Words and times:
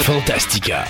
Fantastica. 0.00 0.86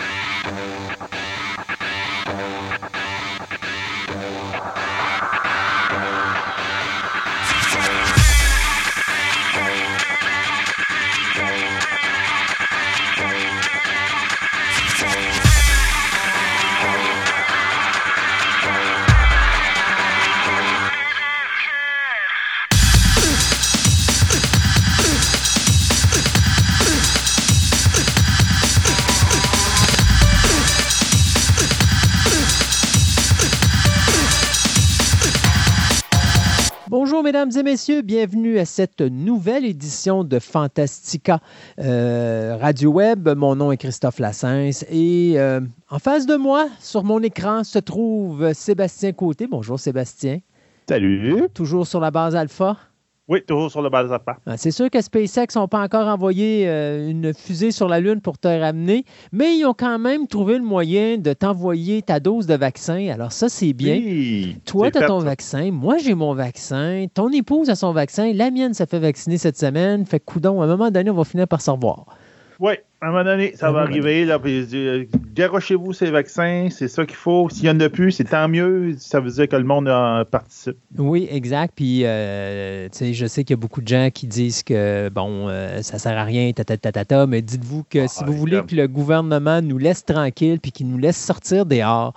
Mesdames 37.45 37.67
et 37.67 37.71
messieurs, 37.73 38.03
bienvenue 38.03 38.59
à 38.61 38.65
cette 38.65 39.01
nouvelle 39.01 39.65
édition 39.65 40.23
de 40.23 40.39
Fantastica 40.39 41.41
euh, 41.81 42.57
Radio 42.61 42.93
Web. 42.93 43.29
Mon 43.37 43.57
nom 43.57 43.73
est 43.73 43.79
Christophe 43.79 44.21
Lassens 44.21 44.85
et 44.89 45.35
euh, 45.39 45.61
en 45.91 45.99
face 45.99 46.27
de 46.27 46.37
moi, 46.37 46.69
sur 46.79 47.03
mon 47.03 47.21
écran, 47.21 47.65
se 47.65 47.81
trouve 47.81 48.53
Sébastien 48.53 49.11
Côté. 49.11 49.49
Bonjour 49.49 49.81
Sébastien. 49.81 50.39
Salut. 50.89 51.49
Toujours 51.53 51.85
sur 51.85 51.99
la 51.99 52.13
base 52.13 52.37
alpha? 52.37 52.77
Oui, 53.29 53.41
toujours 53.47 53.71
sur 53.71 53.83
le 53.83 53.89
bas 53.89 54.03
de 54.03 54.11
Ah, 54.47 54.57
C'est 54.57 54.73
sûr 54.73 54.91
que 54.91 55.01
SpaceX 55.01 55.55
n'ont 55.55 55.69
pas 55.69 55.81
encore 55.81 56.09
envoyé 56.09 56.69
euh, 56.69 57.09
une 57.09 57.33
fusée 57.33 57.71
sur 57.71 57.89
la 57.89 58.01
Lune 58.01 58.21
pour 58.21 58.37
te 58.37 58.49
ramener, 58.49 59.05
mais 59.31 59.57
ils 59.57 59.65
ont 59.65 59.75
quand 59.75 59.99
même 60.01 60.27
trouvé 60.27 60.59
le 60.59 60.65
moyen 60.65 61.19
de 61.19 61.33
t'envoyer 61.33 62.03
ta 62.03 62.19
dose 62.19 62.47
de 62.47 62.55
vaccin. 62.55 63.09
Alors 63.11 63.31
ça, 63.31 63.49
c'est 63.49 63.75
bien. 63.75 63.95
Oui, 63.95 64.57
Toi, 64.67 64.91
tu 64.91 64.99
as 64.99 65.03
fait, 65.03 65.07
ton 65.07 65.21
ça. 65.21 65.27
vaccin. 65.27 65.71
Moi, 65.71 65.99
j'ai 65.99 66.15
mon 66.15 66.35
vaccin. 66.35 67.07
Ton 67.15 67.29
épouse 67.31 67.71
a 67.71 67.77
son 67.77 67.93
vaccin. 67.93 68.33
La 68.35 68.51
mienne 68.51 68.75
s'est 68.75 68.87
fait 68.87 68.99
vacciner 68.99 69.39
cette 69.39 69.57
semaine. 69.59 70.05
Fait 70.05 70.19
coudon, 70.19 70.61
à 70.61 70.65
un 70.65 70.69
moment 70.69 70.91
donné, 70.91 71.09
on 71.11 71.15
va 71.15 71.25
finir 71.25 71.47
par 71.47 71.61
se 71.61 71.71
revoir. 71.71 72.07
Oui, 72.63 72.75
à 73.01 73.09
un 73.09 73.11
moment 73.11 73.25
donné, 73.25 73.57
ça 73.57 73.73
va 73.73 73.81
arriver. 73.81 74.25
Là, 74.25 74.39
puis, 74.39 74.65
euh, 74.73 75.05
garochez-vous 75.35 75.93
ces 75.93 76.13
vaccins, 76.13 76.69
c'est 76.71 76.87
ça 76.87 77.05
qu'il 77.05 77.17
faut. 77.17 77.49
S'il 77.51 77.65
y 77.65 77.71
en 77.71 77.81
a 77.81 77.89
plus, 77.89 78.13
c'est 78.13 78.23
tant 78.23 78.47
mieux. 78.47 78.95
Ça 78.99 79.19
veut 79.19 79.33
dire 79.33 79.49
que 79.49 79.57
le 79.57 79.65
monde 79.65 79.89
en 79.89 80.25
participe. 80.25 80.77
Oui, 80.97 81.27
exact. 81.29 81.73
Puis, 81.75 82.03
euh, 82.05 82.89
tu 82.93 82.99
sais, 82.99 83.15
je 83.15 83.27
sais 83.27 83.43
qu'il 83.43 83.55
y 83.55 83.59
a 83.59 83.61
beaucoup 83.61 83.81
de 83.81 83.89
gens 83.89 84.11
qui 84.15 84.29
disent 84.29 84.63
que, 84.63 85.09
bon, 85.09 85.49
euh, 85.49 85.83
ça 85.83 85.99
sert 85.99 86.17
à 86.17 86.23
rien, 86.23 86.53
ta, 86.53 86.63
ta, 86.63 86.77
ta, 86.77 86.93
ta, 86.93 87.05
ta, 87.05 87.27
mais 87.27 87.43
dites-vous 87.43 87.83
que 87.91 88.05
Ah, 88.05 88.07
si 88.07 88.23
vous 88.23 88.33
voulez 88.33 88.63
que 88.63 88.77
le 88.77 88.87
gouvernement 88.87 89.61
nous 89.61 89.79
laisse 89.79 90.05
tranquille 90.05 90.61
puis 90.61 90.71
qu'il 90.71 90.87
nous 90.87 90.99
laisse 90.99 91.19
sortir 91.19 91.67
dehors, 91.67 92.15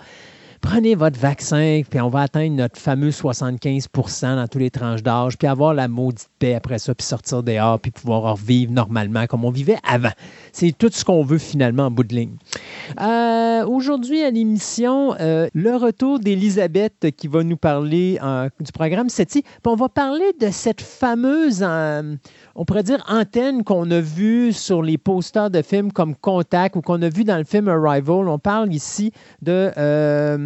prenez 0.65 0.95
votre 0.95 1.19
vaccin, 1.19 1.83
puis 1.87 2.01
on 2.01 2.09
va 2.09 2.21
atteindre 2.21 2.55
notre 2.55 2.79
fameux 2.79 3.11
75% 3.11 4.35
dans 4.35 4.47
tous 4.47 4.57
les 4.57 4.71
tranches 4.71 5.03
d'âge, 5.03 5.37
puis 5.37 5.47
avoir 5.47 5.75
la 5.75 5.87
maudite 5.87 6.27
paix 6.39 6.55
après 6.55 6.79
ça, 6.79 6.95
puis 6.95 7.05
sortir 7.05 7.43
dehors, 7.43 7.79
puis 7.79 7.91
pouvoir 7.91 8.33
revivre 8.33 8.71
normalement 8.71 9.27
comme 9.27 9.45
on 9.45 9.51
vivait 9.51 9.77
avant. 9.87 10.09
C'est 10.53 10.75
tout 10.75 10.89
ce 10.91 11.05
qu'on 11.05 11.23
veut 11.23 11.37
finalement 11.37 11.83
en 11.83 11.91
bout 11.91 12.03
de 12.03 12.15
ligne. 12.15 12.35
Euh, 12.99 13.63
Aujourd'hui 13.67 14.23
à 14.23 14.31
l'émission, 14.31 15.15
euh, 15.19 15.47
le 15.53 15.75
retour 15.75 16.19
d'Elisabeth 16.19 17.11
qui 17.15 17.27
va 17.27 17.43
nous 17.43 17.57
parler 17.57 18.17
euh, 18.23 18.49
du 18.59 18.71
programme 18.71 19.09
SETI. 19.09 19.43
On 19.65 19.75
va 19.75 19.87
parler 19.87 20.33
de 20.39 20.49
cette 20.49 20.81
fameuse, 20.81 21.63
on 21.63 22.65
pourrait 22.65 22.83
dire, 22.83 23.03
antenne 23.07 23.63
qu'on 23.63 23.89
a 23.91 23.99
vue 23.99 24.51
sur 24.51 24.81
les 24.81 24.97
posters 24.97 25.51
de 25.51 25.61
films 25.61 25.91
comme 25.91 26.15
Contact 26.15 26.75
ou 26.75 26.81
qu'on 26.81 27.01
a 27.01 27.09
vu 27.09 27.23
dans 27.23 27.37
le 27.37 27.43
film 27.43 27.67
Arrival. 27.67 28.27
On 28.27 28.39
parle 28.39 28.73
ici 28.73 29.11
de... 29.43 29.71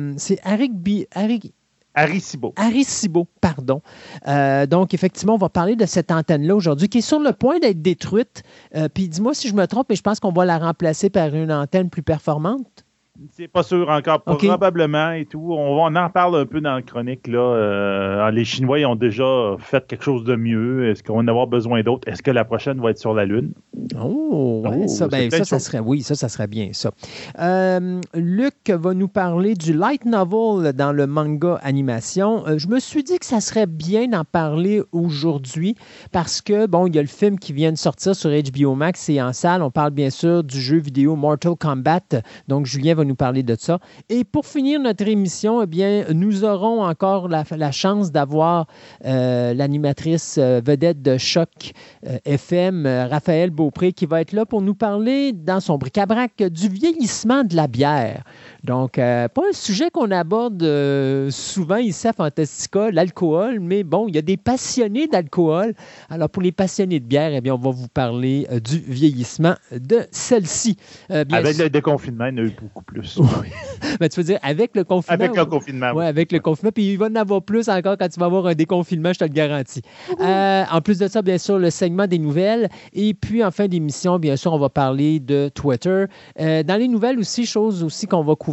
euh, 0.09 0.15
c'est 0.17 0.39
Eric 0.45 0.73
B. 0.73 1.05
Eric, 1.15 1.53
Aricibo. 1.95 2.53
Arecibo, 2.55 3.27
pardon. 3.41 3.81
Euh, 4.27 4.65
donc, 4.65 4.93
effectivement, 4.93 5.35
on 5.35 5.37
va 5.37 5.49
parler 5.49 5.75
de 5.75 5.85
cette 5.85 6.11
antenne-là 6.11 6.55
aujourd'hui 6.55 6.87
qui 6.87 6.99
est 6.99 7.01
sur 7.01 7.19
le 7.19 7.33
point 7.33 7.59
d'être 7.59 7.81
détruite. 7.81 8.43
Euh, 8.75 8.87
Puis 8.93 9.09
dis-moi 9.09 9.33
si 9.33 9.47
je 9.47 9.53
me 9.53 9.65
trompe, 9.65 9.87
mais 9.89 9.95
je 9.95 10.01
pense 10.01 10.19
qu'on 10.19 10.31
va 10.31 10.45
la 10.45 10.59
remplacer 10.59 11.09
par 11.09 11.33
une 11.35 11.51
antenne 11.51 11.89
plus 11.89 12.03
performante. 12.03 12.85
C'est 13.31 13.47
pas 13.47 13.63
sûr 13.63 13.89
encore, 13.89 14.21
probablement 14.21 15.11
et 15.11 15.25
tout. 15.25 15.53
On, 15.53 15.95
en 15.95 16.09
parle 16.09 16.37
un 16.37 16.45
peu 16.45 16.61
dans 16.61 16.75
la 16.75 16.81
chronique. 16.81 17.27
Là. 17.27 17.39
Euh, 17.39 18.31
les 18.31 18.45
Chinois 18.45 18.79
ils 18.79 18.85
ont 18.85 18.95
déjà 18.95 19.55
fait 19.59 19.85
quelque 19.87 20.03
chose 20.03 20.23
de 20.23 20.35
mieux. 20.35 20.89
Est-ce 20.89 21.03
qu'on 21.03 21.15
va 21.15 21.19
en 21.19 21.27
avoir 21.27 21.47
besoin 21.47 21.81
d'autres? 21.81 22.07
Est-ce 22.07 22.23
que 22.23 22.31
la 22.31 22.45
prochaine 22.45 22.79
va 22.79 22.91
être 22.91 22.97
sur 22.97 23.13
la 23.13 23.25
Lune? 23.25 23.51
Oh, 23.99 24.63
ouais, 24.65 24.79
Oh, 24.83 24.87
ça, 24.87 25.07
ben, 25.07 25.29
ça, 25.31 25.59
serait, 25.59 25.79
oui, 25.79 26.01
ça, 26.01 26.15
ça 26.15 26.29
serait 26.29 26.47
bien, 26.47 26.69
ça. 26.73 26.91
Euh, 27.39 27.99
Luc 28.13 28.69
va 28.69 28.93
nous 28.93 29.07
parler 29.07 29.55
du 29.55 29.73
light 29.73 30.05
novel 30.05 30.73
dans 30.73 30.91
le 30.91 31.07
manga 31.07 31.59
animation. 31.63 32.47
Euh, 32.47 32.57
je 32.57 32.67
me 32.67 32.79
suis 32.79 33.03
dit 33.03 33.19
que 33.19 33.25
ça 33.25 33.41
serait 33.41 33.67
bien 33.67 34.07
d'en 34.07 34.23
parler 34.23 34.81
aujourd'hui 34.91 35.75
parce 36.11 36.41
que, 36.41 36.67
bon, 36.67 36.87
il 36.87 36.95
y 36.95 36.99
a 36.99 37.01
le 37.01 37.07
film 37.07 37.39
qui 37.39 37.53
vient 37.53 37.71
de 37.71 37.77
sortir 37.77 38.15
sur 38.15 38.29
HBO 38.29 38.75
Max 38.75 39.09
et 39.09 39.21
en 39.21 39.33
salle. 39.33 39.61
On 39.61 39.71
parle 39.71 39.91
bien 39.91 40.09
sûr 40.09 40.43
du 40.43 40.59
jeu 40.59 40.77
vidéo 40.77 41.15
Mortal 41.15 41.55
Kombat. 41.55 42.21
Donc, 42.47 42.65
Julien 42.65 42.95
va 42.95 43.03
nous 43.05 43.08
parler 43.15 43.43
de 43.43 43.55
ça. 43.57 43.79
Et 44.09 44.23
pour 44.23 44.45
finir 44.45 44.79
notre 44.79 45.07
émission, 45.07 45.61
eh 45.61 45.67
bien, 45.67 46.05
nous 46.13 46.43
aurons 46.43 46.83
encore 46.83 47.27
la, 47.27 47.71
chance 47.71 48.11
d'avoir 48.11 48.67
euh, 49.05 49.53
l'animatrice 49.53 50.37
euh, 50.37 50.61
vedette 50.65 51.01
de 51.01 51.17
Choc 51.17 51.71
euh, 52.07 52.17
FM, 52.25 52.87
Raphaël 53.09 53.49
Beaupré, 53.51 53.93
qui 53.93 54.05
va 54.05 54.21
être 54.21 54.33
là 54.33 54.45
pour 54.45 54.61
nous 54.61 54.75
parler 54.75 55.33
dans 55.33 55.59
son 55.59 55.77
bric-à-brac 55.77 56.43
du 56.43 56.69
vieillissement 56.69 57.43
de 57.43 57.55
la 57.55 57.67
bière. 57.67 58.23
Donc, 58.63 58.97
euh, 58.97 59.27
pas 59.29 59.41
un 59.49 59.53
sujet 59.53 59.89
qu'on 59.89 60.11
aborde 60.11 60.61
euh, 60.63 61.29
souvent 61.31 61.77
ici 61.77 62.07
à 62.07 62.13
Fantastica, 62.13 62.91
l'alcool, 62.91 63.59
mais 63.59 63.83
bon, 63.83 64.07
il 64.07 64.15
y 64.15 64.17
a 64.17 64.21
des 64.21 64.37
passionnés 64.37 65.07
d'alcool. 65.07 65.73
Alors, 66.09 66.29
pour 66.29 66.43
les 66.43 66.51
passionnés 66.51 66.99
de 66.99 67.05
bière, 67.05 67.31
eh 67.33 67.41
bien, 67.41 67.53
on 67.55 67.57
va 67.57 67.71
vous 67.71 67.87
parler 67.87 68.47
euh, 68.51 68.59
du 68.59 68.77
vieillissement 68.79 69.55
de 69.71 69.99
celle-ci. 70.11 70.77
Avec 71.09 71.55
sûr- 71.55 71.63
le 71.63 71.69
déconfinement, 71.69 72.25
il 72.25 72.37
y 72.37 72.41
en 72.41 72.43
a 72.43 72.47
eu 72.47 72.55
beaucoup 72.61 72.83
plus. 72.83 73.19
Ben, 73.99 74.07
tu 74.07 74.19
veux 74.19 74.25
dire 74.25 74.39
avec 74.43 74.75
le 74.75 74.83
confinement? 74.83 75.23
Avec 75.25 75.35
le 75.35 75.45
confinement. 75.45 75.91
oui, 75.95 76.05
avec 76.05 76.31
le 76.31 76.39
confinement. 76.39 76.71
Puis 76.71 76.91
il 76.93 76.97
va 76.97 77.07
en 77.07 77.15
avoir 77.15 77.41
plus 77.41 77.67
encore 77.69 77.97
quand 77.97 78.07
tu 78.07 78.19
vas 78.19 78.27
avoir 78.27 78.45
un 78.45 78.53
déconfinement, 78.53 79.11
je 79.13 79.19
te 79.19 79.23
le 79.23 79.29
garantis. 79.29 79.81
En 80.19 80.81
plus 80.81 80.99
de 80.99 81.07
ça, 81.07 81.21
bien 81.21 81.37
sûr, 81.37 81.57
le 81.59 81.69
segment 81.69 82.07
des 82.07 82.19
nouvelles. 82.19 82.69
Et 82.93 83.13
puis, 83.13 83.43
en 83.43 83.51
fin 83.51 83.67
d'émission, 83.67 84.19
bien 84.19 84.35
sûr, 84.35 84.53
on 84.53 84.59
va 84.59 84.69
parler 84.69 85.19
de 85.19 85.49
Twitter. 85.53 86.05
Dans 86.37 86.79
les 86.79 86.87
nouvelles 86.87 87.19
aussi, 87.19 87.45
chose 87.45 87.83
aussi 87.83 88.05
qu'on 88.05 88.23
va 88.23 88.35
couvrir 88.35 88.48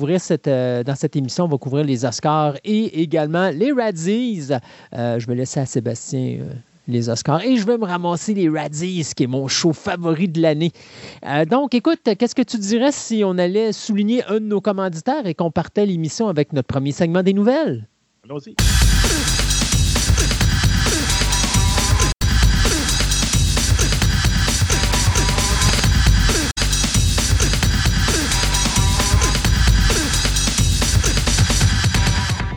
euh, 0.47 0.83
dans 0.83 0.95
cette 0.95 1.17
émission, 1.17 1.45
on 1.45 1.49
va 1.49 1.59
couvrir 1.59 1.85
les 1.85 2.05
Oscars 2.05 2.55
et 2.65 3.03
également 3.03 3.51
les 3.51 3.73
Razzies. 3.73 4.49
Euh, 4.95 5.19
je 5.19 5.27
vais 5.27 5.35
laisser 5.35 5.61
à 5.61 5.67
Sébastien. 5.67 6.39
euh, 6.41 6.55
les 6.89 7.09
Oscars. 7.09 7.43
Et 7.45 7.57
je 7.57 7.67
vais 7.67 7.79
me 7.79 7.85
ramasser 7.85 8.35
les 8.35 8.49
Razzies, 8.49 9.13
qui 9.17 9.25
est 9.25 9.29
mon 9.29 9.49
show 9.49 9.73
favori 9.73 10.29
de 10.29 10.41
l'année. 10.41 10.73
Euh, 11.25 11.45
donc, 11.45 11.75
écoute, 11.75 12.01
qu'est-ce 12.05 12.35
que 12.35 12.43
tu 12.43 12.59
dirais 12.59 12.93
si 12.93 13.23
on 13.25 13.39
allait 13.39 13.73
souligner 13.73 14.25
un 14.27 14.35
de 14.35 14.47
nos 14.47 14.61
commanditaires 14.61 15.27
et 15.27 15.35
qu'on 15.35 15.51
partait 15.51 15.87
l'émission 15.87 16.29
avec 16.29 16.53
notre 16.53 16.69
premier 16.69 16.93
segment 16.93 17.23
des 17.23 17.33
nouvelles? 17.33 17.89
Allons-y. 18.25 18.55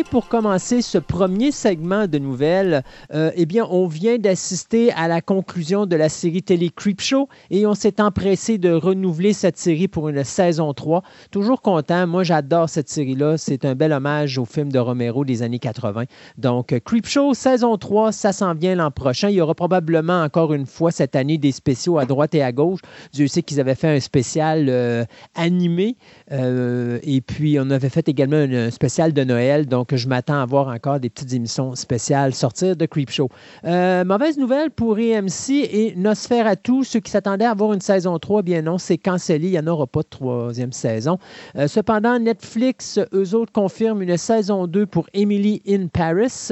Et 0.00 0.04
pour 0.04 0.28
commencer 0.28 0.80
ce 0.80 0.96
premier 0.96 1.52
segment 1.52 2.06
de 2.06 2.16
nouvelles, 2.16 2.84
euh, 3.12 3.32
eh 3.34 3.44
bien, 3.44 3.66
on 3.68 3.86
vient 3.86 4.16
d'assister 4.16 4.90
à 4.92 5.08
la 5.08 5.20
conclusion 5.20 5.84
de 5.84 5.94
la 5.94 6.08
série 6.08 6.42
télé 6.42 6.70
Creepshow 6.70 7.28
et 7.50 7.66
on 7.66 7.74
s'est 7.74 8.00
empressé 8.00 8.56
de 8.56 8.72
renouveler 8.72 9.34
cette 9.34 9.58
série 9.58 9.88
pour 9.88 10.08
une 10.08 10.24
saison 10.24 10.72
3. 10.72 11.02
Toujours 11.30 11.60
content. 11.60 12.06
Moi, 12.06 12.22
j'adore 12.22 12.70
cette 12.70 12.88
série-là. 12.88 13.36
C'est 13.36 13.66
un 13.66 13.74
bel 13.74 13.92
hommage 13.92 14.38
au 14.38 14.46
film 14.46 14.72
de 14.72 14.78
Romero 14.78 15.26
des 15.26 15.42
années 15.42 15.58
80. 15.58 16.04
Donc, 16.38 16.74
Creepshow, 16.82 17.34
saison 17.34 17.76
3, 17.76 18.10
ça 18.10 18.32
s'en 18.32 18.54
vient 18.54 18.76
l'an 18.76 18.90
prochain. 18.90 19.28
Il 19.28 19.34
y 19.34 19.42
aura 19.42 19.54
probablement 19.54 20.22
encore 20.22 20.54
une 20.54 20.64
fois 20.64 20.92
cette 20.92 21.14
année 21.14 21.36
des 21.36 21.52
spéciaux 21.52 21.98
à 21.98 22.06
droite 22.06 22.34
et 22.34 22.42
à 22.42 22.52
gauche. 22.52 22.80
Dieu 23.12 23.26
sait 23.26 23.42
qu'ils 23.42 23.60
avaient 23.60 23.74
fait 23.74 23.96
un 23.96 24.00
spécial 24.00 24.70
euh, 24.70 25.04
animé 25.34 25.98
euh, 26.32 27.00
et 27.02 27.20
puis 27.20 27.58
on 27.60 27.68
avait 27.68 27.90
fait 27.90 28.08
également 28.08 28.38
un 28.38 28.70
spécial 28.70 29.12
de 29.12 29.24
Noël. 29.24 29.66
Donc, 29.66 29.89
donc 29.90 29.98
je 29.98 30.08
m'attends 30.08 30.40
à 30.40 30.46
voir 30.46 30.68
encore 30.68 31.00
des 31.00 31.10
petites 31.10 31.32
émissions 31.32 31.74
spéciales 31.74 32.32
sortir 32.34 32.76
de 32.76 32.86
Creepshow. 32.86 33.28
Euh, 33.64 34.04
mauvaise 34.04 34.38
nouvelle 34.38 34.70
pour 34.70 34.98
EMC 34.98 35.50
et 35.50 35.94
Nosferatu. 35.96 36.84
Ceux 36.84 37.00
qui 37.00 37.10
s'attendaient 37.10 37.44
à 37.44 37.50
avoir 37.50 37.72
une 37.72 37.80
saison 37.80 38.18
3, 38.18 38.42
bien 38.42 38.62
non, 38.62 38.78
c'est 38.78 38.98
cancellé. 38.98 39.48
Il 39.48 39.52
n'y 39.52 39.58
en 39.58 39.66
aura 39.66 39.86
pas 39.86 40.02
de 40.02 40.08
troisième 40.08 40.72
saison. 40.72 41.18
Euh, 41.56 41.66
cependant, 41.66 42.18
Netflix, 42.18 43.00
eux 43.12 43.34
autres, 43.34 43.52
confirment 43.52 44.02
une 44.02 44.16
saison 44.16 44.68
2 44.68 44.86
pour 44.86 45.06
Emily 45.12 45.60
in 45.68 45.88
Paris. 45.88 46.50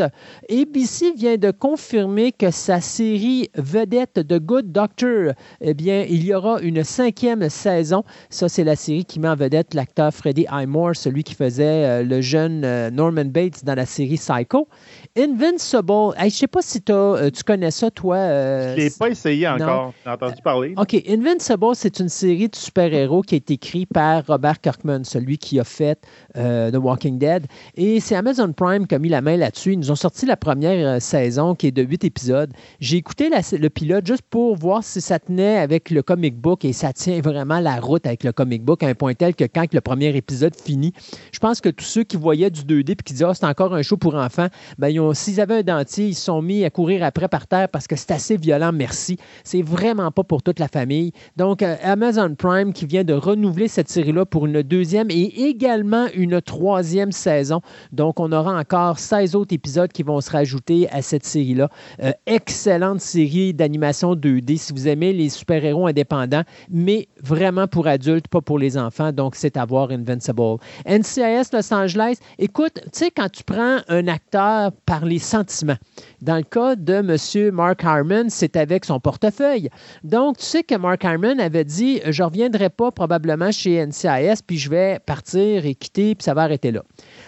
ABC 0.51 1.13
vient 1.13 1.37
de 1.37 1.53
confirmer 1.53 2.33
que 2.33 2.51
sa 2.51 2.81
série 2.81 3.51
vedette 3.55 4.27
The 4.27 4.41
Good 4.41 4.73
Doctor, 4.73 5.35
eh 5.61 5.75
bien, 5.75 6.05
il 6.09 6.25
y 6.25 6.35
aura 6.35 6.61
une 6.61 6.83
cinquième 6.83 7.49
saison. 7.49 8.03
Ça, 8.31 8.49
c'est 8.49 8.65
la 8.65 8.75
série 8.75 9.05
qui 9.05 9.21
met 9.21 9.29
en 9.29 9.37
vedette 9.37 9.75
l'acteur 9.75 10.13
Freddie 10.13 10.47
Highmore, 10.51 10.97
celui 10.97 11.23
qui 11.23 11.35
faisait 11.35 11.85
euh, 11.85 12.03
le 12.03 12.21
jeune 12.21 12.89
Norman 12.91 13.28
Bates 13.29 13.65
dans 13.65 13.75
la 13.75 13.87
série 13.87 14.17
Psycho. 14.17 14.69
Invincible, 15.17 16.15
je 16.19 16.25
ne 16.25 16.31
sais 16.31 16.47
pas 16.47 16.63
si 16.63 16.83
euh, 16.91 17.31
tu 17.31 17.43
connais 17.43 17.71
ça, 17.71 17.91
toi. 17.91 18.17
Euh, 18.17 18.75
je 18.75 18.81
ne 18.81 18.85
l'ai 18.85 18.91
pas 18.91 19.09
essayé 19.09 19.49
encore. 19.49 19.93
J'ai 20.05 20.11
entendu 20.11 20.43
parler? 20.43 20.75
OK. 20.77 20.97
Invincible, 21.09 21.75
c'est 21.75 22.01
une 22.01 22.09
série 22.09 22.49
de 22.49 22.57
super-héros 22.57 23.23
qui 23.23 23.35
a 23.35 23.39
été 23.39 23.55
écrite 23.55 23.89
par 23.93 24.27
Robert 24.27 24.61
Kirkman, 24.61 25.05
celui 25.05 25.39
qui 25.39 25.59
a 25.61 25.65
fait 25.65 25.99
euh, 26.39 26.71
The 26.71 26.77
Walking 26.77 27.19
Dead. 27.19 27.47
Et 27.77 28.01
c'est 28.01 28.15
Amazon 28.15 28.53
Prime 28.53 28.87
qui 28.87 28.95
a 28.95 28.99
mis 28.99 29.09
la 29.09 29.21
main 29.21 29.37
là-dessus. 29.37 29.73
Ils 29.73 29.79
nous 29.79 29.91
ont 29.91 29.97
sorti 29.97 30.27
la 30.27 30.37
première 30.37 31.01
saison 31.03 31.55
qui 31.55 31.69
est 31.69 31.73
de 31.73 31.83
huit 31.83 32.05
épisodes. 32.05 32.51
J'ai 32.81 32.97
écouté 32.97 33.31
le 33.31 33.69
pilote 33.69 34.07
juste 34.07 34.23
pour 34.31 34.57
voir 34.57 34.85
si 34.85 35.01
ça 35.01 35.19
tenait 35.19 35.59
avec 35.59 35.91
le 35.91 36.03
comic 36.03 36.37
book 36.37 36.65
et 36.65 36.73
ça 36.73 36.93
tient 36.93 37.21
vraiment 37.21 37.61
la 37.61 37.81
route 37.81 38.07
avec 38.07 38.25
le 38.25 38.33
comic 38.33 38.65
book 38.65 38.83
à 38.83 38.89
un 38.89 38.95
point 38.95 39.15
tel 39.15 39.35
que 39.35 39.45
quand 39.45 39.73
le 39.73 39.81
premier 39.81 40.17
épisode 40.17 40.55
finit, 40.55 40.93
je 41.33 41.39
pense 41.39 41.61
que 41.61 41.69
tous 41.69 41.85
ceux 41.85 42.05
qui 42.05 42.17
voyaient 42.17 42.51
du 42.51 42.63
2D 42.63 42.97
qui 42.97 43.13
disent 43.15 43.25
Ah, 43.25 43.35
c'est 43.35 43.47
encore 43.47 43.75
un 43.75 43.83
show 43.83 43.97
pour 43.97 44.15
enfants, 44.15 44.49
ben, 44.79 45.15
s'ils 45.15 45.41
avaient 45.41 45.59
un 45.59 45.63
dentier, 45.63 46.07
ils 46.07 46.15
se 46.15 46.25
sont 46.25 46.43
mis 46.43 46.65
à 46.65 46.71
courir 46.71 47.03
après 47.05 47.29
par 47.29 47.47
terre 47.47 47.69
parce 47.69 47.87
que 47.87 47.97
c'est 47.97 48.11
assez 48.11 48.37
violent, 48.37 48.73
merci. 48.73 49.19
C'est 49.45 49.63
vraiment 49.63 50.11
pas 50.11 50.25
pour 50.25 50.43
toute 50.43 50.59
la 50.59 50.69
famille. 50.69 51.13
Donc, 51.37 51.63
euh, 51.63 51.77
Amazon 51.83 52.35
Prime 52.37 52.73
qui 52.73 52.87
vient 52.87 53.05
de 53.05 53.15
renouveler 53.15 53.69
cette 53.69 53.89
série-là 53.89 54.25
pour 54.25 54.47
une 54.47 54.63
deuxième 54.63 55.11
et 55.11 55.49
également 55.49 56.07
une 56.15 56.28
troisième 56.41 57.13
saison. 57.13 57.61
Donc, 57.93 58.21
on 58.21 58.33
aura 58.33 58.59
encore 58.59 58.99
16 58.99 59.35
autres 59.35 59.55
épisodes 59.55 59.91
qui 59.93 60.03
vont 60.03 60.21
se 60.21 60.31
rajouter 60.31 60.89
à 60.91 61.03
cette 61.03 61.25
série-là. 61.25 61.71
Euh, 62.03 62.13
excellente 62.27 63.01
série 63.01 63.55
d'animation 63.55 64.15
2D 64.15 64.59
si 64.59 64.73
vous 64.73 64.89
aimez 64.89 65.13
les 65.13 65.29
super-héros 65.29 65.87
indépendants, 65.87 66.43
mais 66.71 67.09
vraiment 67.23 67.67
pour 67.67 67.87
adultes, 67.87 68.29
pas 68.29 68.41
pour 68.41 68.59
les 68.59 68.77
enfants. 68.77 69.13
Donc, 69.13 69.35
c'est 69.35 69.57
à 69.57 69.65
voir 69.65 69.91
Invincible. 69.91 70.59
NCIS 70.87 71.49
Los 71.53 71.73
Angeles, 71.73 72.19
écoute, 72.39 72.81
tu 72.85 72.91
sais, 72.93 73.11
quand 73.11 73.31
tu 73.31 73.45
prends 73.45 73.79
un 73.89 74.09
acteur 74.09 74.73
par 74.87 75.05
les 75.05 75.19
sentiments, 75.19 75.77
dans 76.23 76.37
le 76.37 76.43
cas 76.43 76.77
de 76.77 76.95
M. 76.95 77.55
Mark 77.55 77.85
Harmon, 77.85 78.27
c'est 78.29 78.57
avec 78.57 78.85
son 78.85 79.01
portefeuille. 79.01 79.69
Donc, 80.05 80.39
tu 80.39 80.45
sais 80.45 80.63
que 80.63 80.75
Mark 80.75 81.05
Harmon 81.05 81.39
avait 81.39 81.65
dit 81.65 82.01
Je 82.07 82.23
reviendrai 82.23 82.71
pas 82.71 82.91
probablement 82.91 83.53
chez 83.53 83.85
NCIS, 83.85 84.43
puis 84.47 84.59
je 84.59 84.71
vais 84.71 84.99
partir 85.05 85.65
et 85.65 85.75
quitter, 85.75 86.08
puis 86.15 86.25
ça 86.25 86.35
va 86.35 86.43
arrêter 86.43 86.71
là. 86.71 86.83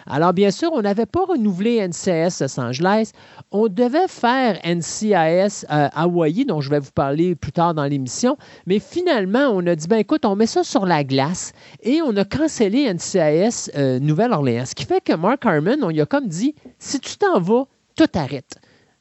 Alors, 0.06 0.32
bien 0.32 0.50
sûr, 0.50 0.70
on 0.72 0.82
n'avait 0.82 1.06
pas 1.06 1.24
renouvelé 1.24 1.86
NCIS 1.86 2.40
Los 2.40 2.60
Angeles. 2.60 3.12
On 3.50 3.68
devait 3.68 4.08
faire 4.08 4.58
NCIS 4.64 5.66
euh, 5.70 5.88
Hawaii, 5.94 6.44
dont 6.44 6.60
je 6.60 6.70
vais 6.70 6.80
vous 6.80 6.92
parler 6.92 7.34
plus 7.34 7.52
tard 7.52 7.74
dans 7.74 7.84
l'émission. 7.84 8.36
Mais 8.66 8.78
finalement, 8.78 9.50
on 9.52 9.66
a 9.66 9.74
dit 9.74 9.88
ben 9.88 9.98
écoute, 9.98 10.24
on 10.24 10.36
met 10.36 10.46
ça 10.46 10.64
sur 10.64 10.86
la 10.86 11.04
glace 11.04 11.52
et 11.82 12.00
on 12.02 12.16
a 12.16 12.24
cancellé 12.24 12.92
NCIS 12.92 13.70
euh, 13.76 13.98
Nouvelle-Orléans. 13.98 14.66
Ce 14.66 14.74
qui 14.74 14.84
fait 14.84 15.00
que 15.00 15.14
Mark 15.14 15.44
Harmon, 15.44 15.78
on 15.82 15.88
lui 15.88 16.00
a 16.00 16.06
comme 16.06 16.28
dit 16.28 16.54
si 16.78 17.00
tu 17.00 17.16
t'en 17.16 17.40
vas, 17.40 17.64
tout 17.96 18.06
arrête. 18.14 18.59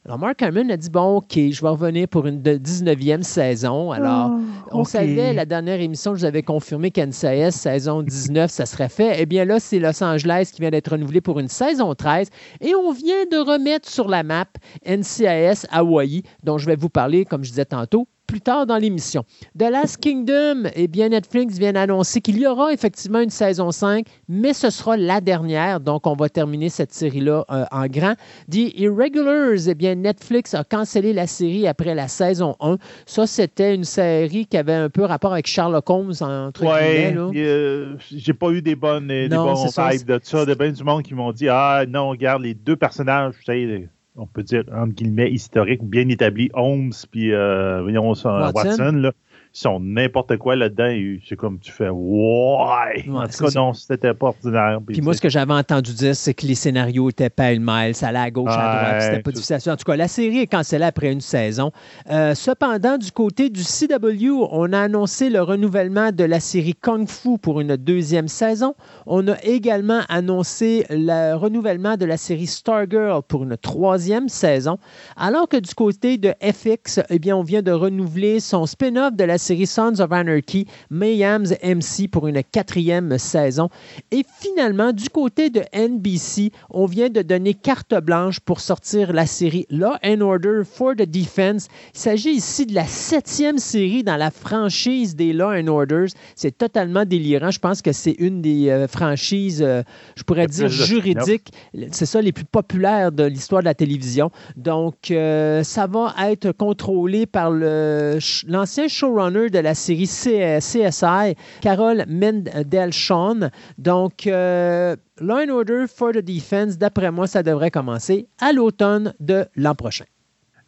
Alors, 0.09 0.17
Mark 0.17 0.41
Hamill 0.41 0.71
a 0.71 0.75
dit 0.77 0.89
Bon, 0.89 1.17
OK, 1.17 1.33
je 1.35 1.61
vais 1.61 1.69
revenir 1.69 2.07
pour 2.07 2.25
une 2.25 2.41
19e 2.41 3.21
saison. 3.21 3.91
Alors, 3.91 4.31
oh, 4.71 4.79
on 4.79 4.83
savait, 4.83 5.33
la 5.33 5.45
dernière 5.45 5.79
émission, 5.79 6.15
je 6.15 6.21
vous 6.21 6.25
avais 6.25 6.41
confirmé 6.41 6.89
qu'NCIS, 6.89 7.51
saison 7.51 8.01
19, 8.01 8.49
ça 8.49 8.65
serait 8.65 8.89
fait. 8.89 9.17
Eh 9.19 9.27
bien, 9.27 9.45
là, 9.45 9.59
c'est 9.59 9.77
Los 9.77 10.03
Angeles 10.03 10.49
qui 10.51 10.61
vient 10.61 10.71
d'être 10.71 10.93
renouvelé 10.93 11.21
pour 11.21 11.39
une 11.39 11.47
saison 11.47 11.93
13. 11.93 12.31
Et 12.61 12.73
on 12.73 12.91
vient 12.91 13.25
de 13.31 13.37
remettre 13.37 13.87
sur 13.87 14.07
la 14.07 14.23
map 14.23 14.47
NCIS 14.83 15.67
Hawaii, 15.69 16.23
dont 16.43 16.57
je 16.57 16.65
vais 16.65 16.75
vous 16.75 16.89
parler, 16.89 17.23
comme 17.23 17.43
je 17.43 17.51
disais 17.51 17.65
tantôt, 17.65 18.07
plus 18.29 18.41
tard 18.41 18.67
dans 18.67 18.77
l'émission. 18.77 19.23
The 19.57 19.71
Last 19.71 19.97
Kingdom, 19.97 20.69
eh 20.75 20.87
bien, 20.87 21.09
Netflix 21.09 21.57
vient 21.57 21.73
d'annoncer 21.73 22.21
qu'il 22.21 22.37
y 22.37 22.45
aura 22.45 22.71
effectivement 22.71 23.21
une 23.21 23.31
saison 23.31 23.71
5, 23.71 24.05
mais 24.27 24.53
ce 24.53 24.69
sera 24.69 24.95
la 24.97 25.19
dernière. 25.19 25.79
Donc, 25.79 26.05
on 26.05 26.13
va 26.13 26.29
terminer 26.29 26.69
cette 26.69 26.93
série-là 26.93 27.43
euh, 27.49 27.65
en 27.71 27.87
grand. 27.87 28.13
The 28.51 28.71
Irregulars, 28.75 29.67
eh 29.67 29.73
bien, 29.73 29.95
Netflix 29.95 30.53
a 30.53 30.63
cancellé 30.63 31.11
la 31.11 31.25
série 31.25 31.67
après 31.67 31.95
la 31.95 32.07
saison 32.07 32.55
1. 32.59 32.77
Ça, 33.07 33.25
c'était 33.25 33.73
une 33.73 33.83
série 33.83 34.45
qui 34.45 34.57
avait 34.57 34.73
un 34.73 34.89
peu 34.89 35.05
rapport 35.05 35.33
avec 35.33 35.47
Sherlock 35.47 35.89
Holmes, 35.89 36.13
entre 36.21 36.65
ouais, 36.65 37.11
guillemets. 37.11 37.97
j'ai 38.11 38.33
pas 38.33 38.51
eu 38.51 38.61
des 38.61 38.75
bonnes 38.75 39.07
des 39.07 39.27
bons 39.29 39.65
vibes 39.65 40.05
de 40.05 40.19
ça. 40.21 40.45
De 40.45 40.53
bien 40.53 40.71
du 40.71 40.83
monde 40.83 41.01
qui 41.01 41.15
m'ont 41.15 41.31
dit 41.31 41.49
Ah 41.49 41.83
non, 41.87 42.09
regarde, 42.09 42.43
les 42.43 42.53
deux 42.53 42.75
personnages, 42.75 43.33
tu 43.39 43.45
sais, 43.45 43.89
on 44.19 44.27
peut 44.27 44.43
dire, 44.43 44.63
entre 44.73 44.93
guillemets, 44.93 45.31
historique, 45.31 45.83
bien 45.83 46.07
établi, 46.09 46.49
Holmes, 46.53 46.91
puis 47.11 47.33
euh, 47.33 47.81
voyons, 47.81 48.07
Watson, 48.09 48.51
Watson 48.53 48.91
là, 48.95 49.13
sont 49.51 49.79
n'importe 49.79 50.37
quoi 50.37 50.55
là-dedans. 50.55 51.19
C'est 51.27 51.35
comme 51.35 51.59
tu 51.59 51.71
fais, 51.71 51.89
ouais. 51.89 53.05
en 53.09 53.27
tout 53.27 53.45
cas, 53.45 53.51
non, 53.55 53.73
c'était 53.73 54.13
pas 54.13 54.27
ordinaire. 54.27 54.79
Puis, 54.85 55.01
moi, 55.01 55.13
ce 55.13 55.21
que 55.21 55.29
j'avais 55.29 55.53
entendu 55.53 55.93
dire, 55.93 56.15
c'est 56.15 56.33
que 56.33 56.45
les 56.45 56.55
scénarios 56.55 57.09
étaient 57.09 57.29
pêle-mêle, 57.29 57.95
ça 57.95 58.09
allait 58.09 58.19
à 58.19 58.31
gauche, 58.31 58.51
à 58.51 58.85
droite, 58.85 59.01
c'était 59.01 59.21
pas 59.21 59.31
difficile. 59.31 59.71
En 59.71 59.75
tout 59.75 59.83
cas, 59.83 59.95
la 59.95 60.07
série 60.07 60.39
est 60.39 60.47
cancellée 60.47 60.85
après 60.85 61.11
une 61.11 61.21
saison. 61.21 61.71
Euh, 62.11 62.35
cependant, 62.35 62.97
du 62.97 63.11
côté 63.11 63.49
du 63.49 63.63
CW, 63.63 64.47
on 64.51 64.71
a 64.71 64.81
annoncé 64.81 65.29
le 65.29 65.41
renouvellement 65.41 66.11
de 66.11 66.23
la 66.23 66.39
série 66.39 66.75
Kung 66.75 67.07
Fu 67.07 67.37
pour 67.37 67.59
une 67.59 67.75
deuxième 67.75 68.27
saison. 68.27 68.75
On 69.07 69.27
a 69.27 69.35
également 69.43 70.01
annoncé 70.09 70.85
le 70.89 71.35
renouvellement 71.35 71.97
de 71.97 72.05
la 72.05 72.17
série 72.17 72.47
Stargirl 72.47 73.23
pour 73.27 73.43
une 73.43 73.57
troisième 73.57 74.29
saison. 74.29 74.77
Alors 75.17 75.47
que 75.47 75.57
du 75.57 75.73
côté 75.73 76.17
de 76.17 76.33
FX, 76.41 77.01
eh 77.09 77.17
bien, 77.17 77.35
on 77.35 77.43
vient 77.43 77.61
de 77.61 77.71
renouveler 77.71 78.39
son 78.39 78.65
spin-off 78.65 79.15
de 79.15 79.23
la 79.23 79.38
série 79.39 79.65
Sons 79.65 79.99
of 79.99 80.11
Anarchy, 80.11 80.67
Mayhem's 80.89 81.53
MC 81.63 82.07
pour 82.09 82.27
une 82.27 82.43
quatrième 82.43 83.17
saison. 83.17 83.69
Et 84.11 84.23
finalement, 84.39 84.91
du 84.91 85.09
côté 85.09 85.49
de 85.49 85.61
NBC, 85.73 86.51
on 86.69 86.85
vient 86.85 87.09
de 87.09 87.21
donner 87.21 87.53
carte 87.53 87.95
blanche 87.95 88.39
pour 88.39 88.59
sortir 88.59 89.13
la 89.13 89.25
série 89.25 89.65
Law 89.69 89.95
and 90.05 90.21
Order 90.21 90.61
for 90.63 90.95
the 90.95 91.09
Defense. 91.09 91.67
Il 91.95 91.99
s'agit 91.99 92.31
ici 92.31 92.65
de 92.65 92.75
la 92.75 92.85
septième 92.85 93.57
série 93.57 94.03
dans 94.03 94.17
la 94.17 94.31
franchise 94.31 95.15
des 95.15 95.33
Law 95.33 95.53
and 95.53 95.67
Orders. 95.67 96.09
C'est 96.35 96.57
totalement 96.57 97.05
délirant. 97.05 97.51
Je 97.51 97.59
pense 97.59 97.81
que 97.81 97.91
c'est 97.91 98.15
une 98.19 98.41
des 98.41 98.69
euh, 98.69 98.87
franchises, 98.87 99.61
euh, 99.61 99.83
je 100.15 100.23
pourrais 100.23 100.47
dire, 100.47 100.67
juridiques. 100.67 101.51
C'est 101.91 102.05
ça, 102.05 102.21
les 102.21 102.31
plus 102.31 102.45
populaires 102.45 103.11
de 103.11 103.23
l'histoire 103.23 103.61
de 103.61 103.65
la 103.65 103.73
télévision. 103.73 104.31
Donc, 104.55 105.11
euh, 105.11 105.63
ça 105.63 105.87
va 105.87 106.13
être 106.29 106.51
contrôlé 106.51 107.25
par 107.25 107.51
l'ancien 107.51 108.87
showrunner 108.87 109.28
de 109.29 109.59
la 109.59 109.75
série 109.75 110.07
CSI, 110.07 111.35
Carol 111.61 112.03
Mendelssohn. 112.07 113.51
Donc, 113.77 114.27
euh, 114.27 114.95
Line 115.21 115.51
Order 115.51 115.85
for 115.87 116.11
the 116.11 116.17
Defense, 116.17 116.77
d'après 116.77 117.11
moi, 117.11 117.27
ça 117.27 117.43
devrait 117.43 117.71
commencer 117.71 118.27
à 118.39 118.51
l'automne 118.51 119.13
de 119.19 119.45
l'an 119.55 119.75
prochain. 119.75 120.05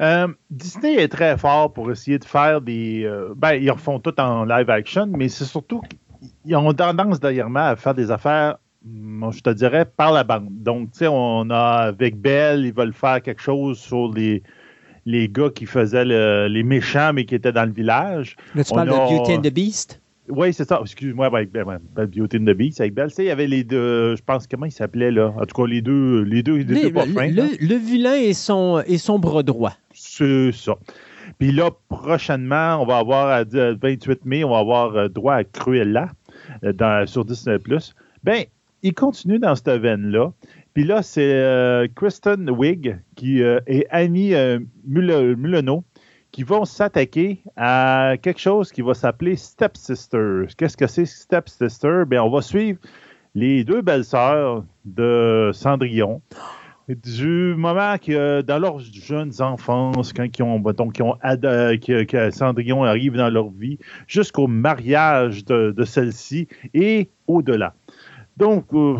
Euh, 0.02 0.28
Disney 0.50 0.96
est 0.96 1.10
très 1.10 1.38
fort 1.38 1.74
pour 1.74 1.92
essayer 1.92 2.18
de 2.18 2.26
faire 2.26 2.62
des. 2.62 3.04
Euh, 3.06 3.34
ben, 3.36 3.54
ils 3.54 3.70
refont 3.70 4.00
tout 4.00 4.20
en 4.20 4.46
live 4.46 4.70
action, 4.70 5.08
mais 5.08 5.30
c'est 5.30 5.46
surtout 5.46 5.82
qu'ils 6.44 6.56
ont 6.56 6.74
tendance 6.74 7.20
d'ailleurs 7.20 7.56
à 7.56 7.76
faire 7.76 7.94
des 7.94 8.10
affaires, 8.10 8.58
je 8.84 9.42
te 9.42 9.50
dirais, 9.52 9.86
par 9.86 10.12
la 10.12 10.24
bande. 10.24 10.50
Donc, 10.50 10.92
tu 10.92 11.00
sais, 11.00 11.08
on 11.08 11.50
a 11.52 11.88
avec 11.88 12.20
Belle, 12.20 12.66
ils 12.66 12.74
veulent 12.74 12.94
faire 12.94 13.22
quelque 13.22 13.42
chose 13.42 13.78
sur 13.78 14.12
les, 14.12 14.42
les 15.06 15.28
gars 15.28 15.50
qui 15.54 15.66
faisaient 15.66 16.06
les 16.06 16.64
méchants, 16.64 17.14
mais 17.14 17.26
qui 17.26 17.36
étaient 17.36 17.52
dans 17.52 17.66
le 17.66 17.72
village. 17.72 18.36
Là, 18.56 18.64
tu 18.64 18.74
parles 18.74 18.90
de 18.90 18.94
Beauty 18.94 19.34
and 19.34 19.42
the 19.42 19.54
Beast? 19.54 20.02
Oui, 20.30 20.54
c'est 20.54 20.68
ça. 20.68 20.80
Excuse-moi, 20.82 21.26
avec 21.26 21.52
Belle 21.52 21.66
Beauty 21.96 22.38
and 22.38 22.46
the 22.46 22.56
Beast, 22.56 22.80
avec 22.80 22.94
Belle. 22.94 23.10
il 23.18 23.26
y 23.26 23.30
avait 23.30 23.48
les 23.48 23.64
deux, 23.64 24.16
je 24.16 24.22
pense, 24.24 24.48
comment 24.48 24.66
ils 24.66 24.72
s'appelaient, 24.72 25.12
là? 25.12 25.34
En 25.38 25.46
tout 25.46 25.62
cas, 25.62 25.68
les 25.68 25.82
deux, 25.82 26.22
les 26.22 26.42
deux, 26.44 26.58
les 26.58 26.64
deux 26.64 26.76
le, 26.76 27.68
le, 27.68 27.76
vilain 27.76 28.14
et 28.14 28.34
son, 28.34 28.82
et 28.86 28.98
son 28.98 29.20
bras 29.20 29.44
droit. 29.44 29.74
C'est 29.94 30.52
ça. 30.54 30.76
Puis 31.38 31.52
là, 31.52 31.72
prochainement, 31.90 32.82
on 32.82 32.86
va 32.86 32.98
avoir, 32.98 33.44
le 33.52 33.78
28 33.82 34.26
mai, 34.26 34.44
on 34.44 34.52
va 34.52 34.60
avoir 34.60 34.96
euh, 34.96 35.08
droit 35.10 35.36
à 35.36 35.44
Cruella 35.44 36.10
euh, 36.64 36.72
dans, 36.72 37.06
sur 37.08 37.26
Disney+. 37.26 37.58
Ben, 38.24 38.44
il 38.84 38.94
continue 38.94 39.40
dans 39.40 39.56
cette 39.56 39.82
veine-là. 39.82 40.32
Puis 40.74 40.86
là, 40.86 41.04
c'est 41.04 41.34
euh, 41.34 41.88
Kristen 41.96 42.50
Wiig 42.50 42.98
qui, 43.16 43.42
et 43.42 43.86
Annie 43.90 44.34
Muleno 44.86 45.84
qui 46.32 46.44
vont 46.44 46.66
s'attaquer 46.66 47.42
à 47.58 48.16
quelque 48.22 48.40
chose 48.40 48.72
qui 48.72 48.82
va 48.82 48.94
s'appeler 48.94 49.36
Step 49.36 49.76
Sister. 49.76 50.44
Qu'est-ce 50.58 50.78
que 50.78 50.88
c'est 50.88 51.06
Step 51.06 51.50
Sister? 51.50 52.04
Bien, 52.08 52.24
on 52.24 52.30
va 52.30 52.42
suivre 52.42 52.80
les 53.36 53.64
deux 53.64 53.82
belles-sœurs 53.82 54.64
de 54.86 55.52
Cendrillon. 55.54 56.22
Du 56.88 57.54
moment 57.56 57.98
que 57.98 58.42
dans 58.42 58.60
leurs 58.60 58.80
jeunes 58.80 59.32
enfances, 59.40 60.12
quand 60.12 60.26
ils 60.38 60.44
ont, 60.44 60.60
donc, 60.60 61.00
ont 61.02 61.16
Cendrillon 62.32 62.84
arrive 62.84 63.16
dans 63.16 63.30
leur 63.30 63.50
vie, 63.50 63.78
jusqu'au 64.08 64.48
mariage 64.48 65.46
de 65.46 65.84
celle-ci 65.86 66.48
et 66.74 67.10
au-delà. 67.28 67.74
Donc, 68.42 68.66
euh, 68.74 68.98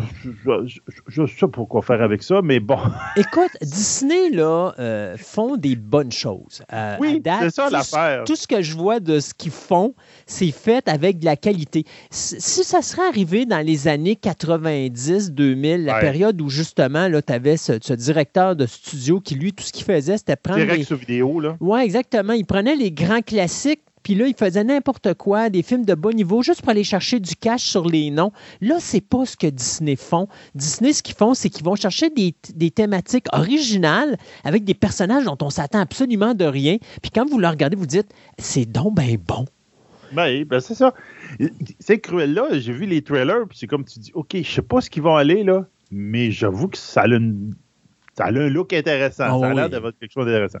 je, 1.08 1.22
ne 1.22 1.26
sais 1.26 1.48
pas 1.48 1.64
quoi 1.64 1.82
faire 1.82 2.00
avec 2.00 2.22
ça, 2.22 2.42
mais 2.44 2.60
bon. 2.60 2.78
Écoute, 3.16 3.50
Disney, 3.60 4.30
là, 4.30 4.72
euh, 4.78 5.16
font 5.18 5.56
des 5.56 5.74
bonnes 5.74 6.12
choses. 6.12 6.62
Euh, 6.72 6.94
oui, 7.00 7.20
c'est 7.24 7.50
ça 7.50 7.68
l'affaire. 7.68 8.22
Tout 8.22 8.36
ce 8.36 8.46
que 8.46 8.62
je 8.62 8.76
vois 8.76 9.00
de 9.00 9.18
ce 9.18 9.34
qu'ils 9.34 9.50
font, 9.50 9.96
c'est 10.26 10.52
fait 10.52 10.88
avec 10.88 11.18
de 11.18 11.24
la 11.24 11.34
qualité. 11.34 11.82
Si, 12.10 12.62
ça 12.62 12.82
serait 12.82 13.08
arrivé 13.08 13.44
dans 13.44 13.66
les 13.66 13.88
années 13.88 14.14
90, 14.14 15.32
2000, 15.32 15.86
la 15.86 15.98
période 15.98 16.40
où 16.40 16.48
justement, 16.48 17.10
tu 17.10 17.32
avais 17.32 17.56
ce, 17.56 17.94
directeur 17.94 18.54
de 18.54 18.66
studio 18.66 19.18
qui, 19.18 19.34
lui, 19.34 19.52
tout 19.52 19.64
ce 19.64 19.72
qu'il 19.72 19.84
faisait, 19.84 20.18
c'était 20.18 20.36
prendre. 20.36 20.60
Direct 20.60 20.84
sur 20.84 20.96
vidéo, 20.96 21.40
là. 21.40 21.56
Oui, 21.58 21.80
exactement. 21.80 22.34
Il 22.34 22.46
prenait 22.46 22.76
les 22.76 22.92
grands 22.92 23.22
classiques 23.22 23.82
puis 24.02 24.14
là, 24.14 24.26
il 24.26 24.34
faisait 24.34 24.64
n'importe 24.64 25.14
quoi, 25.14 25.50
des 25.50 25.62
films 25.62 25.84
de 25.84 25.94
bon 25.94 26.14
niveau, 26.14 26.42
juste 26.42 26.60
pour 26.60 26.70
aller 26.70 26.84
chercher 26.84 27.20
du 27.20 27.36
cash 27.36 27.62
sur 27.62 27.86
les 27.88 28.10
noms. 28.10 28.32
Là, 28.60 28.76
c'est 28.80 29.00
pas 29.00 29.24
ce 29.24 29.36
que 29.36 29.46
Disney 29.46 29.96
font. 29.96 30.28
Disney, 30.54 30.92
ce 30.92 31.02
qu'ils 31.02 31.14
font, 31.14 31.34
c'est 31.34 31.50
qu'ils 31.50 31.64
vont 31.64 31.76
chercher 31.76 32.10
des, 32.10 32.70
thématiques 32.70 33.26
originales 33.32 34.16
avec 34.44 34.64
des 34.64 34.74
personnages 34.74 35.24
dont 35.24 35.38
on 35.42 35.50
s'attend 35.50 35.80
absolument 35.80 36.34
de 36.34 36.44
rien. 36.44 36.78
Puis 37.00 37.10
quand 37.10 37.28
vous 37.28 37.38
le 37.38 37.48
regardez, 37.48 37.76
vous 37.76 37.86
dites, 37.86 38.12
c'est 38.38 38.66
donc 38.66 38.94
ben 38.94 39.16
bon. 39.16 39.44
Ben, 40.12 40.44
ben 40.44 40.60
c'est 40.60 40.74
ça. 40.74 40.94
C'est 41.78 42.00
cruel 42.00 42.34
là. 42.34 42.48
J'ai 42.52 42.72
vu 42.72 42.86
les 42.86 43.02
trailers, 43.02 43.46
puis 43.48 43.58
c'est 43.58 43.66
comme 43.66 43.84
tu 43.84 43.98
dis, 43.98 44.10
OK, 44.14 44.36
je 44.36 44.50
sais 44.50 44.62
pas 44.62 44.80
ce 44.80 44.90
qu'ils 44.90 45.02
vont 45.02 45.16
aller 45.16 45.42
là, 45.42 45.66
mais 45.90 46.30
j'avoue 46.30 46.68
que 46.68 46.78
ça 46.78 47.02
a 47.02 47.06
une 47.06 47.54
ça 48.14 48.24
a 48.24 48.28
un 48.28 48.48
look 48.48 48.72
intéressant. 48.72 49.24
Ah 49.26 49.38
ça 49.40 49.50
a 49.50 49.54
l'air 49.54 49.70
d'avoir 49.70 49.92
quelque 49.98 50.12
chose 50.12 50.26
d'intéressant. 50.26 50.58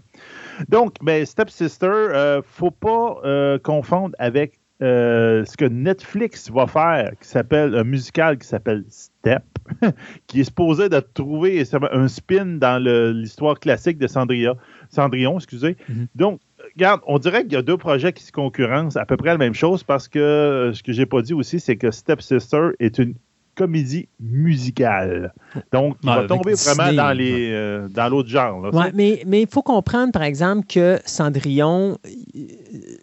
Donc, 0.68 0.96
ben, 1.02 1.24
Step 1.26 1.50
Sister, 1.50 1.86
euh, 1.86 2.42
faut 2.42 2.70
pas 2.70 3.18
euh, 3.24 3.58
confondre 3.58 4.14
avec 4.18 4.58
euh, 4.82 5.44
ce 5.44 5.56
que 5.56 5.66
Netflix 5.66 6.50
va 6.50 6.66
faire, 6.66 7.12
qui 7.20 7.28
s'appelle 7.28 7.74
un 7.76 7.84
musical 7.84 8.38
qui 8.38 8.48
s'appelle 8.48 8.84
Step, 8.88 9.44
qui 10.26 10.40
est 10.40 10.44
supposé 10.44 10.88
de 10.88 10.98
trouver 11.00 11.62
un 11.92 12.08
spin 12.08 12.46
dans 12.58 12.82
l'histoire 12.82 13.60
classique 13.60 13.98
de 13.98 14.06
Cendrillon. 14.06 14.56
Cendrillon, 14.88 15.36
excusez. 15.36 15.72
Mm-hmm. 15.72 16.06
Donc, 16.16 16.40
regarde, 16.74 17.00
on 17.06 17.18
dirait 17.18 17.42
qu'il 17.42 17.52
y 17.52 17.56
a 17.56 17.62
deux 17.62 17.76
projets 17.76 18.12
qui 18.12 18.24
se 18.24 18.32
concurrencent 18.32 18.96
à 18.96 19.04
peu 19.04 19.16
près 19.16 19.28
la 19.28 19.38
même 19.38 19.54
chose 19.54 19.84
parce 19.84 20.08
que 20.08 20.72
ce 20.74 20.82
que 20.82 20.92
j'ai 20.92 21.06
pas 21.06 21.22
dit 21.22 21.34
aussi, 21.34 21.60
c'est 21.60 21.76
que 21.76 21.90
Step 21.90 22.22
Sister 22.22 22.70
est 22.80 22.98
une 22.98 23.14
comédie 23.54 24.08
musicale. 24.20 25.32
Donc, 25.72 25.96
il 26.02 26.08
va 26.08 26.24
tomber 26.26 26.54
vraiment 26.54 26.92
dans 26.92 27.12
les 27.12 27.50
euh, 27.52 27.88
dans 27.88 28.08
l'autre 28.08 28.28
genre. 28.28 28.70
mais 28.94 29.22
il 29.24 29.48
faut 29.50 29.62
comprendre, 29.62 30.12
par 30.12 30.22
exemple, 30.22 30.66
que 30.66 30.98
Cendrillon, 31.04 31.98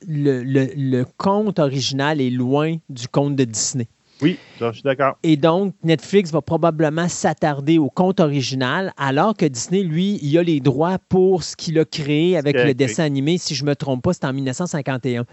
le, 0.08 0.44
le, 0.44 1.06
conte 1.18 1.60
original 1.60 2.22
est 2.22 2.30
loin 2.30 2.76
du 2.90 3.08
conte 3.08 3.36
de 3.36 3.44
Disney. 3.44 3.88
Oui, 4.22 4.38
je 4.60 4.72
suis 4.74 4.84
d'accord. 4.84 5.18
Et 5.24 5.38
donc, 5.38 5.74
Netflix 5.84 6.32
va 6.32 6.42
probablement 6.42 7.08
s'attarder 7.08 7.78
au 7.78 7.90
conte 7.90 8.20
original, 8.20 8.92
alors 8.98 9.36
que 9.36 9.46
Disney, 9.46 9.84
lui, 9.84 10.20
il 10.22 10.38
a 10.38 10.44
les 10.44 10.60
droits 10.60 10.98
pour 11.08 11.44
ce 11.44 11.56
qu'il 11.56 11.80
a 11.80 11.86
créé 11.86 12.38
avec 12.38 12.56
le 12.56 12.74
dessin 12.74 13.04
animé. 13.04 13.38
Si 13.38 13.56
je 13.56 13.64
ne 13.64 13.70
me 13.70 13.76
trompe 13.76 14.04
pas, 14.04 14.14
c'est 14.14 14.26
en 14.26 14.34
1951. 14.34 15.26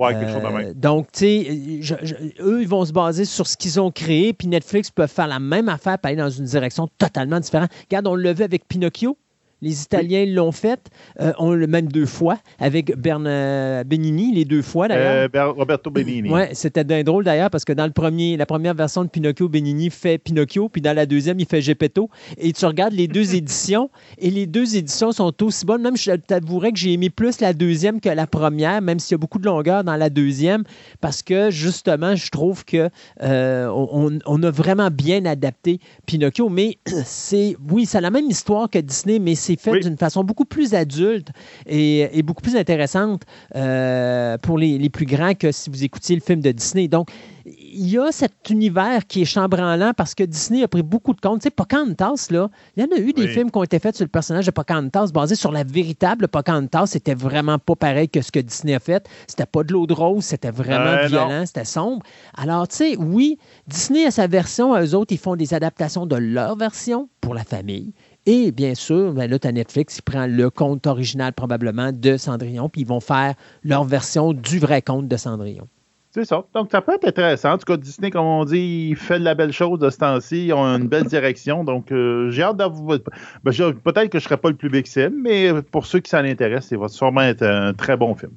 Euh, 0.00 0.72
donc, 0.74 1.12
tu 1.12 1.18
sais, 1.20 2.34
eux, 2.40 2.62
ils 2.62 2.68
vont 2.68 2.84
se 2.84 2.92
baser 2.92 3.24
sur 3.24 3.46
ce 3.46 3.56
qu'ils 3.56 3.80
ont 3.80 3.90
créé, 3.90 4.32
puis 4.32 4.48
Netflix 4.48 4.90
peut 4.90 5.06
faire 5.06 5.26
la 5.26 5.38
même 5.38 5.68
affaire, 5.68 5.98
pour 5.98 6.08
aller 6.08 6.16
dans 6.16 6.30
une 6.30 6.44
direction 6.44 6.88
totalement 6.98 7.40
différente. 7.40 7.70
Regarde, 7.88 8.06
on 8.06 8.14
le 8.14 8.32
vu 8.32 8.42
avec 8.42 8.66
Pinocchio. 8.68 9.16
Les 9.62 9.82
Italiens 9.82 10.26
l'ont 10.26 10.52
fait, 10.52 10.90
euh, 11.20 11.32
on 11.38 11.52
le 11.52 11.66
même 11.68 11.86
deux 11.86 12.06
fois, 12.06 12.38
avec 12.58 12.96
Bernard 12.98 13.84
Benini, 13.84 14.34
les 14.34 14.44
deux 14.44 14.60
fois 14.60 14.88
d'ailleurs. 14.88 15.28
Euh, 15.34 15.52
Roberto 15.52 15.90
Benini. 15.90 16.28
Oui, 16.30 16.42
c'était 16.52 16.84
drôle 17.04 17.24
d'ailleurs 17.24 17.48
parce 17.48 17.64
que 17.64 17.72
dans 17.72 17.86
le 17.86 17.92
premier, 17.92 18.36
la 18.36 18.44
première 18.44 18.74
version 18.74 19.04
de 19.04 19.08
Pinocchio, 19.08 19.48
Benini 19.48 19.88
fait 19.90 20.18
Pinocchio, 20.18 20.68
puis 20.68 20.82
dans 20.82 20.94
la 20.94 21.06
deuxième, 21.06 21.38
il 21.38 21.46
fait 21.46 21.62
Geppetto. 21.62 22.10
Et 22.38 22.52
tu 22.52 22.66
regardes 22.66 22.92
les 22.92 23.06
deux 23.06 23.34
éditions, 23.36 23.88
et 24.18 24.30
les 24.30 24.46
deux 24.46 24.76
éditions 24.76 25.12
sont 25.12 25.32
aussi 25.42 25.64
bonnes. 25.64 25.82
Même, 25.82 25.96
je 25.96 26.12
t'avouerais 26.12 26.72
que 26.72 26.78
j'ai 26.78 26.92
aimé 26.92 27.08
plus 27.08 27.40
la 27.40 27.52
deuxième 27.52 28.00
que 28.00 28.08
la 28.08 28.26
première, 28.26 28.82
même 28.82 28.98
s'il 28.98 29.12
y 29.12 29.14
a 29.14 29.18
beaucoup 29.18 29.38
de 29.38 29.46
longueur 29.46 29.84
dans 29.84 29.96
la 29.96 30.10
deuxième, 30.10 30.64
parce 31.00 31.22
que 31.22 31.50
justement, 31.50 32.16
je 32.16 32.30
trouve 32.30 32.64
que 32.64 32.90
euh, 33.22 33.68
on, 33.70 34.42
a 34.42 34.50
vraiment 34.50 34.90
bien 34.90 35.24
adapté 35.24 35.78
Pinocchio. 36.06 36.48
Mais 36.48 36.78
c'est, 37.04 37.56
oui, 37.70 37.86
c'est 37.86 38.00
la 38.00 38.10
même 38.10 38.28
histoire 38.28 38.68
que 38.68 38.78
Disney, 38.78 39.20
mais 39.20 39.36
c'est 39.36 39.51
fait 39.56 39.80
d'une 39.80 39.96
façon 39.96 40.24
beaucoup 40.24 40.44
plus 40.44 40.74
adulte 40.74 41.28
et, 41.66 42.22
beaucoup 42.22 42.42
plus 42.42 42.56
intéressante 42.56 43.22
euh, 43.56 44.38
pour 44.38 44.58
les, 44.58 44.90
plus 44.90 45.06
grands 45.06 45.34
que 45.34 45.52
si 45.52 45.70
vous 45.70 45.84
écoutiez 45.84 46.14
le 46.14 46.20
film 46.20 46.40
de 46.40 46.52
Disney. 46.52 46.88
Donc, 46.88 47.08
il 47.44 47.88
y 47.88 47.98
a 47.98 48.12
cet 48.12 48.50
univers 48.50 49.06
qui 49.06 49.22
est 49.22 49.24
chambranlant 49.24 49.92
parce 49.96 50.14
que 50.14 50.22
Disney 50.22 50.62
a 50.62 50.68
pris 50.68 50.82
beaucoup 50.82 51.14
de 51.14 51.20
compte. 51.20 51.40
Tu 51.40 51.44
sais, 51.44 51.50
Pocahontas, 51.50 52.28
là, 52.30 52.48
il 52.76 52.84
y 52.84 52.86
en 52.86 52.96
a 52.96 53.00
eu 53.00 53.12
des 53.12 53.26
films 53.28 53.50
qui 53.50 53.58
ont 53.58 53.64
été 53.64 53.78
faits 53.78 53.96
sur 53.96 54.04
le 54.04 54.10
personnage 54.10 54.46
de 54.46 54.50
Pocahontas 54.50 55.08
basés 55.12 55.34
sur 55.34 55.50
la 55.50 55.64
véritable 55.64 56.28
Pocahontas. 56.28 56.86
C'était 56.86 57.14
vraiment 57.14 57.58
pas 57.58 57.74
pareil 57.74 58.08
que 58.08 58.20
ce 58.20 58.30
que 58.30 58.40
Disney 58.40 58.74
a 58.74 58.80
fait. 58.80 59.08
C'était 59.26 59.46
pas 59.46 59.64
de 59.64 59.72
l'eau 59.72 59.86
de 59.86 59.94
rose, 59.94 60.24
c'était 60.24 60.50
vraiment 60.50 61.06
violent, 61.06 61.44
c'était 61.46 61.64
sombre. 61.64 62.04
Alors, 62.36 62.68
tu 62.68 62.76
sais, 62.76 62.96
oui, 62.96 63.38
Disney 63.66 64.06
a 64.06 64.10
sa 64.10 64.26
version, 64.26 64.76
eux 64.78 64.94
autres, 64.94 65.12
ils 65.12 65.18
font 65.18 65.36
des 65.36 65.54
adaptations 65.54 66.06
de 66.06 66.16
leur 66.16 66.56
version 66.56 67.08
pour 67.20 67.34
la 67.34 67.44
famille. 67.44 67.92
Et 68.26 68.52
bien 68.52 68.74
sûr, 68.74 69.12
ben 69.12 69.28
là, 69.28 69.38
tu 69.38 69.48
as 69.48 69.52
Netflix 69.52 69.96
qui 69.96 70.02
prend 70.02 70.26
le 70.26 70.48
conte 70.48 70.86
original 70.86 71.32
probablement 71.32 71.90
de 71.92 72.16
Cendrillon, 72.16 72.68
puis 72.68 72.82
ils 72.82 72.86
vont 72.86 73.00
faire 73.00 73.34
leur 73.64 73.84
version 73.84 74.32
du 74.32 74.58
vrai 74.58 74.80
conte 74.80 75.08
de 75.08 75.16
Cendrillon. 75.16 75.66
C'est 76.14 76.26
ça. 76.26 76.44
Donc, 76.54 76.70
ça 76.70 76.82
peut 76.82 76.92
être 76.92 77.06
intéressant. 77.06 77.52
En 77.52 77.58
tout 77.58 77.64
cas, 77.64 77.78
Disney, 77.78 78.10
comme 78.10 78.26
on 78.26 78.44
dit, 78.44 78.88
il 78.90 78.96
fait 78.96 79.18
de 79.18 79.24
la 79.24 79.34
belle 79.34 79.52
chose 79.52 79.78
de 79.78 79.88
ce 79.88 79.96
temps-ci. 79.96 80.46
Ils 80.46 80.52
ont 80.52 80.62
une 80.62 80.86
belle 80.86 81.04
direction. 81.04 81.64
Donc, 81.64 81.90
euh, 81.90 82.30
j'ai 82.30 82.42
hâte 82.42 82.58
d'avoir. 82.58 82.98
Ben, 83.42 83.52
peut-être 83.52 84.10
que 84.10 84.18
je 84.18 84.24
ne 84.24 84.28
serai 84.28 84.36
pas 84.36 84.50
le 84.50 84.56
plus 84.56 84.68
victime, 84.68 85.22
mais 85.22 85.50
pour 85.70 85.86
ceux 85.86 86.00
qui 86.00 86.10
s'en 86.10 86.18
intéressent, 86.18 86.68
ça 86.68 86.76
va 86.76 86.88
sûrement 86.88 87.22
être 87.22 87.42
un 87.42 87.72
très 87.72 87.96
bon 87.96 88.14
film. 88.14 88.32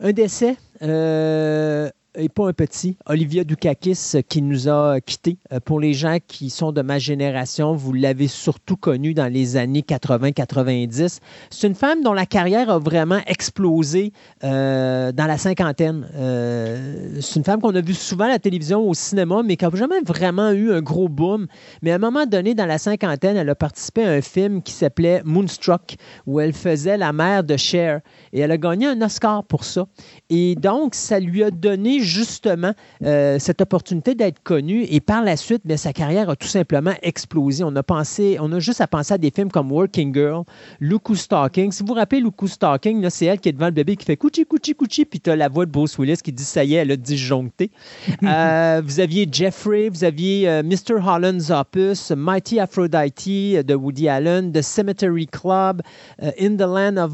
Un 0.00 0.12
décès. 0.12 0.56
Euh, 0.80 1.90
et 2.18 2.28
pas 2.28 2.48
un 2.48 2.52
petit, 2.52 2.96
Olivia 3.06 3.44
Dukakis 3.44 4.16
qui 4.28 4.42
nous 4.42 4.68
a 4.68 5.00
quittés. 5.00 5.38
Euh, 5.52 5.60
pour 5.60 5.80
les 5.80 5.94
gens 5.94 6.18
qui 6.26 6.50
sont 6.50 6.72
de 6.72 6.82
ma 6.82 6.98
génération, 6.98 7.74
vous 7.74 7.92
l'avez 7.92 8.26
surtout 8.26 8.76
connue 8.76 9.14
dans 9.14 9.32
les 9.32 9.56
années 9.56 9.84
80-90. 9.86 11.18
C'est 11.50 11.66
une 11.66 11.74
femme 11.74 12.02
dont 12.02 12.12
la 12.12 12.26
carrière 12.26 12.70
a 12.70 12.78
vraiment 12.78 13.20
explosé 13.26 14.12
euh, 14.42 15.12
dans 15.12 15.26
la 15.26 15.38
cinquantaine. 15.38 16.08
Euh, 16.16 17.18
c'est 17.20 17.36
une 17.36 17.44
femme 17.44 17.60
qu'on 17.60 17.74
a 17.74 17.80
vue 17.80 17.94
souvent 17.94 18.24
à 18.24 18.28
la 18.28 18.38
télévision, 18.38 18.88
au 18.88 18.94
cinéma, 18.94 19.42
mais 19.44 19.56
qui 19.56 19.64
n'a 19.64 19.70
jamais 19.74 20.00
vraiment 20.04 20.50
eu 20.50 20.72
un 20.72 20.80
gros 20.80 21.08
boom. 21.08 21.46
Mais 21.82 21.92
à 21.92 21.96
un 21.96 21.98
moment 21.98 22.26
donné, 22.26 22.54
dans 22.54 22.66
la 22.66 22.78
cinquantaine, 22.78 23.36
elle 23.36 23.48
a 23.48 23.54
participé 23.54 24.04
à 24.04 24.10
un 24.10 24.20
film 24.20 24.62
qui 24.62 24.72
s'appelait 24.72 25.22
Moonstruck, 25.24 25.96
où 26.26 26.40
elle 26.40 26.52
faisait 26.52 26.96
la 26.96 27.12
mère 27.12 27.44
de 27.44 27.56
Cher. 27.56 28.00
Et 28.32 28.40
elle 28.40 28.50
a 28.50 28.58
gagné 28.58 28.86
un 28.86 29.00
Oscar 29.02 29.44
pour 29.44 29.64
ça. 29.64 29.86
Et 30.30 30.56
donc, 30.56 30.94
ça 30.94 31.20
lui 31.20 31.44
a 31.44 31.50
donné 31.50 32.00
justement 32.08 32.72
euh, 33.04 33.38
cette 33.38 33.60
opportunité 33.60 34.14
d'être 34.14 34.42
connue. 34.42 34.84
Et 34.90 35.00
par 35.00 35.22
la 35.22 35.36
suite, 35.36 35.62
bien, 35.64 35.76
sa 35.76 35.92
carrière 35.92 36.30
a 36.30 36.36
tout 36.36 36.48
simplement 36.48 36.94
explosé. 37.02 37.62
On 37.64 37.74
a 37.76 37.82
pensé, 37.82 38.38
on 38.40 38.50
a 38.52 38.58
juste 38.58 38.80
à 38.80 38.86
penser 38.86 39.14
à 39.14 39.18
des 39.18 39.30
films 39.30 39.50
comme 39.50 39.70
Working 39.70 40.12
Girl, 40.12 40.44
Luku 40.80 41.14
Stalking. 41.14 41.70
Si 41.70 41.82
vous 41.82 41.88
vous 41.88 41.94
rappelez 41.94 42.20
Luku 42.20 42.48
Stalking, 42.48 43.08
c'est 43.10 43.26
elle 43.26 43.38
qui 43.38 43.48
est 43.50 43.52
devant 43.52 43.66
le 43.66 43.72
bébé 43.72 43.96
qui 43.96 44.04
fait 44.04 44.16
couchi, 44.16 44.44
couchi, 44.44 44.74
couchi, 44.74 45.04
puis 45.04 45.20
tu 45.20 45.30
as 45.30 45.36
la 45.36 45.48
voix 45.48 45.66
de 45.66 45.70
Bruce 45.70 45.98
Willis 45.98 46.18
qui 46.22 46.32
dit 46.32 46.44
ça 46.44 46.64
y 46.64 46.74
est, 46.74 46.78
elle 46.78 46.90
a 46.90 46.96
disjoncté. 46.96 47.70
euh, 48.22 48.82
vous 48.84 49.00
aviez 49.00 49.28
Jeffrey, 49.30 49.88
vous 49.88 50.04
aviez 50.04 50.48
euh, 50.48 50.62
Mr. 50.62 50.94
Holland's 51.04 51.50
Opus, 51.50 52.10
Mighty 52.10 52.58
Aphrodite 52.58 53.66
de 53.66 53.74
Woody 53.74 54.08
Allen, 54.08 54.52
The 54.52 54.62
Cemetery 54.62 55.26
Club, 55.26 55.82
In 56.20 56.56
the 56.56 56.60
Land 56.60 56.96
of 56.96 57.12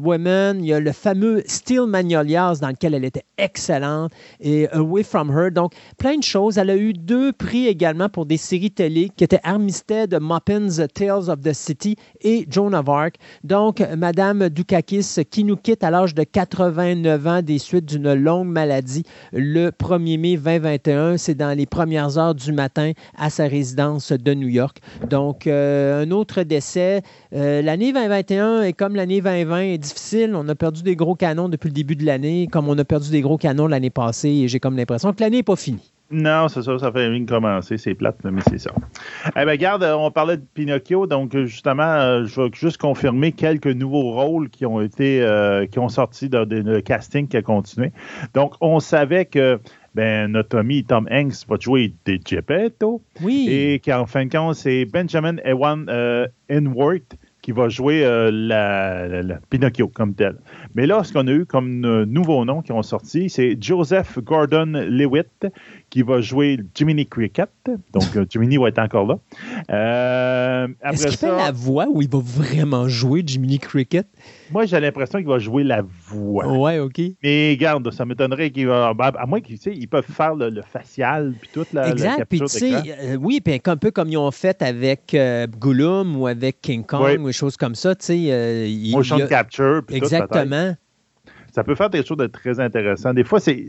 Women. 0.00 0.60
Il 0.60 0.66
y 0.66 0.72
a 0.72 0.80
le 0.80 0.92
fameux 0.92 1.42
Steel 1.46 1.86
Magnolias 1.86 2.58
dans 2.60 2.68
lequel 2.68 2.94
elle 2.94 3.04
était 3.04 3.24
excellente. 3.38 4.12
Et 4.40 4.68
Away 4.72 5.02
From 5.02 5.30
Her. 5.30 5.50
Donc, 5.50 5.72
plein 5.98 6.16
de 6.16 6.22
choses. 6.22 6.58
Elle 6.58 6.70
a 6.70 6.76
eu 6.76 6.92
deux 6.92 7.32
prix 7.32 7.66
également 7.66 8.08
pour 8.08 8.26
des 8.26 8.36
séries 8.36 8.70
télé 8.70 9.10
qui 9.16 9.24
étaient 9.24 9.40
Armistead, 9.42 10.18
Muppins, 10.20 10.86
Tales 10.92 11.30
of 11.30 11.40
the 11.40 11.52
City 11.52 11.96
et 12.20 12.46
Joan 12.48 12.74
of 12.74 12.88
Arc. 12.88 13.16
Donc, 13.44 13.82
Madame 13.96 14.48
Dukakis 14.48 15.24
qui 15.30 15.44
nous 15.44 15.56
quitte 15.56 15.84
à 15.84 15.90
l'âge 15.90 16.14
de 16.14 16.22
89 16.22 17.26
ans 17.26 17.42
des 17.42 17.58
suites 17.58 17.86
d'une 17.86 18.14
longue 18.14 18.48
maladie 18.48 19.04
le 19.32 19.70
1er 19.70 20.18
mai 20.18 20.36
2021. 20.36 21.16
C'est 21.16 21.34
dans 21.34 21.56
les 21.56 21.66
premières 21.66 22.18
heures 22.18 22.34
du 22.34 22.52
matin 22.52 22.92
à 23.16 23.30
sa 23.30 23.46
résidence 23.46 24.12
de 24.12 24.34
New 24.34 24.48
York. 24.48 24.78
Donc, 25.08 25.46
euh, 25.46 26.04
un 26.04 26.10
autre 26.10 26.42
décès. 26.42 27.02
Euh, 27.34 27.62
l'année 27.62 27.92
2021 27.92 28.62
est 28.62 28.72
comme 28.72 28.96
l'année 28.96 29.20
2020 29.20 29.60
est 29.60 29.78
difficile. 29.78 30.32
On 30.34 30.48
a 30.48 30.54
perdu 30.54 30.82
des 30.82 30.96
gros 30.96 31.14
canons 31.14 31.48
depuis 31.48 31.68
le 31.68 31.74
début 31.74 31.96
de 31.96 32.04
l'année, 32.04 32.48
comme 32.50 32.68
on 32.68 32.78
a 32.78 32.84
perdu 32.84 33.10
des 33.10 33.20
gros 33.20 33.36
canons 33.36 33.66
l'année 33.66 33.90
passée. 33.90 34.05
Et 34.24 34.48
j'ai 34.48 34.60
comme 34.60 34.76
l'impression 34.76 35.12
que 35.12 35.20
l'année 35.20 35.38
n'est 35.38 35.42
pas 35.42 35.56
finie. 35.56 35.92
Non, 36.08 36.46
c'est 36.46 36.62
ça, 36.62 36.78
ça 36.78 36.92
fait 36.92 37.08
rien 37.08 37.24
commencer, 37.24 37.78
c'est 37.78 37.94
plate, 37.94 38.18
mais 38.22 38.40
c'est 38.48 38.58
ça. 38.58 38.70
Eh 39.28 39.44
bien, 39.44 39.50
regarde, 39.50 39.82
on 39.82 40.12
parlait 40.12 40.36
de 40.36 40.44
Pinocchio, 40.54 41.08
donc 41.08 41.36
justement, 41.36 41.82
euh, 41.82 42.24
je 42.26 42.42
vais 42.42 42.50
juste 42.52 42.76
confirmer 42.76 43.32
quelques 43.32 43.66
nouveaux 43.66 44.12
rôles 44.12 44.48
qui 44.48 44.64
ont 44.66 44.80
été, 44.80 45.26
qui 45.72 45.78
ont 45.80 45.88
sorti 45.88 46.28
de, 46.28 46.38
le 46.38 46.80
casting 46.80 47.26
qui 47.26 47.36
a 47.36 47.42
continué. 47.42 47.90
Donc, 48.34 48.54
on 48.60 48.78
savait 48.78 49.24
que 49.24 49.58
ben, 49.96 50.30
notre 50.30 50.58
ami 50.58 50.84
Tom 50.84 51.08
Hanks 51.10 51.48
va 51.48 51.56
jouer 51.58 51.94
des 52.04 52.20
Geppetto. 52.22 53.00
Oui. 53.22 53.46
Et 53.48 53.80
qu'en 53.80 54.04
fin 54.04 54.26
de 54.26 54.30
compte, 54.30 54.54
c'est 54.54 54.84
Benjamin 54.84 55.36
Ewan 55.42 55.86
euh, 55.88 56.26
qui 57.40 57.52
va 57.52 57.70
jouer 57.70 58.04
euh, 58.04 58.30
la, 58.30 59.38
Pinocchio 59.48 59.88
comme 59.88 60.14
tel. 60.14 60.36
Mais 60.76 60.86
là, 60.86 61.02
ce 61.02 61.12
qu'on 61.12 61.26
a 61.26 61.32
eu 61.32 61.46
comme 61.46 61.84
euh, 61.86 62.04
nouveau 62.04 62.44
nom 62.44 62.60
qui 62.60 62.70
ont 62.70 62.82
sorti, 62.82 63.30
c'est 63.30 63.56
Joseph 63.60 64.18
Gordon-Lewitt 64.18 65.46
qui 65.88 66.02
va 66.02 66.20
jouer 66.20 66.60
Jiminy 66.74 67.06
Cricket. 67.06 67.48
Donc, 67.94 68.04
Jiminy 68.30 68.58
va 68.58 68.68
être 68.68 68.78
encore 68.78 69.06
là. 69.06 70.68
Est-ce 70.84 71.06
qu'il 71.06 71.16
fait 71.16 71.34
la 71.34 71.50
voix 71.50 71.86
ou 71.88 72.02
il 72.02 72.10
va 72.10 72.20
vraiment 72.22 72.88
jouer 72.88 73.22
Jiminy 73.26 73.58
Cricket? 73.58 74.06
Moi, 74.50 74.66
j'ai 74.66 74.80
l'impression 74.80 75.18
qu'il 75.18 75.28
va 75.28 75.38
jouer 75.38 75.64
la 75.64 75.82
voix. 76.08 76.46
Ouais, 76.46 76.78
OK. 76.78 77.00
Mais 77.22 77.50
regarde, 77.50 77.90
ça 77.92 78.04
m'étonnerait 78.04 78.50
qu'il 78.50 78.66
va. 78.66 78.94
Ben, 78.94 79.12
à 79.16 79.26
moins 79.26 79.40
qu'ils 79.40 79.58
ils 79.66 79.88
peuvent 79.88 80.04
faire 80.04 80.34
le, 80.34 80.62
facial 80.62 81.34
puis 81.40 81.50
toute 81.52 81.72
la, 81.72 81.90
exact, 81.90 82.26
puis 82.28 82.40
tu 82.40 82.48
sais, 82.48 82.72
euh, 82.74 83.16
oui, 83.16 83.40
puis 83.40 83.60
un 83.64 83.76
peu 83.76 83.90
comme 83.90 84.08
ils 84.08 84.16
ont 84.16 84.30
fait 84.30 84.62
avec 84.62 85.14
euh, 85.14 85.46
Gollum 85.58 86.16
ou 86.16 86.26
avec 86.26 86.60
King 86.60 86.84
Kong 86.84 87.20
ou 87.20 87.26
des 87.26 87.32
choses 87.32 87.56
comme 87.56 87.74
ça, 87.74 87.94
tu 87.94 88.06
sais. 88.06 88.26
Euh, 88.30 88.68
Motion 88.92 89.18
capture. 89.26 89.82
Puis 89.86 89.96
Exactement. 89.96 90.74
ça 91.52 91.64
peut 91.64 91.74
faire 91.74 91.90
des 91.90 92.04
choses 92.04 92.18
de 92.18 92.26
très 92.26 92.60
intéressantes. 92.60 93.16
Des 93.16 93.24
fois, 93.24 93.40
c'est 93.40 93.68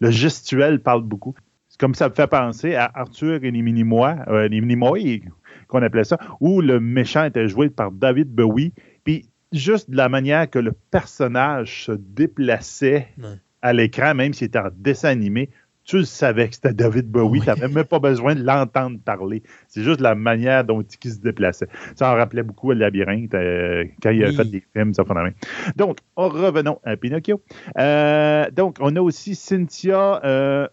le 0.00 0.10
gestuel 0.10 0.80
parle 0.80 1.02
beaucoup. 1.02 1.34
C'est 1.68 1.80
comme 1.80 1.94
ça 1.94 2.08
me 2.08 2.14
fait 2.14 2.26
penser 2.26 2.74
à 2.74 2.90
Arthur 2.94 3.44
et 3.44 3.50
les 3.50 3.62
Minimois, 3.62 4.16
euh, 4.28 4.48
les 4.48 4.60
Minimois 4.60 4.98
qu'on 5.68 5.80
appelait 5.80 6.04
ça, 6.04 6.18
où 6.40 6.60
le 6.60 6.80
méchant 6.80 7.24
était 7.24 7.48
joué 7.48 7.70
par 7.70 7.90
David 7.92 8.28
Bowie. 8.28 8.74
Juste 9.52 9.90
de 9.90 9.96
la 9.96 10.08
manière 10.08 10.48
que 10.48 10.58
le 10.58 10.72
personnage 10.90 11.84
se 11.86 11.92
déplaçait 11.92 13.08
à 13.60 13.72
l'écran, 13.72 14.14
même 14.14 14.32
s'il 14.32 14.46
était 14.48 14.58
en 14.58 14.70
dessin 14.74 15.08
animé, 15.08 15.50
tu 15.84 15.98
le 15.98 16.04
savais 16.04 16.48
que 16.48 16.54
c'était 16.54 16.72
David 16.72 17.10
Bowie. 17.10 17.40
Tu 17.40 17.46
n'avais 17.46 17.68
même 17.68 17.84
pas 17.84 17.98
besoin 17.98 18.34
de 18.34 18.42
l'entendre 18.42 18.98
parler. 19.04 19.42
C'est 19.68 19.82
juste 19.82 20.00
la 20.00 20.14
manière 20.14 20.64
dont 20.64 20.82
il 20.82 21.10
se 21.10 21.18
déplaçait. 21.18 21.68
Ça 21.96 22.12
en 22.12 22.14
rappelait 22.14 22.42
beaucoup 22.42 22.70
le 22.70 22.78
labyrinthe 22.78 23.34
euh, 23.34 23.84
quand 24.02 24.10
il 24.10 24.24
a 24.24 24.32
fait 24.32 24.44
des 24.44 24.62
films, 24.72 24.94
ça 24.94 25.04
Donc, 25.76 25.98
revenons 26.16 26.78
à 26.84 26.96
Pinocchio. 26.96 27.42
Euh, 27.78 28.48
donc, 28.50 28.76
on 28.80 28.94
a 28.94 29.00
aussi 29.00 29.34
Cynthia 29.34 30.20
euh, 30.24 30.68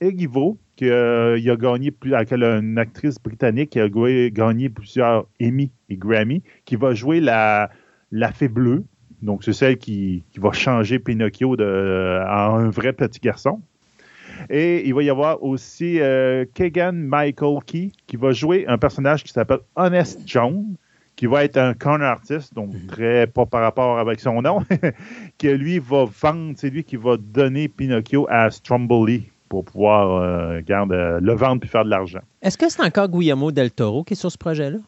qui 0.00 0.90
a 0.90 1.56
gagné, 1.56 1.92
une 2.30 2.78
actrice 2.78 3.16
britannique 3.18 3.70
qui 3.70 3.80
a 3.80 3.88
gagné 3.88 4.68
plusieurs 4.68 5.26
Emmy 5.42 5.72
et 5.88 5.96
Grammy, 5.96 6.42
qui 6.64 6.76
va 6.76 6.94
jouer 6.94 7.20
la, 7.20 7.70
la 8.10 8.32
fée 8.32 8.48
bleue. 8.48 8.84
Donc, 9.22 9.44
c'est 9.44 9.52
celle 9.52 9.78
qui, 9.78 10.24
va 10.36 10.52
changer 10.52 10.98
Pinocchio 10.98 11.56
de, 11.56 12.20
en 12.24 12.56
un 12.56 12.70
vrai 12.70 12.92
petit 12.92 13.20
garçon. 13.20 13.60
Et 14.50 14.86
il 14.86 14.94
va 14.94 15.02
y 15.02 15.10
avoir 15.10 15.42
aussi 15.42 16.00
euh, 16.00 16.44
Kegan 16.54 16.92
Michael 16.92 17.58
Key 17.64 17.90
qui 18.06 18.16
va 18.16 18.32
jouer 18.32 18.66
un 18.68 18.78
personnage 18.78 19.24
qui 19.24 19.32
s'appelle 19.32 19.60
Honest 19.76 20.20
John, 20.26 20.76
qui 21.16 21.26
va 21.26 21.44
être 21.44 21.56
un 21.56 21.72
con 21.72 22.02
artiste, 22.02 22.54
donc 22.54 22.74
mhm. 22.74 22.86
très 22.86 23.26
pas 23.26 23.46
par 23.46 23.62
rapport 23.62 23.98
avec 23.98 24.20
son 24.20 24.42
nom, 24.42 24.62
qui 25.38 25.48
lui 25.48 25.78
va 25.78 26.04
vendre, 26.04 26.52
c'est 26.56 26.68
lui 26.68 26.84
qui 26.84 26.96
va 26.96 27.16
donner 27.16 27.68
Pinocchio 27.68 28.26
à 28.28 28.50
Stromboli 28.50 29.30
pour 29.48 29.64
pouvoir 29.64 30.22
euh, 30.22 30.60
euh, 30.68 31.20
le 31.20 31.32
vendre 31.32 31.60
puis 31.60 31.70
faire 31.70 31.84
de 31.84 31.90
l'argent. 31.90 32.20
Est-ce 32.42 32.58
que 32.58 32.68
c'est 32.68 32.82
encore 32.82 33.08
Guillermo 33.08 33.52
del 33.52 33.70
Toro 33.70 34.04
qui 34.04 34.12
est 34.12 34.16
sur 34.16 34.30
ce 34.30 34.38
projet-là? 34.38 34.78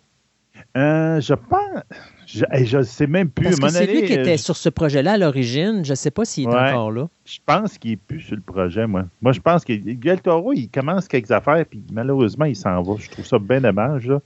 je 0.74 1.34
pense. 1.34 1.82
Je 2.28 2.76
ne 2.76 2.82
sais 2.82 3.06
même 3.06 3.30
plus. 3.30 3.44
Parce 3.44 3.58
que 3.58 3.68
c'est 3.70 3.86
lui 3.86 4.02
qui 4.02 4.12
était 4.12 4.36
sur 4.36 4.56
ce 4.56 4.68
projet-là 4.68 5.12
à 5.12 5.18
l'origine. 5.18 5.84
Je 5.84 5.92
ne 5.92 5.96
sais 5.96 6.10
pas 6.10 6.24
s'il 6.24 6.44
est 6.44 6.54
encore 6.54 6.92
là. 6.92 7.08
Je 7.24 7.38
pense 7.44 7.78
qu'il 7.78 7.92
n'est 7.92 7.96
plus 7.96 8.20
sur 8.20 8.36
le 8.36 8.42
projet, 8.42 8.86
moi. 8.86 9.04
Moi, 9.22 9.32
je 9.32 9.40
pense 9.40 9.64
que 9.64 9.72
Guel 9.72 10.20
Toro, 10.20 10.52
il 10.52 10.68
commence 10.68 11.08
quelques 11.08 11.30
affaires, 11.30 11.64
puis 11.64 11.82
malheureusement, 11.92 12.44
il 12.44 12.56
s'en 12.56 12.82
va. 12.82 12.94
Je 12.98 13.08
trouve 13.08 13.24
ça 13.24 13.38
bien 13.38 13.60
dommage. 13.60 14.08
Là. 14.08 14.20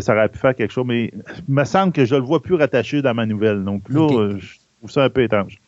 ça 0.00 0.14
aurait 0.14 0.28
pu 0.28 0.38
faire 0.38 0.54
quelque 0.54 0.72
chose, 0.72 0.86
mais 0.86 1.12
il 1.48 1.54
me 1.54 1.64
semble 1.64 1.92
que 1.92 2.04
je 2.04 2.14
le 2.14 2.22
vois 2.22 2.40
plus 2.40 2.54
rattaché 2.54 3.02
dans 3.02 3.14
ma 3.14 3.26
nouvelle. 3.26 3.64
Donc 3.64 3.88
là, 3.88 4.36
je 4.38 4.54
trouve 4.78 4.90
ça 4.90 5.04
un 5.04 5.10
peu 5.10 5.22
étrange. 5.24 5.58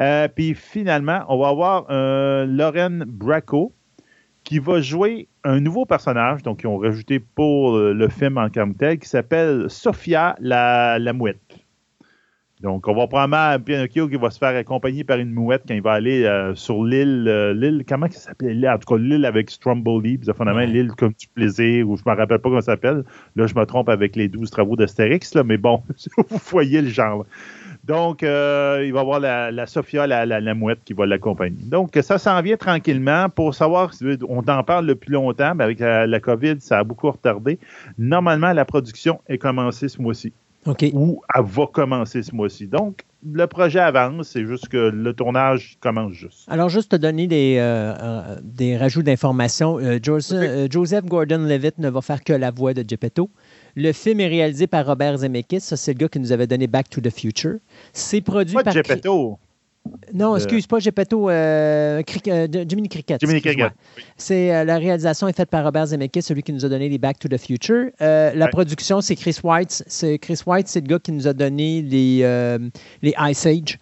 Euh, 0.00 0.28
puis 0.28 0.54
finalement, 0.54 1.24
on 1.28 1.38
va 1.38 1.48
avoir 1.48 1.86
euh, 1.88 2.44
Lauren 2.44 3.04
Bracco, 3.06 3.72
qui 4.44 4.58
va 4.58 4.80
jouer 4.82 5.28
un 5.46 5.60
nouveau 5.60 5.86
personnage, 5.86 6.42
donc 6.42 6.62
ils 6.62 6.66
ont 6.66 6.78
rajouté 6.78 7.20
pour 7.20 7.76
euh, 7.76 7.92
le 7.92 8.08
film 8.08 8.36
en 8.36 8.50
tant 8.50 8.72
tel, 8.72 8.98
qui 8.98 9.08
s'appelle 9.08 9.66
Sophia 9.70 10.34
la, 10.40 10.98
mouette. 11.12 11.40
Donc, 12.62 12.88
on 12.88 12.94
va 12.94 13.06
probablement 13.06 13.62
Pinocchio 13.62 14.08
qui 14.08 14.16
va 14.16 14.30
se 14.30 14.38
faire 14.38 14.56
accompagner 14.56 15.04
par 15.04 15.18
une 15.18 15.30
mouette 15.30 15.62
quand 15.68 15.74
il 15.74 15.82
va 15.82 15.92
aller 15.92 16.24
euh, 16.24 16.54
sur 16.54 16.82
l'île, 16.82 17.26
euh, 17.28 17.52
l'île, 17.54 17.84
comment 17.86 18.10
ça 18.10 18.18
s'appelle? 18.18 18.66
En 18.68 18.78
tout 18.78 18.94
cas, 18.94 19.00
l'île 19.00 19.24
avec 19.24 19.50
Stromboli, 19.50 20.18
fondamentalement 20.18 20.72
l'île 20.72 20.92
comme 20.92 21.12
du 21.12 21.28
plaisir, 21.28 21.88
ou 21.88 21.96
je 21.96 22.02
ne 22.04 22.10
me 22.10 22.16
rappelle 22.16 22.38
pas 22.38 22.48
comment 22.48 22.60
ça 22.60 22.72
s'appelle. 22.72 23.04
Là, 23.36 23.46
je 23.46 23.54
me 23.54 23.64
trompe 23.66 23.88
avec 23.88 24.16
les 24.16 24.28
douze 24.28 24.50
travaux 24.50 24.74
d'Astérix, 24.74 25.36
mais 25.44 25.58
bon, 25.58 25.82
vous 26.16 26.38
voyez 26.50 26.80
le 26.82 26.88
genre. 26.88 27.24
Donc, 27.86 28.22
euh, 28.24 28.82
il 28.84 28.92
va 28.92 28.98
y 28.98 29.02
avoir 29.02 29.20
la, 29.20 29.66
Sophia, 29.66 30.06
la, 30.06 30.54
mouette, 30.54 30.80
qui 30.84 30.92
va 30.92 31.06
l'accompagner. 31.06 31.62
Donc, 31.62 31.96
ça 32.02 32.18
s'en 32.18 32.40
vient 32.42 32.56
tranquillement. 32.56 33.28
Pour 33.28 33.54
savoir, 33.54 33.92
on 34.28 34.38
en 34.38 34.62
parle 34.64 34.86
depuis 34.86 35.12
longtemps, 35.12 35.54
mais 35.54 35.64
avec 35.64 35.78
la, 35.78 36.20
COVID, 36.20 36.56
ça 36.60 36.80
a 36.80 36.84
beaucoup 36.84 37.10
retardé. 37.10 37.58
Normalement, 37.98 38.52
la 38.52 38.64
production 38.64 39.20
est 39.28 39.38
commencée 39.38 39.88
ce 39.88 40.02
mois-ci. 40.02 40.32
OK. 40.66 40.84
Ou 40.94 41.22
elle 41.32 41.44
va 41.44 41.66
commencer 41.72 42.24
ce 42.24 42.34
mois-ci. 42.34 42.66
Donc, 42.66 43.04
le 43.24 43.46
projet 43.46 43.78
avance, 43.78 44.30
c'est 44.30 44.44
juste 44.44 44.68
que 44.68 44.76
le 44.76 45.12
tournage 45.12 45.76
commence 45.80 46.12
juste. 46.12 46.44
Alors, 46.48 46.68
juste 46.68 46.90
te 46.90 46.96
donner 46.96 47.28
des, 47.28 47.58
euh, 47.60 47.94
euh, 48.02 48.36
des 48.42 48.76
rajouts 48.76 49.04
d'informations. 49.04 49.78
Joseph, 50.02 50.72
Joseph 50.72 51.04
Gordon-Levitt 51.04 51.78
ne 51.78 51.88
va 51.88 52.00
faire 52.00 52.24
que 52.24 52.32
la 52.32 52.50
voix 52.50 52.74
de 52.74 52.84
Geppetto. 52.86 53.30
Le 53.76 53.92
film 53.92 54.20
est 54.20 54.28
réalisé 54.28 54.66
par 54.66 54.86
Robert 54.86 55.18
Zemeckis. 55.18 55.60
Ça, 55.60 55.76
c'est 55.76 55.92
le 55.92 55.98
gars 55.98 56.08
qui 56.08 56.18
nous 56.18 56.32
avait 56.32 56.46
donné 56.46 56.66
Back 56.66 56.88
to 56.88 57.00
the 57.02 57.10
Future. 57.10 57.56
C'est 57.92 58.22
produit 58.22 58.54
pas 58.54 58.64
par. 58.64 58.72
Geppetto. 58.72 59.38
Non, 60.12 60.34
excuse 60.34 60.66
pas, 60.66 60.80
Geppetto, 60.80 61.30
euh, 61.30 62.02
euh 62.28 62.48
Jiminy 62.66 62.88
Cricket. 62.88 63.20
Jiminy 63.20 63.40
Cricket. 63.40 63.70
C'est, 64.16 64.52
euh, 64.52 64.64
la 64.64 64.78
réalisation 64.78 65.28
est 65.28 65.36
faite 65.36 65.50
par 65.50 65.62
Robert 65.64 65.86
Zemeckis, 65.86 66.22
celui 66.22 66.42
qui 66.42 66.52
nous 66.52 66.64
a 66.64 66.68
donné 66.68 66.88
les 66.88 66.98
Back 66.98 67.20
to 67.20 67.28
the 67.28 67.38
Future. 67.38 67.90
Euh, 68.00 68.32
la 68.34 68.48
production, 68.48 69.00
c'est 69.00 69.14
Chris 69.14 69.36
White. 69.44 69.84
C'est, 69.86 70.18
Chris 70.18 70.40
White, 70.44 70.68
c'est 70.68 70.80
le 70.80 70.86
gars 70.86 70.98
qui 70.98 71.12
nous 71.12 71.28
a 71.28 71.34
donné 71.34 71.82
les, 71.82 72.58
les 73.02 73.14
Ice 73.28 73.46
Age. 73.46 73.78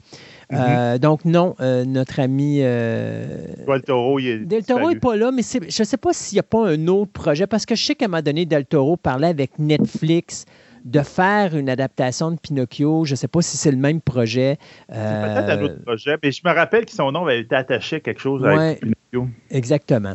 Euh, 0.53 0.93
mhm. 0.93 0.99
donc, 0.99 1.25
non, 1.25 1.55
euh, 1.61 1.85
notre 1.85 2.21
ami. 2.21 2.59
Euh, 2.61 3.47
Del 3.67 3.83
Toro, 3.83 4.19
il 4.19 4.29
est. 4.29 4.39
Del 4.39 4.65
Toro 4.65 4.91
n'est 4.91 4.99
pas 4.99 5.17
là, 5.17 5.31
mais 5.33 5.43
je 5.43 5.59
ne 5.59 5.85
sais 5.85 5.97
pas 5.97 6.13
s'il 6.13 6.37
n'y 6.37 6.41
a 6.41 6.45
pas 6.45 6.69
un 6.69 6.87
autre 6.89 7.13
projet, 7.13 7.47
parce 7.47 7.67
que 7.67 7.75
je 7.75 7.85
sais 7.85 7.95
qu'à 7.95 8.07
un 8.07 8.09
moment 8.09 8.23
donné, 8.23 8.47
Del 8.47 8.67
Toro 8.67 8.97
parlait 8.97 9.29
avec 9.29 9.59
Netflix 9.59 10.45
de 10.85 11.01
faire 11.01 11.57
une 11.57 11.71
adaptation 11.71 12.31
de 12.31 12.37
Pinocchio. 12.39 13.05
Je 13.05 13.13
ne 13.13 13.17
sais 13.17 13.29
pas 13.29 13.41
si 13.41 13.57
c'est 13.57 13.71
le 13.71 13.79
même 13.79 14.01
projet. 14.01 14.59
C'est 14.89 14.97
peut-être 14.97 15.51
un 15.51 15.63
autre 15.63 15.83
projet, 15.83 16.17
mais 16.23 16.31
je 16.31 16.43
me 16.45 16.53
rappelle 16.53 16.85
que 16.85 16.93
son 16.93 17.11
nom 17.11 17.25
avait 17.25 17.41
été 17.41 17.55
attaché 17.55 17.97
à 17.97 18.01
quelque 18.01 18.21
chose 18.21 18.45
avec 18.45 18.81
Pinocchio. 18.81 19.29
Exactement. 19.51 20.15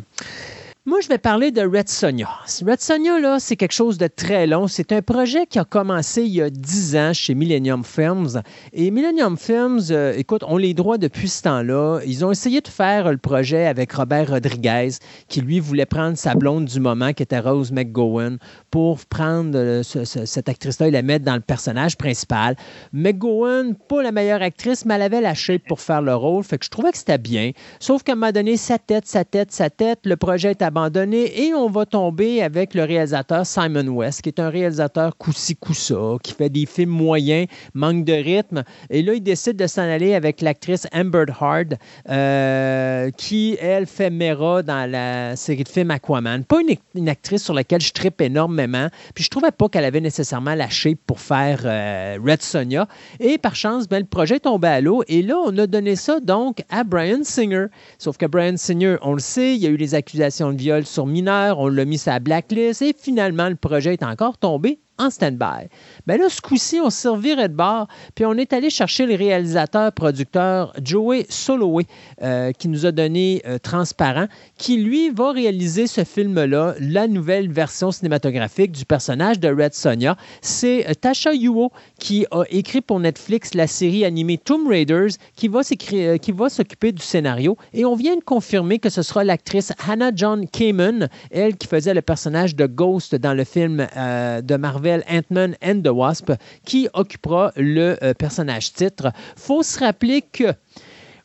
Moi, 0.90 0.98
je 1.00 1.06
vais 1.06 1.18
parler 1.18 1.52
de 1.52 1.60
Red 1.60 1.88
Sonia. 1.88 2.28
Red 2.66 2.80
Sonia, 2.80 3.20
là, 3.20 3.38
c'est 3.38 3.54
quelque 3.54 3.70
chose 3.70 3.96
de 3.96 4.08
très 4.08 4.48
long. 4.48 4.66
C'est 4.66 4.90
un 4.90 5.02
projet 5.02 5.46
qui 5.46 5.60
a 5.60 5.64
commencé 5.64 6.22
il 6.22 6.34
y 6.34 6.42
a 6.42 6.50
10 6.50 6.96
ans 6.96 7.12
chez 7.12 7.36
Millennium 7.36 7.84
Films. 7.84 8.42
Et 8.72 8.90
Millennium 8.90 9.38
Films, 9.38 9.82
euh, 9.92 10.12
écoute, 10.16 10.42
ont 10.42 10.56
les 10.56 10.74
droits 10.74 10.98
depuis 10.98 11.28
ce 11.28 11.42
temps-là. 11.42 12.00
Ils 12.04 12.24
ont 12.24 12.32
essayé 12.32 12.60
de 12.60 12.66
faire 12.66 13.08
le 13.08 13.18
projet 13.18 13.68
avec 13.68 13.92
Robert 13.92 14.30
Rodriguez, 14.30 14.88
qui 15.28 15.40
lui 15.40 15.60
voulait 15.60 15.86
prendre 15.86 16.18
sa 16.18 16.34
blonde 16.34 16.64
du 16.64 16.80
moment, 16.80 17.12
qui 17.12 17.22
était 17.22 17.38
Rose 17.38 17.70
McGowan, 17.70 18.38
pour 18.72 18.98
prendre 19.06 19.56
euh, 19.56 19.84
cette 19.84 20.48
actrice-là 20.48 20.88
et 20.88 20.90
la 20.90 21.02
mettre 21.02 21.24
dans 21.24 21.36
le 21.36 21.40
personnage 21.40 21.96
principal. 21.96 22.56
McGowan, 22.92 23.76
pas 23.76 24.02
la 24.02 24.10
meilleure 24.10 24.42
actrice, 24.42 24.84
mais 24.84 24.94
elle 24.94 25.02
avait 25.02 25.20
la 25.20 25.34
pour 25.68 25.80
faire 25.80 26.02
le 26.02 26.16
rôle. 26.16 26.42
Fait 26.42 26.58
que 26.58 26.64
je 26.64 26.70
trouvais 26.70 26.90
que 26.90 26.98
c'était 26.98 27.16
bien. 27.16 27.52
Sauf 27.78 28.02
qu'à 28.02 28.12
un 28.12 28.16
moment 28.16 28.32
donné, 28.32 28.56
sa 28.56 28.76
tête, 28.78 29.06
sa 29.06 29.24
tête, 29.24 29.52
sa 29.52 29.70
tête, 29.70 30.00
le 30.04 30.16
projet 30.16 30.50
est 30.50 30.62
abandonné 30.62 30.79
et 30.86 31.52
on 31.54 31.68
va 31.68 31.84
tomber 31.84 32.42
avec 32.42 32.74
le 32.74 32.84
réalisateur 32.84 33.44
Simon 33.44 33.86
West, 33.88 34.22
qui 34.22 34.28
est 34.30 34.40
un 34.40 34.48
réalisateur 34.48 35.16
coussi 35.16 35.54
coussa, 35.56 36.16
qui 36.22 36.32
fait 36.32 36.48
des 36.48 36.64
films 36.64 36.90
moyens, 36.90 37.46
manque 37.74 38.04
de 38.04 38.12
rythme. 38.12 38.64
Et 38.88 39.02
là, 39.02 39.14
il 39.14 39.22
décide 39.22 39.56
de 39.56 39.66
s'en 39.66 39.82
aller 39.82 40.14
avec 40.14 40.40
l'actrice 40.40 40.86
Amber 40.94 41.26
Hard, 41.38 41.76
euh, 42.08 43.10
qui, 43.16 43.56
elle, 43.60 43.86
fait 43.86 44.10
Mera 44.10 44.62
dans 44.62 44.90
la 44.90 45.36
série 45.36 45.64
de 45.64 45.68
films 45.68 45.90
Aquaman. 45.90 46.44
Pas 46.44 46.60
une, 46.94 47.08
actrice 47.08 47.42
sur 47.42 47.54
laquelle 47.54 47.80
je 47.80 47.92
tripe 47.92 48.20
énormément. 48.20 48.88
Puis 49.14 49.24
je 49.24 49.30
trouvais 49.30 49.50
pas 49.50 49.68
qu'elle 49.68 49.84
avait 49.84 50.00
nécessairement 50.00 50.54
la 50.54 50.68
shape 50.68 50.98
pour 51.06 51.20
faire 51.20 51.60
euh, 51.64 52.18
Red 52.24 52.42
Sonia. 52.42 52.86
Et 53.18 53.38
par 53.38 53.54
chance, 53.54 53.88
ben, 53.88 53.98
le 53.98 54.06
projet 54.06 54.36
est 54.36 54.40
tombé 54.40 54.68
à 54.68 54.80
l'eau. 54.80 55.02
Et 55.08 55.22
là, 55.22 55.36
on 55.44 55.56
a 55.58 55.66
donné 55.66 55.96
ça 55.96 56.20
donc 56.20 56.62
à 56.70 56.84
Brian 56.84 57.20
Singer. 57.24 57.66
Sauf 57.98 58.16
que 58.16 58.26
Brian 58.26 58.56
Singer, 58.56 58.96
on 59.02 59.14
le 59.14 59.20
sait, 59.20 59.54
il 59.54 59.60
y 59.60 59.66
a 59.66 59.70
eu 59.70 59.76
les 59.76 59.94
accusations 59.94 60.52
de 60.52 60.59
viol 60.60 60.84
sur 60.84 61.06
mineurs, 61.06 61.58
on 61.58 61.68
l'a 61.68 61.86
mis 61.86 62.00
la 62.04 62.20
blacklist 62.20 62.82
et 62.82 62.94
finalement, 62.96 63.48
le 63.48 63.56
projet 63.56 63.94
est 63.94 64.02
encore 64.02 64.36
tombé 64.36 64.78
en 65.00 65.10
stand-by. 65.10 65.68
Bien 66.06 66.18
là, 66.18 66.28
ce 66.28 66.40
coup-ci, 66.40 66.78
on 66.80 66.90
servirait 66.90 67.48
de 67.48 67.54
bord, 67.54 67.88
puis 68.14 68.26
on 68.26 68.34
est 68.34 68.52
allé 68.52 68.68
chercher 68.70 69.06
le 69.06 69.14
réalisateur, 69.14 69.92
producteur 69.92 70.74
Joey 70.82 71.26
Soloway, 71.28 71.86
euh, 72.22 72.52
qui 72.52 72.68
nous 72.68 72.84
a 72.84 72.92
donné 72.92 73.42
euh, 73.46 73.58
Transparent, 73.58 74.26
qui 74.58 74.76
lui 74.76 75.10
va 75.10 75.32
réaliser 75.32 75.86
ce 75.86 76.04
film-là, 76.04 76.74
la 76.80 77.06
nouvelle 77.06 77.50
version 77.50 77.90
cinématographique 77.90 78.72
du 78.72 78.84
personnage 78.84 79.40
de 79.40 79.48
Red 79.48 79.72
Sonia. 79.72 80.16
C'est 80.42 80.88
euh, 80.88 80.94
Tasha 80.94 81.32
Yuo 81.32 81.72
qui 81.98 82.26
a 82.30 82.44
écrit 82.50 82.82
pour 82.82 83.00
Netflix 83.00 83.54
la 83.54 83.66
série 83.66 84.04
animée 84.04 84.36
Tomb 84.36 84.68
Raiders, 84.68 85.10
qui 85.34 85.48
va 85.48 85.62
s'occuper 85.62 86.92
du 86.92 87.02
scénario. 87.02 87.56
Et 87.72 87.84
on 87.86 87.94
vient 87.94 88.16
de 88.16 88.22
confirmer 88.22 88.78
que 88.78 88.90
ce 88.90 89.02
sera 89.02 89.24
l'actrice 89.24 89.72
Hannah 89.88 90.10
John 90.14 90.46
Kamen, 90.46 91.08
elle 91.30 91.56
qui 91.56 91.66
faisait 91.66 91.94
le 91.94 92.02
personnage 92.02 92.54
de 92.54 92.66
Ghost 92.66 93.14
dans 93.14 93.34
le 93.34 93.44
film 93.44 93.86
de 93.96 94.56
Marvel 94.56 94.89
Ant-Man 95.08 95.56
and 95.62 95.82
the 95.82 95.88
Wasp, 95.88 96.32
qui 96.64 96.88
occupera 96.92 97.52
le 97.56 97.96
euh, 98.02 98.14
personnage 98.14 98.72
titre. 98.72 99.12
faut 99.36 99.62
se 99.62 99.78
rappeler 99.78 100.22
que 100.22 100.52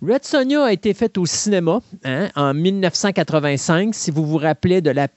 Red 0.01 0.23
Sonia 0.23 0.65
a 0.65 0.71
été 0.71 0.93
faite 0.93 1.17
au 1.17 1.25
cinéma 1.25 1.80
hein, 2.04 2.30
en 2.36 2.54
1985, 2.54 3.95
si 3.95 4.12
vous 4.12 4.25
vous 4.25 4.38
rappelez 4.38 4.82
de, 4.82 4.91
la, 4.91 5.08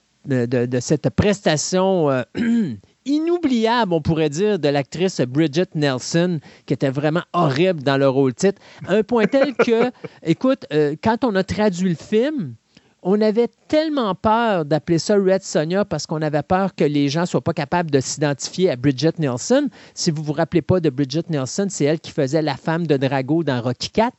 cette 0.81 1.09
prestation 1.09 2.09
euh, 2.09 2.23
inoubliable, 3.05 3.93
on 3.93 4.01
pourrait 4.01 4.29
dire, 4.29 4.59
de 4.59 4.69
l'actrice 4.69 5.21
Bridget 5.21 5.67
Nelson, 5.75 6.39
qui 6.65 6.73
était 6.73 6.89
vraiment 6.89 7.23
horrible 7.33 7.83
dans 7.83 7.97
le 7.97 8.07
rôle 8.07 8.33
titre, 8.33 8.61
un 8.87 9.03
point 9.03 9.25
tel 9.25 9.53
que, 9.55 9.91
écoute, 10.23 10.65
euh, 10.73 10.95
quand 11.03 11.23
on 11.23 11.35
a 11.35 11.43
traduit 11.43 11.89
le 11.89 11.95
film, 11.95 12.55
on 13.01 13.21
avait 13.21 13.49
tellement 13.67 14.13
peur 14.15 14.65
d'appeler 14.65 14.99
ça 14.99 15.15
Red 15.15 15.43
Sonia 15.43 15.85
parce 15.85 16.05
qu'on 16.05 16.21
avait 16.21 16.43
peur 16.43 16.75
que 16.75 16.83
les 16.83 17.07
gens 17.07 17.21
ne 17.21 17.25
soient 17.27 17.41
pas 17.41 17.53
capables 17.53 17.91
de 17.91 17.99
s'identifier 17.99 18.69
à 18.69 18.75
Bridget 18.75 19.13
Nielsen. 19.19 19.69
Si 19.93 20.11
vous 20.11 20.21
ne 20.21 20.27
vous 20.27 20.33
rappelez 20.33 20.61
pas 20.61 20.79
de 20.79 20.89
Bridget 20.89 21.23
Nielsen, 21.29 21.69
c'est 21.69 21.85
elle 21.85 21.99
qui 21.99 22.11
faisait 22.11 22.41
la 22.41 22.55
femme 22.55 22.87
de 22.87 22.97
Drago 22.97 23.43
dans 23.43 23.61
Rocky 23.61 23.91
IV 23.95 24.09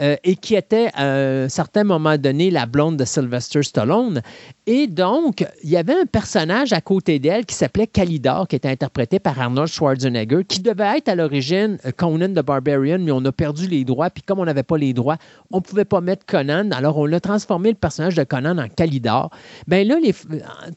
euh, 0.00 0.16
et 0.24 0.36
qui 0.36 0.54
était 0.54 0.90
à 0.94 1.04
un 1.04 1.48
certain 1.48 1.84
moment 1.84 2.16
donné 2.16 2.50
la 2.50 2.66
blonde 2.66 2.96
de 2.96 3.04
Sylvester 3.04 3.62
Stallone. 3.62 4.22
Et 4.66 4.86
donc, 4.86 5.44
il 5.64 5.70
y 5.70 5.76
avait 5.76 5.98
un 5.98 6.06
personnage 6.06 6.72
à 6.72 6.80
côté 6.80 7.18
d'elle 7.18 7.44
qui 7.44 7.54
s'appelait 7.54 7.88
Calidor, 7.88 8.46
qui 8.46 8.56
était 8.56 8.68
interprété 8.68 9.18
par 9.18 9.38
Arnold 9.40 9.68
Schwarzenegger, 9.68 10.44
qui 10.44 10.60
devait 10.60 10.98
être 10.98 11.08
à 11.08 11.16
l'origine 11.16 11.78
euh, 11.84 11.90
Conan 11.94 12.28
the 12.28 12.44
Barbarian, 12.44 13.00
mais 13.00 13.12
on 13.12 13.24
a 13.24 13.32
perdu 13.32 13.66
les 13.66 13.84
droits. 13.84 14.08
Puis 14.08 14.22
comme 14.22 14.38
on 14.38 14.44
n'avait 14.44 14.62
pas 14.62 14.78
les 14.78 14.94
droits, 14.94 15.18
on 15.50 15.56
ne 15.56 15.62
pouvait 15.62 15.84
pas 15.84 16.00
mettre 16.00 16.24
Conan. 16.24 16.70
Alors, 16.70 16.96
on 16.96 17.12
a 17.12 17.20
transformé 17.20 17.70
le 17.70 17.74
personnage 17.74 18.14
de 18.14 18.21
Conan 18.24 18.58
en 18.58 18.68
Calidor. 18.68 19.30
Bien 19.66 19.84
là, 19.84 19.96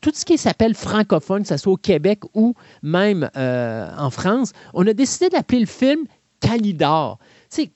tout 0.02 0.12
ce 0.14 0.26
qui 0.26 0.38
s'appelle 0.38 0.76
francophone, 0.76 1.44
que 1.44 1.48
ce 1.50 1.58
soit 1.58 1.74
au 1.74 1.78
Québec 1.78 2.22
ou 2.34 2.54
même 2.82 3.30
euh, 3.38 3.90
en 3.98 4.10
France, 4.10 4.52
on 4.74 4.86
a 4.88 4.94
décidé 4.94 5.30
d'appeler 5.30 5.60
le 5.60 5.66
film 5.66 6.06
Calidor 6.40 7.20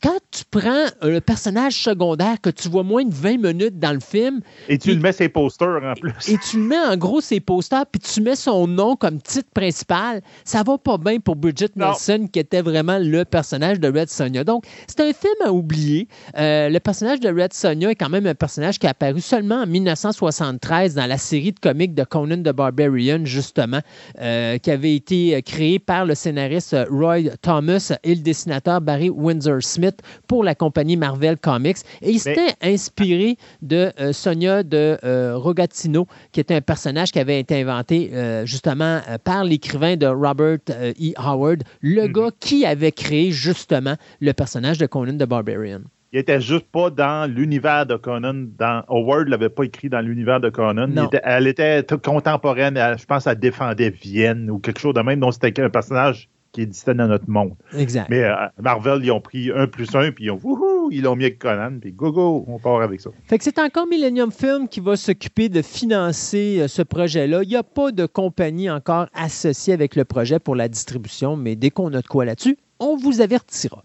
quand 0.01 0.19
tu 0.31 0.43
prends 0.49 0.85
euh, 1.03 1.09
le 1.09 1.21
personnage 1.21 1.73
secondaire 1.73 2.39
que 2.41 2.49
tu 2.49 2.69
vois 2.69 2.83
moins 2.83 3.05
de 3.05 3.13
20 3.13 3.37
minutes 3.37 3.79
dans 3.79 3.93
le 3.93 3.99
film. 3.99 4.41
Et 4.67 4.77
tu 4.77 4.93
le 4.93 4.99
mets 4.99 5.11
ses 5.11 5.29
posters 5.29 5.83
en 5.83 5.93
plus. 5.93 6.13
Et 6.27 6.37
tu 6.37 6.57
le 6.57 6.63
mets 6.63 6.79
en 6.79 6.97
gros 6.97 7.21
ses 7.21 7.39
posters, 7.39 7.85
puis 7.85 7.99
tu 7.99 8.21
mets 8.21 8.35
son 8.35 8.67
nom 8.67 8.95
comme 8.95 9.21
titre 9.21 9.49
principal. 9.53 10.21
Ça 10.43 10.63
va 10.63 10.77
pas 10.77 10.97
bien 10.97 11.19
pour 11.19 11.35
Bridget 11.35 11.71
Nelson, 11.75 12.27
qui 12.31 12.39
était 12.39 12.61
vraiment 12.61 12.97
le 12.99 13.25
personnage 13.25 13.79
de 13.79 13.87
Red 13.87 14.09
Sonja. 14.09 14.43
Donc, 14.43 14.65
c'est 14.87 15.01
un 15.01 15.13
film 15.13 15.35
à 15.43 15.51
oublier. 15.51 16.07
Euh, 16.37 16.69
le 16.69 16.79
personnage 16.79 17.19
de 17.19 17.29
Red 17.29 17.53
Sonja 17.53 17.91
est 17.91 17.95
quand 17.95 18.09
même 18.09 18.27
un 18.27 18.35
personnage 18.35 18.79
qui 18.79 18.87
a 18.87 18.91
apparu 18.91 19.21
seulement 19.21 19.61
en 19.61 19.67
1973 19.67 20.95
dans 20.95 21.05
la 21.05 21.17
série 21.17 21.51
de 21.51 21.59
comics 21.59 21.93
de 21.93 22.03
Conan 22.03 22.37
the 22.37 22.53
Barbarian, 22.53 23.21
justement, 23.23 23.79
euh, 24.19 24.57
qui 24.57 24.71
avait 24.71 24.95
été 24.95 25.41
créé 25.43 25.79
par 25.79 26.05
le 26.05 26.15
scénariste 26.15 26.75
Roy 26.89 27.29
Thomas 27.41 27.93
et 28.03 28.15
le 28.15 28.21
dessinateur 28.21 28.81
Barry 28.81 29.09
Windsor 29.09 29.58
Smith 29.61 30.01
pour 30.27 30.43
la 30.43 30.55
compagnie 30.55 30.97
Marvel 30.97 31.37
Comics. 31.37 31.77
Et 32.01 32.11
il 32.11 32.19
s'était 32.19 32.53
inspiré 32.61 33.37
de 33.61 33.91
euh, 33.99 34.13
Sonia 34.13 34.63
de 34.63 34.97
euh, 35.03 35.37
Rogatino, 35.37 36.07
qui 36.31 36.39
était 36.39 36.55
un 36.55 36.61
personnage 36.61 37.11
qui 37.11 37.19
avait 37.19 37.39
été 37.39 37.61
inventé 37.61 38.11
euh, 38.13 38.45
justement 38.45 38.99
par 39.23 39.43
l'écrivain 39.43 39.95
de 39.95 40.07
Robert 40.07 40.59
E. 40.69 40.93
Howard, 41.17 41.63
le 41.81 42.07
mhm. 42.07 42.11
gars 42.11 42.29
qui 42.39 42.65
avait 42.65 42.91
créé 42.91 43.31
justement 43.31 43.95
le 44.19 44.33
personnage 44.33 44.77
de 44.77 44.85
Conan 44.85 45.17
the 45.17 45.27
Barbarian 45.27 45.81
il 46.11 46.19
était 46.19 46.41
juste 46.41 46.65
pas 46.71 46.89
dans 46.89 47.31
l'univers 47.31 47.85
de 47.85 47.95
Conan. 47.95 48.47
Dans, 48.57 48.83
Howard 48.87 49.25
ne 49.25 49.31
l'avait 49.31 49.49
pas 49.49 49.63
écrit 49.63 49.89
dans 49.89 50.01
l'univers 50.01 50.39
de 50.39 50.49
Conan. 50.49 50.89
elle 51.23 51.47
était 51.47 51.85
contemporaine. 52.03 52.75
je 52.97 53.05
pense 53.05 53.25
qu'elle 53.25 53.39
défendait 53.39 53.91
Vienne 53.91 54.49
ou 54.49 54.59
quelque 54.59 54.79
chose 54.79 54.93
de 54.93 55.01
même. 55.01 55.19
Donc, 55.19 55.33
c'était 55.33 55.61
un 55.61 55.69
personnage 55.69 56.29
qui 56.51 56.61
existait 56.61 56.93
dans 56.93 57.07
notre 57.07 57.29
monde. 57.29 57.55
Exact. 57.77 58.09
Mais 58.09 58.23
euh, 58.23 58.35
Marvel, 58.59 59.03
ils 59.03 59.11
ont 59.11 59.21
pris 59.21 59.51
un 59.51 59.67
plus 59.67 59.93
un, 59.95 60.11
puis 60.11 60.25
ils 60.25 60.31
ont 60.31 60.39
wouhou, 60.41 60.89
ils 60.91 61.03
l'ont 61.03 61.15
mis 61.15 61.25
avec 61.25 61.39
Conan, 61.39 61.79
puis 61.79 61.91
go 61.91 62.11
go, 62.11 62.45
on 62.47 62.59
part 62.59 62.81
avec 62.81 63.01
ça. 63.01 63.11
Fait 63.25 63.37
que 63.37 63.43
c'est 63.43 63.59
encore 63.59 63.87
Millennium 63.87 64.31
Film 64.31 64.67
qui 64.67 64.79
va 64.79 64.95
s'occuper 64.95 65.49
de 65.49 65.61
financer 65.61 66.59
euh, 66.59 66.67
ce 66.67 66.81
projet-là. 66.81 67.43
Il 67.43 67.49
n'y 67.49 67.55
a 67.55 67.63
pas 67.63 67.91
de 67.91 68.05
compagnie 68.05 68.69
encore 68.69 69.07
associée 69.13 69.73
avec 69.73 69.95
le 69.95 70.05
projet 70.05 70.39
pour 70.39 70.55
la 70.55 70.67
distribution, 70.67 71.35
mais 71.35 71.55
dès 71.55 71.69
qu'on 71.69 71.93
a 71.93 72.01
de 72.01 72.07
quoi 72.07 72.25
là-dessus, 72.25 72.57
on 72.79 72.95
vous 72.95 73.21
avertira. 73.21 73.83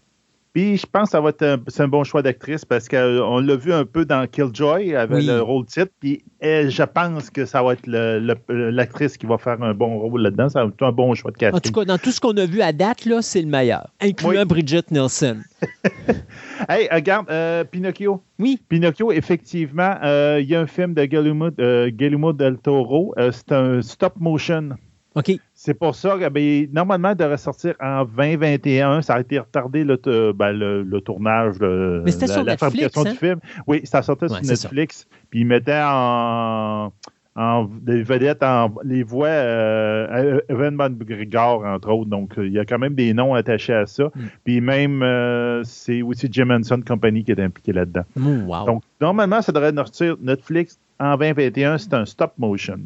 Puis 0.55 0.77
je 0.77 0.87
pense 0.87 1.09
que 1.09 1.11
ça 1.11 1.21
va 1.21 1.31
être 1.31 1.43
un, 1.43 1.59
un 1.79 1.89
bon 1.89 2.05
choix 2.05 2.23
d'actrice 2.23 2.65
parce 2.65 2.89
qu'on 2.89 3.41
l'a 3.41 3.57
vu 3.57 3.73
un 3.73 3.85
peu 3.85 4.05
dans 4.05 4.25
Killjoy 4.29 4.95
avec 4.95 5.25
le 5.25 5.41
rôle 5.41 5.67
titre. 5.67 5.91
Puis 5.99 6.23
je 6.41 6.83
pense 6.85 7.29
que 7.29 7.45
ça 7.45 7.61
va 7.61 7.73
être 7.73 7.89
l'actrice 7.89 9.17
qui 9.17 9.27
va 9.27 9.37
faire 9.37 9.61
un 9.61 9.75
bon 9.75 9.99
rôle 9.99 10.23
là-dedans. 10.23 10.49
Ça 10.49 10.63
va 10.63 10.71
être 10.71 10.83
un 10.83 10.93
bon 10.93 11.13
choix 11.15 11.33
de 11.33 11.39
casting. 11.39 11.57
En 11.57 11.61
tout 11.61 11.73
cas, 11.73 11.85
dans 11.85 11.99
tout 11.99 12.13
ce 12.13 12.21
qu'on 12.21 12.37
a 12.37 12.47
vu 12.47 12.63
à 12.63 12.73
date, 12.73 13.05
là, 13.05 13.21
c'est 13.21 13.43
le 13.43 13.49
meilleur, 13.49 13.89
incluant 14.01 14.47
Bridget 14.47 14.85
Nielsen. 14.93 15.43
hey, 16.69 16.89
regarde, 16.93 17.27
euh, 17.31 17.65
Pinocchio. 17.65 18.23
Oui. 18.39 18.61
Pinocchio, 18.69 19.11
effectivement, 19.11 19.97
euh, 20.05 20.39
il 20.41 20.49
y 20.49 20.55
a 20.55 20.61
un 20.61 20.69
film 20.69 20.95
de 20.95 21.05
Guillermo, 21.05 21.51
euh, 21.59 22.33
del 22.33 22.59
Toro. 22.59 23.13
c'est 23.33 23.51
un 23.51 23.83
stop 23.83 24.15
motion. 24.21 24.71
OK. 25.15 25.33
C'est 25.55 25.75
pour 25.75 25.95
ça 25.95 26.17
que 26.19 26.29
ben, 26.29 26.69
normalement, 26.73 27.11
il 27.11 27.17
devrait 27.17 27.39
sortir 27.39 27.75
en 27.81 28.05
2021. 28.05 29.03
Ça 29.03 29.15
a 29.15 29.21
été 29.21 29.39
retardé 29.39 29.85
le, 29.85 30.33
ben, 30.33 30.53
le, 30.53 31.01
tournage, 31.01 31.59
de 31.59 32.03
la, 32.45 32.57
fabrication 32.57 33.05
du 33.05 33.11
hein? 33.11 33.15
film. 33.15 33.41
Oui, 33.67 33.83
ça 33.85 34.03
sortait 34.03 34.29
sur 34.29 34.43
Netflix. 34.43 35.07
Puis 35.31 35.41
ils 35.41 35.47
mettaient 35.47 35.83
en, 35.85 36.93
en 37.37 37.65
des 37.65 38.03
vedettes, 38.03 38.43
en, 38.43 38.75
les 38.85 39.05
voix 39.05 39.29
euh, 39.29 40.41
Evan 40.49 40.77
McGregor, 40.77 41.65
entre 41.65 41.91
autres. 41.91 42.11
Donc, 42.11 42.35
il 42.37 42.53
y 42.53 42.59
a 42.59 42.65
quand 42.65 42.79
même 42.79 42.95
des 42.95 43.15
noms 43.15 43.35
attachés 43.35 43.75
à 43.75 43.87
ça. 43.87 44.05
Mm. 44.05 44.21
Puis 44.45 44.61
même, 44.61 45.03
euh, 45.03 45.63
c'est 45.65 46.03
aussi 46.03 46.29
Jim 46.31 46.51
Henson 46.51 46.83
Company 46.85 47.23
qui 47.23 47.31
est 47.31 47.41
impliqué 47.41 47.73
là-dedans. 47.73 48.05
Mm, 48.17 48.49
wow. 48.49 48.67
Donc, 48.67 48.83
normalement, 49.01 49.43
ça 49.43 49.53
devrait 49.53 49.75
sortir 49.75 50.17
Netflix 50.21 50.79
en 50.99 51.17
2021. 51.17 51.79
C'est 51.79 51.95
un 51.95 52.05
stop 52.05 52.33
motion. 52.39 52.81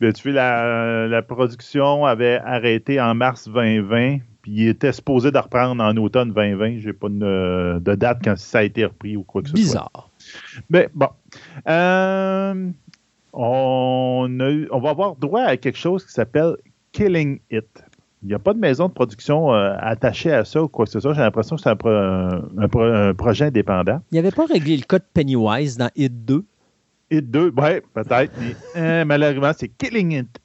Ben, 0.00 0.14
tu 0.14 0.32
la, 0.32 1.22
production 1.28 2.06
avait 2.06 2.40
arrêté 2.44 2.98
en 3.00 3.14
mars 3.14 3.48
2020, 3.48 4.18
puis 4.40 4.52
il 4.52 4.68
était 4.68 4.92
supposé 4.92 5.30
de 5.30 5.36
reprendre 5.36 5.82
en 5.82 5.94
automne 5.98 6.32
2020. 6.32 6.78
J'ai 6.78 6.94
pas 6.94 7.08
de, 7.10 7.94
date 7.96 8.20
quand 8.24 8.38
ça 8.38 8.60
a 8.60 8.62
été 8.62 8.86
repris 8.86 9.16
ou 9.16 9.24
quoi 9.24 9.42
que 9.42 9.50
ce 9.50 9.56
soit. 9.56 9.62
Bizarre. 9.62 10.10
Mais 10.70 10.88
bon. 10.94 11.08
Euh, 11.68 12.70
on, 13.34 14.38
on 14.70 14.80
va 14.80 14.90
avoir 14.90 15.16
droit 15.16 15.42
à 15.42 15.56
quelque 15.58 15.78
chose 15.78 16.06
qui 16.06 16.12
s'appelle 16.12 16.56
Killing 16.92 17.40
It. 17.50 17.84
Il 18.22 18.28
n'y 18.28 18.34
a 18.34 18.38
pas 18.38 18.52
de 18.52 18.58
maison 18.58 18.88
de 18.88 18.92
production 18.92 19.54
euh, 19.54 19.74
attachée 19.78 20.32
à 20.32 20.44
ça 20.44 20.62
ou 20.62 20.68
quoi 20.68 20.84
que 20.84 20.90
ce 20.90 21.00
soit. 21.00 21.14
J'ai 21.14 21.22
l'impression 21.22 21.56
que 21.56 21.62
c'est 21.62 21.70
un, 21.70 23.14
projet 23.14 23.46
indépendant. 23.46 24.00
Il 24.10 24.14
n'y 24.14 24.18
avait 24.18 24.30
pas 24.30 24.44
réglé 24.44 24.76
le 24.76 24.82
code 24.82 25.04
Pennywise 25.14 25.78
dans 25.78 25.90
It 25.96 26.24
2? 26.26 26.44
It 27.10 27.30
2, 27.30 27.52
oui, 27.56 27.80
peut-être. 27.92 28.32
mais 28.38 28.54
euh, 28.76 29.04
malheureusement, 29.04 29.52
c'est 29.56 29.68
Killing 29.68 30.12
It. 30.12 30.40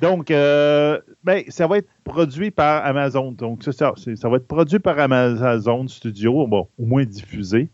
Donc, 0.00 0.30
euh, 0.30 1.00
ben, 1.24 1.42
ça 1.48 1.66
va 1.66 1.78
être 1.78 1.88
produit 2.04 2.50
par 2.50 2.84
Amazon. 2.84 3.32
Donc, 3.32 3.62
ça, 3.62 3.72
ça 3.72 4.28
va 4.28 4.36
être 4.36 4.46
produit 4.46 4.78
par 4.78 4.98
Amazon 4.98 5.88
Studio, 5.88 6.46
bon, 6.46 6.68
au 6.78 6.84
moins 6.84 7.04
diffusé. 7.04 7.68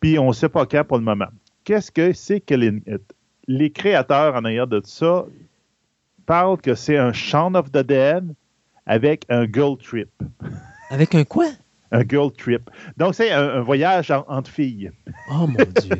Puis, 0.00 0.18
on 0.18 0.28
ne 0.28 0.32
sait 0.32 0.48
pas 0.48 0.66
quand 0.66 0.84
pour 0.84 0.98
le 0.98 1.04
moment. 1.04 1.28
Qu'est-ce 1.64 1.92
que 1.92 2.12
c'est 2.12 2.40
Killing 2.40 2.82
It? 2.86 3.02
Les 3.46 3.70
créateurs 3.70 4.34
en 4.34 4.44
arrière 4.44 4.66
de 4.66 4.80
ça 4.84 5.24
parlent 6.26 6.60
que 6.60 6.74
c'est 6.74 6.96
un 6.96 7.12
Shaun 7.12 7.54
of 7.54 7.70
the 7.70 7.78
Dead 7.78 8.34
avec 8.86 9.24
un 9.28 9.46
girl 9.50 9.76
trip. 9.78 10.10
Avec 10.90 11.14
un 11.14 11.24
quoi? 11.24 11.46
Un 11.92 12.02
girl 12.08 12.32
trip. 12.32 12.70
Donc, 12.96 13.14
c'est 13.14 13.30
un, 13.30 13.60
voyage 13.60 14.10
entre 14.10 14.50
filles. 14.50 14.90
Oh 15.30 15.46
mon 15.46 15.64
Dieu. 15.80 15.96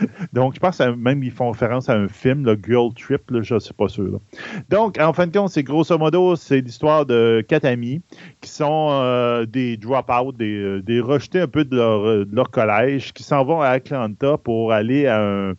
Donc, 0.32 0.54
je 0.54 0.60
pense 0.60 0.80
même 0.80 1.22
ils 1.22 1.30
font 1.30 1.50
référence 1.50 1.88
à 1.88 1.94
un 1.94 2.08
film, 2.08 2.44
le 2.44 2.58
Girl 2.62 2.92
Trip, 2.94 3.22
je 3.42 3.54
ne 3.54 3.58
suis 3.58 3.74
pas 3.74 3.88
sûr. 3.88 4.20
Donc, 4.68 4.98
en 4.98 5.12
fin 5.12 5.26
de 5.26 5.36
compte, 5.36 5.50
c'est 5.50 5.62
grosso 5.62 5.96
modo, 5.98 6.36
c'est 6.36 6.60
l'histoire 6.60 7.06
de 7.06 7.44
quatre 7.46 7.64
amis 7.64 8.00
qui 8.40 8.50
sont 8.50 8.88
euh, 8.90 9.46
des 9.46 9.76
drop-out, 9.76 10.36
des, 10.36 10.82
des, 10.82 11.00
rejetés 11.00 11.40
un 11.40 11.48
peu 11.48 11.64
de 11.64 12.26
leur, 12.32 12.50
collège, 12.50 13.12
qui 13.12 13.22
s'en 13.22 13.44
vont 13.44 13.60
à 13.60 13.68
Atlanta 13.68 14.36
pour 14.38 14.72
aller 14.72 15.06
à 15.06 15.20
un, 15.20 15.54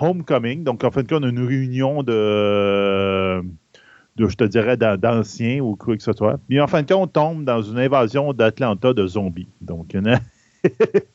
homecoming. 0.00 0.64
Donc, 0.64 0.84
en 0.84 0.90
fin 0.90 1.02
de 1.02 1.08
compte, 1.08 1.24
une 1.24 1.46
réunion 1.46 2.02
de 2.02 3.42
je 4.16 4.34
te 4.36 4.44
dirais, 4.44 4.76
d'anciens 4.76 5.60
ou 5.60 5.76
quoi 5.76 5.96
que 5.96 6.02
ce 6.02 6.12
soit. 6.12 6.38
Mais 6.48 6.60
en 6.60 6.66
fin 6.66 6.82
de 6.82 6.92
compte, 6.92 7.16
on 7.16 7.34
tombe 7.34 7.44
dans 7.44 7.62
une 7.62 7.78
invasion 7.78 8.32
d'Atlanta 8.32 8.92
de 8.92 9.06
zombies. 9.06 9.48
Donc, 9.60 9.92
il 9.92 9.96
y 9.96 10.00
en 10.00 10.14
a 10.14 10.18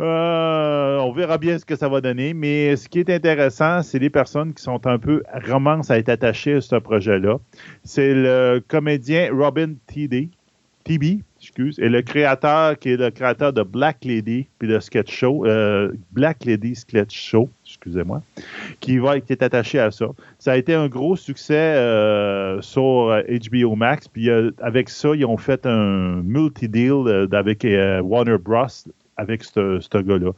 Euh, 0.00 0.98
on 0.98 1.12
verra 1.12 1.38
bien 1.38 1.58
ce 1.58 1.64
que 1.64 1.76
ça 1.76 1.88
va 1.88 2.00
donner, 2.00 2.34
mais 2.34 2.74
ce 2.76 2.88
qui 2.88 2.98
est 2.98 3.10
intéressant, 3.10 3.82
c'est 3.82 4.00
les 4.00 4.10
personnes 4.10 4.52
qui 4.52 4.62
sont 4.62 4.86
un 4.86 4.98
peu 4.98 5.22
romances 5.46 5.90
à 5.90 5.98
être 5.98 6.08
attachées 6.08 6.54
à 6.54 6.60
ce 6.60 6.76
projet-là. 6.76 7.38
C'est 7.84 8.12
le 8.14 8.62
comédien 8.66 9.28
Robin. 9.32 9.74
TB, 10.84 11.22
et 11.78 11.88
le 11.88 12.02
créateur 12.02 12.78
qui 12.78 12.90
est 12.90 12.96
le 12.96 13.10
créateur 13.10 13.52
de 13.52 13.62
Black 13.62 14.04
Lady 14.04 14.46
puis 14.58 14.68
le 14.68 14.80
sketch 14.80 15.14
show, 15.14 15.46
euh, 15.46 15.92
Black 16.12 16.44
Lady 16.44 16.74
Sketch 16.74 17.14
Show, 17.14 17.48
excusez-moi, 17.66 18.22
qui 18.80 18.98
va 18.98 19.16
est 19.16 19.42
attaché 19.42 19.78
à 19.78 19.90
ça. 19.90 20.06
Ça 20.38 20.52
a 20.52 20.56
été 20.56 20.74
un 20.74 20.88
gros 20.88 21.16
succès 21.16 21.54
euh, 21.54 22.60
sur 22.60 23.14
HBO 23.50 23.76
Max, 23.76 24.08
puis 24.08 24.28
avec 24.30 24.88
ça 24.88 25.14
ils 25.14 25.24
ont 25.24 25.36
fait 25.36 25.66
un 25.66 26.22
multi-deal 26.22 27.28
avec 27.32 27.66
Warner 28.02 28.38
Bros 28.38 28.66
avec 29.16 29.44
ce, 29.44 30.02
gars-là. 30.02 30.32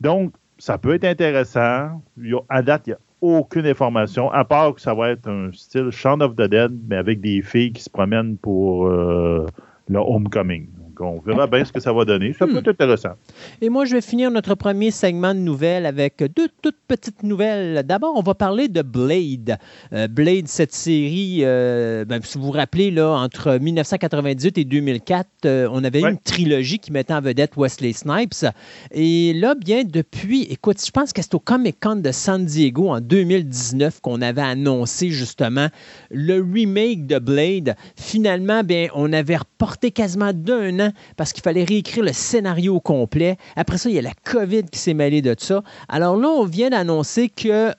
Donc, 0.00 0.32
ça 0.58 0.78
peut 0.78 0.94
être 0.94 1.04
intéressant. 1.04 2.02
à 2.48 2.62
date, 2.62 2.86
il 2.86 2.90
n'y 2.90 2.94
a 2.94 2.98
aucune 3.20 3.66
information, 3.66 4.30
à 4.30 4.44
part 4.44 4.74
que 4.74 4.80
ça 4.80 4.94
va 4.94 5.10
être 5.10 5.28
un 5.28 5.50
style 5.52 5.90
Shaun 5.90 6.20
of 6.20 6.36
the 6.36 6.42
Dead, 6.42 6.72
mais 6.88 6.96
avec 6.96 7.20
des 7.20 7.42
filles 7.42 7.72
qui 7.72 7.82
se 7.82 7.90
promènent 7.90 8.36
pour 8.36 8.86
euh, 8.86 9.46
le 9.88 9.98
homecoming 9.98 10.68
on 11.00 11.20
verra 11.20 11.46
bien 11.46 11.64
ce 11.64 11.72
que 11.72 11.80
ça 11.80 11.92
va 11.92 12.04
donner. 12.04 12.32
Ça 12.32 12.46
peut 12.46 12.54
hmm. 12.54 12.58
être 12.58 12.68
intéressant. 12.68 13.12
Et 13.60 13.68
moi, 13.68 13.84
je 13.84 13.94
vais 13.94 14.00
finir 14.00 14.30
notre 14.30 14.54
premier 14.54 14.90
segment 14.90 15.34
de 15.34 15.40
nouvelles 15.40 15.86
avec 15.86 16.22
deux 16.34 16.48
toutes 16.62 16.78
petites 16.88 17.22
nouvelles. 17.22 17.82
D'abord, 17.84 18.14
on 18.16 18.22
va 18.22 18.34
parler 18.34 18.68
de 18.68 18.82
Blade. 18.82 19.58
Euh, 19.92 20.08
Blade, 20.08 20.48
cette 20.48 20.72
série, 20.72 21.40
euh, 21.42 22.04
ben, 22.04 22.20
si 22.22 22.38
vous 22.38 22.46
vous 22.46 22.50
rappelez, 22.52 22.90
là, 22.90 23.10
entre 23.10 23.58
1998 23.58 24.58
et 24.58 24.64
2004, 24.64 25.28
euh, 25.44 25.68
on 25.72 25.84
avait 25.84 26.00
une 26.00 26.18
trilogie 26.18 26.78
qui 26.78 26.92
mettait 26.92 27.14
en 27.14 27.20
vedette 27.20 27.52
Wesley 27.56 27.92
Snipes. 27.92 28.46
Et 28.92 29.32
là, 29.34 29.54
bien, 29.54 29.84
depuis, 29.84 30.42
écoute, 30.44 30.84
je 30.84 30.90
pense 30.90 31.12
que 31.12 31.22
c'est 31.22 31.34
au 31.34 31.40
Comic 31.40 31.78
Con 31.80 31.96
de 31.96 32.12
San 32.12 32.44
Diego 32.44 32.88
en 32.88 33.00
2019 33.00 34.00
qu'on 34.00 34.22
avait 34.22 34.42
annoncé 34.42 35.10
justement 35.10 35.68
le 36.10 36.40
remake 36.40 37.06
de 37.06 37.18
Blade. 37.18 37.76
Finalement, 37.96 38.62
bien, 38.62 38.88
on 38.94 39.12
avait 39.12 39.36
reporté 39.36 39.90
quasiment 39.90 40.32
d'un 40.32 40.80
an 40.80 40.85
parce 41.16 41.32
qu'il 41.32 41.42
fallait 41.42 41.64
réécrire 41.64 42.04
le 42.04 42.12
scénario 42.12 42.76
au 42.76 42.80
complet. 42.80 43.36
Après 43.56 43.78
ça, 43.78 43.88
il 43.88 43.94
y 43.94 43.98
a 43.98 44.02
la 44.02 44.14
COVID 44.24 44.64
qui 44.64 44.78
s'est 44.78 44.94
mêlée 44.94 45.22
de 45.22 45.34
ça. 45.38 45.62
Alors 45.88 46.16
là, 46.16 46.28
on 46.28 46.44
vient 46.44 46.70
d'annoncer 46.70 47.28
que, 47.28 47.72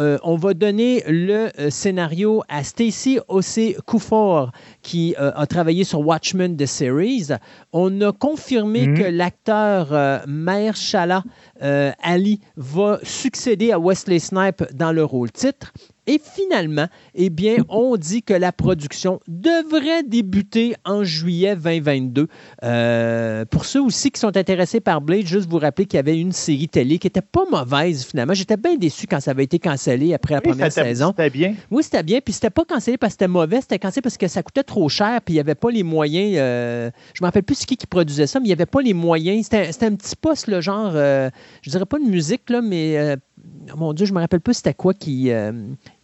euh, 0.00 0.18
on 0.22 0.36
va 0.36 0.54
donner 0.54 1.04
le 1.06 1.50
euh, 1.58 1.70
scénario 1.70 2.42
à 2.48 2.64
Stacy 2.64 3.20
Ossé 3.28 3.76
Koufor, 3.86 4.50
qui 4.82 5.14
euh, 5.20 5.30
a 5.34 5.46
travaillé 5.46 5.84
sur 5.84 6.00
Watchmen 6.00 6.56
The 6.56 6.66
Series. 6.66 7.28
On 7.72 8.00
a 8.00 8.12
confirmé 8.12 8.88
mhm. 8.88 8.98
que 8.98 9.04
l'acteur 9.04 10.24
Mahershala 10.26 11.22
Ali 11.60 12.40
va 12.56 12.98
succéder 13.02 13.72
à 13.72 13.78
Wesley 13.78 14.18
Snipe 14.18 14.64
dans 14.72 14.92
le 14.92 15.04
rôle 15.04 15.30
titre. 15.30 15.72
Et 16.06 16.20
finalement, 16.22 16.86
eh 17.14 17.30
bien, 17.30 17.56
on 17.68 17.96
dit 17.96 18.22
que 18.22 18.34
la 18.34 18.52
production 18.52 19.20
devrait 19.26 20.02
débuter 20.02 20.74
en 20.84 21.04
juillet 21.04 21.56
2022. 21.56 22.28
Euh, 22.62 23.44
pour 23.46 23.64
ceux 23.64 23.82
aussi 23.82 24.10
qui 24.10 24.20
sont 24.20 24.36
intéressés 24.36 24.80
par 24.80 25.00
Blade, 25.00 25.26
juste 25.26 25.48
vous 25.48 25.58
rappeler 25.58 25.86
qu'il 25.86 25.96
y 25.96 26.00
avait 26.00 26.18
une 26.18 26.32
série 26.32 26.68
télé 26.68 26.98
qui 26.98 27.06
n'était 27.06 27.22
pas 27.22 27.44
mauvaise 27.50 28.04
finalement. 28.04 28.34
J'étais 28.34 28.56
bien 28.56 28.76
déçu 28.76 29.06
quand 29.06 29.20
ça 29.20 29.30
avait 29.30 29.44
été 29.44 29.58
cancellé 29.58 30.14
après 30.14 30.34
la 30.34 30.40
première 30.40 30.72
saison. 30.72 31.08
C'était 31.08 31.30
bien. 31.30 31.54
Oui, 31.70 31.82
c'était 31.82 32.02
bien. 32.02 32.20
Puis 32.20 32.34
c'était 32.34 32.50
pas 32.50 32.64
cancellé 32.64 32.98
parce 32.98 33.12
que 33.12 33.14
c'était 33.14 33.28
mauvais, 33.28 33.60
c'était 33.60 33.78
cancellé 33.78 34.02
parce 34.02 34.18
que 34.18 34.28
ça 34.28 34.42
coûtait 34.42 34.62
trop 34.62 34.88
cher. 34.88 35.20
Puis 35.24 35.34
il 35.34 35.36
n'y 35.36 35.40
avait 35.40 35.54
pas 35.54 35.70
les 35.70 35.82
moyens. 35.82 36.34
Euh, 36.36 36.90
je 37.14 37.22
me 37.22 37.26
rappelle 37.26 37.42
plus 37.42 37.64
qui 37.64 37.76
qui 37.76 37.86
produisait 37.86 38.26
ça, 38.26 38.40
mais 38.40 38.46
il 38.46 38.48
n'y 38.48 38.54
avait 38.54 38.66
pas 38.66 38.82
les 38.82 38.94
moyens. 38.94 39.48
C'était 39.50 39.86
un 39.86 39.94
petit 39.94 40.16
poste, 40.16 40.48
le 40.48 40.60
genre, 40.60 40.92
euh, 40.94 41.30
je 41.62 41.70
dirais 41.70 41.86
pas 41.86 41.98
de 41.98 42.04
musique, 42.04 42.50
là, 42.50 42.60
mais 42.60 43.16
oh 43.16 43.33
mon 43.76 43.92
Dieu, 43.92 44.06
je 44.06 44.12
me 44.12 44.20
rappelle 44.20 44.40
pas 44.40 44.52
c'était 44.52 44.74
quoi 44.74 44.94
qui. 44.94 45.30
Euh, 45.30 45.52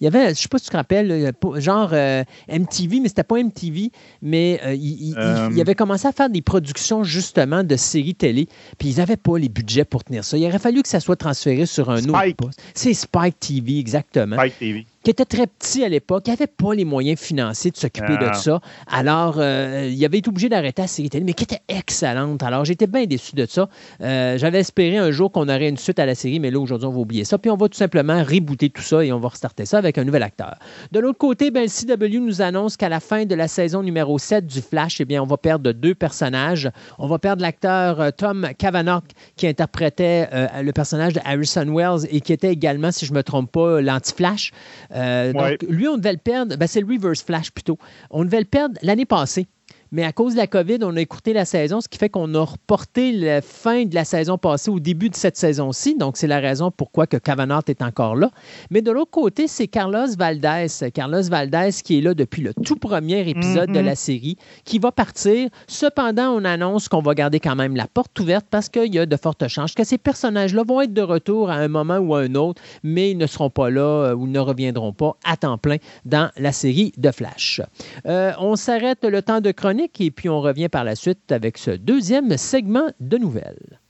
il 0.00 0.04
y 0.04 0.06
avait, 0.06 0.30
je 0.30 0.40
sais 0.40 0.48
pas 0.48 0.58
si 0.58 0.64
tu 0.64 0.70
te 0.70 0.76
rappelles, 0.76 1.32
genre 1.56 1.90
euh, 1.92 2.24
MTV, 2.48 3.00
mais 3.00 3.08
c'était 3.08 3.22
pas 3.22 3.42
MTV, 3.42 3.90
mais 4.22 4.60
euh, 4.64 4.74
il, 4.74 5.14
il, 5.52 5.60
avait 5.60 5.74
commencé 5.74 6.06
à 6.06 6.12
faire 6.12 6.30
des 6.30 6.42
productions 6.42 7.04
justement 7.04 7.64
de 7.64 7.76
séries 7.76 8.14
télé, 8.14 8.48
puis 8.78 8.88
ils 8.88 8.96
n'avaient 8.96 9.16
pas 9.16 9.38
les 9.38 9.48
budgets 9.48 9.84
pour 9.84 10.04
tenir 10.04 10.24
ça. 10.24 10.36
Il 10.36 10.46
aurait 10.46 10.58
fallu 10.58 10.82
que 10.82 10.88
ça 10.88 11.00
soit 11.00 11.16
transféré 11.16 11.66
sur 11.66 11.90
un 11.90 12.02
autre 12.04 12.36
poste. 12.36 12.62
C'est 12.74 12.94
Spike 12.94 13.38
TV, 13.38 13.78
exactement. 13.78 14.36
Spike 14.36 14.58
TV 14.58 14.86
qui 15.02 15.10
était 15.10 15.24
très 15.24 15.46
petit 15.46 15.82
à 15.82 15.88
l'époque, 15.88 16.24
qui 16.24 16.30
n'avait 16.30 16.46
pas 16.46 16.74
les 16.74 16.84
moyens 16.84 17.18
financiers 17.18 17.70
de 17.70 17.76
s'occuper 17.76 18.18
de 18.18 18.26
ah. 18.26 18.34
ça. 18.34 18.60
Alors, 18.86 19.36
euh, 19.38 19.88
il 19.90 20.04
avait 20.04 20.18
été 20.18 20.28
obligé 20.28 20.50
d'arrêter 20.50 20.82
la 20.82 20.88
série 20.88 21.08
télé, 21.08 21.24
mais 21.24 21.32
qui 21.32 21.44
était 21.44 21.62
excellente. 21.68 22.42
Alors, 22.42 22.66
j'étais 22.66 22.86
bien 22.86 23.06
déçu 23.06 23.34
de 23.34 23.46
ça. 23.46 23.68
Euh, 24.02 24.36
j'avais 24.36 24.60
espéré 24.60 24.98
un 24.98 25.10
jour 25.10 25.32
qu'on 25.32 25.48
aurait 25.48 25.68
une 25.68 25.78
suite 25.78 25.98
à 25.98 26.06
la 26.06 26.14
série, 26.14 26.38
mais 26.38 26.50
là, 26.50 26.58
aujourd'hui, 26.58 26.86
on 26.86 26.92
va 26.92 26.98
oublier 26.98 27.24
ça. 27.24 27.38
Puis, 27.38 27.50
on 27.50 27.56
va 27.56 27.68
tout 27.68 27.78
simplement 27.78 28.22
rebooter 28.22 28.68
tout 28.68 28.82
ça 28.82 29.02
et 29.02 29.10
on 29.10 29.20
va 29.20 29.28
restarter 29.28 29.64
ça 29.64 29.78
avec 29.78 29.96
un 29.96 30.04
nouvel 30.04 30.22
acteur. 30.22 30.56
De 30.92 31.00
l'autre 31.00 31.18
côté, 31.18 31.50
ben, 31.50 31.64
le 31.64 31.96
CW 31.96 32.20
nous 32.20 32.42
annonce 32.42 32.76
qu'à 32.76 32.90
la 32.90 33.00
fin 33.00 33.24
de 33.24 33.34
la 33.34 33.48
saison 33.48 33.82
numéro 33.82 34.18
7 34.18 34.46
du 34.46 34.60
Flash, 34.60 35.00
eh 35.00 35.06
bien, 35.06 35.22
on 35.22 35.26
va 35.26 35.38
perdre 35.38 35.72
deux 35.72 35.94
personnages. 35.94 36.70
On 36.98 37.06
va 37.06 37.18
perdre 37.18 37.40
l'acteur 37.40 38.00
euh, 38.00 38.10
Tom 38.10 38.48
Cavanaugh 38.58 39.00
qui 39.36 39.46
interprétait 39.46 40.28
le 40.62 40.72
personnage 40.72 41.14
de 41.14 41.20
Harrison 41.24 41.64
Wells 41.74 42.06
et 42.10 42.20
qui 42.20 42.32
était 42.32 42.52
également, 42.52 42.90
si 42.92 43.06
je 43.06 43.12
ne 43.12 43.16
me 43.16 43.22
trompe 43.22 43.50
pas, 43.50 43.80
l'anti-Flash. 43.80 44.52
Euh, 44.92 45.32
donc, 45.32 45.62
lui, 45.68 45.88
on 45.88 45.96
devait 45.96 46.12
le 46.12 46.18
perdre. 46.18 46.56
Ben, 46.56 46.66
c'est 46.66 46.80
le 46.80 46.86
reverse 46.86 47.22
flash 47.22 47.50
plutôt. 47.50 47.78
On 48.10 48.24
devait 48.24 48.40
le 48.40 48.44
perdre 48.44 48.76
l'année 48.82 49.06
passée. 49.06 49.46
Mais 49.92 50.04
à 50.04 50.12
cause 50.12 50.34
de 50.34 50.38
la 50.38 50.46
COVID, 50.46 50.78
on 50.82 50.96
a 50.96 51.00
écouté 51.00 51.32
la 51.32 51.44
saison, 51.44 51.80
ce 51.80 51.88
qui 51.88 51.98
fait 51.98 52.08
qu'on 52.08 52.32
a 52.34 52.44
reporté 52.44 53.12
la 53.12 53.42
fin 53.42 53.84
de 53.84 53.94
la 53.94 54.04
saison 54.04 54.38
passée 54.38 54.70
au 54.70 54.78
début 54.78 55.10
de 55.10 55.16
cette 55.16 55.36
saison-ci. 55.36 55.96
Donc, 55.96 56.16
c'est 56.16 56.26
la 56.26 56.38
raison 56.38 56.70
pourquoi 56.70 57.06
que 57.06 57.16
Cavanaugh 57.16 57.62
est 57.66 57.82
encore 57.82 58.14
là. 58.14 58.30
Mais 58.70 58.82
de 58.82 58.90
l'autre 58.90 59.10
côté, 59.10 59.48
c'est 59.48 59.66
Carlos 59.66 60.06
Valdez. 60.16 60.66
Carlos 60.94 61.22
Valdez 61.22 61.70
qui 61.82 61.98
est 61.98 62.00
là 62.00 62.14
depuis 62.14 62.42
le 62.42 62.54
tout 62.54 62.76
premier 62.76 63.28
épisode 63.28 63.70
de 63.70 63.80
mm-hmm. 63.80 63.84
la 63.84 63.94
série, 63.96 64.36
qui 64.64 64.78
va 64.78 64.92
partir. 64.92 65.48
Cependant, 65.66 66.30
on 66.30 66.44
annonce 66.44 66.88
qu'on 66.88 67.02
va 67.02 67.14
garder 67.14 67.40
quand 67.40 67.56
même 67.56 67.74
la 67.74 67.86
porte 67.86 68.18
ouverte 68.20 68.46
parce 68.48 68.68
qu'il 68.68 68.94
y 68.94 68.98
a 68.98 69.06
de 69.06 69.16
fortes 69.16 69.48
chances 69.48 69.74
que 69.74 69.84
ces 69.84 69.98
personnages-là 69.98 70.62
vont 70.66 70.80
être 70.82 70.94
de 70.94 71.02
retour 71.02 71.50
à 71.50 71.54
un 71.54 71.68
moment 71.68 71.98
ou 71.98 72.14
à 72.14 72.20
un 72.20 72.34
autre, 72.34 72.62
mais 72.82 73.10
ils 73.10 73.18
ne 73.18 73.26
seront 73.26 73.50
pas 73.50 73.70
là 73.70 73.80
euh, 73.80 74.14
ou 74.14 74.26
ne 74.26 74.38
reviendront 74.38 74.92
pas 74.92 75.16
à 75.24 75.36
temps 75.36 75.58
plein 75.58 75.76
dans 76.04 76.30
la 76.36 76.52
série 76.52 76.92
de 76.96 77.10
Flash. 77.10 77.60
Euh, 78.06 78.32
on 78.38 78.56
s'arrête 78.56 79.04
le 79.04 79.22
temps 79.22 79.40
de 79.40 79.50
chronique 79.50 79.79
et 79.98 80.10
puis 80.10 80.28
on 80.28 80.40
revient 80.40 80.68
par 80.68 80.84
la 80.84 80.94
suite 80.94 81.32
avec 81.32 81.58
ce 81.58 81.70
deuxième 81.70 82.36
segment 82.36 82.90
de 83.00 83.18
nouvelles. 83.18 83.80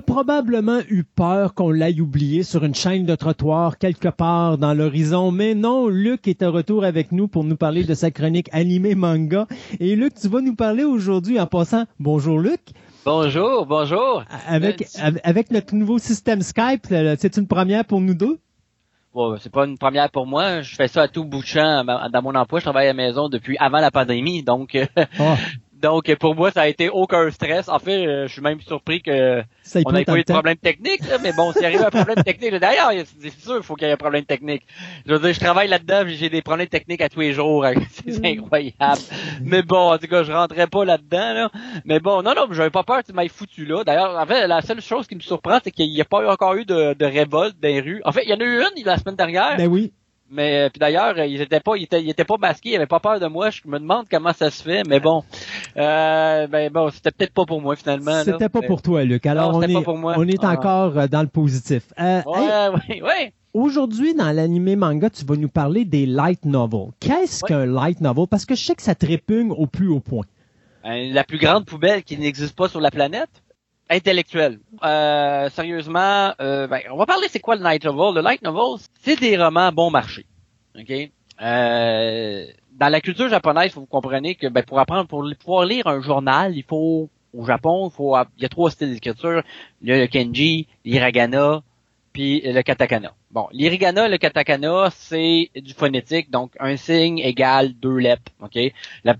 Probablement 0.00 0.80
eu 0.88 1.04
peur 1.04 1.54
qu'on 1.54 1.70
l'aille 1.70 2.00
oublié 2.00 2.42
sur 2.42 2.64
une 2.64 2.74
chaîne 2.74 3.06
de 3.06 3.14
trottoir 3.14 3.78
quelque 3.78 4.08
part 4.08 4.58
dans 4.58 4.74
l'horizon, 4.74 5.30
mais 5.30 5.54
non, 5.54 5.88
Luc 5.88 6.28
est 6.28 6.40
de 6.40 6.46
retour 6.46 6.84
avec 6.84 7.12
nous 7.12 7.28
pour 7.28 7.44
nous 7.44 7.56
parler 7.56 7.84
de 7.84 7.94
sa 7.94 8.10
chronique 8.10 8.48
animée 8.52 8.94
manga. 8.94 9.46
Et 9.78 9.96
Luc, 9.96 10.14
tu 10.14 10.28
vas 10.28 10.40
nous 10.40 10.54
parler 10.54 10.84
aujourd'hui 10.84 11.40
en 11.40 11.46
passant. 11.46 11.84
Bonjour 11.98 12.38
Luc. 12.38 12.60
Bonjour, 13.04 13.66
bonjour. 13.66 14.24
Avec, 14.46 14.82
euh, 15.02 15.12
avec 15.24 15.50
notre 15.50 15.74
nouveau 15.74 15.98
système 15.98 16.42
Skype, 16.42 16.86
c'est 17.18 17.36
une 17.36 17.46
première 17.46 17.84
pour 17.84 18.00
nous 18.00 18.14
deux? 18.14 18.38
Bon, 19.14 19.36
c'est 19.40 19.50
pas 19.50 19.64
une 19.66 19.78
première 19.78 20.10
pour 20.10 20.26
moi. 20.26 20.60
Je 20.60 20.76
fais 20.76 20.86
ça 20.86 21.02
à 21.02 21.08
tout 21.08 21.24
bout 21.24 21.40
de 21.40 21.46
champ 21.46 21.84
dans 21.84 22.22
mon 22.22 22.34
emploi. 22.34 22.60
Je 22.60 22.64
travaille 22.64 22.86
à 22.86 22.90
la 22.90 22.94
maison 22.94 23.28
depuis 23.28 23.56
avant 23.58 23.80
la 23.80 23.90
pandémie, 23.90 24.42
donc 24.42 24.78
oh. 25.18 25.34
Donc 25.80 26.14
pour 26.16 26.34
moi, 26.34 26.50
ça 26.50 26.62
a 26.62 26.68
été 26.68 26.88
aucun 26.88 27.30
stress. 27.30 27.68
En 27.68 27.78
fait, 27.78 28.06
euh, 28.06 28.26
je 28.26 28.32
suis 28.32 28.42
même 28.42 28.60
surpris 28.60 29.02
que 29.02 29.42
on 29.86 29.92
n'ait 29.92 30.04
pas 30.04 30.16
eu 30.16 30.24
de 30.24 30.32
problème 30.32 30.56
technique. 30.56 31.00
mais 31.22 31.32
bon, 31.32 31.52
s'il 31.52 31.64
arrive 31.64 31.82
un 31.82 31.90
problème 31.90 32.22
technique, 32.22 32.54
d'ailleurs, 32.56 32.90
c'est 33.20 33.30
sûr, 33.40 33.56
il 33.58 33.62
faut 33.62 33.74
qu'il 33.74 33.86
y 33.86 33.90
ait 33.90 33.94
un 33.94 33.96
problème 33.96 34.24
technique. 34.24 34.62
Je 35.06 35.12
veux 35.12 35.18
dire, 35.18 35.32
je 35.32 35.40
travaille 35.40 35.68
là-dedans, 35.68 36.02
j'ai 36.06 36.28
des 36.28 36.42
problèmes 36.42 36.68
techniques 36.68 37.00
à 37.00 37.08
tous 37.08 37.20
les 37.20 37.32
jours. 37.32 37.64
c'est 38.04 38.20
mm. 38.20 38.40
incroyable. 38.40 39.02
mais 39.42 39.62
bon, 39.62 39.92
en 39.92 39.98
tout 39.98 40.06
cas, 40.06 40.22
je 40.22 40.32
rentrais 40.32 40.66
pas 40.66 40.84
là-dedans. 40.84 41.32
Là. 41.32 41.50
Mais 41.84 42.00
bon, 42.00 42.22
non, 42.22 42.34
non, 42.34 42.46
j'avais 42.50 42.70
pas 42.70 42.82
peur 42.82 42.98
que 42.98 43.06
tu 43.06 43.12
m'aies 43.12 43.28
foutu 43.28 43.64
là. 43.64 43.84
D'ailleurs, 43.84 44.18
en 44.18 44.26
fait, 44.26 44.46
la 44.46 44.60
seule 44.60 44.80
chose 44.80 45.06
qui 45.06 45.14
me 45.14 45.20
surprend, 45.20 45.58
c'est 45.62 45.70
qu'il 45.70 45.90
n'y 45.90 46.00
a 46.00 46.04
pas 46.04 46.30
encore 46.30 46.54
eu 46.54 46.64
de, 46.64 46.94
de 46.94 47.04
révolte 47.04 47.56
dans 47.60 47.68
les 47.68 47.80
rues. 47.80 48.02
En 48.04 48.12
fait, 48.12 48.22
il 48.24 48.30
y 48.30 48.34
en 48.34 48.40
a 48.40 48.44
eu 48.44 48.60
une 48.60 48.84
la 48.84 48.98
semaine 48.98 49.16
dernière. 49.16 49.56
Ben 49.56 49.68
oui. 49.68 49.92
Mais 50.30 50.66
euh, 50.66 50.68
puis 50.70 50.78
d'ailleurs, 50.78 51.18
ils 51.18 51.40
étaient 51.40 51.60
pas, 51.60 51.76
ils 51.76 51.82
étaient, 51.82 52.24
pas 52.24 52.36
masqués, 52.38 52.70
ils 52.70 52.76
avaient 52.76 52.86
pas 52.86 53.00
peur 53.00 53.18
de 53.18 53.26
moi. 53.26 53.50
Je 53.50 53.62
me 53.66 53.80
demande 53.80 54.06
comment 54.08 54.32
ça 54.32 54.50
se 54.50 54.62
fait, 54.62 54.82
mais 54.86 55.00
bon, 55.00 55.24
euh, 55.76 56.46
ben 56.46 56.70
bon, 56.70 56.90
c'était 56.90 57.10
peut-être 57.10 57.34
pas 57.34 57.44
pour 57.44 57.60
moi 57.60 57.74
finalement. 57.74 58.22
C'était 58.24 58.48
pas 58.48 58.62
pour 58.62 58.80
toi, 58.80 59.02
Luc. 59.02 59.26
Alors 59.26 59.56
on 59.56 59.62
est, 59.62 59.74
on 59.74 60.28
est 60.28 60.44
ah. 60.44 60.52
encore 60.52 60.96
euh, 60.96 61.08
dans 61.08 61.22
le 61.22 61.28
positif. 61.28 61.82
Euh, 61.98 62.22
ouais, 62.26 63.02
ouais, 63.02 63.32
Aujourd'hui, 63.52 64.14
dans 64.14 64.30
l'animé 64.30 64.76
manga, 64.76 65.10
tu 65.10 65.24
vas 65.24 65.34
nous 65.34 65.48
parler 65.48 65.84
des 65.84 66.06
light 66.06 66.44
novels. 66.44 66.92
Qu'est-ce 67.00 67.42
qu'un 67.42 67.66
light 67.66 68.00
novel? 68.00 68.26
Parce 68.30 68.46
que 68.46 68.54
je 68.54 68.64
sais 68.64 68.76
que 68.76 68.82
ça 68.82 68.94
te 68.94 69.06
répugne 69.06 69.50
au 69.50 69.66
plus 69.66 69.88
haut 69.88 69.98
point. 69.98 70.26
la 70.84 71.24
plus 71.24 71.38
grande 71.38 71.64
poubelle 71.64 72.04
qui 72.04 72.16
n'existe 72.16 72.54
pas 72.54 72.68
sur 72.68 72.80
la 72.80 72.92
planète? 72.92 73.30
Intellectuel. 73.90 74.60
Euh, 74.82 75.50
sérieusement, 75.50 76.32
euh, 76.40 76.66
ben, 76.66 76.80
on 76.90 76.96
va 76.96 77.06
parler 77.06 77.26
c'est 77.28 77.40
quoi 77.40 77.56
le 77.56 77.62
light 77.62 77.84
novel? 77.84 78.14
Le 78.14 78.22
light 78.22 78.42
novel, 78.42 78.80
c'est 79.02 79.18
des 79.18 79.36
romans 79.36 79.72
bon 79.72 79.90
marché. 79.90 80.24
Ok? 80.78 80.92
Euh, 81.42 82.46
dans 82.72 82.88
la 82.88 83.00
culture 83.00 83.28
japonaise, 83.28 83.74
vous 83.74 83.86
comprenez 83.86 84.36
que 84.36 84.46
ben, 84.46 84.62
pour 84.62 84.78
apprendre, 84.78 85.06
pour 85.06 85.24
pouvoir 85.38 85.64
lire 85.64 85.86
un 85.86 86.00
journal, 86.00 86.56
il 86.56 86.62
faut 86.62 87.10
au 87.36 87.44
Japon, 87.44 87.90
il 87.92 87.94
faut, 87.94 88.16
il 88.36 88.42
y 88.42 88.46
a 88.46 88.48
trois 88.48 88.70
styles 88.70 88.92
d'écriture. 88.92 89.42
Il 89.82 89.88
y 89.88 89.92
a 89.92 89.98
le 89.98 90.06
kenji, 90.06 90.68
l'hiragana, 90.84 91.62
puis 92.12 92.42
le 92.44 92.62
katakana. 92.62 93.12
Bon, 93.30 93.48
l'hiragana, 93.52 94.08
le 94.08 94.18
katakana, 94.18 94.88
c'est 94.90 95.50
du 95.54 95.74
phonétique, 95.74 96.30
donc 96.30 96.52
un 96.58 96.76
signe 96.76 97.18
égale 97.18 97.72
deux 97.74 97.96
lettres. 97.96 98.32
Ok? 98.40 98.58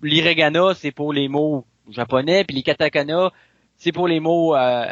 L'hiragana, 0.02 0.74
c'est 0.74 0.90
pour 0.90 1.12
les 1.12 1.28
mots 1.28 1.64
japonais, 1.90 2.44
puis 2.44 2.56
les 2.56 2.62
katakana, 2.62 3.30
c'est 3.80 3.92
pour 3.92 4.06
les 4.06 4.20
mots 4.20 4.54
euh, 4.54 4.84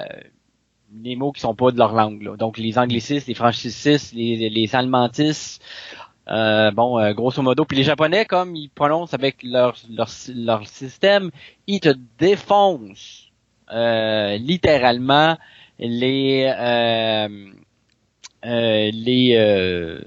les 1.02 1.14
mots 1.14 1.30
qui 1.32 1.40
sont 1.40 1.54
pas 1.54 1.70
de 1.70 1.78
leur 1.78 1.92
langue. 1.92 2.22
Là. 2.22 2.36
Donc 2.36 2.58
les 2.58 2.78
anglicistes, 2.78 3.28
les 3.28 3.34
francisistes, 3.34 4.14
les, 4.14 4.48
les 4.48 4.66
euh, 6.30 6.70
bon, 6.70 6.98
euh, 6.98 7.12
grosso 7.12 7.42
modo. 7.42 7.64
Puis 7.66 7.76
les 7.76 7.84
Japonais, 7.84 8.24
comme 8.24 8.56
ils 8.56 8.70
prononcent 8.70 9.14
avec 9.14 9.42
leur, 9.42 9.76
leur, 9.90 10.08
leur 10.34 10.66
système, 10.66 11.30
ils 11.66 11.80
te 11.80 11.94
défoncent 12.18 13.30
euh, 13.70 14.36
littéralement 14.38 15.36
les 15.78 16.50
les 18.42 20.00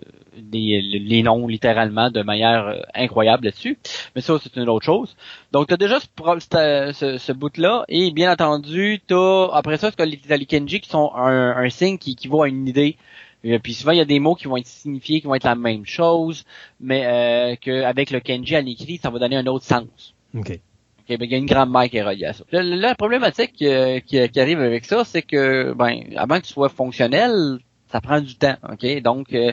les, 0.52 1.24
noms 1.24 1.48
littéralement 1.48 2.10
de 2.10 2.22
manière 2.22 2.68
euh, 2.68 2.80
incroyable 2.94 3.46
là-dessus. 3.46 3.78
Mais 4.16 4.22
ça, 4.22 4.38
c'est 4.42 4.56
une 4.56 4.70
autre 4.70 4.86
chose. 4.86 5.16
Donc, 5.52 5.68
tu 5.68 5.74
as 5.74 5.78
déjà 5.78 6.00
ce, 6.00 6.92
ce, 6.94 7.18
ce 7.18 7.32
bout-là. 7.32 7.86
Et 7.88 8.12
bien 8.12 8.32
entendu, 8.32 9.02
tu 9.08 9.16
après 9.54 9.78
ça, 9.78 9.92
tu 9.92 10.02
as 10.02 10.06
les, 10.06 10.46
Kenji 10.46 10.82
qui 10.82 10.90
sont 10.90 11.12
un, 11.16 11.56
un 11.58 11.70
signe 11.70 11.98
qui 11.98 12.12
équivaut 12.12 12.44
à 12.44 12.48
une 12.48 12.68
idée. 12.68 12.98
Et 13.44 13.58
puis 13.60 13.74
souvent, 13.74 13.92
il 13.92 13.98
y 13.98 14.02
a 14.02 14.06
des 14.06 14.20
mots 14.20 14.36
qui 14.36 14.48
vont 14.48 14.58
être 14.58 14.68
signifiés, 14.68 15.20
qui 15.20 15.28
vont 15.28 15.36
être 15.36 15.46
la 15.46 15.56
même 15.56 15.86
chose, 15.86 16.46
mais 16.80 17.06
euh, 17.06 17.56
qu'avec 17.60 18.12
le 18.12 18.20
Kenji 18.20 18.56
à 18.56 18.62
l'écrit, 18.62 19.00
ça 19.02 19.10
va 19.10 19.20
donner 19.20 19.36
un 19.36 19.48
autre 19.48 19.66
sens. 19.66 20.14
OK. 20.36 20.60
Okay, 21.04 21.18
ben, 21.18 21.26
il 21.26 21.32
y 21.32 21.36
a 21.36 21.38
une 21.40 21.48
grammaire 21.48 21.90
qui 21.90 21.98
est 21.98 22.04
reliée 22.04 22.26
à 22.26 22.34
ça. 22.34 22.44
La, 22.52 22.94
problématique 22.94 23.60
euh, 23.64 24.00
qui, 24.02 24.30
qui, 24.30 24.40
arrive 24.40 24.60
avec 24.60 24.86
ça, 24.86 25.04
c'est 25.04 25.24
que 25.24 25.74
ben 25.74 26.04
avant 26.16 26.40
que 26.40 26.46
tu 26.46 26.54
sois 26.54 26.70
fonctionnel, 26.70 27.58
ça 27.92 28.02
prend 28.02 28.22
du 28.22 28.36
temps. 28.36 28.56
Ok, 28.72 29.02
donc 29.02 29.34
euh, 29.34 29.52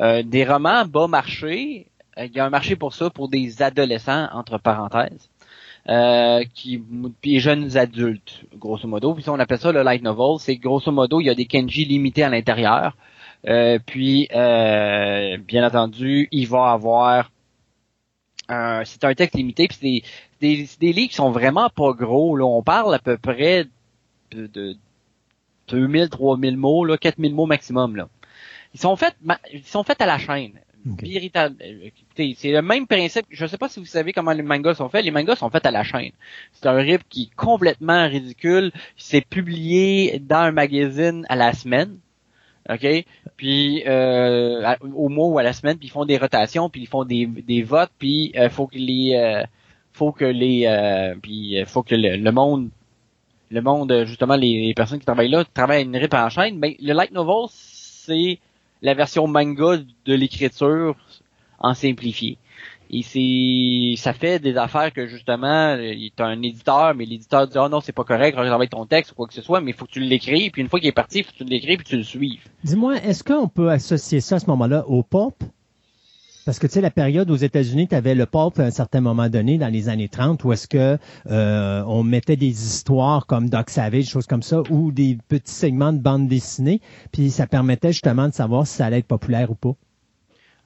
euh, 0.00 0.22
des 0.22 0.44
romans 0.44 0.84
bas 0.84 1.06
marché, 1.08 1.86
euh, 2.18 2.26
il 2.26 2.32
y 2.32 2.40
a 2.40 2.44
un 2.44 2.50
marché 2.50 2.76
pour 2.76 2.94
ça 2.94 3.10
pour 3.10 3.28
des 3.28 3.62
adolescents 3.62 4.28
entre 4.32 4.58
parenthèses. 4.58 5.30
Euh, 5.88 6.44
qui 6.54 6.82
puis 7.22 7.40
jeunes 7.40 7.78
adultes 7.78 8.42
grosso 8.58 8.86
modo 8.86 9.14
puis 9.14 9.26
on 9.30 9.38
appelle 9.38 9.58
ça 9.58 9.72
le 9.72 9.82
light 9.82 10.02
novel 10.02 10.38
c'est 10.38 10.56
grosso 10.56 10.92
modo 10.92 11.18
il 11.18 11.24
y 11.24 11.30
a 11.30 11.34
des 11.34 11.46
kenji 11.46 11.86
limités 11.86 12.22
à 12.24 12.28
l'intérieur 12.28 12.94
euh, 13.46 13.78
puis 13.86 14.28
euh, 14.34 15.38
bien 15.38 15.66
entendu 15.66 16.28
il 16.30 16.46
va 16.46 16.72
avoir 16.72 17.30
c'est 18.84 19.04
un 19.04 19.14
texte 19.14 19.36
limité 19.36 19.66
puis 19.66 19.78
c'est 19.80 20.46
des, 20.46 20.56
des, 20.56 20.68
des 20.78 20.92
livres 20.92 21.08
qui 21.08 21.14
sont 21.14 21.30
vraiment 21.30 21.70
pas 21.70 21.92
gros 21.92 22.36
là 22.36 22.44
on 22.44 22.62
parle 22.62 22.94
à 22.94 22.98
peu 22.98 23.16
près 23.16 23.64
de, 24.32 24.46
de 24.46 24.76
2000, 25.68 26.08
3000 26.08 26.56
mots, 26.56 26.84
là, 26.84 26.96
4000 26.96 27.34
mots 27.34 27.46
maximum, 27.46 27.96
là. 27.96 28.08
Ils 28.74 28.80
sont 28.80 28.96
faits, 28.96 29.16
ils 29.52 29.64
sont 29.64 29.82
faits 29.82 30.02
à 30.02 30.06
la 30.06 30.18
chaîne. 30.18 30.52
c'est 32.16 32.52
le 32.52 32.60
même 32.60 32.86
principe. 32.86 33.26
Je 33.30 33.46
sais 33.46 33.58
pas 33.58 33.68
si 33.68 33.80
vous 33.80 33.86
savez 33.86 34.12
comment 34.12 34.32
les 34.32 34.42
mangas 34.42 34.74
sont 34.74 34.88
faits. 34.88 35.04
Les 35.04 35.10
mangas 35.10 35.36
sont 35.36 35.50
faits 35.50 35.66
à 35.66 35.70
la 35.70 35.84
chaîne. 35.84 36.12
C'est 36.52 36.66
un 36.66 36.76
rythme 36.76 37.04
qui 37.08 37.22
est 37.22 37.34
complètement 37.34 38.06
ridicule. 38.06 38.72
C'est 38.96 39.24
publié 39.24 40.18
dans 40.20 40.36
un 40.40 40.52
magazine 40.52 41.24
à 41.28 41.36
la 41.36 41.52
semaine. 41.54 41.98
OK? 42.68 42.86
Puis 43.36 43.82
euh, 43.86 44.74
au 44.82 45.08
mois 45.08 45.28
ou 45.28 45.38
à 45.38 45.42
la 45.42 45.52
semaine, 45.52 45.78
puis 45.78 45.88
ils 45.88 45.90
font 45.90 46.04
des 46.04 46.18
rotations, 46.18 46.68
puis 46.68 46.82
ils 46.82 46.88
font 46.88 47.04
des, 47.04 47.26
des 47.26 47.62
votes, 47.62 47.92
puis 47.98 48.32
euh, 48.36 48.50
faut 48.50 48.66
que 48.66 48.76
les 48.76 49.14
euh, 49.14 49.44
faut 49.92 50.12
que 50.12 50.26
les 50.26 50.66
euh, 50.66 51.14
puis 51.20 51.56
faut 51.66 51.82
que 51.82 51.94
le 51.94 52.30
monde 52.30 52.68
le 53.50 53.62
monde, 53.62 54.04
justement, 54.06 54.36
les, 54.36 54.72
personnes 54.74 54.98
qui 54.98 55.06
travaillent 55.06 55.30
là 55.30 55.44
travaillent 55.44 55.78
à 55.78 55.82
une 55.82 55.96
rip 55.96 56.14
en 56.14 56.28
chaîne, 56.28 56.58
mais 56.58 56.76
le 56.80 56.92
light 56.92 57.12
novel, 57.12 57.46
c'est 57.50 58.38
la 58.82 58.94
version 58.94 59.26
manga 59.26 59.78
de 60.04 60.14
l'écriture 60.14 60.96
en 61.58 61.74
simplifié. 61.74 62.38
Et 62.90 63.02
c'est, 63.02 64.02
ça 64.02 64.14
fait 64.14 64.38
des 64.38 64.56
affaires 64.56 64.92
que 64.92 65.06
justement, 65.06 65.76
il 65.76 66.06
est 66.06 66.20
un 66.20 66.40
éditeur, 66.42 66.94
mais 66.94 67.04
l'éditeur 67.04 67.46
dit, 67.46 67.58
oh 67.58 67.68
non, 67.68 67.80
c'est 67.80 67.92
pas 67.92 68.04
correct, 68.04 68.38
avec 68.38 68.70
ton 68.70 68.86
texte 68.86 69.12
ou 69.12 69.14
quoi 69.14 69.26
que 69.26 69.34
ce 69.34 69.42
soit, 69.42 69.60
mais 69.60 69.72
faut 69.72 69.84
que 69.84 69.90
tu 69.90 70.00
l'écris, 70.00 70.48
puis 70.50 70.62
une 70.62 70.68
fois 70.68 70.80
qu'il 70.80 70.88
est 70.88 70.92
parti, 70.92 71.22
faut 71.22 71.32
que 71.32 71.38
tu 71.38 71.44
l'écris, 71.44 71.76
puis 71.76 71.86
tu 71.86 71.96
le 71.98 72.02
suives. 72.02 72.40
Dis-moi, 72.64 72.96
est-ce 72.96 73.22
qu'on 73.22 73.48
peut 73.48 73.70
associer 73.70 74.20
ça 74.20 74.36
à 74.36 74.38
ce 74.38 74.46
moment-là 74.46 74.86
au 74.88 75.02
pop? 75.02 75.34
Parce 76.48 76.58
que 76.58 76.66
tu 76.66 76.72
sais, 76.72 76.80
la 76.80 76.90
période 76.90 77.30
aux 77.30 77.36
États-Unis, 77.36 77.88
tu 77.88 77.94
avais 77.94 78.14
le 78.14 78.24
pulp 78.24 78.58
à 78.58 78.62
un 78.62 78.70
certain 78.70 79.02
moment 79.02 79.28
donné, 79.28 79.58
dans 79.58 79.68
les 79.70 79.90
années 79.90 80.08
30, 80.08 80.42
où 80.44 80.52
est-ce 80.54 80.66
que 80.66 80.96
euh, 81.30 81.82
on 81.86 82.02
mettait 82.02 82.36
des 82.36 82.46
histoires 82.46 83.26
comme 83.26 83.50
Doc 83.50 83.68
Savage, 83.68 84.06
choses 84.06 84.26
comme 84.26 84.40
ça, 84.40 84.62
ou 84.70 84.90
des 84.90 85.18
petits 85.28 85.52
segments 85.52 85.92
de 85.92 85.98
bande 85.98 86.26
dessinée, 86.26 86.80
puis 87.12 87.28
ça 87.28 87.46
permettait 87.46 87.92
justement 87.92 88.28
de 88.28 88.32
savoir 88.32 88.66
si 88.66 88.76
ça 88.76 88.86
allait 88.86 89.00
être 89.00 89.06
populaire 89.06 89.50
ou 89.50 89.56
pas. 89.56 89.74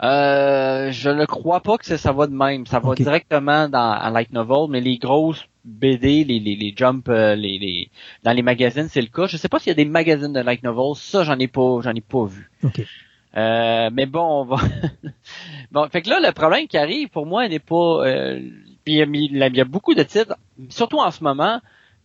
Euh, 0.04 0.92
je 0.92 1.10
ne 1.10 1.24
crois 1.24 1.58
pas 1.58 1.78
que 1.78 1.96
ça 1.96 2.12
va 2.12 2.28
de 2.28 2.32
même. 2.32 2.64
Ça 2.66 2.78
va 2.78 2.94
directement 2.94 3.68
dans 3.68 4.08
Light 4.12 4.32
Novel, 4.32 4.70
mais 4.70 4.80
les 4.80 4.98
grosses 4.98 5.46
BD, 5.64 6.22
les, 6.22 6.38
les, 6.38 6.54
les 6.54 6.74
jump, 6.76 7.08
euh, 7.08 7.34
les, 7.34 7.58
les, 7.58 7.90
dans 8.22 8.32
les 8.32 8.42
magazines, 8.42 8.86
c'est 8.88 9.02
le 9.02 9.08
cas. 9.08 9.26
Je 9.26 9.36
sais 9.36 9.48
pas 9.48 9.58
s'il 9.58 9.70
y 9.70 9.72
a 9.72 9.74
des 9.74 9.84
magazines 9.84 10.32
de 10.32 10.40
Light 10.40 10.62
Novel. 10.62 10.94
Ça, 10.94 11.24
j'en 11.24 11.40
ai 11.40 11.48
pas, 11.48 11.80
j'en 11.82 11.92
ai 11.92 12.00
pas 12.00 12.24
vu. 12.24 12.52
Okay. 12.62 12.86
Euh, 13.36 13.90
mais 13.92 14.06
bon, 14.06 14.42
on 14.42 14.44
va. 14.44 14.56
bon, 15.72 15.88
fait 15.88 16.02
que 16.02 16.10
là, 16.10 16.20
le 16.20 16.32
problème 16.32 16.66
qui 16.66 16.78
arrive 16.78 17.08
pour 17.08 17.26
moi 17.26 17.48
n'est 17.48 17.58
pas. 17.58 18.06
Euh, 18.06 18.40
il, 18.86 18.94
y 18.94 19.60
a, 19.60 19.64
beaucoup 19.64 19.94
de 19.94 20.02
titres, 20.02 20.36
surtout 20.68 20.98
en 20.98 21.10
ce 21.10 21.22
moment, 21.22 21.60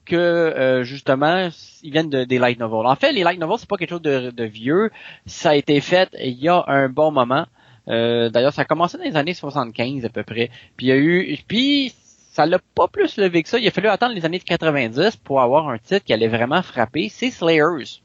que 0.06 0.16
euh, 0.16 0.84
justement 0.84 1.50
ils 1.84 1.92
viennent 1.92 2.10
de, 2.10 2.24
des 2.24 2.40
light 2.40 2.60
novels. 2.60 2.86
En 2.86 2.96
fait, 2.96 3.12
les 3.12 3.24
light 3.24 3.40
novels 3.40 3.58
c'est 3.60 3.70
pas 3.70 3.78
quelque 3.78 3.90
chose 3.90 4.02
de, 4.02 4.32
de, 4.32 4.44
vieux. 4.44 4.92
Ça 5.26 5.52
a 5.52 5.56
été 5.56 5.82
fait 5.82 6.10
il 6.20 6.40
y 6.40 6.48
a 6.48 6.64
un 6.68 6.90
bon 6.90 7.12
moment. 7.12 7.46
Euh, 7.90 8.30
D'ailleurs, 8.30 8.54
ça 8.54 8.64
a 8.64 8.66
commencé 8.66 8.98
dans 8.98 9.04
les 9.04 9.16
années 9.16 9.34
75 9.34 10.06
à 10.06 10.10
peu 10.10 10.24
près. 10.24 10.50
Puis 10.76 10.88
il 10.88 10.90
y 10.90 10.92
a 10.92 10.98
eu, 10.98 11.38
puis 11.48 11.94
ça 12.32 12.46
l'a 12.46 12.60
pas 12.76 12.88
plus 12.88 13.18
levé 13.18 13.44
que 13.44 13.50
ça. 13.50 13.60
Il 13.60 13.68
a 13.68 13.72
fallu 13.72 13.88
attendre 13.88 14.14
les 14.14 14.26
années 14.26 14.40
90 14.40 15.18
pour 15.24 15.42
avoir 15.42 15.70
un 15.70 15.78
titre 15.78 16.06
qui 16.06 16.14
allait 16.14 16.28
vraiment 16.28 16.62
frapper. 16.62 17.10
C'est 17.10 17.32
Slayers. 17.32 18.02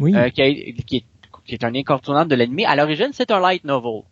Oui. 0.00 0.14
Euh, 0.14 0.30
qui, 0.30 0.42
a, 0.42 0.50
qui 0.50 0.96
est 0.96 1.04
qui 1.46 1.54
est 1.54 1.64
un 1.64 1.74
incontournable 1.74 2.30
de 2.30 2.36
l'ennemi. 2.36 2.64
À 2.64 2.76
l'origine, 2.76 3.10
c'est 3.12 3.30
un 3.30 3.40
light 3.40 3.64
novel. 3.64 4.02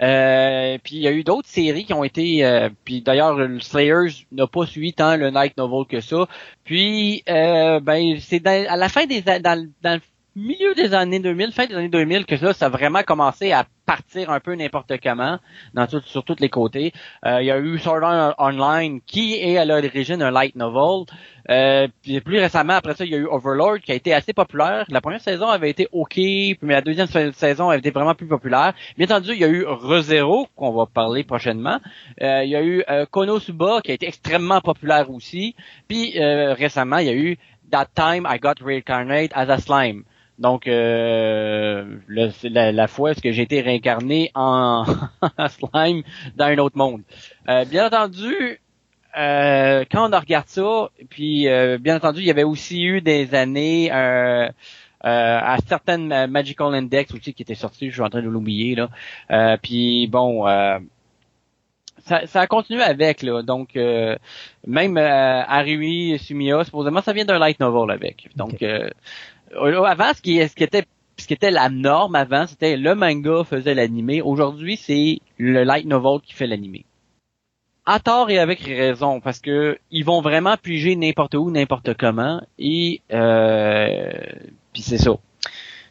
Euh, 0.00 0.78
puis 0.82 0.96
il 0.96 1.02
y 1.02 1.08
a 1.08 1.12
eu 1.12 1.24
d'autres 1.24 1.48
séries 1.48 1.84
qui 1.84 1.92
ont 1.92 2.04
été, 2.04 2.44
euh, 2.44 2.70
puis 2.84 3.02
d'ailleurs 3.02 3.34
le 3.34 3.58
Slayers 3.58 4.26
n'a 4.30 4.46
pas 4.46 4.64
suivi 4.64 4.92
tant 4.92 5.16
le 5.16 5.30
Night 5.30 5.56
Novel 5.56 5.86
que 5.86 6.00
ça. 6.00 6.28
Puis 6.64 7.24
euh, 7.28 7.80
ben 7.80 8.16
c'est 8.20 8.46
à 8.46 8.76
la 8.76 8.88
fin 8.88 9.06
des 9.06 9.22
dans, 9.22 9.68
dans 9.82 10.00
milieu 10.38 10.74
des 10.74 10.94
années 10.94 11.18
2000, 11.18 11.52
fin 11.52 11.66
des 11.66 11.74
années 11.74 11.88
2000, 11.88 12.26
que 12.26 12.36
ça, 12.36 12.52
ça 12.52 12.66
a 12.66 12.68
vraiment 12.68 13.02
commencé 13.02 13.52
à 13.52 13.66
partir 13.86 14.30
un 14.30 14.38
peu 14.38 14.54
n'importe 14.54 14.92
comment 15.02 15.38
dans 15.72 15.86
tout, 15.86 16.00
sur 16.04 16.22
tous 16.22 16.36
les 16.40 16.50
côtés. 16.50 16.92
Euh, 17.24 17.40
il 17.40 17.46
y 17.46 17.50
a 17.50 17.58
eu 17.58 17.78
Sword 17.78 18.04
Art 18.04 18.34
Online 18.38 19.00
qui 19.06 19.34
est 19.36 19.56
à 19.56 19.64
l'origine 19.64 20.22
un 20.22 20.30
light 20.30 20.54
novel. 20.56 21.06
Euh, 21.50 21.88
puis 22.02 22.20
plus 22.20 22.38
récemment, 22.38 22.74
après 22.74 22.94
ça, 22.94 23.04
il 23.04 23.10
y 23.10 23.14
a 23.14 23.18
eu 23.18 23.26
Overlord 23.26 23.78
qui 23.80 23.92
a 23.92 23.94
été 23.94 24.12
assez 24.12 24.34
populaire. 24.34 24.84
La 24.90 25.00
première 25.00 25.22
saison 25.22 25.48
avait 25.48 25.70
été 25.70 25.88
OK, 25.92 26.14
puis 26.14 26.58
la 26.62 26.82
deuxième 26.82 27.08
saison 27.32 27.70
avait 27.70 27.78
été 27.78 27.90
vraiment 27.90 28.14
plus 28.14 28.28
populaire. 28.28 28.74
Bien 28.98 29.06
entendu, 29.06 29.32
il 29.32 29.38
y 29.38 29.44
a 29.44 29.48
eu 29.48 29.64
ReZero, 29.64 30.48
qu'on 30.54 30.72
va 30.72 30.84
parler 30.86 31.24
prochainement. 31.24 31.78
Euh, 32.20 32.44
il 32.44 32.50
y 32.50 32.56
a 32.56 32.62
eu 32.62 32.84
euh, 32.90 33.06
Konosuba 33.06 33.80
qui 33.82 33.90
a 33.90 33.94
été 33.94 34.06
extrêmement 34.06 34.60
populaire 34.60 35.10
aussi. 35.10 35.54
Puis 35.88 36.18
récemment, 36.18 36.98
il 36.98 37.06
y 37.06 37.10
a 37.10 37.14
eu 37.14 37.38
That 37.70 37.88
Time 37.94 38.26
I 38.28 38.38
Got 38.38 38.62
Reincarnated 38.62 39.32
as 39.34 39.48
a 39.48 39.58
Slime. 39.58 40.04
Donc, 40.38 40.68
euh, 40.68 41.84
la, 42.08 42.72
la, 42.72 42.88
fois 42.88 43.10
est-ce 43.10 43.20
que 43.20 43.32
j'ai 43.32 43.42
été 43.42 43.60
réincarné 43.60 44.30
en 44.34 44.84
slime 45.48 46.02
dans 46.36 46.46
un 46.46 46.58
autre 46.58 46.78
monde. 46.78 47.02
Euh, 47.48 47.64
bien 47.64 47.86
entendu, 47.86 48.60
euh, 49.16 49.84
quand 49.90 50.12
on 50.12 50.18
regarde 50.18 50.46
ça, 50.46 50.90
puis 51.10 51.48
euh, 51.48 51.78
bien 51.78 51.96
entendu, 51.96 52.20
il 52.20 52.26
y 52.26 52.30
avait 52.30 52.44
aussi 52.44 52.84
eu 52.84 53.00
des 53.00 53.34
années 53.34 53.90
euh, 53.92 54.48
à 55.02 55.56
certaines 55.66 56.26
Magical 56.26 56.74
Index 56.74 57.12
aussi 57.14 57.32
qui 57.32 57.42
étaient 57.42 57.54
sorties, 57.54 57.88
je 57.88 57.94
suis 57.94 58.02
en 58.02 58.10
train 58.10 58.22
de 58.22 58.28
l'oublier 58.28 58.76
là. 58.76 59.56
puis 59.58 60.06
bon, 60.08 60.44
ça, 62.04 62.26
ça, 62.26 62.40
a 62.40 62.46
continué 62.46 62.82
avec 62.82 63.22
là. 63.22 63.42
Donc 63.42 63.78
même 64.66 64.96
Harui 64.98 66.18
Sumiya, 66.18 66.64
supposément 66.64 67.00
ça 67.00 67.12
vient 67.12 67.24
d'un 67.24 67.38
light 67.38 67.58
novel 67.60 67.90
avec. 67.90 68.28
Donc 68.36 68.62
euh, 68.62 68.90
avant, 69.54 70.14
ce 70.14 70.22
qui, 70.22 70.46
ce 70.46 70.54
qui 70.54 70.64
était 70.64 70.84
ce 71.18 71.26
qui 71.26 71.34
était 71.34 71.50
la 71.50 71.68
norme 71.68 72.14
avant, 72.14 72.46
c'était 72.46 72.76
le 72.76 72.94
manga 72.94 73.42
faisait 73.44 73.74
l'animé. 73.74 74.22
Aujourd'hui, 74.22 74.76
c'est 74.76 75.18
le 75.36 75.64
light 75.64 75.86
novel 75.86 76.20
qui 76.22 76.32
fait 76.32 76.46
l'animé. 76.46 76.84
À 77.86 78.00
tort 78.00 78.30
et 78.30 78.38
avec 78.38 78.60
raison, 78.60 79.20
parce 79.20 79.40
que 79.40 79.78
ils 79.90 80.04
vont 80.04 80.20
vraiment 80.20 80.56
piger 80.56 80.94
n'importe 80.94 81.34
où, 81.34 81.50
n'importe 81.50 81.94
comment, 81.94 82.40
et 82.58 83.00
euh, 83.12 84.12
puis 84.72 84.82
c'est 84.82 84.98
ça. 84.98 85.16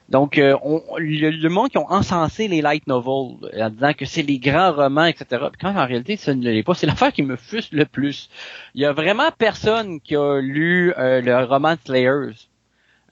Donc, 0.10 0.38
euh, 0.38 0.55
on, 0.64 0.82
le, 0.97 1.49
monde 1.49 1.70
qui 1.70 1.78
ont 1.78 1.91
encensé 1.91 2.47
les 2.47 2.62
light 2.62 2.88
novels 2.88 3.36
en 3.60 3.70
disant 3.70 3.91
que 3.93 4.05
c'est 4.05 4.22
les 4.22 4.39
grands 4.39 4.72
romans, 4.72 5.05
etc. 5.05 5.47
quand 5.60 5.76
en 5.76 5.86
réalité, 5.86 6.16
ce 6.16 6.32
ne 6.32 6.49
l'est 6.49 6.64
pas. 6.64 6.76
C'est 6.76 6.88
l'affaire 6.88 7.12
qui 7.12 7.24
me 7.24 7.36
fusse 7.36 7.72
le 7.74 7.86
plus. 7.86 8.30
Il 8.74 8.82
y 8.82 8.86
a 8.86 8.93
vraiment 8.93 9.30
personne 9.38 9.99
qui 9.99 10.16
a 10.16 10.39
lu 10.39 10.93
euh, 10.97 11.20
le 11.20 11.43
roman 11.43 11.76
Slayers. 11.86 12.47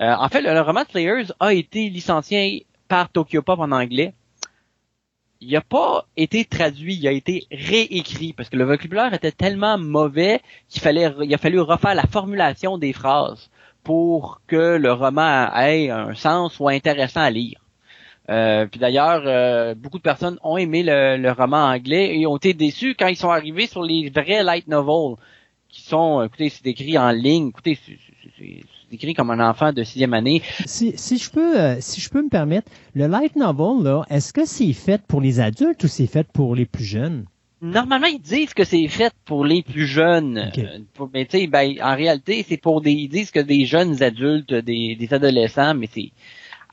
Euh, 0.02 0.14
en 0.14 0.30
fait, 0.30 0.42
le, 0.42 0.60
roman 0.62 0.84
Slayers 0.90 1.32
a 1.40 1.54
été 1.54 1.90
licencié 1.90 2.66
par 2.88 3.10
Tokyo 3.10 3.42
Pop 3.42 3.60
en 3.60 3.72
anglais. 3.72 4.14
Il 5.42 5.52
n'a 5.52 5.62
pas 5.62 6.06
été 6.18 6.46
traduit, 6.46 6.96
il 6.96 7.08
a 7.08 7.12
été 7.12 7.46
réécrit 7.52 8.34
parce 8.34 8.50
que 8.50 8.58
le 8.58 8.64
vocabulaire 8.64 9.14
était 9.14 9.32
tellement 9.32 9.78
mauvais 9.78 10.42
qu'il 10.70 10.82
fallait, 10.82 11.14
il 11.22 11.34
a 11.34 11.38
fallu 11.38 11.60
refaire 11.60 11.94
la 11.94 12.08
formulation 12.08 12.78
des 12.78 12.94
phrases 12.94 13.50
pour 13.84 14.42
que 14.48 14.78
le 14.78 14.92
roman 14.92 15.54
ait 15.56 15.90
un 15.90 16.16
sens 16.16 16.54
soit 16.54 16.72
intéressant 16.72 17.22
à 17.22 17.30
lire. 17.30 17.60
Euh, 18.30 18.66
puis 18.66 18.80
d'ailleurs, 18.80 19.22
euh, 19.26 19.76
beaucoup 19.76 20.00
de 20.00 20.04
personnes 20.04 20.40
ont 20.44 20.58
aimé 20.58 20.82
le, 20.82 21.18
le, 21.18 21.32
roman 21.32 21.66
anglais 21.66 22.18
et 22.18 22.26
ont 22.26 22.38
été 22.38 22.54
déçus 22.54 22.96
quand 22.98 23.08
ils 23.08 23.18
sont 23.18 23.30
arrivés 23.30 23.68
sur 23.68 23.84
les 23.84 24.10
vrais 24.10 24.44
light 24.44 24.68
novels 24.68 25.18
qui 25.70 25.82
sont, 25.84 26.24
écoutez, 26.24 26.50
c'est 26.50 26.66
écrit 26.66 26.98
en 26.98 27.12
ligne, 27.12 27.50
écoutez, 27.50 27.78
c'est 28.96 29.04
écrit 29.04 29.14
comme 29.14 29.30
un 29.32 29.46
enfant 29.46 29.74
de 29.74 29.84
sixième 29.84 30.14
année. 30.14 30.42
Si, 30.66 30.94
si 30.96 31.18
je 31.18 31.30
peux, 31.30 31.60
euh, 31.60 31.76
si 31.80 32.00
je 32.00 32.10
peux 32.10 32.22
me 32.22 32.30
permettre, 32.30 32.72
le 32.94 33.08
light 33.08 33.36
novel 33.36 33.84
là, 33.84 34.04
est-ce 34.10 34.32
que 34.32 34.46
c'est 34.46 34.72
fait 34.74 35.02
pour 35.06 35.22
les 35.22 35.40
adultes 35.40 35.84
ou 35.84 35.88
c'est 35.88 36.08
fait 36.08 36.28
pour 36.32 36.56
les 36.56 36.66
plus 36.66 36.86
jeunes? 36.86 37.26
Normalement, 37.62 38.08
ils 38.08 38.22
disent 38.22 38.54
que 38.54 38.64
c'est 38.64 38.88
fait 38.88 39.14
pour 39.26 39.44
les 39.44 39.64
plus 39.64 39.86
jeunes. 39.86 40.52
Euh, 40.58 40.80
mais 41.14 41.26
tu 41.26 41.40
sais, 41.40 41.48
ben, 41.48 41.76
en 41.82 41.96
réalité, 41.96 42.46
c'est 42.48 42.58
pour 42.58 42.82
des, 42.82 42.92
ils 42.92 43.10
disent 43.10 43.32
que 43.32 43.40
des 43.40 43.66
jeunes 43.66 44.02
adultes, 44.02 44.54
des, 44.54 44.96
des 44.96 45.14
adolescents, 45.14 45.74
mais 45.74 45.90
c'est 45.92 46.12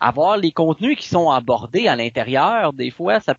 avoir 0.00 0.36
les 0.36 0.52
contenus 0.52 0.96
qui 0.96 1.08
sont 1.08 1.30
abordés 1.30 1.88
à 1.88 1.96
l'intérieur, 1.96 2.72
des 2.72 2.90
fois, 2.90 3.20
ça 3.20 3.34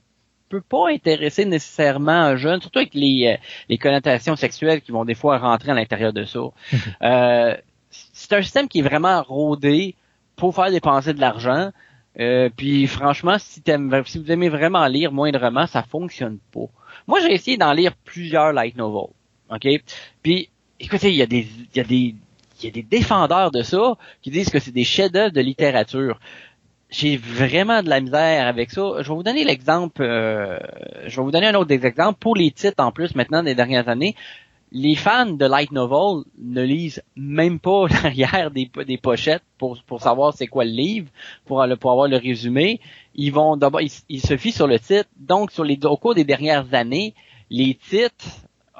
peut 0.50 0.62
pas 0.62 0.90
intéresser 0.90 1.46
nécessairement 1.46 2.12
un 2.12 2.36
jeune, 2.36 2.62
surtout 2.62 2.80
avec 2.80 2.94
les, 2.94 3.34
euh, 3.34 3.44
les 3.70 3.78
connotations 3.78 4.36
sexuelles 4.36 4.82
qui 4.82 4.92
vont 4.92 5.06
des 5.06 5.16
fois 5.16 5.38
rentrer 5.40 5.72
à 5.72 5.74
l'intérieur 5.74 6.14
de 6.14 6.26
ça. 6.26 6.40
euh, 7.02 7.56
c'est 8.34 8.40
un 8.40 8.42
système 8.42 8.68
qui 8.68 8.80
est 8.80 8.84
vraiment 8.84 9.22
rodé 9.22 9.96
pour 10.36 10.56
faire 10.56 10.72
dépenser 10.72 11.14
de 11.14 11.22
l'argent. 11.22 11.72
Euh, 12.20 12.50
puis 12.56 12.88
franchement, 12.88 13.38
si, 13.40 13.62
vous 13.68 14.32
aimez 14.32 14.50
vraiment 14.50 14.86
lire 14.88 15.12
moindrement, 15.12 15.68
ça 15.68 15.84
fonctionne 15.84 16.40
pas. 16.52 16.66
Moi, 17.08 17.20
j'ai 17.22 17.34
essayé 17.34 17.58
d'en 17.58 17.74
lire 17.74 17.94
plusieurs 18.06 18.54
light 18.54 18.76
novels. 18.76 19.14
OK? 19.52 19.68
Puis, 20.24 20.50
écoutez, 20.80 21.10
il 21.10 21.16
y 21.16 21.22
a 21.22 21.28
des. 21.28 21.48
Il 21.74 21.78
y 21.78 21.80
a 21.80 21.84
des 21.84 22.16
il 22.62 22.68
y 22.68 22.70
a 22.70 22.72
des 22.72 22.84
défendeurs 22.84 23.52
de 23.52 23.62
ça 23.62 23.98
qui 24.22 24.32
disent 24.32 24.50
que 24.50 24.60
c'est 24.60 24.72
des 24.72 24.86
chefs-d'œuvre 24.86 25.34
de 25.34 25.42
littérature. 25.42 26.18
J'ai 26.90 27.18
vraiment 27.18 27.84
de 27.84 27.90
la 27.90 28.00
misère 28.00 28.48
avec 28.48 28.72
ça. 28.72 29.02
Je 29.02 29.10
vais 29.10 29.16
vous 29.16 29.24
donner 29.24 29.44
l'exemple. 29.44 30.02
Euh, 30.02 30.60
je 31.08 31.18
vais 31.18 31.24
vous 31.24 31.32
donner 31.32 31.48
un 31.48 31.56
autre 31.56 31.72
exemple 31.72 32.20
pour 32.20 32.38
les 32.38 32.52
titres 32.52 32.82
en 32.82 32.94
plus 32.94 33.16
maintenant 33.16 33.44
des 33.44 33.54
dernières 33.54 33.90
années 33.90 34.16
les 34.74 34.96
fans 34.96 35.28
de 35.28 35.46
light 35.46 35.72
novel 35.72 36.24
ne 36.40 36.64
lisent 36.64 37.04
même 37.16 37.60
pas 37.60 37.86
l'arrière 38.04 38.50
des, 38.50 38.70
des 38.86 38.98
pochettes 38.98 39.44
pour, 39.60 39.82
pour 39.84 40.02
savoir 40.02 40.34
c'est 40.34 40.48
quoi 40.48 40.66
le 40.66 40.72
livre, 40.72 41.10
pour, 41.46 41.64
pour 41.80 41.92
avoir 41.92 42.08
le 42.08 42.18
résumé. 42.18 42.82
Ils 43.14 43.32
vont 43.32 43.56
d'abord, 43.56 43.82
ils, 43.82 44.22
se 44.22 44.36
fient 44.36 44.52
sur 44.52 44.68
le 44.68 44.80
titre. 44.80 45.10
Donc, 45.16 45.52
sur 45.52 45.64
les, 45.64 45.78
au 45.86 45.96
cours 45.96 46.16
des 46.16 46.24
dernières 46.24 46.74
années, 46.74 47.14
les 47.52 47.76
titres 47.76 48.26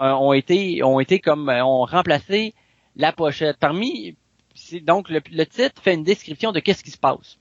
euh, 0.02 0.12
ont 0.14 0.34
été, 0.34 0.82
ont 0.84 1.00
été 1.00 1.20
comme, 1.20 1.48
euh, 1.48 1.64
ont 1.64 1.86
remplacé 1.86 2.56
la 2.96 3.14
pochette. 3.14 3.58
Parmi, 3.60 4.16
donc 4.82 5.10
le, 5.10 5.22
le, 5.32 5.46
titre 5.46 5.80
fait 5.80 5.94
une 5.94 6.04
description 6.04 6.52
de 6.52 6.60
qu'est-ce 6.60 6.84
qui 6.84 6.92
se 6.92 6.98
passe. 6.98 7.38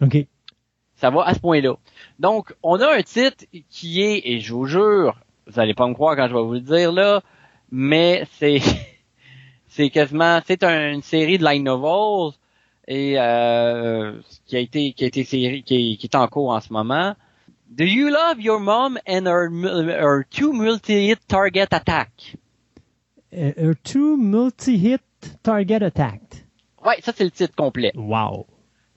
OK. 0.00 0.26
Ça 0.96 1.10
va 1.10 1.24
à 1.24 1.34
ce 1.34 1.40
point-là. 1.40 1.76
Donc, 2.18 2.54
on 2.62 2.80
a 2.80 2.96
un 2.96 3.02
titre 3.02 3.44
qui 3.68 4.00
est, 4.00 4.22
et 4.24 4.40
je 4.40 4.54
vous 4.54 4.64
jure, 4.64 5.18
vous 5.46 5.60
allez 5.60 5.74
pas 5.74 5.86
me 5.86 5.94
croire 5.94 6.16
quand 6.16 6.28
je 6.28 6.34
vais 6.34 6.42
vous 6.42 6.54
le 6.54 6.60
dire 6.60 6.92
là, 6.92 7.22
mais 7.70 8.26
c'est 8.38 8.60
c'est 9.68 9.90
quasiment 9.90 10.40
c'est 10.46 10.62
une 10.62 11.02
série 11.02 11.38
de 11.38 11.44
line 11.44 11.64
novels 11.64 12.32
et 12.86 13.14
euh, 13.18 14.20
qui 14.46 14.56
a 14.56 14.60
été 14.60 14.92
qui 14.92 15.04
a 15.04 15.06
été 15.06 15.24
série 15.24 15.62
qui 15.62 15.98
est, 16.02 16.14
en 16.14 16.28
cours 16.28 16.50
en 16.50 16.60
ce 16.60 16.72
moment. 16.72 17.14
Do 17.68 17.84
you 17.84 18.08
love 18.08 18.40
your 18.40 18.60
mom 18.60 18.98
and 19.06 19.26
her, 19.26 19.50
her 19.50 20.24
two 20.30 20.52
multi-hit 20.52 21.18
target 21.26 21.72
attack? 21.72 22.10
Uh, 23.32 23.52
her 23.56 23.74
two 23.82 24.16
multi-hit 24.16 25.00
target 25.42 25.82
attack. 25.82 26.20
Ouais, 26.84 27.00
ça 27.00 27.12
c'est 27.16 27.24
le 27.24 27.30
titre 27.30 27.56
complet. 27.56 27.90
Wow 27.96 28.46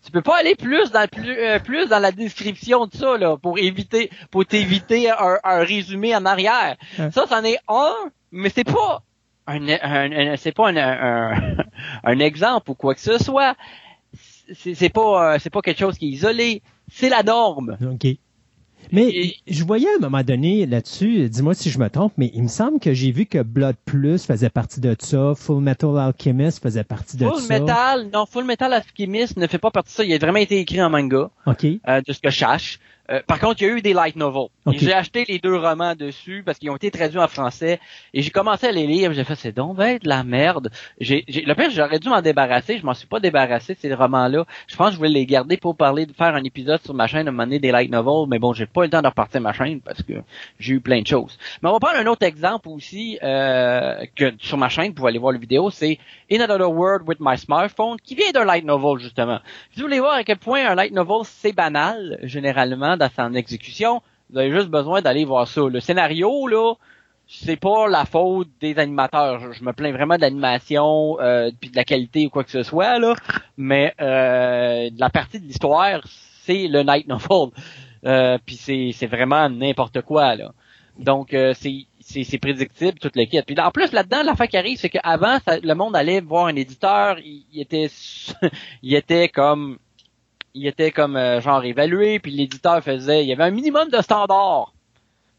tu 0.07 0.13
peux 0.13 0.21
pas 0.21 0.37
aller 0.37 0.55
plus 0.55 0.89
dans 0.91 1.05
plus, 1.05 1.37
euh, 1.37 1.59
plus 1.59 1.89
dans 1.89 1.99
la 1.99 2.13
description 2.13 2.85
de 2.85 2.95
ça 2.95 3.17
là 3.17 3.35
pour 3.35 3.59
éviter 3.59 4.09
pour 4.31 4.45
t'éviter 4.45 5.09
un, 5.09 5.37
un, 5.43 5.59
résumé 5.65 6.15
en 6.15 6.25
arrière. 6.25 6.77
Ça, 6.95 7.25
c'en 7.27 7.43
est 7.43 7.59
un, 7.67 7.93
mais 8.31 8.47
c'est 8.47 8.63
pas 8.63 9.03
un, 9.47 9.67
un, 9.67 10.37
c'est 10.37 10.53
pas 10.53 10.69
un, 10.69 11.57
un, 12.05 12.19
exemple 12.19 12.71
ou 12.71 12.73
quoi 12.73 12.95
que 12.95 13.01
ce 13.01 13.21
soit. 13.21 13.57
C'est 14.53 14.93
pas 14.93 15.33
euh, 15.33 15.39
c'est 15.41 15.49
pas 15.49 15.61
quelque 15.61 15.79
chose 15.79 15.97
qui 15.97 16.07
est 16.07 16.11
isolé. 16.11 16.61
C'est 16.89 17.09
la 17.09 17.21
norme. 17.21 17.77
Ok. 17.81 18.07
Mais 18.91 19.35
je 19.47 19.63
voyais 19.63 19.87
à 19.87 19.97
un 19.97 20.01
moment 20.01 20.23
donné 20.23 20.65
là-dessus, 20.65 21.29
dis-moi 21.29 21.53
si 21.53 21.69
je 21.69 21.79
me 21.79 21.89
trompe, 21.89 22.13
mais 22.17 22.31
il 22.33 22.43
me 22.43 22.47
semble 22.47 22.79
que 22.79 22.93
j'ai 22.93 23.11
vu 23.11 23.25
que 23.25 23.41
Blood 23.41 23.75
Plus 23.85 24.25
faisait 24.25 24.49
partie 24.49 24.79
de 24.79 24.95
ça, 24.99 25.33
Full 25.35 25.61
Metal 25.61 25.97
Alchemist 25.97 26.61
faisait 26.61 26.83
partie 26.83 27.17
de 27.17 27.25
ça. 27.25 27.31
Full 27.31 27.47
Metal, 27.47 28.09
non, 28.13 28.25
Full 28.25 28.45
Metal 28.45 28.71
Alchemist 28.73 29.37
ne 29.37 29.47
fait 29.47 29.59
pas 29.59 29.71
partie 29.71 29.91
de 29.91 29.95
ça. 29.95 30.03
Il 30.03 30.13
a 30.13 30.17
vraiment 30.17 30.39
été 30.39 30.59
écrit 30.59 30.81
en 30.81 30.89
manga. 30.89 31.29
OK. 31.45 31.65
Euh, 31.65 32.01
de 32.05 32.13
ce 32.13 32.19
que 32.19 32.29
je. 32.29 32.77
Euh, 33.09 33.21
par 33.25 33.39
contre, 33.39 33.61
il 33.61 33.67
y 33.67 33.69
a 33.69 33.73
eu 33.73 33.81
des 33.81 33.93
light 33.93 34.15
novels. 34.15 34.49
J'ai 34.73 34.93
acheté 34.93 35.23
les 35.27 35.39
deux 35.39 35.55
romans 35.55 35.95
dessus 35.95 36.43
parce 36.45 36.59
qu'ils 36.59 36.69
ont 36.69 36.75
été 36.75 36.91
traduits 36.91 37.19
en 37.19 37.27
français 37.27 37.79
et 38.13 38.21
j'ai 38.21 38.31
commencé 38.31 38.67
à 38.67 38.71
les 38.71 38.85
lire. 38.85 39.13
J'ai 39.13 39.23
fait 39.23 39.35
c'est 39.35 39.53
donc 39.53 39.77
ben 39.77 39.97
de 39.97 40.09
la 40.09 40.23
merde. 40.23 40.69
J'ai, 40.99 41.23
le 41.27 41.53
pire, 41.53 41.69
j'aurais 41.71 41.99
dû 41.99 42.09
m'en 42.09 42.21
débarrasser. 42.21 42.77
Je 42.77 42.85
m'en 42.85 42.93
suis 42.93 43.07
pas 43.07 43.19
débarrassé 43.19 43.77
ces 43.79 43.93
romans-là. 43.93 44.45
Je 44.67 44.75
pense 44.75 44.87
que 44.87 44.93
je 44.93 44.97
voulais 44.97 45.09
les 45.09 45.25
garder 45.25 45.57
pour 45.57 45.75
parler 45.77 46.05
de 46.05 46.13
faire 46.13 46.35
un 46.35 46.43
épisode 46.43 46.81
sur 46.83 46.93
ma 46.93 47.07
chaîne, 47.07 47.25
de 47.25 47.31
mener 47.31 47.59
des 47.59 47.71
light 47.71 47.89
novels. 47.89 48.27
Mais 48.27 48.39
bon, 48.39 48.53
j'ai 48.53 48.65
pas 48.65 48.81
eu 48.81 48.85
le 48.85 48.89
temps 48.89 49.01
de 49.01 49.07
repartir 49.07 49.39
ma 49.39 49.53
chaîne 49.53 49.79
parce 49.79 50.01
que 50.01 50.13
j'ai 50.59 50.73
eu 50.73 50.81
plein 50.81 51.01
de 51.01 51.07
choses. 51.07 51.37
Mais 51.61 51.69
on 51.69 51.73
va 51.73 51.79
prendre 51.79 51.99
un 51.99 52.07
autre 52.07 52.25
exemple 52.25 52.67
aussi 52.67 53.17
euh, 53.23 54.05
que 54.15 54.33
sur 54.39 54.57
ma 54.57 54.69
chaîne. 54.69 54.93
Pour 54.93 55.07
aller 55.07 55.19
voir 55.19 55.31
la 55.31 55.39
vidéo, 55.39 55.69
c'est 55.69 55.97
In 56.31 56.41
Another 56.41 56.69
World 56.69 57.07
with 57.07 57.19
My 57.21 57.37
Smartphone, 57.37 57.97
qui 58.03 58.15
vient 58.15 58.31
d'un 58.33 58.43
light 58.43 58.65
novel 58.65 58.99
justement. 58.99 59.39
Si 59.71 59.79
vous 59.79 59.87
voulez 59.87 59.99
voir 59.99 60.15
à 60.15 60.23
quel 60.23 60.37
point 60.37 60.67
un 60.67 60.75
light 60.75 60.93
novel 60.93 61.21
c'est 61.23 61.53
banal 61.53 62.19
généralement 62.23 62.96
dans 62.97 63.09
son 63.15 63.33
exécution, 63.33 64.01
Vous 64.29 64.39
avez 64.39 64.51
juste 64.51 64.69
besoin 64.69 65.01
d'aller 65.01 65.25
voir 65.25 65.47
ça. 65.47 65.61
Le 65.61 65.79
scénario, 65.79 66.47
là, 66.47 66.73
c'est 67.27 67.57
pas 67.57 67.87
la 67.87 68.05
faute 68.05 68.49
des 68.61 68.77
animateurs. 68.79 69.53
Je, 69.53 69.63
me 69.63 69.73
plains 69.73 69.91
vraiment 69.91 70.15
de 70.15 70.21
l'animation, 70.21 71.19
euh, 71.19 71.51
puis 71.59 71.69
de 71.69 71.75
la 71.75 71.83
qualité 71.83 72.25
ou 72.25 72.29
quoi 72.29 72.43
que 72.43 72.51
ce 72.51 72.63
soit, 72.63 72.99
là. 72.99 73.13
Mais 73.57 73.93
euh, 74.01 74.89
la 74.97 75.09
partie 75.09 75.39
de 75.39 75.45
l'histoire, 75.45 76.01
c'est 76.43 76.67
le 76.67 76.83
Night 76.83 77.07
Novel. 77.07 77.49
Euh, 78.05 78.37
puis 78.45 78.55
c'est, 78.55 78.91
c'est 78.93 79.07
vraiment 79.07 79.49
n'importe 79.49 80.01
quoi, 80.01 80.35
là. 80.35 80.51
Donc, 80.97 81.33
euh, 81.33 81.53
c'est 81.55 81.85
c'est 82.09 82.37
prédictible, 82.37 82.97
toute 82.99 83.17
l'équipe. 83.17 83.45
Puis 83.45 83.59
en 83.59 83.69
plus, 83.69 83.91
là-dedans, 83.91 84.23
l'affaire 84.23 84.47
qui 84.47 84.55
arrive, 84.55 84.77
c'est 84.77 84.89
qu'avant, 84.89 85.39
le 85.61 85.73
monde 85.73 85.93
allait 85.93 86.21
voir 86.21 86.45
un 86.45 86.55
éditeur, 86.55 87.19
il, 87.19 87.43
était 87.59 87.89
il 88.81 88.95
était 88.95 89.27
comme 89.27 89.77
il 90.57 90.67
était 90.67 90.91
comme 90.91 91.15
euh, 91.15 91.41
genre 91.41 91.63
évalué, 91.63 92.19
puis 92.19 92.31
l'éditeur 92.31 92.81
faisait, 92.83 93.23
il 93.23 93.27
y 93.27 93.33
avait 93.33 93.43
un 93.43 93.51
minimum 93.51 93.89
de 93.89 94.01
standards. 94.01 94.73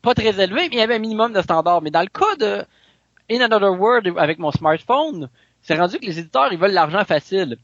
Pas 0.03 0.15
très 0.15 0.41
élevé, 0.41 0.69
mais 0.69 0.77
il 0.77 0.79
y 0.79 0.83
avait 0.83 0.95
un 0.95 1.01
minimum 1.01 1.33
de 1.33 1.43
standards. 1.43 1.83
Mais 1.83 1.91
dans 1.91 2.03
le 2.03 2.07
cas 2.07 2.37
de 2.39 2.65
In 3.31 3.41
Another 3.41 3.79
World 3.79 4.13
avec 4.17 4.39
mon 4.39 4.53
smartphone, 4.53 5.29
c'est 5.61 5.77
rendu 5.77 5.99
que 5.99 6.07
les 6.07 6.19
éditeurs, 6.19 6.53
ils 6.53 6.59
veulent 6.59 6.73
l'argent 6.73 7.05
facile. 7.05 7.59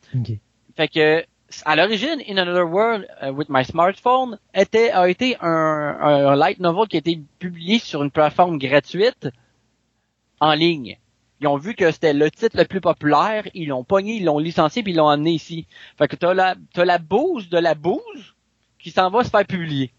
Fait 0.76 0.88
que 0.88 1.24
à 1.64 1.76
l'origine, 1.76 2.20
In 2.28 2.36
Another 2.38 2.66
World 2.66 3.06
uh, 3.22 3.30
with 3.30 3.48
My 3.48 3.64
Smartphone 3.64 4.38
était 4.54 4.90
a 4.90 5.08
été 5.08 5.36
un, 5.40 5.96
un, 6.00 6.34
light 6.34 6.58
novel 6.58 6.88
qui 6.88 6.96
a 6.96 6.98
été 6.98 7.20
publié 7.38 7.78
sur 7.78 8.02
une 8.02 8.10
plateforme 8.10 8.58
gratuite 8.58 9.28
en 10.40 10.52
ligne. 10.52 10.98
Ils 11.44 11.48
ont 11.48 11.58
vu 11.58 11.74
que 11.74 11.90
c'était 11.90 12.14
le 12.14 12.30
titre 12.30 12.56
le 12.56 12.64
plus 12.64 12.80
populaire, 12.80 13.46
ils 13.52 13.68
l'ont 13.68 13.84
pogné, 13.84 14.14
ils 14.14 14.24
l'ont 14.24 14.38
licencié 14.38 14.82
puis 14.82 14.92
ils 14.92 14.96
l'ont 14.96 15.10
amené 15.10 15.32
ici. 15.32 15.66
Fait 15.98 16.08
que 16.08 16.16
t'as 16.16 16.32
la 16.32 16.54
t'as 16.72 16.86
la 16.86 16.96
bouse 16.96 17.50
de 17.50 17.58
la 17.58 17.74
bouse 17.74 18.34
qui 18.78 18.90
s'en 18.90 19.10
va 19.10 19.24
se 19.24 19.28
faire 19.28 19.44
publier. 19.44 19.92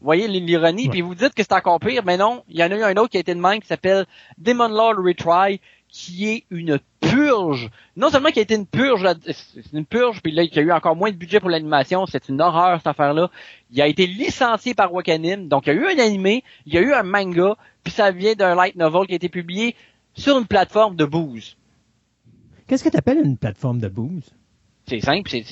Vous 0.00 0.04
voyez 0.04 0.26
l'ironie, 0.26 0.88
puis 0.88 1.00
vous 1.00 1.14
dites 1.14 1.32
que 1.32 1.44
c'est 1.44 1.52
encore 1.52 1.78
pire, 1.78 2.02
mais 2.04 2.16
non, 2.16 2.42
il 2.48 2.58
y 2.58 2.64
en 2.64 2.72
a 2.72 2.76
eu 2.76 2.82
un 2.82 2.96
autre 2.96 3.10
qui 3.10 3.18
a 3.18 3.20
été 3.20 3.36
de 3.36 3.40
même 3.40 3.60
qui 3.60 3.68
s'appelle 3.68 4.04
Demon 4.36 4.66
Lord 4.66 4.96
Retry, 4.96 5.60
qui 5.88 6.28
est 6.28 6.44
une 6.50 6.80
purge. 7.00 7.70
Non 7.94 8.10
seulement 8.10 8.30
qui 8.30 8.40
a 8.40 8.42
été 8.42 8.56
une 8.56 8.66
purge, 8.66 9.06
c'est 9.26 9.72
une 9.72 9.86
purge, 9.86 10.20
puis 10.22 10.32
là, 10.32 10.42
il 10.42 10.52
y 10.52 10.58
a 10.58 10.62
eu 10.62 10.72
encore 10.72 10.96
moins 10.96 11.12
de 11.12 11.16
budget 11.16 11.38
pour 11.38 11.50
l'animation, 11.50 12.04
c'est 12.06 12.28
une 12.28 12.40
horreur 12.40 12.78
cette 12.78 12.88
affaire-là. 12.88 13.30
Il 13.70 13.80
a 13.80 13.86
été 13.86 14.08
licencié 14.08 14.74
par 14.74 14.92
Wakanim, 14.92 15.46
donc 15.46 15.68
il 15.68 15.74
y 15.74 15.78
a 15.78 15.80
eu 15.80 15.86
un 15.86 15.98
animé, 16.00 16.42
il 16.66 16.74
y 16.74 16.78
a 16.78 16.80
eu 16.80 16.92
un 16.92 17.04
manga, 17.04 17.56
puis 17.84 17.92
ça 17.92 18.10
vient 18.10 18.34
d'un 18.34 18.56
light 18.56 18.74
novel 18.74 19.06
qui 19.06 19.12
a 19.12 19.16
été 19.16 19.28
publié 19.28 19.76
sur 20.16 20.38
une 20.38 20.46
plateforme 20.46 20.96
de 20.96 21.04
booze. 21.04 21.56
Qu'est-ce 22.66 22.82
que 22.82 22.88
tu 22.88 22.96
appelles 22.96 23.18
une 23.24 23.36
plateforme 23.36 23.78
de 23.78 23.88
booze? 23.88 24.34
C'est 24.88 25.00
simple, 25.00 25.30
c'est 25.30 25.44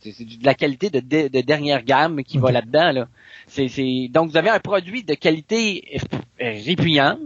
c'est 0.00 0.24
de 0.24 0.44
la 0.44 0.54
qualité 0.54 0.90
de, 0.90 1.00
de, 1.00 1.40
dernière 1.40 1.82
gamme 1.82 2.22
qui 2.22 2.38
va 2.38 2.52
là-dedans. 2.52 2.92
Là. 2.92 3.08
C'est, 3.48 4.08
Donc, 4.10 4.30
vous 4.30 4.36
avez 4.36 4.50
un 4.50 4.60
produit 4.60 5.02
de 5.02 5.14
qualité 5.14 5.98
répuyante 6.38 7.20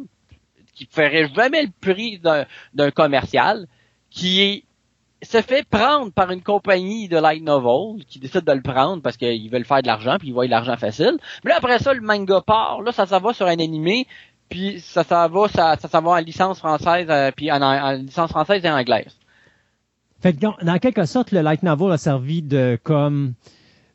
qui 0.74 0.88
ferait 0.90 1.28
jamais 1.34 1.64
le 1.64 1.70
prix 1.80 2.18
d'un 2.18 2.90
commercial, 2.90 3.66
qui 4.10 4.40
est 4.40 4.64
se 5.24 5.40
fait 5.40 5.64
prendre 5.68 6.10
par 6.10 6.32
une 6.32 6.42
compagnie 6.42 7.08
de 7.08 7.16
light 7.16 7.44
novel 7.44 8.04
qui 8.06 8.18
décide 8.18 8.44
de 8.44 8.52
le 8.52 8.60
prendre 8.60 9.02
parce 9.02 9.16
qu'ils 9.16 9.50
veulent 9.50 9.64
faire 9.64 9.80
de 9.80 9.86
l'argent 9.86 10.16
puis 10.18 10.28
ils 10.28 10.34
voient 10.34 10.46
l'argent 10.48 10.76
facile. 10.76 11.16
Mais 11.44 11.50
là 11.50 11.58
après 11.58 11.78
ça 11.78 11.94
le 11.94 12.00
manga 12.00 12.40
part, 12.40 12.82
là 12.82 12.90
ça 12.90 13.06
ça 13.06 13.20
va 13.20 13.32
sur 13.32 13.46
un 13.46 13.60
animé 13.60 14.08
puis 14.52 14.80
ça 14.80 15.02
ça 15.02 15.26
va 15.28 15.48
ça 15.48 15.76
ça, 15.76 16.00
va 16.00 16.10
en 16.10 16.16
licence 16.18 16.58
française 16.58 17.06
euh, 17.08 17.30
puis 17.34 17.50
en, 17.50 17.92
licence 17.92 18.30
française 18.30 18.62
et 18.64 18.70
anglaise. 18.70 19.16
Fait 20.20 20.34
que 20.34 20.40
dans, 20.40 20.78
quelque 20.78 21.06
sorte 21.06 21.32
le 21.32 21.40
light 21.40 21.62
novel 21.62 21.90
a 21.90 21.98
servi 21.98 22.42
de 22.42 22.78
comme 22.82 23.32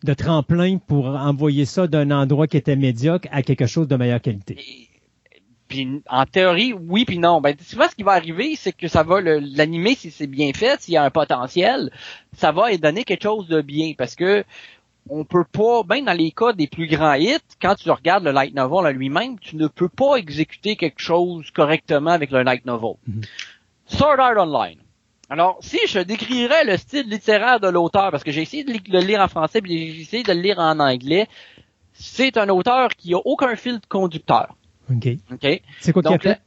de 0.04 0.14
tremplin 0.14 0.78
pour 0.80 1.06
envoyer 1.06 1.66
ça 1.66 1.86
d'un 1.86 2.10
endroit 2.10 2.48
qui 2.48 2.58
était 2.58 2.76
médiocre 2.76 3.28
à 3.32 3.44
quelque 3.44 3.68
chose 3.68 3.88
de 3.88 3.96
meilleure 3.96 4.22
qualité. 4.22 4.58
Puis 5.68 6.02
en 6.10 6.26
théorie, 6.26 6.74
oui 6.74 7.06
puis 7.06 7.20
non. 7.20 7.40
Ben 7.40 7.56
souvent 7.62 7.88
ce 7.88 7.96
qui 7.96 8.04
va 8.04 8.14
arriver, 8.14 8.56
c'est 8.56 8.72
que 8.72 8.88
ça 8.88 9.04
va 9.04 9.22
l'animer 9.22 9.94
si 9.94 10.10
c'est 10.10 10.28
bien 10.28 10.54
fait, 10.54 10.82
s'il 10.82 10.96
y 10.96 10.98
a 10.98 11.04
un 11.04 11.12
potentiel, 11.12 11.92
ça 12.36 12.52
va 12.52 12.76
donner 12.78 13.04
quelque 13.04 13.24
chose 13.24 13.48
de 13.48 13.62
bien 13.62 13.94
parce 13.96 14.16
que 14.16 14.44
on 15.10 15.26
peut 15.26 15.46
pas, 15.46 15.84
même 15.90 16.06
dans 16.06 16.14
les 16.14 16.32
cas 16.32 16.54
des 16.54 16.68
plus 16.68 16.88
grands 16.88 17.14
hits, 17.14 17.38
quand 17.62 17.76
tu 17.76 17.90
regardes 17.92 18.24
le 18.24 18.32
light 18.32 18.54
novel 18.54 18.86
à 18.86 18.92
lui-même, 18.92 19.40
tu 19.40 19.56
ne 19.56 19.68
peux 19.68 19.90
pas 19.90 20.16
exécuter 20.16 20.76
quelque 20.76 21.02
chose 21.02 21.50
correctement 21.52 22.12
avec 22.12 22.32
le 22.32 22.44
light 22.44 22.66
novel. 22.66 22.96
Mm-hmm. 23.10 23.26
Sword 23.88 24.20
Art 24.20 24.38
Online. 24.38 24.80
Alors, 25.30 25.58
si 25.62 25.80
je 25.88 26.00
décrirais 26.00 26.64
le 26.64 26.78
style 26.78 27.10
littéraire 27.10 27.60
de 27.60 27.68
l'auteur, 27.68 28.12
parce 28.12 28.24
que 28.24 28.32
j'ai 28.32 28.42
essayé 28.42 28.64
de 28.64 28.72
le 28.72 29.00
lire 29.00 29.20
en 29.20 29.28
français, 29.28 29.62
puis 29.62 29.94
j'ai 29.94 30.02
essayé 30.02 30.24
de 30.24 30.32
le 30.32 30.40
lire 30.40 30.60
en 30.60 30.80
anglais, 30.80 31.28
c'est 31.94 32.38
un 32.38 32.48
auteur 32.50 32.90
qui 32.90 33.14
a 33.14 33.18
aucun 33.18 33.56
fil 33.56 33.80
conducteur. 33.90 34.56
OK. 34.90 35.08
OK? 35.32 35.62
C'est 35.82 35.92
quoi 35.92 36.02
qu'il 36.02 36.14
a 36.14 36.20
fait? 36.20 36.42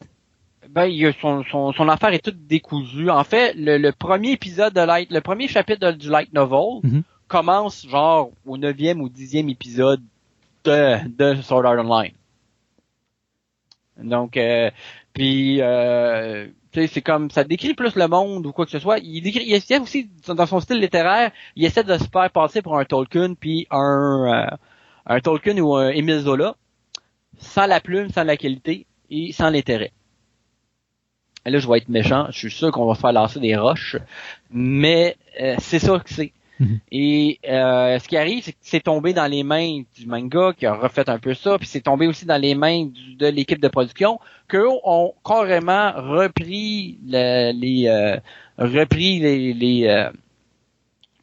Ben, 0.70 0.86
il 0.86 1.12
son, 1.20 1.42
son, 1.50 1.72
son, 1.72 1.88
affaire 1.88 2.12
est 2.12 2.24
toute 2.24 2.46
décousue. 2.46 3.10
En 3.10 3.24
fait, 3.24 3.54
le, 3.56 3.90
premier 3.90 4.32
épisode 4.32 4.72
de 4.72 4.80
Light, 4.80 5.10
le 5.10 5.20
premier 5.20 5.48
chapitre 5.48 5.90
du 5.90 6.08
Light 6.08 6.32
Novel 6.32 6.80
mm-hmm. 6.84 7.02
Commence 7.30 7.86
genre 7.86 8.32
au 8.44 8.58
neuvième 8.58 9.00
ou 9.00 9.08
dixième 9.08 9.48
épisode 9.48 10.02
de, 10.64 11.08
de 11.08 11.40
Sword 11.40 11.64
Art 11.64 11.78
Online. 11.78 12.12
Donc, 13.96 14.36
euh, 14.36 14.70
puis, 15.12 15.62
euh, 15.62 16.48
c'est 16.74 17.02
comme 17.02 17.30
ça 17.30 17.44
décrit 17.44 17.74
plus 17.74 17.94
le 17.94 18.08
monde 18.08 18.46
ou 18.46 18.52
quoi 18.52 18.64
que 18.64 18.72
ce 18.72 18.80
soit. 18.80 18.98
Il 18.98 19.22
décrit, 19.22 19.44
il 19.46 19.54
essaie 19.54 19.78
aussi 19.78 20.10
dans 20.26 20.46
son 20.46 20.60
style 20.60 20.80
littéraire, 20.80 21.30
il 21.54 21.64
essaie 21.64 21.84
de 21.84 21.96
se 21.98 22.04
faire 22.04 22.30
passer 22.30 22.62
pour 22.62 22.76
un 22.76 22.84
Tolkien 22.84 23.34
puis 23.34 23.66
un 23.70 24.50
euh, 24.50 24.56
un 25.06 25.20
Tolkien 25.20 25.56
ou 25.58 25.76
un 25.76 25.90
Émile 25.90 26.20
Zola 26.20 26.56
sans 27.38 27.66
la 27.66 27.80
plume, 27.80 28.10
sans 28.10 28.24
la 28.24 28.36
qualité 28.36 28.86
et 29.08 29.32
sans 29.32 29.50
l'intérêt. 29.50 29.92
Là, 31.46 31.58
je 31.58 31.68
vais 31.68 31.78
être 31.78 31.88
méchant. 31.88 32.26
Je 32.30 32.38
suis 32.38 32.50
sûr 32.50 32.70
qu'on 32.70 32.86
va 32.86 32.94
faire 32.94 33.12
lancer 33.12 33.40
des 33.40 33.56
roches, 33.56 33.96
mais 34.50 35.16
euh, 35.40 35.54
c'est 35.58 35.78
ça 35.78 35.98
que 35.98 36.12
c'est. 36.12 36.32
Mhm. 36.60 36.80
Et 36.92 37.40
euh, 37.48 37.98
ce 37.98 38.06
qui 38.06 38.16
arrive, 38.16 38.44
c'est 38.44 38.52
que 38.52 38.58
c'est 38.60 38.84
tombé 38.84 39.12
dans 39.12 39.26
les 39.26 39.42
mains 39.42 39.82
du 39.96 40.06
manga 40.06 40.52
qui 40.56 40.66
a 40.66 40.74
refait 40.74 41.08
un 41.08 41.18
peu 41.18 41.34
ça, 41.34 41.58
puis 41.58 41.66
c'est 41.66 41.80
tombé 41.80 42.06
aussi 42.06 42.26
dans 42.26 42.40
les 42.40 42.54
mains 42.54 42.88
de 43.18 43.26
l'équipe 43.26 43.60
de 43.60 43.68
production, 43.68 44.20
qu'eux 44.46 44.68
ont 44.84 45.14
carrément 45.24 45.92
repris 45.96 46.98
les 47.04 47.88
euh, 47.88 48.16
repris 48.58 49.18
les, 49.18 49.54
les 49.54 50.10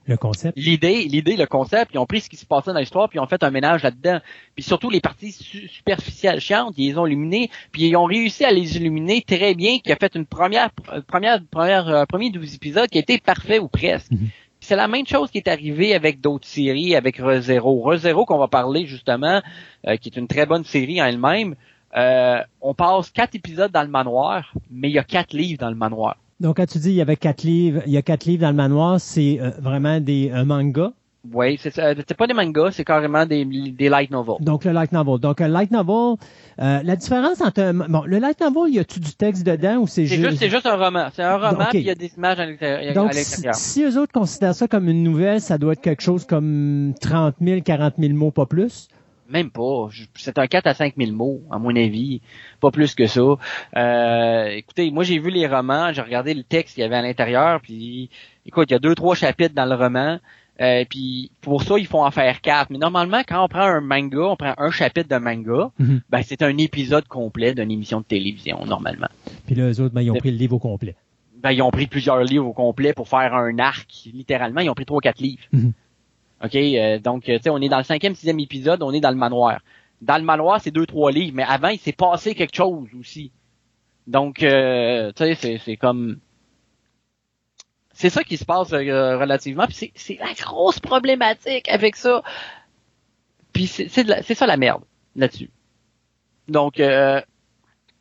le 0.07 0.15
concept. 0.15 0.57
L'idée, 0.57 1.03
l'idée, 1.03 1.35
le 1.35 1.45
concept, 1.45 1.91
ils 1.93 1.97
ont 1.97 2.05
pris 2.05 2.21
ce 2.21 2.29
qui 2.29 2.37
se 2.37 2.45
passait 2.45 2.71
dans 2.71 2.79
l'histoire, 2.79 3.09
puis 3.09 3.17
ils 3.17 3.19
ont 3.19 3.27
fait 3.27 3.43
un 3.43 3.51
ménage 3.51 3.83
là-dedans. 3.83 4.19
Puis 4.55 4.63
surtout 4.63 4.89
les 4.89 5.01
parties 5.01 5.33
superficielles 5.33 6.39
chiantes, 6.39 6.73
ils 6.77 6.91
les 6.91 6.97
ont 6.97 7.05
illuminées, 7.05 7.49
puis 7.73 7.83
ils 7.83 7.95
ont 7.97 8.05
réussi 8.05 8.45
à 8.45 8.51
les 8.51 8.77
illuminer 8.77 9.21
très 9.21 9.53
bien, 9.53 9.79
qui 9.79 9.91
a 9.91 9.97
fait 9.97 10.15
une 10.15 10.25
première, 10.25 10.71
première, 11.07 11.43
première, 11.51 11.87
euh, 11.89 12.05
premier 12.05 12.29
12 12.29 12.55
épisodes 12.55 12.89
qui 12.89 12.97
a 12.97 13.01
été 13.01 13.17
parfait 13.19 13.59
ou 13.59 13.67
presque. 13.67 14.11
Mhm. 14.11 14.29
C'est 14.67 14.75
la 14.75 14.89
même 14.89 15.07
chose 15.07 15.31
qui 15.31 15.37
est 15.37 15.47
arrivée 15.47 15.95
avec 15.95 16.19
d'autres 16.19 16.45
séries, 16.45 16.93
avec 16.93 17.19
ReZero. 17.19 17.83
ReZero 17.83 18.25
qu'on 18.25 18.37
va 18.37 18.49
parler 18.49 18.85
justement, 18.85 19.41
euh, 19.87 19.95
qui 19.95 20.09
est 20.09 20.17
une 20.17 20.27
très 20.27 20.45
bonne 20.45 20.65
série 20.65 21.01
en 21.01 21.05
elle-même. 21.05 21.55
Euh, 21.95 22.41
on 22.59 22.73
passe 22.73 23.09
quatre 23.09 23.33
épisodes 23.33 23.71
dans 23.71 23.83
le 23.83 23.87
manoir, 23.87 24.51
mais 24.69 24.89
il 24.89 24.93
y 24.95 24.99
a 24.99 25.05
quatre 25.05 25.31
livres 25.31 25.57
dans 25.57 25.69
le 25.69 25.77
manoir. 25.77 26.17
Donc, 26.41 26.57
quand 26.57 26.65
tu 26.65 26.79
dis 26.79 26.89
il 26.89 26.95
y 26.95 27.01
avait 27.01 27.15
quatre 27.15 27.43
livres, 27.43 27.81
il 27.85 27.93
y 27.93 27.97
a 27.97 28.01
quatre 28.01 28.25
livres 28.25 28.41
dans 28.41 28.49
le 28.49 28.57
manoir, 28.57 28.99
c'est 28.99 29.39
euh, 29.39 29.51
vraiment 29.61 30.01
des 30.01 30.31
mangas? 30.45 30.91
Oui, 31.33 31.57
c'est 31.61 31.73
c'est 31.73 32.17
pas 32.17 32.27
des 32.27 32.33
mangas, 32.33 32.71
c'est 32.71 32.85
carrément 32.85 33.25
des, 33.25 33.45
des 33.45 33.89
light 33.89 34.11
novels. 34.11 34.35
Donc 34.39 34.65
le 34.65 34.71
light 34.71 34.91
novel. 34.91 35.19
Donc 35.19 35.41
un 35.41 35.47
light 35.47 35.71
novel, 35.71 36.17
euh, 36.59 36.79
la 36.83 36.95
différence 36.95 37.41
entre 37.41 37.61
un, 37.61 37.73
bon, 37.73 38.03
le 38.05 38.19
light 38.19 38.39
novel, 38.39 38.73
y 38.73 38.79
a-tu 38.79 38.99
du 38.99 39.13
texte 39.13 39.45
dedans 39.45 39.77
ou 39.77 39.87
c'est 39.87 40.05
juste 40.05 40.37
c'est 40.37 40.49
juste 40.49 40.65
un 40.65 40.75
roman, 40.75 41.07
c'est 41.13 41.23
un 41.23 41.37
roman 41.37 41.65
puis 41.69 41.79
il 41.79 41.85
y 41.85 41.89
a 41.89 41.95
des 41.95 42.11
images 42.15 42.39
à 42.39 42.45
l'intérieur. 42.45 42.93
Donc 42.93 43.13
si, 43.13 43.45
si 43.53 43.83
eux 43.83 43.97
autres 43.99 44.13
considèrent 44.13 44.55
ça 44.55 44.67
comme 44.67 44.87
une 44.89 45.03
nouvelle, 45.03 45.41
ça 45.41 45.57
doit 45.57 45.73
être 45.73 45.81
quelque 45.81 46.01
chose 46.01 46.25
comme 46.25 46.93
30 47.01 47.35
000, 47.41 47.61
40 47.61 47.95
000 47.97 48.13
mots, 48.13 48.31
pas 48.31 48.45
plus? 48.45 48.87
Même 49.29 49.51
pas. 49.51 49.89
C'est 50.15 50.37
un 50.37 50.47
4 50.47 50.67
à 50.67 50.73
5 50.73 50.93
000 50.97 51.11
mots, 51.11 51.41
à 51.51 51.59
mon 51.59 51.75
avis. 51.75 52.21
Pas 52.61 52.71
plus 52.71 52.95
que 52.95 53.07
ça. 53.07 53.35
Euh, 53.75 54.45
écoutez, 54.45 54.89
moi, 54.89 55.03
j'ai 55.03 55.19
vu 55.19 55.29
les 55.29 55.47
romans, 55.47 55.91
j'ai 55.91 56.01
regardé 56.01 56.33
le 56.33 56.43
texte 56.43 56.75
qu'il 56.75 56.83
y 56.83 56.85
avait 56.85 56.95
à 56.95 57.01
l'intérieur, 57.01 57.59
puis 57.61 58.09
écoute, 58.45 58.69
il 58.69 58.73
y 58.73 58.75
a 58.75 58.79
deux, 58.79 58.95
trois 58.95 59.15
chapitres 59.15 59.53
dans 59.53 59.65
le 59.65 59.75
roman. 59.75 60.19
Euh, 60.59 60.85
puis 60.89 61.31
pour 61.41 61.63
ça, 61.63 61.77
ils 61.77 61.85
font 61.85 62.03
en 62.03 62.11
faire 62.11 62.41
quatre. 62.41 62.69
Mais 62.69 62.77
normalement, 62.77 63.21
quand 63.27 63.43
on 63.43 63.47
prend 63.47 63.61
un 63.61 63.81
manga, 63.81 64.19
on 64.19 64.35
prend 64.35 64.53
un 64.57 64.71
chapitre 64.71 65.09
de 65.09 65.17
manga, 65.17 65.71
mhm. 65.77 66.01
ben 66.09 66.21
c'est 66.23 66.41
un 66.41 66.57
épisode 66.57 67.07
complet 67.07 67.53
d'une 67.53 67.71
émission 67.71 67.99
de 67.99 68.05
télévision, 68.05 68.65
normalement. 68.65 69.07
Puis 69.45 69.55
là, 69.55 69.69
eux 69.69 69.81
autres, 69.81 69.93
ben, 69.93 70.01
ils 70.01 70.11
ont 70.11 70.15
pris 70.15 70.31
le 70.31 70.37
livre 70.37 70.55
au 70.55 70.59
complet. 70.59 70.95
Ben, 71.41 71.51
ils 71.51 71.61
ont 71.61 71.69
pris 71.69 71.87
plusieurs 71.87 72.23
livres 72.23 72.47
au 72.47 72.53
complet 72.53 72.93
pour 72.93 73.07
faire 73.07 73.33
un 73.35 73.59
arc. 73.59 74.09
Littéralement, 74.11 74.61
ils 74.61 74.69
ont 74.69 74.75
pris 74.75 74.85
trois, 74.85 75.01
quatre 75.01 75.19
livres. 75.19 75.43
Mhm. 75.51 75.73
OK? 76.43 76.55
Euh, 76.55 76.99
donc, 76.99 77.23
tu 77.23 77.37
sais, 77.39 77.49
on 77.49 77.59
est 77.59 77.69
dans 77.69 77.77
le 77.77 77.83
cinquième, 77.83 78.15
sixième 78.15 78.39
épisode, 78.39 78.81
on 78.81 78.91
est 78.91 78.99
dans 78.99 79.11
le 79.11 79.17
manoir. 79.17 79.59
Dans 80.01 80.17
le 80.17 80.23
manoir, 80.23 80.61
c'est 80.61 80.71
deux, 80.71 80.85
trois 80.85 81.11
livres, 81.11 81.35
mais 81.35 81.43
avant, 81.43 81.69
il 81.69 81.79
s'est 81.79 81.91
passé 81.91 82.35
quelque 82.35 82.55
chose 82.55 82.87
aussi. 82.99 83.31
Donc, 84.05 84.41
euh, 84.41 85.11
tu 85.15 85.35
sais, 85.35 85.59
c'est 85.63 85.77
comme... 85.77 86.17
C'est 87.97 88.11
ça 88.11 88.23
qui 88.23 88.37
se 88.37 88.45
passe 88.45 88.69
relativement. 88.69 89.65
Puis 89.65 89.91
c'est 89.95 90.19
la 90.19 90.31
grosse 90.33 90.79
problématique 90.79 91.67
avec 91.67 91.95
ça. 91.95 92.21
Puis 93.53 93.65
c'est 93.65 94.35
ça 94.35 94.45
la 94.45 94.55
merde 94.55 94.83
là-dessus. 95.15 95.49
Donc 96.47 96.79
euh, 96.79 97.19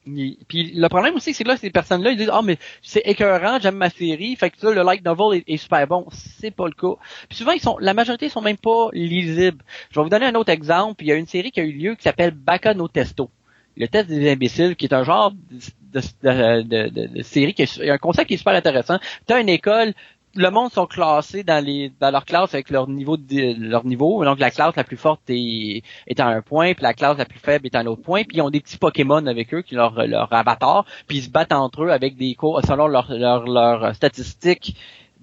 puis 0.05 0.73
le 0.75 0.89
problème 0.89 1.15
aussi, 1.15 1.33
c'est 1.33 1.45
que 1.45 1.49
là, 1.49 1.57
ces 1.57 1.71
personnes-là, 1.71 2.11
ils 2.11 2.19
disent 2.19 2.31
Ah, 2.31 2.43
mais 2.45 2.59
c'est 2.83 3.01
écœurant, 3.07 3.59
j'aime 3.59 3.77
ma 3.77 3.89
série, 3.89 4.37
fait 4.37 4.51
que 4.51 4.59
ça, 4.59 4.71
le 4.71 4.83
light 4.83 5.03
novel 5.03 5.43
est, 5.47 5.57
super 5.57 5.87
bon. 5.87 6.07
C'est 6.13 6.51
pas 6.51 6.67
le 6.67 6.75
cas. 6.75 7.01
Puis 7.31 7.39
souvent, 7.39 7.53
ils 7.53 7.61
sont. 7.61 7.79
La 7.81 7.95
majorité 7.95 8.29
sont 8.29 8.43
même 8.43 8.59
pas 8.59 8.91
lisibles. 8.93 9.65
Je 9.91 9.99
vais 9.99 10.05
vous 10.05 10.11
donner 10.11 10.27
un 10.27 10.35
autre 10.35 10.51
exemple. 10.51 11.03
Il 11.03 11.07
y 11.07 11.13
a 11.13 11.17
une 11.17 11.27
série 11.27 11.53
qui 11.53 11.61
a 11.61 11.65
eu 11.65 11.73
lieu 11.73 11.95
qui 11.95 12.03
s'appelle 12.03 12.33
Baka 12.33 12.75
no 12.75 12.87
Testo. 12.87 13.31
Le 13.77 13.89
test 13.89 14.09
des 14.09 14.31
imbéciles, 14.31 14.77
qui 14.77 14.87
est 14.87 14.95
un 14.95 15.05
genre 15.05 15.33
de, 15.33 16.63
de, 16.63 17.07
de, 17.07 17.23
série 17.23 17.55
qui 17.55 17.63
est 17.63 17.91
un 17.91 17.99
concept 17.99 18.29
qui 18.29 18.35
est 18.35 18.39
super 18.39 18.55
intéressant. 18.55 18.99
Tu 19.27 19.33
as 19.33 19.41
une 19.41 19.49
école 19.49 19.93
le 20.37 20.51
monde 20.51 20.71
sont 20.71 20.87
classés 20.87 21.43
dans 21.43 21.65
les 21.65 21.93
dans 22.01 22.11
leur 22.11 22.25
classe 22.25 22.55
avec 22.55 22.71
leur 22.71 22.89
niveau 22.89 23.17
de, 23.17 23.55
leur 23.59 23.85
niveau. 23.85 24.25
Donc 24.25 24.39
la 24.39 24.51
classe 24.51 24.77
la 24.77 24.85
plus 24.85 24.97
forte 24.97 25.23
est, 25.29 25.83
est 26.07 26.21
à 26.21 26.27
un 26.27 26.43
point, 26.43 26.75
puis 26.75 26.83
la 26.83 26.95
classe 26.95 27.19
la 27.19 27.25
plus 27.25 27.39
faible 27.39 27.67
est 27.67 27.75
à 27.75 27.81
un 27.81 27.87
autre 27.87 28.03
point. 28.03 28.23
Puis 28.25 28.39
ils 28.39 28.43
ont 28.43 28.51
des 28.51 28.61
petits 28.61 28.79
Pokémon 28.79 29.25
avec 29.27 29.53
eux 29.55 29.63
qui 29.63 29.75
leur 29.75 30.07
leur 30.07 30.33
avatar, 30.33 30.85
puis 31.07 31.19
ils 31.19 31.23
se 31.23 31.31
battent 31.31 31.53
entre 31.53 31.85
eux 31.85 31.91
avec 31.91 32.17
des 32.17 32.35
cours 32.35 32.61
selon 32.67 32.87
leurs 32.87 33.13
leur, 33.13 33.47
leur 33.47 33.95
statistiques 33.95 34.77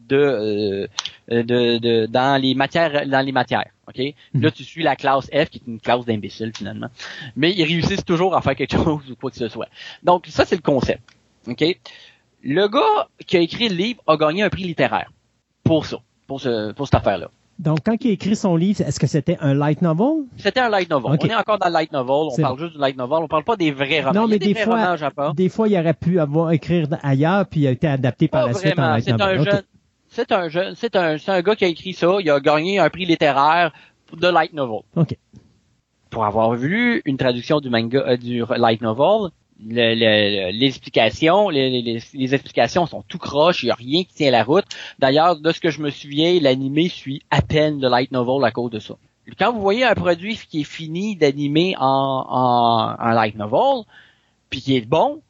de, 0.09 0.87
euh, 1.31 1.43
de, 1.43 1.77
de 1.77 2.05
dans 2.07 2.41
les 2.41 2.55
matières 2.55 3.07
dans 3.07 3.21
les 3.25 3.31
matières. 3.31 3.72
OK? 3.87 4.01
Là, 4.33 4.51
tu 4.51 4.63
suis 4.63 4.83
la 4.83 4.95
classe 4.95 5.25
F, 5.25 5.49
qui 5.49 5.57
est 5.59 5.67
une 5.67 5.79
classe 5.79 6.05
d'imbécile, 6.05 6.51
finalement. 6.55 6.87
Mais 7.35 7.51
ils 7.51 7.63
réussissent 7.63 8.05
toujours 8.05 8.35
à 8.35 8.41
faire 8.41 8.55
quelque 8.55 8.77
chose 8.83 9.09
ou 9.11 9.15
quoi 9.15 9.31
que 9.31 9.37
ce 9.37 9.49
soit. 9.49 9.67
Donc, 10.03 10.27
ça, 10.27 10.45
c'est 10.45 10.55
le 10.55 10.61
concept. 10.61 11.01
OK? 11.47 11.63
Le 12.43 12.67
gars 12.67 13.07
qui 13.25 13.37
a 13.37 13.39
écrit 13.39 13.69
le 13.69 13.75
livre 13.75 14.01
a 14.07 14.17
gagné 14.17 14.43
un 14.43 14.49
prix 14.49 14.63
littéraire 14.63 15.11
pour 15.63 15.85
ça, 15.85 15.97
pour, 16.27 16.41
ce, 16.41 16.71
pour 16.73 16.87
cette 16.87 16.95
affaire-là. 16.95 17.29
Donc, 17.59 17.79
quand 17.85 17.95
il 18.03 18.09
a 18.09 18.13
écrit 18.13 18.35
son 18.35 18.55
livre, 18.55 18.81
est-ce 18.81 18.99
que 18.99 19.07
c'était 19.07 19.37
un 19.39 19.53
light 19.53 19.81
novel? 19.81 20.25
C'était 20.37 20.59
un 20.59 20.69
light 20.69 20.89
novel. 20.89 21.17
On 21.21 21.25
est 21.25 21.35
encore 21.35 21.59
dans 21.59 21.67
le 21.67 21.73
light 21.73 21.91
novel. 21.91 22.29
On 22.31 22.41
parle 22.41 22.59
juste 22.59 22.73
du 22.73 22.79
light 22.79 22.97
novel. 22.97 23.19
On 23.21 23.27
parle 23.27 23.43
pas 23.43 23.55
des 23.55 23.71
vrais 23.71 24.01
romans. 24.01 24.21
Non, 24.21 24.27
mais 24.27 24.39
des, 24.39 24.55
fois, 24.55 24.95
des 25.35 25.49
fois, 25.49 25.67
il 25.67 25.77
aurait 25.77 25.93
pu 25.93 26.19
avoir 26.19 26.51
écrire 26.51 26.87
ailleurs 27.03 27.45
puis 27.45 27.61
il 27.61 27.67
a 27.67 27.71
été 27.71 27.87
adapté 27.87 28.27
par 28.27 28.47
la 28.47 28.53
suite 28.53 28.77
en 28.77 28.93
light 28.93 29.07
novel. 29.07 29.63
C'est 30.13 30.31
un 30.31 30.47
jeune, 30.47 30.75
c'est 30.75 30.95
un, 30.95 31.17
c'est 31.17 31.31
un 31.31 31.41
gars 31.41 31.55
qui 31.55 31.65
a 31.65 31.67
écrit 31.67 31.93
ça. 31.93 32.17
Il 32.19 32.29
a 32.29 32.39
gagné 32.39 32.77
un 32.77 32.89
prix 32.91 33.05
littéraire 33.05 33.73
de 34.15 34.27
light 34.27 34.53
novel. 34.53 34.81
OK. 34.95 35.17
Pour 36.11 36.25
avoir 36.25 36.53
vu 36.53 37.01
une 37.05 37.17
traduction 37.17 37.59
du 37.59 37.71
manga, 37.71 37.97
euh, 38.07 38.17
du 38.17 38.43
light 38.55 38.81
novel, 38.81 39.31
les 39.59 40.65
explications, 40.67 41.49
les, 41.49 42.33
explications 42.33 42.85
sont 42.85 43.03
tout 43.07 43.17
croches, 43.17 43.63
il 43.63 43.67
n'y 43.67 43.71
a 43.71 43.75
rien 43.75 44.03
qui 44.03 44.13
tient 44.13 44.29
la 44.29 44.43
route. 44.43 44.65
D'ailleurs, 44.99 45.39
de 45.39 45.51
ce 45.51 45.59
que 45.59 45.71
je 45.71 45.81
me 45.81 45.89
souviens, 45.89 46.39
l'animé 46.39 46.89
suit 46.89 47.23
à 47.31 47.41
peine 47.41 47.81
le 47.81 47.89
light 47.89 48.11
novel 48.11 48.45
à 48.45 48.51
cause 48.51 48.69
de 48.69 48.79
ça. 48.79 48.95
Quand 49.39 49.51
vous 49.51 49.61
voyez 49.61 49.83
un 49.83 49.95
produit 49.95 50.37
qui 50.49 50.61
est 50.61 50.65
fini 50.65 51.15
d'animer 51.15 51.75
en, 51.79 52.95
en, 52.99 53.11
light 53.13 53.35
novel, 53.35 53.85
puis 54.51 54.61
qui 54.61 54.75
est 54.75 54.85
bon, 54.85 55.21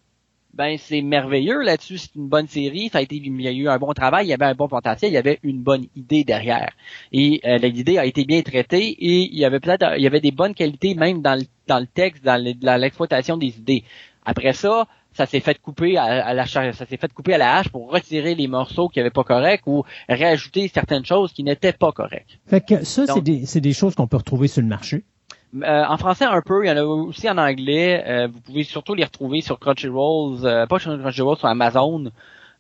ben 0.54 0.78
c'est 0.78 1.02
merveilleux 1.02 1.62
là-dessus, 1.62 1.98
c'est 1.98 2.16
une 2.16 2.28
bonne 2.28 2.48
série, 2.48 2.90
ça 2.90 3.00
a 3.00 3.02
été 3.02 3.16
il 3.16 3.42
y 3.42 3.48
a 3.48 3.52
eu 3.52 3.68
un 3.68 3.78
bon 3.78 3.94
travail, 3.94 4.28
il 4.28 4.30
y 4.30 4.34
avait 4.34 4.46
un 4.46 4.54
bon 4.54 4.68
potentiel, 4.68 5.12
il 5.12 5.16
y 5.16 5.18
avait 5.18 5.40
une 5.44 5.62
bonne 5.62 5.86
idée 5.96 6.24
derrière. 6.24 6.72
Et 7.12 7.42
euh, 7.46 7.58
l'idée 7.58 7.98
a 7.98 8.06
été 8.06 8.26
bien 8.26 8.42
traitée 8.42 8.90
et 8.90 9.30
il 9.32 9.38
y 9.38 9.46
avait 9.46 9.60
peut-être 9.60 9.96
il 9.98 10.04
y 10.04 10.08
avait 10.08 10.22
des 10.22 10.32
bonnes 10.32 10.54
qualités 10.54 10.94
même 10.94 11.22
dans 11.22 11.36
le, 11.36 11.46
dans 11.68 11.80
le 11.80 11.88
texte, 11.88 12.24
dans 12.24 12.42
l'exploitation 12.80 13.38
des 13.38 13.58
idées. 13.58 13.84
Après 14.26 14.54
ça, 14.54 14.88
ça 15.14 15.26
s'est 15.26 15.40
fait 15.40 15.60
couper 15.60 15.98
à, 15.98 16.34
la 16.34 16.46
ça 16.46 16.74
s'est 16.74 16.98
fait 16.98 17.14
couper 17.14 17.34
à 17.34 17.38
la 17.38 17.58
hache 17.58 17.70
pour 17.70 17.92
retirer 17.92 18.36
les 18.36 18.48
morceaux 18.48 18.90
qui 18.90 19.00
n'avaient 19.00 19.12
pas 19.12 19.24
corrects 19.24 19.66
ou 19.68 19.84
rajouter 20.10 20.70
certaines 20.74 21.06
choses 21.06 21.34
qui 21.34 21.44
n'étaient 21.44 21.74
pas 21.74 21.92
correctes. 21.92 22.40
Fait 22.48 22.66
que 22.66 22.84
ça, 22.84 23.06
c'est 23.08 23.22
des, 23.22 23.46
des, 23.46 23.74
choses 23.74 23.96
qu'on 23.96 24.08
peut 24.08 24.18
retrouver 24.18 24.48
sur 24.48 24.62
le 24.62 24.68
marché. 24.68 25.04
Euh, 25.56 25.84
en 25.88 25.98
français 25.98 26.26
un 26.26 26.42
peu, 26.42 26.66
il 26.66 26.70
y 26.70 26.72
en 26.72 26.78
a 26.78 26.84
aussi 26.84 27.30
en 27.30 27.38
anglais. 27.38 28.04
Euh, 28.08 28.28
vous 28.28 28.42
pouvez 28.42 28.64
surtout 28.64 28.96
les 28.96 29.04
retrouver 29.04 29.42
sur 29.42 29.60
Crunchyroll, 29.60 30.46
euh, 30.46 30.66
pas 30.66 30.80
sur 30.80 30.98
Crunchyroll, 30.98 31.38
sur 31.38 31.48
Amazon. 31.48 32.12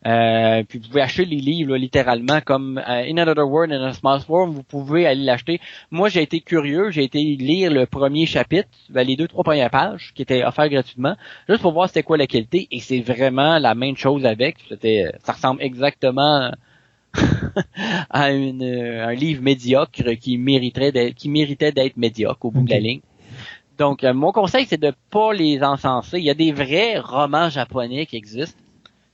Euh, 0.05 0.63
puis 0.67 0.79
vous 0.79 0.89
pouvez 0.89 1.01
acheter 1.01 1.23
les 1.23 1.37
livres 1.37 1.77
littéralement 1.77 2.41
comme 2.41 2.77
euh, 2.77 3.05
In 3.09 3.17
Another 3.17 3.47
World 3.47 3.71
in 3.71 3.81
a 3.85 3.93
Small 3.93 4.19
Form, 4.19 4.51
vous 4.51 4.63
pouvez 4.63 5.07
aller 5.07 5.23
l'acheter. 5.23 5.61
Moi 5.91 6.09
j'ai 6.09 6.21
été 6.21 6.41
curieux, 6.41 6.91
j'ai 6.91 7.05
été 7.05 7.19
lire 7.19 7.71
le 7.71 7.85
premier 7.85 8.25
chapitre, 8.25 8.67
ben, 8.89 9.07
les 9.07 9.15
deux 9.15 9.29
trois 9.29 9.45
premières 9.45 9.69
pages 9.69 10.11
qui 10.13 10.21
étaient 10.21 10.43
offertes 10.43 10.71
gratuitement, 10.71 11.15
juste 11.47 11.61
pour 11.61 11.71
voir 11.71 11.87
c'était 11.87 12.03
quoi 12.03 12.17
la 12.17 12.27
qualité 12.27 12.67
et 12.69 12.81
c'est 12.81 12.99
vraiment 12.99 13.59
la 13.59 13.75
même 13.75 13.95
chose 13.95 14.25
avec. 14.25 14.57
C'était, 14.67 15.05
ça 15.23 15.31
ressemble 15.31 15.61
exactement 15.61 16.51
à 18.09 18.31
une, 18.31 18.63
euh, 18.63 19.07
un 19.07 19.13
livre 19.13 19.41
médiocre 19.41 20.13
qui 20.19 20.37
mériterait 20.37 20.91
d'être, 20.91 21.15
qui 21.15 21.29
méritait 21.29 21.71
d'être 21.71 21.97
médiocre 21.97 22.45
au 22.45 22.51
bout 22.51 22.63
de 22.63 22.69
la 22.69 22.79
ligne. 22.79 23.01
Donc, 23.77 24.03
mon 24.03 24.31
conseil, 24.31 24.65
c'est 24.67 24.79
de 24.79 24.93
pas 25.09 25.33
les 25.33 25.63
encenser. 25.63 26.19
Il 26.19 26.23
y 26.23 26.29
a 26.29 26.35
des 26.35 26.51
vrais 26.51 26.99
romans 26.99 27.49
japonais 27.49 28.05
qui 28.05 28.17
existent. 28.17 28.59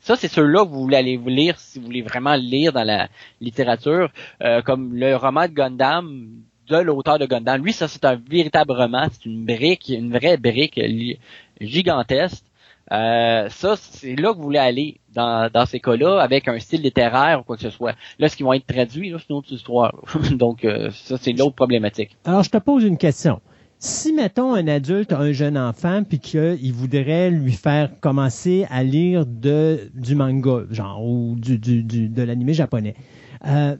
Ça, 0.01 0.15
c'est 0.15 0.27
ceux-là 0.27 0.63
que 0.63 0.69
vous 0.69 0.81
voulez 0.81 0.97
aller 0.97 1.17
vous 1.17 1.29
lire 1.29 1.59
si 1.59 1.79
vous 1.79 1.85
voulez 1.85 2.01
vraiment 2.01 2.35
lire 2.35 2.73
dans 2.73 2.83
la 2.83 3.09
littérature, 3.41 4.09
euh, 4.43 4.61
comme 4.61 4.93
le 4.93 5.15
roman 5.15 5.47
de 5.47 5.53
Gundam 5.53 6.29
de 6.69 6.77
l'auteur 6.77 7.19
de 7.19 7.25
Gundam. 7.25 7.63
Lui, 7.63 7.73
ça, 7.73 7.87
c'est 7.87 8.05
un 8.05 8.15
véritable 8.15 8.71
roman. 8.71 9.07
C'est 9.11 9.25
une 9.25 9.43
brique, 9.45 9.89
une 9.89 10.11
vraie 10.11 10.37
brique 10.37 10.79
gigantesque. 11.59 12.43
Euh, 12.91 13.49
ça, 13.49 13.75
c'est 13.75 14.15
là 14.15 14.31
que 14.31 14.37
vous 14.37 14.43
voulez 14.43 14.59
aller 14.59 14.99
dans, 15.13 15.49
dans 15.51 15.65
ces 15.65 15.79
cas-là, 15.79 16.19
avec 16.19 16.47
un 16.47 16.59
style 16.59 16.81
littéraire 16.81 17.41
ou 17.41 17.43
quoi 17.43 17.55
que 17.55 17.61
ce 17.61 17.69
soit. 17.69 17.95
Là, 18.17 18.29
ce 18.29 18.35
qui 18.35 18.43
vont 18.43 18.53
être 18.53 18.65
traduits, 18.65 19.13
c'est 19.17 19.29
une 19.29 19.35
autre 19.35 19.51
histoire. 19.51 19.93
Donc, 20.31 20.65
euh, 20.65 20.89
ça, 20.91 21.17
c'est 21.19 21.33
l'autre 21.33 21.55
problématique. 21.55 22.17
Alors, 22.25 22.43
je 22.43 22.49
te 22.49 22.57
pose 22.57 22.83
une 22.83 22.97
question 22.97 23.41
si, 23.79 24.11
mettons, 24.11 24.53
un 24.53 24.67
adulte 24.67 25.13
a 25.13 25.19
un 25.19 25.31
jeune 25.31 25.57
enfant 25.57 26.03
puis 26.03 26.19
qu'il 26.19 26.73
voudrait 26.73 27.31
lui 27.31 27.53
faire 27.53 27.97
commencer 28.01 28.67
à 28.69 28.83
lire 28.83 29.25
de, 29.25 29.89
du 29.93 30.15
manga, 30.15 30.63
genre, 30.69 31.03
ou 31.03 31.35
du, 31.37 31.57
du, 31.57 31.83
du 31.83 32.09
de 32.09 32.21
l'animé 32.21 32.53
japonais, 32.53 32.95
euh, 33.47 33.77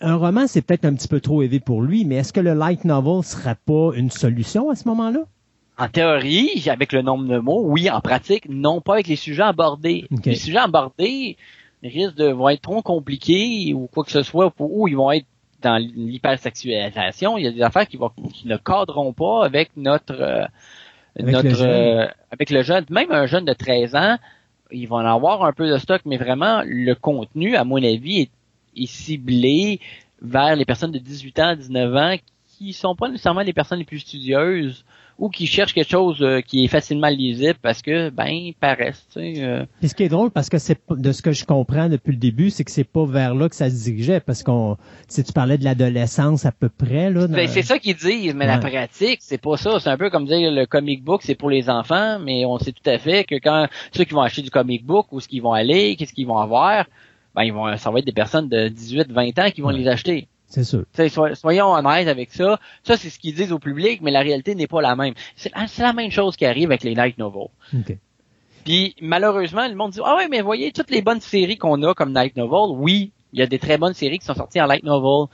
un 0.00 0.16
roman, 0.16 0.46
c'est 0.46 0.62
peut-être 0.62 0.86
un 0.86 0.94
petit 0.94 1.06
peu 1.06 1.20
trop 1.20 1.42
élevé 1.42 1.60
pour 1.60 1.82
lui, 1.82 2.04
mais 2.04 2.16
est-ce 2.16 2.32
que 2.32 2.40
le 2.40 2.54
light 2.54 2.84
novel 2.84 3.22
serait 3.22 3.56
pas 3.66 3.90
une 3.94 4.10
solution 4.10 4.70
à 4.70 4.74
ce 4.74 4.88
moment-là? 4.88 5.20
En 5.78 5.88
théorie, 5.88 6.64
avec 6.68 6.92
le 6.92 7.02
nombre 7.02 7.24
de 7.26 7.38
mots, 7.38 7.62
oui. 7.64 7.90
En 7.90 8.00
pratique, 8.00 8.48
non 8.48 8.80
pas 8.80 8.94
avec 8.94 9.08
les 9.08 9.16
sujets 9.16 9.42
abordés. 9.42 10.06
Les 10.24 10.36
sujets 10.36 10.58
abordés 10.58 11.36
risquent 11.82 12.16
de 12.16 12.26
vont 12.26 12.48
être 12.50 12.62
trop 12.62 12.82
compliqués 12.82 13.72
ou 13.74 13.88
quoi 13.92 14.04
que 14.04 14.10
ce 14.10 14.22
soit, 14.22 14.52
ou 14.58 14.88
ils 14.88 14.96
vont 14.96 15.10
être 15.10 15.26
dans 15.62 15.78
l'hypersexualisation, 15.78 17.38
il 17.38 17.44
y 17.44 17.46
a 17.46 17.52
des 17.52 17.62
affaires 17.62 17.86
qui, 17.86 17.96
vont, 17.96 18.10
qui 18.34 18.48
ne 18.48 18.56
cadreront 18.56 19.12
pas 19.12 19.44
avec 19.44 19.70
notre 19.76 20.20
euh, 20.20 20.44
avec, 21.18 21.32
notre, 21.32 21.48
le 21.48 21.56
euh, 21.60 22.06
avec 22.30 22.50
le 22.50 22.62
jeune. 22.62 22.84
Même 22.90 23.12
un 23.12 23.26
jeune 23.26 23.44
de 23.44 23.52
13 23.52 23.94
ans, 23.94 24.16
ils 24.70 24.86
vont 24.86 24.96
en 24.96 25.06
avoir 25.06 25.44
un 25.44 25.52
peu 25.52 25.68
de 25.68 25.78
stock, 25.78 26.02
mais 26.04 26.16
vraiment 26.16 26.62
le 26.66 26.94
contenu, 26.94 27.56
à 27.56 27.64
mon 27.64 27.76
avis, 27.76 28.22
est, 28.22 28.30
est 28.76 28.86
ciblé 28.86 29.80
vers 30.20 30.56
les 30.56 30.64
personnes 30.64 30.92
de 30.92 30.98
18 30.98 31.38
ans, 31.40 31.56
19 31.56 31.96
ans, 31.96 32.16
qui 32.58 32.72
sont 32.72 32.94
pas 32.94 33.08
nécessairement 33.08 33.42
les 33.42 33.52
personnes 33.52 33.78
les 33.78 33.84
plus 33.84 34.00
studieuses 34.00 34.84
ou 35.18 35.28
qui 35.28 35.46
cherchent 35.46 35.74
quelque 35.74 35.90
chose 35.90 36.18
euh, 36.20 36.40
qui 36.40 36.64
est 36.64 36.68
facilement 36.68 37.08
lisible 37.08 37.58
parce 37.60 37.82
que 37.82 38.10
ben 38.10 38.26
ils 38.26 38.54
paraissent. 38.54 39.06
Tu 39.12 39.34
sais, 39.34 39.44
euh. 39.44 39.64
ce 39.82 39.94
qui 39.94 40.04
est 40.04 40.08
drôle 40.08 40.30
parce 40.30 40.48
que 40.48 40.58
c'est 40.58 40.78
de 40.90 41.12
ce 41.12 41.22
que 41.22 41.32
je 41.32 41.44
comprends 41.44 41.88
depuis 41.88 42.12
le 42.12 42.18
début, 42.18 42.50
c'est 42.50 42.64
que 42.64 42.70
c'est 42.70 42.84
pas 42.84 43.04
vers 43.04 43.34
là 43.34 43.48
que 43.48 43.54
ça 43.54 43.70
se 43.70 43.84
dirigeait 43.84 44.20
parce 44.20 44.42
qu'on 44.42 44.76
si 45.08 45.22
tu 45.22 45.32
parlais 45.32 45.58
de 45.58 45.64
l'adolescence 45.64 46.46
à 46.46 46.52
peu 46.52 46.68
près 46.68 47.10
là. 47.10 47.26
Ben, 47.26 47.48
c'est 47.48 47.62
ça 47.62 47.78
qu'ils 47.78 47.96
disent, 47.96 48.34
mais 48.34 48.46
la 48.46 48.58
pratique 48.58 49.18
c'est 49.20 49.40
pas 49.40 49.56
ça. 49.56 49.78
C'est 49.80 49.90
un 49.90 49.96
peu 49.98 50.10
comme 50.10 50.26
dire 50.26 50.50
le 50.50 50.66
comic 50.66 51.04
book 51.04 51.22
c'est 51.24 51.34
pour 51.34 51.50
les 51.50 51.70
enfants, 51.70 52.18
mais 52.18 52.44
on 52.44 52.58
sait 52.58 52.72
tout 52.72 52.88
à 52.88 52.98
fait 52.98 53.24
que 53.24 53.36
quand 53.36 53.66
ceux 53.92 54.04
qui 54.04 54.14
vont 54.14 54.22
acheter 54.22 54.42
du 54.42 54.50
comic 54.50 54.84
book 54.84 55.06
où 55.12 55.20
ce 55.20 55.28
qu'ils 55.28 55.42
vont 55.42 55.52
aller, 55.52 55.96
qu'est-ce 55.96 56.12
qu'ils 56.12 56.26
vont 56.26 56.38
avoir, 56.38 56.86
ben 57.34 57.42
ils 57.42 57.52
vont 57.52 57.76
ça 57.76 57.90
va 57.90 57.98
être 58.00 58.06
des 58.06 58.12
personnes 58.12 58.48
de 58.48 58.68
18, 58.68 59.10
20 59.12 59.38
ans 59.38 59.50
qui 59.50 59.60
vont 59.60 59.70
les 59.70 59.88
acheter. 59.88 60.28
C'est 60.92 61.08
sûr. 61.08 61.36
soyons 61.36 61.72
honnêtes 61.72 62.08
avec 62.08 62.30
ça. 62.32 62.60
Ça, 62.84 62.96
c'est 62.96 63.10
ce 63.10 63.18
qu'ils 63.18 63.34
disent 63.34 63.52
au 63.52 63.58
public, 63.58 64.00
mais 64.02 64.10
la 64.10 64.20
réalité 64.20 64.54
n'est 64.54 64.66
pas 64.66 64.82
la 64.82 64.94
même. 64.96 65.14
C'est 65.36 65.52
la 65.78 65.92
même 65.92 66.10
chose 66.10 66.36
qui 66.36 66.44
arrive 66.44 66.70
avec 66.70 66.82
les 66.82 66.94
Night 66.94 67.18
Novels. 67.18 67.48
Puis 68.64 68.94
malheureusement, 69.00 69.66
le 69.66 69.74
monde 69.74 69.92
dit 69.92 70.00
Ah 70.04 70.16
ouais, 70.16 70.28
mais 70.28 70.40
voyez 70.40 70.72
toutes 70.72 70.90
les 70.90 71.02
bonnes 71.02 71.20
séries 71.20 71.58
qu'on 71.58 71.82
a 71.82 71.94
comme 71.94 72.12
Night 72.12 72.36
Novel. 72.36 72.76
Oui, 72.76 73.12
il 73.32 73.40
y 73.40 73.42
a 73.42 73.46
des 73.46 73.58
très 73.58 73.78
bonnes 73.78 73.94
séries 73.94 74.18
qui 74.18 74.26
sont 74.26 74.34
sorties 74.34 74.60
en 74.60 74.66
Light 74.66 74.84
Novel. 74.84 75.28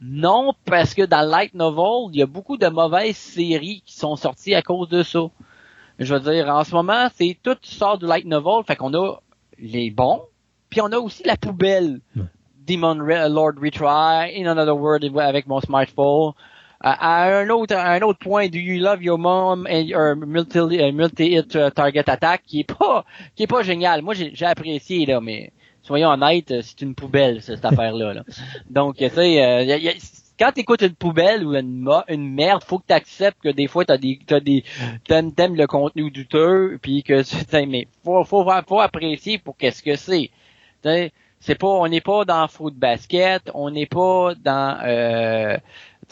Non, 0.00 0.52
parce 0.64 0.94
que 0.94 1.02
dans 1.02 1.28
Light 1.28 1.54
Novel, 1.54 2.12
il 2.12 2.18
y 2.18 2.22
a 2.22 2.26
beaucoup 2.26 2.56
de 2.56 2.68
mauvaises 2.68 3.16
séries 3.16 3.82
qui 3.84 3.94
sont 3.94 4.14
sorties 4.14 4.54
à 4.54 4.62
cause 4.62 4.88
de 4.88 5.02
ça. 5.02 5.20
Je 5.98 6.14
veux 6.14 6.20
dire, 6.32 6.48
en 6.48 6.62
ce 6.62 6.72
moment, 6.72 7.08
c'est 7.16 7.36
tout 7.42 7.56
sort 7.62 7.98
du 7.98 8.06
Light 8.06 8.24
Novel, 8.26 8.62
fait 8.64 8.76
qu'on 8.76 8.94
a 8.94 9.16
les 9.58 9.90
bons, 9.90 10.22
puis 10.70 10.80
on 10.80 10.92
a 10.92 10.98
aussi 10.98 11.24
la 11.24 11.36
poubelle. 11.36 12.00
Demon 12.68 12.98
Lord 13.30 13.54
Retry, 13.58 14.36
In 14.36 14.46
Another 14.46 14.76
Word 14.76 15.00
avec 15.18 15.46
mon 15.46 15.60
smartphone. 15.60 16.32
à 16.80 17.40
un 17.40 17.48
autre, 17.48 17.74
un 17.74 18.02
autre 18.02 18.18
point, 18.18 18.48
Do 18.48 18.58
You 18.58 18.80
Love 18.82 19.02
Your 19.02 19.18
Mom 19.18 19.66
and 19.68 19.86
Your 19.86 20.14
Multi, 20.14 20.58
uh, 20.58 20.92
multi 20.92 21.34
Hit 21.34 21.54
uh, 21.56 21.70
Target 21.74 22.08
Attack, 22.08 22.42
qui 22.46 22.60
est 22.60 22.64
pas, 22.64 23.04
qui 23.34 23.44
est 23.44 23.48
pas 23.48 23.62
génial. 23.62 24.02
Moi, 24.02 24.14
j'ai 24.14 24.46
apprécié 24.46 25.06
là, 25.06 25.20
mais 25.20 25.50
soyons 25.82 26.10
honnêtes, 26.10 26.54
c'est 26.62 26.82
une 26.82 26.94
poubelle 26.94 27.42
cette 27.42 27.64
affaire-là. 27.64 28.14
Là. 28.14 28.24
Donc, 28.70 28.96
tu 28.96 29.08
sais, 29.08 29.42
euh, 29.42 29.92
quand 30.38 30.52
t'écoutes 30.52 30.82
une 30.82 30.94
poubelle 30.94 31.44
ou 31.44 31.54
une, 31.54 31.88
une 32.08 32.32
merde, 32.32 32.62
faut 32.62 32.78
que 32.78 32.86
tu 32.86 32.94
acceptes 32.94 33.42
que 33.42 33.48
des 33.48 33.66
fois 33.66 33.84
t'as 33.84 33.98
des 33.98 34.20
t'as 34.24 34.40
des 34.40 34.62
t'aimes, 35.04 35.32
t'aimes 35.34 35.56
le 35.56 35.66
contenu 35.66 36.10
douteux, 36.10 36.78
puis 36.80 37.02
que 37.02 37.22
tu 37.22 37.66
mais 37.66 37.88
faut 38.04 38.24
faut 38.24 38.46
faut 38.66 38.80
apprécier 38.80 39.38
pour 39.38 39.56
qu'est-ce 39.56 39.82
que 39.82 39.96
c'est. 39.96 40.30
C'est 41.40 41.54
pas 41.54 41.68
on 41.68 41.88
n'est 41.88 42.00
pas 42.00 42.24
dans 42.24 42.48
foot 42.48 42.74
basket, 42.74 43.50
on 43.54 43.70
n'est 43.70 43.86
pas 43.86 44.34
dans 44.34 44.78
euh, 44.84 45.56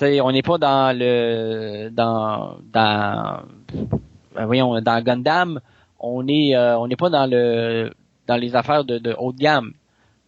on 0.01 0.33
n'est 0.33 0.43
pas 0.43 0.59
dans 0.59 0.97
le 0.97 1.89
dans 1.91 2.57
dans 2.73 3.43
ben 4.35 4.47
voyons 4.47 4.81
dans 4.81 5.03
Gundam, 5.03 5.61
on 5.99 6.27
est 6.29 6.55
euh, 6.55 6.79
on 6.79 6.87
n'est 6.87 6.97
pas 6.97 7.11
dans 7.11 7.27
le 7.27 7.93
dans 8.27 8.37
les 8.37 8.55
affaires 8.55 8.85
de, 8.85 8.99
de 8.99 9.15
haut 9.19 9.33
de 9.33 9.39
gamme. 9.39 9.73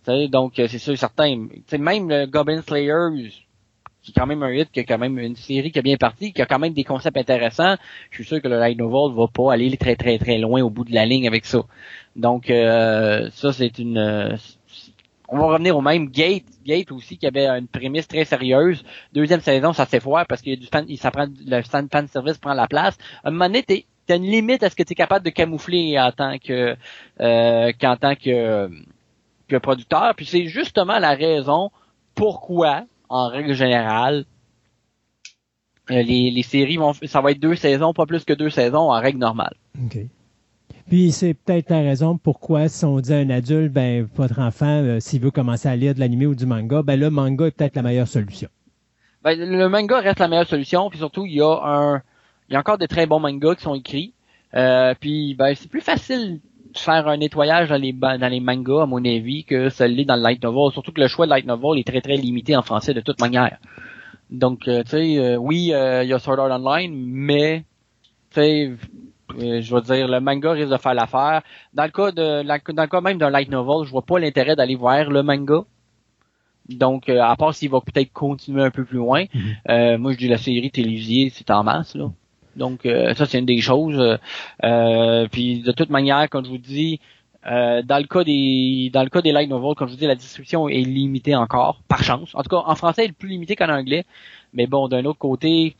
donc 0.06 0.58
euh, 0.58 0.66
c'est 0.68 0.78
sûr 0.78 0.96
certain. 0.96 1.46
T'sais, 1.66 1.78
même 1.78 2.08
le 2.08 2.26
Goblin 2.26 2.62
Slayer 2.62 3.30
qui 4.02 4.12
est 4.12 4.14
quand 4.14 4.26
même 4.26 4.42
un 4.42 4.50
hit, 4.52 4.70
qui 4.72 4.80
a 4.80 4.84
quand 4.84 4.98
même 4.98 5.18
une 5.18 5.36
série 5.36 5.70
qui 5.70 5.78
a 5.78 5.82
bien 5.82 5.96
parti, 5.96 6.32
qui 6.32 6.40
a 6.40 6.46
quand 6.46 6.58
même 6.58 6.72
des 6.72 6.84
concepts 6.84 7.18
intéressants. 7.18 7.76
Je 8.10 8.16
suis 8.16 8.24
sûr 8.24 8.40
que 8.40 8.48
le 8.48 8.58
light 8.58 8.78
novel 8.78 9.14
va 9.14 9.26
pas 9.28 9.52
aller 9.52 9.76
très 9.76 9.96
très 9.96 10.18
très 10.18 10.38
loin 10.38 10.62
au 10.62 10.70
bout 10.70 10.84
de 10.84 10.94
la 10.94 11.04
ligne 11.04 11.26
avec 11.26 11.44
ça. 11.44 11.60
Donc 12.16 12.50
euh, 12.50 13.28
ça 13.32 13.52
c'est 13.52 13.78
une 13.78 14.38
on 15.28 15.38
va 15.38 15.44
revenir 15.46 15.76
au 15.76 15.82
même 15.82 16.08
Gate, 16.08 16.44
Gate 16.64 16.90
aussi 16.90 17.18
qui 17.18 17.26
avait 17.26 17.46
une 17.46 17.68
prémisse 17.68 18.08
très 18.08 18.24
sérieuse. 18.24 18.82
Deuxième 19.12 19.40
saison, 19.40 19.72
ça 19.72 19.84
s'est 19.84 20.00
foire 20.00 20.26
parce 20.26 20.40
que 20.40 20.54
du 20.54 20.66
fan, 20.66 20.86
ça 20.96 21.10
prend 21.10 21.26
le 21.46 21.62
fan 21.62 22.08
service 22.08 22.38
prend 22.38 22.54
la 22.54 22.66
place. 22.66 22.96
À 23.22 23.28
un 23.28 23.30
moment 23.30 23.46
donné, 23.46 23.62
t'as 23.62 24.16
une 24.16 24.24
limite 24.24 24.62
à 24.62 24.70
ce 24.70 24.74
que 24.74 24.82
tu 24.82 24.92
es 24.92 24.96
capable 24.96 25.24
de 25.24 25.30
camoufler 25.30 25.98
en 26.00 26.12
tant 26.12 26.38
que 26.38 26.76
euh, 27.20 27.72
qu'en 27.78 27.96
tant 27.96 28.14
que, 28.14 28.70
producteur. 29.60 30.14
Puis 30.16 30.26
c'est 30.26 30.46
justement 30.46 30.98
la 30.98 31.14
raison 31.14 31.70
pourquoi 32.14 32.84
en 33.10 33.28
règle 33.28 33.52
générale, 33.52 34.24
euh, 35.90 36.02
les, 36.02 36.42
séries 36.42 36.76
vont, 36.76 36.92
ça 36.92 37.20
va 37.20 37.30
être 37.30 37.40
deux 37.40 37.54
saisons, 37.54 37.94
pas 37.94 38.06
plus 38.06 38.24
que 38.24 38.34
deux 38.34 38.50
saisons 38.50 38.90
en 38.90 39.00
règle 39.00 39.18
normale. 39.18 39.54
Puis 40.88 41.12
c'est 41.12 41.34
peut-être 41.34 41.68
la 41.70 41.80
raison 41.80 42.16
pourquoi 42.16 42.68
si 42.68 42.84
on 42.86 42.98
dit 43.00 43.12
à 43.12 43.18
un 43.18 43.28
adulte, 43.28 43.72
ben 43.72 44.08
votre 44.14 44.38
enfant, 44.38 44.82
euh, 44.82 45.00
s'il 45.00 45.20
veut 45.20 45.30
commencer 45.30 45.68
à 45.68 45.76
lire 45.76 45.94
de 45.94 46.00
l'animé 46.00 46.24
ou 46.24 46.34
du 46.34 46.46
manga, 46.46 46.82
ben 46.82 46.98
le 46.98 47.10
manga 47.10 47.46
est 47.46 47.50
peut-être 47.50 47.76
la 47.76 47.82
meilleure 47.82 48.08
solution. 48.08 48.48
Ben, 49.22 49.38
le 49.38 49.68
manga 49.68 49.98
reste 49.98 50.18
la 50.18 50.28
meilleure 50.28 50.46
solution, 50.46 50.88
puis 50.88 50.98
surtout 50.98 51.26
il 51.26 51.34
y 51.34 51.42
a 51.42 51.60
un, 51.62 52.02
il 52.48 52.54
y 52.54 52.56
a 52.56 52.60
encore 52.60 52.78
de 52.78 52.86
très 52.86 53.04
bons 53.06 53.20
mangas 53.20 53.56
qui 53.56 53.62
sont 53.64 53.74
écrits. 53.74 54.14
Euh, 54.54 54.94
puis 54.98 55.34
ben 55.34 55.54
c'est 55.54 55.68
plus 55.68 55.82
facile 55.82 56.40
faire 56.74 57.06
un 57.06 57.18
nettoyage 57.18 57.68
dans 57.68 57.76
les 57.76 57.92
dans 57.92 58.30
les 58.30 58.40
mangas 58.40 58.84
à 58.84 58.86
mon 58.86 59.04
avis 59.04 59.44
que 59.44 59.68
celui 59.68 60.06
dans 60.06 60.16
le 60.16 60.22
light 60.22 60.42
novel. 60.42 60.72
Surtout 60.72 60.92
que 60.92 61.02
le 61.02 61.08
choix 61.08 61.26
de 61.26 61.30
light 61.30 61.44
novel 61.44 61.78
est 61.78 61.86
très 61.86 62.00
très 62.00 62.16
limité 62.16 62.56
en 62.56 62.62
français 62.62 62.94
de 62.94 63.02
toute 63.02 63.20
manière. 63.20 63.58
Donc 64.30 64.66
euh, 64.68 64.82
tu 64.84 64.90
sais, 64.90 65.18
euh, 65.18 65.36
oui, 65.36 65.64
il 65.64 66.08
y 66.08 66.12
a 66.14 66.18
Sword 66.18 66.38
Art 66.38 66.50
Online, 66.50 66.94
mais 66.96 67.64
tu 68.30 68.40
sais, 68.40 68.72
je 69.38 69.74
veux 69.74 69.80
dire, 69.80 70.08
le 70.08 70.20
manga 70.20 70.52
risque 70.52 70.70
de 70.70 70.76
faire 70.76 70.94
l'affaire. 70.94 71.42
Dans 71.74 71.84
le 71.84 71.90
cas 71.90 72.12
de 72.12 72.42
dans 72.72 72.82
le 72.82 72.88
cas 72.88 73.00
même 73.00 73.18
d'un 73.18 73.30
light 73.30 73.50
novel, 73.50 73.86
je 73.86 73.90
vois 73.90 74.02
pas 74.02 74.18
l'intérêt 74.18 74.56
d'aller 74.56 74.74
voir 74.74 75.10
le 75.10 75.22
manga. 75.22 75.64
Donc, 76.68 77.08
à 77.08 77.34
part 77.36 77.54
s'il 77.54 77.70
va 77.70 77.80
peut-être 77.80 78.12
continuer 78.12 78.62
un 78.62 78.70
peu 78.70 78.84
plus 78.84 78.98
loin, 78.98 79.24
mm-hmm. 79.24 79.96
moi 79.96 80.12
je 80.12 80.18
dis 80.18 80.28
la 80.28 80.36
série 80.36 80.70
télévisée, 80.70 81.32
c'est 81.34 81.50
en 81.50 81.64
masse 81.64 81.94
là. 81.94 82.10
Donc 82.58 82.84
euh, 82.84 83.14
ça 83.14 83.24
c'est 83.24 83.38
une 83.38 83.46
des 83.46 83.60
choses. 83.60 84.18
Euh, 84.64 85.28
puis 85.30 85.60
de 85.60 85.72
toute 85.72 85.88
manière, 85.90 86.28
comme 86.28 86.44
je 86.44 86.50
vous 86.50 86.58
dis, 86.58 87.00
euh, 87.46 87.82
dans 87.82 87.98
le 87.98 88.04
cas 88.04 88.24
des 88.24 88.90
dans 88.92 89.02
le 89.02 89.08
cas 89.08 89.22
des 89.22 89.32
light 89.32 89.48
novels, 89.48 89.74
comme 89.76 89.88
je 89.88 89.94
vous 89.94 89.98
dis, 89.98 90.06
la 90.06 90.16
distribution 90.16 90.68
est 90.68 90.80
limitée 90.80 91.36
encore, 91.36 91.80
par 91.88 92.02
chance. 92.02 92.34
En 92.34 92.42
tout 92.42 92.50
cas, 92.50 92.62
en 92.66 92.74
français, 92.74 93.04
elle 93.04 93.10
est 93.10 93.18
plus 93.18 93.28
limitée 93.28 93.56
qu'en 93.56 93.70
anglais. 93.70 94.04
Mais 94.52 94.66
bon, 94.66 94.88
d'un 94.88 95.04
autre 95.04 95.18
côté, 95.18 95.74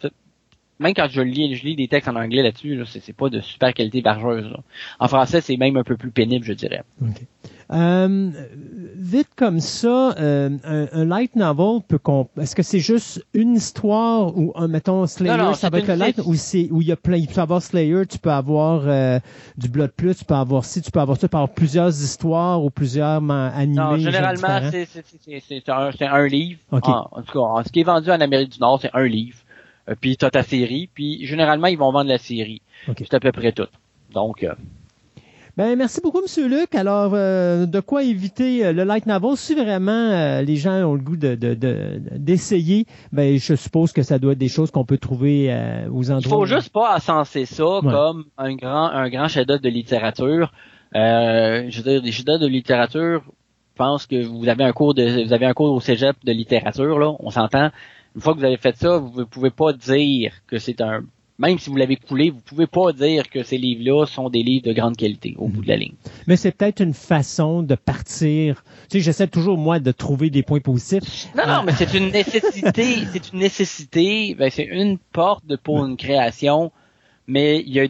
même 0.78 0.94
quand 0.94 1.08
je 1.10 1.20
lis, 1.20 1.54
je 1.56 1.64
lis 1.64 1.76
des 1.76 1.88
textes 1.88 2.08
en 2.08 2.16
anglais 2.16 2.42
là-dessus, 2.42 2.76
là, 2.76 2.84
c'est, 2.86 3.12
pas 3.12 3.28
de 3.28 3.40
super 3.40 3.74
qualité 3.74 4.00
bargeuse. 4.00 4.52
En 5.00 5.08
français, 5.08 5.40
c'est 5.40 5.56
même 5.56 5.76
un 5.76 5.84
peu 5.84 5.96
plus 5.96 6.10
pénible, 6.10 6.44
je 6.44 6.52
dirais. 6.52 6.82
Euh, 7.70 8.30
vite 8.96 9.28
comme 9.36 9.60
ça, 9.60 10.14
euh, 10.18 10.48
un, 10.64 11.04
light 11.04 11.36
novel 11.36 11.82
peut 11.86 11.98
est-ce 12.40 12.56
que 12.56 12.62
c'est 12.62 12.78
juste 12.78 13.22
une 13.34 13.56
histoire 13.56 14.34
ou 14.38 14.52
un 14.56 14.68
mettons 14.68 15.06
Slayer, 15.06 15.52
ça 15.54 15.68
va 15.68 15.80
être 15.80 15.88
le 15.88 15.96
light 15.96 16.18
ou 16.24 16.34
c'est 16.34 16.68
où 16.70 16.80
il 16.80 16.88
y 16.88 16.92
a 16.92 16.96
plein, 16.96 17.16
il 17.16 17.28
peut 17.28 17.42
avoir 17.42 17.60
Slayer, 17.60 18.06
tu 18.06 18.18
peux 18.18 18.30
avoir 18.30 18.84
euh, 18.86 19.20
du 19.58 19.68
Blood 19.68 19.90
Plus, 19.90 20.16
tu 20.16 20.24
peux 20.24 20.34
avoir 20.34 20.64
si, 20.64 20.80
tu 20.80 20.90
peux 20.90 21.00
avoir 21.00 21.18
ça, 21.18 21.26
tu 21.26 21.30
peux 21.30 21.36
avoir 21.36 21.52
plusieurs 21.52 21.90
histoires 21.90 22.64
ou 22.64 22.70
plusieurs 22.70 23.22
animés. 23.30 23.76
Non, 23.76 23.98
généralement 23.98 24.60
c'est, 24.70 24.88
c'est, 25.46 25.68
un, 25.68 25.90
un, 26.00 26.26
livre. 26.26 26.60
En, 26.72 26.78
en, 26.78 27.22
tout 27.22 27.32
cas, 27.32 27.62
ce 27.66 27.70
qui 27.70 27.80
est 27.80 27.84
vendu 27.84 28.10
en 28.10 28.20
Amérique 28.20 28.52
du 28.52 28.60
Nord, 28.60 28.80
c'est 28.80 28.90
un 28.94 29.04
livre. 29.04 29.36
Puis 30.00 30.16
tu 30.16 30.24
as 30.24 30.30
ta 30.30 30.42
série, 30.42 30.88
puis 30.92 31.24
généralement 31.26 31.68
ils 31.68 31.78
vont 31.78 31.92
vendre 31.92 32.08
la 32.08 32.18
série. 32.18 32.62
C'est 32.96 33.14
à 33.14 33.20
peu 33.20 33.32
près 33.32 33.52
tout. 33.52 33.68
Donc 34.12 34.44
ben, 35.58 35.74
merci 35.74 36.00
beaucoup, 36.00 36.22
Monsieur 36.22 36.46
Luc. 36.46 36.72
Alors, 36.76 37.14
euh, 37.14 37.66
de 37.66 37.80
quoi 37.80 38.04
éviter 38.04 38.64
euh, 38.64 38.72
le 38.72 38.84
light 38.84 39.06
novel 39.06 39.36
si 39.36 39.56
vraiment 39.56 39.90
euh, 39.90 40.40
les 40.40 40.54
gens 40.54 40.84
ont 40.84 40.94
le 40.94 41.00
goût 41.00 41.16
de, 41.16 41.34
d'essayer? 42.16 42.86
ben, 43.10 43.36
je 43.40 43.56
suppose 43.56 43.92
que 43.92 44.02
ça 44.02 44.20
doit 44.20 44.34
être 44.34 44.38
des 44.38 44.46
choses 44.46 44.70
qu'on 44.70 44.84
peut 44.84 44.98
trouver 44.98 45.48
aux 45.92 46.12
endroits. 46.12 46.22
Il 46.24 46.28
faut 46.28 46.46
juste 46.46 46.72
pas 46.72 46.94
ascenser 46.94 47.44
ça 47.44 47.80
comme 47.82 48.26
un 48.38 48.54
grand, 48.54 48.86
un 48.86 49.08
grand 49.10 49.26
chef-d'œuvre 49.26 49.60
de 49.60 49.68
littérature. 49.68 50.52
je 50.94 51.76
veux 51.76 51.90
dire, 51.90 52.02
des 52.02 52.12
chefs-d'œuvre 52.12 52.42
de 52.42 52.46
littérature. 52.46 53.24
Je 53.26 53.78
pense 53.78 54.06
que 54.06 54.24
vous 54.24 54.48
avez 54.48 54.62
un 54.62 54.72
cours 54.72 54.94
de, 54.94 55.24
vous 55.24 55.32
avez 55.32 55.46
un 55.46 55.54
cours 55.54 55.72
au 55.72 55.80
cégep 55.80 56.16
de 56.24 56.30
littérature 56.30 57.00
là. 57.00 57.16
On 57.18 57.30
s'entend. 57.30 57.70
Une 58.18 58.22
fois 58.22 58.34
que 58.34 58.40
vous 58.40 58.44
avez 58.46 58.56
fait 58.56 58.76
ça, 58.76 58.98
vous 58.98 59.20
ne 59.20 59.22
pouvez 59.22 59.50
pas 59.50 59.72
dire 59.72 60.32
que 60.48 60.58
c'est 60.58 60.80
un 60.80 61.04
même 61.38 61.56
si 61.60 61.70
vous 61.70 61.76
l'avez 61.76 61.94
coulé, 61.94 62.30
vous 62.30 62.40
pouvez 62.40 62.66
pas 62.66 62.92
dire 62.92 63.30
que 63.30 63.44
ces 63.44 63.58
livres-là 63.58 64.06
sont 64.06 64.28
des 64.28 64.42
livres 64.42 64.66
de 64.66 64.72
grande 64.72 64.96
qualité 64.96 65.36
au 65.38 65.46
bout 65.46 65.62
de 65.62 65.68
la 65.68 65.76
ligne. 65.76 65.94
Mais 66.26 66.34
c'est 66.34 66.50
peut-être 66.50 66.80
une 66.80 66.94
façon 66.94 67.62
de 67.62 67.76
partir. 67.76 68.64
Tu 68.90 68.98
sais, 68.98 69.00
j'essaie 69.04 69.28
toujours 69.28 69.56
moi 69.56 69.78
de 69.78 69.92
trouver 69.92 70.30
des 70.30 70.42
points 70.42 70.58
positifs. 70.58 71.28
Non, 71.36 71.46
non, 71.46 71.62
mais 71.64 71.74
c'est 71.74 71.94
une 71.94 72.10
nécessité. 72.10 73.06
c'est 73.12 73.32
une 73.32 73.38
nécessité. 73.38 74.34
Ben, 74.36 74.50
c'est 74.50 74.64
une 74.64 74.98
porte 74.98 75.56
pour 75.58 75.86
une 75.86 75.96
création, 75.96 76.72
mais 77.28 77.62
il 77.64 77.72
y 77.72 77.78
a, 77.78 77.86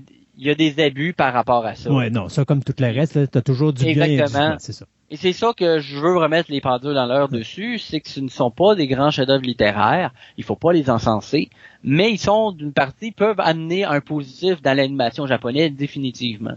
y 0.46 0.50
a 0.50 0.54
des 0.54 0.82
abus 0.82 1.12
par 1.12 1.32
rapport 1.32 1.66
à 1.66 1.74
ça. 1.74 1.90
Ouais, 1.92 2.10
non, 2.10 2.28
ça 2.28 2.44
comme 2.44 2.62
tout 2.62 2.74
le 2.78 2.86
reste, 2.86 3.30
tu 3.30 3.38
as 3.38 3.42
toujours 3.42 3.72
du 3.72 3.84
bien 3.84 4.04
et 4.04 4.16
du 4.16 4.24
c'est 4.58 4.72
ça. 4.72 4.86
Et 5.10 5.16
c'est 5.16 5.32
ça 5.32 5.52
que 5.56 5.78
je 5.78 5.98
veux 5.98 6.18
remettre 6.18 6.50
les 6.50 6.60
pendules 6.60 6.92
dans 6.92 7.06
l'heure 7.06 7.30
dessus, 7.30 7.78
c'est 7.78 8.00
que 8.00 8.10
ce 8.10 8.20
ne 8.20 8.28
sont 8.28 8.50
pas 8.50 8.74
des 8.74 8.86
grands 8.86 9.10
chefs-d'œuvre 9.10 9.42
littéraires, 9.42 10.12
il 10.36 10.44
faut 10.44 10.56
pas 10.56 10.72
les 10.72 10.90
encenser, 10.90 11.48
mais 11.82 12.12
ils 12.12 12.18
sont 12.18 12.52
d'une 12.52 12.74
partie 12.74 13.10
peuvent 13.10 13.40
amener 13.40 13.84
un 13.84 14.00
positif 14.02 14.60
dans 14.60 14.76
l'animation 14.76 15.26
japonaise 15.26 15.72
définitivement. 15.72 16.54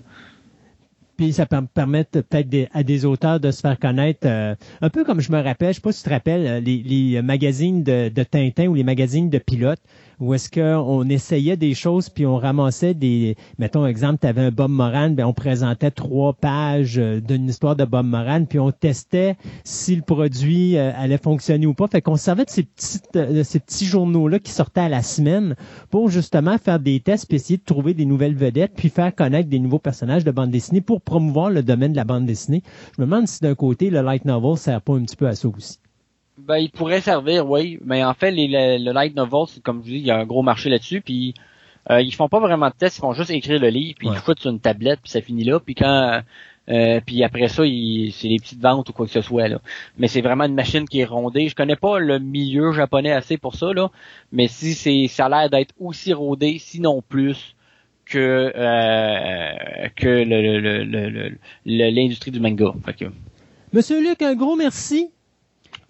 Puis 1.15 1.32
ça 1.32 1.45
peut 1.45 1.61
permettre 1.73 2.21
peut-être 2.21 2.69
à 2.73 2.84
des 2.84 3.05
auteurs 3.05 3.39
de 3.39 3.51
se 3.51 3.61
faire 3.61 3.79
connaître, 3.79 4.25
euh, 4.25 4.55
un 4.82 4.89
peu 4.89 5.05
comme 5.05 5.21
je 5.21 5.32
me 5.32 5.41
rappelle, 5.41 5.69
je 5.69 5.75
sais 5.75 5.82
pas 5.82 5.91
si 5.91 6.03
tu 6.03 6.09
te 6.09 6.13
rappelles, 6.13 6.47
euh, 6.47 6.59
les, 6.59 7.21
magazines 7.21 7.84
de, 7.84 8.09
de 8.09 8.23
Tintin 8.23 8.67
ou 8.67 8.73
les 8.73 8.84
magazines 8.84 9.29
de 9.29 9.38
pilotes 9.38 9.82
où 10.22 10.36
est-ce 10.36 10.49
qu'on 10.51 11.09
essayait 11.09 11.57
des 11.57 11.74
choses 11.74 12.09
puis 12.09 12.28
on 12.28 12.38
ramassait 12.38 12.93
des, 12.93 13.36
mettons 13.57 13.88
exemple, 13.88 14.19
tu 14.22 14.28
avais 14.28 14.41
un 14.41 14.51
Bob 14.51 14.69
Moran, 14.69 15.09
ben 15.09 15.26
on 15.26 15.34
présentait 15.34 15.89
trois 15.89 16.34
pages 16.34 16.99
euh, 16.99 17.19
d'une 17.19 17.49
histoire 17.49 17.76
de 17.76 17.86
Bob 17.86 18.05
Moran 18.05 18.45
puis 18.45 18.59
on 18.59 18.72
testait 18.72 19.36
si 19.63 19.95
le 19.95 20.03
produit 20.03 20.78
euh, 20.78 20.91
allait 20.95 21.17
fonctionner 21.17 21.65
ou 21.65 21.74
pas. 21.74 21.88
Fait 21.88 22.01
qu'on 22.01 22.17
servait 22.17 22.45
de 22.45 22.51
ces, 22.51 22.63
petites, 22.63 23.15
euh, 23.15 23.43
ces 23.43 23.59
petits 23.59 23.86
journaux-là 23.86 24.38
qui 24.38 24.51
sortaient 24.51 24.82
à 24.82 24.89
la 24.89 25.01
semaine 25.01 25.55
pour 25.89 26.09
justement 26.09 26.59
faire 26.59 26.80
des 26.80 26.99
tests 26.99 27.28
puis 27.28 27.38
essayer 27.38 27.57
de 27.57 27.63
trouver 27.63 27.95
des 27.95 28.05
nouvelles 28.05 28.36
vedettes 28.36 28.74
puis 28.76 28.89
faire 28.89 29.13
connaître 29.15 29.49
des 29.49 29.59
nouveaux 29.59 29.80
personnages 29.80 30.24
de 30.24 30.32
bande 30.32 30.51
dessinée 30.51 30.82
pour 30.82 31.01
promouvoir 31.01 31.49
le 31.49 31.63
domaine 31.63 31.93
de 31.93 31.97
la 31.97 32.05
bande 32.05 32.28
dessinée. 32.28 32.61
Je 32.95 33.01
me 33.01 33.07
demande 33.07 33.28
si 33.28 33.39
d'un 33.41 33.55
côté 33.55 33.89
le 33.89 34.01
light 34.01 34.26
novel 34.26 34.55
sert 34.55 34.82
pas 34.82 34.93
un 34.93 35.03
petit 35.03 35.15
peu 35.15 35.28
à 35.28 35.34
ça 35.34 35.47
aussi. 35.47 35.80
Ben, 36.48 36.58
il 36.58 36.72
pourrait 36.72 37.02
servir, 37.02 37.50
oui. 37.50 37.80
Mais 37.84 38.04
en 38.04 38.14
fait, 38.14 38.32
les, 38.32 38.48
le, 38.78 38.92
light 38.92 39.16
novel, 39.16 39.46
c'est 39.48 39.62
comme 39.62 39.82
je 39.84 39.89
dis, 39.89 39.98
il 39.98 40.06
y 40.06 40.12
a 40.12 40.18
un 40.18 40.26
gros 40.26 40.44
marché 40.44 40.70
là-dessus. 40.70 41.02
Puis 41.02 41.34
euh, 41.89 42.02
ils 42.02 42.14
font 42.14 42.30
pas 42.30 42.39
vraiment 42.39 42.68
de 42.68 42.74
tests, 42.74 42.98
ils 42.98 43.02
font 43.02 43.14
juste 43.14 43.32
écrire 43.32 43.60
le 43.60 43.70
livre, 43.70 43.96
puis 43.98 44.08
ils 44.08 44.14
le 44.14 44.20
foutent 44.20 44.39
sur 44.39 44.52
une 44.52 44.60
tablette, 44.60 45.00
puis 45.02 45.12
ça 45.12 45.22
finit 45.22 45.44
là. 45.44 45.60
Puis 45.60 45.76
quand, 45.76 46.22
euh, 46.70 47.00
puis 47.06 47.24
après 47.24 47.48
ça, 47.48 47.64
c'est 47.64 48.28
des 48.28 48.38
petites 48.38 48.62
ventes 48.62 48.89
ou 48.89 48.94
quoi 48.94 49.06
que 49.08 49.12
ce 49.12 49.22
soit 49.22 49.48
là. 49.48 49.60
Mais 49.98 50.08
c'est 50.08 50.22
vraiment 50.22 50.46
une 50.46 50.54
machine 50.54 50.88
qui 50.88 51.00
est 51.00 51.06
rondée. 51.06 51.50
Je 51.50 51.56
connais 51.56 51.76
pas 51.76 52.00
le 52.00 52.20
milieu 52.20 52.72
japonais 52.72 53.12
assez 53.12 53.38
pour 53.38 53.56
ça 53.56 53.74
là, 53.74 53.89
mais 54.32 54.48
si 54.48 54.74
c'est, 54.74 55.08
ça 55.08 55.26
a 55.26 55.30
l'air 55.30 55.50
d'être 55.50 55.74
aussi 55.80 56.14
rodé, 56.14 56.58
sinon 56.60 57.02
plus 57.02 57.56
que 58.06 58.52
euh, 58.56 59.88
que 59.96 60.08
le, 60.08 61.38
l'industrie 61.66 62.32
du 62.32 62.39
manga. 62.39 62.74
Monsieur 63.74 64.02
Luc, 64.02 64.22
un 64.22 64.36
gros 64.36 64.56
merci. 64.56 65.10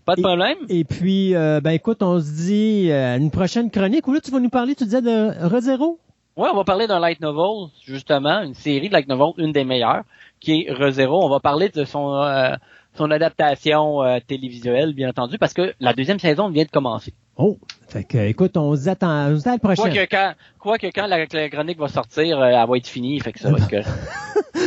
Pas 0.06 0.16
de 0.16 0.22
problème. 0.22 0.58
Et, 0.70 0.84
puis, 0.84 1.36
euh, 1.36 1.62
ben 1.62 1.72
écoute, 1.72 2.02
on 2.02 2.20
se 2.20 2.32
dit 2.32 2.92
euh, 2.92 3.18
une 3.18 3.32
prochaine 3.32 3.70
chronique 3.70 4.08
où 4.08 4.14
là, 4.14 4.20
tu 4.20 4.32
vas 4.32 4.40
nous 4.40 4.50
parler, 4.50 4.76
tu 4.76 4.84
disais 4.84 5.02
de 5.02 5.32
ReZero? 5.48 6.00
Ouais, 6.38 6.50
on 6.52 6.56
va 6.56 6.64
parler 6.64 6.88
d'un 6.88 7.00
light 7.00 7.20
novel, 7.20 7.70
justement, 7.86 8.42
une 8.42 8.54
série 8.54 8.88
de 8.88 8.94
light 8.94 9.08
novel, 9.08 9.34
une 9.38 9.52
des 9.52 9.64
meilleures, 9.64 10.04
qui 10.40 10.62
est 10.62 10.72
ReZero. 10.72 11.24
On 11.24 11.30
va 11.30 11.40
parler 11.40 11.70
de 11.70 11.84
son 11.84 12.16
euh, 12.16 12.56
son 12.96 13.10
adaptation 13.10 14.00
télévisuelle, 14.28 14.94
bien 14.94 15.10
entendu, 15.10 15.38
parce 15.38 15.54
que 15.54 15.74
la 15.80 15.94
deuxième 15.94 16.20
saison 16.20 16.50
vient 16.50 16.66
de 16.66 16.70
commencer. 16.70 17.14
Oh, 17.38 17.58
fait 17.88 18.04
que, 18.04 18.18
écoute, 18.18 18.56
on 18.58 18.76
se 18.76 18.90
attend, 18.90 19.32
on 19.32 19.36
se 19.36 19.42
attend 19.42 19.50
à 19.50 19.54
la 19.54 19.60
prochaine. 19.60 19.94
Quoi 19.94 20.06
que 20.06 20.10
quand, 20.10 20.34
quoi 20.60 20.78
que 20.78 20.88
quand 20.88 21.08
la, 21.08 21.26
la 21.26 21.50
chronique 21.50 21.80
va 21.80 21.88
sortir, 21.88 22.40
euh, 22.40 22.46
elle 22.46 22.68
va 22.68 22.78
être 22.78 22.88
finie, 22.88 23.20
fait 23.20 23.34
que 23.34 23.40
ça 23.40 23.52
va 23.52 23.58
être 23.58 23.68
que... 23.68 23.82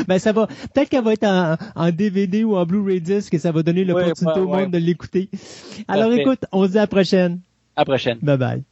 ben 0.08 0.18
ça 0.18 0.32
va. 0.32 0.46
Peut-être 0.46 0.88
qu'elle 0.88 1.04
va 1.04 1.12
être 1.12 1.24
en, 1.24 1.56
en, 1.74 1.90
DVD 1.90 2.44
ou 2.44 2.56
en 2.56 2.64
Blu-ray 2.64 3.00
disc 3.00 3.32
et 3.32 3.38
ça 3.38 3.52
va 3.52 3.62
donner 3.62 3.84
l'opportunité 3.84 4.40
au 4.40 4.48
monde 4.48 4.70
de 4.70 4.78
l'écouter. 4.78 5.28
Alors 5.88 6.12
écoute, 6.12 6.44
on 6.52 6.66
se 6.66 6.72
dit 6.72 6.78
à 6.78 6.82
la 6.82 6.86
prochaine. 6.86 7.40
À 7.76 7.80
la 7.80 7.84
prochaine. 7.84 8.18
Bye 8.22 8.38
bye. 8.38 8.62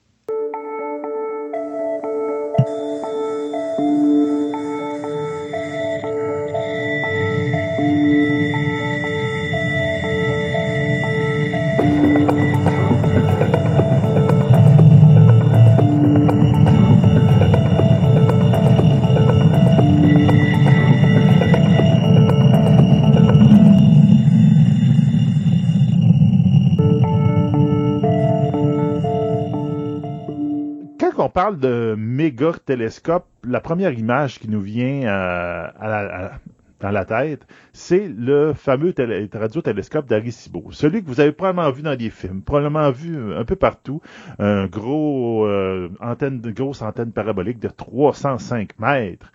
Méga 32.53 32.59
télescope, 32.65 33.27
la 33.45 33.61
première 33.61 33.93
image 33.93 34.39
qui 34.39 34.49
nous 34.49 34.61
vient 34.61 35.05
euh, 35.05 35.67
à, 35.79 36.33
dans 36.81 36.91
la 36.91 37.05
tête, 37.05 37.47
c'est 37.73 38.09
le 38.09 38.53
fameux 38.55 38.93
radiotélescope 39.33 40.07
d'Arecibo. 40.07 40.69
Celui 40.73 41.03
que 41.03 41.09
vous 41.09 41.21
avez 41.21 41.33
probablement 41.33 41.71
vu 41.71 41.83
dans 41.83 41.97
des 41.97 42.11
films, 42.11 42.43
probablement 42.43 42.91
vu 42.91 43.35
un 43.35 43.45
peu 43.45 43.57
partout. 43.57 44.01
Euh, 44.41 44.67
de 44.67 46.51
grosse 46.51 46.83
antenne 46.83 47.13
parabolique 47.13 47.61
de 47.61 47.69
305 47.69 48.79
mètres 48.79 49.33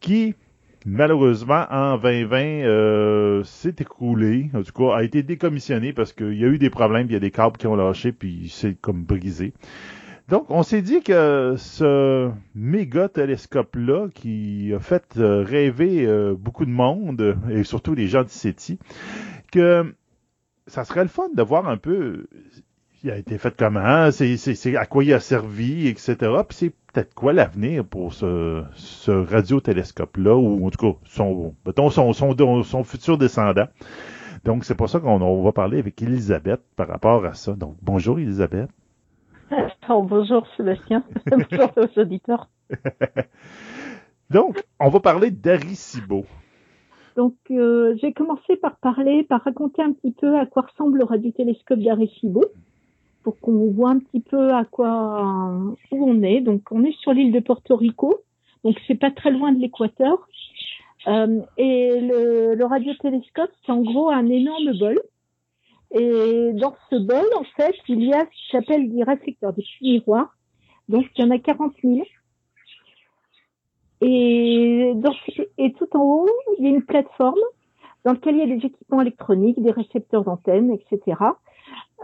qui 0.00 0.34
malheureusement, 0.86 1.66
en 1.70 1.98
2020, 1.98 2.36
euh, 2.38 3.44
s'est 3.44 3.76
écroulé. 3.78 4.50
En 4.54 4.62
tout 4.62 4.72
cas, 4.72 4.96
a 4.96 5.02
été 5.02 5.22
décommissionné 5.22 5.92
parce 5.92 6.12
qu'il 6.12 6.38
y 6.38 6.44
a 6.44 6.48
eu 6.48 6.58
des 6.58 6.70
problèmes, 6.70 7.06
il 7.06 7.12
y 7.12 7.16
a 7.16 7.20
des 7.20 7.30
câbles 7.30 7.56
qui 7.56 7.66
ont 7.66 7.76
lâché, 7.76 8.12
puis 8.12 8.48
c'est 8.50 8.80
comme 8.80 9.02
brisé. 9.02 9.52
Donc, 10.30 10.46
on 10.48 10.62
s'est 10.62 10.80
dit 10.80 11.02
que 11.02 11.56
ce 11.58 12.30
méga 12.54 13.08
télescope-là, 13.08 14.06
qui 14.14 14.72
a 14.72 14.78
fait 14.78 15.02
euh, 15.16 15.42
rêver 15.42 16.06
euh, 16.06 16.36
beaucoup 16.38 16.64
de 16.64 16.70
monde, 16.70 17.36
et 17.50 17.64
surtout 17.64 17.96
les 17.96 18.06
gens 18.06 18.22
d'Iceti, 18.22 18.78
que 19.50 19.92
ça 20.68 20.84
serait 20.84 21.02
le 21.02 21.08
fun 21.08 21.28
de 21.34 21.42
voir 21.42 21.68
un 21.68 21.76
peu 21.76 22.28
il 23.02 23.10
a 23.10 23.16
été 23.16 23.38
fait 23.38 23.54
comment, 23.56 24.10
c'est, 24.12 24.76
à 24.76 24.86
quoi 24.86 25.02
il 25.02 25.12
a 25.12 25.20
servi, 25.20 25.88
etc. 25.88 26.14
Puis 26.48 26.56
c'est 26.56 26.70
peut-être 26.92 27.14
quoi 27.14 27.32
l'avenir 27.32 27.84
pour 27.84 28.12
ce, 28.12 28.62
ce 28.74 29.10
radiotélescope-là, 29.10 30.36
ou 30.36 30.64
en 30.64 30.70
tout 30.70 30.92
cas, 30.92 30.98
son, 31.06 31.54
son, 31.90 32.12
son, 32.12 32.62
son 32.62 32.84
futur 32.84 33.18
descendant. 33.18 33.66
Donc, 34.44 34.64
c'est 34.64 34.74
pour 34.74 34.88
ça 34.88 35.00
qu'on 35.00 35.42
va 35.42 35.52
parler 35.52 35.78
avec 35.78 36.00
Elisabeth 36.02 36.60
par 36.76 36.88
rapport 36.88 37.24
à 37.24 37.34
ça. 37.34 37.52
Donc, 37.54 37.76
bonjour 37.82 38.20
Elisabeth. 38.20 38.70
Oh, 39.88 40.02
bonjour 40.02 40.46
Sébastien. 40.56 41.02
bonjour 41.26 41.70
aux 41.76 42.00
auditeurs. 42.00 42.48
Donc, 44.30 44.62
on 44.78 44.88
va 44.88 45.00
parler 45.00 45.30
d'Aricibo. 45.30 46.24
Donc, 47.16 47.34
euh, 47.50 47.96
j'ai 48.00 48.12
commencé 48.12 48.56
par 48.56 48.76
parler, 48.76 49.24
par 49.24 49.42
raconter 49.42 49.82
un 49.82 49.92
petit 49.92 50.12
peu 50.12 50.38
à 50.38 50.46
quoi 50.46 50.62
ressemble 50.62 50.98
le 50.98 51.04
radiotélescope 51.04 51.80
d'Arecibo, 51.80 52.44
pour 53.24 53.38
qu'on 53.40 53.70
voit 53.72 53.90
un 53.90 53.98
petit 53.98 54.20
peu 54.20 54.54
à 54.54 54.64
quoi 54.64 55.58
où 55.90 56.08
on 56.08 56.22
est. 56.22 56.40
Donc, 56.40 56.70
on 56.70 56.84
est 56.84 56.96
sur 57.00 57.12
l'île 57.12 57.32
de 57.32 57.40
Porto 57.40 57.74
Rico, 57.74 58.20
donc 58.62 58.76
c'est 58.86 58.94
pas 58.94 59.10
très 59.10 59.32
loin 59.32 59.50
de 59.52 59.60
l'équateur. 59.60 60.28
Euh, 61.08 61.40
et 61.56 62.00
le, 62.00 62.54
le 62.54 62.64
radiotélescope, 62.64 63.50
c'est 63.66 63.72
en 63.72 63.80
gros 63.82 64.10
un 64.10 64.26
énorme 64.28 64.78
bol 64.78 65.00
et 65.92 66.52
dans 66.54 66.74
ce 66.88 66.96
bol, 66.96 67.26
en 67.36 67.44
fait, 67.56 67.74
il 67.88 68.04
y 68.04 68.12
a 68.12 68.24
ce 68.24 68.30
qui 68.30 68.50
s'appelle 68.52 68.92
des 68.92 69.02
réflecteurs, 69.02 69.52
des 69.52 69.64
miroirs. 69.80 70.36
Donc, 70.88 71.06
il 71.16 71.24
y 71.24 71.26
en 71.26 71.30
a 71.30 71.38
40 71.38 71.72
000. 71.82 72.02
Et, 74.02 74.92
dans, 74.96 75.12
et 75.58 75.72
tout 75.72 75.96
en 75.96 76.02
haut, 76.02 76.28
il 76.58 76.64
y 76.64 76.68
a 76.68 76.70
une 76.70 76.82
plateforme 76.82 77.40
dans 78.04 78.12
laquelle 78.12 78.36
il 78.36 78.48
y 78.48 78.52
a 78.52 78.56
des 78.56 78.66
équipements 78.66 79.02
électroniques, 79.02 79.60
des 79.60 79.72
récepteurs 79.72 80.24
d'antennes, 80.24 80.70
etc. 80.70 81.18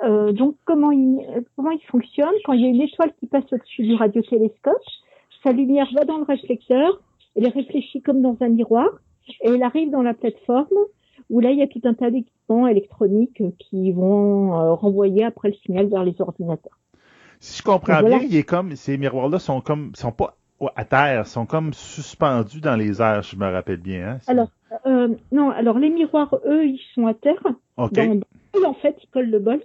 Euh, 0.05 0.33
donc, 0.33 0.57
comment 0.65 0.91
il, 0.91 1.45
comment 1.55 1.71
il 1.71 1.83
fonctionne? 1.83 2.35
Quand 2.45 2.53
il 2.53 2.63
y 2.63 2.65
a 2.65 2.69
une 2.69 2.83
étoile 2.83 3.15
qui 3.19 3.27
passe 3.27 3.51
au-dessus 3.53 3.83
du 3.83 3.95
radiotélescope, 3.95 4.75
sa 5.43 5.53
lumière 5.53 5.89
va 5.95 6.05
dans 6.05 6.19
le 6.19 6.25
réflecteur, 6.25 7.01
elle 7.35 7.47
est 7.47 7.51
réfléchie 7.51 8.03
comme 8.03 8.21
dans 8.21 8.37
un 8.41 8.49
miroir, 8.49 8.89
et 9.29 9.49
elle 9.49 9.63
arrive 9.63 9.91
dans 9.91 10.03
la 10.03 10.13
plateforme 10.13 10.67
où 11.31 11.41
là, 11.41 11.51
il 11.51 11.59
y 11.59 11.63
a 11.63 11.67
tout 11.67 11.81
un 11.85 11.95
tas 11.95 12.11
d'équipements 12.11 12.67
électroniques 12.67 13.43
qui 13.59 13.93
vont 13.93 14.55
euh, 14.55 14.75
renvoyer 14.75 15.25
après 15.25 15.49
le 15.49 15.55
signal 15.55 15.89
vers 15.89 16.05
les 16.05 16.15
ordinateurs. 16.21 16.79
Si 17.41 17.59
je 17.59 17.63
comprends 17.63 18.03
bien, 18.03 18.21
il 18.23 18.35
est 18.37 18.43
comme, 18.43 18.75
ces 18.77 18.97
miroirs-là 18.97 19.39
sont 19.39 19.61
comme, 19.61 19.93
sont 19.95 20.13
pas 20.13 20.37
à 20.75 20.85
terre, 20.85 21.27
sont 21.27 21.45
comme 21.45 21.75
suspendus 21.75 22.61
dans 22.61 22.77
les 22.77 23.03
airs, 23.03 23.23
je 23.23 23.37
me 23.37 23.51
rappelle 23.51 23.77
bien. 23.77 24.13
Hein, 24.13 24.19
alors, 24.27 24.49
euh, 24.87 25.09
non, 25.33 25.51
alors 25.51 25.79
les 25.79 25.91
miroirs, 25.91 26.35
eux, 26.47 26.67
ils 26.67 26.81
sont 26.95 27.07
à 27.07 27.15
terre. 27.15 27.43
OK. 27.77 27.99
en 28.65 28.75
fait, 28.75 28.97
ils 29.03 29.09
collent 29.09 29.31
le 29.31 29.39
bol. 29.39 29.61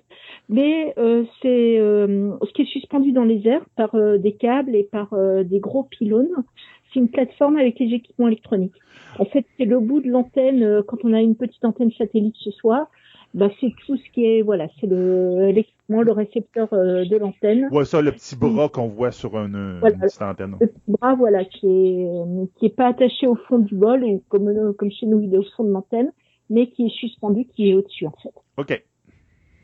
Mais 0.49 0.93
euh, 0.97 1.23
c'est 1.41 1.79
euh, 1.79 2.31
ce 2.45 2.51
qui 2.51 2.63
est 2.63 2.71
suspendu 2.73 3.13
dans 3.13 3.23
les 3.23 3.47
airs 3.47 3.63
par 3.77 3.95
euh, 3.95 4.17
des 4.17 4.33
câbles 4.33 4.75
et 4.75 4.83
par 4.83 5.13
euh, 5.13 5.43
des 5.43 5.59
gros 5.59 5.83
pylônes. 5.83 6.43
C'est 6.91 6.99
une 6.99 7.09
plateforme 7.09 7.55
avec 7.55 7.79
les 7.79 7.93
équipements 7.93 8.27
électroniques. 8.27 8.75
En 9.19 9.25
fait, 9.25 9.45
c'est 9.57 9.65
le 9.65 9.79
bout 9.79 10.01
de 10.01 10.09
l'antenne, 10.09 10.63
euh, 10.63 10.81
quand 10.85 10.97
on 11.03 11.13
a 11.13 11.21
une 11.21 11.35
petite 11.35 11.63
antenne 11.65 11.91
satellite 11.91 12.35
ce 12.39 12.51
soir, 12.51 12.87
bah, 13.33 13.49
c'est 13.59 13.73
tout 13.85 13.95
ce 13.95 14.11
qui 14.11 14.25
est, 14.25 14.41
voilà, 14.41 14.67
c'est 14.79 14.87
le, 14.87 15.51
l'équipement, 15.51 16.01
le 16.01 16.11
récepteur 16.11 16.71
euh, 16.73 17.05
de 17.05 17.15
l'antenne. 17.17 17.69
Ouais, 17.71 17.85
ça, 17.85 18.01
le 18.01 18.11
petit 18.11 18.35
bras 18.35 18.67
qu'on 18.67 18.87
voit 18.87 19.11
sur 19.11 19.37
une, 19.37 19.79
petite 19.81 20.21
antenne. 20.21 20.57
Le 20.59 20.67
petit 20.67 20.81
bras, 20.87 21.15
voilà, 21.15 21.45
qui 21.45 21.67
est, 21.67 22.49
qui 22.57 22.65
est 22.65 22.75
pas 22.75 22.87
attaché 22.87 23.27
au 23.27 23.35
fond 23.35 23.59
du 23.59 23.75
bol, 23.75 24.03
ou 24.03 24.23
comme, 24.27 24.49
euh, 24.49 24.73
comme 24.73 24.91
chez 24.91 25.05
nous, 25.05 25.21
il 25.21 25.33
est 25.33 25.37
au 25.37 25.45
fond 25.55 25.63
de 25.63 25.71
l'antenne, 25.71 26.11
mais 26.49 26.67
qui 26.67 26.87
est 26.87 26.95
suspendu, 26.99 27.45
qui 27.45 27.69
est 27.69 27.73
au-dessus, 27.73 28.07
en 28.07 28.13
fait. 28.21 28.33
OK. 28.57 28.83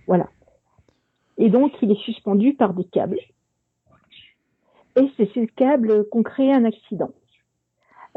Voilà. 0.07 0.29
Et 1.37 1.49
donc, 1.49 1.73
il 1.81 1.91
est 1.91 2.01
suspendu 2.03 2.53
par 2.53 2.73
des 2.73 2.85
câbles. 2.85 3.19
Et 4.95 5.11
c'est 5.17 5.31
ces 5.33 5.47
câbles 5.47 6.07
qu'on 6.09 6.23
crée 6.23 6.51
un 6.51 6.65
accident. 6.65 7.11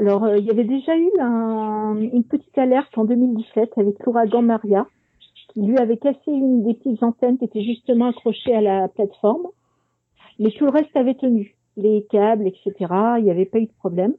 Alors, 0.00 0.24
euh, 0.24 0.38
il 0.38 0.46
y 0.46 0.50
avait 0.50 0.64
déjà 0.64 0.96
eu 0.96 1.10
une 1.20 2.24
petite 2.24 2.56
alerte 2.56 2.96
en 2.96 3.04
2017 3.04 3.76
avec 3.76 4.02
l'ouragan 4.06 4.40
Maria, 4.40 4.86
qui 5.52 5.60
lui 5.60 5.76
avait 5.76 5.98
cassé 5.98 6.18
une 6.26 6.64
des 6.64 6.72
petites 6.72 7.02
antennes 7.02 7.36
qui 7.36 7.44
était 7.44 7.62
justement 7.62 8.06
accrochée 8.06 8.54
à 8.54 8.62
la 8.62 8.88
plateforme, 8.88 9.48
mais 10.38 10.52
tout 10.52 10.64
le 10.64 10.70
reste 10.70 10.96
avait 10.96 11.16
tenu, 11.16 11.54
les 11.76 12.06
câbles, 12.08 12.46
etc. 12.46 12.72
Il 13.18 13.24
n'y 13.24 13.30
avait 13.30 13.44
pas 13.44 13.58
eu 13.58 13.66
de 13.66 13.72
problème, 13.78 14.14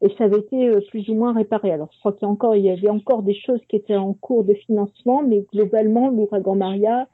et 0.00 0.08
ça 0.16 0.24
avait 0.24 0.38
été 0.38 0.66
euh, 0.66 0.80
plus 0.88 1.06
ou 1.10 1.14
moins 1.14 1.34
réparé. 1.34 1.72
Alors, 1.72 1.90
je 1.92 1.98
crois 1.98 2.14
qu'il 2.14 2.26
y, 2.26 2.30
encore, 2.30 2.56
il 2.56 2.64
y 2.64 2.70
avait 2.70 2.88
encore 2.88 3.22
des 3.22 3.34
choses 3.34 3.60
qui 3.68 3.76
étaient 3.76 3.96
en 3.96 4.14
cours 4.14 4.44
de 4.44 4.54
financement, 4.54 5.22
mais 5.22 5.44
globalement, 5.52 6.08
l'ouragan 6.08 6.54
Maria, 6.54 7.06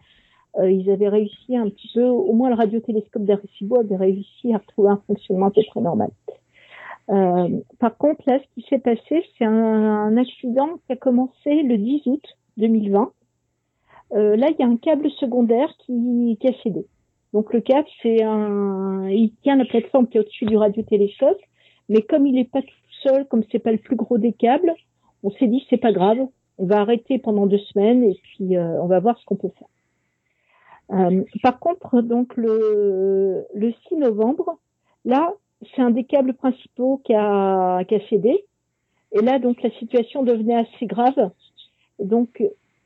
euh, 0.61 0.71
ils 0.71 0.89
avaient 0.89 1.09
réussi 1.09 1.57
un 1.57 1.69
petit 1.69 1.91
peu, 1.93 2.05
au 2.05 2.33
moins 2.33 2.51
le 2.51 2.55
radiotélescope 2.55 3.25
d'Arecibo 3.25 3.81
avait 3.81 3.97
réussi 3.97 4.55
à 4.55 4.59
retrouver 4.59 4.91
un 4.91 5.03
fonctionnement 5.05 5.47
à 5.47 5.51
peu 5.51 5.63
normal. 5.81 6.11
Euh, 7.11 7.49
par 7.79 7.97
contre, 7.97 8.23
là, 8.27 8.39
ce 8.39 8.55
qui 8.55 8.67
s'est 8.69 8.79
passé, 8.79 9.25
c'est 9.39 9.45
un, 9.45 10.17
accident 10.17 10.79
qui 10.87 10.93
a 10.93 10.97
commencé 10.97 11.63
le 11.63 11.77
10 11.77 12.03
août 12.07 12.25
2020. 12.57 13.13
Euh, 14.13 14.37
là, 14.37 14.49
il 14.51 14.57
y 14.59 14.63
a 14.63 14.67
un 14.67 14.77
câble 14.77 15.11
secondaire 15.13 15.71
qui, 15.79 16.39
qui 16.41 16.49
a 16.49 16.53
cédé. 16.63 16.87
Donc 17.33 17.53
le 17.53 17.61
câble, 17.61 17.89
c'est 18.01 18.23
un, 18.23 19.09
il 19.09 19.33
tient 19.43 19.57
la 19.57 19.65
plateforme 19.65 20.07
qui 20.07 20.19
est 20.19 20.21
au-dessus 20.21 20.47
du 20.47 20.57
radiotélescope, 20.57 21.41
mais 21.89 22.03
comme 22.03 22.27
il 22.27 22.35
n'est 22.35 22.45
pas 22.45 22.63
tout 22.63 22.69
seul, 23.03 23.27
comme 23.27 23.43
c'est 23.51 23.59
pas 23.59 23.73
le 23.73 23.79
plus 23.79 23.97
gros 23.97 24.19
des 24.19 24.33
câbles, 24.33 24.73
on 25.25 25.31
s'est 25.33 25.49
dit 25.49 25.67
c'est 25.69 25.79
pas 25.79 25.93
grave, 25.93 26.19
on 26.59 26.67
va 26.67 26.81
arrêter 26.81 27.19
pendant 27.19 27.47
deux 27.47 27.59
semaines 27.59 28.05
et 28.05 28.15
puis 28.23 28.57
euh, 28.57 28.81
on 28.81 28.87
va 28.87 29.01
voir 29.01 29.19
ce 29.19 29.25
qu'on 29.25 29.37
peut 29.37 29.51
faire. 29.59 29.69
Euh, 30.93 31.25
par 31.43 31.59
contre, 31.59 32.03
donc 32.03 32.37
le, 32.37 33.47
le 33.53 33.73
6 33.89 33.97
novembre, 33.97 34.59
là, 35.05 35.33
c'est 35.75 35.83
un 35.83 35.91
des 35.91 36.05
câbles 36.05 36.35
principaux 36.35 37.01
qui 37.05 37.15
a, 37.15 37.85
cédé. 38.09 38.45
Et 39.13 39.21
là, 39.21 39.39
donc, 39.39 39.63
la 39.63 39.71
situation 39.71 40.23
devenait 40.23 40.57
assez 40.57 40.87
grave. 40.87 41.31
Donc, 41.99 42.43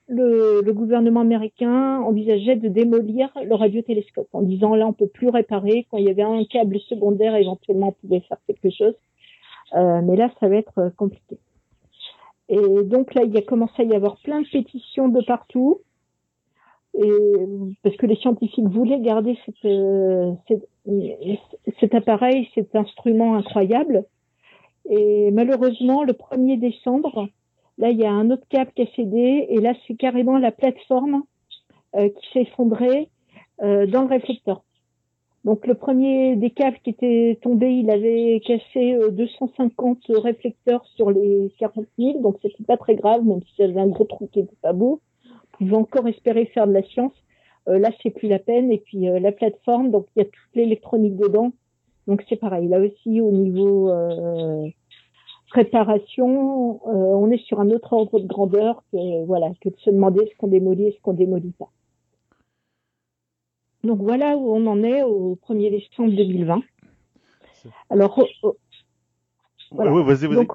le, 0.09 0.73
gouvernement 0.73 1.21
américain 1.21 2.01
envisageait 2.01 2.57
de 2.57 2.69
démolir 2.69 3.31
le 3.45 3.55
radiotélescope 3.55 4.29
en 4.33 4.43
disant 4.43 4.75
là, 4.75 4.87
on 4.87 4.93
peut 4.93 5.09
plus 5.09 5.29
réparer. 5.29 5.87
Quand 5.91 5.99
il 5.99 6.05
y 6.05 6.11
avait 6.11 6.23
un 6.23 6.45
câble 6.45 6.79
secondaire, 6.81 7.35
éventuellement, 7.35 7.89
on 7.89 8.07
pouvait 8.07 8.21
faire 8.21 8.39
quelque 8.47 8.71
chose. 8.71 8.95
Euh, 9.75 10.01
mais 10.03 10.17
là, 10.17 10.31
ça 10.41 10.49
va 10.49 10.57
être 10.57 10.93
compliqué. 10.97 11.39
Et 12.49 12.85
donc 12.85 13.15
là, 13.15 13.23
il 13.25 13.37
a 13.37 13.43
commencé 13.43 13.83
à 13.83 13.85
y 13.85 13.95
avoir 13.95 14.17
plein 14.19 14.41
de 14.41 14.49
pétitions 14.49 15.09
de 15.09 15.23
partout. 15.25 15.81
parce 17.83 17.97
que 17.97 18.07
les 18.07 18.17
scientifiques 18.17 18.67
voulaient 18.67 19.01
garder 19.01 19.39
cette, 19.45 20.69
cet 21.81 21.95
appareil, 21.95 22.49
cet 22.55 22.75
instrument 22.75 23.37
incroyable. 23.37 24.05
Et 24.89 25.31
malheureusement, 25.31 26.03
le 26.03 26.13
1er 26.13 26.59
décembre, 26.59 27.29
là, 27.77 27.91
il 27.91 27.99
y 27.99 28.07
a 28.07 28.13
un 28.13 28.31
autre 28.31 28.47
câble 28.49 28.73
qui 28.75 28.83
a 28.83 28.87
cédé, 28.97 29.47
et 29.51 29.61
là, 29.61 29.75
c'est 29.87 29.95
carrément 29.95 30.39
la 30.39 30.51
plateforme 30.51 31.23
euh, 31.97 32.09
qui 32.09 32.33
s'est 32.33 32.43
effondrée 32.43 33.09
euh, 33.63 33.87
dans 33.87 34.03
le 34.03 34.09
réflecteur. 34.09 34.63
Donc 35.45 35.67
le 35.67 35.75
premier 35.75 36.37
des 36.37 36.51
câbles 36.51 36.79
qui 36.83 36.91
était 36.91 37.39
tombé, 37.41 37.71
il 37.71 37.91
avait 37.91 38.43
cassé 38.45 38.99
250 39.11 39.99
euh, 40.11 40.19
réflecteurs 40.19 40.85
sur 40.97 41.11
les 41.11 41.53
40 41.59 41.87
000, 41.99 42.21
donc 42.21 42.37
c'était 42.43 42.65
pas 42.65 42.77
très 42.77 42.97
grave, 42.97 43.25
même 43.25 43.41
si 43.55 43.63
avait 43.63 43.81
un 43.81 43.87
gros 43.87 44.05
trou 44.05 44.29
qui 44.33 44.41
était 44.41 44.57
pas 44.61 44.73
beau. 44.73 45.01
On 45.55 45.65
pouvait 45.65 45.77
encore 45.77 46.09
espérer 46.09 46.47
faire 46.47 46.67
de 46.67 46.73
la 46.73 46.83
science. 46.83 47.13
Euh, 47.69 47.79
là, 47.79 47.91
c'est 48.03 48.11
plus 48.11 48.29
la 48.29 48.39
peine. 48.39 48.73
Et 48.73 48.79
puis 48.79 49.07
la 49.21 49.33
plateforme, 49.33 49.91
donc 49.91 50.07
il 50.17 50.21
y 50.21 50.23
a 50.23 50.25
toute 50.25 50.55
l'électronique 50.55 51.17
dedans. 51.17 51.53
Donc 52.07 52.25
c'est 52.29 52.37
pareil. 52.37 52.69
Là 52.69 52.81
aussi, 52.81 53.21
au 53.21 53.31
niveau 53.31 53.93
préparation, 55.51 56.81
on 56.87 57.31
est 57.31 57.43
sur 57.45 57.61
un 57.61 57.71
autre 57.71 57.93
ordre 57.93 58.21
de 58.21 58.27
grandeur 58.27 58.83
que 58.93 59.25
voilà 59.25 59.51
que 59.61 59.69
de 59.69 59.77
se 59.79 59.91
demander 59.91 60.27
ce 60.31 60.37
qu'on 60.37 60.49
démolit 60.49 60.89
et 60.89 60.93
ce 60.93 61.01
qu'on 61.01 61.13
démolit 61.13 61.53
pas. 61.53 61.71
Donc 63.85 64.01
voilà 64.01 64.37
où 64.37 64.53
on 64.53 64.67
en 64.67 64.83
est 64.83 65.03
au 65.03 65.39
1er 65.49 65.71
décembre 65.71 66.15
2020. 66.17 66.63
Alors, 67.91 68.19
vas-y. 70.05 70.29
Donc, 70.29 70.53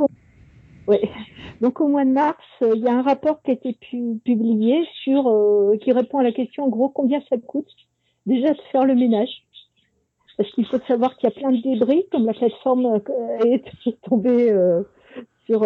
Donc 1.62 1.80
au 1.80 1.88
mois 1.88 2.06
de 2.06 2.12
mars, 2.12 2.38
euh, 2.62 2.74
il 2.76 2.82
y 2.82 2.88
a 2.88 2.94
un 2.94 3.02
rapport 3.02 3.42
qui 3.42 3.52
a 3.52 3.54
été 3.54 3.78
publié 4.26 4.86
sur 5.04 5.28
euh, 5.28 5.78
qui 5.78 5.92
répond 5.92 6.20
à 6.20 6.24
la 6.24 6.32
question 6.32 6.66
en 6.66 6.70
gros 6.70 6.90
combien 6.90 7.22
ça 7.30 7.38
coûte 7.38 7.70
déjà 8.26 8.54
de 8.54 8.62
faire 8.72 8.86
le 8.86 8.96
ménage? 8.96 9.44
Parce 10.38 10.50
qu'il 10.52 10.66
faut 10.66 10.80
savoir 10.88 11.16
qu'il 11.16 11.30
y 11.30 11.32
a 11.32 11.36
plein 11.36 11.52
de 11.52 11.62
débris, 11.62 12.06
comme 12.12 12.26
la 12.26 12.34
plateforme 12.34 12.86
euh, 12.86 13.46
est 13.46 13.64
tombée 14.04 14.52
sur 15.46 15.62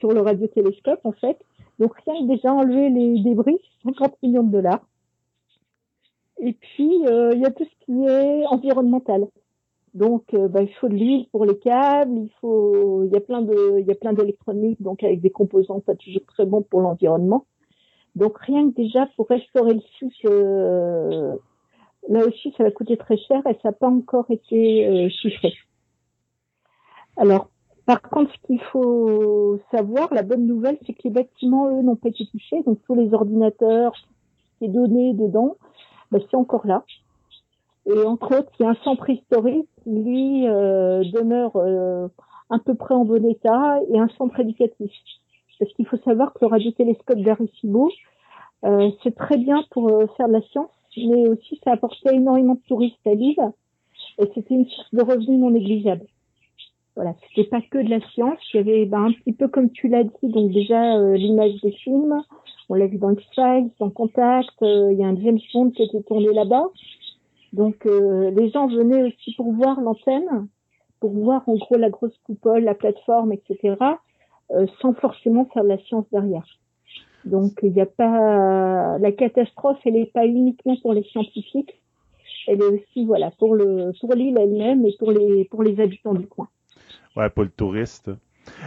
sur 0.00 0.12
le 0.12 0.20
radiotélescope 0.20 1.00
en 1.04 1.12
fait. 1.12 1.38
Donc 1.78 1.94
rien 2.06 2.14
que 2.20 2.28
déjà 2.28 2.52
enlever 2.52 2.90
les 2.90 3.20
débris, 3.20 3.58
50 3.84 4.22
millions 4.22 4.42
de 4.42 4.52
dollars. 4.52 4.84
Et 6.42 6.54
puis, 6.54 7.06
euh, 7.06 7.32
il 7.34 7.40
y 7.40 7.46
a 7.46 7.50
tout 7.50 7.64
ce 7.64 7.84
qui 7.84 8.04
est 8.04 8.46
environnemental. 8.46 9.26
Donc, 9.94 10.32
euh, 10.32 10.48
bah, 10.48 10.62
il 10.62 10.72
faut 10.74 10.88
de 10.88 10.94
l'huile 10.94 11.26
pour 11.30 11.44
les 11.44 11.58
câbles, 11.58 12.16
il 12.16 12.30
faut, 12.40 13.04
il 13.04 13.12
y 13.12 13.16
a 13.16 13.20
plein 13.20 13.42
de, 13.42 13.78
il 13.78 13.86
y 13.86 13.90
a 13.90 13.94
plein 13.94 14.14
d'électronique, 14.14 14.80
donc 14.80 15.02
avec 15.02 15.20
des 15.20 15.30
composants 15.30 15.80
pas 15.80 15.94
toujours 15.94 16.24
très 16.26 16.46
bons 16.46 16.62
pour 16.62 16.80
l'environnement. 16.80 17.46
Donc, 18.14 18.38
rien 18.38 18.70
que 18.70 18.74
déjà 18.74 19.06
pour 19.16 19.28
restaurer 19.28 19.74
le 19.74 19.82
site, 19.98 20.12
euh, 20.24 21.34
là 22.08 22.26
aussi, 22.26 22.54
ça 22.56 22.64
va 22.64 22.70
coûter 22.70 22.96
très 22.96 23.16
cher 23.16 23.42
et 23.46 23.54
ça 23.62 23.68
n'a 23.68 23.72
pas 23.72 23.88
encore 23.88 24.26
été 24.30 25.08
chiffré. 25.10 25.52
Alors, 27.16 27.48
par 27.84 28.00
contre, 28.02 28.32
ce 28.32 28.46
qu'il 28.46 28.60
faut 28.60 29.58
savoir, 29.70 30.12
la 30.14 30.22
bonne 30.22 30.46
nouvelle, 30.46 30.78
c'est 30.86 30.92
que 30.92 31.02
les 31.04 31.10
bâtiments, 31.10 31.68
eux, 31.68 31.82
n'ont 31.82 31.96
pas 31.96 32.08
été 32.08 32.26
touchés. 32.30 32.62
Donc, 32.62 32.78
tous 32.86 32.94
les 32.94 33.12
ordinateurs, 33.12 33.92
les 34.60 34.68
données 34.68 35.14
dedans, 35.14 35.56
bah, 36.10 36.18
c'est 36.30 36.36
encore 36.36 36.66
là. 36.66 36.84
Et 37.86 37.98
entre 38.04 38.38
autres, 38.38 38.52
il 38.58 38.62
y 38.62 38.66
a 38.66 38.70
un 38.70 38.76
centre 38.84 39.08
historique 39.10 39.68
qui, 39.82 39.90
lui, 39.90 40.46
euh, 40.46 41.02
demeure 41.12 41.56
euh, 41.56 42.08
à 42.50 42.58
peu 42.58 42.74
près 42.74 42.94
en 42.94 43.04
bon 43.04 43.24
état 43.28 43.78
et 43.90 43.98
un 43.98 44.08
centre 44.16 44.38
éducatif. 44.40 44.92
Parce 45.58 45.72
qu'il 45.74 45.86
faut 45.86 45.98
savoir 45.98 46.32
que 46.32 46.38
le 46.42 46.46
radiotélescope 46.48 47.20
d'Arecibo, 47.20 47.90
euh, 48.64 48.90
c'est 49.02 49.14
très 49.14 49.36
bien 49.36 49.64
pour 49.70 49.88
euh, 49.88 50.06
faire 50.16 50.28
de 50.28 50.34
la 50.34 50.42
science, 50.42 50.70
mais 50.96 51.28
aussi 51.28 51.60
ça 51.64 51.72
apportait 51.72 52.14
énormément 52.14 52.54
de 52.54 52.60
touristes 52.68 53.06
à 53.06 53.14
l'île 53.14 53.52
et 54.18 54.24
c'était 54.34 54.54
une 54.54 54.66
source 54.66 54.94
de 54.94 55.02
revenus 55.02 55.40
non 55.40 55.50
négligeable. 55.50 56.06
Voilà, 56.94 57.14
c'était 57.28 57.48
pas 57.48 57.62
que 57.62 57.78
de 57.78 57.88
la 57.88 58.00
science, 58.10 58.38
il 58.52 58.58
y 58.58 58.60
avait 58.60 58.84
ben, 58.84 59.04
un 59.04 59.12
petit 59.12 59.32
peu 59.32 59.48
comme 59.48 59.70
tu 59.70 59.88
l'as 59.88 60.04
dit, 60.04 60.10
donc 60.28 60.52
déjà 60.52 60.98
l'image 61.14 61.60
des 61.62 61.72
films, 61.72 62.22
on 62.72 62.74
l'a 62.74 62.86
vu 62.86 62.96
dans 62.96 63.10
X-Files, 63.10 63.70
dans 63.78 63.90
Contact, 63.90 64.62
euh, 64.62 64.92
il 64.92 64.98
y 64.98 65.04
a 65.04 65.06
un 65.06 65.16
James 65.16 65.38
Bond 65.52 65.70
qui 65.72 65.82
a 65.82 65.84
été 65.84 66.02
tourné 66.04 66.32
là-bas. 66.32 66.64
Donc 67.52 67.86
euh, 67.86 68.30
les 68.30 68.50
gens 68.50 68.66
venaient 68.66 69.04
aussi 69.04 69.34
pour 69.36 69.52
voir 69.52 69.80
l'antenne, 69.80 70.48
pour 71.00 71.12
voir 71.12 71.42
en 71.48 71.54
gros 71.54 71.76
la 71.76 71.90
grosse 71.90 72.16
coupole, 72.24 72.64
la 72.64 72.74
plateforme, 72.74 73.32
etc., 73.32 73.76
euh, 74.50 74.66
sans 74.80 74.94
forcément 74.94 75.46
faire 75.52 75.64
de 75.64 75.68
la 75.68 75.78
science 75.78 76.06
derrière. 76.12 76.46
Donc 77.24 77.60
il 77.62 77.72
n'y 77.72 77.80
a 77.80 77.86
pas 77.86 78.98
la 78.98 79.12
catastrophe, 79.12 79.78
elle 79.84 79.94
n'est 79.94 80.06
pas 80.06 80.26
uniquement 80.26 80.76
pour 80.82 80.92
les 80.92 81.04
scientifiques, 81.04 81.80
elle 82.48 82.60
est 82.60 82.64
aussi 82.64 83.04
voilà 83.04 83.30
pour 83.38 83.54
le 83.54 83.92
pour 84.00 84.12
l'île 84.14 84.38
elle-même 84.38 84.84
et 84.86 84.94
pour 84.98 85.12
les 85.12 85.44
pour 85.44 85.62
les 85.62 85.80
habitants 85.80 86.14
du 86.14 86.26
coin. 86.26 86.48
Ouais, 87.16 87.30
pour 87.30 87.44
le 87.44 87.50
touriste. 87.50 88.10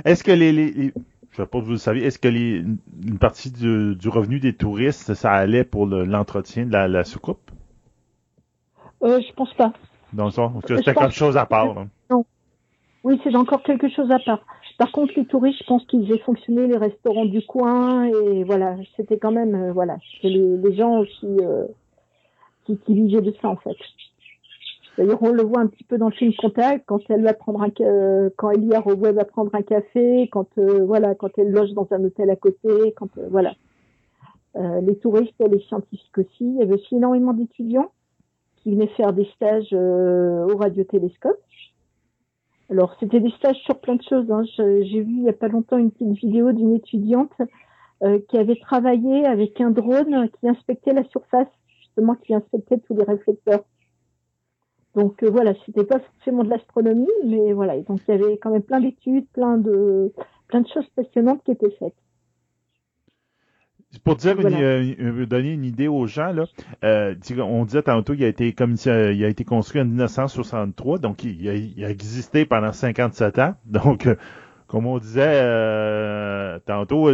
Est-ce 0.06 0.24
que 0.24 0.32
les, 0.32 0.54
les, 0.54 0.94
je 1.36 1.42
sais 1.42 1.46
pas 1.48 1.60
si 1.60 1.66
vous 1.66 1.72
le 1.72 1.78
savez, 1.78 2.04
est-ce 2.04 2.18
que 2.18 2.30
les, 2.30 2.64
une 3.04 3.18
partie 3.20 3.52
du, 3.52 4.08
revenu 4.08 4.40
des 4.40 4.54
touristes, 4.54 5.14
ça 5.16 5.32
allait 5.34 5.66
pour 5.66 5.86
l'entretien 5.86 6.66
de 6.66 6.72
la, 6.72 7.04
soucoupe? 7.04 7.52
Euh, 9.06 9.22
je 9.22 9.34
pense 9.34 9.54
pas. 9.54 9.72
Donc, 10.14 10.34
c'était 10.68 10.94
quelque 10.94 11.10
chose 11.12 11.38
à 11.38 11.46
part. 11.46 11.76
Non. 12.10 12.26
Oui, 13.04 13.22
c'est 13.24 13.36
encore 13.36 13.62
quelque 13.62 13.88
chose 13.90 14.10
à 14.12 14.20
part. 14.20 14.40
Par 14.80 14.92
contre, 14.92 15.14
les 15.16 15.26
touristes, 15.26 15.60
je 15.62 15.68
pense 15.68 15.86
qu'ils 15.86 16.06
faisaient 16.08 16.20
fonctionner 16.20 16.68
les 16.68 16.78
restaurants 16.78 17.26
du 17.26 17.46
coin 17.46 18.06
et 18.06 18.44
voilà, 18.44 18.76
c'était 18.98 19.18
quand 19.18 19.32
même, 19.32 19.56
euh, 19.56 19.72
voilà, 19.72 19.98
les, 20.24 20.58
les 20.58 20.76
gens 20.76 21.00
aussi 21.00 21.28
euh, 21.40 21.66
qui, 22.66 22.78
qui 22.80 22.94
vivaient 22.96 23.22
de 23.22 23.34
ça 23.42 23.50
en 23.50 23.56
fait. 23.58 23.78
D'ailleurs, 24.98 25.22
on 25.22 25.32
le 25.32 25.44
voit 25.44 25.60
un 25.60 25.68
petit 25.68 25.84
peu 25.84 25.98
dans 25.98 26.08
le 26.08 26.14
film 26.14 26.34
Contact, 26.34 26.86
quand 26.88 27.00
elle 27.10 27.24
va 27.24 27.34
prendre 27.34 27.62
un, 27.62 28.30
quand 28.38 28.52
Elia 28.52 28.80
Rowe 28.80 29.14
va 29.14 29.26
prendre 29.26 29.54
un 29.54 29.62
café, 29.62 30.30
quand 30.32 30.48
euh, 30.58 30.84
voilà, 30.86 31.16
quand 31.16 31.38
elle 31.38 31.52
loge 31.52 31.74
dans 31.74 31.88
un 31.92 32.04
hôtel 32.04 32.30
à 32.30 32.36
côté, 32.36 32.94
quand 32.98 33.10
euh, 33.18 33.28
voilà. 33.30 33.54
Euh, 34.56 34.80
les 34.82 34.98
touristes 34.98 35.40
et 35.42 35.50
les 35.50 35.60
scientifiques 35.60 36.18
aussi. 36.18 36.30
Il 36.40 36.56
y 36.58 36.62
avait 36.62 36.76
aussi 36.76 36.96
énormément 36.96 37.34
d'étudiants 37.34 37.92
qui 38.66 38.72
venaient 38.72 38.92
faire 38.98 39.14
des 39.14 39.26
stages 39.36 39.72
au 39.74 40.58
radiotélescope. 40.58 41.40
Alors, 42.72 42.96
c'était 43.00 43.20
des 43.20 43.30
stages 43.38 43.60
sur 43.64 43.80
plein 43.80 43.96
de 43.96 44.02
choses. 44.02 44.32
Hein. 44.32 44.42
J'ai 44.58 45.02
vu 45.02 45.18
il 45.20 45.24
y 45.24 45.30
a 45.30 45.34
pas 45.34 45.50
longtemps 45.50 45.78
une 45.78 45.92
petite 45.92 46.18
vidéo 46.18 46.52
d'une 46.52 46.74
étudiante 46.74 47.32
qui 48.28 48.38
avait 48.38 48.56
travaillé 48.56 49.26
avec 49.28 49.62
un 49.62 49.70
drone 49.70 50.30
qui 50.40 50.50
inspectait 50.50 50.94
la 50.94 51.04
surface, 51.06 51.48
justement, 51.80 52.16
qui 52.16 52.34
inspectait 52.34 52.80
tous 52.80 52.96
les 52.96 53.04
réflecteurs. 53.04 53.64
Donc 54.96 55.22
euh, 55.24 55.30
voilà, 55.30 55.54
c'était 55.66 55.84
pas 55.84 56.00
forcément 56.00 56.44
de 56.44 56.50
l'astronomie, 56.50 57.08
mais 57.26 57.54
voilà, 57.54 57.80
donc 57.82 58.00
il 58.08 58.12
y 58.12 58.14
avait 58.14 58.38
quand 58.38 58.50
même 58.50 58.64
plein 58.64 58.80
d'études, 58.80 59.28
plein 59.34 59.58
de 59.58 60.14
plein 60.48 60.62
de 60.62 60.68
choses 60.68 60.88
passionnantes 60.96 61.44
qui 61.44 61.52
étaient 61.52 61.72
faites. 61.72 61.96
Pour 64.06 64.16
dire 64.16 64.36
euh, 64.40 65.26
donner 65.26 65.52
une 65.52 65.66
idée 65.66 65.88
aux 65.88 66.06
gens, 66.06 66.32
là, 66.32 66.46
euh, 66.84 67.16
on 67.40 67.66
disait 67.66 67.82
tantôt 67.82 68.14
qu'il 68.14 68.24
a 68.24 68.28
été 68.28 68.54
comme 68.54 68.76
il 68.86 69.26
a 69.26 69.28
été 69.28 69.44
construit 69.44 69.82
en 69.82 69.86
1963, 69.86 71.00
donc 71.00 71.24
il, 71.24 71.84
a, 71.84 71.90
existé 71.90 72.46
pendant 72.46 72.72
57 72.72 73.40
ans. 73.40 73.56
Donc, 73.66 74.08
comme 74.68 74.86
on 74.86 75.00
disait 75.00 75.42
tantôt, 76.68 77.10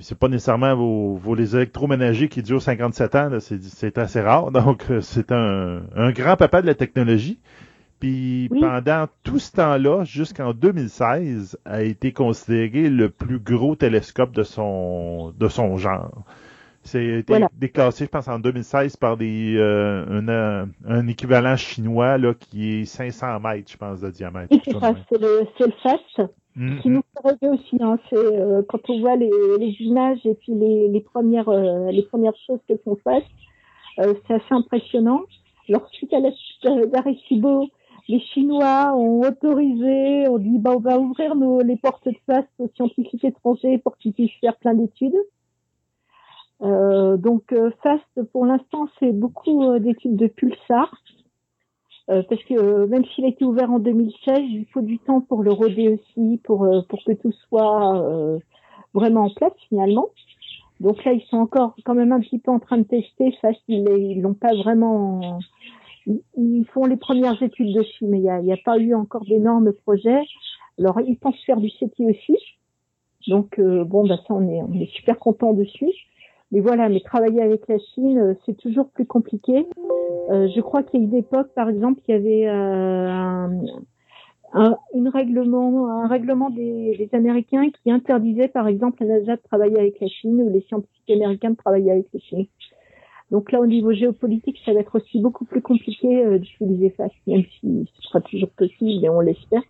c'est 0.00 0.18
pas 0.18 0.28
nécessairement 0.28 0.74
vos, 0.76 1.16
vos 1.16 1.34
les 1.34 1.56
électroménagers 1.56 2.28
qui 2.28 2.42
durent 2.42 2.62
57 2.62 3.14
ans, 3.14 3.30
c'est 3.40 3.98
assez 3.98 4.20
rare. 4.20 4.50
Donc, 4.52 4.84
euh, 4.90 5.00
c'est 5.00 5.32
un, 5.32 5.82
un, 5.94 6.10
grand 6.12 6.36
papa 6.36 6.62
de 6.62 6.66
la 6.66 6.74
technologie. 6.74 7.38
Puis 8.00 8.50
pendant 8.60 9.06
tout 9.22 9.38
ce 9.38 9.52
temps-là, 9.52 10.04
jusqu'en 10.04 10.52
2016, 10.52 11.58
a 11.64 11.82
été 11.82 12.12
considéré 12.12 12.90
le 12.90 13.08
plus 13.08 13.38
gros 13.38 13.74
télescope 13.74 14.32
de 14.32 14.42
son 14.42 15.32
de 15.38 15.48
son 15.48 15.76
genre. 15.78 16.24
C'est 16.82 17.04
été 17.04 17.44
déclassé, 17.58 18.04
je 18.04 18.10
pense, 18.10 18.28
en 18.28 18.38
2016 18.38 18.96
par 18.96 19.16
des 19.16 19.56
euh, 19.56 20.04
un, 20.08 20.28
euh, 20.28 20.66
un, 20.86 21.06
équivalent 21.08 21.56
chinois 21.56 22.16
là, 22.16 22.32
qui 22.34 22.80
est 22.80 22.84
500 22.84 23.40
mètres, 23.40 23.72
je 23.72 23.76
pense, 23.76 24.00
de 24.00 24.10
diamètre. 24.10 24.54
C'est 24.62 25.20
le, 25.20 25.46
le 25.58 25.72
FAST. 25.82 26.30
Mm-hmm. 26.56 26.80
qui 26.80 26.88
nous 26.88 27.02
fait 27.22 27.48
aussi, 27.48 27.76
hein, 27.82 27.98
c'est 28.08 28.16
euh, 28.16 28.62
quand 28.66 28.78
on 28.88 29.00
voit 29.00 29.16
les, 29.16 29.30
les, 29.60 29.76
images 29.80 30.24
et 30.24 30.32
puis 30.34 30.54
les, 30.54 30.88
les 30.88 31.00
premières 31.02 31.50
euh, 31.50 31.90
les 31.90 32.02
premières 32.02 32.36
choses 32.46 32.60
que 32.66 32.78
font 32.78 32.96
euh, 33.04 34.14
c'est 34.26 34.34
assez 34.34 34.52
impressionnant. 34.52 35.20
Alors 35.68 35.86
suite 35.92 36.14
à 36.14 36.20
d'Arecibo, 36.86 37.68
les 38.08 38.20
Chinois 38.20 38.94
ont 38.96 39.20
autorisé, 39.20 40.28
on 40.28 40.38
dit 40.38 40.58
bah 40.58 40.72
on 40.76 40.80
va 40.80 40.98
ouvrir 40.98 41.34
nos, 41.34 41.60
les 41.60 41.76
portes 41.76 42.06
de 42.06 42.16
face 42.26 42.46
aux 42.58 42.68
scientifiques 42.74 43.24
étrangers 43.24 43.78
pour 43.78 43.96
qu'ils 43.96 44.12
puissent 44.12 44.40
faire 44.40 44.56
plein 44.56 44.74
d'études. 44.74 45.16
donc 46.60 47.54
FAST 47.82 48.22
pour 48.32 48.46
l'instant 48.46 48.88
c'est 48.98 49.12
beaucoup 49.12 49.78
d'études 49.78 50.16
de 50.16 50.26
pulsars 50.28 50.94
euh, 52.08 52.22
parce 52.28 52.42
que 52.44 52.54
euh, 52.54 52.86
même 52.86 53.04
s'il 53.04 53.24
a 53.24 53.28
été 53.28 53.44
ouvert 53.44 53.70
en 53.70 53.80
2016, 53.80 54.38
il 54.38 54.66
faut 54.72 54.80
du 54.80 54.98
temps 55.00 55.20
pour 55.20 55.42
le 55.42 55.50
roder 55.50 55.88
aussi, 55.88 56.40
pour 56.44 56.64
euh, 56.64 56.82
pour 56.88 57.02
que 57.04 57.12
tout 57.12 57.32
soit 57.48 58.40
vraiment 58.94 59.24
en 59.24 59.30
place 59.30 59.52
finalement. 59.68 60.08
Donc 60.78 61.04
là, 61.04 61.12
ils 61.12 61.22
sont 61.22 61.38
encore 61.38 61.74
quand 61.84 61.94
même 61.94 62.12
un 62.12 62.20
petit 62.20 62.38
peu 62.38 62.50
en 62.50 62.60
train 62.60 62.78
de 62.78 62.84
tester. 62.84 63.34
Ça, 63.40 63.48
ils 63.66 64.20
l'ont 64.20 64.34
pas 64.34 64.54
vraiment. 64.54 65.40
Ils 66.06 66.64
font 66.72 66.84
les 66.84 66.96
premières 66.96 67.42
études 67.42 67.74
dessus, 67.74 68.04
mais 68.06 68.18
il 68.18 68.42
n'y 68.42 68.52
a, 68.52 68.58
pas 68.64 68.78
eu 68.78 68.94
encore 68.94 69.24
d'énormes 69.24 69.72
projets. 69.72 70.22
Alors, 70.78 71.00
ils 71.00 71.16
pensent 71.16 71.42
faire 71.44 71.60
du 71.60 71.68
CETI 71.70 72.06
aussi. 72.06 72.36
Donc, 73.26 73.58
euh, 73.58 73.84
bon, 73.84 74.06
bah 74.06 74.16
ça, 74.26 74.34
on 74.34 74.48
est, 74.48 74.62
on 74.62 74.72
est 74.74 74.90
super 74.92 75.18
content 75.18 75.52
dessus. 75.52 75.90
Mais 76.52 76.60
voilà, 76.60 76.88
mais 76.88 77.00
travailler 77.00 77.42
avec 77.42 77.66
la 77.68 77.78
Chine, 77.78 78.18
euh, 78.18 78.34
c'est 78.44 78.56
toujours 78.56 78.88
plus 78.90 79.06
compliqué. 79.06 79.66
Euh, 80.30 80.48
je 80.54 80.60
crois 80.60 80.82
qu'il 80.82 81.00
y 81.00 81.02
a 81.02 81.06
une 81.06 81.16
époque, 81.16 81.52
par 81.54 81.68
exemple, 81.68 82.00
il 82.06 82.12
y 82.12 82.14
avait 82.14 82.46
euh, 82.46 83.08
un, 83.08 83.50
un, 84.52 85.10
règlement, 85.10 85.88
un 85.90 86.06
règlement 86.06 86.50
des, 86.50 86.96
des, 86.96 87.08
Américains 87.16 87.68
qui 87.70 87.90
interdisait, 87.90 88.48
par 88.48 88.68
exemple, 88.68 89.02
à 89.02 89.06
NASA 89.06 89.36
de 89.36 89.42
travailler 89.42 89.78
avec 89.78 90.00
la 90.00 90.06
Chine 90.06 90.40
ou 90.40 90.52
les 90.52 90.60
scientifiques 90.62 91.10
américains 91.10 91.50
de 91.50 91.56
travailler 91.56 91.90
avec 91.90 92.06
la 92.14 92.20
Chine. 92.20 92.46
Donc 93.30 93.50
là, 93.50 93.60
au 93.60 93.66
niveau 93.66 93.92
géopolitique, 93.92 94.58
ça 94.64 94.72
va 94.72 94.80
être 94.80 94.94
aussi 94.94 95.20
beaucoup 95.20 95.44
plus 95.44 95.62
compliqué 95.62 96.24
euh, 96.24 96.38
d'utiliser 96.38 96.90
FAST, 96.90 97.14
même 97.26 97.44
si 97.60 97.90
ce 97.94 98.02
sera 98.02 98.20
toujours 98.20 98.50
possible 98.50 99.04
et 99.04 99.08
on 99.08 99.20
l'espère. 99.20 99.62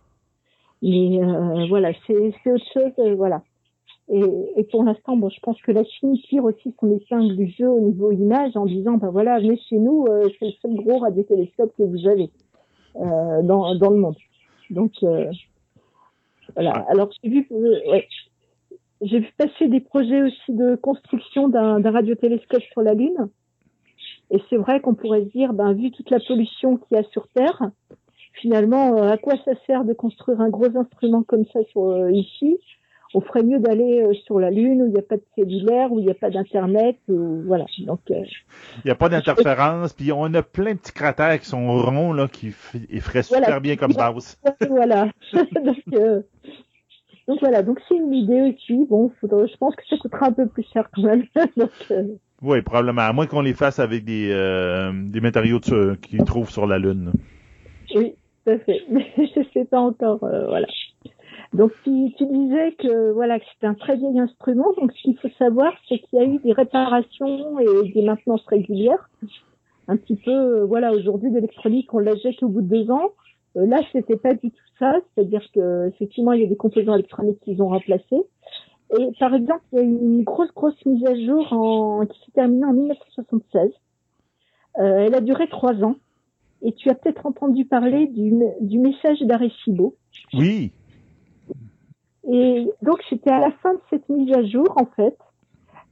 Mais 0.81 1.19
euh, 1.23 1.65
voilà, 1.67 1.91
c'est 2.05 2.15
autre 2.15 2.63
chose, 2.73 2.91
euh, 2.99 3.15
voilà. 3.15 3.41
Et, 4.09 4.21
et, 4.55 4.63
pour 4.63 4.83
l'instant, 4.83 5.17
bon, 5.17 5.29
je 5.29 5.39
pense 5.41 5.61
que 5.61 5.71
la 5.71 5.83
Chine 5.83 6.17
tire 6.29 6.45
aussi 6.45 6.73
son 6.79 6.95
épingle 6.95 7.35
du 7.35 7.47
jeu 7.47 7.67
au 7.67 7.81
niveau 7.81 8.11
image 8.11 8.55
en 8.55 8.65
disant, 8.65 8.93
ben 8.93 9.09
voilà, 9.09 9.39
venez 9.39 9.57
chez 9.69 9.77
nous, 9.77 10.05
euh, 10.07 10.29
c'est 10.39 10.45
le 10.45 10.51
seul 10.61 10.75
gros 10.75 10.99
radiotélescope 10.99 11.73
que 11.77 11.83
vous 11.83 12.07
avez 12.07 12.29
euh, 12.95 13.41
dans, 13.43 13.75
dans 13.75 13.89
le 13.89 13.97
monde. 13.97 14.15
Donc 14.69 14.93
euh, 15.03 15.29
voilà. 16.55 16.85
Alors 16.89 17.09
j'ai 17.21 17.29
vu, 17.29 17.47
ouais, 17.51 18.07
j'ai 19.01 19.19
vu 19.19 19.33
passer 19.37 19.67
des 19.67 19.81
projets 19.81 20.21
aussi 20.21 20.53
de 20.53 20.75
construction 20.75 21.49
d'un 21.49 21.91
radiotélescope 21.91 22.63
sur 22.71 22.81
la 22.81 22.93
Lune. 22.93 23.29
Et 24.31 24.41
c'est 24.49 24.57
vrai 24.57 24.81
qu'on 24.81 24.93
pourrait 24.93 25.23
se 25.23 25.29
dire, 25.29 25.53
ben 25.53 25.73
vu 25.73 25.91
toute 25.91 26.09
la 26.09 26.19
pollution 26.19 26.77
qu'il 26.77 26.97
y 26.97 26.99
a 26.99 27.03
sur 27.11 27.27
Terre, 27.29 27.71
finalement, 28.33 29.01
à 29.01 29.17
quoi 29.17 29.33
ça 29.45 29.51
sert 29.65 29.85
de 29.85 29.93
construire 29.93 30.41
un 30.41 30.49
gros 30.49 30.75
instrument 30.77 31.23
comme 31.23 31.45
ça 31.53 31.59
sur, 31.71 32.09
ici? 32.09 32.59
On 33.13 33.21
ferait 33.21 33.43
mieux 33.43 33.59
d'aller 33.59 34.01
euh, 34.01 34.13
sur 34.25 34.39
la 34.39 34.51
Lune 34.51 34.81
où 34.81 34.87
il 34.87 34.93
n'y 34.93 34.99
a 34.99 35.03
pas 35.03 35.15
de 35.15 35.23
cellulaire, 35.35 35.91
où 35.91 35.99
il 35.99 36.05
n'y 36.05 36.11
a 36.11 36.15
pas 36.15 36.29
d'Internet, 36.29 36.97
voilà. 37.07 37.65
Donc, 37.79 38.01
euh, 38.11 38.23
il 38.77 38.81
n'y 38.85 38.91
a 38.91 38.95
pas 38.95 39.09
d'interférence, 39.09 39.93
puis 39.93 40.11
on 40.11 40.33
a 40.33 40.43
plein 40.43 40.73
de 40.73 40.79
petits 40.79 40.91
cratères 40.91 41.39
qui 41.39 41.47
sont 41.47 41.81
ronds, 41.81 42.11
là, 42.11 42.27
qui 42.27 42.51
feraient 42.51 43.23
super 43.23 43.61
bien 43.61 43.75
comme 43.75 43.93
base. 43.93 44.37
Voilà. 44.69 45.07
donc, 45.33 45.77
euh, 45.93 46.21
donc, 47.27 47.39
voilà, 47.39 47.63
donc 47.63 47.79
c'est 47.87 47.95
une 47.95 48.13
idée 48.13 48.53
aussi. 48.53 48.85
Bon, 48.85 49.11
faudrait, 49.21 49.47
je 49.47 49.57
pense 49.57 49.75
que 49.75 49.83
ça 49.89 49.97
coûtera 49.97 50.27
un 50.27 50.33
peu 50.33 50.47
plus 50.47 50.65
cher 50.73 50.89
quand 50.93 51.03
même. 51.03 51.23
donc, 51.57 51.71
oui, 52.41 52.61
probablement. 52.61 53.01
À 53.01 53.13
moins 53.13 53.25
qu'on 53.27 53.41
les 53.41 53.53
fasse 53.53 53.79
avec 53.79 54.05
des, 54.05 54.29
des 55.09 55.21
matériaux 55.21 55.59
qu'ils 55.59 56.23
trouvent 56.25 56.49
sur 56.49 56.67
la 56.67 56.77
Lune. 56.77 57.11
Oui, 57.95 58.13
tout 58.45 58.59
fait. 58.65 58.83
Mais 58.89 59.07
je 59.17 59.39
ne 59.39 59.45
sais 59.53 59.65
pas 59.65 59.79
encore. 59.79 60.19
voilà. 60.19 60.67
Donc 61.53 61.71
tu, 61.83 61.91
disais 61.91 62.73
que 62.77 63.11
voilà 63.11 63.39
que 63.39 63.45
un 63.63 63.73
très 63.73 63.95
vieil 63.95 64.19
instrument. 64.19 64.73
Donc 64.79 64.91
ce 64.91 65.01
qu'il 65.03 65.17
faut 65.17 65.29
savoir, 65.37 65.73
c'est 65.87 65.99
qu'il 65.99 66.19
y 66.19 66.21
a 66.21 66.25
eu 66.25 66.39
des 66.39 66.53
réparations 66.53 67.59
et 67.59 67.91
des 67.91 68.01
maintenances 68.01 68.45
régulières. 68.47 69.09
Un 69.87 69.95
petit 69.95 70.17
peu, 70.17 70.31
euh, 70.31 70.65
voilà, 70.65 70.91
aujourd'hui 70.91 71.31
l'électronique 71.31 71.93
on 71.93 71.99
la 71.99 72.15
jette 72.15 72.43
au 72.43 72.49
bout 72.49 72.61
de 72.61 72.67
deux 72.67 72.91
ans. 72.91 73.11
Euh, 73.55 73.65
là, 73.65 73.79
c'était 73.93 74.17
pas 74.17 74.33
du 74.33 74.51
tout 74.51 74.67
ça. 74.77 74.95
C'est-à-dire 75.15 75.41
que 75.53 75.87
effectivement, 75.87 76.33
il 76.33 76.41
y 76.41 76.45
a 76.45 76.47
des 76.47 76.57
composants 76.57 76.95
électroniques 76.95 77.39
qu'ils 77.39 77.61
ont 77.61 77.69
remplacés. 77.69 78.23
Et 78.97 79.09
par 79.19 79.33
exemple, 79.33 79.63
il 79.73 79.79
y 79.79 79.81
a 79.81 79.83
eu 79.83 79.87
une 79.87 80.23
grosse 80.23 80.53
grosse 80.53 80.85
mise 80.85 81.05
à 81.05 81.15
jour 81.15 81.51
en, 81.51 82.05
qui 82.05 82.19
s'est 82.25 82.31
terminée 82.31 82.65
en 82.65 82.73
1976. 82.73 83.71
Euh, 84.79 84.97
elle 84.99 85.15
a 85.15 85.21
duré 85.21 85.47
trois 85.49 85.75
ans. 85.83 85.95
Et 86.61 86.73
tu 86.73 86.89
as 86.89 86.95
peut-être 86.95 87.25
entendu 87.25 87.65
parler 87.65 88.07
du, 88.07 88.33
du 88.61 88.79
message 88.79 89.19
d'Arecibo. 89.21 89.95
Oui, 90.33 90.71
et 92.29 92.69
donc, 92.81 93.01
c'était 93.09 93.31
à 93.31 93.39
la 93.39 93.51
fin 93.51 93.73
de 93.73 93.79
cette 93.89 94.07
mise 94.09 94.31
à 94.33 94.43
jour, 94.43 94.67
en 94.75 94.85
fait, 94.85 95.17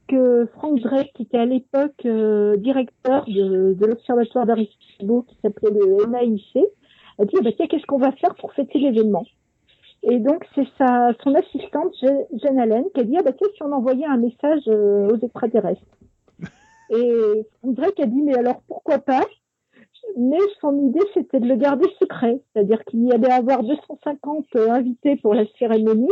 que 0.06 0.46
Frank 0.54 0.78
Drake, 0.80 1.10
qui 1.14 1.22
était 1.22 1.38
à 1.38 1.46
l'époque 1.46 2.04
euh, 2.04 2.56
directeur 2.58 3.24
de, 3.24 3.72
de 3.72 3.86
l'Observatoire 3.86 4.44
d'Arecibo, 4.44 5.22
qui 5.22 5.36
s'appelait 5.40 5.70
le 5.70 6.06
NAIC, 6.06 6.58
a 7.18 7.24
dit, 7.24 7.34
ah 7.38 7.42
bah, 7.42 7.50
tiens, 7.56 7.66
qu'est-ce 7.66 7.86
qu'on 7.86 7.98
va 7.98 8.12
faire 8.12 8.34
pour 8.34 8.52
fêter 8.52 8.78
l'événement? 8.78 9.24
Et 10.08 10.20
donc, 10.20 10.46
c'est 10.54 10.66
sa, 10.78 11.10
son 11.24 11.34
assistante, 11.34 11.92
Jen 12.00 12.60
Allen, 12.60 12.84
qui 12.94 13.00
a 13.00 13.04
dit, 13.04 13.16
ah 13.18 13.22
bah, 13.22 13.32
tiens, 13.32 13.48
si 13.56 13.62
on 13.64 13.72
envoyait 13.72 14.06
un 14.06 14.18
message 14.18 14.62
euh, 14.68 15.08
aux 15.10 15.18
extraterrestres. 15.18 15.82
Et 16.90 17.44
Drake 17.64 17.98
a 17.98 18.06
dit, 18.06 18.22
mais 18.22 18.36
alors, 18.36 18.62
pourquoi 18.68 18.98
pas? 18.98 19.24
Mais 20.16 20.38
son 20.60 20.78
idée, 20.86 21.02
c'était 21.12 21.40
de 21.40 21.48
le 21.48 21.56
garder 21.56 21.88
secret. 21.98 22.40
C'est-à-dire 22.52 22.84
qu'il 22.84 23.04
y 23.04 23.12
allait 23.12 23.32
avoir 23.32 23.64
250 23.64 24.46
euh, 24.54 24.70
invités 24.70 25.16
pour 25.16 25.34
la 25.34 25.44
cérémonie. 25.58 26.08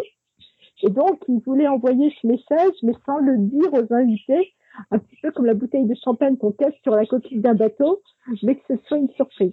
Et 0.82 0.90
donc, 0.90 1.22
il 1.28 1.38
voulait 1.46 1.68
envoyer 1.68 2.12
ce 2.20 2.26
message, 2.26 2.74
mais 2.82 2.94
sans 3.06 3.18
le 3.18 3.38
dire 3.38 3.72
aux 3.72 3.94
invités, 3.94 4.54
un 4.90 4.98
petit 4.98 5.16
peu 5.22 5.30
comme 5.30 5.46
la 5.46 5.54
bouteille 5.54 5.86
de 5.86 5.94
champagne 6.02 6.36
qu'on 6.36 6.50
casse 6.50 6.74
sur 6.82 6.96
la 6.96 7.06
coquille 7.06 7.38
d'un 7.38 7.54
bateau, 7.54 8.02
mais 8.42 8.56
que 8.56 8.62
ce 8.66 8.74
soit 8.88 8.98
une 8.98 9.10
surprise. 9.10 9.52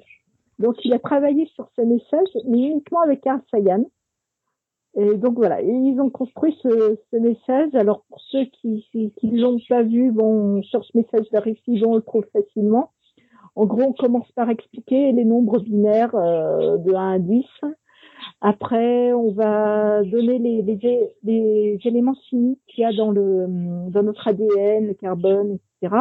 Donc, 0.57 0.83
il 0.83 0.93
a 0.93 0.99
travaillé 0.99 1.45
sur 1.53 1.69
ce 1.75 1.83
message, 1.83 2.27
mais 2.47 2.57
uniquement 2.57 3.01
avec 3.01 3.27
un. 3.27 3.43
Et 4.97 5.15
donc 5.15 5.35
voilà, 5.35 5.61
ils 5.61 5.99
ont 6.01 6.09
construit 6.09 6.57
ce, 6.61 6.97
ce 7.11 7.17
message. 7.17 7.73
Alors 7.73 8.03
pour 8.09 8.19
ceux 8.29 8.45
qui 8.45 8.85
qui, 8.91 9.31
l'ont 9.31 9.57
pas 9.69 9.83
vu, 9.83 10.11
bon, 10.11 10.61
sur 10.63 10.83
ce 10.83 10.97
message 10.97 11.29
d'arrivée, 11.31 11.85
on 11.85 11.95
le 11.95 12.01
trouve 12.01 12.25
facilement. 12.33 12.91
En 13.55 13.65
gros, 13.65 13.83
on 13.83 13.93
commence 13.93 14.31
par 14.33 14.49
expliquer 14.49 15.11
les 15.11 15.25
nombres 15.25 15.59
binaires 15.59 16.15
euh, 16.15 16.77
de 16.77 16.93
1 16.93 17.13
à 17.13 17.19
10. 17.19 17.45
Après, 18.41 19.13
on 19.13 19.31
va 19.31 20.03
donner 20.03 20.39
les, 20.39 20.61
les, 20.61 21.15
les 21.23 21.79
éléments 21.83 22.15
chimiques 22.29 22.61
qu'il 22.67 22.83
y 22.83 22.85
a 22.85 22.93
dans, 22.93 23.11
le, 23.11 23.45
dans 23.89 24.03
notre 24.03 24.27
ADN, 24.27 24.87
le 24.87 24.93
carbone, 24.93 25.57
etc. 25.81 25.95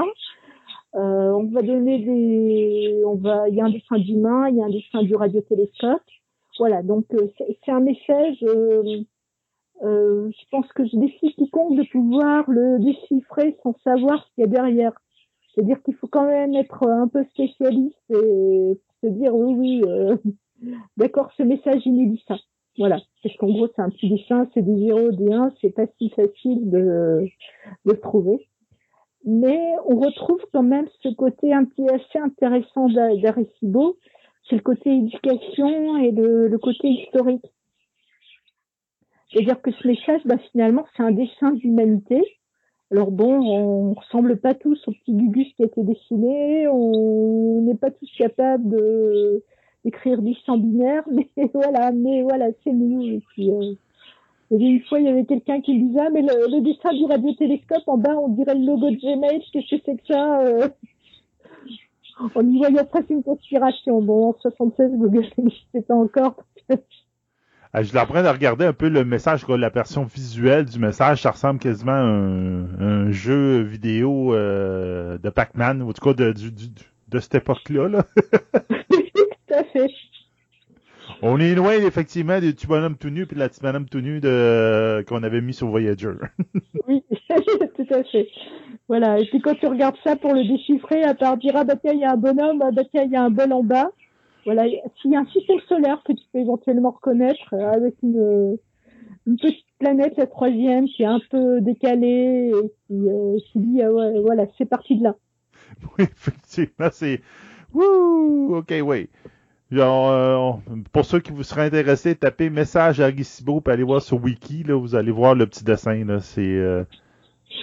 Euh, 0.97 1.32
on 1.32 1.45
va 1.45 1.62
donner 1.62 1.99
des, 2.01 3.03
on 3.07 3.16
va, 3.16 3.49
il 3.49 3.55
y 3.55 3.61
a 3.61 3.64
un 3.64 3.70
dessin 3.70 3.99
d'humain, 3.99 4.49
il 4.49 4.57
y 4.57 4.62
a 4.62 4.64
un 4.64 4.70
dessin 4.70 5.03
du 5.03 5.14
radiotélescope. 5.14 6.03
Voilà, 6.59 6.82
donc 6.82 7.07
euh, 7.14 7.28
c'est 7.38 7.70
un 7.70 7.80
message. 7.80 8.38
Euh, 8.42 9.03
euh, 9.82 10.30
je 10.30 10.44
pense 10.51 10.66
que 10.72 10.84
je 10.86 10.96
décide 10.96 11.34
quiconque 11.36 11.76
de 11.76 11.88
pouvoir 11.90 12.51
le 12.51 12.78
déchiffrer 12.80 13.57
sans 13.62 13.74
savoir 13.82 14.24
ce 14.24 14.34
qu'il 14.34 14.42
y 14.42 14.44
a 14.44 14.51
derrière. 14.51 14.92
C'est-à-dire 15.55 15.82
qu'il 15.82 15.94
faut 15.94 16.07
quand 16.07 16.26
même 16.26 16.55
être 16.55 16.86
un 16.86 17.09
peu 17.09 17.24
spécialiste 17.24 17.98
et 18.11 18.78
se 19.03 19.07
dire 19.07 19.34
oui, 19.34 19.82
oui, 19.82 20.34
d'accord, 20.96 21.30
ce 21.36 21.42
message, 21.42 21.82
il 21.86 21.94
nous 21.94 22.12
dit 22.12 22.22
ça. 22.28 22.36
Voilà. 22.78 23.01
Parce 23.22 23.36
qu'en 23.36 23.48
gros, 23.48 23.68
c'est 23.74 23.82
un 23.82 23.90
petit 23.90 24.09
dessin, 24.09 24.48
c'est 24.55 24.62
des 24.62 24.86
0, 24.86 25.12
des 25.12 25.32
1, 25.32 25.53
c'est 25.61 25.70
pas 25.70 25.86
si 25.98 26.11
facile 26.11 26.70
de, 26.70 27.26
de 27.84 27.92
le 27.92 28.01
trouver. 28.01 28.48
Mais 29.24 29.61
on 29.86 29.98
retrouve 29.98 30.40
quand 30.53 30.62
même 30.62 30.88
ce 31.03 31.09
côté 31.11 31.53
un 31.53 31.64
petit 31.64 31.88
assez 31.88 32.18
intéressant 32.18 32.88
d'Arecibo, 32.88 33.98
c'est 34.51 34.57
le 34.57 34.62
côté 34.62 34.90
éducation 34.90 35.96
et 35.98 36.11
le, 36.11 36.59
côté 36.59 36.88
historique. 36.88 37.46
C'est-à-dire 39.32 39.62
que 39.62 39.70
ce 39.70 39.86
message, 39.86 40.20
bah, 40.24 40.36
finalement, 40.51 40.84
c'est 40.96 41.05
un 41.05 41.12
dessin 41.12 41.53
d'humanité 41.53 42.20
alors 42.92 43.12
bon, 43.12 43.40
on 43.40 43.94
ressemble 43.94 44.40
pas 44.40 44.55
tous 44.55 44.76
au 44.88 44.90
petit 44.90 45.12
Gugus 45.12 45.46
qui 45.55 45.62
a 45.62 45.66
été 45.66 45.80
dessiné, 45.84 46.66
on 46.66 47.62
n'est 47.62 47.76
pas 47.76 47.92
tous 47.92 48.11
capables 48.18 48.76
d'écrire 49.84 50.20
du 50.20 50.34
champ 50.44 50.59
binaire, 50.59 51.05
mais 51.36 51.51
voilà, 51.55 51.92
mais 51.92 52.22
voilà, 52.22 52.46
c'est 52.64 52.72
nous. 52.72 53.01
Et 53.03 53.22
euh, 53.38 53.74
une 54.51 54.81
fois, 54.82 54.98
il 54.98 55.06
y 55.06 55.09
avait 55.09 55.24
quelqu'un 55.24 55.60
qui 55.60 55.78
disait, 55.78 56.01
ah, 56.01 56.10
mais 56.10 56.22
le, 56.22 56.60
dessin 56.62 56.93
du 56.93 57.05
radiotélescope, 57.05 57.86
en 57.86 57.97
bas, 57.97 58.16
on 58.18 58.28
dirait 58.28 58.56
le 58.56 58.66
logo 58.66 58.90
de 58.90 58.97
Gmail, 58.97 59.40
qu'est-ce 59.52 59.77
que 59.77 59.82
c'est 59.85 59.97
que 59.97 60.06
ça 60.12 60.40
euh... 60.40 60.68
On 62.34 62.47
y 62.47 62.59
voyait 62.59 62.84
presque 62.84 63.10
une 63.10 63.22
conspiration. 63.22 64.02
Bon, 64.02 64.30
en 64.30 64.36
76, 64.40 64.92
Google 64.97 65.26
n'existait 65.38 65.82
pas 65.82 65.94
encore. 65.94 66.36
Euh, 67.76 67.82
je 67.82 67.94
l'apprends 67.94 68.24
à 68.24 68.32
regarder 68.32 68.64
un 68.64 68.72
peu 68.72 68.88
le 68.88 69.05
message, 69.05 69.47
la 69.47 69.68
version 69.68 70.05
visuelle 70.05 70.64
du 70.64 70.78
message. 70.78 71.22
Ça 71.22 71.30
ressemble 71.30 71.60
quasiment 71.60 71.92
à 71.92 72.84
un, 72.84 73.10
jeu 73.12 73.60
vidéo 73.60 74.34
euh, 74.34 75.18
de 75.18 75.30
Pac-Man, 75.30 75.82
ou 75.82 75.90
en 75.90 75.92
tout 75.92 76.05
cas 76.05 76.14
de, 76.14 76.32
de, 76.32 76.51
de, 77.09 77.18
cette 77.20 77.36
époque-là. 77.36 77.88
Là. 77.88 78.05
tout 78.90 79.55
à 79.55 79.64
fait. 79.64 79.90
On 81.22 81.38
est 81.38 81.55
loin, 81.55 81.72
effectivement, 81.72 82.40
du 82.40 82.55
petit 82.55 82.66
bonhomme 82.66 82.97
tout 82.97 83.10
nu 83.10 83.26
puis 83.26 83.34
de 83.34 83.40
la 83.40 83.48
petite 83.48 83.62
bonhomme 83.62 83.86
tout 83.86 84.01
nu 84.01 84.20
de, 84.20 85.05
qu'on 85.06 85.22
avait 85.22 85.42
mis 85.42 85.52
sur 85.52 85.68
Voyager. 85.68 86.12
oui, 86.88 87.05
tout 87.76 87.94
à 87.94 88.02
fait. 88.05 88.28
Voilà. 88.88 89.18
Et 89.18 89.26
puis 89.26 89.40
quand 89.40 89.55
tu 89.55 89.66
regardes 89.66 89.98
ça 90.02 90.16
pour 90.16 90.32
le 90.32 90.44
déchiffrer, 90.44 91.02
à 91.02 91.14
part 91.14 91.36
dire, 91.36 91.52
ah 91.56 91.64
bah 91.64 91.76
tiens, 91.76 91.92
il 91.92 92.01
y 92.01 92.05
a 92.05 92.12
un 92.12 92.16
bonhomme, 92.16 92.62
ah 92.62 92.70
bah 92.70 92.82
tiens, 92.90 93.02
il 93.05 93.10
y 93.10 93.16
a 93.16 93.22
un 93.22 93.30
bol 93.30 93.52
en 93.52 93.62
bas. 93.62 93.90
Voilà, 94.47 94.64
s'il 95.01 95.12
y 95.12 95.16
a 95.16 95.20
un 95.20 95.26
système 95.26 95.60
solaire 95.68 96.02
que 96.06 96.12
tu 96.12 96.22
peux 96.32 96.38
éventuellement 96.38 96.92
reconnaître 96.92 97.52
euh, 97.52 97.72
avec 97.72 97.94
une, 98.02 98.56
une 99.26 99.36
petite 99.36 99.66
planète, 99.78 100.16
la 100.16 100.26
troisième, 100.26 100.86
qui 100.86 101.02
est 101.02 101.06
un 101.06 101.20
peu 101.30 101.60
décalée 101.60 102.51
et 102.51 102.72
qui, 102.86 102.94
euh, 102.94 103.36
dit 103.55 103.82
ah 103.82 103.90
voilà, 104.22 104.47
c'est 104.56 104.64
parti 104.64 104.97
de 104.97 105.05
là. 105.05 105.16
Oui, 105.98 106.05
effectivement, 106.10 106.88
c'est 106.90 107.20
Wouh! 107.74 108.56
OK, 108.56 108.74
oui. 108.82 109.09
Genre, 109.70 110.10
euh, 110.10 110.52
pour 110.92 111.05
ceux 111.05 111.20
qui 111.20 111.30
vous 111.30 111.44
seraient 111.44 111.66
intéressés, 111.66 112.16
tapez 112.16 112.51
message 112.51 113.01
à 113.01 113.05
Arisibo 113.05 113.62
et 113.64 113.70
allez 113.70 113.84
voir 113.84 114.02
sur 114.02 114.20
Wiki, 114.22 114.64
là, 114.64 114.74
vous 114.74 114.97
allez 114.97 115.12
voir 115.12 115.36
le 115.36 115.47
petit 115.47 115.62
dessin. 115.62 116.05
Là, 116.05 116.18
c'est, 116.18 116.40
euh, 116.40 116.82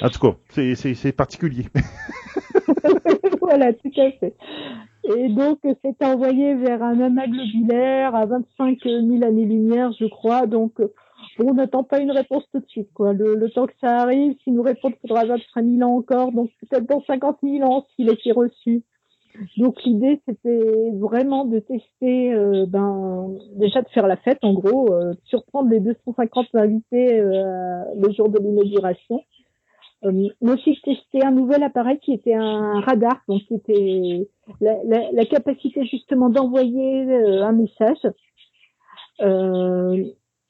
En 0.01 0.09
tout 0.09 0.19
cas, 0.19 0.37
c'est, 0.49 0.75
c'est, 0.75 1.11
particulier. 1.11 1.65
voilà, 3.41 3.73
tout 3.73 3.91
à 3.97 4.11
fait. 4.11 4.35
Et 5.17 5.29
donc, 5.29 5.59
c'est 5.63 6.03
envoyé 6.03 6.55
vers 6.55 6.81
un 6.81 6.99
amas 7.01 7.27
globulaire 7.27 8.15
à 8.15 8.25
25 8.25 8.79
000 8.83 9.23
années-lumière, 9.23 9.91
je 9.99 10.05
crois. 10.05 10.47
Donc, 10.47 10.79
on 11.39 11.53
n'attend 11.53 11.83
pas 11.83 11.99
une 11.99 12.11
réponse 12.11 12.43
tout 12.53 12.59
de 12.59 12.67
suite. 12.67 12.91
Quoi. 12.93 13.13
Le, 13.13 13.49
temps 13.49 13.67
que 13.67 13.73
ça 13.81 13.97
arrive, 13.97 14.35
s'il 14.43 14.53
nous 14.53 14.63
répond, 14.63 14.89
il 14.89 15.07
faudra 15.07 15.25
25 15.25 15.65
000 15.65 15.81
ans 15.89 15.97
encore. 15.97 16.31
Donc, 16.31 16.51
peut-être 16.61 16.87
dans 16.87 17.03
50 17.05 17.39
000 17.43 17.63
ans, 17.69 17.85
s'il 17.95 18.09
a 18.09 18.13
été 18.13 18.31
reçu. 18.31 18.83
Donc 19.57 19.83
l'idée 19.83 20.21
c'était 20.27 20.91
vraiment 20.95 21.45
de 21.45 21.59
tester, 21.59 22.33
euh, 22.33 22.65
ben 22.67 23.35
déjà 23.55 23.81
de 23.81 23.89
faire 23.89 24.07
la 24.07 24.17
fête 24.17 24.39
en 24.41 24.53
gros, 24.53 24.91
euh, 24.93 25.13
surprendre 25.25 25.69
les 25.69 25.79
250 25.79 26.47
invités 26.55 27.19
euh, 27.19 27.83
le 27.95 28.11
jour 28.13 28.29
de 28.29 28.39
l'inauguration. 28.39 29.23
Mais 30.03 30.29
aussi 30.43 30.79
tester 30.83 31.25
un 31.25 31.31
nouvel 31.31 31.63
appareil 31.63 31.97
qui 31.99 32.13
était 32.13 32.35
un 32.35 32.81
radar, 32.81 33.19
donc 33.27 33.41
qui 33.47 33.55
était 33.55 34.29
la, 34.61 34.75
la, 35.11 35.25
capacité 35.25 35.83
justement 35.87 36.29
d'envoyer 36.29 37.15
un 37.41 37.51
message. 37.51 37.97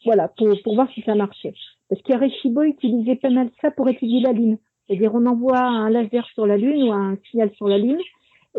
voilà, 0.06 0.28
pour, 0.38 0.50
pour 0.64 0.76
voir 0.76 0.90
si 0.94 1.02
ça 1.04 1.16
marchait. 1.16 1.54
Parce 1.90 2.02
qu'Arecibo 2.02 2.64
utilisait 2.64 3.16
pas 3.16 3.30
mal 3.30 3.50
ça 3.62 3.72
pour 3.72 3.88
étudier 3.88 4.20
la 4.20 4.34
Lune. 4.34 4.58
C'est-à-dire 4.86 5.16
on 5.16 5.26
envoie 5.26 5.62
un 5.62 5.90
laser 5.90 6.28
sur 6.34 6.46
la 6.46 6.58
Lune 6.58 6.84
ou 6.84 6.92
un 6.92 7.18
signal 7.32 7.50
sur 7.56 7.70
la 7.70 7.78
Lune 7.78 8.02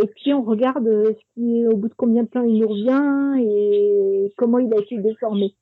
et 0.01 0.07
puis 0.07 0.33
on 0.33 0.43
regarde 0.43 0.87
ce 0.87 1.35
qui, 1.35 1.67
au 1.67 1.77
bout 1.77 1.89
de 1.89 1.95
combien 1.95 2.23
de 2.23 2.29
temps 2.29 2.43
il 2.43 2.59
nous 2.61 2.69
revient 2.69 3.43
et 3.45 4.33
comment 4.37 4.59
il 4.59 4.73
a 4.73 4.81
été 4.81 4.99
déformé. 4.99 5.55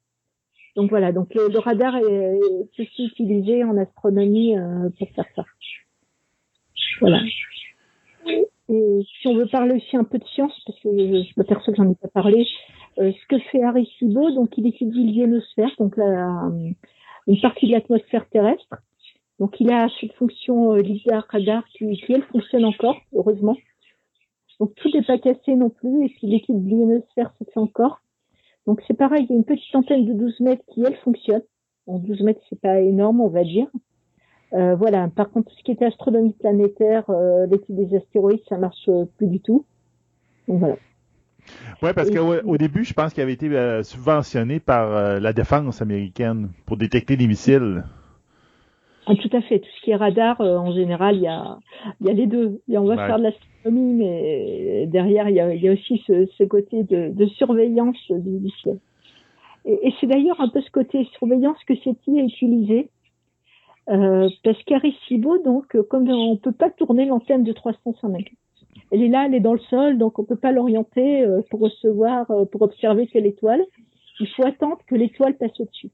Donc 0.76 0.90
voilà, 0.90 1.10
donc 1.10 1.34
le, 1.34 1.58
radar 1.58 1.96
est, 1.96 2.38
aussi 2.78 3.06
utilisé 3.06 3.64
en 3.64 3.78
astronomie 3.78 4.58
euh, 4.58 4.90
pour 4.98 5.08
faire 5.10 5.24
ça. 5.34 5.44
Voilà. 7.00 7.20
Et 8.68 9.00
si 9.20 9.28
on 9.28 9.36
veut 9.36 9.46
parler 9.46 9.76
aussi 9.76 9.96
un 9.96 10.04
peu 10.04 10.18
de 10.18 10.24
science, 10.24 10.52
parce 10.66 10.78
que 10.80 10.88
je 10.90 11.32
m'aperçois 11.36 11.72
que 11.72 11.82
j'en 11.82 11.90
ai 11.90 11.94
pas 11.94 12.08
parlé, 12.08 12.46
euh, 12.98 13.12
ce 13.12 13.26
que 13.28 13.38
fait 13.50 13.62
Arecibo, 13.62 14.30
donc 14.32 14.50
il 14.58 14.66
étudie 14.66 15.04
l'ionosphère, 15.04 15.70
donc 15.78 15.96
la, 15.96 16.50
une 17.26 17.40
partie 17.40 17.68
de 17.68 17.72
l'atmosphère 17.72 18.28
terrestre. 18.28 18.76
Donc 19.38 19.60
il 19.60 19.70
a 19.70 19.88
cette 20.00 20.12
fonction 20.14 20.74
euh, 20.74 20.82
LIDAR, 20.82 21.26
radar 21.30 21.64
qui, 21.68 21.96
qui 21.96 22.12
elle 22.12 22.22
fonctionne 22.24 22.64
encore, 22.64 22.96
heureusement. 23.14 23.56
Donc 24.60 24.74
tout 24.76 24.88
n'est 24.92 25.02
pas 25.02 25.18
cassé 25.18 25.54
non 25.54 25.70
plus, 25.70 26.06
et 26.06 26.08
puis 26.08 26.26
l'équipe 26.26 26.56
de 26.62 26.68
l'ionosphère 26.68 27.32
se 27.38 27.44
fait 27.44 27.60
encore. 27.60 28.00
Donc 28.66 28.82
c'est 28.86 28.96
pareil, 28.96 29.26
il 29.28 29.30
y 29.30 29.34
a 29.34 29.36
une 29.36 29.44
petite 29.44 29.74
antenne 29.74 30.06
de 30.06 30.12
12 30.12 30.40
mètres 30.40 30.64
qui, 30.72 30.82
elle, 30.82 30.96
fonctionne. 30.96 31.42
En 31.86 31.98
12 31.98 32.22
mètres, 32.22 32.40
c'est 32.48 32.60
pas 32.60 32.80
énorme, 32.80 33.20
on 33.20 33.28
va 33.28 33.44
dire. 33.44 33.68
Euh, 34.52 34.74
voilà. 34.74 35.08
Par 35.14 35.30
contre, 35.30 35.50
tout 35.50 35.56
ce 35.58 35.62
qui 35.62 35.72
était 35.72 35.84
astronomie 35.84 36.32
planétaire, 36.32 37.08
euh, 37.10 37.46
l'étude 37.46 37.76
des 37.76 37.96
astéroïdes, 37.96 38.42
ça 38.48 38.58
marche 38.58 38.88
euh, 38.88 39.04
plus 39.18 39.28
du 39.28 39.40
tout. 39.40 39.64
Donc 40.48 40.58
voilà. 40.60 40.76
Oui, 41.80 41.90
parce 41.94 42.10
qu'au 42.10 42.56
début, 42.56 42.84
je 42.84 42.92
pense 42.92 43.12
qu'il 43.12 43.22
avait 43.22 43.34
été 43.34 43.48
euh, 43.48 43.84
subventionné 43.84 44.58
par 44.58 45.20
la 45.20 45.32
défense 45.32 45.80
américaine 45.80 46.50
pour 46.64 46.76
détecter 46.76 47.16
des 47.16 47.28
missiles. 47.28 47.84
Ah, 49.06 49.14
tout 49.14 49.30
à 49.32 49.40
fait. 49.40 49.60
Tout 49.60 49.68
ce 49.78 49.84
qui 49.84 49.90
est 49.92 49.96
radar, 49.96 50.40
euh, 50.40 50.56
en 50.56 50.72
général, 50.72 51.16
il 51.16 51.22
y 51.22 51.28
a, 51.28 51.58
y 52.00 52.10
a 52.10 52.12
les 52.12 52.26
deux. 52.26 52.60
Et 52.68 52.76
on 52.76 52.84
va 52.84 52.96
faire 52.96 53.18
de 53.18 53.24
l'astronomie, 53.24 53.94
mais 53.94 54.86
derrière, 54.86 55.28
il 55.28 55.36
y 55.36 55.40
a, 55.40 55.54
y 55.54 55.68
a 55.68 55.72
aussi 55.72 56.02
ce, 56.06 56.26
ce 56.26 56.44
côté 56.44 56.82
de, 56.82 57.10
de, 57.12 57.26
surveillance 57.26 57.96
du, 58.10 58.50
ciel. 58.62 58.78
Et, 59.64 59.88
et 59.88 59.94
c'est 60.00 60.06
d'ailleurs 60.06 60.40
un 60.40 60.48
peu 60.48 60.60
ce 60.60 60.70
côté 60.70 61.04
surveillance 61.18 61.58
que 61.66 61.74
SETI 61.76 62.20
a 62.20 62.24
utilisé. 62.24 62.90
Euh, 63.88 64.28
parce 64.42 64.60
qu'Arecibo, 64.64 65.38
donc, 65.38 65.76
comme 65.88 66.08
on 66.10 66.36
peut 66.36 66.50
pas 66.50 66.70
tourner 66.70 67.06
l'antenne 67.06 67.44
de 67.44 67.52
305 67.52 68.32
elle 68.92 69.02
est 69.02 69.08
là, 69.08 69.24
elle 69.26 69.34
est 69.34 69.40
dans 69.40 69.54
le 69.54 69.60
sol, 69.70 69.98
donc 69.98 70.18
on 70.18 70.24
peut 70.24 70.36
pas 70.36 70.52
l'orienter 70.52 71.22
euh, 71.22 71.42
pour 71.50 71.60
recevoir, 71.60 72.30
euh, 72.30 72.44
pour 72.44 72.62
observer 72.62 73.06
quelle 73.06 73.26
étoile. 73.26 73.64
Il 74.20 74.28
faut 74.28 74.44
attendre 74.44 74.78
que 74.86 74.94
l'étoile 74.94 75.36
passe 75.36 75.58
au-dessus. 75.60 75.90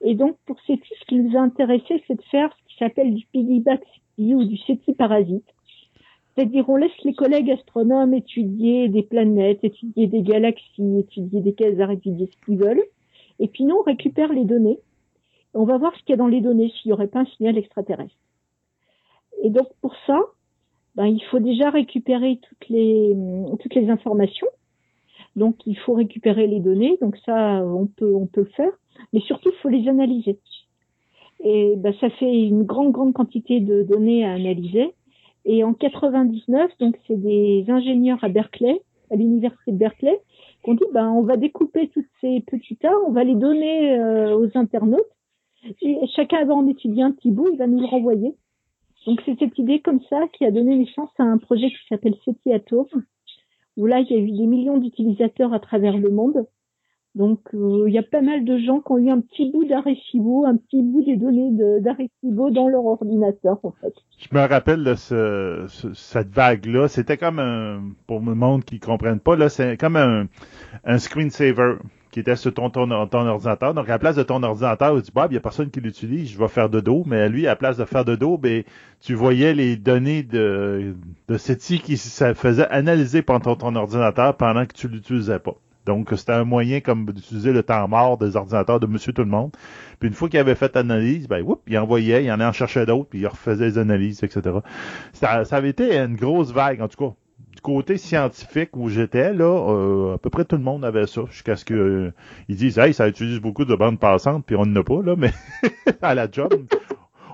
Et 0.00 0.14
donc, 0.14 0.36
pour 0.46 0.60
CETI, 0.66 0.88
ce 1.00 1.04
qui 1.06 1.16
nous 1.16 1.36
a 1.36 1.40
intéressé, 1.40 2.02
c'est 2.06 2.16
de 2.16 2.22
faire 2.30 2.50
ce 2.52 2.72
qui 2.72 2.78
s'appelle 2.78 3.14
du 3.14 3.26
piggyback 3.26 3.82
ou 4.18 4.44
du 4.44 4.56
CETI 4.58 4.94
parasite. 4.94 5.44
C'est-à-dire, 6.34 6.68
on 6.68 6.76
laisse 6.76 6.92
les 7.04 7.14
collègues 7.14 7.50
astronomes 7.50 8.12
étudier 8.12 8.88
des 8.88 9.02
planètes, 9.02 9.64
étudier 9.64 10.06
des 10.06 10.22
galaxies, 10.22 10.98
étudier 10.98 11.40
des 11.40 11.54
quasars, 11.54 11.92
étudier 11.92 12.26
ce 12.26 12.44
qu'ils 12.44 12.58
veulent. 12.58 12.84
Et 13.38 13.48
puis, 13.48 13.64
nous, 13.64 13.76
on 13.76 13.82
récupère 13.82 14.32
les 14.32 14.44
données. 14.44 14.78
On 15.54 15.64
va 15.64 15.78
voir 15.78 15.94
ce 15.96 16.00
qu'il 16.00 16.10
y 16.10 16.12
a 16.12 16.16
dans 16.16 16.26
les 16.26 16.42
données, 16.42 16.70
s'il 16.70 16.90
n'y 16.90 16.92
aurait 16.92 17.06
pas 17.06 17.20
un 17.20 17.26
signal 17.26 17.56
extraterrestre. 17.56 18.14
Et 19.42 19.50
donc, 19.50 19.68
pour 19.80 19.94
ça, 20.06 20.18
ben, 20.94 21.06
il 21.06 21.22
faut 21.24 21.38
déjà 21.38 21.70
récupérer 21.70 22.38
toutes 22.42 22.68
les, 22.68 23.14
toutes 23.60 23.74
les 23.74 23.88
informations. 23.88 24.48
Donc, 25.36 25.66
il 25.66 25.78
faut 25.78 25.94
récupérer 25.94 26.46
les 26.46 26.60
données. 26.60 26.98
Donc, 27.00 27.16
ça, 27.24 27.62
on 27.64 27.86
peut, 27.86 28.14
on 28.14 28.26
peut 28.26 28.42
le 28.42 28.50
faire 28.56 28.72
mais 29.12 29.20
surtout, 29.20 29.50
il 29.50 29.58
faut 29.60 29.68
les 29.68 29.88
analyser. 29.88 30.38
Et 31.40 31.74
ben, 31.76 31.94
ça 32.00 32.10
fait 32.10 32.42
une 32.42 32.64
grande, 32.64 32.92
grande 32.92 33.12
quantité 33.12 33.60
de 33.60 33.82
données 33.82 34.24
à 34.24 34.32
analyser. 34.32 34.94
Et 35.44 35.62
en 35.62 35.74
99, 35.74 36.70
donc 36.80 36.96
c'est 37.06 37.20
des 37.20 37.64
ingénieurs 37.68 38.22
à 38.22 38.28
Berkeley, 38.28 38.80
à 39.10 39.16
l'université 39.16 39.70
de 39.70 39.76
Berkeley, 39.76 40.18
qui 40.64 40.70
ont 40.70 40.74
dit 40.74 40.84
ben 40.92 41.08
on 41.10 41.22
va 41.22 41.36
découper 41.36 41.88
toutes 41.88 42.08
ces 42.20 42.40
petits 42.40 42.76
tas, 42.76 42.92
on 43.06 43.12
va 43.12 43.22
les 43.22 43.36
donner 43.36 43.96
euh, 43.98 44.36
aux 44.36 44.58
internautes. 44.58 45.04
Et 45.82 45.98
chacun 46.14 46.44
va 46.44 46.54
en 46.54 46.66
étudier 46.66 47.02
un 47.02 47.12
petit 47.12 47.30
bout, 47.30 47.48
il 47.52 47.58
va 47.58 47.66
nous 47.66 47.80
le 47.80 47.86
renvoyer. 47.86 48.34
Donc 49.06 49.20
c'est 49.24 49.38
cette 49.38 49.56
idée 49.58 49.80
comme 49.80 50.00
ça 50.08 50.26
qui 50.32 50.44
a 50.44 50.50
donné 50.50 50.76
naissance 50.76 51.10
à 51.18 51.22
un 51.22 51.38
projet 51.38 51.68
qui 51.68 51.76
s'appelle 51.88 52.16
SETI 52.24 52.52
Atom, 52.52 52.86
où 53.76 53.86
là 53.86 54.00
il 54.00 54.10
y 54.10 54.14
a 54.14 54.18
eu 54.18 54.32
des 54.32 54.46
millions 54.46 54.78
d'utilisateurs 54.78 55.52
à 55.52 55.60
travers 55.60 55.96
le 55.96 56.10
monde. 56.10 56.46
Donc, 57.16 57.40
euh, 57.54 57.84
il 57.88 57.94
y 57.94 57.98
a 57.98 58.02
pas 58.02 58.20
mal 58.20 58.44
de 58.44 58.58
gens 58.58 58.80
qui 58.80 58.92
ont 58.92 58.98
eu 58.98 59.08
un 59.08 59.22
petit 59.22 59.50
bout 59.50 59.64
d'Arecibo, 59.64 60.44
un 60.44 60.58
petit 60.58 60.82
bout 60.82 61.02
des 61.02 61.16
données 61.16 61.48
d'Arecibo 61.80 62.50
dans 62.50 62.68
leur 62.68 62.84
ordinateur, 62.84 63.58
en 63.62 63.72
fait. 63.80 63.94
Je 64.18 64.28
me 64.36 64.46
rappelle 64.46 64.84
de 64.84 64.94
ce, 64.94 65.64
cette 65.94 66.28
vague-là. 66.28 66.88
C'était 66.88 67.16
comme 67.16 67.38
un, 67.38 67.84
pour 68.06 68.20
le 68.20 68.34
monde 68.34 68.64
qui 68.64 68.74
ne 68.74 68.80
comprenne 68.80 69.18
pas, 69.18 69.34
là, 69.34 69.48
c'est 69.48 69.78
comme 69.78 69.96
un, 69.96 70.26
un 70.84 70.98
screensaver 70.98 71.76
qui 72.16 72.20
était 72.20 72.36
sur 72.36 72.54
ton, 72.54 72.70
ordinateur. 72.90 73.74
Donc, 73.74 73.90
à 73.90 73.92
la 73.92 73.98
place 73.98 74.16
de 74.16 74.22
ton 74.22 74.42
ordinateur, 74.42 74.96
tu 74.96 75.02
dis, 75.02 75.10
bah, 75.14 75.26
il 75.28 75.32
n'y 75.32 75.36
a 75.36 75.40
personne 75.40 75.68
qui 75.68 75.82
l'utilise, 75.82 76.30
je 76.30 76.38
vais 76.38 76.48
faire 76.48 76.70
de 76.70 76.80
dos. 76.80 77.02
Mais 77.04 77.28
lui, 77.28 77.46
à 77.46 77.50
la 77.50 77.56
place 77.56 77.76
de 77.76 77.84
faire 77.84 78.06
de 78.06 78.16
dos, 78.16 78.38
ben, 78.38 78.64
tu 79.02 79.12
voyais 79.12 79.52
les 79.52 79.76
données 79.76 80.22
de, 80.22 80.94
de 81.28 81.36
qui 81.36 81.98
se 81.98 82.32
faisaient 82.32 82.68
analyser 82.68 83.20
par 83.20 83.42
ton, 83.42 83.76
ordinateur 83.76 84.34
pendant 84.34 84.64
que 84.64 84.72
tu 84.72 84.88
l'utilisais 84.88 85.38
pas. 85.40 85.56
Donc, 85.84 86.08
c'était 86.16 86.32
un 86.32 86.44
moyen 86.44 86.80
comme 86.80 87.04
d'utiliser 87.04 87.52
le 87.52 87.62
temps 87.62 87.86
mort 87.86 88.16
des 88.16 88.34
ordinateurs 88.34 88.80
de 88.80 88.86
monsieur 88.86 89.12
tout 89.12 89.22
le 89.22 89.28
monde. 89.28 89.50
Puis 89.98 90.08
une 90.08 90.14
fois 90.14 90.30
qu'il 90.30 90.40
avait 90.40 90.54
fait 90.54 90.74
l'analyse, 90.74 91.28
ben, 91.28 91.42
whoop, 91.42 91.60
il 91.66 91.76
envoyait, 91.76 92.24
il 92.24 92.32
en 92.32 92.40
en 92.40 92.52
cherchait 92.52 92.86
d'autres, 92.86 93.10
puis 93.10 93.20
il 93.20 93.26
refaisait 93.26 93.66
les 93.66 93.76
analyses, 93.76 94.24
etc. 94.24 94.56
Ça 95.12 95.44
avait 95.50 95.68
été 95.68 95.98
une 95.98 96.16
grosse 96.16 96.50
vague, 96.50 96.80
en 96.80 96.88
tout 96.88 97.10
cas. 97.10 97.14
Côté 97.66 97.96
scientifique 97.96 98.76
où 98.76 98.88
j'étais, 98.88 99.32
là, 99.32 99.44
euh, 99.44 100.14
à 100.14 100.18
peu 100.18 100.30
près 100.30 100.44
tout 100.44 100.54
le 100.54 100.62
monde 100.62 100.84
avait 100.84 101.08
ça, 101.08 101.22
jusqu'à 101.28 101.56
ce 101.56 101.64
qu'ils 101.64 101.74
euh, 101.74 102.12
disent, 102.48 102.78
hey, 102.78 102.94
ça 102.94 103.08
utilise 103.08 103.40
beaucoup 103.40 103.64
de 103.64 103.74
bandes 103.74 103.98
passantes, 103.98 104.46
puis 104.46 104.54
on 104.54 104.64
n'en 104.64 104.82
a 104.82 104.84
pas, 104.84 105.02
là, 105.02 105.16
mais 105.16 105.32
à 106.00 106.14
la 106.14 106.30
job, 106.30 106.54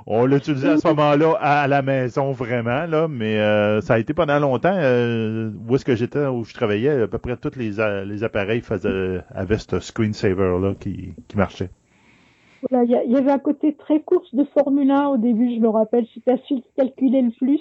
on 0.06 0.24
l'utilisait 0.24 0.70
à 0.70 0.78
ce 0.78 0.88
moment-là 0.88 1.34
à 1.38 1.68
la 1.68 1.82
maison 1.82 2.32
vraiment, 2.32 2.86
là, 2.86 3.08
mais 3.08 3.40
euh, 3.40 3.82
ça 3.82 3.92
a 3.92 3.98
été 3.98 4.14
pendant 4.14 4.38
longtemps 4.38 4.74
où 4.74 5.74
est-ce 5.74 5.84
que 5.84 5.96
j'étais, 5.96 6.24
où 6.24 6.44
je 6.44 6.54
travaillais, 6.54 7.02
à 7.02 7.08
peu 7.08 7.18
près 7.18 7.36
tous 7.36 7.58
les, 7.58 7.72
les 8.06 8.24
appareils 8.24 8.62
faisaient, 8.62 9.20
avaient 9.34 9.58
ce 9.58 9.80
screensaver-là 9.80 10.72
qui, 10.80 11.12
qui 11.28 11.36
marchait. 11.36 11.68
Il 12.70 12.88
y, 12.88 13.16
avait 13.16 13.32
un 13.32 13.38
côté 13.38 13.74
très 13.74 14.00
course 14.00 14.34
de 14.34 14.44
Formule 14.44 14.90
1 14.90 15.08
au 15.08 15.16
début, 15.18 15.54
je 15.54 15.60
me 15.60 15.68
rappelle, 15.68 16.06
c'était 16.14 16.40
celui 16.48 16.62
qui 16.62 16.72
calculait 16.74 17.20
le 17.20 17.32
plus. 17.32 17.60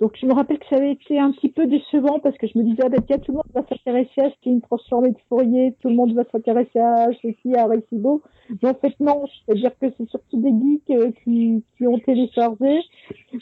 Donc 0.00 0.16
je 0.20 0.26
me 0.26 0.32
rappelle 0.32 0.60
que 0.60 0.66
ça 0.70 0.76
avait 0.76 0.92
été 0.92 1.18
un 1.18 1.32
petit 1.32 1.48
peu 1.48 1.66
décevant 1.66 2.20
parce 2.20 2.36
que 2.38 2.46
je 2.46 2.56
me 2.56 2.62
disais, 2.62 2.82
ah 2.84 2.88
ben 2.88 3.02
tiens, 3.04 3.18
tout 3.18 3.32
le 3.32 3.38
monde 3.38 3.50
va 3.52 3.62
s'intéresser 3.68 4.20
à 4.20 4.30
ce 4.30 4.34
qui 4.42 4.48
est 4.48 4.52
une 4.52 4.60
transformée 4.60 5.10
de 5.10 5.18
Fourier, 5.28 5.74
tout 5.80 5.88
le 5.88 5.96
monde 5.96 6.14
va 6.14 6.22
s'intéresser 6.30 6.78
à 6.78 7.08
ceci, 7.20 7.56
à 7.56 7.66
Recibo. 7.66 8.22
Mais 8.62 8.68
en 8.68 8.74
fait, 8.74 8.94
non, 9.00 9.24
c'est-à-dire 9.26 9.72
que 9.80 9.86
c'est 9.96 10.08
surtout 10.08 10.40
des 10.40 10.50
geeks 10.50 10.90
euh, 10.90 11.10
qui, 11.24 11.64
qui 11.76 11.86
ont 11.86 11.98
téléchargé 11.98 12.80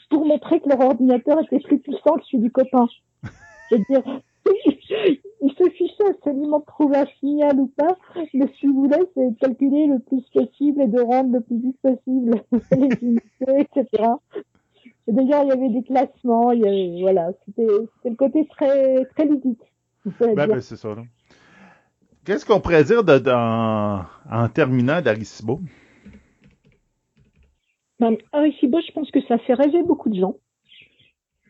pour 0.08 0.24
montrer 0.24 0.60
que 0.60 0.70
leur 0.70 0.80
ordinateur 0.80 1.40
était 1.40 1.60
plus 1.60 1.78
puissant 1.78 2.14
que 2.14 2.24
celui 2.24 2.44
du 2.44 2.50
copain. 2.50 2.86
C'est-à-dire, 3.68 4.20
il 5.42 5.52
se 5.52 5.70
fichait 5.70 6.08
absolument 6.08 6.60
de 6.60 6.64
trouver 6.64 6.96
un 6.96 7.06
signal 7.20 7.60
ou 7.60 7.66
pas. 7.66 7.98
Mais 8.32 8.46
ce 8.46 8.60
qu'il 8.60 8.72
voulait, 8.72 9.02
c'est 9.14 9.38
calculer 9.40 9.88
le 9.88 9.98
plus 9.98 10.22
possible 10.32 10.80
et 10.80 10.86
de 10.86 11.00
rendre 11.02 11.34
le 11.34 11.40
plus 11.42 11.58
vite 11.58 11.78
possible 11.82 12.40
les 12.72 12.96
unités, 13.02 13.68
etc. 13.74 14.04
Et 15.08 15.12
d'ailleurs, 15.12 15.44
il 15.44 15.48
y 15.48 15.52
avait 15.52 15.68
des 15.68 15.82
classements, 15.82 16.50
il 16.50 16.60
y 16.60 16.66
avait, 16.66 17.00
voilà, 17.00 17.30
c'était 17.46 17.66
le 18.04 18.14
côté 18.16 18.46
très, 18.48 19.04
très 19.06 19.24
ludique. 19.24 19.62
Ben, 20.20 20.34
ben, 20.34 20.60
c'est 20.60 20.76
ça. 20.76 20.94
Qu'est-ce 22.24 22.44
qu'on 22.44 22.60
pourrait 22.60 22.84
dire 22.84 23.04
de, 23.04 23.30
en, 23.30 24.04
en, 24.30 24.48
terminant 24.48 25.00
d'Aricibo? 25.00 25.60
Ben, 28.00 28.16
Aricibo, 28.32 28.78
je 28.86 28.92
pense 28.92 29.10
que 29.10 29.20
ça 29.26 29.38
fait 29.38 29.54
rêver 29.54 29.82
beaucoup 29.82 30.08
de 30.08 30.18
gens. 30.18 30.36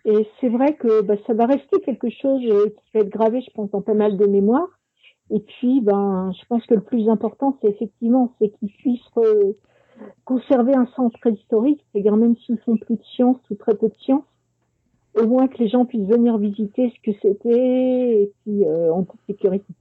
Et 0.05 0.29
c'est 0.41 0.49
vrai 0.49 0.75
que 0.75 1.03
ben, 1.03 1.19
ça 1.27 1.35
va 1.35 1.47
rester 1.47 1.81
quelque 1.81 2.11
chose 2.11 2.41
euh, 2.45 2.69
qui 2.69 2.91
va 2.95 3.01
être 3.01 3.11
gravé, 3.11 3.41
je 3.41 3.51
pense, 3.53 3.71
dans 3.71 3.83
pas 3.83 3.95
mal 3.95 4.17
de 4.17 4.27
mémoires. 4.27 4.69
Et 5.31 5.41
puis, 5.41 5.81
ben, 5.81 6.33
je 6.39 6.47
pense 6.47 6.65
que 6.67 6.75
le 6.75 6.83
plus 6.83 7.09
important, 7.09 7.59
c'est 7.61 7.69
effectivement, 7.69 8.35
c'est 8.39 8.51
qu'ils 8.51 8.71
puissent 8.73 9.11
conserver 10.25 10.75
un 10.75 10.87
sens 10.97 11.13
préhistorique, 11.21 11.85
c'est-à-dire 11.93 12.17
même 12.17 12.37
s'ils 12.37 12.59
font 12.59 12.77
plus 12.77 12.97
de 12.97 13.05
science 13.15 13.39
ou 13.51 13.55
très 13.55 13.75
peu 13.75 13.89
de 13.89 13.95
science, 13.99 14.25
au 15.15 15.27
moins 15.27 15.49
que 15.49 15.59
les 15.59 15.69
gens 15.69 15.85
puissent 15.85 16.09
venir 16.09 16.39
visiter 16.39 16.93
ce 16.95 17.11
que 17.11 17.17
c'était 17.23 18.23
et 18.23 18.33
puis 18.43 18.65
euh, 18.65 18.93
en 18.93 19.05
toute 19.05 19.21
sécurité. 19.27 19.73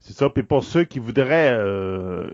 C'est 0.00 0.14
ça. 0.14 0.30
Puis 0.30 0.42
pour 0.42 0.64
ceux 0.64 0.84
qui 0.84 0.98
voudraient, 0.98 1.52
euh, 1.52 2.26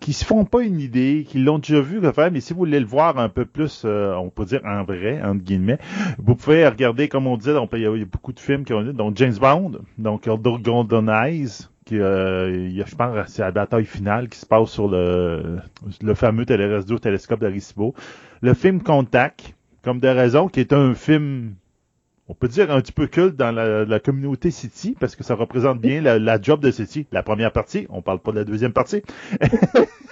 qui 0.00 0.12
se 0.12 0.24
font 0.24 0.44
pas 0.44 0.62
une 0.62 0.80
idée, 0.80 1.24
qui 1.28 1.38
l'ont 1.38 1.58
déjà 1.58 1.80
vu, 1.80 2.00
mais 2.00 2.40
si 2.40 2.52
vous 2.52 2.58
voulez 2.58 2.80
le 2.80 2.86
voir 2.86 3.18
un 3.18 3.28
peu 3.28 3.44
plus, 3.44 3.82
euh, 3.84 4.14
on 4.16 4.28
peut 4.28 4.44
dire 4.44 4.60
en 4.64 4.82
vrai, 4.82 5.22
entre 5.22 5.44
guillemets, 5.44 5.78
vous 6.18 6.34
pouvez 6.34 6.66
regarder, 6.66 7.08
comme 7.08 7.28
on 7.28 7.36
dit, 7.36 7.50
il 7.72 7.80
y 7.80 7.86
a 7.86 8.04
beaucoup 8.04 8.32
de 8.32 8.40
films 8.40 8.64
qui 8.64 8.72
ont 8.72 8.82
dit, 8.82 8.92
donc 8.92 9.16
James 9.16 9.36
Bond, 9.40 9.78
donc 9.98 10.28
Golden 10.28 11.08
Eyes, 11.08 11.68
qui, 11.86 11.98
euh, 12.00 12.68
je 12.84 12.94
pense, 12.96 13.28
c'est 13.28 13.42
la 13.42 13.52
bataille 13.52 13.86
finale 13.86 14.28
qui 14.28 14.38
se 14.38 14.44
passe 14.44 14.70
sur 14.70 14.88
le, 14.88 15.58
le 16.02 16.14
fameux 16.14 16.44
télé 16.44 16.80
télescope 17.00 17.40
d'Arecibo. 17.40 17.94
Le 18.42 18.52
film 18.52 18.82
Contact, 18.82 19.54
comme 19.82 20.00
de 20.00 20.08
raison, 20.08 20.48
qui 20.48 20.60
est 20.60 20.72
un 20.72 20.94
film 20.94 21.54
on 22.28 22.34
peut 22.34 22.48
dire 22.48 22.70
un 22.72 22.80
petit 22.80 22.92
peu 22.92 23.06
culte 23.06 23.36
dans 23.36 23.52
la, 23.52 24.00
communauté 24.00 24.50
City 24.50 24.96
parce 24.98 25.14
que 25.14 25.22
ça 25.22 25.34
représente 25.34 25.80
bien 25.80 26.00
la, 26.00 26.42
job 26.42 26.60
de 26.60 26.72
City. 26.72 27.06
La 27.12 27.22
première 27.22 27.52
partie, 27.52 27.86
on 27.88 28.02
parle 28.02 28.18
pas 28.18 28.32
de 28.32 28.38
la 28.38 28.44
deuxième 28.44 28.72
partie. 28.72 29.02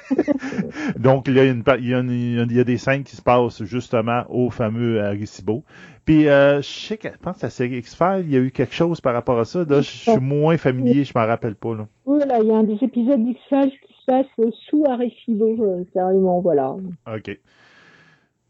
Donc, 0.98 1.28
il 1.28 1.34
y, 1.34 1.40
a 1.40 1.44
une, 1.44 1.62
il, 2.10 2.52
y 2.52 2.60
a 2.60 2.64
des 2.64 2.76
scènes 2.76 3.04
qui 3.04 3.16
se 3.16 3.22
passent 3.22 3.62
justement 3.64 4.24
au 4.28 4.50
fameux 4.50 5.02
Arecibo. 5.02 5.64
Puis, 6.04 6.28
euh, 6.28 6.60
je 6.60 6.68
sais 6.68 6.96
que, 6.96 7.08
je 7.08 7.18
pense 7.18 7.38
que 7.38 7.46
la 7.46 7.50
série 7.50 7.78
X-Files, 7.78 8.24
il 8.24 8.32
y 8.32 8.36
a 8.36 8.40
eu 8.40 8.50
quelque 8.50 8.74
chose 8.74 9.00
par 9.00 9.14
rapport 9.14 9.38
à 9.38 9.44
ça. 9.44 9.60
Là, 9.60 9.80
je 9.80 9.90
suis 9.90 10.18
moins 10.18 10.56
familier, 10.58 11.04
je 11.04 11.12
m'en 11.16 11.26
rappelle 11.26 11.54
pas. 11.54 11.74
Là. 11.74 11.86
Oui, 12.04 12.20
là, 12.26 12.40
il 12.40 12.48
y 12.48 12.50
a 12.50 12.56
un 12.56 12.64
des 12.64 12.78
épisodes 12.82 13.24
d'X-Files 13.24 13.72
qui 13.86 13.94
se 14.00 14.04
passe 14.06 14.26
sous 14.68 14.84
Arecibo, 14.86 15.56
euh, 15.60 15.84
carrément, 15.94 16.40
voilà. 16.40 16.76
OK. 17.06 17.38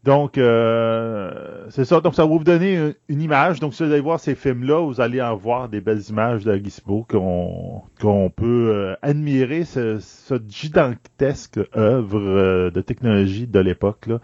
Donc, 0.05 0.37
euh, 0.37 1.65
c'est 1.69 1.83
ça. 1.83 1.99
Donc, 1.99 2.13
ça 2.13 2.25
va 2.25 2.29
vous 2.29 2.43
donner 2.43 2.93
une, 3.09 3.21
image. 3.21 3.59
Donc, 3.59 3.73
si 3.73 3.83
vous 3.83 3.91
allez 3.91 4.01
voir 4.01 4.19
ces 4.19 4.35
films-là, 4.35 4.85
vous 4.85 5.01
allez 5.01 5.19
en 5.19 5.35
voir 5.35 5.67
des 5.67 5.81
belles 5.81 6.03
images 6.09 6.45
de 6.45 6.55
Gizmo 6.55 7.07
qu'on 7.09 7.81
qu'on 7.99 8.29
peut 8.29 8.69
euh, 8.71 8.95
admirer 9.01 9.65
ce, 9.65 9.99
gigantesque 10.47 11.59
œuvre 11.75 12.21
euh, 12.21 12.69
de 12.69 12.81
technologie 12.81 13.47
de 13.47 13.59
l'époque, 13.59 14.05
là, 14.05 14.19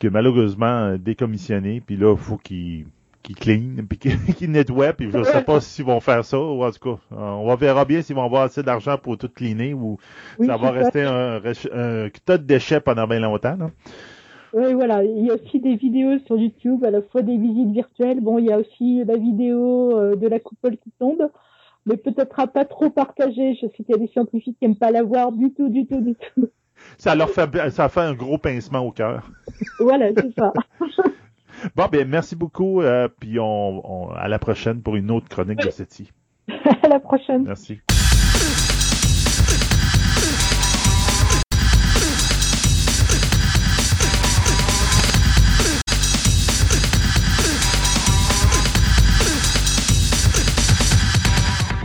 qui 0.00 0.08
est 0.08 0.10
malheureusement 0.10 0.96
décommissionné. 0.98 1.80
Puis 1.80 1.96
là, 1.96 2.16
il 2.16 2.20
faut 2.20 2.36
qu'il 2.36 2.86
qui 3.22 3.34
clean, 3.34 3.76
puis 3.88 3.98
qui, 3.98 4.48
nettoie, 4.48 4.92
puis 4.92 5.08
je 5.12 5.22
sais 5.22 5.42
pas 5.42 5.60
s'ils 5.60 5.84
vont 5.84 6.00
faire 6.00 6.24
ça, 6.24 6.40
ou 6.40 6.64
en 6.64 6.72
tout 6.72 6.96
cas, 6.96 7.00
on 7.16 7.54
verra 7.54 7.84
bien 7.84 8.02
s'ils 8.02 8.16
vont 8.16 8.24
avoir 8.24 8.42
assez 8.42 8.64
d'argent 8.64 8.98
pour 8.98 9.16
tout 9.16 9.28
cleaner, 9.28 9.72
ou 9.72 9.98
ça 10.44 10.56
va 10.56 10.72
rester 10.72 11.02
un, 11.04 11.36
un, 11.36 12.08
tas 12.24 12.38
de 12.38 12.42
déchets 12.42 12.80
pendant 12.80 13.06
bien 13.06 13.20
longtemps. 13.20 13.56
Là. 13.56 13.70
Oui, 14.52 14.74
voilà. 14.74 15.02
Il 15.04 15.26
y 15.26 15.30
a 15.30 15.34
aussi 15.34 15.60
des 15.60 15.76
vidéos 15.76 16.18
sur 16.26 16.36
YouTube, 16.36 16.84
à 16.84 16.90
la 16.90 17.02
fois 17.02 17.22
des 17.22 17.36
visites 17.36 17.70
virtuelles. 17.72 18.20
Bon, 18.20 18.38
il 18.38 18.46
y 18.46 18.52
a 18.52 18.58
aussi 18.58 19.02
la 19.04 19.16
vidéo 19.16 19.98
euh, 19.98 20.16
de 20.16 20.28
la 20.28 20.40
coupole 20.40 20.76
qui 20.76 20.90
tombe, 20.98 21.30
mais 21.86 21.96
peut-être 21.96 22.46
pas 22.52 22.64
trop 22.64 22.90
partagée. 22.90 23.54
Je 23.54 23.66
sais 23.68 23.82
qu'il 23.82 23.90
y 23.90 23.94
a 23.94 23.98
des 23.98 24.08
scientifiques 24.08 24.56
qui 24.58 24.66
n'aiment 24.66 24.76
pas 24.76 24.90
la 24.90 25.02
voir 25.02 25.32
du 25.32 25.52
tout, 25.52 25.68
du 25.68 25.86
tout, 25.86 26.00
du 26.00 26.14
tout. 26.14 26.48
Ça 26.98 27.14
leur 27.14 27.30
fait, 27.30 27.70
ça 27.70 27.88
fait 27.88 28.00
un 28.00 28.14
gros 28.14 28.38
pincement 28.38 28.80
au 28.80 28.90
cœur. 28.90 29.30
voilà, 29.78 30.08
c'est 30.14 30.34
ça. 30.38 30.52
bon, 31.76 31.86
bien, 31.90 32.04
merci 32.04 32.36
beaucoup, 32.36 32.82
euh, 32.82 33.08
puis 33.08 33.38
on, 33.38 34.10
à 34.10 34.28
la 34.28 34.38
prochaine 34.38 34.82
pour 34.82 34.96
une 34.96 35.10
autre 35.10 35.28
chronique 35.28 35.60
de 35.60 35.70
SETI. 35.70 36.10
à 36.82 36.88
la 36.88 37.00
prochaine. 37.00 37.44
Merci. 37.44 37.80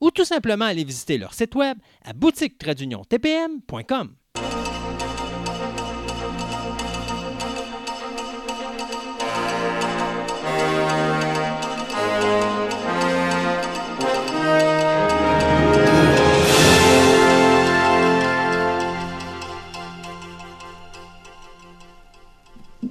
ou 0.00 0.10
tout 0.10 0.24
simplement 0.24 0.66
aller 0.66 0.84
visiter 0.84 1.18
leur 1.18 1.34
site 1.34 1.54
web 1.54 1.78
à 2.04 2.12
boutique-tpm.com. 2.12 4.14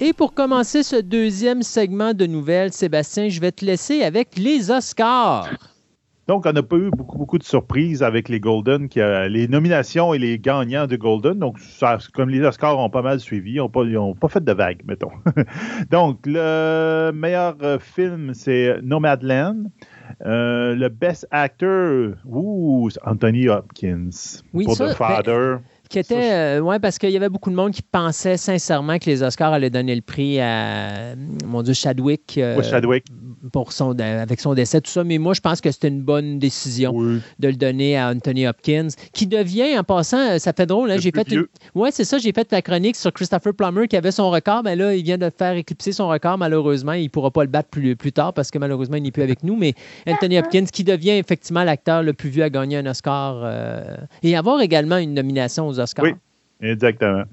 Et 0.01 0.11
pour 0.11 0.33
commencer 0.33 0.83
ce 0.83 0.97
deuxième 0.97 1.63
segment 1.63 2.13
de 2.13 2.25
nouvelles, 2.25 2.73
Sébastien, 2.73 3.29
je 3.29 3.39
vais 3.39 3.51
te 3.51 3.63
laisser 3.63 4.03
avec 4.03 4.37
les 4.37 4.69
Oscars. 4.69 5.74
Donc, 6.27 6.45
on 6.47 6.51
n'a 6.51 6.63
pas 6.63 6.77
eu 6.77 6.89
beaucoup, 6.89 7.19
beaucoup 7.19 7.37
de 7.37 7.43
surprises 7.43 8.01
avec 8.01 8.29
les 8.29 8.39
Golden, 8.39 8.89
qui 8.89 8.99
a, 8.99 9.27
les 9.27 9.47
nominations 9.47 10.13
et 10.13 10.17
les 10.17 10.39
gagnants 10.39 10.87
de 10.87 10.95
Golden. 10.95 11.37
Donc, 11.37 11.59
ça, 11.59 11.99
comme 12.13 12.29
les 12.29 12.41
Oscars 12.41 12.79
ont 12.79 12.89
pas 12.89 13.03
mal 13.03 13.19
suivi, 13.19 13.53
ils 13.53 13.57
n'ont 13.57 13.69
pas, 13.69 13.83
pas, 14.19 14.27
fait 14.27 14.43
de 14.43 14.51
vagues, 14.51 14.81
mettons. 14.85 15.11
donc, 15.91 16.19
le 16.25 17.11
meilleur 17.13 17.55
euh, 17.61 17.77
film, 17.77 18.33
c'est 18.33 18.81
Nomadland. 18.81 19.69
Euh, 20.25 20.75
le 20.75 20.89
best 20.89 21.27
actor, 21.31 22.13
ouh, 22.25 22.89
Anthony 23.05 23.49
Hopkins 23.49 24.09
oui, 24.53 24.65
pour 24.65 24.77
The 24.77 24.93
Father. 24.93 25.57
Qui 25.89 25.99
était, 25.99 26.31
euh, 26.31 26.59
ouais, 26.61 26.79
parce 26.79 26.97
qu'il 26.97 27.11
y 27.11 27.17
avait 27.17 27.29
beaucoup 27.29 27.51
de 27.51 27.55
monde 27.55 27.71
qui 27.71 27.83
pensait 27.83 28.37
sincèrement 28.37 28.97
que 28.97 29.05
les 29.05 29.21
Oscars 29.21 29.53
allaient 29.53 29.69
donner 29.69 29.95
le 29.95 30.01
prix 30.01 30.39
à, 30.39 31.15
mon 31.45 31.61
Dieu, 31.61 31.73
Chadwick. 31.73 32.37
Euh, 32.37 32.61
Chadwick. 32.63 33.05
Pour 33.51 33.71
son, 33.71 33.97
avec 33.99 34.39
son 34.41 34.55
décès, 34.55 34.81
tout 34.81 34.89
ça. 34.89 35.03
Mais 35.03 35.19
moi, 35.19 35.33
je 35.33 35.41
pense 35.41 35.61
que 35.61 35.69
c'était 35.69 35.89
une 35.89 36.01
bonne 36.01 36.39
décision 36.39 36.93
de 37.39 37.47
le 37.47 37.53
donner 37.53 37.97
à 37.97 38.09
Anthony 38.09 38.47
Hopkins, 38.47 38.87
qui 39.13 39.27
devient, 39.27 39.77
en 39.77 39.83
passant, 39.83 40.17
euh, 40.17 40.39
ça 40.39 40.53
fait 40.53 40.65
drôle, 40.65 40.89
hein, 40.89 40.97
j'ai 40.99 41.11
fait 41.11 41.31
une... 41.31 41.45
Ouais, 41.75 41.91
c'est 41.91 42.03
ça, 42.03 42.17
j'ai 42.17 42.31
fait 42.31 42.51
la 42.51 42.61
chronique 42.63 42.95
sur 42.95 43.13
Christopher 43.13 43.53
Plummer 43.53 43.87
qui 43.87 43.95
avait 43.95 44.11
son 44.11 44.31
record, 44.31 44.63
mais 44.63 44.75
là, 44.75 44.95
il 44.95 45.03
vient 45.03 45.19
de 45.19 45.29
faire 45.37 45.53
éclipser 45.53 45.91
son 45.91 46.07
record, 46.07 46.39
malheureusement. 46.39 46.93
Il 46.93 47.03
ne 47.03 47.09
pourra 47.09 47.29
pas 47.29 47.43
le 47.43 47.49
battre 47.49 47.69
plus, 47.69 47.95
plus 47.95 48.11
tard 48.11 48.33
parce 48.33 48.49
que 48.49 48.57
malheureusement, 48.57 48.97
il 48.97 49.03
n'est 49.03 49.11
plus 49.11 49.23
avec 49.23 49.43
nous. 49.43 49.55
Mais 49.55 49.73
Anthony 50.07 50.39
Hopkins, 50.39 50.65
qui 50.65 50.83
devient 50.83 51.11
effectivement 51.11 51.63
l'acteur 51.63 52.01
le 52.01 52.13
plus 52.13 52.29
vu 52.29 52.41
à 52.41 52.49
gagner 52.49 52.77
un 52.77 52.85
Oscar 52.87 53.47
et 54.23 54.35
avoir 54.35 54.61
également 54.61 54.97
une 54.97 55.13
nomination 55.13 55.67
aux 55.67 55.74
oui, 56.01 56.13
exactement. 56.61 57.23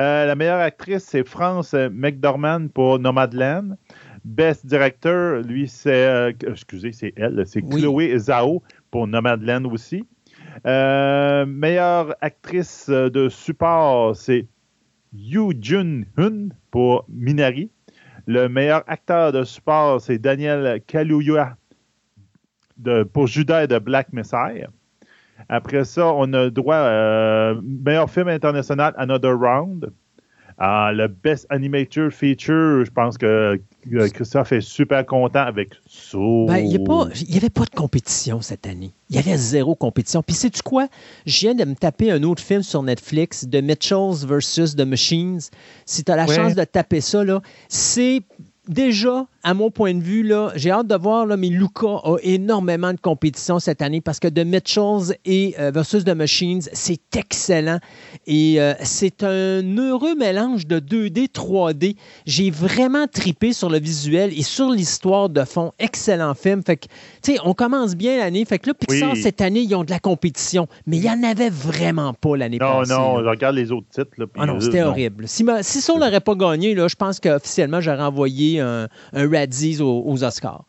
Euh, 0.00 0.26
la 0.26 0.34
meilleure 0.34 0.60
actrice, 0.60 1.04
c'est 1.04 1.26
France 1.26 1.74
McDormand 1.74 2.68
pour 2.68 2.98
Nomadland. 2.98 3.76
Best 4.24 4.66
Director, 4.66 5.42
lui, 5.42 5.68
c'est. 5.68 6.06
Euh, 6.06 6.32
excusez, 6.48 6.92
c'est 6.92 7.12
elle, 7.16 7.44
c'est 7.46 7.62
Chloé 7.62 8.18
Zhao 8.18 8.62
pour 8.90 9.06
Nomadland 9.06 9.66
aussi. 9.66 10.04
Euh, 10.66 11.46
meilleure 11.46 12.16
actrice 12.20 12.88
de 12.88 13.28
support, 13.28 14.16
c'est 14.16 14.46
Yu 15.12 15.52
Jun-hun 15.60 16.48
pour 16.70 17.04
Minari. 17.08 17.70
Le 18.26 18.48
meilleur 18.48 18.82
acteur 18.88 19.32
de 19.32 19.44
support, 19.44 20.00
c'est 20.00 20.18
Daniel 20.18 20.80
Kaluuya 20.86 21.56
pour 23.12 23.26
Judas 23.26 23.66
de 23.66 23.78
Black 23.78 24.12
Messiah. 24.12 24.68
Après 25.48 25.84
ça, 25.84 26.12
on 26.12 26.32
a 26.32 26.50
droit 26.50 26.76
à 26.76 27.54
meilleur 27.62 28.10
film 28.10 28.28
international, 28.28 28.94
Another 28.96 29.38
Round. 29.38 29.92
Ah, 30.58 30.90
le 30.94 31.06
Best 31.08 31.46
Animator 31.50 32.10
Feature, 32.10 32.86
je 32.86 32.90
pense 32.90 33.18
que 33.18 33.60
Christophe 34.14 34.52
est 34.52 34.62
super 34.62 35.04
content 35.04 35.42
avec 35.42 35.74
Soul. 35.86 36.46
Ben, 36.46 36.56
il 36.56 36.68
n'y 36.70 37.36
avait 37.36 37.50
pas 37.50 37.64
de 37.66 37.74
compétition 37.74 38.40
cette 38.40 38.66
année. 38.66 38.92
Il 39.10 39.16
y 39.16 39.18
avait 39.18 39.36
zéro 39.36 39.74
compétition. 39.74 40.22
Puis 40.22 40.34
sais-tu 40.34 40.62
quoi? 40.62 40.88
Je 41.26 41.40
viens 41.40 41.54
de 41.54 41.64
me 41.64 41.74
taper 41.74 42.10
un 42.10 42.22
autre 42.22 42.42
film 42.42 42.62
sur 42.62 42.82
Netflix, 42.82 43.46
The 43.50 43.62
Mitchells 43.62 44.26
versus 44.26 44.74
The 44.74 44.86
Machines. 44.86 45.40
Si 45.84 46.04
tu 46.04 46.10
as 46.10 46.16
la 46.16 46.26
chance 46.26 46.54
de 46.54 46.64
taper 46.64 47.02
ça, 47.02 47.22
c'est 47.68 48.22
déjà, 48.68 49.26
à 49.42 49.54
mon 49.54 49.70
point 49.70 49.94
de 49.94 50.02
vue, 50.02 50.22
là, 50.22 50.50
j'ai 50.56 50.70
hâte 50.70 50.86
de 50.86 50.96
voir, 50.96 51.26
là, 51.26 51.36
mais 51.36 51.48
Luca 51.48 51.86
a 51.86 52.16
énormément 52.22 52.92
de 52.92 53.00
compétition 53.00 53.58
cette 53.58 53.82
année 53.82 54.00
parce 54.00 54.18
que 54.18 54.28
The 54.28 54.44
Mitchells 54.44 55.16
et 55.24 55.54
euh, 55.60 55.70
versus 55.70 56.04
The 56.04 56.10
Machines, 56.10 56.62
c'est 56.72 57.16
excellent. 57.16 57.78
Et 58.26 58.60
euh, 58.60 58.74
c'est 58.82 59.22
un 59.22 59.62
heureux 59.78 60.14
mélange 60.16 60.66
de 60.66 60.80
2D, 60.80 61.30
3D. 61.30 61.96
J'ai 62.26 62.50
vraiment 62.50 63.06
tripé 63.06 63.52
sur 63.52 63.70
le 63.70 63.78
visuel 63.78 64.32
et 64.36 64.42
sur 64.42 64.70
l'histoire 64.70 65.28
de 65.28 65.44
fond. 65.44 65.72
Excellent 65.78 66.34
film. 66.34 66.62
Fait 66.64 66.76
que, 66.76 66.86
tu 67.22 67.34
sais, 67.34 67.38
on 67.44 67.54
commence 67.54 67.94
bien 67.94 68.18
l'année. 68.18 68.44
Fait 68.44 68.58
que 68.58 68.68
là, 68.68 68.74
Pixar, 68.74 69.16
cette 69.16 69.40
année, 69.40 69.60
ils 69.60 69.74
ont 69.74 69.84
de 69.84 69.90
la 69.90 70.00
compétition. 70.00 70.66
Mais 70.86 70.96
il 70.96 71.02
n'y 71.02 71.10
en 71.10 71.22
avait 71.22 71.50
vraiment 71.50 72.14
pas 72.14 72.36
l'année 72.36 72.58
passée. 72.58 72.92
Non, 72.92 73.20
non, 73.20 73.28
regarde 73.28 73.54
les 73.54 73.70
autres 73.70 73.88
titres. 73.90 74.10
Là, 74.18 74.26
ah 74.38 74.46
non, 74.46 74.58
c'était 74.58 74.82
horrible. 74.82 75.28
Si, 75.28 75.44
si 75.62 75.80
ça, 75.80 75.94
n'aurait 75.94 76.20
pas 76.20 76.34
gagné, 76.34 76.74
là, 76.74 76.88
je 76.88 76.96
pense 76.96 77.20
qu'officiellement, 77.20 77.80
j'aurais 77.80 78.02
envoyé 78.02 78.55
un, 78.60 78.88
un 79.12 79.26
aux, 79.80 80.24
Oscars. 80.24 80.64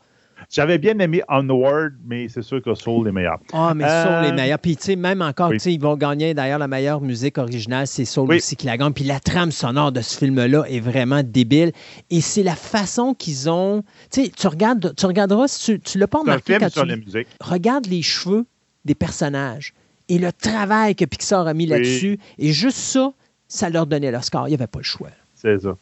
J'avais 0.49 0.77
bien 0.77 0.97
aimé 0.99 1.21
Onward, 1.27 1.93
mais 2.05 2.29
c'est 2.29 2.41
sûr 2.41 2.61
que 2.61 2.73
Soul 2.73 3.07
est 3.07 3.11
meilleur. 3.11 3.37
Ah, 3.51 3.73
mais 3.75 3.83
Soul 3.83 4.25
est 4.25 4.31
euh, 4.31 4.35
meilleur. 4.35 4.59
Puis, 4.59 4.77
tu 4.77 4.83
sais, 4.83 4.95
même 4.95 5.21
encore, 5.21 5.51
tu 5.51 5.59
sais, 5.59 5.73
ils 5.73 5.81
vont 5.81 5.97
gagner 5.97 6.33
d'ailleurs 6.33 6.59
la 6.59 6.69
meilleure 6.69 7.01
musique 7.01 7.37
originale, 7.37 7.85
c'est 7.87 8.05
Soul 8.05 8.33
aussi 8.33 8.55
qui 8.55 8.65
la 8.65 8.77
gagne. 8.77 8.93
Puis 8.93 9.03
la 9.03 9.19
trame 9.19 9.51
sonore 9.51 9.91
de 9.91 9.99
ce 9.99 10.17
film-là 10.17 10.63
est 10.69 10.79
vraiment 10.79 11.21
débile. 11.23 11.73
Et 12.09 12.21
c'est 12.21 12.43
la 12.43 12.55
façon 12.55 13.13
qu'ils 13.13 13.49
ont. 13.49 13.83
Tu 14.09 14.25
sais, 14.25 14.29
tu 14.29 14.47
regardes, 14.47 14.93
tu 14.95 15.05
regarderas, 15.05 15.47
si 15.47 15.65
tu, 15.65 15.79
tu 15.81 15.97
l'as 15.97 16.07
pas 16.07 16.19
remarqué 16.19 16.57
quand 16.59 16.69
tu. 16.69 16.85
La 16.85 16.95
musique. 16.95 17.27
Regarde 17.41 17.87
les 17.87 18.01
cheveux 18.01 18.45
des 18.85 18.95
personnages 18.95 19.73
et 20.09 20.17
le 20.17 20.31
travail 20.31 20.95
que 20.95 21.05
Pixar 21.05 21.47
a 21.47 21.53
mis 21.53 21.65
là-dessus. 21.65 22.19
Et 22.37 22.53
juste 22.53 22.77
ça, 22.77 23.11
ça 23.47 23.69
leur 23.69 23.85
donnait 23.85 24.11
leur 24.11 24.23
score. 24.23 24.47
Il 24.47 24.51
n'y 24.51 24.55
avait 24.55 24.67
pas 24.67 24.79
le 24.79 24.85
choix. 24.85 25.09
C'est 25.35 25.59
ça. 25.59 25.77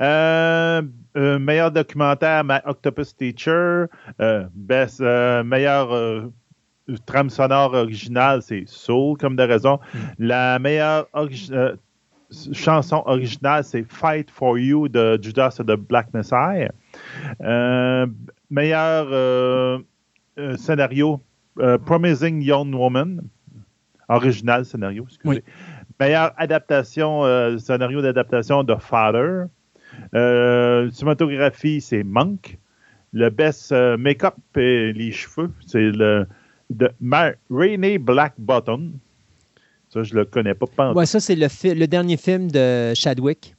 Euh, 0.00 0.82
euh, 1.18 1.38
meilleur 1.38 1.70
documentaire, 1.70 2.44
Octopus 2.64 3.16
Teacher. 3.16 3.86
Euh, 4.20 4.46
best, 4.54 5.00
meilleur 5.00 6.30
trame 7.06 7.28
sonore 7.28 7.74
originale, 7.74 8.40
c'est 8.42 8.64
Soul, 8.66 9.18
comme 9.18 9.36
de 9.36 9.42
raison. 9.42 9.78
Hmm. 9.92 9.98
La 10.18 10.58
meilleure 10.58 11.06
chanson 12.52 13.02
originale, 13.06 13.64
c'est 13.64 13.84
Fight 13.90 14.30
for 14.30 14.58
You 14.58 14.88
de 14.88 15.18
Judas 15.20 15.56
and 15.60 15.64
the 15.64 15.76
Black 15.76 16.12
Messiah. 16.14 16.70
meilleur 18.50 19.82
scénario, 20.56 21.20
Promising 21.84 22.40
Young 22.40 22.74
Woman. 22.74 23.28
Original 24.08 24.64
scénario, 24.64 25.04
excusez. 25.06 25.44
Meilleure 26.00 26.32
adaptation, 26.36 27.24
euh, 27.24 27.58
scénario 27.58 28.00
d'adaptation 28.00 28.62
de 28.62 28.74
Father. 28.76 29.44
Euh, 30.14 30.90
cinématographie, 30.90 31.80
c'est 31.80 32.02
Monk. 32.02 32.58
Le 33.12 33.30
best 33.30 33.72
euh, 33.72 33.96
make-up 33.96 34.34
et 34.56 34.92
les 34.92 35.12
cheveux, 35.12 35.50
c'est 35.66 35.90
le 35.90 36.26
de 36.70 36.90
Rainy 37.50 37.98
Black 37.98 38.34
Button. 38.38 38.92
Ça, 39.88 40.02
je 40.02 40.14
le 40.14 40.26
connais 40.26 40.54
pas. 40.54 40.92
ouais, 40.92 41.06
ça, 41.06 41.18
c'est 41.18 41.34
le, 41.34 41.48
le, 41.74 41.86
dernier 41.86 42.18
film 42.18 42.50
de 42.50 42.92
Chadwick. 42.94 43.54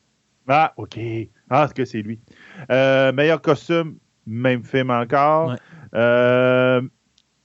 Ah, 0.48 0.74
OK. 0.78 1.00
Ah, 1.50 1.66
est-ce 1.66 1.74
que 1.74 1.86
c'est 1.86 2.04
lui? 2.04 2.20
Euh, 2.70 3.12
meilleur 3.12 3.42
costume, 3.42 3.96
même 4.28 4.64
film 4.64 4.92
encore. 4.92 5.56
Ouais. 5.94 6.82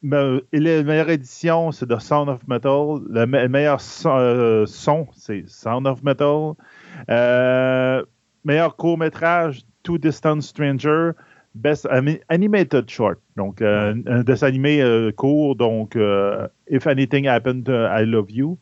La 0.06 0.82
meilleure 0.82 1.08
édition, 1.08 1.72
c'est 1.72 1.86
The 1.86 1.98
Sound 1.98 2.28
of 2.28 2.46
Metal. 2.46 3.00
Le, 3.08 3.24
meilleur 3.48 3.80
euh, 4.04 4.66
son, 4.66 5.08
c'est 5.16 5.48
Sound 5.48 5.86
of 5.86 6.02
Metal. 6.02 6.52
Euh, 8.44 8.52
meilleur 8.52 8.76
court-métrage, 8.76 9.62
Two 9.82 9.98
Distant 9.98 10.40
Stranger. 10.40 11.10
Best 11.54 11.86
Animated 12.28 12.90
Short. 12.90 13.18
Donc, 13.36 13.62
euh, 13.62 13.94
un 14.06 14.24
dessin 14.24 14.48
animé 14.48 14.82
court. 15.16 15.54
Donc, 15.54 15.96
If 16.68 16.84
Anything 16.86 17.28
Happened, 17.28 17.68
I 17.68 18.04
Love 18.04 18.30
You. 18.32 18.58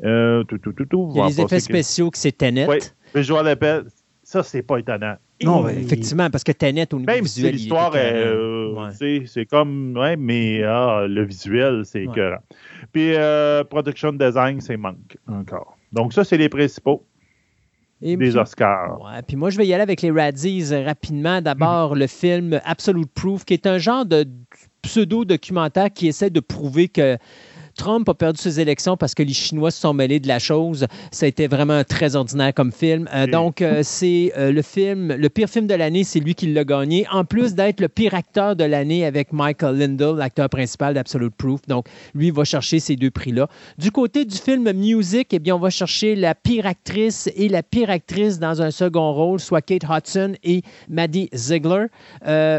tout, 0.00 0.58
tout, 0.58 0.72
tout, 0.72 1.10
Il 1.14 1.18
y 1.18 1.20
a 1.20 1.26
les 1.26 1.40
effets 1.42 1.60
spéciaux 1.60 2.10
que 2.10 2.16
c'est 2.16 2.32
Tenet. 2.32 2.66
Oui, 2.66 2.78
mais 3.14 3.22
je 3.22 3.30
vois 3.30 3.42
l'appel. 3.42 3.84
Ça, 4.22 4.42
c'est 4.42 4.62
pas 4.62 4.78
étonnant. 4.78 5.16
Non, 5.42 5.68
effectivement, 5.68 6.30
parce 6.30 6.44
que 6.44 6.52
Tenet, 6.52 6.92
au 6.92 6.98
niveau 6.98 7.10
Même 7.10 7.24
visuel, 7.24 7.54
si 7.54 7.62
l'histoire, 7.62 7.92
euh, 7.94 8.90
c'est 9.26 9.46
comme, 9.46 9.96
ouais, 9.96 10.16
mais 10.16 10.62
ah, 10.62 11.06
le 11.08 11.24
visuel, 11.24 11.82
c'est 11.84 12.04
écœurant. 12.04 12.42
Puis, 12.92 13.14
euh, 13.14 13.64
production 13.64 14.12
design, 14.12 14.60
c'est 14.60 14.76
manque 14.76 15.16
encore. 15.26 15.76
Donc, 15.92 16.12
ça, 16.12 16.24
c'est 16.24 16.36
les 16.36 16.48
principaux. 16.48 17.04
Des 18.04 18.36
Oscars. 18.36 19.00
Ouais, 19.00 19.22
puis 19.26 19.36
moi, 19.36 19.50
je 19.50 19.56
vais 19.56 19.66
y 19.66 19.72
aller 19.72 19.82
avec 19.82 20.02
les 20.02 20.10
Razzies 20.10 20.74
rapidement. 20.84 21.40
D'abord, 21.40 21.94
le 21.94 22.06
film 22.06 22.60
Absolute 22.64 23.10
Proof, 23.12 23.44
qui 23.44 23.54
est 23.54 23.66
un 23.66 23.78
genre 23.78 24.04
de 24.04 24.26
pseudo-documentaire 24.82 25.90
qui 25.92 26.08
essaie 26.08 26.30
de 26.30 26.40
prouver 26.40 26.88
que 26.88 27.16
Trump 27.74 28.08
a 28.08 28.14
perdu 28.14 28.40
ses 28.40 28.60
élections 28.60 28.96
parce 28.96 29.14
que 29.14 29.22
les 29.22 29.32
Chinois 29.32 29.70
se 29.70 29.80
sont 29.80 29.92
mêlés 29.92 30.20
de 30.20 30.28
la 30.28 30.38
chose. 30.38 30.86
Ça 31.10 31.26
a 31.26 31.28
été 31.28 31.46
vraiment 31.46 31.82
très 31.84 32.16
ordinaire 32.16 32.54
comme 32.54 32.72
film. 32.72 33.08
Euh, 33.12 33.26
donc, 33.26 33.62
euh, 33.62 33.80
c'est 33.82 34.32
euh, 34.36 34.52
le 34.52 34.62
film, 34.62 35.12
le 35.12 35.28
pire 35.28 35.48
film 35.48 35.66
de 35.66 35.74
l'année, 35.74 36.04
c'est 36.04 36.20
lui 36.20 36.34
qui 36.34 36.52
l'a 36.52 36.64
gagné. 36.64 37.06
En 37.10 37.24
plus 37.24 37.54
d'être 37.54 37.80
le 37.80 37.88
pire 37.88 38.14
acteur 38.14 38.56
de 38.56 38.64
l'année 38.64 39.04
avec 39.04 39.32
Michael 39.32 39.78
Lindell, 39.78 40.16
l'acteur 40.16 40.48
principal 40.48 40.94
d'Absolute 40.94 41.34
Proof. 41.34 41.60
Donc, 41.68 41.86
lui 42.14 42.30
va 42.30 42.44
chercher 42.44 42.78
ces 42.78 42.96
deux 42.96 43.10
prix-là. 43.10 43.48
Du 43.78 43.90
côté 43.90 44.24
du 44.24 44.36
film 44.36 44.72
Music, 44.72 45.28
eh 45.32 45.38
bien, 45.38 45.56
on 45.56 45.60
va 45.60 45.70
chercher 45.70 46.14
la 46.14 46.34
pire 46.34 46.66
actrice 46.66 47.28
et 47.36 47.48
la 47.48 47.62
pire 47.62 47.90
actrice 47.90 48.38
dans 48.38 48.62
un 48.62 48.70
second 48.70 49.12
rôle, 49.12 49.40
soit 49.40 49.60
Kate 49.60 49.84
Hudson 49.88 50.34
et 50.42 50.62
Maddie 50.88 51.28
Ziegler. 51.34 51.86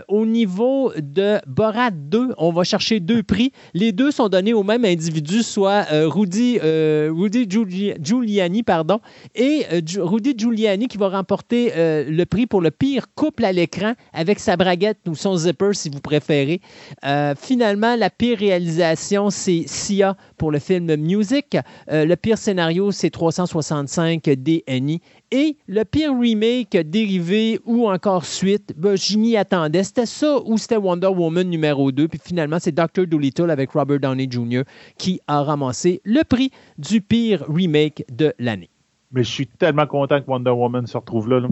au 0.08 0.26
niveau 0.26 0.92
de 0.98 1.40
Borat 1.48 1.92
2, 1.92 2.34
on 2.38 2.52
va 2.52 2.64
chercher 2.64 3.00
deux 3.00 3.24
prix. 3.24 3.52
Les 3.74 3.92
deux 3.92 4.12
sont 4.12 4.30
donnés 4.30 4.54
au 4.54 4.64
même 4.64 4.86
individu 4.86 5.05
individus, 5.06 5.44
soit 5.44 5.86
euh, 5.92 6.08
Rudy, 6.08 6.60
euh, 6.64 7.14
Giuliani 8.02 8.64
et 9.36 9.66
euh, 9.72 9.82
Rudy 9.98 10.34
Giuliani 10.38 10.88
qui 10.88 10.98
va 10.98 11.10
remporter 11.10 11.72
le 11.76 12.24
prix 12.26 12.48
pour 12.48 12.62
le 12.62 12.72
pire 12.72 13.08
couple 13.14 13.46
à 13.46 13.52
l'écran 13.52 13.94
avec 14.14 14.40
sa 14.40 14.58
braguette 14.58 15.00
ou 15.08 15.16
son 15.16 15.38
zipper 15.38 15.74
si 15.74 15.90
vous 15.90 16.00
préférez. 16.00 16.62
finalement, 17.38 17.96
la 17.96 18.10
pire 18.10 18.38
réalisation, 18.38 19.30
c'est 19.30 19.64
Sia 19.68 20.16
pour 20.38 20.52
le 20.52 20.60
film 20.60 20.96
Music. 20.96 21.58
le 21.88 22.16
pire 22.16 22.38
scénario, 22.38 22.92
c'est 22.92 23.10
365 23.10 24.24
DNI. 24.24 25.02
Et 25.32 25.58
le 25.68 25.84
pire 25.84 26.18
remake 26.18 26.78
dérivé 26.78 27.60
ou 27.66 27.90
encore 27.90 28.26
suite, 28.26 28.74
ben, 28.78 28.96
j'y 28.96 29.18
m'y 29.18 29.36
attendais. 29.38 29.84
C'était 29.84 30.06
ça 30.06 30.40
ou 30.46 30.58
c'était 30.58 30.78
Wonder 30.78 31.08
Woman 31.08 31.50
numéro 31.50 31.92
2. 31.92 32.08
Puis 32.08 32.20
finalement, 32.24 32.58
c'est 32.60 32.72
Dr. 32.72 33.08
Dolittle 33.08 33.50
avec 33.50 33.72
Robert 33.72 34.00
Downey 34.00 34.28
Jr. 34.30 34.64
qui 34.98 35.20
a 35.28 35.44
ramassé 35.44 36.02
le 36.04 36.24
prix 36.24 36.52
du 36.78 37.02
pire 37.02 37.44
remake 37.50 38.06
de 38.12 38.34
l'année. 38.40 38.70
Mais 39.12 39.24
je 39.24 39.30
suis 39.30 39.48
tellement 39.48 39.88
content 39.88 40.22
que 40.22 40.30
Wonder 40.30 40.52
Woman 40.52 40.88
se 40.88 40.98
retrouve 40.98 41.30
là. 41.30 41.48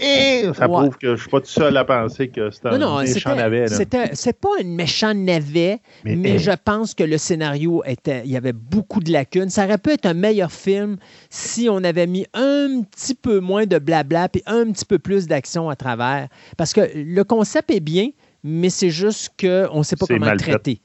Et 0.00 0.44
ça 0.52 0.68
prouve 0.68 0.98
que 0.98 1.06
je 1.06 1.12
ne 1.12 1.16
suis 1.16 1.30
pas 1.30 1.40
tout 1.40 1.46
seul 1.46 1.74
à 1.78 1.84
penser 1.84 2.28
que 2.28 2.50
c'est 2.50 2.66
un 2.66 3.02
méchant 3.02 3.34
navet. 3.34 3.66
C'est 4.12 4.38
pas 4.38 4.48
un 4.60 4.64
méchant 4.64 5.14
navet, 5.14 5.80
mais, 6.04 6.38
je 6.38 6.50
pense 6.62 6.94
que 6.94 7.04
le 7.04 7.16
scénario 7.16 7.82
était. 7.86 8.22
Il 8.26 8.30
y 8.30 8.36
avait 8.36 8.52
beaucoup 8.52 9.00
de 9.00 9.10
lacunes. 9.10 9.48
Ça 9.48 9.64
aurait 9.64 9.78
pu 9.78 9.90
être 9.90 10.04
un 10.04 10.14
meilleur 10.14 10.52
film 10.52 10.98
si 11.30 11.68
on 11.70 11.82
avait 11.84 12.06
mis 12.06 12.26
un 12.34 12.82
petit 12.82 13.14
peu 13.14 13.40
moins 13.40 13.64
de 13.64 13.78
blabla 13.78 14.28
et 14.34 14.42
un 14.46 14.70
petit 14.70 14.84
peu 14.84 14.98
plus 14.98 15.26
d'action 15.26 15.70
à 15.70 15.76
travers. 15.76 16.28
Parce 16.58 16.74
que 16.74 16.82
le 16.94 17.24
concept 17.24 17.70
est 17.70 17.80
bien, 17.80 18.10
mais 18.44 18.68
c'est 18.68 18.90
juste 18.90 19.32
qu'on 19.40 19.78
ne 19.78 19.82
sait 19.82 19.96
pas 19.96 20.06
comment 20.06 20.30
le 20.30 20.36
traiter. 20.36 20.82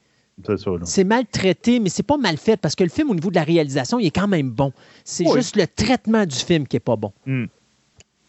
C'est 0.84 1.04
mal 1.04 1.26
traité, 1.26 1.78
mais 1.78 1.90
c'est 1.90 2.02
pas 2.02 2.16
mal 2.16 2.38
fait 2.38 2.56
parce 2.56 2.74
que 2.74 2.82
le 2.82 2.90
film, 2.90 3.10
au 3.10 3.14
niveau 3.14 3.30
de 3.30 3.36
la 3.36 3.44
réalisation, 3.44 3.98
il 3.98 4.06
est 4.06 4.10
quand 4.10 4.28
même 4.28 4.50
bon. 4.50 4.72
C'est 5.04 5.30
juste 5.30 5.56
le 5.56 5.66
traitement 5.66 6.24
du 6.24 6.36
film 6.36 6.66
qui 6.66 6.76
est 6.76 6.80
pas 6.80 6.96
bon. 6.96 7.12
Hmm 7.26 7.44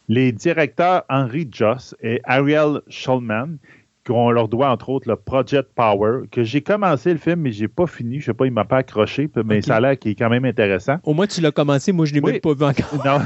les 0.07 0.31
directeurs 0.31 1.03
Henry 1.09 1.47
Joss 1.51 1.95
et 2.01 2.21
Ariel 2.25 2.81
Schulman 2.89 3.57
qu'on 4.05 4.29
leur 4.29 4.47
doit, 4.47 4.69
entre 4.69 4.89
autres, 4.89 5.09
le 5.09 5.15
Project 5.15 5.69
Power, 5.73 6.27
que 6.31 6.43
j'ai 6.43 6.61
commencé 6.61 7.11
le 7.11 7.17
film, 7.17 7.41
mais 7.41 7.51
j'ai 7.51 7.67
pas 7.67 7.87
fini. 7.87 8.19
Je 8.19 8.25
sais 8.25 8.33
pas, 8.33 8.45
il 8.45 8.51
m'a 8.51 8.63
pas 8.63 8.77
accroché, 8.77 9.29
mais 9.43 9.61
ça 9.61 9.77
a 9.77 9.79
l'air 9.79 9.97
qu'il 9.97 10.11
est 10.11 10.15
quand 10.15 10.29
même 10.29 10.45
intéressant. 10.45 10.97
Au 11.03 11.13
moins, 11.13 11.25
tu 11.25 11.41
l'as 11.41 11.51
commencé, 11.51 11.91
moi, 11.91 12.05
je 12.05 12.13
l'ai 12.13 12.21
même 12.21 12.39
pas 12.39 12.53
vu 12.53 12.63
encore. 12.63 13.05
non, 13.05 13.19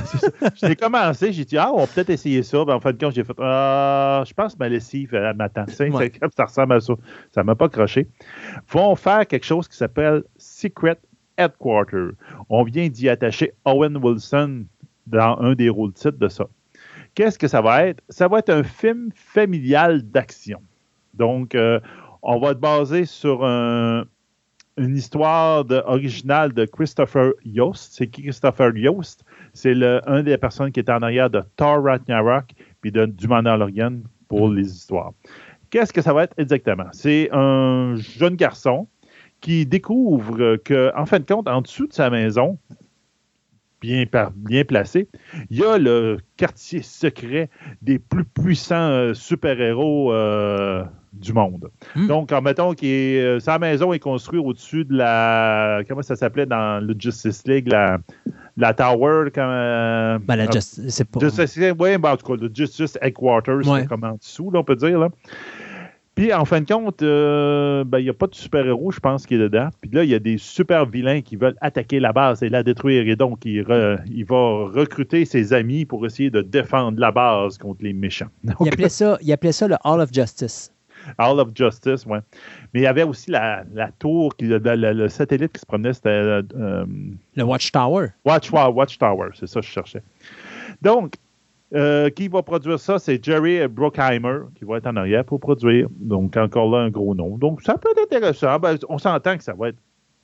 J'ai 0.55 0.75
commencé, 0.75 1.33
j'ai 1.33 1.43
dit, 1.43 1.57
ah, 1.57 1.71
on 1.73 1.79
va 1.79 1.87
peut-être 1.87 2.09
essayer 2.09 2.43
ça. 2.43 2.63
Ben, 2.63 2.75
en 2.75 2.79
fin 2.79 2.93
de 2.93 2.97
compte, 2.97 3.13
j'ai 3.13 3.25
fait, 3.25 3.35
ah, 3.39 4.23
je 4.25 4.33
pense 4.33 4.53
que 4.53 4.59
ma 4.59 4.69
lessive, 4.69 5.13
elle 5.13 5.35
m'attend. 5.35 5.65
Ça 5.67 6.45
ressemble 6.45 6.73
à 6.73 6.79
ça. 6.79 6.93
Ça 7.33 7.43
m'a 7.43 7.55
pas 7.55 7.65
accroché. 7.65 8.07
Vont 8.71 8.95
faire 8.95 9.27
quelque 9.27 9.45
chose 9.45 9.67
qui 9.67 9.75
s'appelle 9.75 10.23
Secret 10.37 10.97
Headquarter. 11.37 12.11
On 12.49 12.63
vient 12.63 12.87
d'y 12.87 13.09
attacher 13.09 13.51
Owen 13.65 13.97
Wilson 13.97 14.65
dans 15.07 15.37
un 15.39 15.53
des 15.55 15.69
rôles 15.69 15.93
titres 15.93 16.19
de 16.19 16.27
ça. 16.29 16.47
Qu'est-ce 17.19 17.37
que 17.37 17.49
ça 17.49 17.59
va 17.59 17.85
être? 17.85 18.01
Ça 18.07 18.29
va 18.29 18.39
être 18.39 18.49
un 18.49 18.63
film 18.63 19.09
familial 19.13 20.03
d'action. 20.03 20.61
Donc, 21.13 21.53
euh, 21.53 21.81
on 22.21 22.39
va 22.39 22.51
être 22.51 22.61
basé 22.61 23.03
sur 23.03 23.43
une 23.43 24.07
histoire 24.77 25.65
originale 25.85 26.53
de 26.53 26.63
Christopher 26.63 27.33
Yost. 27.43 27.91
C'est 27.97 28.07
qui 28.07 28.21
Christopher 28.21 28.71
Yost? 28.77 29.25
C'est 29.51 29.73
un 30.07 30.23
des 30.23 30.37
personnes 30.37 30.71
qui 30.71 30.79
est 30.79 30.89
en 30.89 31.01
arrière 31.01 31.29
de 31.29 31.43
Thor 31.57 31.83
Ragnarok 31.83 32.53
puis 32.79 32.93
de 32.93 33.05
Du 33.05 33.27
Mandalorian 33.27 33.97
pour 34.29 34.47
les 34.47 34.71
histoires. 34.71 35.11
Qu'est-ce 35.71 35.91
que 35.91 36.01
ça 36.01 36.13
va 36.13 36.23
être 36.23 36.35
exactement? 36.37 36.87
C'est 36.93 37.27
un 37.33 37.97
jeune 37.97 38.37
garçon 38.37 38.87
qui 39.41 39.65
découvre 39.65 40.55
que, 40.55 40.93
en 40.95 41.05
fin 41.05 41.19
de 41.19 41.25
compte, 41.25 41.49
en 41.49 41.59
dessous 41.63 41.87
de 41.87 41.93
sa 41.93 42.09
maison, 42.09 42.57
bien, 43.81 44.05
bien 44.35 44.63
placé, 44.63 45.07
il 45.49 45.57
y 45.57 45.63
a 45.63 45.77
le 45.77 46.17
quartier 46.37 46.81
secret 46.81 47.49
des 47.81 47.99
plus 47.99 48.25
puissants 48.25 48.89
euh, 48.89 49.13
super-héros 49.13 50.13
euh, 50.13 50.83
du 51.13 51.33
monde. 51.33 51.69
Hmm. 51.95 52.07
Donc, 52.07 52.31
en 52.31 52.41
mettons 52.41 52.73
que 52.73 52.85
euh, 52.85 53.39
sa 53.39 53.59
maison 53.59 53.93
est 53.93 53.99
construite 53.99 54.41
au-dessus 54.43 54.85
de 54.85 54.95
la. 54.95 55.81
Comment 55.87 56.01
ça 56.01 56.15
s'appelait 56.15 56.45
dans 56.45 56.83
le 56.83 56.95
Justice 56.97 57.43
League 57.47 57.67
La, 57.67 57.99
la 58.57 58.73
Tower. 58.73 59.29
Comme, 59.33 59.45
ben, 60.25 60.35
la 60.35 60.49
Justice, 60.51 60.83
c'est 60.89 61.09
pas. 61.09 61.19
oui, 61.19 61.97
ben, 61.97 62.11
en 62.11 62.17
tout 62.17 62.27
cas, 62.27 62.41
le 62.41 62.51
Justice 62.53 62.97
Headquarters, 63.01 63.63
c'est 63.63 63.87
comme 63.87 64.03
en 64.03 64.15
dessous, 64.15 64.51
là, 64.51 64.59
on 64.59 64.63
peut 64.63 64.75
dire. 64.75 64.99
Là. 64.99 65.09
Puis, 66.19 66.33
en 66.33 66.43
fin 66.43 66.59
de 66.59 66.65
compte, 66.65 67.01
euh, 67.01 67.85
ben, 67.85 67.99
il 67.99 68.03
n'y 68.03 68.09
a 68.09 68.13
pas 68.13 68.27
de 68.27 68.35
super-héros, 68.35 68.91
je 68.91 68.99
pense, 68.99 69.25
qui 69.25 69.35
est 69.35 69.39
dedans. 69.39 69.69
Puis 69.79 69.89
là, 69.89 70.03
il 70.03 70.09
y 70.09 70.13
a 70.13 70.19
des 70.19 70.37
super-vilains 70.37 71.21
qui 71.21 71.37
veulent 71.37 71.55
attaquer 71.61 72.01
la 72.01 72.11
base 72.11 72.43
et 72.43 72.49
la 72.49 72.61
détruire. 72.61 73.07
Et 73.07 73.15
donc, 73.15 73.45
il, 73.45 73.63
va 73.63 74.65
recruter 74.65 75.23
ses 75.23 75.53
amis 75.53 75.85
pour 75.85 76.05
essayer 76.05 76.29
de 76.29 76.41
défendre 76.41 76.99
la 76.99 77.13
base 77.13 77.57
contre 77.57 77.85
les 77.85 77.93
méchants. 77.93 78.27
il, 78.59 78.67
appelait 78.67 78.89
ça, 78.89 79.17
il 79.21 79.31
appelait 79.31 79.53
ça 79.53 79.69
le 79.69 79.77
Hall 79.85 80.01
of 80.01 80.09
Justice. 80.11 80.73
Hall 81.17 81.39
of 81.39 81.51
Justice, 81.55 82.05
oui. 82.05 82.17
Mais 82.73 82.81
il 82.81 82.83
y 82.83 82.87
avait 82.87 83.03
aussi 83.03 83.31
la, 83.31 83.63
tour, 83.97 84.35
qui, 84.35 84.43
le, 84.43 85.07
satellite 85.07 85.53
qui 85.53 85.61
se 85.61 85.65
promenait, 85.65 85.93
c'était... 85.93 86.09
Euh, 86.09 86.85
le 87.37 87.43
Watchtower. 87.43 88.07
Watch, 88.25 88.51
Watchtower, 88.51 89.29
c'est 89.35 89.47
ça 89.47 89.61
que 89.61 89.65
je 89.65 89.71
cherchais. 89.71 90.03
Donc, 90.81 91.13
euh, 91.73 92.09
qui 92.09 92.27
va 92.27 92.41
produire 92.41 92.79
ça? 92.79 92.97
C'est 92.99 93.23
Jerry 93.23 93.67
Bruckheimer 93.67 94.39
qui 94.55 94.65
va 94.65 94.77
être 94.77 94.87
en 94.87 94.95
arrière 94.95 95.23
pour 95.23 95.39
produire. 95.39 95.87
Donc, 95.99 96.35
encore 96.37 96.69
là, 96.71 96.79
un 96.79 96.89
gros 96.89 97.13
nom. 97.15 97.37
Donc, 97.37 97.61
ça 97.61 97.77
peut 97.77 97.89
être 97.91 98.03
intéressant. 98.03 98.57
Ben, 98.59 98.77
on 98.87 98.97
s'entend 98.97 99.37
que 99.37 99.43
ça 99.43 99.53
va 99.53 99.69
être 99.69 99.77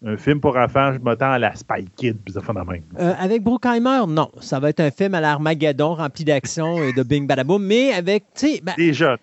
un 0.06 0.18
film 0.18 0.40
pour 0.40 0.58
enfants. 0.58 0.94
Je 0.94 1.00
m'attends 1.00 1.32
à 1.32 1.40
la 1.40 1.56
Spy 1.56 1.86
Kid, 1.96 2.18
puis 2.24 2.34
ça 2.34 2.42
fait 2.42 2.54
même. 2.54 2.84
Euh, 3.00 3.14
avec 3.20 3.44
Bruckheimer, 3.44 4.02
non. 4.08 4.30
Ça 4.40 4.60
va 4.60 4.70
être 4.70 4.80
un 4.80 4.92
film 4.92 5.14
à 5.14 5.22
l'Armageddon 5.22 5.96
rempli 5.96 6.26
d'action 6.26 6.84
et 6.84 6.94
de 6.94 7.04
bing 7.04 7.28
badaboum, 7.28 7.64
mais 7.64 7.94
avec, 7.94 8.24
tu 8.36 8.48
sais... 8.48 8.62
Ben, 8.64 8.74
Des 8.78 8.94
jeunes. 8.94 9.18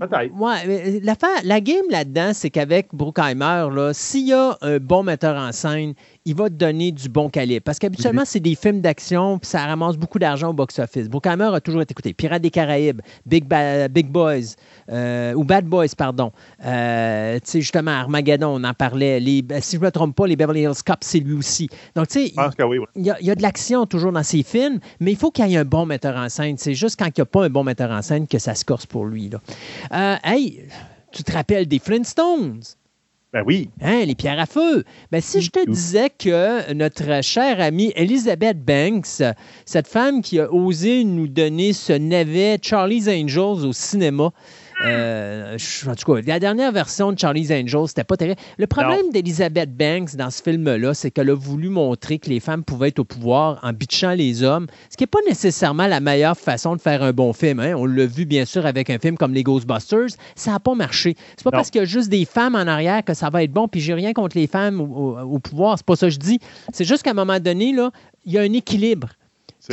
Peut-être. 0.00 0.34
Ouais, 0.34 1.00
la, 1.00 1.14
la 1.44 1.60
game 1.60 1.84
là-dedans, 1.90 2.32
c'est 2.32 2.50
qu'avec 2.50 2.88
Bruckheimer, 2.92 3.68
s'il 3.92 4.26
y 4.26 4.32
a 4.32 4.58
un 4.60 4.78
bon 4.78 5.04
metteur 5.04 5.36
en 5.36 5.52
scène, 5.52 5.94
il 6.26 6.34
va 6.34 6.50
te 6.50 6.54
donner 6.54 6.90
du 6.90 7.08
bon 7.08 7.30
calibre. 7.30 7.62
Parce 7.62 7.78
qu'habituellement, 7.78 8.22
mhm. 8.22 8.26
c'est 8.26 8.40
des 8.40 8.56
films 8.56 8.80
d'action, 8.80 9.38
puis 9.38 9.48
ça 9.48 9.64
ramasse 9.64 9.96
beaucoup 9.96 10.18
d'argent 10.18 10.50
au 10.50 10.52
box-office. 10.52 11.08
Bruckheimer 11.08 11.50
a 11.54 11.60
toujours 11.60 11.82
été 11.82 11.92
écouté. 11.92 12.12
Pirates 12.12 12.42
des 12.42 12.50
Caraïbes, 12.50 13.00
Big, 13.24 13.44
Big 13.90 14.08
Boys, 14.08 14.56
euh, 14.90 15.34
ou 15.34 15.44
Bad 15.44 15.66
Boys, 15.66 15.94
pardon. 15.96 16.32
Euh, 16.64 17.36
tu 17.36 17.42
sais, 17.44 17.60
justement, 17.60 17.92
Armageddon, 17.92 18.48
on 18.60 18.64
en 18.64 18.74
parlait. 18.74 19.20
Les, 19.20 19.40
ben, 19.40 19.62
si 19.62 19.76
je 19.76 19.80
ne 19.80 19.86
me 19.86 19.90
trompe 19.92 20.16
pas, 20.16 20.26
les 20.26 20.34
Beverly 20.34 20.62
Hills 20.62 20.82
Cop, 20.84 20.98
c'est 21.02 21.20
lui 21.20 21.34
aussi. 21.34 21.68
Donc, 21.94 22.08
tu 22.08 22.26
sais, 22.26 22.34
il 22.96 23.04
y, 23.04 23.30
a 23.30 23.34
de 23.36 23.42
l'action 23.42 23.86
toujours 23.86 24.10
dans 24.10 24.24
ses 24.24 24.42
films, 24.42 24.80
mais 24.98 25.12
il 25.12 25.16
faut 25.16 25.30
qu'il 25.30 25.46
y 25.46 25.54
ait 25.54 25.58
un 25.58 25.64
bon 25.64 25.86
metteur 25.86 26.16
en 26.16 26.28
scène. 26.28 26.56
C'est 26.58 26.74
juste 26.74 26.98
quand 26.98 27.06
il 27.06 27.12
n'y 27.18 27.22
a 27.22 27.26
pas 27.26 27.44
un 27.44 27.50
bon 27.50 27.62
metteur 27.62 27.92
en 27.92 28.02
scène 28.02 28.26
que 28.26 28.40
ça 28.40 28.56
se 28.56 28.64
corse 28.64 28.86
pour 28.86 29.04
lui. 29.04 29.28
Là. 29.28 29.40
Euh, 29.92 30.16
hey, 30.24 30.64
tu 31.12 31.22
te 31.22 31.30
rappelles 31.30 31.68
des 31.68 31.78
Flintstones? 31.78 32.62
Ben 33.32 33.42
oui. 33.44 33.70
Hein, 33.80 34.04
les 34.04 34.14
pierres 34.14 34.38
à 34.38 34.46
feu. 34.46 34.84
Ben, 35.10 35.20
si 35.20 35.40
je 35.40 35.50
te 35.50 35.68
disais 35.68 36.10
que 36.10 36.72
notre 36.72 37.22
chère 37.22 37.60
amie 37.60 37.92
Elizabeth 37.96 38.64
Banks, 38.64 39.22
cette 39.64 39.88
femme 39.88 40.22
qui 40.22 40.38
a 40.38 40.52
osé 40.52 41.02
nous 41.02 41.26
donner 41.26 41.72
ce 41.72 41.92
navet 41.92 42.58
Charlie's 42.62 43.08
Angels 43.08 43.66
au 43.66 43.72
cinéma, 43.72 44.32
euh, 44.84 45.56
en 45.86 45.94
tout 45.94 46.12
cas, 46.12 46.20
la 46.26 46.38
dernière 46.38 46.70
version 46.72 47.12
de 47.12 47.18
Charlie's 47.18 47.50
Angels, 47.50 47.88
c'était 47.88 48.04
pas 48.04 48.16
terrible. 48.16 48.40
Le 48.58 48.66
problème 48.66 49.10
d'Elizabeth 49.12 49.74
Banks 49.74 50.16
dans 50.16 50.30
ce 50.30 50.42
film-là, 50.42 50.92
c'est 50.92 51.10
qu'elle 51.10 51.30
a 51.30 51.34
voulu 51.34 51.68
montrer 51.68 52.18
que 52.18 52.28
les 52.28 52.40
femmes 52.40 52.62
pouvaient 52.62 52.88
être 52.88 52.98
au 52.98 53.04
pouvoir 53.04 53.58
en 53.62 53.72
bitchant 53.72 54.12
les 54.12 54.42
hommes, 54.42 54.66
ce 54.90 54.96
qui 54.96 55.02
n'est 55.04 55.08
pas 55.08 55.20
nécessairement 55.26 55.86
la 55.86 56.00
meilleure 56.00 56.36
façon 56.36 56.76
de 56.76 56.80
faire 56.80 57.02
un 57.02 57.12
bon 57.12 57.32
film. 57.32 57.60
Hein. 57.60 57.74
On 57.76 57.86
l'a 57.86 58.06
vu 58.06 58.26
bien 58.26 58.44
sûr 58.44 58.66
avec 58.66 58.90
un 58.90 58.98
film 58.98 59.16
comme 59.16 59.32
les 59.32 59.42
Ghostbusters, 59.42 60.08
ça 60.34 60.52
n'a 60.52 60.60
pas 60.60 60.74
marché. 60.74 61.16
C'est 61.36 61.44
pas 61.44 61.50
parce 61.50 61.70
qu'il 61.70 61.80
y 61.80 61.82
a 61.82 61.86
juste 61.86 62.10
des 62.10 62.24
femmes 62.24 62.54
en 62.54 62.66
arrière 62.66 63.02
que 63.04 63.14
ça 63.14 63.30
va 63.30 63.42
être 63.42 63.52
bon, 63.52 63.68
puis 63.68 63.80
j'ai 63.80 63.94
rien 63.94 64.12
contre 64.12 64.36
les 64.36 64.46
femmes 64.46 64.80
au, 64.80 65.18
au 65.18 65.38
pouvoir, 65.38 65.78
c'est 65.78 65.86
pas 65.86 65.96
ça 65.96 66.08
que 66.08 66.12
je 66.12 66.18
dis. 66.18 66.38
C'est 66.72 66.84
juste 66.84 67.02
qu'à 67.02 67.10
un 67.10 67.14
moment 67.14 67.40
donné, 67.40 67.72
là, 67.72 67.90
il 68.24 68.32
y 68.32 68.38
a 68.38 68.42
un 68.42 68.52
équilibre. 68.52 69.08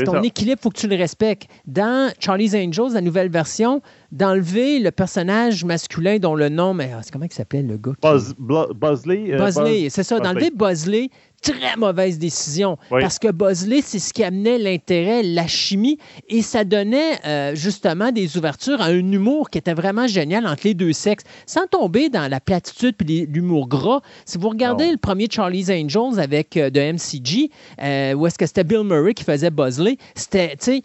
Ton 0.05 0.21
équilibre, 0.21 0.59
il 0.59 0.63
faut 0.63 0.69
que 0.69 0.79
tu 0.79 0.87
le 0.87 0.95
respectes. 0.95 1.47
Dans 1.67 2.11
Charlie's 2.19 2.55
Angels, 2.55 2.93
la 2.93 3.01
nouvelle 3.01 3.29
version, 3.29 3.81
d'enlever 4.11 4.79
le 4.79 4.91
personnage 4.91 5.63
masculin 5.65 6.17
dont 6.19 6.35
le 6.35 6.49
nom, 6.49 6.73
mais 6.73 6.91
ah, 6.93 7.01
comment 7.11 7.25
il 7.25 7.33
s'appelait 7.33 7.63
le 7.63 7.77
gars? 7.77 7.93
Buzz, 8.01 8.33
Buzzley. 8.37 9.33
Euh, 9.33 9.89
c'est 9.89 10.03
ça. 10.03 10.19
D'enlever 10.19 10.51
Buzzley, 10.51 11.09
très 11.43 11.75
mauvaise 11.77 12.17
décision. 12.17 12.77
Parce 12.89 13.19
que 13.19 13.31
Bosley, 13.31 13.81
c'est 13.83 13.99
ce 13.99 14.13
qui 14.13 14.23
amenait 14.23 14.57
l'intérêt, 14.57 15.21
la 15.23 15.45
chimie, 15.45 15.99
et 16.29 16.41
ça 16.41 16.63
donnait 16.63 17.19
euh, 17.25 17.55
justement 17.55 18.11
des 18.11 18.37
ouvertures 18.37 18.81
à 18.81 18.85
un 18.85 19.11
humour 19.11 19.49
qui 19.49 19.57
était 19.57 19.73
vraiment 19.73 20.07
génial 20.07 20.47
entre 20.47 20.61
les 20.63 20.73
deux 20.73 20.93
sexes, 20.93 21.25
sans 21.45 21.67
tomber 21.67 22.09
dans 22.09 22.29
la 22.29 22.39
platitude 22.39 22.95
et 23.09 23.25
l'humour 23.25 23.67
gras. 23.67 24.01
Si 24.25 24.37
vous 24.37 24.49
regardez 24.49 24.89
le 24.91 24.97
premier 24.97 25.27
Charlie's 25.29 25.69
Angels 25.69 26.19
avec 26.19 26.57
euh, 26.57 26.69
de 26.69 26.79
MCG, 26.79 27.49
euh, 27.81 28.13
où 28.13 28.25
est-ce 28.25 28.37
que 28.37 28.45
c'était 28.45 28.63
Bill 28.63 28.83
Murray 28.83 29.13
qui 29.13 29.23
faisait 29.23 29.51
Bosley, 29.51 29.97
c'était, 30.15 30.51
tu 30.51 30.65
sais, 30.65 30.81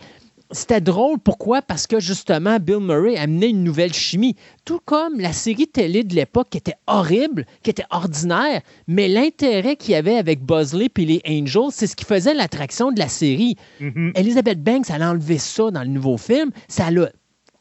c'était 0.51 0.81
drôle. 0.81 1.19
Pourquoi? 1.19 1.63
Parce 1.63 1.87
que 1.87 2.01
justement, 2.01 2.59
Bill 2.59 2.81
Murray 2.81 3.17
amenait 3.17 3.51
une 3.51 3.65
nouvelle 3.65 3.93
chimie. 3.93 4.37
Tout 4.65 4.81
comme 4.85 5.21
la 5.21 5.33
série 5.33 5.67
télé 5.67 6.05
de 6.05 6.15
l'époque 6.15 6.49
qui 6.51 6.59
était 6.59 6.77
horrible, 6.87 7.45
qui 7.63 7.71
était 7.71 7.85
ordinaire, 7.91 8.63
mais 8.87 9.09
l'intérêt 9.09 9.77
qu'il 9.77 9.93
y 9.93 9.95
avait 9.95 10.17
avec 10.17 10.41
Bosley 10.43 10.89
et 10.97 11.05
les 11.05 11.23
Angels, 11.29 11.71
c'est 11.71 11.87
ce 11.87 11.97
qui 11.97 12.05
faisait 12.05 12.35
l'attraction 12.35 12.93
de 12.93 12.99
la 12.99 13.09
série. 13.09 13.57
Mm-hmm. 13.81 14.19
Elizabeth 14.19 14.63
Banks, 14.63 14.87
elle 14.91 15.03
a 15.03 15.11
enlevé 15.11 15.39
ça 15.39 15.71
dans 15.71 15.83
le 15.83 15.89
nouveau 15.89 16.17
film. 16.17 16.51
Ça 16.69 16.91
l'a 16.91 17.11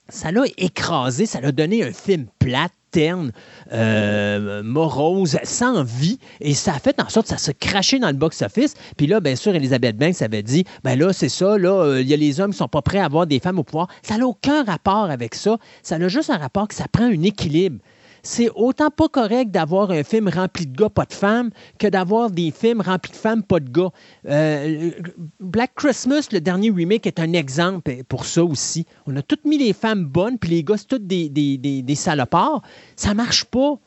ça 0.10 0.32
l'a 0.32 0.44
écrasé, 0.58 1.26
ça 1.26 1.42
l'a 1.42 1.52
donné 1.52 1.84
un 1.84 1.92
film 1.92 2.28
plate, 2.40 2.72
terne, 2.92 3.32
euh, 3.72 4.64
morose, 4.64 5.38
sans 5.44 5.84
vie, 5.84 6.20
et 6.42 6.54
ça 6.54 6.74
a 6.74 6.80
fait 6.80 7.00
en 7.02 7.10
sorte 7.10 7.28
que 7.28 7.34
ça 7.34 7.38
se 7.38 7.52
crachait 7.52 8.00
dans 8.00 8.08
le 8.08 8.14
box-office. 8.14 8.76
Puis 8.96 9.08
là, 9.08 9.20
bien 9.20 9.36
sûr, 9.36 9.56
Elisabeth 9.56 9.98
Banks 9.98 10.22
avait 10.22 10.44
dit, 10.44 10.66
ben 10.84 10.98
là, 10.98 11.14
c'est 11.14 11.30
ça, 11.30 11.58
là, 11.58 11.72
euh, 11.72 12.02
il 12.02 12.08
y 12.08 12.14
a 12.14 12.18
les 12.18 12.40
hommes 12.40 12.52
qui 12.52 12.58
sont 12.58 12.68
pas 12.68 12.82
prêts 12.82 13.00
à 13.00 13.06
avoir 13.06 13.28
des 13.28 13.40
femmes 13.40 13.60
au 13.60 13.64
pouvoir. 13.64 13.88
Ça 14.02 14.18
n'a 14.18 14.26
aucun 14.26 14.64
rapport 14.64 15.10
avec 15.10 15.36
ça. 15.36 15.58
Ça 15.84 15.96
a 15.96 16.08
juste 16.08 16.30
un 16.30 16.38
rapport 16.38 16.68
que 16.68 16.76
ça 16.76 16.86
prend 16.92 17.06
un 17.06 17.24
équilibre 17.24 17.80
c'est 18.24 18.50
autant 18.56 18.90
pas 18.90 19.08
correct 19.08 19.52
d'avoir 19.52 19.92
un 19.92 20.04
film 20.04 20.28
rempli 20.28 20.66
de 20.66 20.76
gars, 20.76 20.90
pas 20.90 21.06
de 21.06 21.14
femmes, 21.14 21.50
que 21.78 21.88
d'avoir 21.88 22.32
des 22.32 22.52
films 22.52 22.82
remplis 22.82 23.12
de 23.12 23.18
femmes, 23.18 23.44
pas 23.44 23.60
de 23.60 23.70
gars. 23.70 23.92
Euh, 24.28 24.92
Black 25.40 25.72
Christmas, 25.76 26.28
le 26.32 26.42
dernier 26.42 26.70
remake, 26.70 27.08
est 27.08 27.20
un 27.20 27.34
exemple 27.34 28.04
pour 28.08 28.26
ça 28.26 28.44
aussi. 28.44 28.86
On 29.06 29.16
a 29.16 29.22
toutes 29.22 29.46
mis 29.46 29.58
les 29.58 29.74
femmes 29.74 30.06
bonnes, 30.06 30.38
puis 30.38 30.52
les 30.52 30.64
gars, 30.64 30.78
c'est 30.78 30.88
toutes 30.88 31.08
des, 31.08 31.30
des, 31.30 31.58
des, 31.58 31.96
salopards. 31.96 32.62
Ça 32.96 33.14
marche 33.14 33.46
pas. 33.46 33.78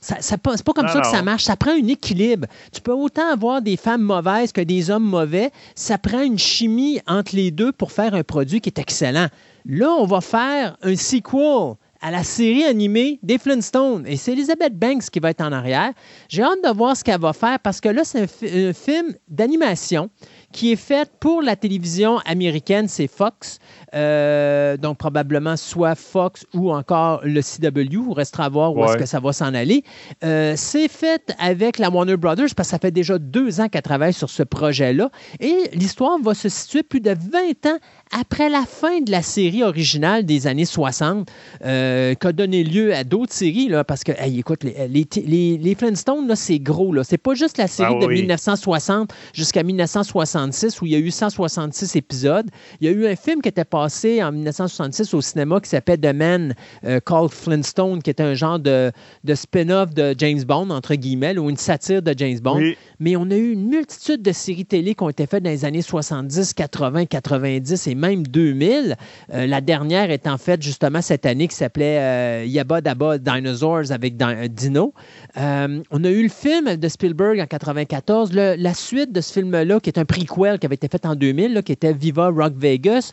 Ça, 0.00 0.16
c'est 0.20 0.40
pas 0.40 0.72
comme 0.74 0.86
ça 0.88 1.00
que 1.00 1.08
ça 1.08 1.22
marche. 1.22 1.44
Ça 1.44 1.56
prend 1.56 1.72
un 1.72 1.88
équilibre. 1.88 2.46
Tu 2.72 2.80
peux 2.80 2.92
autant 2.92 3.32
avoir 3.32 3.62
des 3.62 3.76
femmes 3.76 4.02
mauvaises 4.02 4.52
que 4.52 4.60
des 4.60 4.90
hommes 4.90 5.08
mauvais. 5.08 5.50
Ça 5.74 5.98
prend 5.98 6.22
une 6.22 6.38
chimie 6.38 7.00
entre 7.08 7.34
les 7.34 7.50
deux 7.50 7.72
pour 7.72 7.90
faire 7.90 8.14
un 8.14 8.22
produit 8.22 8.60
qui 8.60 8.68
est 8.68 8.78
excellent. 8.78 9.26
Là, 9.66 9.90
on 9.98 10.06
va 10.06 10.20
faire 10.20 10.76
un 10.82 10.94
sequel 10.94 11.74
à 12.00 12.10
la 12.10 12.22
série 12.22 12.64
animée 12.64 13.18
des 13.22 13.38
Flintstones. 13.38 14.04
Et 14.06 14.16
c'est 14.16 14.32
Elizabeth 14.32 14.78
Banks 14.78 15.10
qui 15.10 15.18
va 15.18 15.30
être 15.30 15.40
en 15.40 15.52
arrière. 15.52 15.92
J'ai 16.28 16.42
hâte 16.42 16.62
de 16.62 16.70
voir 16.70 16.96
ce 16.96 17.02
qu'elle 17.02 17.20
va 17.20 17.32
faire 17.32 17.58
parce 17.60 17.80
que 17.80 17.88
là, 17.88 18.02
c'est 18.04 18.22
un, 18.22 18.72
film 18.72 19.14
d'animation 19.28 20.10
qui 20.52 20.72
est 20.72 20.76
faite 20.76 21.10
pour 21.20 21.42
la 21.42 21.56
télévision 21.56 22.18
américaine, 22.18 22.88
c'est 22.88 23.08
Fox. 23.08 23.58
Euh, 23.94 24.76
donc, 24.76 24.98
probablement 24.98 25.56
soit 25.56 25.94
Fox 25.94 26.46
ou 26.54 26.72
encore 26.72 27.20
le 27.24 27.40
CW. 27.42 28.12
Restera 28.12 28.44
à 28.44 28.48
voir 28.48 28.74
où 28.74 28.84
est-ce 28.84 28.96
que 28.96 29.06
ça 29.06 29.20
va 29.20 29.32
s'en 29.32 29.52
aller. 29.54 29.82
Euh, 30.24 30.54
c'est 30.56 30.88
fait 30.88 31.34
avec 31.38 31.78
la 31.78 31.90
Warner 31.90 32.16
Brothers 32.16 32.54
parce 32.56 32.68
que 32.68 32.72
ça 32.72 32.78
fait 32.78 32.90
déjà 32.90 33.18
deux 33.18 33.60
ans 33.60 33.68
qu'elle 33.68 33.82
travaille 33.82 34.12
sur 34.12 34.30
ce 34.30 34.42
projet-là. 34.42 35.10
Et 35.40 35.70
l'histoire 35.72 36.18
va 36.22 36.34
se 36.34 36.48
situer 36.48 36.82
plus 36.82 37.00
de 37.00 37.10
20 37.10 37.66
ans 37.66 37.78
après 38.12 38.48
la 38.48 38.64
fin 38.64 39.00
de 39.00 39.10
la 39.10 39.22
série 39.22 39.62
originale 39.62 40.24
des 40.24 40.46
années 40.46 40.64
60, 40.64 41.28
euh, 41.64 42.14
qui 42.14 42.26
a 42.26 42.32
donné 42.32 42.64
lieu 42.64 42.94
à 42.94 43.04
d'autres 43.04 43.32
séries, 43.32 43.68
là, 43.68 43.84
parce 43.84 44.04
que, 44.04 44.12
écoute, 44.22 44.64
les, 44.64 44.88
les, 44.88 45.58
les, 45.58 45.74
Flintstones, 45.74 46.34
c'est 46.34 46.58
gros. 46.58 46.92
Là. 46.92 47.04
C'est 47.04 47.18
pas 47.18 47.34
juste 47.34 47.58
la 47.58 47.66
série 47.66 47.94
ah 47.96 48.06
de 48.06 48.06
1960 48.06 49.12
jusqu'à 49.32 49.62
1966 49.62 50.80
où 50.80 50.86
il 50.86 50.92
y 50.92 50.94
a 50.94 50.98
eu 50.98 51.10
166 51.10 51.96
épisodes. 51.96 52.46
Il 52.80 52.86
y 52.86 52.90
a 52.90 52.92
eu 52.92 53.06
un 53.06 53.16
film 53.16 53.42
qui 53.42 53.48
était 53.48 53.64
passé 53.64 54.22
en 54.22 54.32
1966 54.32 55.14
au 55.14 55.20
cinéma 55.20 55.60
qui 55.60 55.68
s'appelle 55.68 56.00
The 56.00 56.14
Man 56.14 56.54
euh, 56.84 57.00
Called 57.00 57.30
Flintstone, 57.30 58.02
qui 58.02 58.10
était 58.10 58.22
un 58.22 58.34
genre 58.34 58.58
de, 58.58 58.90
de 59.24 59.34
spin-off 59.34 59.94
de 59.94 60.14
James 60.18 60.42
Bond, 60.42 60.70
entre 60.70 60.94
guillemets, 60.94 61.36
ou 61.38 61.50
une 61.50 61.56
satire 61.56 62.02
de 62.02 62.14
James 62.16 62.38
Bond. 62.40 62.62
Mais 63.00 63.16
on 63.16 63.30
a 63.30 63.36
eu 63.36 63.52
une 63.52 63.68
multitude 63.68 64.22
de 64.22 64.32
séries 64.32 64.66
télé 64.66 64.94
qui 64.94 65.02
ont 65.02 65.08
été 65.08 65.26
faites 65.26 65.42
dans 65.42 65.50
les 65.50 65.64
années 65.64 65.82
70, 65.82 66.54
80, 66.54 67.06
90 67.06 67.86
et 67.86 67.94
même 67.98 68.26
2000. 68.26 68.96
Euh, 69.34 69.46
la 69.46 69.60
dernière 69.60 70.10
est 70.10 70.26
en 70.26 70.38
fait 70.38 70.62
justement 70.62 71.02
cette 71.02 71.26
année 71.26 71.48
qui 71.48 71.56
s'appelait 71.56 71.98
euh, 71.98 72.44
Yabba 72.46 72.80
Dabba 72.80 73.18
Dinosaurs 73.18 73.90
avec 73.90 74.16
Dino. 74.50 74.94
Euh, 75.36 75.82
on 75.90 76.04
a 76.04 76.08
eu 76.10 76.22
le 76.22 76.28
film 76.28 76.76
de 76.76 76.88
Spielberg 76.88 77.40
en 77.40 77.46
94, 77.46 78.32
la 78.32 78.74
suite 78.74 79.12
de 79.12 79.20
ce 79.20 79.32
film-là 79.32 79.80
qui 79.80 79.90
est 79.90 79.98
un 79.98 80.04
prequel 80.04 80.58
qui 80.58 80.66
avait 80.66 80.74
été 80.76 80.88
fait 80.88 81.04
en 81.04 81.14
2000, 81.14 81.62
qui 81.64 81.72
était 81.72 81.92
Viva 81.92 82.28
Rock 82.28 82.54
Vegas. 82.56 83.12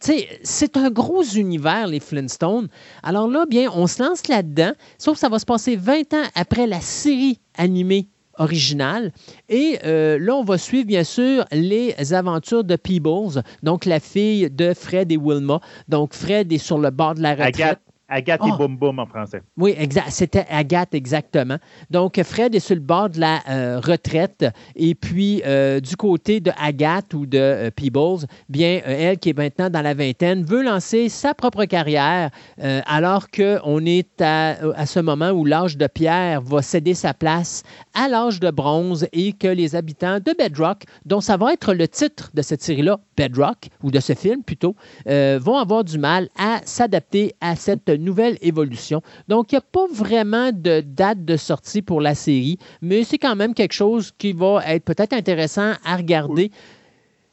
c'est 0.00 0.76
un 0.76 0.90
gros 0.90 1.22
univers, 1.22 1.86
les 1.86 2.00
Flintstones. 2.00 2.68
Alors 3.02 3.28
là, 3.28 3.46
bien, 3.48 3.70
on 3.74 3.86
se 3.86 4.02
lance 4.02 4.28
là-dedans, 4.28 4.72
sauf 4.98 5.14
que 5.14 5.20
ça 5.20 5.28
va 5.28 5.38
se 5.38 5.46
passer 5.46 5.76
20 5.76 6.14
ans 6.14 6.26
après 6.34 6.66
la 6.66 6.80
série 6.80 7.40
animée 7.56 8.08
original. 8.38 9.12
Et 9.48 9.78
euh, 9.84 10.18
là, 10.18 10.34
on 10.34 10.44
va 10.44 10.58
suivre, 10.58 10.86
bien 10.86 11.04
sûr, 11.04 11.44
les 11.52 11.94
aventures 12.12 12.64
de 12.64 12.76
Peebles, 12.76 13.42
donc 13.62 13.84
la 13.84 14.00
fille 14.00 14.50
de 14.50 14.74
Fred 14.74 15.10
et 15.12 15.16
Wilma. 15.16 15.60
Donc, 15.88 16.14
Fred 16.14 16.52
est 16.52 16.58
sur 16.58 16.78
le 16.78 16.90
bord 16.90 17.14
de 17.14 17.22
la 17.22 17.34
retraite. 17.34 17.80
Et 18.14 18.22
ah! 18.30 18.56
Boum 18.56 18.76
Boum 18.76 18.98
en 19.00 19.06
français. 19.06 19.42
Oui, 19.56 19.74
exact. 19.76 20.10
C'était 20.10 20.46
Agathe, 20.48 20.94
exactement. 20.94 21.56
Donc, 21.90 22.22
Fred 22.22 22.54
est 22.54 22.60
sur 22.60 22.76
le 22.76 22.80
bord 22.80 23.10
de 23.10 23.18
la 23.18 23.40
euh, 23.48 23.80
retraite. 23.80 24.46
Et 24.76 24.94
puis, 24.94 25.42
euh, 25.44 25.80
du 25.80 25.96
côté 25.96 26.40
de 26.40 26.52
Agathe 26.56 27.14
ou 27.14 27.26
de 27.26 27.38
euh, 27.38 27.70
Peebles, 27.70 28.26
bien, 28.48 28.80
elle 28.84 29.18
qui 29.18 29.30
est 29.30 29.36
maintenant 29.36 29.70
dans 29.70 29.82
la 29.82 29.94
vingtaine, 29.94 30.44
veut 30.44 30.62
lancer 30.62 31.08
sa 31.08 31.34
propre 31.34 31.64
carrière 31.64 32.30
alors 32.58 33.28
qu'on 33.30 33.84
est 33.84 34.20
à, 34.20 34.56
à, 34.76 34.86
ce 34.86 35.00
moment 35.00 35.30
où 35.30 35.44
l'âge 35.44 35.76
de 35.76 35.86
pierre 35.86 36.40
va 36.40 36.62
céder 36.62 36.94
sa 36.94 37.14
place 37.14 37.62
à 37.94 38.08
l'âge 38.08 38.40
de 38.40 38.50
bronze 38.50 39.06
et 39.12 39.32
que 39.32 39.48
les 39.48 39.74
habitants 39.74 40.18
de 40.18 40.34
Bedrock, 40.36 40.84
dont 41.04 41.20
ça 41.20 41.36
va 41.36 41.52
être 41.52 41.74
le 41.74 41.88
titre 41.88 42.30
de 42.34 42.42
cette 42.42 42.62
série-là, 42.62 42.98
Bedrock, 43.16 43.68
ou 43.82 43.90
de 43.90 44.00
ce 44.00 44.14
film 44.14 44.42
plutôt, 44.42 44.74
vont 45.06 45.56
avoir 45.56 45.84
du 45.84 45.98
mal 45.98 46.28
à 46.38 46.60
s'adapter 46.64 47.34
à 47.40 47.56
cette 47.56 47.95
nouvelle 47.96 48.38
évolution. 48.40 49.02
Donc, 49.28 49.52
il 49.52 49.54
n'y 49.54 49.58
a 49.58 49.62
pas 49.62 49.86
vraiment 49.92 50.50
de 50.52 50.80
date 50.80 51.24
de 51.24 51.36
sortie 51.36 51.82
pour 51.82 52.00
la 52.00 52.14
série, 52.14 52.58
mais 52.82 53.04
c'est 53.04 53.18
quand 53.18 53.36
même 53.36 53.54
quelque 53.54 53.72
chose 53.74 54.12
qui 54.16 54.32
va 54.32 54.62
être 54.66 54.84
peut-être 54.84 55.12
intéressant 55.12 55.72
à 55.84 55.96
regarder. 55.96 56.50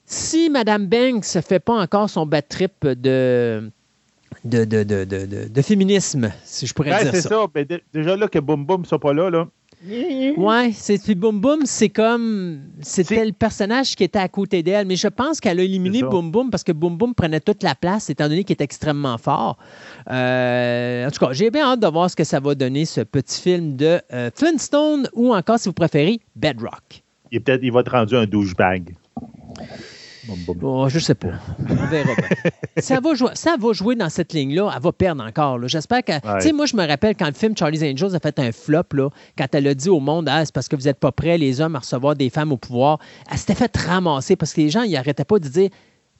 Si 0.05 0.49
Mme 0.49 0.87
Banks 0.87 1.35
ne 1.35 1.41
fait 1.41 1.59
pas 1.59 1.73
encore 1.73 2.09
son 2.09 2.25
bad 2.25 2.47
trip 2.47 2.85
de, 2.85 3.71
de, 4.43 4.63
de, 5.47 5.61
féminisme, 5.61 6.31
si 6.43 6.67
je 6.67 6.73
pourrais 6.73 7.03
dire 7.03 7.13
ça. 7.15 7.21
C'est 7.21 7.29
ça. 7.29 7.45
Ben, 7.53 7.65
déjà 7.93 8.17
là 8.17 8.27
que 8.27 8.39
Boom 8.39 8.65
Boom 8.65 8.81
ne 8.81 8.85
soit 8.85 8.99
pas 8.99 9.13
là, 9.13 9.29
là 9.29 9.47
Ouais, 9.85 10.71
c'est 10.73 11.01
puis 11.01 11.15
Boom 11.15 11.41
Boom, 11.41 11.61
c'est 11.65 11.89
comme 11.89 12.61
c'était 12.81 13.25
le 13.25 13.33
personnage 13.33 13.95
qui 13.95 14.03
était 14.03 14.19
à 14.19 14.29
côté 14.29 14.63
d'elle, 14.63 14.87
mais 14.87 14.95
je 14.95 15.09
pense 15.09 15.41
qu'elle 15.41 15.59
a 15.59 15.63
éliminé 15.63 16.01
Boom 16.01 16.31
Boom 16.31 16.49
parce 16.49 16.63
que 16.63 16.71
Boom 16.71 16.97
Boom 16.97 17.13
prenait 17.13 17.41
toute 17.41 17.63
la 17.63 17.75
place 17.75 18.09
étant 18.09 18.29
donné 18.29 18.45
qu'il 18.45 18.55
est 18.55 18.61
extrêmement 18.61 19.17
fort. 19.17 19.57
Euh, 20.09 21.07
en 21.07 21.11
tout 21.11 21.25
cas, 21.25 21.33
j'ai 21.33 21.51
bien 21.51 21.65
hâte 21.65 21.81
de 21.81 21.87
voir 21.87 22.09
ce 22.09 22.15
que 22.15 22.23
ça 22.23 22.39
va 22.39 22.55
donner 22.55 22.85
ce 22.85 23.01
petit 23.01 23.41
film 23.41 23.75
de 23.75 23.99
euh, 24.13 24.29
Flintstone 24.33 25.09
ou 25.13 25.33
encore 25.33 25.59
si 25.59 25.67
vous 25.67 25.73
préférez 25.73 26.19
Bedrock. 26.35 27.03
Il 27.31 27.41
peut-être 27.41 27.63
il 27.63 27.71
va 27.71 27.81
être 27.81 27.91
rendu 27.91 28.15
un 28.15 28.25
douchebag. 28.25 28.95
Oh, 30.61 30.87
je 30.89 30.99
sais 30.99 31.15
pas. 31.15 31.33
On 31.69 31.85
verra 31.87 32.11
ça, 32.77 32.99
va 32.99 33.13
jouer, 33.13 33.31
ça 33.33 33.55
va 33.59 33.73
jouer 33.73 33.95
dans 33.95 34.09
cette 34.09 34.33
ligne-là. 34.33 34.71
Elle 34.75 34.81
va 34.81 34.91
perdre 34.91 35.23
encore. 35.23 35.67
J'espère 35.67 36.03
que. 36.03 36.13
Tu 36.13 36.47
sais, 36.47 36.53
moi, 36.53 36.65
je 36.65 36.75
me 36.75 36.85
rappelle 36.87 37.15
quand 37.15 37.27
le 37.27 37.33
film 37.33 37.55
Charlie's 37.57 37.83
Angels 37.83 38.15
a 38.15 38.19
fait 38.19 38.39
un 38.39 38.51
flop, 38.51 38.83
là, 38.93 39.09
quand 39.37 39.47
elle 39.53 39.67
a 39.67 39.73
dit 39.73 39.89
au 39.89 39.99
monde 39.99 40.29
ah, 40.29 40.45
c'est 40.45 40.53
parce 40.53 40.67
que 40.67 40.75
vous 40.75 40.83
n'êtes 40.83 40.99
pas 40.99 41.11
prêts, 41.11 41.37
les 41.37 41.61
hommes, 41.61 41.75
à 41.75 41.79
recevoir 41.79 42.15
des 42.15 42.29
femmes 42.29 42.51
au 42.51 42.57
pouvoir. 42.57 42.99
Elle 43.29 43.37
s'était 43.37 43.55
fait 43.55 43.75
ramasser 43.77 44.35
parce 44.35 44.53
que 44.53 44.61
les 44.61 44.69
gens, 44.69 44.83
ils 44.83 44.93
n'arrêtaient 44.93 45.25
pas 45.25 45.39
de 45.39 45.47
dire 45.47 45.69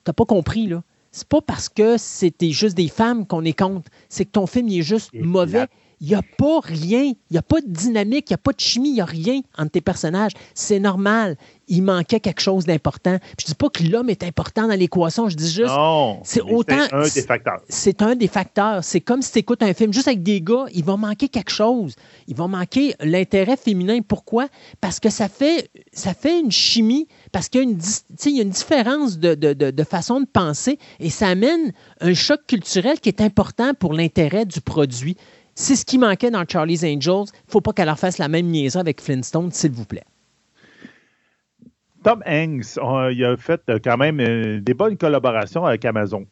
T'as 0.04 0.14
pas 0.14 0.26
compris, 0.26 0.68
là. 0.68 0.84
C'est 1.12 1.28
pas 1.28 1.42
parce 1.42 1.70
que 1.70 1.98
c'était 1.98 2.50
juste 2.50 2.76
des 2.76 2.88
femmes 2.88 3.28
qu'on 3.28 3.46
est 3.46 3.58
contre. 3.58 3.90
C'est 4.10 4.26
que 4.26 4.32
ton 4.32 4.48
film, 4.48 4.68
il 4.68 4.80
est 4.80 4.84
juste 4.84 5.12
mauvais 5.14 5.68
il 6.04 6.10
n'y 6.10 6.16
a 6.16 6.22
pas 6.38 6.60
rien, 6.62 7.04
il 7.04 7.32
n'y 7.32 7.38
a 7.38 7.42
pas 7.42 7.62
de 7.62 7.68
dynamique, 7.68 8.30
il 8.30 8.34
n'y 8.34 8.36
a 8.36 8.38
pas 8.40 8.52
de 8.52 8.60
chimie, 8.60 8.90
il 8.90 8.96
n'y 8.96 9.02
a 9.02 9.06
rien 9.06 9.40
entre 9.58 9.72
tes 9.72 9.80
personnages. 9.80 10.34
C'est 10.54 10.80
normal. 10.80 11.38
Il 11.70 11.82
manquait 11.82 12.20
quelque 12.20 12.42
chose 12.42 12.66
d'important. 12.66 13.18
Je 13.40 13.46
ne 13.46 13.48
dis 13.48 13.56
pas 13.56 13.70
que 13.70 13.84
l'homme 13.84 14.10
est 14.10 14.22
important 14.22 14.68
dans 14.68 14.78
l'équation, 14.78 15.30
je 15.30 15.38
dis 15.38 15.50
juste. 15.50 15.74
C'est 16.24 16.42
autant. 16.42 16.76
C'est 16.90 16.94
un 16.94 17.04
des 17.08 17.22
facteurs. 17.22 17.62
C'est 17.70 18.02
un 18.02 18.16
des 18.18 18.28
facteurs. 18.28 18.84
C'est 18.84 19.00
comme 19.00 19.22
si 19.22 19.32
tu 19.32 19.40
écoutes 19.40 19.64
un 19.64 19.74
film 19.74 19.94
juste 19.94 20.10
avec 20.10 20.22
des 20.24 20.42
gars, 20.42 20.66
il 20.74 20.84
va 20.84 20.98
manquer 20.98 21.30
quelque 21.30 21.52
chose. 21.52 21.96
Il 22.28 22.36
va 22.36 22.48
manquer 22.48 22.96
l'intérêt 23.00 23.56
féminin. 23.56 24.00
Pourquoi? 24.06 24.50
Parce 24.82 25.00
que 25.00 25.10
ça 25.10 25.30
fait, 25.30 25.70
ça 25.94 26.14
fait 26.14 26.38
une 26.38 26.52
chimie, 26.52 27.08
parce 27.32 27.48
qu'il 27.48 27.62
y 27.62 27.64
a 27.64 27.70
une, 27.70 27.80
y 28.26 28.40
a 28.40 28.44
une 28.44 28.50
différence 28.50 29.20
de, 29.20 29.36
de, 29.36 29.54
de 29.54 29.84
façon 29.86 30.20
de 30.20 30.26
penser 30.26 30.78
et 31.00 31.10
ça 31.10 31.28
amène 31.28 31.72
un 32.02 32.14
choc 32.14 32.42
culturel 32.46 33.00
qui 33.00 33.08
est 33.08 33.22
important 33.22 33.74
pour 33.74 33.94
l'intérêt 33.94 34.46
du 34.46 34.60
produit. 34.60 35.16
C'est 35.56 35.76
ce 35.76 35.86
qui 35.86 35.98
manquait 35.98 36.32
dans 36.32 36.46
Charlie's 36.48 36.84
Angels. 36.84 37.30
Il 37.34 37.46
ne 37.48 37.52
faut 37.52 37.62
pas 37.62 37.74
qu'elle 37.74 37.86
leur 37.86 38.00
fasse 38.00 38.18
la 38.18 38.28
même 38.28 38.48
niaiserie 38.48 38.80
avec 38.80 39.02
Flintstone, 39.02 39.52
s'il 39.52 39.72
vous 39.72 39.86
plaît. 39.86 40.06
Tom 42.04 42.22
Hanks, 42.28 42.78
il 43.12 43.26
a 43.26 43.38
fait 43.38 43.62
euh, 43.70 43.80
quand 43.82 43.98
même 43.98 44.20
euh, 44.20 44.60
des 44.60 44.74
bonnes 44.74 44.98
collaborations 44.98 45.66
avec 45.66 45.86
Amazon. 45.86 46.26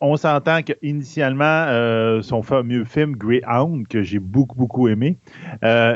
On 0.00 0.16
s'entend 0.16 0.60
qu'initialement, 0.62 1.44
euh, 1.68 2.20
son 2.20 2.42
fameux 2.42 2.84
film 2.84 3.12
Greyhound, 3.16 3.86
que 3.86 4.02
j'ai 4.02 4.18
beaucoup, 4.18 4.56
beaucoup 4.56 4.88
aimé, 4.88 5.18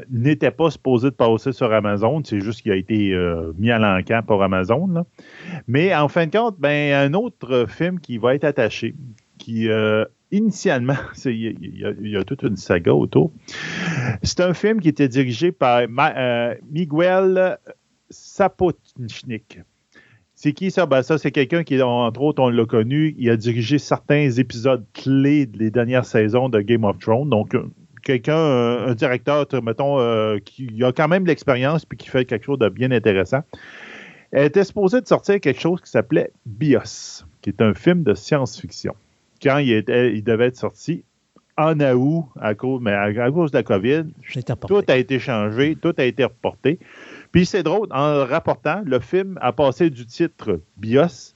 n'était 0.08 0.52
pas 0.52 0.70
supposé 0.70 1.10
de 1.10 1.14
passer 1.14 1.52
sur 1.52 1.72
Amazon. 1.72 2.22
C'est 2.24 2.40
juste 2.40 2.62
qu'il 2.62 2.72
a 2.72 2.76
été 2.76 3.14
mis 3.58 3.70
à 3.70 3.78
l'encan 3.78 4.22
pour 4.26 4.42
Amazon. 4.42 5.04
Mais 5.66 5.94
en 5.94 6.08
fin 6.08 6.26
de 6.26 6.30
compte, 6.30 6.58
ben, 6.58 6.94
un 6.94 7.12
autre 7.12 7.66
film 7.68 8.00
qui 8.00 8.16
va 8.16 8.34
être 8.34 8.44
attaché, 8.44 8.94
qui 9.36 9.68
initialement, 10.30 10.96
il 11.24 12.00
y, 12.02 12.16
a 12.16 12.24
toute 12.24 12.42
une 12.42 12.56
saga 12.56 12.94
autour. 12.94 13.32
C'est 14.22 14.40
un 14.40 14.55
film 14.55 14.80
qui 14.80 14.88
était 14.88 15.09
dirigé 15.09 15.52
par 15.52 15.82
euh, 15.88 16.55
Miguel 16.70 17.59
Sapochnik. 18.10 19.60
C'est 20.34 20.52
qui 20.52 20.70
ça? 20.70 20.86
Ben, 20.86 21.02
c'est 21.02 21.32
quelqu'un 21.32 21.64
qui, 21.64 21.82
entre 21.82 22.22
autres, 22.22 22.40
on 22.40 22.48
l'a 22.48 22.64
connu. 22.64 23.14
Il 23.18 23.28
a 23.28 23.36
dirigé 23.36 23.78
certains 23.78 24.30
épisodes 24.30 24.84
clés 24.94 25.46
des 25.46 25.70
dernières 25.70 26.05
saisons 26.05 26.48
de 26.48 26.60
Game 26.60 26.84
of 26.84 26.98
Thrones. 27.00 27.28
Donc, 27.28 27.55
euh, 27.55 27.64
quelqu'un, 28.05 28.36
un 28.36 28.94
directeur, 28.94 29.46
mettons, 29.62 29.98
euh, 29.98 30.38
qui 30.44 30.82
a 30.84 30.92
quand 30.92 31.09
même 31.09 31.26
l'expérience 31.26 31.84
puis 31.84 31.98
qui 31.98 32.09
fait 32.09 32.24
quelque 32.24 32.44
chose 32.44 32.59
de 32.59 32.68
bien 32.68 32.92
intéressant. 32.92 33.40
Elle 34.30 34.44
était 34.44 34.62
supposée 34.62 35.00
de 35.00 35.06
sortir 35.06 35.40
quelque 35.40 35.60
chose 35.60 35.80
qui 35.80 35.90
s'appelait 35.90 36.30
BIOS, 36.46 37.24
qui 37.40 37.50
est 37.50 37.62
un 37.62 37.74
film 37.74 38.05
de 38.05 38.14
science-fiction 38.14 38.94
quand 39.43 39.59
il, 39.59 39.73
était, 39.73 40.15
il 40.15 40.23
devait 40.23 40.47
être 40.47 40.56
sorti 40.56 41.05
en 41.56 41.78
août, 41.81 42.27
à 42.40 42.55
cause, 42.55 42.81
mais 42.81 42.93
à, 42.93 43.31
cause 43.31 43.51
de 43.51 43.59
la 43.59 43.62
COVID, 43.65 44.05
tout 44.69 44.82
a 44.86 44.97
été 44.97 45.19
changé, 45.19 45.77
tout 45.81 45.93
a 45.98 46.05
été 46.05 46.24
reporté. 46.24 46.78
Puis 47.32 47.47
c'est 47.47 47.65
drôle, 47.65 47.89
en 47.90 48.24
rapportant, 48.24 48.81
le 48.85 49.01
film 49.01 49.39
a 49.43 49.52
passé 49.52 49.90
du 49.90 50.06
titre 50.06 50.60
BIOS 50.77 51.35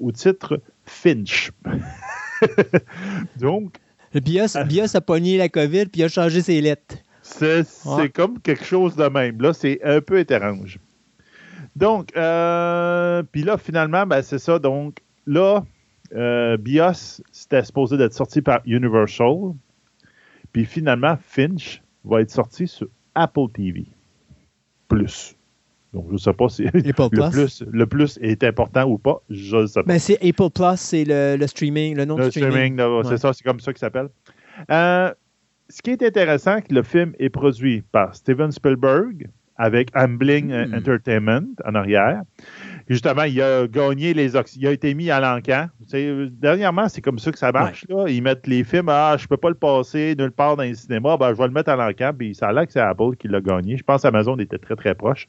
au 0.00 0.10
titre 0.12 0.60
Finch. 0.84 1.52
Donc. 3.38 3.76
Le 4.14 4.20
BIOS, 4.20 4.64
BIOS 4.66 4.96
a 4.96 5.00
pogné 5.00 5.38
la 5.38 5.48
COVID 5.48 5.86
puis 5.86 6.02
a 6.02 6.08
changé 6.08 6.42
ses 6.42 6.60
lettres. 6.60 6.96
C'est 7.22 8.12
comme 8.12 8.40
quelque 8.40 8.64
chose 8.64 8.96
de 8.96 9.04
même. 9.04 9.40
Là, 9.40 9.52
c'est 9.52 9.80
un 9.84 10.00
peu 10.00 10.18
étrange. 10.18 10.78
Donc, 11.76 12.14
euh, 12.16 13.22
puis 13.30 13.42
là, 13.42 13.56
finalement, 13.56 14.06
ben, 14.06 14.22
c'est 14.22 14.38
ça. 14.38 14.58
Donc, 14.58 14.98
là, 15.26 15.64
euh, 16.14 16.56
BIOS, 16.56 17.22
c'était 17.30 17.64
supposé 17.64 17.96
d'être 17.96 18.12
sorti 18.12 18.42
par 18.42 18.60
Universal. 18.66 19.54
Puis 20.52 20.64
finalement, 20.64 21.16
Finch 21.20 21.82
va 22.04 22.20
être 22.20 22.30
sorti 22.30 22.66
sur 22.66 22.88
Apple 23.14 23.48
TV. 23.54 23.86
Plus. 24.88 25.36
Donc, 25.92 26.06
je 26.08 26.12
ne 26.12 26.18
sais 26.18 26.32
pas 26.32 26.48
si 26.48 26.62
le 26.72 27.30
plus, 27.30 27.62
le 27.70 27.86
plus 27.86 28.18
est 28.22 28.44
important 28.44 28.84
ou 28.84 28.98
pas. 28.98 29.22
Je 29.28 29.56
ne 29.56 29.66
sais 29.66 29.80
pas. 29.80 29.86
Mais 29.86 29.94
ben, 29.94 30.00
c'est 30.00 30.26
Apple 30.26 30.50
Plus, 30.50 30.76
c'est 30.76 31.04
le, 31.06 31.46
streaming, 31.46 31.96
le 31.96 32.04
nom 32.04 32.16
le 32.16 32.30
streaming. 32.30 32.78
c'est 33.04 33.18
ça, 33.18 33.32
c'est 33.32 33.44
comme 33.44 33.60
ça 33.60 33.72
qu'il 33.72 33.80
s'appelle. 33.80 34.08
Euh, 34.70 35.12
ce 35.68 35.82
qui 35.82 35.90
est 35.90 36.02
intéressant, 36.02 36.56
c'est 36.56 36.68
que 36.68 36.74
le 36.74 36.82
film 36.82 37.14
est 37.18 37.30
produit 37.30 37.82
par 37.92 38.14
Steven 38.14 38.52
Spielberg 38.52 39.28
avec 39.56 39.88
Ambling 39.94 40.48
hmm. 40.48 40.74
Entertainment 40.74 41.54
en 41.64 41.74
arrière. 41.74 42.22
Justement, 42.92 43.22
il 43.22 43.40
a 43.40 43.66
gagné 43.66 44.12
les 44.12 44.36
il 44.36 44.66
a 44.66 44.70
été 44.70 44.92
mis 44.92 45.10
à 45.10 45.18
l'encan. 45.18 45.68
Dernièrement, 46.30 46.90
c'est 46.90 47.00
comme 47.00 47.18
ça 47.18 47.32
que 47.32 47.38
ça 47.38 47.50
marche. 47.50 47.86
Ils 48.06 48.22
mettent 48.22 48.46
les 48.46 48.64
films, 48.64 48.90
ah, 48.90 49.16
je 49.18 49.26
peux 49.26 49.38
pas 49.38 49.48
le 49.48 49.54
passer 49.54 50.14
nulle 50.18 50.30
part 50.30 50.58
dans 50.58 50.62
les 50.62 50.74
cinémas, 50.74 51.16
ben, 51.16 51.32
je 51.32 51.38
vais 51.38 51.46
le 51.46 51.54
mettre 51.54 51.70
à 51.70 51.76
l'encan, 51.76 52.12
puis 52.16 52.34
ça 52.34 52.48
a 52.48 52.52
l'air 52.52 52.66
que 52.66 52.72
c'est 52.74 52.80
Apple 52.80 53.16
qui 53.18 53.28
l'a 53.28 53.40
gagné. 53.40 53.78
Je 53.78 53.82
pense 53.82 54.02
qu'Amazon 54.02 54.36
était 54.36 54.58
très, 54.58 54.76
très 54.76 54.94
proche. 54.94 55.26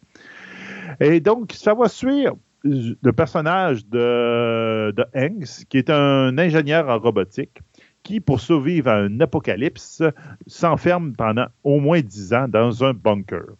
Et 0.99 1.22
donc, 1.22 1.53
ça 1.53 1.73
va 1.73 1.88
suivre 1.88 2.35
le 2.65 3.11
personnage 3.14 3.88
de, 3.88 4.91
de 4.91 5.06
Hanks, 5.15 5.65
qui 5.69 5.77
est 5.77 5.90
un 5.90 6.38
ingénieur 6.38 6.90
en 6.90 6.99
robotique, 6.99 7.61
qui, 8.03 8.19
pour 8.19 8.41
survivre 8.41 8.90
à 8.90 8.98
un 8.98 9.22
apocalypse, 9.22 10.03
s'enferme 10.48 11.14
pendant 11.14 11.45
au 11.64 11.80
moins 11.80 12.02
dix 12.02 12.34
ans 12.34 12.49
dans 12.49 12.84
un 12.84 12.94
bunker. 12.94 13.56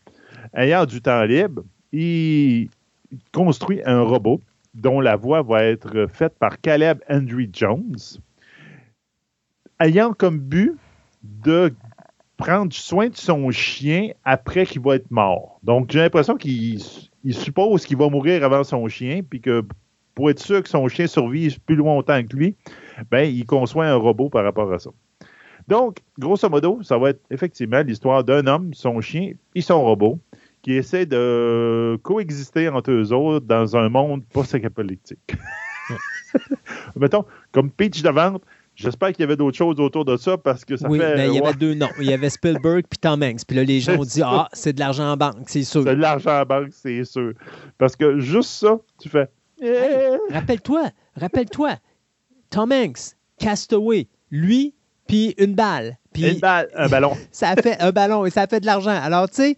Ayant 0.54 0.86
du 0.86 1.02
temps 1.02 1.24
libre, 1.24 1.64
il 1.94 2.68
construit 3.32 3.82
un 3.86 4.02
robot 4.02 4.42
dont 4.74 5.00
la 5.00 5.16
voix 5.16 5.42
va 5.42 5.64
être 5.64 6.08
faite 6.12 6.34
par 6.40 6.60
Caleb 6.60 7.00
Andrew 7.10 7.46
Jones, 7.52 7.98
ayant 9.80 10.14
comme 10.14 10.40
but 10.40 10.76
de 11.24 11.74
prendre 12.38 12.74
soin 12.74 13.10
de 13.10 13.16
son 13.16 13.52
chien 13.52 14.10
après 14.24 14.66
qu'il 14.66 14.82
va 14.82 14.96
être 14.96 15.12
mort. 15.12 15.60
Donc, 15.64 15.92
j'ai 15.92 16.00
l'impression 16.00 16.36
qu'il 16.36 16.80
suppose 17.30 17.86
qu'il 17.86 17.98
va 17.98 18.10
mourir 18.10 18.44
avant 18.44 18.64
son 18.64 18.88
chien, 18.88 19.22
puis 19.28 19.40
que 19.40 19.64
pour 20.16 20.30
être 20.30 20.40
sûr 20.40 20.62
que 20.62 20.70
son 20.70 20.88
chien 20.88 21.08
survive 21.08 21.60
plus 21.62 21.76
longtemps 21.76 22.22
que 22.24 22.36
lui, 22.36 22.56
ben, 23.10 23.24
il 23.24 23.46
conçoit 23.46 23.86
un 23.86 23.96
robot 23.96 24.30
par 24.30 24.44
rapport 24.44 24.72
à 24.74 24.80
ça. 24.80 24.90
Donc, 25.68 26.00
grosso 26.20 26.50
modo, 26.50 26.82
ça 26.84 26.98
va 26.98 27.12
être 27.12 27.22
effectivement 27.32 27.82
l'histoire 27.82 28.24
d'un 28.24 28.46
homme, 28.48 28.74
son 28.74 29.00
chien 29.00 29.34
et 29.56 29.62
son 29.62 29.82
robot 29.82 30.20
qui 30.64 30.74
essaient 30.74 31.06
de 31.06 32.00
coexister 32.02 32.70
entre 32.70 32.92
eux 32.92 33.14
autres 33.14 33.46
dans 33.46 33.78
un 33.78 33.90
monde 33.90 34.24
post-apocalyptique. 34.34 35.36
Mettons, 36.96 37.26
comme 37.52 37.70
pitch 37.70 38.02
de 38.02 38.10
vente, 38.10 38.44
J'espère 38.76 39.10
qu'il 39.10 39.20
y 39.20 39.24
avait 39.24 39.36
d'autres 39.36 39.56
choses 39.56 39.80
autour 39.80 40.04
de 40.04 40.18
ça 40.18 40.36
parce 40.36 40.66
que 40.66 40.78
ça 40.78 40.90
oui, 40.90 40.98
fait. 40.98 41.16
Mais 41.16 41.28
il 41.28 41.36
y 41.36 41.40
avait 41.40 41.54
deux 41.54 41.76
noms. 41.76 41.90
Il 42.00 42.06
y 42.06 42.14
avait 42.14 42.32
Spielberg 42.32 42.86
puis 42.90 42.98
Tom 42.98 43.22
Hanks. 43.22 43.46
Puis 43.48 43.56
là, 43.56 43.64
les 43.64 43.80
gens 43.80 44.00
ont 44.00 44.04
dit 44.04 44.22
Ah, 44.24 44.50
c'est 44.52 44.74
de 44.74 44.80
l'argent 44.80 45.12
en 45.12 45.18
banque, 45.18 45.44
c'est 45.46 45.64
sûr. 45.64 45.84
C'est 45.84 45.96
de 45.96 46.02
l'argent 46.02 46.42
en 46.42 46.46
banque, 46.46 46.70
c'est 46.72 47.04
sûr. 47.04 47.34
Parce 47.78 47.96
que 47.96 48.20
juste 48.20 48.50
ça, 48.50 48.80
tu 49.00 49.10
fais. 49.10 49.30
Eh. 49.62 50.34
rappelle-toi, 50.34 50.90
rappelle-toi, 51.16 51.76
Tom 52.50 52.72
Hanks, 52.72 53.16
Castaway, 53.38 54.08
lui, 54.32 54.74
puis 55.08 55.36
une 55.38 55.54
balle. 55.54 56.00
Puis, 56.14 56.30
une 56.30 56.40
balle, 56.40 56.70
un 56.76 56.88
ballon. 56.88 57.18
ça 57.32 57.50
a 57.50 57.56
fait 57.56 57.80
un 57.82 57.92
ballon 57.92 58.26
et 58.26 58.30
ça 58.30 58.44
a 58.44 58.48
fait 58.48 58.60
de 58.60 58.66
l'argent. 58.66 58.92
Alors, 58.92 59.30
tu 59.30 59.36
sais, 59.36 59.58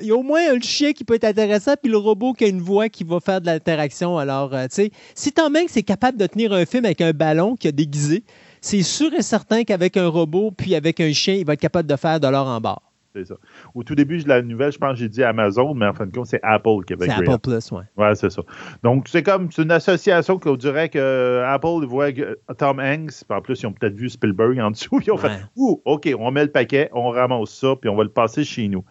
il 0.00 0.06
y 0.06 0.10
a 0.10 0.14
au 0.14 0.22
moins 0.22 0.52
un 0.52 0.60
chien 0.60 0.92
qui 0.92 1.04
peut 1.04 1.14
être 1.14 1.24
intéressant, 1.24 1.74
puis 1.80 1.90
le 1.90 1.98
robot 1.98 2.32
qui 2.32 2.44
a 2.44 2.48
une 2.48 2.60
voix 2.60 2.88
qui 2.88 3.04
va 3.04 3.20
faire 3.20 3.40
de 3.40 3.46
l'interaction. 3.46 4.18
Alors, 4.18 4.54
euh, 4.54 4.64
tu 4.64 4.74
sais, 4.74 4.90
si 5.14 5.32
Tom 5.32 5.56
Hanks 5.56 5.76
est 5.76 5.82
capable 5.82 6.18
de 6.18 6.26
tenir 6.26 6.52
un 6.52 6.64
film 6.66 6.84
avec 6.84 7.00
un 7.00 7.12
ballon 7.12 7.56
qui 7.56 7.68
a 7.68 7.72
déguisé, 7.72 8.24
c'est 8.60 8.82
sûr 8.82 9.12
et 9.14 9.22
certain 9.22 9.64
qu'avec 9.64 9.96
un 9.96 10.08
robot 10.08 10.50
puis 10.50 10.74
avec 10.74 11.00
un 11.00 11.12
chien, 11.12 11.34
il 11.34 11.44
va 11.44 11.54
être 11.54 11.60
capable 11.60 11.88
de 11.88 11.96
faire 11.96 12.20
de 12.20 12.28
l'or 12.28 12.46
en 12.46 12.60
barre. 12.60 12.93
C'est 13.14 13.26
ça. 13.26 13.36
Au 13.76 13.84
tout 13.84 13.94
début 13.94 14.20
de 14.22 14.28
la 14.28 14.42
nouvelle, 14.42 14.72
je 14.72 14.78
pense 14.78 14.94
que 14.94 14.98
j'ai 14.98 15.08
dit 15.08 15.22
Amazon, 15.22 15.72
mais 15.72 15.86
en 15.86 15.92
fin 15.92 16.04
de 16.04 16.12
compte, 16.12 16.26
c'est 16.26 16.40
Apple 16.42 16.84
qui 16.84 16.94
avait 16.94 17.06
C'est 17.06 17.12
Apple 17.12 17.38
Plus, 17.38 17.70
oui. 17.70 17.82
Ouais, 17.96 18.14
c'est 18.16 18.30
ça. 18.30 18.42
Donc, 18.82 19.06
c'est 19.08 19.22
comme 19.22 19.52
c'est 19.52 19.62
une 19.62 19.70
association 19.70 20.38
qu'on 20.38 20.56
dirait 20.56 20.88
que 20.88 21.42
Apple 21.46 21.86
voit 21.86 22.08
Tom 22.58 22.80
Hanks, 22.80 23.24
puis 23.28 23.38
en 23.38 23.40
plus, 23.40 23.62
ils 23.62 23.66
ont 23.66 23.72
peut-être 23.72 23.94
vu 23.94 24.10
Spielberg 24.10 24.58
en 24.58 24.72
dessous, 24.72 25.00
ils 25.06 25.12
ont 25.12 25.16
fait 25.16 25.30
Ouh, 25.54 25.80
OK, 25.84 26.08
on 26.18 26.32
met 26.32 26.42
le 26.42 26.50
paquet, 26.50 26.90
on 26.92 27.10
ramasse 27.10 27.50
ça, 27.50 27.76
puis 27.80 27.88
on 27.88 27.94
va 27.94 28.02
le 28.02 28.10
passer 28.10 28.42
chez 28.42 28.66
nous. 28.66 28.84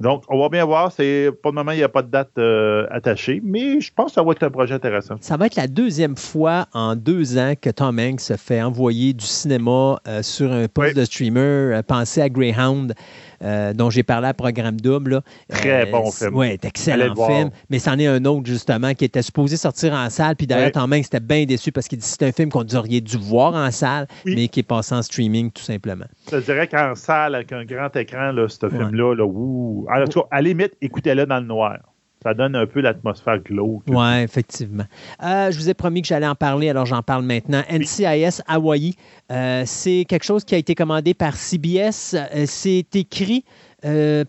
Donc, 0.00 0.24
on 0.28 0.38
va 0.38 0.48
bien 0.48 0.64
voir. 0.64 0.92
C'est, 0.92 1.30
pour 1.42 1.52
le 1.52 1.56
moment, 1.56 1.72
il 1.72 1.78
n'y 1.78 1.82
a 1.82 1.88
pas 1.88 2.02
de 2.02 2.10
date 2.10 2.30
euh, 2.38 2.86
attachée, 2.90 3.40
mais 3.44 3.80
je 3.80 3.92
pense 3.92 4.06
que 4.06 4.12
ça 4.12 4.22
va 4.22 4.32
être 4.32 4.42
un 4.42 4.50
projet 4.50 4.74
intéressant. 4.74 5.16
Ça 5.20 5.36
va 5.36 5.46
être 5.46 5.56
la 5.56 5.66
deuxième 5.66 6.16
fois 6.16 6.66
en 6.72 6.96
deux 6.96 7.38
ans 7.38 7.54
que 7.60 7.70
Tom 7.70 7.98
Hanks 7.98 8.20
se 8.20 8.36
fait 8.36 8.62
envoyer 8.62 9.12
du 9.12 9.26
cinéma 9.26 9.98
euh, 10.06 10.22
sur 10.22 10.52
un 10.52 10.68
poste 10.68 10.96
de 10.96 11.04
streamer. 11.04 11.40
Euh, 11.40 11.82
pensez 11.86 12.20
à 12.20 12.28
Greyhound. 12.28 12.94
Dont 13.40 13.90
j'ai 13.90 14.02
parlé 14.02 14.28
à 14.28 14.34
Programme 14.34 14.80
Double. 14.80 15.20
Très 15.48 15.86
bon 15.86 16.10
film. 16.10 16.34
Oui, 16.34 16.58
excellent 16.62 17.14
film. 17.14 17.50
Mais 17.70 17.78
c'en 17.78 17.98
est 17.98 18.06
un 18.06 18.24
autre, 18.24 18.46
justement, 18.46 18.94
qui 18.94 19.04
était 19.04 19.22
supposé 19.22 19.56
sortir 19.56 19.92
en 19.92 20.10
salle. 20.10 20.36
Puis 20.36 20.46
d'ailleurs, 20.46 20.72
Tom 20.72 20.92
Hanks 20.92 21.06
était 21.06 21.20
bien 21.20 21.44
déçu 21.44 21.72
parce 21.72 21.88
qu'il 21.88 21.98
dit 21.98 22.04
que 22.04 22.10
c'est 22.10 22.26
un 22.26 22.32
film 22.32 22.50
qu'on 22.50 22.64
aurait 22.74 23.00
dû 23.00 23.16
voir 23.16 23.54
en 23.54 23.70
salle, 23.70 24.06
mais 24.24 24.48
qui 24.48 24.60
est 24.60 24.64
passé 24.64 24.94
en 24.94 25.02
streaming, 25.02 25.50
tout 25.50 25.62
simplement. 25.62 26.06
Je 26.30 26.38
dirais 26.38 26.68
qu'en 26.68 26.94
salle, 26.94 27.34
avec 27.34 27.52
un 27.52 27.64
grand 27.64 27.94
écran, 27.96 28.32
là, 28.32 28.48
ce 28.48 28.68
film-là, 28.68 29.14
là, 29.14 29.24
en 29.24 30.04
tout 30.06 30.20
cas, 30.20 30.26
à 30.30 30.36
la 30.36 30.48
limite, 30.48 30.72
écoutez-le 30.80 31.26
dans 31.26 31.40
le 31.40 31.46
noir. 31.46 31.78
Ça 32.24 32.32
donne 32.32 32.56
un 32.56 32.66
peu 32.66 32.80
l'atmosphère 32.80 33.38
glauque. 33.38 33.82
Oui, 33.86 34.22
effectivement. 34.22 34.84
Euh, 35.22 35.50
je 35.50 35.58
vous 35.58 35.68
ai 35.68 35.74
promis 35.74 36.00
que 36.00 36.08
j'allais 36.08 36.26
en 36.26 36.34
parler, 36.34 36.70
alors 36.70 36.86
j'en 36.86 37.02
parle 37.02 37.22
maintenant. 37.22 37.62
NCIS 37.70 38.40
Hawaii, 38.46 38.96
euh, 39.30 39.64
c'est 39.66 40.06
quelque 40.08 40.24
chose 40.24 40.42
qui 40.42 40.54
a 40.54 40.58
été 40.58 40.74
commandé 40.74 41.12
par 41.12 41.36
CBS. 41.36 42.14
Euh, 42.14 42.44
c'est 42.46 42.96
écrit 42.96 43.44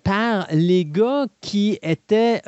par 0.04 0.48
les 0.52 0.84
gars 0.84 1.28
qui 1.40 1.80
étaient 1.82 2.42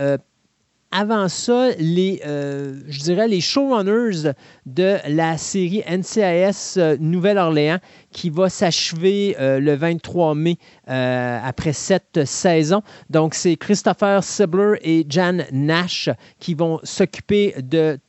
avant 0.98 1.30
ça, 1.30 1.70
les, 1.78 2.24
euh, 2.26 2.82
je 2.88 3.02
dirais 3.02 3.28
les 3.28 3.40
showrunners 3.40 4.32
de 4.66 4.98
la 5.08 5.38
série 5.38 5.84
NCIS 5.88 6.74
euh, 6.78 6.98
Nouvelle-Orléans 7.00 7.78
qui 8.12 8.32
va 8.32 8.50
s'achever 8.50 9.36
euh, 9.40 9.60
le 9.60 9.76
23 9.76 10.34
mai 10.34 10.58
après 10.88 11.74
sept 11.74 12.26
saisons. 12.26 12.82
Donc, 13.12 13.36
c'est 13.36 13.58
Christopher 13.58 14.24
Sibler 14.24 14.80
et 14.82 15.06
Jan 15.08 15.38
Nash 15.52 16.10
qui 16.40 16.56
vont 16.56 16.80
s'occuper 16.82 17.54
de 17.62 18.00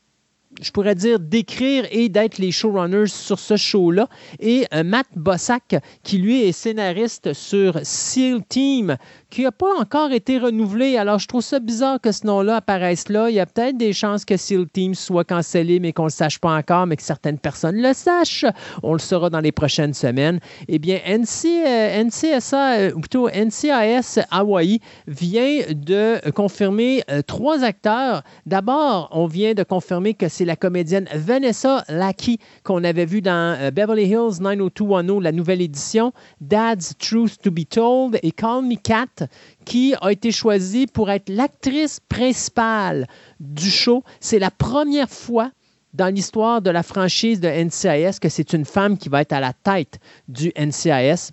je 0.62 0.73
pourrais 0.73 0.97
dire, 0.97 1.20
d'écrire 1.20 1.86
et 1.93 2.09
d'être 2.09 2.39
les 2.39 2.51
showrunners 2.51 3.06
sur 3.06 3.39
ce 3.39 3.56
show-là. 3.56 4.09
Et 4.40 4.66
Matt 4.85 5.06
Bossack, 5.15 5.77
qui 6.02 6.19
lui 6.19 6.43
est 6.43 6.52
scénariste 6.52 7.32
sur 7.32 7.78
SEAL 7.85 8.43
Team, 8.48 8.97
qui 9.31 9.43
n'a 9.43 9.53
pas 9.53 9.79
encore 9.79 10.13
été 10.13 10.39
renouvelé. 10.39 10.97
Alors, 10.97 11.19
je 11.19 11.27
trouve 11.27 11.43
ça 11.43 11.61
bizarre 11.61 12.01
que 12.01 12.13
ce 12.13 12.27
nom-là 12.27 12.57
apparaisse 12.57 13.09
là. 13.09 13.29
Il 13.29 13.35
y 13.37 13.41
a 13.41 13.47
peut-être 13.47 13.77
des 13.77 13.93
chances 13.93 14.25
que 14.25 14.37
SEAL 14.37 14.67
Team 14.69 14.95
soit 14.95 15.25
cancellé, 15.25 15.81
mais 15.81 15.93
qu'on 15.93 16.05
ne 16.05 16.09
le 16.09 16.13
sache 16.13 16.39
pas 16.39 16.55
encore, 16.55 16.87
mais 16.87 16.97
que 16.97 17.03
certaines 17.03 17.39
personnes 17.39 17.77
le 17.77 17.93
sachent. 17.93 18.47
On 18.83 18.95
le 18.95 18.99
saura 18.99 19.29
dans 19.29 19.41
les 19.41 19.53
prochaines 19.53 19.93
semaines. 19.93 20.41
Eh 20.67 20.79
bien, 20.79 20.99
NC, 21.05 21.47
euh, 22.55 22.93
ou 22.95 23.01
plutôt 23.01 23.29
NCIS 23.29 24.21
Hawaii 24.31 24.81
vient 25.07 25.61
de 25.71 26.31
confirmer 26.31 27.03
euh, 27.11 27.21
trois 27.23 27.65
acteurs. 27.65 28.23
D'abord, 28.47 29.11
on 29.13 29.27
vient 29.27 29.53
de 29.53 29.63
confirmer 29.63 30.15
que 30.15 30.29
c'est 30.29 30.47
la 30.47 30.57
comédienne 30.57 31.07
Vanessa 31.15 31.85
Lackey 31.89 32.39
qu'on 32.65 32.83
avait 32.83 33.07
vue 33.07 33.21
dans 33.21 33.57
euh, 33.61 33.71
Beverly 33.71 34.07
Hills 34.07 34.41
90210, 34.41 35.21
la 35.23 35.33
nouvelle 35.33 35.61
édition, 35.61 36.13
Dad's 36.41 36.95
Truth 36.99 37.39
to 37.43 37.51
be 37.51 37.69
Told 37.69 38.19
et 38.23 38.33
Call 38.33 38.63
Me 38.63 38.77
Cat 38.77 39.18
qui 39.65 39.95
a 40.01 40.11
été 40.11 40.31
choisie 40.32 40.86
pour 40.86 41.11
être 41.11 41.28
l'actrice 41.28 42.01
principale 42.09 43.07
du 43.40 43.70
show. 43.70 44.03
C'est 44.20 44.39
la 44.39 44.51
première 44.51 45.11
fois 45.11 45.51
dans 45.95 46.12
l'histoire 46.12 46.62
de 46.62 46.70
la 46.70 46.82
franchise 46.82 47.40
de 47.40 47.49
NCIS 47.49 48.19
que 48.20 48.28
c'est 48.28 48.53
une 48.53 48.65
femme 48.65 48.99
qui 48.99 49.09
va 49.09 49.23
être 49.23 49.32
à 49.32 49.40
la 49.40 49.53
tête 49.53 49.99
du 50.28 50.53
NCIS. 50.59 51.32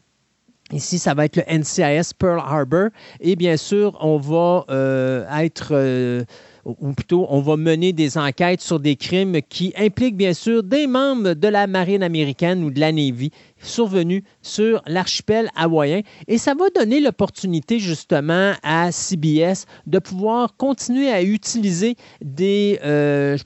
Ici, 0.71 0.97
ça 0.97 1.13
va 1.13 1.25
être 1.25 1.35
le 1.37 1.43
NCIS 1.59 2.13
Pearl 2.17 2.39
Harbor. 2.39 2.89
Et 3.19 3.35
bien 3.35 3.57
sûr, 3.57 3.97
on 4.01 4.17
va 4.17 4.65
euh, 4.69 5.25
être... 5.39 5.69
Euh, 5.71 6.23
ou 6.65 6.93
plutôt 6.93 7.27
on 7.29 7.41
va 7.41 7.57
mener 7.57 7.93
des 7.93 8.17
enquêtes 8.17 8.61
sur 8.61 8.79
des 8.79 8.95
crimes 8.95 9.39
qui 9.49 9.71
impliquent 9.77 10.17
bien 10.17 10.33
sûr 10.33 10.63
des 10.63 10.87
membres 10.87 11.33
de 11.33 11.47
la 11.47 11.67
marine 11.67 12.01
américaine 12.01 12.63
ou 12.63 12.71
de 12.71 12.79
la 12.79 12.91
Navy 12.91 13.31
survenus 13.65 14.23
sur 14.41 14.81
l'archipel 14.87 15.49
hawaïen. 15.55 16.01
Et 16.27 16.37
ça 16.37 16.53
va 16.53 16.65
donner 16.69 16.99
l'opportunité 16.99 17.79
justement 17.79 18.53
à 18.63 18.91
CBS 18.91 19.65
de 19.87 19.99
pouvoir 19.99 20.55
continuer 20.57 21.09
à 21.09 21.23
utiliser 21.23 21.95
des, 22.21 22.79
euh, 22.83 23.37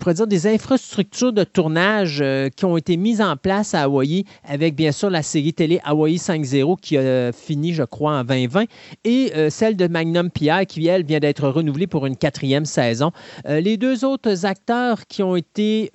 infrastructures 0.45 1.33
de 1.33 1.43
tournage 1.43 2.19
euh, 2.21 2.49
qui 2.49 2.65
ont 2.65 2.77
été 2.77 2.97
mises 2.97 3.21
en 3.21 3.35
place 3.35 3.73
à 3.73 3.83
Hawaï 3.83 4.25
avec 4.43 4.75
bien 4.75 4.91
sûr 4.91 5.09
la 5.09 5.21
série 5.21 5.53
télé 5.53 5.79
Hawaii 5.83 6.17
5.0 6.17 6.79
qui 6.79 6.97
a 6.97 7.31
fini, 7.31 7.73
je 7.73 7.83
crois, 7.83 8.19
en 8.19 8.23
2020 8.23 8.65
et 9.03 9.31
euh, 9.35 9.49
celle 9.49 9.75
de 9.75 9.87
Magnum 9.87 10.29
PI 10.29 10.65
qui, 10.67 10.87
elle, 10.87 11.03
vient 11.03 11.19
d'être 11.19 11.47
renouvelée 11.47 11.87
pour 11.87 12.05
une 12.05 12.15
quatrième 12.15 12.65
saison. 12.65 13.11
les 13.47 13.77
deux 13.77 14.05
autres 14.05 14.45
acteurs 14.45 15.07
qui 15.07 15.23
ont 15.23 15.35
été 15.35 15.91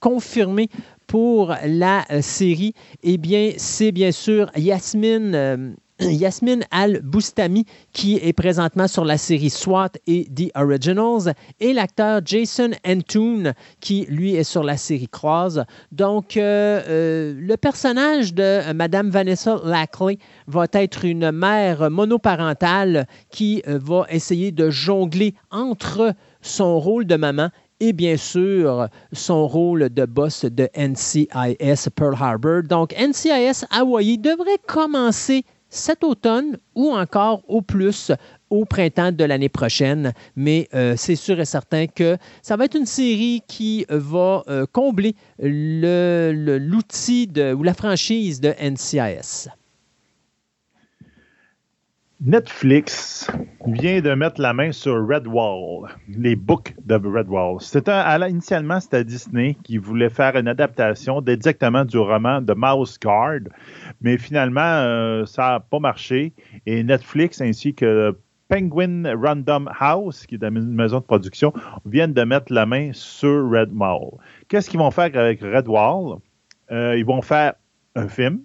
confirmés 0.00 0.68
pour 1.08 1.56
la 1.64 2.04
euh, 2.12 2.22
série, 2.22 2.74
eh 3.02 3.18
bien, 3.18 3.52
c'est 3.56 3.90
bien 3.90 4.12
sûr 4.12 4.48
Yasmine. 4.56 5.34
Euh, 5.34 5.72
Yasmine 6.00 6.62
Al-Boustami, 6.70 7.64
qui 7.92 8.20
est 8.22 8.32
présentement 8.32 8.86
sur 8.86 9.04
la 9.04 9.18
série 9.18 9.50
SWAT 9.50 9.90
et 10.06 10.26
The 10.26 10.56
Originals, 10.56 11.34
et 11.58 11.72
l'acteur 11.72 12.20
Jason 12.24 12.70
Antoon, 12.86 13.52
qui 13.80 14.06
lui 14.08 14.36
est 14.36 14.44
sur 14.44 14.62
la 14.62 14.76
série 14.76 15.08
Croise. 15.08 15.64
Donc, 15.90 16.36
euh, 16.36 17.34
le 17.36 17.56
personnage 17.56 18.32
de 18.32 18.72
Madame 18.74 19.10
Vanessa 19.10 19.60
Lackley 19.64 20.18
va 20.46 20.66
être 20.72 21.04
une 21.04 21.32
mère 21.32 21.90
monoparentale 21.90 23.08
qui 23.30 23.64
va 23.66 24.06
essayer 24.08 24.52
de 24.52 24.70
jongler 24.70 25.34
entre 25.50 26.14
son 26.42 26.78
rôle 26.78 27.06
de 27.06 27.16
maman 27.16 27.48
et 27.80 27.92
bien 27.92 28.16
sûr 28.16 28.88
son 29.12 29.46
rôle 29.46 29.88
de 29.88 30.04
boss 30.04 30.44
de 30.44 30.68
NCIS 30.76 31.90
Pearl 31.94 32.14
Harbor. 32.18 32.62
Donc 32.62 32.94
NCIS 32.98 33.64
Hawaii 33.70 34.18
devrait 34.18 34.58
commencer 34.66 35.44
cet 35.70 36.02
automne 36.02 36.56
ou 36.74 36.92
encore 36.92 37.42
au 37.46 37.60
plus 37.60 38.10
au 38.50 38.64
printemps 38.64 39.12
de 39.12 39.24
l'année 39.24 39.50
prochaine. 39.50 40.12
Mais 40.34 40.68
euh, 40.74 40.94
c'est 40.96 41.16
sûr 41.16 41.38
et 41.40 41.44
certain 41.44 41.86
que 41.86 42.16
ça 42.42 42.56
va 42.56 42.64
être 42.64 42.76
une 42.76 42.86
série 42.86 43.42
qui 43.46 43.84
va 43.88 44.42
euh, 44.48 44.64
combler 44.72 45.14
l'outil 45.38 47.30
ou 47.54 47.62
la 47.62 47.74
franchise 47.74 48.40
de 48.40 48.54
NCIS. 48.60 49.48
Netflix 52.20 53.30
vient 53.64 54.00
de 54.00 54.12
mettre 54.12 54.40
la 54.40 54.52
main 54.52 54.72
sur 54.72 55.06
Redwall, 55.06 55.88
les 56.08 56.34
books 56.34 56.74
de 56.84 56.96
Redwall. 56.96 57.60
C'était 57.60 57.92
initialement 58.28 58.80
c'était 58.80 59.04
Disney 59.04 59.56
qui 59.62 59.78
voulait 59.78 60.10
faire 60.10 60.34
une 60.34 60.48
adaptation 60.48 61.24
exactement 61.24 61.84
du 61.84 61.96
roman 61.96 62.42
de 62.42 62.52
Mouse 62.54 62.98
Guard, 62.98 63.42
mais 64.00 64.18
finalement 64.18 64.60
euh, 64.62 65.26
ça 65.26 65.42
n'a 65.42 65.60
pas 65.60 65.78
marché 65.78 66.32
et 66.66 66.82
Netflix 66.82 67.40
ainsi 67.40 67.72
que 67.72 68.18
Penguin 68.48 69.04
Random 69.14 69.70
House, 69.78 70.26
qui 70.26 70.34
est 70.34 70.42
une 70.42 70.74
maison 70.74 70.98
de 70.98 71.04
production, 71.04 71.52
viennent 71.86 72.14
de 72.14 72.24
mettre 72.24 72.52
la 72.52 72.66
main 72.66 72.90
sur 72.94 73.48
Redwall. 73.48 74.18
Qu'est-ce 74.48 74.68
qu'ils 74.68 74.80
vont 74.80 74.90
faire 74.90 75.10
avec 75.14 75.40
Redwall? 75.40 76.18
Euh, 76.72 76.98
Ils 76.98 77.04
vont 77.04 77.22
faire 77.22 77.54
un 77.94 78.08
film 78.08 78.40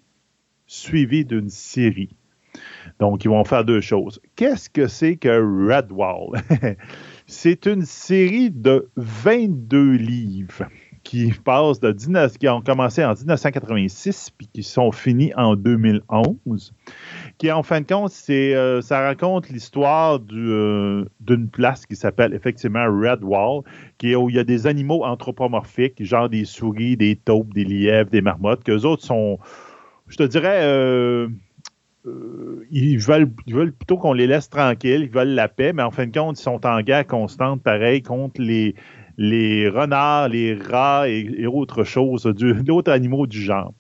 suivi 0.68 1.26
d'une 1.26 1.50
série. 1.50 2.16
Donc, 3.04 3.26
ils 3.26 3.28
vont 3.28 3.44
faire 3.44 3.66
deux 3.66 3.82
choses. 3.82 4.22
Qu'est-ce 4.38 4.70
que 4.70 4.88
c'est 4.88 5.18
que 5.18 5.28
Redwall? 5.28 6.42
c'est 7.28 7.66
une 7.66 7.82
série 7.82 8.50
de 8.50 8.90
22 8.96 9.92
livres 9.96 10.70
qui 11.04 11.34
passent 11.44 11.82
de 11.82 11.92
qui 12.38 12.48
ont 12.48 12.62
commencé 12.62 13.04
en 13.04 13.14
1986 13.14 14.30
puis 14.38 14.48
qui 14.48 14.64
sont 14.64 14.94
finis 14.94 15.34
en 15.36 15.58
2011. 15.58 16.74
Qui 17.38 17.52
en 17.52 17.62
fin 17.62 17.82
de 17.82 17.88
compte, 17.88 18.12
c'est 18.12 18.56
euh, 18.56 18.80
ça 18.80 19.02
raconte 19.02 19.50
l'histoire 19.50 20.22
euh, 20.32 21.04
d'une 21.20 21.50
place 21.50 21.86
qui 21.86 21.98
s'appelle 21.98 22.34
effectivement 22.34 22.86
Redwall, 22.86 23.64
qui 23.98 24.14
est 24.14 24.16
où 24.16 24.30
il 24.30 24.38
y 24.38 24.40
a 24.40 24.46
des 24.46 24.66
animaux 24.66 25.04
anthropomorphiques, 25.04 26.02
genre 26.06 26.30
des 26.30 26.46
souris, 26.46 26.96
des 26.96 27.18
taupes, 27.18 27.54
des 27.54 27.66
lièvres, 27.66 28.10
des 28.10 28.22
marmottes, 28.22 28.64
que 28.64 28.72
les 28.72 28.86
autres 28.86 29.04
sont, 29.04 29.40
je 30.08 30.16
te 30.16 30.24
dirais, 30.24 30.62
euh, 30.62 31.28
euh, 32.06 32.66
ils, 32.70 32.98
veulent, 32.98 33.32
veulent 33.48 33.72
plutôt 33.72 33.98
qu'on 33.98 34.14
les 34.14 34.28
laisse 34.28 34.50
tranquilles, 34.50 35.04
ils 35.04 35.10
veulent 35.10 35.30
la 35.30 35.48
paix, 35.48 35.72
mais 35.74 35.84
en 35.84 35.92
fin 35.92 36.06
de 36.06 36.18
compte, 36.18 36.40
ils 36.40 36.44
sont 36.44 36.66
en 36.66 36.82
guerre 36.82 37.08
constante, 37.08 37.64
pareil, 37.64 38.02
contre 38.02 38.42
les, 38.42 38.76
les 39.18 39.70
renards, 39.70 40.30
les 40.30 40.56
rats 40.56 41.08
et, 41.08 41.48
autres 41.48 41.84
choses, 41.84 42.24
d'autres 42.64 42.92
animaux 42.92 43.28
du 43.28 43.42
genre. 43.42 43.74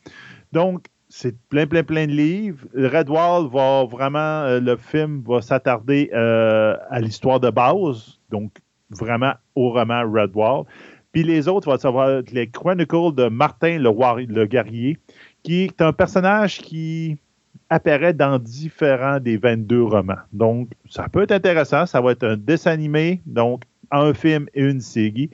Donc, 0.51 0.85
c'est 1.09 1.35
plein, 1.49 1.67
plein, 1.67 1.83
plein 1.83 2.07
de 2.07 2.11
livres. 2.11 2.65
Redwall 2.73 3.47
va 3.51 3.85
vraiment, 3.85 4.43
euh, 4.43 4.59
le 4.59 4.77
film 4.77 5.21
va 5.27 5.41
s'attarder 5.41 6.09
euh, 6.13 6.75
à 6.89 6.99
l'histoire 7.01 7.39
de 7.39 7.49
base, 7.49 8.19
donc 8.31 8.51
vraiment 8.89 9.33
au 9.55 9.71
roman 9.71 10.09
Redwall. 10.09 10.65
Puis 11.11 11.23
les 11.23 11.47
autres 11.47 11.69
vont 11.69 11.77
savoir 11.77 12.23
les 12.31 12.49
Chronicles 12.49 13.13
de 13.13 13.27
Martin 13.27 13.77
le, 13.77 14.25
le 14.25 14.45
guerrier, 14.45 14.97
qui 15.43 15.65
est 15.65 15.81
un 15.81 15.93
personnage 15.93 16.59
qui 16.59 17.17
apparaît 17.69 18.13
dans 18.13 18.39
différents 18.39 19.19
des 19.19 19.37
22 19.37 19.83
romans. 19.83 20.17
Donc, 20.31 20.69
ça 20.89 21.09
peut 21.09 21.23
être 21.23 21.31
intéressant. 21.31 21.85
Ça 21.85 22.01
va 22.01 22.11
être 22.11 22.23
un 22.23 22.37
dessin 22.37 22.71
animé, 22.71 23.21
donc 23.25 23.63
un 23.91 24.13
film 24.13 24.47
et 24.53 24.63
une 24.63 24.81
série. 24.81 25.29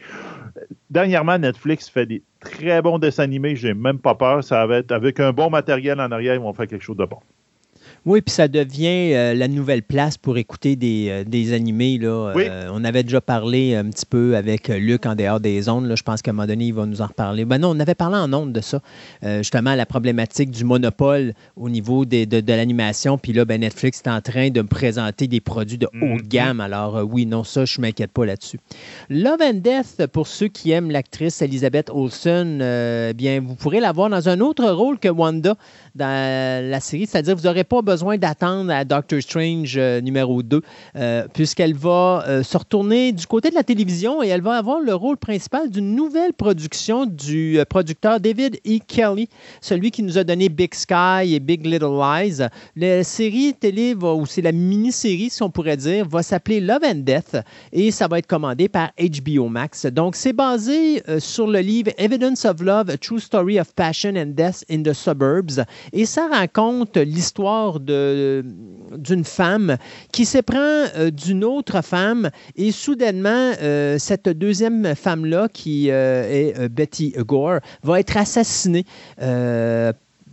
Dernièrement, 0.89 1.37
Netflix 1.37 1.89
fait 1.89 2.05
des 2.05 2.23
très 2.39 2.81
bons 2.81 2.99
dessins 2.99 3.23
animés. 3.23 3.55
J'ai 3.55 3.73
même 3.73 3.99
pas 3.99 4.15
peur. 4.15 4.43
Ça 4.43 4.65
va 4.65 4.77
être 4.77 4.91
avec 4.91 5.19
un 5.19 5.31
bon 5.31 5.49
matériel 5.49 5.99
en 5.99 6.11
arrière, 6.11 6.35
ils 6.35 6.41
vont 6.41 6.53
faire 6.53 6.67
quelque 6.67 6.83
chose 6.83 6.97
de 6.97 7.05
bon. 7.05 7.19
Oui, 8.05 8.21
puis 8.21 8.33
ça 8.33 8.47
devient 8.47 9.13
euh, 9.13 9.33
la 9.33 9.47
nouvelle 9.47 9.83
place 9.83 10.17
pour 10.17 10.37
écouter 10.37 10.75
des, 10.75 11.07
euh, 11.09 11.23
des 11.23 11.53
animés. 11.53 11.97
Là. 11.97 12.33
Euh, 12.35 12.69
on 12.71 12.83
avait 12.83 13.03
déjà 13.03 13.21
parlé 13.21 13.75
un 13.75 13.85
petit 13.85 14.05
peu 14.05 14.35
avec 14.35 14.69
Luc 14.69 15.05
en 15.05 15.15
dehors 15.15 15.39
des 15.39 15.67
ondes. 15.69 15.85
Là. 15.85 15.95
Je 15.95 16.03
pense 16.03 16.21
qu'à 16.21 16.31
un 16.31 16.33
moment 16.33 16.47
donné, 16.47 16.65
il 16.65 16.73
va 16.73 16.85
nous 16.85 17.01
en 17.01 17.07
reparler. 17.07 17.45
Ben 17.45 17.57
non, 17.57 17.71
on 17.75 17.79
avait 17.79 17.95
parlé 17.95 18.17
en 18.17 18.31
ondes 18.33 18.53
de 18.53 18.61
ça. 18.61 18.81
justement, 19.23 19.75
la 19.75 19.85
problématique 19.85 20.51
du 20.51 20.63
monopole 20.63 21.33
au 21.55 21.69
niveau 21.69 22.05
des, 22.05 22.25
de, 22.25 22.39
de 22.39 22.53
l'animation. 22.53 23.17
Puis 23.17 23.33
là, 23.33 23.45
ben, 23.45 23.61
Netflix 23.61 24.01
est 24.05 24.09
en 24.09 24.21
train 24.21 24.49
de 24.49 24.61
me 24.61 24.67
présenter 24.67 25.27
des 25.27 25.41
produits 25.41 25.77
de 25.77 25.87
haut 25.87 26.17
de 26.17 26.21
mm-hmm. 26.21 26.27
gamme. 26.27 26.61
Alors 26.61 27.01
oui, 27.03 27.25
non, 27.25 27.43
ça, 27.43 27.65
je 27.65 27.79
ne 27.79 27.87
m'inquiète 27.87 28.11
pas 28.11 28.25
là-dessus. 28.25 28.59
Love 29.09 29.41
and 29.41 29.61
Death, 29.61 30.07
pour 30.07 30.27
ceux 30.27 30.47
qui 30.47 30.71
aiment 30.71 30.91
l'actrice 30.91 31.41
Elizabeth 31.41 31.89
Olsen, 31.89 32.59
bien, 33.13 33.41
vous 33.41 33.55
pourrez 33.55 33.79
la 33.79 33.91
voir 33.91 34.09
dans 34.09 34.29
un 34.29 34.39
autre 34.39 34.69
rôle 34.69 34.99
que 34.99 35.09
Wanda 35.09 35.55
dans 35.95 36.69
la 36.69 36.79
série. 36.79 37.05
C'est-à-dire 37.05 37.35
vous 37.35 37.43
n'aurez 37.43 37.63
pas 37.63 37.81
besoin 37.89 38.19
d'attendre 38.19 38.71
à 38.71 38.85
Doctor 38.85 39.19
Strange 39.19 39.73
euh, 39.75 39.99
numéro 39.99 40.43
2, 40.43 40.61
euh, 40.95 41.27
puisqu'elle 41.33 41.73
va 41.73 42.23
euh, 42.27 42.43
se 42.43 42.55
retourner 42.55 43.13
du 43.13 43.25
côté 43.25 43.49
de 43.49 43.55
la 43.55 43.63
télévision 43.63 44.21
et 44.21 44.27
elle 44.27 44.43
va 44.43 44.57
avoir 44.57 44.79
le 44.79 44.93
rôle 44.93 45.17
principal 45.17 45.71
d'une 45.71 45.95
nouvelle 45.95 46.33
production 46.33 47.07
du 47.07 47.57
producteur 47.67 48.19
David 48.19 48.57
E. 48.67 48.77
Kelly, 48.87 49.27
celui 49.59 49.89
qui 49.89 50.03
nous 50.03 50.19
a 50.19 50.23
donné 50.23 50.49
Big 50.49 50.75
Sky 50.75 51.33
et 51.33 51.39
Big 51.39 51.65
Little 51.65 51.97
Lies. 51.99 52.43
La 52.75 53.03
série 53.03 53.55
télé, 53.55 53.95
va, 53.95 54.13
ou 54.13 54.27
c'est 54.27 54.43
la 54.43 54.51
mini-série, 54.51 55.31
si 55.31 55.41
on 55.41 55.49
pourrait 55.49 55.77
dire, 55.77 56.07
va 56.07 56.21
s'appeler 56.21 56.59
Love 56.59 56.83
and 56.85 57.01
Death 57.03 57.37
et 57.73 57.89
ça 57.89 58.07
va 58.07 58.19
être 58.19 58.27
commandé 58.27 58.69
par 58.69 58.91
HBO 58.99 59.47
Max. 59.47 59.87
Donc, 59.87 60.15
c'est 60.15 60.33
basé 60.33 61.01
sur 61.17 61.47
le 61.47 61.59
livre 61.59 61.89
Evidence 61.97 62.45
of 62.45 62.61
Love, 62.61 62.91
A 62.91 62.97
True 62.97 63.19
Story 63.19 63.59
of 63.59 63.73
Passion 63.73 64.13
and 64.15 64.33
Death 64.35 64.63
in 64.69 64.83
the 64.83 64.93
Suburbs. 64.93 65.63
Et 65.91 66.05
ça 66.05 66.27
raconte 66.31 66.97
l'histoire 66.97 67.78
d'une 67.79 69.23
femme 69.23 69.77
qui 70.11 70.25
s'éprend 70.25 70.57
euh, 70.57 71.11
d'une 71.11 71.43
autre 71.43 71.81
femme 71.83 72.29
et 72.55 72.71
soudainement, 72.71 73.53
euh, 73.61 73.97
cette 73.97 74.29
deuxième 74.29 74.95
femme-là, 74.95 75.47
qui 75.51 75.91
euh, 75.91 76.23
est 76.29 76.69
Betty 76.69 77.13
Gore, 77.17 77.59
va 77.83 77.99
être 77.99 78.17
assassinée 78.17 78.85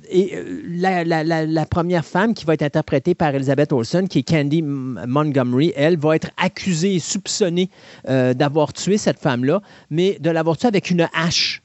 et 0.09 0.33
la, 0.69 1.67
première 1.67 2.05
femme 2.05 2.33
qui 2.33 2.45
va 2.45 2.55
être 2.55 2.63
interprétée 2.63 3.17
par 3.17 3.35
Elizabeth 3.35 3.73
Olsen, 3.73 4.07
qui 4.07 4.21
est 4.21 4.23
Candy 4.23 4.63
Montgomery, 4.63 5.73
elle 5.75 5.99
va 5.99 6.15
être 6.15 6.31
accusée 6.37 6.95
et 6.95 7.01
soupçonnée 7.01 7.71
d'avoir 8.07 8.73
tué 8.73 8.99
cette 8.99 9.19
femme-là, 9.19 9.63
mais 9.91 10.17
de 10.21 10.31
l'avoir 10.31 10.59
tuée 10.59 10.69
avec 10.69 10.91
une 10.91 11.09
hache. 11.13 11.61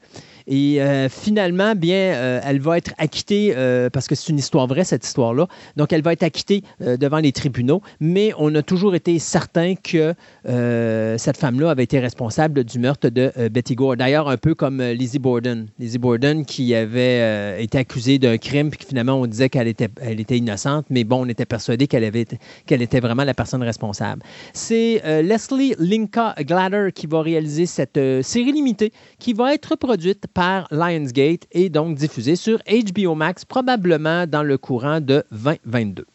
Et 0.46 0.82
euh, 0.82 1.08
finalement, 1.08 1.74
bien, 1.74 2.14
euh, 2.14 2.40
elle 2.44 2.60
va 2.60 2.78
être 2.78 2.92
acquittée, 2.98 3.54
euh, 3.56 3.90
parce 3.90 4.06
que 4.06 4.14
c'est 4.14 4.30
une 4.30 4.38
histoire 4.38 4.66
vraie, 4.66 4.84
cette 4.84 5.04
histoire-là. 5.04 5.46
Donc, 5.76 5.92
elle 5.92 6.02
va 6.02 6.12
être 6.12 6.22
acquittée 6.22 6.62
devant 6.80 7.18
les 7.18 7.32
tribunaux, 7.32 7.82
mais 8.00 8.32
on 8.38 8.54
a 8.54 8.62
toujours 8.62 8.94
été 8.94 9.18
certain 9.18 9.74
que 9.74 10.14
cette 10.44 11.36
femme-là 11.36 11.70
avait 11.70 11.84
été 11.84 11.98
responsable 11.98 12.64
du 12.64 12.78
meurtre 12.78 13.08
de 13.08 13.32
Betty 13.48 13.74
Gore. 13.74 13.96
D'ailleurs, 13.96 14.28
un 14.28 14.36
peu 14.36 14.54
comme 14.54 14.82
Lizzie 14.82 15.18
Borden. 15.18 15.66
Lizzie 15.78 15.98
Borden 15.98 16.44
qui 16.44 16.74
avait 16.74 17.62
été 17.62 17.78
accusée 17.78 18.18
d'un 18.18 18.38
crime, 18.38 18.70
puis 18.70 18.86
finalement, 18.86 19.14
on 19.14 19.26
disait 19.26 19.48
qu'elle 19.48 19.68
était, 19.68 19.88
elle 20.00 20.20
était 20.20 20.38
innocente, 20.38 20.86
mais 20.90 21.04
bon, 21.04 21.24
on 21.24 21.28
était 21.28 21.46
persuadé 21.46 21.86
qu'elle 21.86 22.04
avait 22.04 22.26
qu'elle 22.66 22.82
était 22.82 23.00
vraiment 23.00 23.24
la 23.24 23.34
personne 23.34 23.62
responsable. 23.62 24.22
C'est 24.52 25.02
Leslie 25.22 25.74
Linka 25.78 26.34
Glatter 26.40 26.90
qui 26.94 27.06
va 27.06 27.22
réaliser 27.22 27.66
cette 27.66 28.00
série 28.22 28.52
limitée 28.52 28.92
qui 29.18 29.32
va 29.32 29.54
être 29.54 29.76
produite 29.76 30.26
par 30.34 30.41
Lionsgate 30.70 31.46
et 31.52 31.68
donc 31.68 31.96
diffusé 31.96 32.36
sur 32.36 32.58
HBO 32.66 33.14
Max 33.14 33.44
probablement 33.44 34.26
dans 34.26 34.42
le 34.42 34.58
courant 34.58 35.00
de 35.00 35.24
2022. 35.30 36.06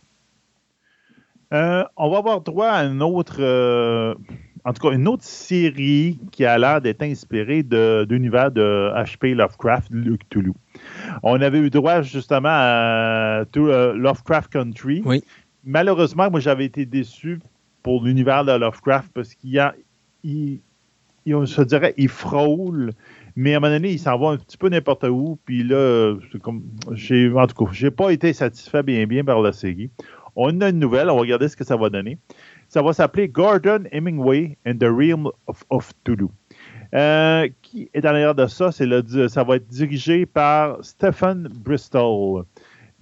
Euh, 1.53 1.83
on 1.95 2.09
va 2.09 2.17
avoir 2.17 2.41
droit 2.41 2.67
à 2.67 2.83
une 2.83 3.01
autre, 3.01 3.37
euh, 3.39 4.13
en 4.65 4.73
tout 4.73 4.85
cas, 4.85 4.93
une 4.93 5.07
autre 5.07 5.23
série 5.23 6.19
qui 6.31 6.43
a 6.43 6.57
l'air 6.57 6.81
d'être 6.81 7.03
inspirée 7.03 7.63
de, 7.63 8.05
l'univers 8.09 8.51
de 8.51 8.91
H.P. 8.95 9.33
Lovecraft, 9.33 9.91
Cthulhu. 10.29 10.53
On 11.23 11.41
avait 11.41 11.59
eu 11.59 11.69
droit 11.69 12.01
justement 12.01 12.49
à 12.51 13.45
euh, 13.55 13.93
Lovecraft 13.93 14.51
Country. 14.51 15.01
Oui. 15.05 15.23
Malheureusement, 15.63 16.29
moi, 16.29 16.39
j'avais 16.39 16.65
été 16.65 16.85
déçu 16.85 17.39
pour 17.81 18.03
l'univers 18.03 18.43
de 18.43 18.51
Lovecraft 18.51 19.09
parce 19.13 19.33
qu'il 19.33 19.51
y 19.51 19.59
a, 19.59 19.73
il, 20.23 20.59
je 21.25 21.63
dirais, 21.63 21.93
il 21.97 22.09
frôle 22.09 22.91
mais 23.37 23.53
à 23.53 23.57
un 23.57 23.59
moment 23.59 23.71
donné, 23.71 23.91
il 23.91 23.99
s'en 23.99 24.17
va 24.17 24.29
un 24.29 24.37
petit 24.37 24.57
peu 24.57 24.67
n'importe 24.67 25.03
où. 25.03 25.37
Puis 25.45 25.63
là, 25.63 26.15
comme, 26.41 26.63
en 26.87 27.47
tout 27.47 27.65
cas, 27.65 27.71
j'ai 27.71 27.91
pas 27.91 28.09
été 28.09 28.33
satisfait 28.33 28.81
bien 28.81 29.05
bien 29.05 29.23
par 29.23 29.41
la 29.41 29.53
série. 29.53 29.91
On 30.35 30.59
a 30.59 30.69
une 30.69 30.79
nouvelle, 30.79 31.07
on 31.11 31.15
va 31.15 31.21
regarder 31.21 31.47
ce 31.47 31.55
que 31.55 31.63
ça 31.63 31.77
va 31.77 31.91
donner. 31.91 32.17
Ça 32.67 32.81
va 32.81 32.93
s'appeler 32.93 33.29
Gordon 33.29 33.83
Hemingway 33.91 34.57
and 34.65 34.79
the 34.79 34.89
Realm 34.89 35.29
of, 35.45 35.63
of 35.69 35.93
Toulouse. 36.03 36.31
Euh, 36.95 37.47
qui 37.61 37.91
est 37.93 38.03
en 38.05 38.09
arrière 38.09 38.33
de 38.33 38.47
ça? 38.47 38.71
C'est 38.71 38.87
ça 39.27 39.43
va 39.43 39.57
être 39.57 39.67
dirigé 39.67 40.25
par 40.25 40.83
Stephen 40.83 41.47
Bristol. 41.63 42.43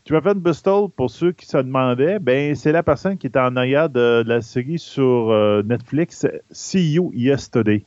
Stephen 0.04 0.40
Bristol, 0.40 0.90
pour 0.90 1.10
ceux 1.10 1.32
qui 1.32 1.46
se 1.46 1.58
demandaient, 1.58 2.20
ben, 2.20 2.56
c'est 2.56 2.74
la 2.74 2.84
personne 2.84 3.18
qui 3.18 3.28
est 3.28 3.38
en 3.38 3.56
arrière 3.56 3.90
de, 3.90 4.22
la 4.28 4.42
série 4.42 4.80
sur 4.80 5.32
euh, 5.32 5.64
Netflix 5.64 6.28
See 6.52 6.92
You 6.92 7.12
Yesterday. 7.14 7.86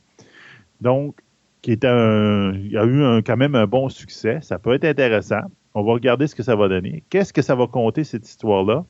Donc, 0.81 1.15
qui 1.61 1.71
est 1.71 1.85
un, 1.85 2.53
il 2.53 2.77
a 2.77 2.85
eu 2.85 3.21
quand 3.23 3.37
même 3.37 3.55
un 3.55 3.67
bon 3.67 3.89
succès. 3.89 4.39
Ça 4.41 4.59
peut 4.59 4.73
être 4.73 4.85
intéressant. 4.85 5.41
On 5.73 5.83
va 5.83 5.93
regarder 5.93 6.27
ce 6.27 6.35
que 6.35 6.43
ça 6.43 6.55
va 6.55 6.67
donner. 6.67 7.03
Qu'est-ce 7.09 7.33
que 7.33 7.41
ça 7.41 7.55
va 7.55 7.67
compter, 7.67 8.03
cette 8.03 8.27
histoire-là? 8.27 8.85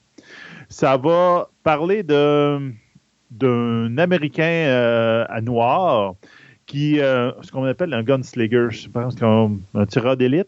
Ça 0.70 0.98
va 0.98 1.50
parler 1.64 2.04
d'un 2.04 3.98
Américain 3.98 4.44
euh, 4.44 5.26
à 5.30 5.42
noir 5.42 6.16
qui, 6.66 7.00
euh, 7.00 7.32
ce 7.42 7.52
qu'on 7.52 7.64
appelle 7.66 7.94
un 7.94 8.04
gunslinger, 8.04 8.68
je 8.70 8.88
pense 8.90 9.16
un 9.22 9.86
tireur 9.88 10.16
d'élite. 10.16 10.48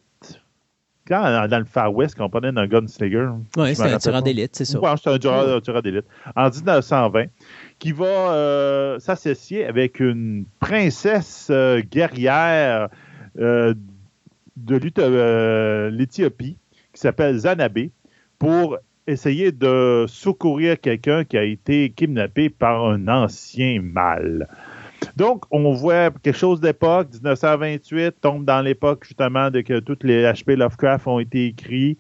Quand 1.08 1.48
dans 1.48 1.60
le 1.60 1.66
Far 1.66 1.94
West, 1.94 2.16
quand 2.16 2.26
on 2.26 2.30
parlait 2.30 2.52
d'un 2.52 2.68
gunslinger. 2.68 3.30
Oui, 3.58 3.76
c'est 3.76 3.92
un 3.92 3.98
tireur 3.98 4.22
d'élite, 4.22 4.56
c'est 4.56 4.66
ça. 4.66 4.80
Oui, 4.80 4.90
c'est 5.02 5.10
un 5.10 5.18
tireur, 5.18 5.82
d'élite. 5.82 6.06
En 6.36 6.50
1920, 6.50 7.26
qui 7.82 7.94
va 7.94 8.06
euh, 8.06 9.00
s'associer 9.00 9.66
avec 9.66 10.00
une 10.00 10.46
princesse 10.60 11.48
euh, 11.50 11.82
guerrière 11.82 12.90
de 13.36 13.76
l'Éthiopie 15.90 16.58
qui 16.94 17.02
s'appelle 17.02 17.40
Zanabé 17.40 17.90
pour 18.38 18.78
essayer 19.08 19.52
de 19.52 20.06
secourir 20.08 20.80
quelqu'un 20.80 21.24
qui 21.24 21.38
a 21.38 21.44
été 21.44 21.90
kidnappé 21.90 22.52
par 22.52 22.86
un 22.86 23.08
ancien 23.08 23.82
mâle. 23.82 24.48
Donc, 25.16 25.44
on 25.52 25.74
voit 25.74 26.12
quelque 26.24 26.38
chose 26.38 26.62
d'époque, 26.62 27.10
1928, 27.14 28.16
tombe 28.22 28.46
dans 28.46 28.62
l'époque 28.62 29.04
justement 29.06 29.50
de 29.50 29.62
que 29.62 29.80
toutes 29.80 30.04
les 30.04 30.24
HP 30.24 30.56
Lovecraft 30.56 31.08
ont 31.08 31.20
été 31.20 31.48
écrits. 31.48 31.98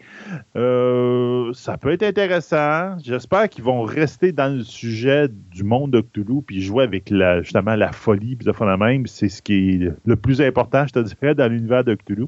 Euh, 0.55 1.51
ça 1.53 1.77
peut 1.77 1.91
être 1.91 2.03
intéressant. 2.03 2.97
J'espère 3.03 3.49
qu'ils 3.49 3.63
vont 3.63 3.83
rester 3.83 4.31
dans 4.31 4.55
le 4.55 4.63
sujet 4.63 5.27
du 5.29 5.63
monde 5.63 5.91
de 5.91 6.01
Cthulhu, 6.01 6.41
puis 6.45 6.61
jouer 6.61 6.83
avec 6.83 7.09
la, 7.09 7.41
justement 7.41 7.75
la 7.75 7.91
folie, 7.91 8.35
puis 8.35 8.45
de 8.45 8.77
même. 8.77 9.05
C'est 9.07 9.29
ce 9.29 9.41
qui 9.41 9.71
est 9.71 9.91
le 10.05 10.15
plus 10.15 10.41
important, 10.41 10.85
je 10.87 10.93
te 10.93 10.99
dirais, 10.99 11.35
dans 11.35 11.51
l'univers 11.51 11.83
de 11.83 11.95
Cthulhu. 11.95 12.27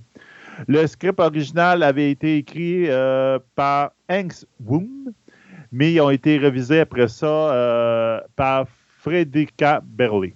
Le 0.67 0.85
script 0.85 1.19
original 1.19 1.83
avait 1.83 2.11
été 2.11 2.37
écrit 2.37 2.85
euh, 2.87 3.39
par 3.55 3.91
Hanks 4.09 4.45
Woon, 4.63 4.87
mais 5.71 5.93
ils 5.93 6.01
ont 6.01 6.09
été 6.09 6.37
révisés 6.37 6.81
après 6.81 7.07
ça 7.07 7.25
euh, 7.25 8.19
par 8.35 8.67
Frederica 8.99 9.81
Berley. 9.83 10.35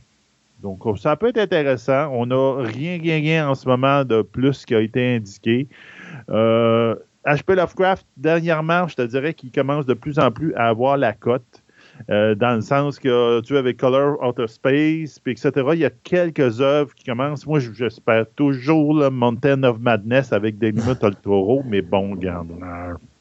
Donc, 0.62 0.82
ça 0.98 1.16
peut 1.16 1.28
être 1.28 1.38
intéressant. 1.38 2.10
On 2.12 2.26
n'a 2.26 2.64
rien, 2.64 2.98
rien, 3.00 3.18
rien 3.18 3.50
en 3.50 3.56
ce 3.56 3.68
moment 3.68 4.04
de 4.04 4.22
plus 4.22 4.66
qui 4.66 4.74
a 4.74 4.82
été 4.82 5.16
indiqué. 5.16 5.68
HP 6.28 6.32
euh, 6.32 6.96
Lovecraft, 7.48 8.06
dernièrement, 8.18 8.88
je 8.88 8.96
te 8.96 9.02
dirais 9.04 9.34
qu'il 9.34 9.52
commence 9.52 9.86
de 9.86 9.94
plus 9.94 10.18
en 10.20 10.32
plus 10.32 10.54
à 10.56 10.68
avoir 10.68 10.98
la 10.98 11.14
cote. 11.14 11.64
Euh, 12.10 12.36
dans 12.36 12.54
le 12.54 12.62
sens 12.62 13.00
que 13.00 13.42
tu 13.42 13.58
avec 13.58 13.78
Color 13.78 14.22
Outer 14.24 14.48
Space, 14.48 15.20
puis 15.20 15.34
etc. 15.34 15.52
Il 15.74 15.80
y 15.80 15.86
a 15.86 15.90
quelques 15.90 16.62
œuvres 16.62 16.94
qui 16.94 17.04
commencent. 17.04 17.46
Moi, 17.48 17.60
j'espère 17.60 18.26
toujours 18.36 18.94
le 18.94 19.10
Mountain 19.10 19.64
of 19.64 19.80
Madness 19.80 20.32
avec 20.32 20.58
des 20.60 20.72
del 20.72 21.16
Toro, 21.24 21.64
mais 21.66 21.82
bon, 21.82 22.12
regarde, 22.12 22.50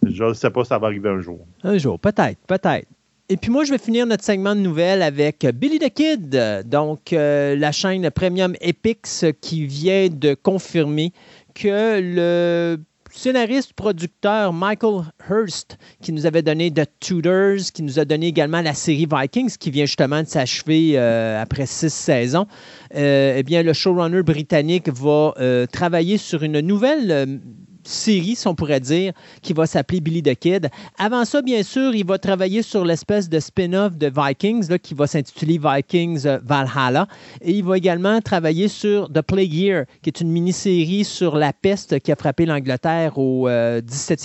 je 0.02 0.24
ne 0.24 0.34
sais 0.34 0.50
pas 0.50 0.64
si 0.64 0.68
ça 0.68 0.78
va 0.78 0.88
arriver 0.88 1.08
un 1.08 1.20
jour. 1.20 1.40
Un 1.64 1.78
jour, 1.78 1.98
peut-être, 1.98 2.38
peut-être. 2.46 2.86
Et 3.28 3.36
puis 3.36 3.50
moi, 3.50 3.64
je 3.64 3.72
vais 3.72 3.78
finir 3.78 4.06
notre 4.06 4.22
segment 4.22 4.54
de 4.54 4.60
nouvelles 4.60 5.02
avec 5.02 5.44
Billy 5.54 5.80
the 5.80 5.92
Kid, 5.92 6.64
donc 6.64 7.12
euh, 7.12 7.56
la 7.56 7.72
chaîne 7.72 8.08
Premium 8.12 8.54
Epix 8.60 9.24
qui 9.40 9.66
vient 9.66 10.08
de 10.08 10.34
confirmer 10.34 11.12
que 11.52 11.98
le 12.00 12.78
scénariste, 13.10 13.72
producteur 13.72 14.52
Michael 14.52 15.06
Hurst, 15.28 15.76
qui 16.02 16.12
nous 16.12 16.24
avait 16.24 16.42
donné 16.42 16.70
The 16.70 16.88
Tudors, 17.00 17.72
qui 17.74 17.82
nous 17.82 17.98
a 17.98 18.04
donné 18.04 18.28
également 18.28 18.60
la 18.60 18.74
série 18.74 19.08
Vikings, 19.10 19.56
qui 19.58 19.72
vient 19.72 19.86
justement 19.86 20.22
de 20.22 20.28
s'achever 20.28 20.92
euh, 20.94 21.42
après 21.42 21.66
six 21.66 21.92
saisons, 21.92 22.46
euh, 22.94 23.34
eh 23.38 23.42
bien, 23.42 23.64
le 23.64 23.72
showrunner 23.72 24.22
britannique 24.22 24.88
va 24.88 25.34
travailler 25.72 26.16
sur 26.16 26.44
une 26.44 26.60
nouvelle 26.60 27.40
série, 27.88 28.36
si 28.36 28.46
on 28.46 28.54
pourrait 28.54 28.80
dire, 28.80 29.12
qui 29.42 29.52
va 29.52 29.66
s'appeler 29.66 30.00
Billy 30.00 30.22
the 30.22 30.34
Kid. 30.34 30.68
Avant 30.98 31.24
ça, 31.24 31.42
bien 31.42 31.62
sûr, 31.62 31.94
il 31.94 32.06
va 32.06 32.18
travailler 32.18 32.62
sur 32.62 32.84
l'espèce 32.84 33.28
de 33.28 33.40
spin-off 33.40 33.96
de 33.96 34.10
Vikings, 34.14 34.68
là, 34.68 34.78
qui 34.78 34.94
va 34.94 35.06
s'intituler 35.06 35.58
Vikings 35.62 36.26
euh, 36.26 36.38
Valhalla. 36.44 37.06
Et 37.42 37.52
il 37.52 37.64
va 37.64 37.76
également 37.76 38.20
travailler 38.20 38.68
sur 38.68 39.10
The 39.12 39.22
Plague 39.22 39.52
Year, 39.52 39.84
qui 40.02 40.10
est 40.10 40.20
une 40.20 40.30
mini-série 40.30 41.04
sur 41.04 41.36
la 41.36 41.52
peste 41.52 42.00
qui 42.00 42.12
a 42.12 42.16
frappé 42.16 42.46
l'Angleterre 42.46 43.18
au 43.18 43.48
17e 43.48 43.48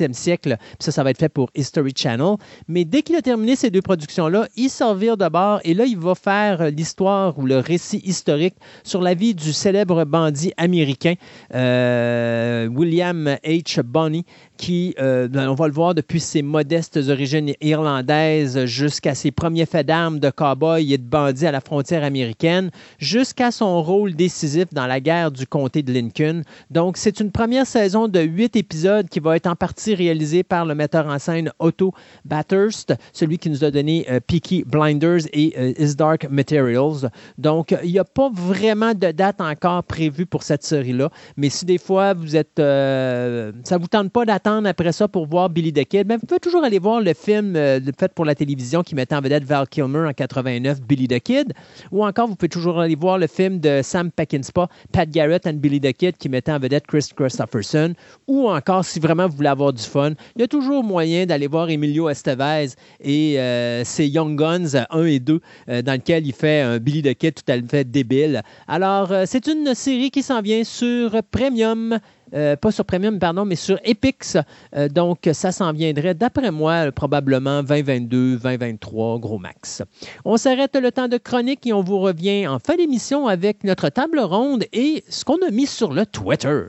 euh, 0.03 0.13
siècle. 0.13 0.57
Puis 0.59 0.85
ça, 0.85 0.91
ça 0.91 1.03
va 1.03 1.11
être 1.11 1.19
fait 1.19 1.29
pour 1.29 1.49
History 1.55 1.93
Channel. 1.95 2.35
Mais 2.67 2.85
dès 2.85 3.01
qu'il 3.01 3.15
a 3.15 3.21
terminé 3.21 3.55
ces 3.55 3.69
deux 3.69 3.81
productions-là, 3.81 4.47
il 4.55 4.69
s'en 4.69 4.93
vire 4.95 5.17
de 5.17 5.27
bord 5.27 5.59
et 5.63 5.73
là, 5.73 5.85
il 5.85 5.97
va 5.97 6.15
faire 6.15 6.69
l'histoire 6.71 7.37
ou 7.37 7.45
le 7.45 7.59
récit 7.59 8.01
historique 8.03 8.55
sur 8.83 9.01
la 9.01 9.13
vie 9.13 9.33
du 9.33 9.53
célèbre 9.53 10.05
bandit 10.05 10.53
américain 10.57 11.13
euh, 11.53 12.67
William 12.67 13.37
H. 13.51 13.79
Bunny 13.83 14.25
qui, 14.61 14.93
euh, 14.99 15.27
on 15.33 15.55
va 15.55 15.67
le 15.67 15.73
voir 15.73 15.95
depuis 15.95 16.19
ses 16.19 16.43
modestes 16.43 16.99
origines 17.09 17.51
irlandaises 17.61 18.65
jusqu'à 18.65 19.15
ses 19.15 19.31
premiers 19.31 19.65
faits 19.65 19.87
d'armes 19.87 20.19
de 20.19 20.29
cow-boy 20.29 20.93
et 20.93 20.99
de 20.99 21.03
bandit 21.03 21.47
à 21.47 21.51
la 21.51 21.61
frontière 21.61 22.03
américaine, 22.03 22.69
jusqu'à 22.99 23.49
son 23.49 23.81
rôle 23.81 24.13
décisif 24.13 24.65
dans 24.71 24.85
la 24.85 24.99
guerre 24.99 25.31
du 25.31 25.47
comté 25.47 25.81
de 25.81 25.91
Lincoln. 25.91 26.43
Donc, 26.69 26.97
c'est 26.97 27.19
une 27.19 27.31
première 27.31 27.65
saison 27.65 28.07
de 28.07 28.19
huit 28.19 28.55
épisodes 28.55 29.09
qui 29.09 29.19
va 29.19 29.35
être 29.35 29.47
en 29.47 29.55
partie 29.55 29.95
réalisée 29.95 30.43
par 30.43 30.63
le 30.67 30.75
metteur 30.75 31.07
en 31.07 31.17
scène 31.17 31.51
Otto 31.57 31.95
Bathurst, 32.23 32.93
celui 33.13 33.39
qui 33.39 33.49
nous 33.49 33.63
a 33.63 33.71
donné 33.71 34.05
euh, 34.11 34.19
Peaky 34.19 34.63
Blinders 34.67 35.21
et 35.33 35.55
euh, 35.57 35.73
Is 35.79 35.95
Dark 35.95 36.27
Materials. 36.29 37.09
Donc, 37.39 37.75
il 37.83 37.91
n'y 37.91 37.99
a 37.99 38.03
pas 38.03 38.29
vraiment 38.31 38.93
de 38.93 39.09
date 39.11 39.41
encore 39.41 39.83
prévue 39.85 40.27
pour 40.27 40.43
cette 40.43 40.63
série-là, 40.63 41.09
mais 41.35 41.49
si 41.49 41.65
des 41.65 41.79
fois 41.79 42.13
vous 42.13 42.35
êtes, 42.35 42.57
ça 42.57 43.77
vous 43.79 43.87
tente 43.87 44.11
pas 44.11 44.23
d'attendre 44.23 44.50
après 44.65 44.91
ça 44.91 45.07
pour 45.07 45.25
voir 45.25 45.49
Billy 45.49 45.71
the 45.71 45.85
Kid, 45.85 46.05
mais 46.07 46.17
vous 46.17 46.25
pouvez 46.25 46.39
toujours 46.39 46.63
aller 46.63 46.79
voir 46.79 47.01
le 47.01 47.13
film 47.13 47.55
euh, 47.55 47.79
fait 47.97 48.13
pour 48.13 48.25
la 48.25 48.35
télévision 48.35 48.83
qui 48.83 48.95
mettait 48.95 49.15
en 49.15 49.21
vedette 49.21 49.43
Val 49.43 49.67
Kilmer 49.67 50.07
en 50.07 50.13
89, 50.13 50.81
Billy 50.81 51.07
the 51.07 51.19
Kid. 51.19 51.53
Ou 51.91 52.03
encore, 52.05 52.27
vous 52.27 52.35
pouvez 52.35 52.49
toujours 52.49 52.79
aller 52.79 52.95
voir 52.95 53.17
le 53.17 53.27
film 53.27 53.59
de 53.59 53.81
Sam 53.83 54.11
Peckinpah, 54.11 54.67
Pat 54.91 55.09
Garrett 55.09 55.47
and 55.47 55.53
Billy 55.53 55.79
the 55.79 55.93
Kid 55.93 56.17
qui 56.17 56.29
mettait 56.29 56.51
en 56.51 56.59
vedette 56.59 56.85
Chris 56.87 57.09
Christopherson. 57.15 57.93
Ou 58.27 58.49
encore, 58.49 58.83
si 58.83 58.99
vraiment 58.99 59.27
vous 59.27 59.37
voulez 59.37 59.49
avoir 59.49 59.73
du 59.73 59.83
fun, 59.83 60.11
il 60.35 60.41
y 60.41 60.43
a 60.43 60.47
toujours 60.47 60.83
moyen 60.83 61.25
d'aller 61.25 61.47
voir 61.47 61.69
Emilio 61.69 62.09
Estevez 62.09 62.69
et 62.99 63.39
euh, 63.39 63.83
ses 63.83 64.07
Young 64.07 64.37
Guns 64.37 64.75
1 64.89 65.05
et 65.05 65.19
2, 65.19 65.39
euh, 65.69 65.81
dans 65.81 65.93
lequel 65.93 66.27
il 66.27 66.33
fait 66.33 66.61
un 66.61 66.77
Billy 66.79 67.01
the 67.01 67.13
Kid 67.13 67.35
tout 67.35 67.51
à 67.51 67.55
fait 67.61 67.89
débile. 67.89 68.41
Alors, 68.67 69.13
c'est 69.25 69.47
une 69.47 69.73
série 69.73 70.11
qui 70.11 70.21
s'en 70.21 70.41
vient 70.41 70.63
sur 70.63 71.11
Premium. 71.31 71.99
Euh, 72.33 72.55
pas 72.55 72.71
sur 72.71 72.85
Premium, 72.85 73.19
pardon, 73.19 73.45
mais 73.45 73.55
sur 73.55 73.77
Epix. 73.83 74.37
Euh, 74.75 74.87
donc, 74.87 75.29
ça 75.33 75.51
s'en 75.51 75.73
viendrait, 75.73 76.13
d'après 76.13 76.51
moi, 76.51 76.91
probablement 76.91 77.63
2022, 77.63 78.37
2023, 78.37 79.19
gros 79.19 79.39
max. 79.39 79.83
On 80.25 80.37
s'arrête 80.37 80.75
le 80.75 80.91
temps 80.91 81.07
de 81.07 81.17
chronique 81.17 81.65
et 81.67 81.73
on 81.73 81.81
vous 81.81 81.99
revient 81.99 82.47
en 82.47 82.59
fin 82.59 82.75
d'émission 82.75 83.27
avec 83.27 83.63
notre 83.63 83.89
table 83.89 84.19
ronde 84.19 84.65
et 84.73 85.03
ce 85.09 85.25
qu'on 85.25 85.37
a 85.45 85.51
mis 85.51 85.67
sur 85.67 85.93
le 85.93 86.05
Twitter. 86.05 86.61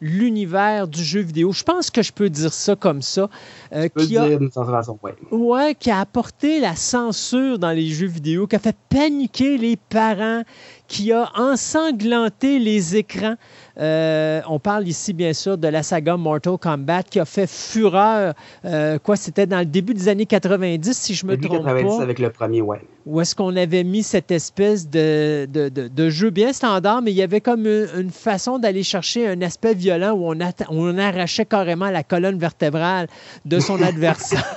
L'univers 0.00 0.88
du 0.88 1.02
jeu 1.02 1.20
vidéo. 1.20 1.52
Je 1.52 1.62
pense 1.62 1.90
que 1.90 2.02
je 2.02 2.12
peux 2.12 2.30
dire 2.30 2.52
ça 2.52 2.76
comme 2.76 3.02
ça. 3.02 3.28
Euh, 3.72 3.88
qui 3.88 4.16
a, 4.16 4.36
d'une 4.36 4.50
façon, 4.50 4.98
ouais. 5.02 5.14
ouais. 5.30 5.74
qui 5.74 5.90
a 5.90 6.00
apporté 6.00 6.60
la 6.60 6.76
censure 6.76 7.58
dans 7.58 7.72
les 7.72 7.88
jeux 7.88 8.06
vidéo, 8.06 8.46
qui 8.46 8.56
a 8.56 8.58
fait 8.58 8.76
paniquer 8.88 9.58
les 9.58 9.76
parents, 9.76 10.42
qui 10.88 11.12
a 11.12 11.30
ensanglanté 11.36 12.58
les 12.58 12.96
écrans. 12.96 13.36
Euh, 13.78 14.40
on 14.48 14.58
parle 14.58 14.86
ici, 14.86 15.12
bien 15.12 15.32
sûr, 15.32 15.58
de 15.58 15.68
la 15.68 15.82
saga 15.82 16.16
Mortal 16.16 16.58
Kombat 16.58 17.02
qui 17.04 17.18
a 17.18 17.24
fait 17.24 17.48
fureur. 17.48 18.34
Euh, 18.64 18.98
quoi, 18.98 19.16
c'était 19.16 19.46
dans 19.46 19.58
le 19.58 19.64
début 19.64 19.94
des 19.94 20.08
années 20.08 20.26
90, 20.26 20.96
si 20.96 21.14
je 21.14 21.26
me 21.26 21.32
début 21.32 21.48
trompe 21.48 21.66
90 21.66 22.00
avec 22.00 22.18
le 22.18 22.30
premier, 22.30 22.60
ouais. 22.60 22.80
Où 23.06 23.20
est-ce 23.20 23.34
qu'on 23.34 23.54
avait 23.56 23.84
mis 23.84 24.02
cette 24.02 24.30
espèce 24.30 24.88
de, 24.88 25.46
de, 25.52 25.68
de, 25.68 26.10
jeu 26.10 26.30
bien 26.30 26.54
standard, 26.54 27.02
mais 27.02 27.10
il 27.10 27.16
y 27.16 27.22
avait 27.22 27.42
comme 27.42 27.66
une, 27.66 28.10
façon 28.10 28.58
d'aller 28.58 28.82
chercher 28.82 29.28
un 29.28 29.42
aspect 29.42 29.74
violent 29.74 30.12
où 30.12 30.32
on, 30.32 30.38
on 30.70 30.98
arrachait 30.98 31.44
carrément 31.44 31.90
la 31.90 32.02
colonne 32.02 32.38
vertébrale 32.38 33.08
de 33.44 33.60
son 33.60 33.82
adversaire. 33.82 34.54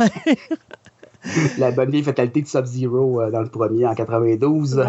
la 1.58 1.72
bonne 1.72 1.90
vieille 1.90 2.04
fatalité 2.04 2.42
de 2.42 2.48
Sub-Zero 2.48 3.22
euh, 3.22 3.32
dans 3.32 3.42
le 3.42 3.50
premier 3.50 3.86
en 3.86 3.96
92. 3.96 4.84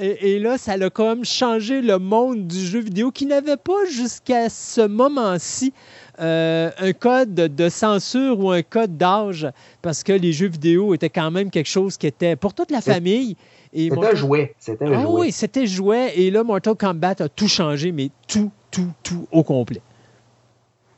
Et, 0.00 0.38
là, 0.38 0.58
ça 0.58 0.72
a 0.72 0.90
comme 0.90 1.24
changé 1.24 1.80
le 1.80 1.98
monde 1.98 2.46
du 2.46 2.58
jeu 2.58 2.80
vidéo 2.80 3.10
qui 3.10 3.26
n'avait 3.26 3.56
pas 3.56 3.84
jusqu'à 3.90 4.48
ce 4.48 4.86
moment-ci 4.86 5.72
euh, 6.20 6.70
un 6.78 6.92
code 6.92 7.34
de 7.34 7.68
censure 7.68 8.40
ou 8.40 8.50
un 8.50 8.62
code 8.62 8.96
d'âge 8.96 9.48
parce 9.82 10.02
que 10.02 10.12
les 10.12 10.32
jeux 10.32 10.48
vidéo 10.48 10.94
étaient 10.94 11.10
quand 11.10 11.30
même 11.30 11.50
quelque 11.50 11.68
chose 11.68 11.96
qui 11.96 12.06
était 12.06 12.36
pour 12.36 12.54
toute 12.54 12.70
la 12.70 12.80
famille. 12.80 13.36
C'était 13.72 14.06
un 14.06 14.14
jouet. 14.14 14.54
C'était 14.58 14.84
un 14.86 14.92
ah, 14.92 15.02
jouet. 15.02 15.20
Oui, 15.20 15.32
c'était 15.32 15.66
jouet. 15.66 16.12
Et 16.16 16.30
là, 16.30 16.42
Mortal 16.42 16.74
Kombat 16.74 17.16
a 17.20 17.28
tout 17.28 17.48
changé, 17.48 17.92
mais 17.92 18.10
tout, 18.26 18.50
tout, 18.70 18.90
tout 19.02 19.26
au 19.30 19.42
complet. 19.42 19.82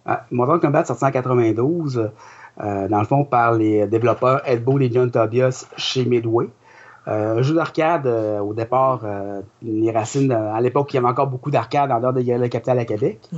Ah, 0.06 0.26
Mortal 0.30 0.60
Kombat 0.60 0.84
sorti 0.84 1.04
en 1.04 1.10
92. 1.10 2.10
Euh, 2.62 2.88
dans 2.88 2.98
le 2.98 3.06
fond, 3.06 3.24
par 3.24 3.54
les 3.54 3.86
développeurs 3.86 4.42
Ed 4.44 4.62
Boon 4.62 4.80
et 4.80 4.90
John 4.92 5.10
Tobias 5.10 5.66
chez 5.76 6.04
Midway. 6.04 6.48
Euh, 7.08 7.38
un 7.38 7.42
jeu 7.42 7.54
d'arcade, 7.54 8.06
euh, 8.06 8.40
au 8.40 8.52
départ, 8.52 9.00
les 9.62 9.90
racines, 9.90 10.32
à 10.32 10.60
l'époque, 10.60 10.92
il 10.92 10.96
y 10.96 10.98
avait 10.98 11.08
encore 11.08 11.28
beaucoup 11.28 11.50
d'arcades 11.50 11.90
en 11.90 12.00
dehors 12.00 12.12
de 12.12 12.20
la 12.20 12.48
capitale 12.48 12.78
à 12.78 12.84
Québec. 12.84 13.28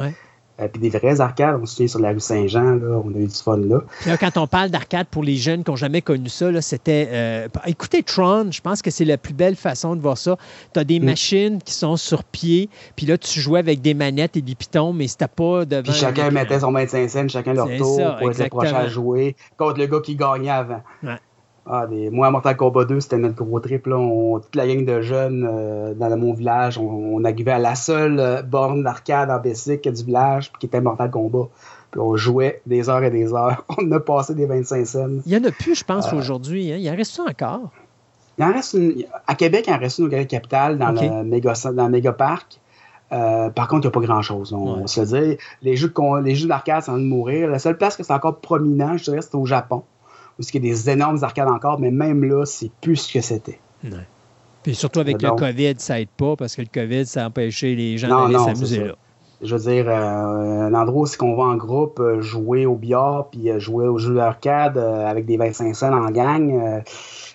Euh, 0.62 0.68
puis 0.68 0.80
des 0.80 0.90
vraies 0.90 1.20
arcades. 1.20 1.58
On 1.60 1.66
se 1.66 1.86
sur 1.86 1.98
la 1.98 2.10
rue 2.10 2.20
Saint-Jean, 2.20 2.78
on 2.80 3.14
a 3.14 3.18
eu 3.18 3.26
du 3.26 3.34
fun 3.34 3.56
là. 3.56 3.82
quand 4.18 4.36
on 4.36 4.46
parle 4.46 4.70
d'arcade 4.70 5.06
pour 5.10 5.22
les 5.22 5.36
jeunes 5.36 5.64
qui 5.64 5.70
n'ont 5.70 5.76
jamais 5.76 6.02
connu 6.02 6.28
ça, 6.28 6.60
c'était. 6.60 7.08
Euh, 7.10 7.48
écoutez, 7.66 8.02
Tron, 8.02 8.50
je 8.50 8.60
pense 8.60 8.82
que 8.82 8.90
c'est 8.90 9.04
la 9.04 9.18
plus 9.18 9.34
belle 9.34 9.56
façon 9.56 9.96
de 9.96 10.00
voir 10.00 10.18
ça. 10.18 10.36
Tu 10.72 10.80
as 10.80 10.84
des 10.84 11.00
mm. 11.00 11.04
machines 11.04 11.62
qui 11.62 11.72
sont 11.72 11.96
sur 11.96 12.24
pied, 12.24 12.68
puis 12.96 13.06
là, 13.06 13.18
tu 13.18 13.40
jouais 13.40 13.58
avec 13.58 13.80
des 13.80 13.94
manettes 13.94 14.36
et 14.36 14.42
des 14.42 14.54
pitons, 14.54 14.92
mais 14.92 15.08
c'était 15.08 15.28
pas 15.28 15.64
devant. 15.64 15.82
Puis 15.82 15.92
chacun 15.92 16.30
mettait 16.30 16.60
son 16.60 16.72
25 16.72 17.08
cents, 17.08 17.28
chacun 17.28 17.54
leur 17.54 17.68
tour 17.76 18.16
pour 18.18 18.30
être 18.30 18.48
prochain 18.48 18.76
à 18.76 18.88
jouer 18.88 19.36
contre 19.56 19.78
le 19.78 19.86
gars 19.86 20.00
qui 20.00 20.16
gagnait 20.16 20.50
avant. 20.50 20.82
Ouais. 21.02 21.18
Ah, 21.64 21.86
des... 21.86 22.10
Moi, 22.10 22.30
Mortal 22.30 22.56
Kombat 22.56 22.86
2, 22.86 23.00
c'était 23.00 23.18
notre 23.18 23.44
gros 23.44 23.60
trip. 23.60 23.86
Là. 23.86 23.96
Toute 24.40 24.56
la 24.56 24.66
gang 24.66 24.84
de 24.84 25.00
jeunes 25.00 25.48
euh, 25.48 25.94
dans 25.94 26.16
mon 26.16 26.32
village, 26.32 26.78
on, 26.78 27.22
arrivait 27.24 27.52
à 27.52 27.58
la 27.58 27.74
seule 27.74 28.18
euh, 28.18 28.42
borne 28.42 28.82
d'arcade 28.82 29.30
en 29.30 29.38
basic 29.38 29.88
du 29.88 30.04
village 30.04 30.50
qui 30.58 30.66
était 30.66 30.80
Mortal 30.80 31.10
Kombat. 31.10 31.48
Puis 31.92 32.00
on 32.00 32.16
jouait 32.16 32.62
des 32.66 32.88
heures 32.88 33.04
et 33.04 33.10
des 33.10 33.32
heures. 33.32 33.64
On 33.78 33.90
a 33.92 34.00
passé 34.00 34.34
des 34.34 34.46
25 34.46 34.86
scènes. 34.86 35.22
Il 35.26 35.32
y 35.32 35.36
en 35.36 35.44
a 35.44 35.52
plus, 35.52 35.74
je 35.74 35.84
pense, 35.84 36.12
euh, 36.12 36.16
aujourd'hui. 36.16 36.72
Hein? 36.72 36.78
Il 36.78 36.90
en 36.90 36.96
reste 36.96 37.12
ça 37.12 37.24
encore? 37.24 37.70
Il 38.38 38.44
en 38.44 38.52
reste 38.52 38.76
À 39.26 39.34
Québec, 39.34 39.66
il 39.68 39.74
en 39.74 39.78
reste 39.78 39.98
une 39.98 40.06
au 40.06 40.08
Capital 40.08 40.78
dans, 40.78 40.90
le 40.90 41.22
méga... 41.22 41.52
dans 41.72 41.84
le 41.84 41.90
méga 41.90 42.12
parc. 42.12 42.60
par 43.10 43.68
contre, 43.68 43.74
il 43.74 43.80
n'y 43.82 43.86
a 43.88 43.90
pas 43.90 44.00
grand-chose. 44.00 44.54
On, 44.54 44.86
se 44.86 45.02
dit, 45.02 45.36
les 45.60 45.76
jeux, 45.76 45.92
les 46.24 46.34
jeux 46.34 46.48
d'arcade, 46.48 46.82
ça 46.82 46.92
de 46.92 46.98
mourir. 46.98 47.48
La 47.48 47.58
seule 47.58 47.76
place 47.76 47.94
que 47.94 48.02
c'est 48.02 48.14
encore 48.14 48.40
prominent, 48.40 48.96
je 48.96 49.04
dirais, 49.04 49.20
c'est 49.20 49.34
au 49.34 49.44
Japon 49.44 49.84
où 50.42 50.56
il 50.58 50.64
y 50.64 50.70
a 50.70 50.72
des 50.72 50.90
énormes 50.90 51.22
arcades 51.22 51.48
encore, 51.48 51.78
mais 51.80 51.90
même 51.90 52.24
là, 52.24 52.44
c'est 52.44 52.70
plus 52.80 52.96
ce 52.96 53.12
que 53.12 53.20
c'était. 53.20 53.60
Puis 54.62 54.74
surtout 54.74 55.00
avec 55.00 55.20
le 55.20 55.30
COVID, 55.30 55.74
ça 55.78 56.00
aide 56.00 56.08
pas 56.16 56.36
parce 56.36 56.54
que 56.54 56.62
le 56.62 56.68
COVID, 56.72 57.06
ça 57.06 57.24
a 57.24 57.28
empêché 57.28 57.74
les 57.74 57.98
gens 57.98 58.28
d'aller 58.28 58.38
s'amuser 58.38 58.84
là. 58.84 58.94
Je 59.42 59.56
veux 59.56 59.72
dire, 59.72 59.88
euh, 59.88 60.68
un 60.68 60.72
endroit 60.72 61.02
où 61.02 61.06
c'est 61.06 61.16
qu'on 61.16 61.34
va 61.34 61.42
en 61.42 61.56
groupe 61.56 61.98
euh, 61.98 62.20
jouer 62.20 62.64
au 62.64 62.76
billard 62.76 63.28
puis 63.28 63.50
euh, 63.50 63.58
jouer 63.58 63.88
aux 63.88 63.98
jeux 63.98 64.14
d'arcade 64.14 64.78
avec 64.78 65.26
des 65.26 65.36
25 65.36 65.74
cents 65.74 65.92
en 65.92 66.12
gang, 66.12 66.82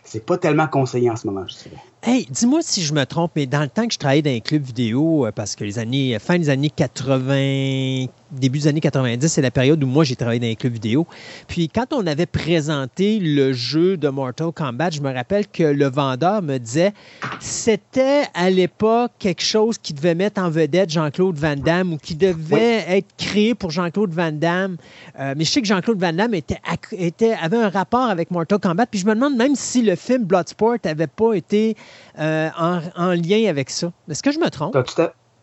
c'est 0.05 0.25
pas 0.25 0.37
tellement 0.37 0.67
conseillé 0.67 1.11
en 1.11 1.17
ce 1.17 1.27
moment, 1.27 1.45
je 1.47 1.69
dirais. 1.69 1.81
Hey, 2.09 2.25
dis-moi 2.29 2.61
si 2.61 2.83
je 2.83 2.93
me 2.93 3.05
trompe, 3.05 3.33
mais 3.35 3.47
dans 3.47 3.59
le 3.59 3.67
temps 3.67 3.85
que 3.85 3.91
je 3.91 3.99
travaillais 3.99 4.21
dans 4.21 4.31
un 4.31 4.39
club 4.39 4.63
vidéo, 4.63 5.27
parce 5.35 5.57
que 5.57 5.65
les 5.65 5.77
années, 5.77 6.17
fin 6.19 6.39
des 6.39 6.47
années 6.47 6.69
80, 6.69 8.05
début 8.31 8.59
des 8.59 8.67
années 8.67 8.79
90, 8.79 9.27
c'est 9.27 9.41
la 9.41 9.51
période 9.51 9.83
où 9.83 9.87
moi 9.87 10.03
j'ai 10.03 10.15
travaillé 10.15 10.39
dans 10.39 10.47
les 10.47 10.55
clubs 10.55 10.73
vidéo. 10.73 11.05
Puis 11.47 11.69
quand 11.69 11.87
on 11.91 12.05
avait 12.07 12.25
présenté 12.25 13.19
le 13.19 13.53
jeu 13.53 13.97
de 13.97 14.09
Mortal 14.09 14.51
Kombat, 14.53 14.91
je 14.91 15.01
me 15.01 15.13
rappelle 15.13 15.47
que 15.47 15.63
le 15.63 15.87
vendeur 15.87 16.41
me 16.41 16.57
disait 16.57 16.93
c'était 17.39 18.23
à 18.33 18.49
l'époque 18.49 19.11
quelque 19.19 19.43
chose 19.43 19.77
qui 19.77 19.93
devait 19.93 20.15
mettre 20.15 20.41
en 20.41 20.49
vedette 20.49 20.89
Jean-Claude 20.89 21.37
Van 21.37 21.55
Damme 21.55 21.93
ou 21.93 21.97
qui 21.97 22.15
devait 22.15 22.85
être 22.87 23.07
créé 23.17 23.53
pour 23.55 23.71
Jean-Claude 23.71 24.13
Van 24.13 24.31
Damme. 24.31 24.77
Euh, 25.19 25.33
mais 25.37 25.43
je 25.43 25.51
sais 25.51 25.61
que 25.61 25.67
Jean-Claude 25.67 25.99
Van 25.99 26.13
Damme 26.13 26.33
était, 26.33 26.59
était, 26.93 27.33
avait 27.33 27.57
un 27.57 27.69
rapport 27.69 28.09
avec 28.09 28.31
Mortal 28.31 28.59
Kombat. 28.59 28.85
Puis 28.87 28.99
je 28.99 29.05
me 29.05 29.13
demande 29.13 29.35
même 29.35 29.55
si 29.55 29.81
le 29.81 29.95
film 29.95 30.23
Bloodsport 30.23 30.77
n'avait 30.83 31.07
pas 31.07 31.33
été 31.33 31.75
euh, 32.19 32.49
en, 32.57 33.11
lien 33.13 33.47
avec 33.49 33.69
ça. 33.69 33.91
Est-ce 34.09 34.23
que 34.23 34.31
je 34.31 34.39
me 34.39 34.49
trompe? 34.49 34.75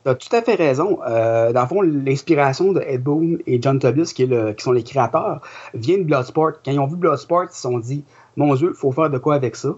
Tu 0.05 0.11
as 0.11 0.15
tout 0.17 0.37
à 0.37 0.43
fait 0.43 0.55
raison. 0.55 0.99
Euh, 1.07 1.53
dans 1.53 1.63
le 1.63 1.67
fond, 1.67 1.81
l'inspiration 1.81 2.73
de 2.73 2.81
Ed 2.81 3.03
Boon 3.03 3.39
et 3.47 3.61
John 3.63 3.79
Tobias, 3.79 4.13
qui, 4.15 4.29
sont 4.59 4.73
les 4.73 4.83
créateurs, 4.83 5.41
vient 5.73 5.97
de 5.97 6.03
Bloodsport. 6.03 6.53
Quand 6.63 6.73
ils 6.73 6.79
ont 6.79 6.87
vu 6.87 6.97
Bloodsport, 6.97 7.45
ils 7.45 7.55
se 7.55 7.63
sont 7.63 7.79
dit 7.79 8.05
Mon 8.37 8.55
Dieu, 8.55 8.73
il 8.75 8.79
faut 8.79 8.93
faire 8.93 9.09
de 9.09 9.17
quoi 9.17 9.35
avec 9.37 9.57
ça. 9.57 9.71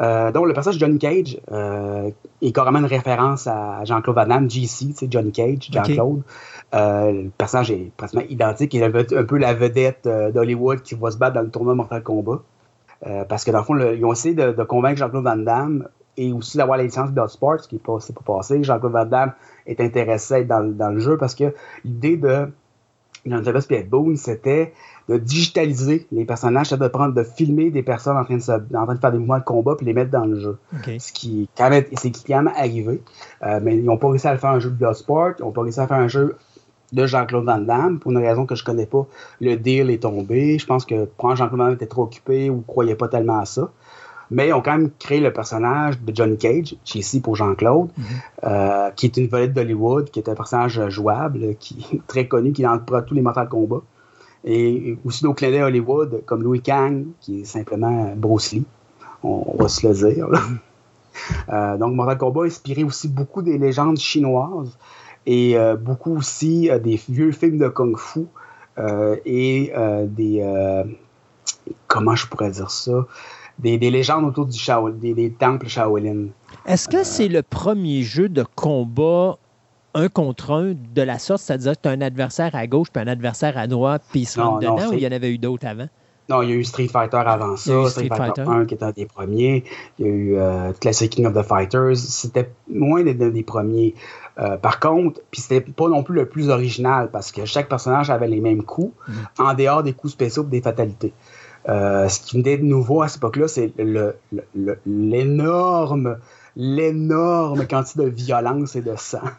Euh, 0.00 0.32
donc, 0.32 0.46
le 0.46 0.52
personnage 0.52 0.78
de 0.78 0.84
Johnny 0.84 0.98
Cage 0.98 1.38
euh, 1.52 2.10
est 2.40 2.52
carrément 2.52 2.80
une 2.80 2.86
référence 2.86 3.46
à 3.46 3.84
Jean-Claude 3.84 4.16
Van 4.16 4.26
Damme, 4.26 4.50
GC, 4.50 4.94
Johnny 5.08 5.30
Cage, 5.30 5.68
Jean-Claude. 5.70 6.22
le 6.72 7.28
personnage 7.28 7.70
est 7.70 7.92
pratiquement 7.96 8.26
identique. 8.28 8.74
Il 8.74 8.82
est 8.82 9.14
un 9.14 9.24
peu 9.24 9.38
la 9.38 9.54
vedette 9.54 10.08
d'Hollywood 10.34 10.82
qui 10.82 10.96
va 10.96 11.12
se 11.12 11.18
battre 11.18 11.34
dans 11.34 11.42
le 11.42 11.50
tournoi 11.50 11.76
Mortal 11.76 12.02
Kombat. 12.02 12.40
parce 13.28 13.44
que 13.44 13.52
dans 13.52 13.58
le 13.58 13.64
fond, 13.64 13.78
ils 13.78 14.04
ont 14.04 14.12
essayé 14.12 14.34
de, 14.34 14.50
de 14.50 14.62
convaincre 14.64 14.98
Jean-Claude 14.98 15.22
Van 15.22 15.36
Damme 15.36 15.86
et 16.16 16.32
aussi 16.32 16.56
d'avoir 16.56 16.78
la 16.78 16.84
licence 16.84 17.10
Bloodsport, 17.10 17.60
ce 17.60 17.68
qui 17.68 17.76
n'est 17.76 17.80
pas, 17.80 17.98
pas 17.98 18.34
passé. 18.36 18.62
Jean-Claude 18.62 18.92
Van 18.92 19.06
Damme 19.06 19.32
est 19.66 19.80
intéressé 19.80 20.44
dans, 20.44 20.62
dans 20.62 20.90
le 20.90 20.98
jeu 20.98 21.16
parce 21.16 21.34
que 21.34 21.54
l'idée 21.84 22.16
de 22.16 22.48
John 23.24 23.42
Travis 23.42 23.66
et 23.70 23.82
Boone, 23.84 24.16
c'était 24.16 24.72
de 25.08 25.16
digitaliser 25.16 26.06
les 26.12 26.24
personnages, 26.24 26.68
c'est 26.68 26.80
de 26.80 26.88
prendre, 26.88 27.14
de 27.14 27.22
filmer 27.22 27.70
des 27.70 27.82
personnes 27.82 28.16
en 28.16 28.24
train 28.24 28.36
de, 28.36 28.76
en 28.76 28.84
train 28.84 28.94
de 28.94 29.00
faire 29.00 29.12
des 29.12 29.18
mouvements 29.18 29.38
de 29.38 29.44
combat 29.44 29.74
puis 29.76 29.86
les 29.86 29.92
mettre 29.92 30.10
dans 30.10 30.24
le 30.24 30.38
jeu. 30.38 30.58
Ce 30.98 31.12
qui 31.12 31.48
quand 31.56 31.70
même, 31.70 31.84
c'est 31.94 32.10
quand 32.26 32.42
même 32.42 32.52
arrivé. 32.56 33.00
Euh, 33.42 33.60
mais 33.62 33.76
ils 33.76 33.84
n'ont 33.84 33.96
pas 33.96 34.08
réussi 34.08 34.26
à 34.26 34.32
le 34.32 34.38
faire 34.38 34.50
un 34.50 34.60
jeu 34.60 34.70
de 34.70 34.76
Bloodsport, 34.76 35.32
ils 35.38 35.42
n'ont 35.42 35.52
pas 35.52 35.62
réussi 35.62 35.80
à 35.80 35.86
faire 35.86 35.98
un 35.98 36.08
jeu 36.08 36.36
de 36.92 37.06
Jean-Claude 37.06 37.46
Van 37.46 37.58
Damme, 37.58 38.00
pour 38.00 38.10
une 38.10 38.18
raison 38.18 38.44
que 38.44 38.54
je 38.54 38.64
connais 38.64 38.86
pas. 38.86 39.06
Le 39.40 39.56
deal 39.56 39.88
est 39.88 40.02
tombé. 40.02 40.58
Je 40.58 40.66
pense 40.66 40.84
que 40.84 41.08
Jean-Claude 41.18 41.50
Van 41.52 41.64
Damme 41.64 41.74
était 41.74 41.86
trop 41.86 42.02
occupé 42.02 42.50
ou 42.50 42.62
croyait 42.66 42.96
pas 42.96 43.08
tellement 43.08 43.38
à 43.38 43.46
ça 43.46 43.70
mais 44.32 44.48
ils 44.48 44.52
ont 44.52 44.62
quand 44.62 44.72
même 44.72 44.90
créé 44.98 45.20
le 45.20 45.32
personnage 45.32 46.00
de 46.00 46.14
Johnny 46.14 46.38
Cage, 46.38 46.74
qui 46.84 46.98
est 46.98 47.00
ici 47.00 47.20
pour 47.20 47.36
Jean-Claude, 47.36 47.90
mhm. 47.96 48.04
euh, 48.44 48.90
qui 48.90 49.06
est 49.06 49.16
une 49.18 49.26
vedette 49.26 49.52
d'Hollywood, 49.52 50.10
qui 50.10 50.18
est 50.18 50.28
un 50.28 50.34
personnage 50.34 50.88
jouable, 50.88 51.54
qui 51.60 51.86
est 51.92 52.06
très 52.06 52.26
connu, 52.26 52.52
qui 52.52 52.62
est 52.62 52.64
dans 52.64 52.78
tous 52.78 53.14
les 53.14 53.20
Mortal 53.20 53.48
Kombat. 53.48 53.82
Et 54.44 54.98
aussi 55.04 55.24
nos 55.24 55.34
clins 55.34 55.64
Hollywood, 55.64 56.22
comme 56.26 56.42
Louis 56.42 56.62
Kang, 56.62 57.04
qui 57.20 57.42
est 57.42 57.44
simplement 57.44 58.14
Bruce 58.16 58.52
Lee. 58.52 58.64
On, 59.22 59.56
va 59.56 59.68
se 59.68 59.86
le 59.86 59.94
dire. 59.94 60.28
Euh, 61.52 61.76
donc, 61.76 61.94
Mortal 61.94 62.16
Kombat 62.16 62.40
a 62.40 62.44
inspiré 62.46 62.84
aussi 62.84 63.06
beaucoup 63.06 63.42
des 63.42 63.58
légendes 63.58 63.98
chinoises 63.98 64.78
et 65.26 65.58
euh, 65.58 65.76
beaucoup 65.76 66.16
aussi 66.16 66.70
des 66.82 66.98
vieux 67.06 67.32
films 67.32 67.58
de 67.58 67.68
Kung 67.68 67.98
Fu 67.98 68.22
et 69.26 69.72
des. 70.06 70.84
comment 71.86 72.14
je 72.14 72.26
pourrais 72.26 72.50
dire 72.50 72.70
ça? 72.70 73.06
Des, 73.58 73.78
légendes 73.78 74.24
autour 74.24 74.46
du 74.46 74.58
Shaolin, 74.58 74.96
des, 75.00 75.32
temples 75.32 75.68
Shaolin. 75.68 76.26
Est-ce 76.66 76.88
que 76.88 77.04
c'est 77.04 77.28
le 77.28 77.42
premier 77.42 78.02
jeu 78.02 78.28
de 78.28 78.44
combat 78.54 79.38
un 79.94 80.08
contre 80.08 80.52
un 80.52 80.72
de 80.72 81.02
la 81.02 81.18
sorte, 81.18 81.42
c'est-à-dire 81.42 81.72
que 81.72 81.82
tu 81.82 81.88
as 81.88 81.92
un 81.92 82.00
adversaire 82.00 82.54
à 82.54 82.66
gauche 82.66 82.88
puis 82.90 83.02
un 83.02 83.08
adversaire 83.08 83.58
à 83.58 83.66
droite, 83.66 84.02
puis 84.10 84.20
ils 84.20 84.26
se 84.26 84.40
rentrent 84.40 84.60
dedans, 84.60 84.90
ou 84.90 84.94
il 84.94 85.00
y 85.00 85.06
en 85.06 85.12
avait 85.12 85.30
eu 85.30 85.38
d'autres 85.38 85.66
avant? 85.66 85.88
Non, 86.28 86.40
il 86.42 86.50
y 86.50 86.52
a 86.52 86.56
eu 86.56 86.64
Street 86.64 86.88
Fighter 86.88 87.16
avant 87.16 87.56
ça, 87.56 87.90
Street, 87.90 88.08
Fighter, 88.08 88.42
1 88.46 88.64
qui 88.64 88.74
était 88.74 88.84
un 88.84 88.92
des 88.92 89.06
premiers. 89.06 89.64
Il 89.98 90.06
y 90.06 90.08
a 90.08 90.12
eu 90.12 90.36
euh, 90.36 90.72
Classic 90.80 91.10
King 91.10 91.26
of 91.26 91.34
the 91.34 91.42
Fighters. 91.42 91.96
C'était 91.96 92.50
moins 92.72 93.02
des, 93.02 93.14
des 93.14 93.42
premiers. 93.42 93.94
Euh, 94.38 94.56
par 94.56 94.80
contre, 94.80 95.20
puis 95.30 95.42
c'était 95.42 95.60
pas 95.60 95.88
non 95.88 96.02
plus 96.02 96.14
le 96.14 96.26
plus 96.26 96.48
original 96.48 97.10
parce 97.10 97.32
que 97.32 97.44
chaque 97.44 97.68
personnage 97.68 98.08
avait 98.08 98.28
les 98.28 98.40
mêmes 98.40 98.62
coups 98.62 98.94
mm. 99.08 99.12
en 99.42 99.54
dehors 99.54 99.82
des 99.82 99.92
coups 99.92 100.12
spéciaux 100.14 100.44
et 100.44 100.50
des 100.50 100.62
fatalités. 100.62 101.12
Euh, 101.68 102.08
ce 102.08 102.20
qui 102.20 102.38
venait 102.38 102.58
de 102.58 102.64
nouveau 102.64 103.02
à 103.02 103.08
cette 103.08 103.18
époque-là, 103.18 103.48
c'est 103.48 103.72
l'énorme 104.86 106.16
l'énorme 106.56 107.66
quantité 107.66 108.04
de 108.04 108.10
violence 108.10 108.76
et 108.76 108.82
de 108.82 108.94
sang. 108.96 109.22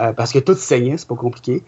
Euh, 0.00 0.12
parce 0.12 0.32
que 0.32 0.38
tout 0.38 0.54
saignait, 0.54 0.96
c'est 0.96 1.06
pas 1.06 1.14
compliqué. 1.14 1.62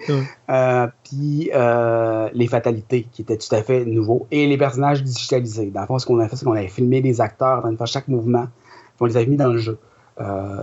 Euh, 0.49 0.87
puis 1.05 1.51
euh, 1.55 2.29
les 2.33 2.49
fatalités 2.49 3.07
qui 3.13 3.23
étaient 3.23 3.37
tout 3.37 3.55
à 3.55 3.63
fait 3.63 3.85
nouveaux 3.85 4.27
et 4.31 4.47
les 4.47 4.57
personnages 4.57 5.03
digitalisés. 5.05 5.71
Dans 5.71 5.83
le 5.83 5.87
fond, 5.87 5.99
ce 5.99 6.07
qu'on 6.07 6.19
a 6.19 6.29
fait, 6.29 6.35
c'est 6.37 6.45
qu'on 6.45 6.53
avait 6.53 6.69
filmé 6.69 7.01
des 7.01 7.21
acteurs 7.21 7.63
dans 7.63 7.77
faire 7.77 7.87
chaque 7.87 8.09
mouvement, 8.09 8.47
puis 8.47 8.97
on 9.01 9.05
les 9.05 9.17
avait 9.17 9.27
mis 9.27 9.37
dans 9.37 9.49
le 9.49 9.59
jeu. 9.59 9.79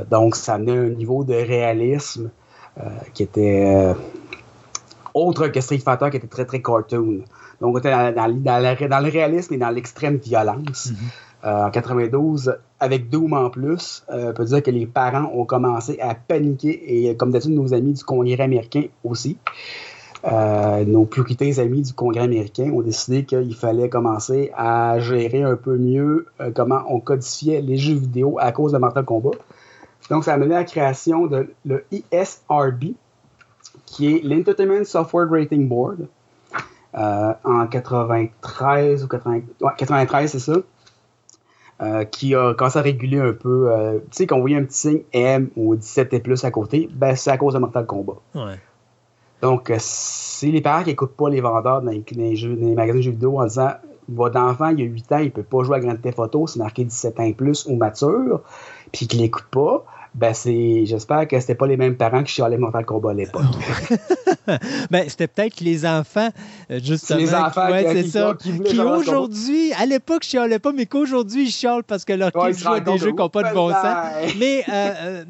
donc, 0.09 0.35
ça 0.35 0.55
amenait 0.55 0.77
un 0.77 0.89
niveau 0.89 1.23
de 1.23 1.33
réalisme 1.33 2.29
qui 3.13 3.23
était 3.23 3.93
autre 5.13 5.47
que 5.47 5.61
Street 5.61 5.77
Fighter, 5.77 6.09
qui 6.09 6.17
était 6.17 6.27
très 6.27 6.45
très 6.45 6.61
cartoon. 6.61 7.21
Donc, 7.61 7.75
on 7.75 7.79
était 7.79 7.91
dans, 7.91 8.27
le 8.27 9.09
réalisme 9.09 9.53
et 9.53 9.57
dans 9.57 9.69
l'extrême 9.69 10.17
violence. 10.17 10.91
Mm-hmm. 10.91 10.95
Euh, 11.43 11.65
en 11.65 11.71
92, 11.71 12.55
avec 12.79 13.09
Doom 13.09 13.33
en 13.33 13.49
plus, 13.49 14.03
euh, 14.11 14.29
on 14.29 14.33
peut 14.33 14.45
dire 14.45 14.61
que 14.61 14.69
les 14.69 14.85
parents 14.85 15.31
ont 15.33 15.45
commencé 15.45 15.99
à 15.99 16.13
paniquer 16.13 17.07
et 17.07 17.15
comme 17.15 17.31
d'habitude 17.31 17.55
nos 17.55 17.73
amis 17.73 17.93
du 17.93 18.03
Congrès 18.03 18.39
américain 18.39 18.83
aussi. 19.03 19.37
Euh, 20.23 20.85
nos 20.85 21.05
plus 21.05 21.23
rités 21.23 21.59
amis 21.59 21.81
du 21.81 21.93
Congrès 21.93 22.21
américain 22.21 22.69
ont 22.71 22.83
décidé 22.83 23.25
qu'il 23.25 23.55
fallait 23.55 23.89
commencer 23.89 24.51
à 24.55 24.99
gérer 24.99 25.41
un 25.41 25.55
peu 25.55 25.77
mieux 25.79 26.27
comment 26.53 26.83
on 26.87 26.99
codifiait 26.99 27.59
les 27.61 27.77
jeux 27.77 27.95
vidéo 27.95 28.37
à 28.39 28.51
cause 28.51 28.73
de 28.73 28.77
Mortal 28.77 29.03
Kombat. 29.03 29.31
Donc, 30.11 30.23
ça 30.23 30.33
a 30.33 30.37
mené 30.37 30.53
à 30.53 30.59
la 30.59 30.63
création 30.63 31.25
de 31.25 31.49
le 31.65 31.85
qui 33.85 34.15
est 34.15 34.23
l'Entertainment 34.23 34.85
Software 34.85 35.27
Rating 35.27 35.67
Board, 35.67 36.07
en 36.93 37.67
93 37.67 39.03
ou 39.03 39.07
93, 39.07 40.31
c'est 40.31 40.39
ça. 40.39 40.57
Euh, 41.81 42.03
qui 42.03 42.35
a 42.35 42.53
commencé 42.53 42.77
à 42.77 42.83
réguler 42.83 43.17
un 43.17 43.33
peu. 43.33 43.71
Euh, 43.71 43.97
tu 43.97 44.05
sais, 44.11 44.27
qu'on 44.27 44.39
voyait 44.39 44.57
un 44.57 44.65
petit 44.65 44.77
signe 44.77 45.01
M 45.13 45.49
ou 45.55 45.75
17 45.75 46.13
et 46.13 46.19
plus 46.19 46.43
à 46.43 46.51
côté, 46.51 46.87
ben 46.93 47.15
c'est 47.15 47.31
à 47.31 47.39
cause 47.39 47.55
de 47.55 47.59
Mortal 47.59 47.87
Kombat. 47.87 48.17
Donc, 49.41 49.71
euh, 49.71 49.77
c'est 49.79 50.51
les 50.51 50.61
parents 50.61 50.83
qui 50.83 50.89
n'écoutent 50.89 51.15
pas 51.15 51.27
les 51.27 51.41
vendeurs 51.41 51.81
dans 51.81 51.89
les, 51.89 52.35
jeux, 52.35 52.55
dans 52.55 52.67
les 52.67 52.75
magasins 52.75 52.99
de 52.99 53.03
jeux 53.03 53.11
vidéo 53.11 53.41
en 53.41 53.45
disant 53.45 53.71
Votre 54.07 54.39
enfant, 54.39 54.67
il 54.67 54.81
a 54.81 54.85
8 54.85 55.11
ans, 55.11 55.17
il 55.17 55.25
ne 55.25 55.29
peut 55.29 55.41
pas 55.41 55.63
jouer 55.63 55.77
à 55.77 55.79
Grand 55.79 55.95
Theft 55.95 56.19
Auto, 56.19 56.45
c'est 56.45 56.59
marqué 56.59 56.83
17 56.83 57.19
ans 57.19 57.23
et 57.23 57.33
plus 57.33 57.65
ou 57.65 57.75
mature, 57.75 58.41
puis 58.91 59.07
qu'il 59.07 59.21
l'écoute 59.21 59.47
pas, 59.49 59.83
ben 60.13 60.33
c'est 60.33 60.85
j'espère 60.85 61.25
que 61.25 61.39
c'était 61.39 61.55
pas 61.55 61.67
les 61.67 61.77
mêmes 61.77 61.95
parents 61.95 62.21
qui 62.23 62.33
chialaient 62.33 62.57
Mortal 62.57 62.85
Kombat 62.85 63.11
à 63.11 63.13
l'époque. 63.13 63.43
ben, 64.91 65.07
c'était 65.07 65.27
peut-être 65.27 65.61
les 65.61 65.85
enfants, 65.85 66.29
euh, 66.69 66.79
justement. 66.83 67.19
Les 67.19 67.33
enfants 67.33 67.67
qui, 67.67 67.71
ouais, 67.71 67.93
c'est 67.93 68.07
ça, 68.09 68.35
qui, 68.37 68.79
aujourd'hui, 68.79 69.71
à 69.73 69.85
l'époque, 69.85 70.23
chialaient 70.23 70.59
pas, 70.59 70.73
mais 70.73 70.85
qu'aujourd'hui, 70.85 71.43
ils 71.45 71.51
chialent 71.51 71.85
parce 71.85 72.03
que 72.03 72.11
leur 72.11 72.31
kids 72.33 72.59
jouent 72.59 72.73
à 72.73 72.79
des 72.81 72.97
jeux 72.97 73.11
qui 73.11 73.15
n'ont 73.15 73.29
pas 73.29 73.43
de 73.43 73.53
bon 73.53 73.71
sens. 73.71 74.35
mais 74.37 74.65
euh, 74.67 74.73
euh, 74.73 75.23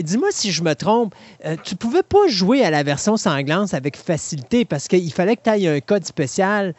dis-moi 0.00 0.28
si 0.30 0.52
je 0.52 0.62
me 0.62 0.74
trompe, 0.74 1.14
tu 1.62 1.76
pouvais 1.76 2.02
pas 2.02 2.28
jouer 2.28 2.64
à 2.64 2.70
la 2.70 2.82
version 2.82 3.18
sanglante 3.18 3.74
avec 3.74 3.96
facilité 3.96 4.64
parce 4.64 4.88
qu'il 4.88 5.12
fallait 5.12 5.36
que 5.36 5.42
tu 5.44 5.50
ailles 5.50 5.68
un 5.68 5.80
code 5.80 6.04
spécial 6.06 6.74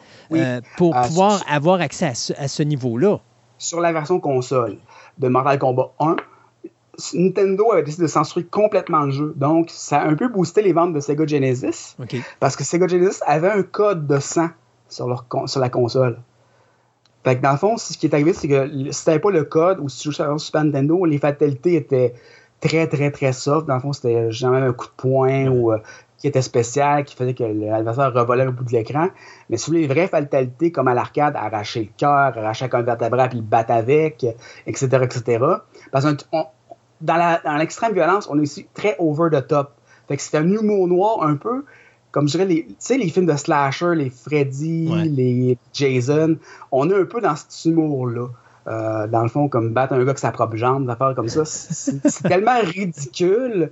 pour 0.76 0.96
pouvoir 1.00 1.44
avoir 1.48 1.80
accès 1.80 2.06
à 2.06 2.14
ce, 2.14 2.32
à 2.36 2.48
ce 2.48 2.64
niveau-là. 2.64 3.18
Sur 3.58 3.80
la 3.80 3.92
version 3.92 4.18
console 4.18 4.78
de 5.18 5.28
Mortal 5.28 5.58
Kombat 5.58 5.92
1, 6.00 6.16
Nintendo 7.14 7.72
avait 7.72 7.82
décidé 7.82 8.02
de 8.02 8.08
censurer 8.08 8.44
complètement 8.44 9.02
le 9.02 9.10
jeu. 9.10 9.32
Donc, 9.36 9.70
ça 9.70 10.00
a 10.00 10.06
un 10.06 10.14
peu 10.14 10.28
boosté 10.28 10.62
les 10.62 10.72
ventes 10.72 10.92
de 10.92 11.00
Sega 11.00 11.26
Genesis. 11.26 11.96
Parce 12.40 12.56
que 12.56 12.64
Sega 12.64 12.86
Genesis 12.86 13.20
avait 13.26 13.50
un 13.50 13.62
code 13.62 14.06
de 14.06 14.18
sang 14.18 14.50
sur, 14.88 15.08
leur 15.08 15.24
sur 15.46 15.60
la 15.60 15.68
console. 15.68 16.18
Fait 17.24 17.36
que 17.36 17.42
dans 17.42 17.52
le 17.52 17.58
fond, 17.58 17.76
ce 17.76 17.96
qui 17.96 18.06
est 18.06 18.14
arrivé, 18.14 18.32
c'est 18.32 18.48
que 18.48 18.90
si 18.90 19.04
t'avais 19.04 19.18
pas 19.18 19.30
le 19.30 19.44
code 19.44 19.78
ou 19.80 19.88
si 19.88 20.00
tu 20.00 20.12
jouais 20.12 20.24
sur 20.24 20.40
Super 20.40 20.64
Nintendo, 20.64 21.04
les 21.04 21.18
fatalités 21.18 21.74
étaient 21.74 22.14
très, 22.60 22.86
très, 22.86 23.10
très 23.10 23.32
soft. 23.32 23.66
Dans 23.66 23.74
le 23.74 23.80
fond, 23.80 23.92
c'était 23.92 24.30
jamais 24.30 24.58
un 24.58 24.72
coup 24.72 24.86
de 24.86 24.92
poing 24.96 25.48
ou 25.48 25.72
euh, 25.72 25.78
qui 26.18 26.28
était 26.28 26.42
spécial, 26.42 27.04
qui 27.04 27.16
faisait 27.16 27.34
que 27.34 27.44
l'adversaire 27.44 28.12
revolait 28.12 28.46
au 28.46 28.52
bout 28.52 28.64
de 28.64 28.72
l'écran. 28.72 29.08
Mais 29.48 29.56
si 29.56 29.66
vous 29.66 29.72
voulez 29.72 29.86
les 29.86 29.94
vraies 29.94 30.08
fatalités, 30.08 30.70
comme 30.70 30.88
à 30.88 30.94
l'arcade, 30.94 31.34
arracher 31.36 31.80
le 31.80 31.88
cœur, 31.96 32.36
arracher 32.36 32.68
un 32.70 32.82
vertèbre 32.82 33.28
puis 33.28 33.38
le 33.38 33.44
battre 33.44 33.72
avec, 33.72 34.24
etc., 34.66 34.88
etc. 35.02 35.44
Parce 35.90 36.04
qu'on 36.04 36.46
dans 37.00 37.56
l'extrême 37.58 37.92
violence, 37.92 38.28
on 38.30 38.38
est 38.38 38.42
aussi 38.42 38.66
très 38.74 38.96
over 38.98 39.30
the 39.30 39.46
top. 39.46 39.72
Fait 40.08 40.16
que 40.16 40.22
c'est 40.22 40.36
un 40.36 40.48
humour 40.48 40.88
noir 40.88 41.22
un 41.22 41.36
peu, 41.36 41.64
comme 42.10 42.26
je 42.26 42.32
dirais, 42.32 42.46
les, 42.46 42.64
tu 42.66 42.74
sais, 42.78 42.98
les 42.98 43.08
films 43.08 43.26
de 43.26 43.36
slasher, 43.36 43.94
les 43.94 44.10
Freddy, 44.10 44.88
les 45.04 45.58
Jason, 45.72 46.36
on 46.72 46.90
est 46.90 46.94
un 46.94 47.04
peu 47.04 47.20
dans 47.20 47.36
cet 47.36 47.64
humour-là. 47.64 48.28
Euh, 48.66 49.06
dans 49.06 49.22
le 49.22 49.28
fond, 49.28 49.48
comme 49.48 49.70
battre 49.70 49.94
un 49.94 49.98
gars 49.98 50.02
avec 50.02 50.18
sa 50.18 50.32
propre 50.32 50.56
jambe, 50.56 50.84
des 50.84 50.90
affaires 50.90 51.14
comme 51.14 51.28
ça. 51.28 51.44
C'est 51.44 52.22
tellement 52.22 52.60
ridicule, 52.60 53.70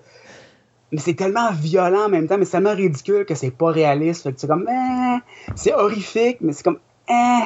mais 0.90 0.98
c'est 0.98 1.14
tellement 1.14 1.52
violent 1.52 2.06
en 2.06 2.08
même 2.08 2.26
temps, 2.26 2.38
mais 2.38 2.46
c'est 2.46 2.52
tellement 2.52 2.74
ridicule 2.74 3.26
que 3.26 3.34
c'est 3.34 3.50
pas 3.50 3.70
réaliste. 3.70 4.22
Fait 4.22 4.32
que 4.32 4.40
c'est 4.40 4.46
comme, 4.46 4.66
eh, 4.68 5.18
c'est 5.54 5.74
horrifique, 5.74 6.38
mais 6.40 6.54
c'est 6.54 6.62
comme, 6.62 6.78
eh, 7.10 7.44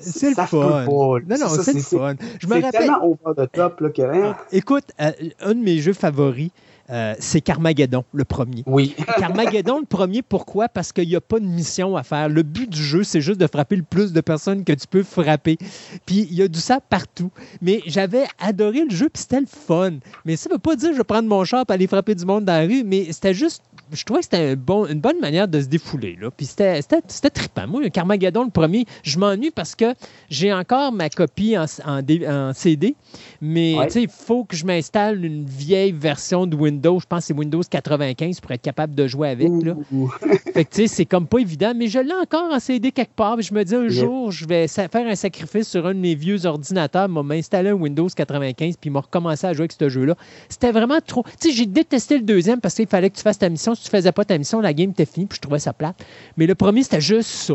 c'est 0.00 0.30
le 0.30 0.34
fun. 0.34 0.84
Non, 0.86 1.36
non, 1.38 1.48
c'est 1.48 1.74
le 1.74 1.80
fun. 1.80 2.14
Je 2.38 2.46
me 2.46 2.54
rappelle. 2.54 2.72
tellement 2.72 3.04
over 3.04 3.34
the 3.36 3.50
top 3.52 3.80
là, 3.80 3.90
que. 3.90 4.02
Hein? 4.02 4.36
Écoute, 4.52 4.84
euh, 5.00 5.12
un 5.40 5.54
de 5.54 5.60
mes 5.60 5.78
jeux 5.78 5.92
favoris, 5.92 6.50
euh, 6.90 7.14
c'est 7.18 7.40
Carmageddon, 7.40 8.04
le 8.12 8.24
premier. 8.24 8.62
Oui. 8.66 8.94
Carmageddon, 9.18 9.80
le 9.80 9.86
premier, 9.86 10.22
pourquoi? 10.22 10.68
Parce 10.68 10.92
qu'il 10.92 11.08
n'y 11.08 11.16
a 11.16 11.20
pas 11.20 11.40
de 11.40 11.46
mission 11.46 11.96
à 11.96 12.02
faire. 12.02 12.28
Le 12.28 12.42
but 12.42 12.68
du 12.68 12.82
jeu, 12.82 13.04
c'est 13.04 13.20
juste 13.20 13.40
de 13.40 13.46
frapper 13.46 13.76
le 13.76 13.82
plus 13.82 14.12
de 14.12 14.20
personnes 14.20 14.64
que 14.64 14.72
tu 14.72 14.86
peux 14.86 15.02
frapper. 15.02 15.56
Puis 16.04 16.26
il 16.30 16.34
y 16.34 16.42
a 16.42 16.48
du 16.48 16.60
ça 16.60 16.80
partout. 16.80 17.30
Mais 17.62 17.80
j'avais 17.86 18.24
adoré 18.38 18.84
le 18.84 18.94
jeu, 18.94 19.08
puis 19.08 19.22
c'était 19.22 19.40
le 19.40 19.46
fun. 19.46 19.94
Mais 20.24 20.36
ça 20.36 20.50
ne 20.50 20.54
veut 20.54 20.60
pas 20.60 20.76
dire 20.76 20.88
que 20.90 20.94
je 20.94 20.98
vais 20.98 21.04
prendre 21.04 21.28
mon 21.28 21.44
char 21.44 21.64
et 21.68 21.72
aller 21.72 21.86
frapper 21.86 22.14
du 22.14 22.26
monde 22.26 22.44
dans 22.44 22.52
la 22.52 22.66
rue, 22.66 22.84
mais 22.84 23.06
c'était 23.12 23.34
juste 23.34 23.62
je 23.92 24.04
trouvais 24.04 24.20
que 24.20 24.24
c'était 24.24 24.56
bon, 24.56 24.86
une 24.86 25.00
bonne 25.00 25.20
manière 25.20 25.48
de 25.48 25.60
se 25.60 25.66
défouler. 25.66 26.16
Là. 26.20 26.30
Puis 26.30 26.46
c'était, 26.46 26.80
c'était, 27.08 27.30
trippant. 27.30 27.66
Moi, 27.66 27.88
Carmageddon, 27.90 28.44
le 28.44 28.50
premier, 28.50 28.86
je 29.02 29.18
m'ennuie 29.18 29.50
parce 29.50 29.74
que 29.74 29.94
j'ai 30.30 30.52
encore 30.52 30.92
ma 30.92 31.10
copie 31.10 31.56
en, 31.58 31.66
en, 31.86 32.52
CD, 32.52 32.94
mais 33.40 33.76
il 33.94 34.08
faut 34.08 34.44
que 34.44 34.56
je 34.56 34.64
m'installe 34.64 35.24
une 35.24 35.44
vieille 35.44 35.92
version 35.92 36.46
de 36.46 36.56
Windows. 36.56 36.98
Je 37.00 37.06
pense 37.06 37.20
que 37.20 37.26
c'est 37.26 37.34
Windows 37.34 37.62
95 37.62 38.40
pour 38.40 38.50
être 38.52 38.62
capable 38.62 38.94
de 38.94 39.06
jouer 39.06 39.28
avec. 39.28 39.50
Là. 39.62 39.74
fait 40.54 40.64
que 40.64 40.86
c'est 40.86 41.06
comme 41.06 41.26
pas 41.26 41.38
évident, 41.38 41.72
mais 41.76 41.88
je 41.88 41.98
l'ai 41.98 42.14
encore 42.14 42.52
en 42.52 42.60
CD 42.60 42.92
quelque 42.92 43.14
part. 43.14 43.40
Je 43.40 43.52
me 43.54 43.64
dis 43.64 43.74
un 43.74 43.88
jour, 43.88 44.30
je 44.30 44.46
vais 44.46 44.68
faire 44.68 45.06
un 45.06 45.14
sacrifice 45.14 45.68
sur 45.68 45.86
un 45.86 45.94
de 45.94 45.98
mes 45.98 46.14
vieux 46.14 46.46
ordinateurs, 46.46 47.08
m'installer 47.08 47.70
un 47.70 47.74
Windows 47.74 48.08
95 48.08 48.76
puis 48.80 48.90
m'a 48.90 49.00
recommencer 49.00 49.46
à 49.46 49.52
jouer 49.52 49.62
avec 49.62 49.72
ce 49.72 49.88
jeu-là. 49.88 50.14
C'était 50.48 50.72
vraiment 50.72 50.98
trop. 51.04 51.24
Tu 51.40 51.50
sais, 51.50 51.54
j'ai 51.54 51.66
détesté 51.66 52.16
le 52.16 52.24
deuxième 52.24 52.60
parce 52.60 52.74
qu'il 52.74 52.86
fallait 52.86 53.10
que 53.10 53.16
tu 53.16 53.22
fasses 53.22 53.38
ta 53.38 53.48
mission 53.48 53.73
tu 53.82 53.90
faisais 53.90 54.12
pas 54.12 54.24
ta 54.24 54.38
mission, 54.38 54.60
la 54.60 54.72
game 54.72 54.90
était 54.90 55.06
finie, 55.06 55.26
puis 55.26 55.36
je 55.36 55.40
trouvais 55.40 55.58
ça 55.58 55.72
plate. 55.72 55.96
Mais 56.36 56.46
le 56.46 56.54
premier, 56.54 56.82
c'était 56.82 57.00
juste 57.00 57.30
ça. 57.30 57.54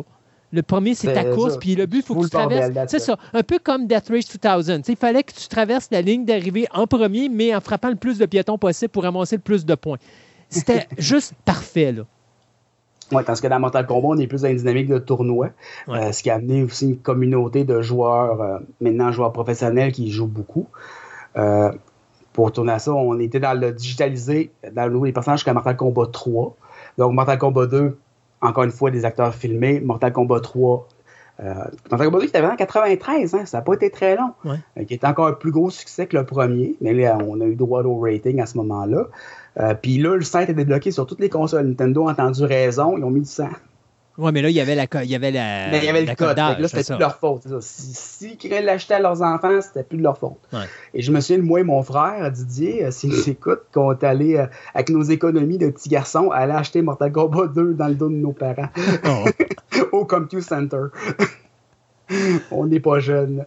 Le 0.52 0.64
premier, 0.64 0.96
c'est 0.96 1.14
ta 1.14 1.26
course, 1.26 1.58
puis 1.58 1.76
le 1.76 1.86
but, 1.86 1.98
il 1.98 2.04
faut 2.04 2.16
que 2.16 2.24
tu 2.24 2.30
traverses. 2.30 2.72
C'est 2.88 3.00
ça. 3.00 3.18
Un 3.34 3.44
peu 3.44 3.60
comme 3.60 3.86
Death 3.86 4.10
Race 4.10 4.26
2000. 4.36 4.82
il 4.88 4.96
fallait 4.96 5.24
que 5.24 5.34
tu 5.34 5.48
traverses 5.48 5.90
la 5.92 6.02
ligne 6.02 6.26
d'arrivée 6.26 6.68
en 6.74 6.88
premier, 6.88 7.30
mais 7.30 7.56
en 7.56 7.62
frappant 7.62 7.90
le 7.90 7.96
plus 7.96 8.18
de 8.18 8.26
piétons 8.26 8.58
possible 8.58 8.90
pour 8.90 9.04
ramasser 9.04 9.36
le 9.36 9.42
plus 9.44 9.64
de 9.64 9.76
points. 9.76 10.00
C'était 10.50 10.88
juste 10.98 11.34
parfait, 11.46 11.92
là. 11.92 12.04
Oui, 13.12 13.24
parce 13.26 13.42
que 13.42 13.48
dans 13.48 13.60
Mortal 13.60 13.88
Kombat, 13.88 14.08
on 14.08 14.18
est 14.18 14.28
plus 14.28 14.44
dans 14.44 14.50
une 14.50 14.58
dynamique 14.58 14.88
de 14.88 15.00
tournoi, 15.00 15.50
euh, 15.88 16.12
ce 16.12 16.22
qui 16.22 16.30
a 16.30 16.36
amené 16.36 16.62
aussi 16.62 16.86
une 16.86 16.98
communauté 16.98 17.64
de 17.64 17.82
joueurs, 17.82 18.42
euh, 18.42 18.60
maintenant 18.82 19.12
joueurs 19.12 19.34
professionnels 19.34 19.92
qui 19.92 20.12
jouent 20.12 20.28
beaucoup. 20.28 20.68
Euh, 21.36 21.72
pour 22.40 22.54
tourner 22.54 22.72
à 22.72 22.80
ça, 22.80 22.94
on 22.94 23.20
était 23.20 23.42
dans 23.42 23.60
le 23.60 23.74
digitalisé, 23.74 24.50
dans 24.72 24.86
le 24.86 24.94
nouveau 24.94 25.06
des 25.06 25.12
personnages 25.12 25.40
jusqu'à 25.40 25.54
Mortal 25.54 25.76
Kombat 25.76 26.06
3. 26.06 26.56
Donc, 26.98 27.14
Mortal 27.14 27.38
Kombat 27.38 27.66
2, 27.66 27.98
encore 28.40 28.64
une 28.64 28.72
fois, 28.72 28.92
des 28.92 29.04
acteurs 29.04 29.36
filmés. 29.36 29.82
Mortal 29.82 30.14
Kombat 30.14 30.40
3, 30.40 30.88
euh, 31.42 31.54
Mortal 31.92 32.08
Kombat 32.08 32.20
2 32.20 32.26
qui 32.28 32.30
était 32.30 32.42
en 32.42 32.56
93, 32.56 33.36
hein, 33.36 33.46
ça 33.46 33.58
n'a 33.58 33.62
pas 33.62 33.74
été 33.74 33.90
très 33.90 34.16
long. 34.16 34.32
Euh, 34.46 34.86
qui 34.86 34.94
était 34.94 35.06
encore 35.06 35.28
un 35.28 35.34
plus 35.34 35.52
gros 35.52 35.70
succès 35.70 36.08
que 36.08 36.16
le 36.16 36.26
premier. 36.26 36.78
Mais 36.80 36.94
là, 36.94 37.18
on 37.28 37.42
a 37.42 37.44
eu 37.44 37.56
droit 37.56 37.84
au 37.84 38.00
rating 38.00 38.40
à 38.40 38.46
ce 38.46 38.56
moment-là. 38.60 39.08
Euh, 39.60 39.74
puis 39.74 39.98
là, 39.98 40.16
le 40.16 40.22
site 40.22 40.48
est 40.48 40.54
débloqué 40.54 40.92
sur 40.92 41.06
toutes 41.06 41.20
les 41.20 41.30
consoles. 41.30 41.68
Nintendo 41.68 42.08
a 42.08 42.12
entendu 42.12 42.46
raison, 42.46 42.98
ils 42.98 43.04
ont 43.04 43.12
mis 43.12 43.20
du 43.20 43.30
sang. 43.30 43.50
Oui, 44.20 44.32
mais 44.34 44.42
là, 44.42 44.50
il 44.50 44.56
y 44.56 44.60
avait 44.60 44.76
la 44.76 44.86
il 45.04 45.10
y 45.10 45.16
avait 45.16 45.32
la. 45.32 45.72
Mais 45.72 45.78
il 45.78 45.86
y 45.86 45.90
avait 45.90 46.06
le 46.06 46.14
code. 46.14 46.36
Là, 46.38 46.58
c'était 46.68 46.84
plus 46.84 46.96
de 46.96 47.00
leur 47.00 47.16
faute. 47.18 47.44
Si, 47.62 47.94
si 47.94 48.38
ils 48.44 48.66
l'acheter 48.66 48.96
à 48.96 49.00
leurs 49.00 49.22
enfants, 49.22 49.62
c'était 49.62 49.84
plus 49.84 49.98
de 49.98 50.04
leur 50.04 50.18
faute. 50.18 50.38
Et 50.94 51.02
je 51.02 51.12
me 51.12 51.22
souviens, 51.22 51.42
moi 51.42 51.62
et 51.62 51.64
mon 51.64 51.82
frère, 51.84 52.30
Didier, 52.32 52.86
euh, 52.86 52.92
s'il 52.92 53.12
nous 53.12 53.30
écoute, 53.30 53.62
qu'on 53.74 53.94
est 53.94 54.04
allé 54.04 54.36
euh, 54.36 54.46
avec 54.74 54.90
nos 54.90 55.04
économies 55.04 55.58
de 55.58 55.70
petits 55.70 55.90
garçons, 55.90 56.32
aller 56.32 56.54
acheter 56.54 56.82
Mortal 56.82 57.12
Kombat 57.12 57.48
2 57.48 57.74
dans 57.74 57.88
le 57.88 57.96
dos 57.96 58.10
de 58.10 58.16
nos 58.16 58.34
parents. 58.34 58.70
Oh. 59.06 59.26
Au 59.94 60.06
Computer 60.06 60.42
Center. 60.42 60.88
On 62.52 62.66
n'est 62.66 62.80
pas 62.80 63.00
jeunes. 63.00 63.46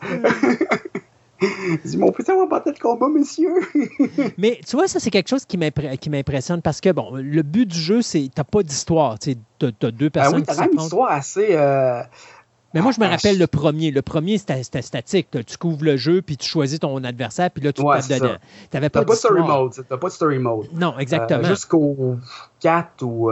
Dis-moi, 1.84 2.12
peut 2.12 2.24
avoir 2.28 2.46
battre 2.48 2.70
le 2.70 2.80
combat, 2.80 3.08
monsieur? 3.08 3.50
Mais 4.38 4.60
tu 4.66 4.76
vois, 4.76 4.88
ça, 4.88 5.00
c'est 5.00 5.10
quelque 5.10 5.28
chose 5.28 5.44
qui 5.44 5.56
m'impressionne 5.56 6.62
parce 6.62 6.80
que, 6.80 6.90
bon, 6.90 7.14
le 7.14 7.42
but 7.42 7.66
du 7.66 7.78
jeu, 7.78 8.02
c'est 8.02 8.30
t'as 8.34 8.44
pas 8.44 8.62
d'histoire. 8.62 9.18
Tu 9.18 9.36
as 9.60 9.90
deux 9.90 10.10
personnes 10.10 10.44
ah 10.46 10.52
oui, 10.52 10.60
as 10.60 10.66
une 10.72 10.80
histoire 10.80 11.10
assez. 11.10 11.48
Euh, 11.50 12.02
Mais 12.74 12.80
moi, 12.80 12.92
je 12.92 13.00
me 13.00 13.06
rappelle 13.06 13.38
le 13.38 13.46
premier. 13.46 13.90
Le 13.90 14.02
premier, 14.02 14.38
c'était 14.38 14.62
statique. 14.82 15.28
Tu 15.30 15.56
couvres 15.56 15.84
le 15.84 15.96
jeu, 15.96 16.22
puis 16.22 16.36
tu 16.36 16.48
choisis 16.48 16.80
ton 16.80 17.02
adversaire, 17.04 17.50
puis 17.50 17.62
là, 17.62 17.72
tu 17.72 17.82
te 17.82 17.88
mets 17.88 18.18
dedans. 18.18 18.36
Tu 18.70 18.76
n'avais 18.76 18.88
pas, 18.88 19.04
de 19.04 19.12
story 19.12 19.42
mode. 19.42 19.72
T'as 19.88 19.96
pas 19.96 20.08
de 20.08 20.12
story 20.12 20.38
mode. 20.38 20.66
Non, 20.72 20.98
exactement. 20.98 21.44
Jusqu'au 21.44 22.16
4 22.60 23.02
ou 23.02 23.30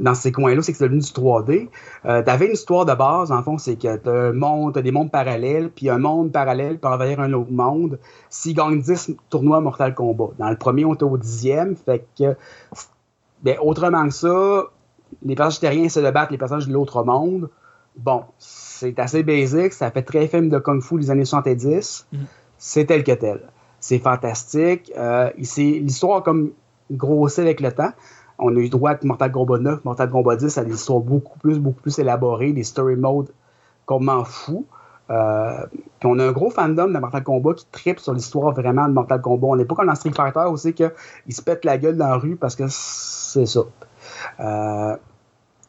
dans 0.00 0.14
ces 0.14 0.32
coins-là, 0.32 0.62
c'est 0.62 0.72
que 0.72 0.78
c'est 0.78 0.84
devenu 0.84 1.00
du 1.00 1.06
3D. 1.06 1.68
Euh, 2.04 2.22
tu 2.22 2.30
avais 2.30 2.46
une 2.46 2.52
histoire 2.52 2.84
de 2.84 2.94
base, 2.94 3.30
en 3.30 3.42
fond, 3.42 3.58
c'est 3.58 3.76
que 3.76 3.96
tu 3.96 4.08
as, 4.08 4.78
as, 4.78 4.82
des 4.82 4.92
mondes 4.92 5.10
parallèles, 5.10 5.70
puis 5.70 5.88
un 5.88 5.98
monde 5.98 6.32
parallèle 6.32 6.78
peut 6.78 6.88
envahir 6.88 7.20
un 7.20 7.32
autre 7.32 7.52
monde 7.52 7.98
s'il 8.28 8.54
gagne 8.54 8.80
10 8.80 9.12
tournois 9.30 9.60
Mortal 9.60 9.94
Kombat. 9.94 10.30
Dans 10.38 10.50
le 10.50 10.56
premier, 10.56 10.84
on 10.84 10.94
était 10.94 11.04
au 11.04 11.16
dixième, 11.16 11.76
fait 11.76 12.06
que, 12.18 12.36
ben, 13.42 13.56
autrement 13.60 14.08
que 14.08 14.14
ça, 14.14 14.64
les 15.22 15.34
personnages 15.34 15.60
terriens 15.60 15.86
de 15.86 16.10
battre 16.10 16.32
les 16.32 16.38
personnages 16.38 16.66
de 16.66 16.72
l'autre 16.72 17.04
monde. 17.04 17.48
Bon, 17.96 18.24
c'est 18.38 18.98
assez 18.98 19.22
basique, 19.22 19.72
ça 19.72 19.90
fait 19.90 20.02
très 20.02 20.26
film 20.26 20.48
de 20.48 20.58
Kung 20.58 20.82
Fu 20.82 20.98
des 20.98 21.10
années 21.10 21.24
70. 21.24 22.08
Mm. 22.12 22.18
C'est 22.58 22.86
tel 22.86 23.04
que 23.04 23.12
tel. 23.12 23.40
C'est 23.78 23.98
fantastique. 23.98 24.90
Euh, 24.96 25.30
L'histoire 25.36 26.22
comme 26.22 26.52
grossi 26.90 27.40
avec 27.40 27.60
le 27.60 27.72
temps 27.72 27.92
on 28.38 28.54
a 28.56 28.58
eu 28.58 28.68
droit 28.68 28.92
à 28.92 28.98
Mortal 29.02 29.32
Kombat 29.32 29.58
9, 29.58 29.84
Mortal 29.84 30.10
Kombat 30.10 30.36
10 30.36 30.58
à 30.58 30.64
des 30.64 30.74
histoires 30.74 31.00
beaucoup 31.00 31.38
plus, 31.38 31.58
beaucoup 31.58 31.80
plus 31.80 31.98
élaborées, 31.98 32.52
des 32.52 32.64
story 32.64 32.96
modes 32.96 33.30
m'en 33.90 34.24
fout. 34.24 34.64
Euh, 35.10 35.66
puis 36.00 36.08
on 36.10 36.18
a 36.18 36.24
un 36.24 36.32
gros 36.32 36.50
fandom 36.50 36.88
de 36.88 36.98
Mortal 36.98 37.22
Kombat 37.22 37.54
qui 37.54 37.66
tripe 37.70 38.00
sur 38.00 38.14
l'histoire 38.14 38.52
vraiment 38.52 38.88
de 38.88 38.92
Mortal 38.92 39.20
Kombat. 39.20 39.46
On 39.48 39.56
n'est 39.56 39.64
pas 39.64 39.74
comme 39.74 39.86
dans 39.86 39.94
Street 39.94 40.12
Fighter 40.14 40.46
aussi 40.48 40.72
qu'il 40.72 40.90
se 41.28 41.42
pète 41.42 41.64
la 41.64 41.76
gueule 41.76 41.96
dans 41.96 42.08
la 42.08 42.16
rue 42.16 42.36
parce 42.36 42.56
que 42.56 42.64
c'est 42.68 43.46
ça. 43.46 43.60
Euh, 44.40 44.96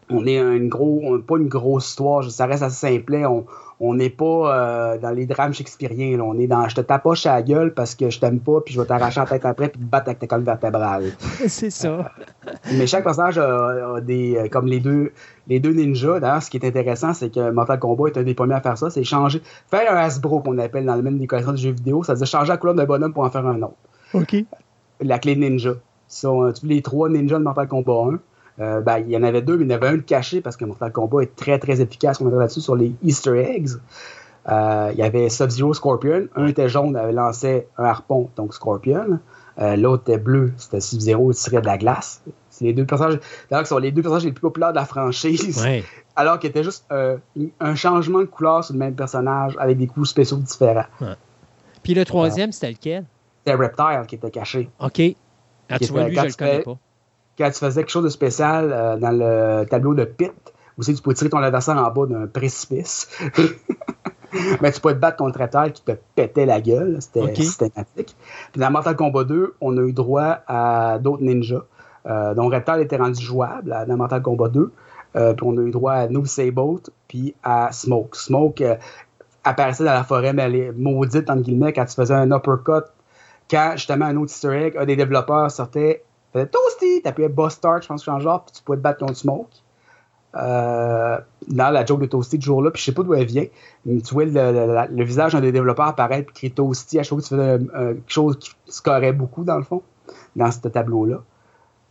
on 0.09 0.25
est 0.27 0.37
une 0.37 0.69
gros, 0.69 1.17
pas 1.19 1.37
une 1.37 1.47
grosse 1.47 1.89
histoire, 1.89 2.23
ça 2.23 2.45
reste 2.45 2.63
assez 2.63 2.97
simple. 2.97 3.15
On, 3.15 3.45
on 3.79 3.93
n'est 3.93 4.09
pas 4.09 4.25
euh, 4.25 4.97
dans 4.97 5.09
les 5.09 5.25
drames 5.25 5.53
shakespeariens. 5.53 6.19
On 6.19 6.37
est 6.39 6.47
dans 6.47 6.67
je 6.69 6.75
te 6.75 6.81
tapoche 6.81 7.25
à 7.25 7.35
la 7.35 7.41
gueule 7.41 7.73
parce 7.73 7.95
que 7.95 8.09
je 8.09 8.19
t'aime 8.19 8.39
pas, 8.39 8.61
puis 8.61 8.73
je 8.73 8.79
vais 8.79 8.87
t'arracher 8.87 9.19
la 9.19 9.25
tête 9.25 9.45
après, 9.45 9.69
puis 9.69 9.79
te 9.79 9.85
battre 9.85 10.07
avec 10.07 10.19
ta 10.19 10.27
colonne 10.27 10.45
vertébrale. 10.45 11.11
C'est 11.47 11.69
ça. 11.69 11.89
Euh, 11.89 12.51
mais 12.77 12.87
chaque 12.87 13.03
personnage 13.03 13.37
a, 13.37 13.99
des. 14.01 14.37
Euh, 14.37 14.47
comme 14.47 14.67
les 14.67 14.79
deux, 14.79 15.11
les 15.47 15.59
deux 15.59 15.73
ninjas. 15.73 16.19
D'ailleurs, 16.19 16.43
ce 16.43 16.49
qui 16.49 16.57
est 16.57 16.65
intéressant, 16.65 17.13
c'est 17.13 17.33
que 17.33 17.51
Mortal 17.51 17.79
Kombat 17.79 18.09
est 18.09 18.17
un 18.17 18.23
des 18.23 18.33
premiers 18.33 18.55
à 18.55 18.61
faire 18.61 18.77
ça. 18.77 18.89
C'est 18.89 19.03
changer. 19.03 19.41
Faire 19.69 19.91
un 19.91 19.97
Hasbro 19.97 20.39
qu'on 20.39 20.57
appelle 20.57 20.85
dans 20.85 20.95
le 20.95 21.01
même 21.01 21.17
des 21.17 21.27
collections 21.27 21.53
de 21.53 21.57
jeux 21.57 21.71
vidéo. 21.71 22.03
Ça 22.03 22.13
veut 22.13 22.19
dire 22.19 22.27
changer 22.27 22.49
la 22.49 22.57
couleur 22.57 22.75
d'un 22.75 22.85
bonhomme 22.85 23.13
pour 23.13 23.23
en 23.23 23.29
faire 23.29 23.45
un 23.45 23.61
autre. 23.61 23.75
OK. 24.13 24.35
La 25.01 25.19
clé 25.19 25.35
ninja. 25.35 25.73
sont 26.07 26.53
les 26.63 26.81
trois 26.81 27.09
ninjas 27.09 27.39
de 27.39 27.43
Mortal 27.43 27.67
Kombat 27.67 28.13
1. 28.13 28.19
Euh, 28.59 28.81
ben, 28.81 28.99
il 28.99 29.11
y 29.11 29.17
en 29.17 29.23
avait 29.23 29.41
deux, 29.41 29.57
mais 29.57 29.65
il 29.65 29.71
y 29.71 29.73
en 29.73 29.77
avait 29.77 29.89
un 29.89 29.99
caché 29.99 30.41
parce 30.41 30.55
que 30.55 30.65
Mortal 30.65 30.91
Kombat 30.91 31.23
est 31.23 31.35
très 31.35 31.59
très 31.59 31.81
efficace. 31.81 32.21
On 32.21 32.29
là-dessus 32.29 32.61
sur 32.61 32.75
les 32.75 32.93
Easter 33.03 33.37
eggs. 33.37 33.71
Euh, 34.47 34.89
il 34.93 34.99
y 34.99 35.03
avait 35.03 35.27
Sub-Zero 35.29 35.73
Scorpion. 35.73 36.27
Un 36.35 36.47
était 36.47 36.69
jaune, 36.69 36.95
avait 36.95 37.11
lancé 37.11 37.67
un 37.77 37.85
harpon, 37.85 38.29
donc 38.35 38.53
Scorpion. 38.53 39.19
Euh, 39.57 39.75
l'autre 39.75 40.03
était 40.07 40.17
bleu, 40.17 40.53
c'était 40.57 40.81
Sub-Zero, 40.81 41.31
il 41.31 41.35
tirait 41.35 41.61
de 41.61 41.65
la 41.65 41.77
glace. 41.77 42.21
C'est 42.49 42.65
les 42.65 42.73
deux 42.73 42.85
personnages, 42.85 43.19
d'ailleurs, 43.49 43.67
sont 43.67 43.77
les 43.77 43.91
deux 43.91 44.01
personnages 44.01 44.25
les 44.25 44.31
plus 44.31 44.41
populaires 44.41 44.71
de 44.71 44.75
la 44.75 44.85
franchise. 44.85 45.65
Alors 46.15 46.39
qu'il 46.39 46.49
était 46.49 46.63
juste 46.63 46.85
un 46.89 47.75
changement 47.75 48.19
de 48.19 48.25
couleur 48.25 48.63
sur 48.63 48.73
le 48.73 48.79
même 48.79 48.95
personnage 48.95 49.55
avec 49.59 49.77
des 49.77 49.87
coups 49.87 50.09
spéciaux 50.09 50.37
différents. 50.37 50.85
Puis 51.83 51.93
le 51.93 52.05
troisième, 52.05 52.51
c'était 52.51 52.71
lequel? 52.71 53.05
C'était 53.45 53.57
Reptile 53.57 54.03
qui 54.07 54.15
était 54.15 54.31
caché. 54.31 54.69
OK. 54.79 55.01
Ah, 55.69 55.79
tu 55.79 55.85
vois, 55.91 56.07
lui, 56.07 56.15
je 56.15 56.21
le 56.21 56.33
connais 56.33 56.59
pas 56.61 56.77
quand 57.37 57.49
tu 57.49 57.59
faisais 57.59 57.81
quelque 57.81 57.91
chose 57.91 58.03
de 58.03 58.09
spécial 58.09 58.71
euh, 58.71 58.97
dans 58.97 59.11
le 59.11 59.65
tableau 59.65 59.93
de 59.93 60.05
pit, 60.05 60.31
aussi 60.77 60.93
tu 60.93 61.01
pouvais 61.01 61.15
tirer 61.15 61.29
ton 61.29 61.37
adversaire 61.37 61.77
en 61.77 61.91
bas 61.91 62.05
d'un 62.05 62.27
précipice. 62.27 63.09
Mais 64.61 64.71
tu 64.71 64.81
pouvais 64.81 64.95
te 64.95 64.99
battre 64.99 65.17
contre 65.17 65.39
Reptile 65.39 65.71
qui 65.71 65.81
te 65.81 65.93
pétait 66.15 66.45
la 66.45 66.59
gueule. 66.59 66.97
C'était 66.99 67.33
systématique. 67.35 68.15
Puis 68.51 68.59
dans 68.59 68.69
Mortal 68.69 68.95
Kombat 68.95 69.23
2, 69.23 69.55
on 69.61 69.77
a 69.77 69.81
eu 69.81 69.93
droit 69.93 70.39
à 70.47 70.97
d'autres 70.99 71.23
ninjas. 71.23 71.63
Euh, 72.05 72.33
donc 72.33 72.51
Reptile 72.51 72.81
était 72.81 72.97
rendu 72.97 73.23
jouable 73.23 73.85
dans 73.87 73.97
Mortal 73.97 74.21
Kombat 74.21 74.49
2. 74.49 74.71
Euh, 75.15 75.33
puis 75.33 75.45
on 75.47 75.57
a 75.57 75.61
eu 75.61 75.71
droit 75.71 75.93
à 75.93 76.07
Noob 76.09 76.25
Sabolt 76.25 76.89
puis 77.07 77.33
à 77.43 77.71
Smoke. 77.71 78.17
Smoke 78.17 78.61
apparaissait 79.45 79.85
dans 79.85 79.93
la 79.93 80.03
forêt, 80.03 80.33
mais 80.33 80.43
elle 80.43 80.55
est 80.55 80.71
maudite, 80.73 81.29
entre 81.29 81.43
guillemets, 81.43 81.71
quand 81.71 81.85
tu 81.85 81.95
faisais 81.95 82.13
un 82.13 82.29
uppercut. 82.31 82.83
Quand 83.49 83.73
justement 83.75 84.05
un 84.05 84.17
autre 84.17 84.31
easter 84.33 84.51
egg, 84.51 84.77
un 84.77 84.85
des 84.85 84.95
développeurs 84.95 85.51
sortait 85.51 86.03
faisais 86.39 86.47
Toasty, 86.47 87.01
t'appuyais 87.01 87.29
Boss 87.29 87.53
Start, 87.53 87.83
je 87.83 87.87
pense 87.87 88.03
que 88.03 88.11
c'est 88.11 88.21
genre, 88.21 88.45
puis 88.45 88.53
tu 88.53 88.63
pouvais 88.63 88.77
te 88.77 88.83
battre 88.83 88.99
contre 88.99 89.15
Smoke. 89.15 89.49
Euh, 90.37 91.17
dans 91.47 91.69
la 91.69 91.85
joke 91.85 92.01
de 92.01 92.07
Toasty 92.07 92.37
du 92.37 92.45
jour-là, 92.45 92.69
puis 92.69 92.81
je 92.81 92.85
sais 92.87 92.93
pas 92.93 93.03
d'où 93.03 93.13
elle 93.13 93.25
vient, 93.25 93.45
mais 93.85 94.01
tu 94.01 94.13
vois 94.13 94.25
le, 94.25 95.03
visage 95.05 95.31
d'un 95.31 95.39
des 95.39 95.53
développeurs 95.53 95.87
apparaître, 95.87 96.25
puis 96.25 96.33
crier 96.33 96.53
Toasty 96.53 96.99
à 96.99 97.03
chaque 97.03 97.09
fois 97.09 97.17
que 97.19 97.23
tu 97.23 97.35
faisais 97.35 97.59
quelque 97.95 98.11
chose 98.11 98.37
qui 98.37 98.51
scorait 98.65 99.13
beaucoup, 99.13 99.45
dans 99.45 99.57
le 99.57 99.63
fond, 99.63 99.81
dans 100.35 100.51
ce 100.51 100.59
tableau-là. 100.59 101.21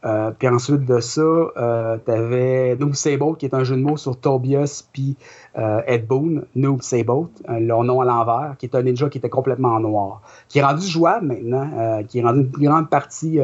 Euh, 0.05 0.33
puis 0.39 0.49
ensuite 0.49 0.85
de 0.85 1.01
ça, 1.01 1.23
euh, 1.23 1.97
tu 2.05 2.11
avais 2.11 2.77
Noob 2.77 2.93
Sabolt, 2.93 3.39
qui 3.39 3.47
est 3.47 3.55
un 3.55 3.65
jeu 3.65 3.77
de 3.77 3.81
mots 3.81 3.97
sur 3.97 4.19
Tobias 4.19 4.85
puis 4.93 5.16
euh, 5.57 5.81
Ed 5.87 6.07
Boon, 6.07 6.43
Noob 6.55 6.83
Sabolt, 6.83 7.31
leur 7.49 7.85
nom 7.85 8.03
à 8.03 8.05
l'envers, 8.05 8.57
qui 8.59 8.66
est 8.66 8.75
un 8.75 8.83
ninja 8.83 9.09
qui 9.09 9.19
était 9.19 9.31
complètement 9.31 9.81
noir, 9.81 10.21
qui 10.49 10.59
est 10.59 10.62
rendu 10.62 10.87
jouable 10.87 11.27
maintenant, 11.27 12.03
qui 12.07 12.19
est 12.19 12.23
rendu 12.23 12.41
une 12.41 12.66
grande 12.66 12.91
partie 12.91 13.41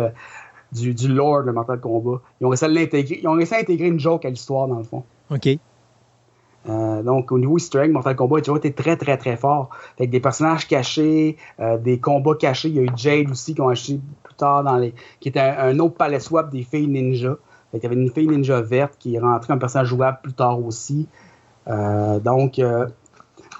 du, 0.73 0.95
du 0.95 1.09
lore 1.09 1.45
de 1.45 1.51
Mortal 1.51 1.81
Kombat. 1.81 2.21
Ils 2.41 2.47
ont 2.47 2.51
réussi 2.51 2.65
à 2.65 2.69
l'intégrer. 2.69 3.21
Ils 3.23 3.29
ont 3.29 3.33
réussi 3.33 3.55
à 3.55 3.59
intégrer 3.59 3.89
une 3.89 4.01
joke 4.01 4.25
à 4.25 4.31
l'histoire, 4.31 4.69
dans 4.69 4.79
le 4.79 4.85
fond. 4.85 5.05
OK. 5.31 5.49
Euh, 6.69 7.03
donc, 7.03 7.33
au 7.33 7.39
niveau 7.39 7.57
egg, 7.59 7.91
Mortal 7.91 8.17
Kombat 8.17 8.39
a 8.39 8.41
toujours 8.41 8.59
été 8.59 8.73
très, 8.73 8.97
très, 8.97 9.17
très 9.17 9.37
fort. 9.37 9.71
Avec 9.99 10.11
des 10.11 10.21
personnages 10.21 10.69
cachés, 10.69 11.37
euh, 11.59 11.79
des 11.79 11.99
combats 11.99 12.35
cachés. 12.35 12.69
Il 12.69 12.75
y 12.75 12.79
a 12.79 12.83
eu 12.83 12.91
Jade 12.95 13.31
aussi, 13.31 13.55
qui 13.55 13.61
ont 13.61 13.69
acheté 13.69 14.01
plus 14.23 14.35
tard 14.35 14.65
dans 14.65 14.77
les. 14.77 14.95
qui 15.21 15.29
était 15.29 15.41
un, 15.41 15.79
autre 15.79 15.95
palais 15.95 16.21
swap 16.21 16.51
des 16.51 16.63
filles 16.63 16.89
ninja. 16.89 17.37
il 17.73 17.83
y 17.83 17.87
avait 17.87 17.95
une 17.95 18.11
fille 18.11 18.29
ninja 18.29 18.61
verte 18.61 18.95
qui 18.99 19.15
est 19.15 19.21
rentrée 19.21 19.53
un 19.53 19.59
personnage 19.59 19.89
jouable 19.89 20.19
plus 20.23 20.35
tard 20.35 20.63
aussi. 20.65 21.09
Euh, 21.69 22.19
donc, 22.21 22.61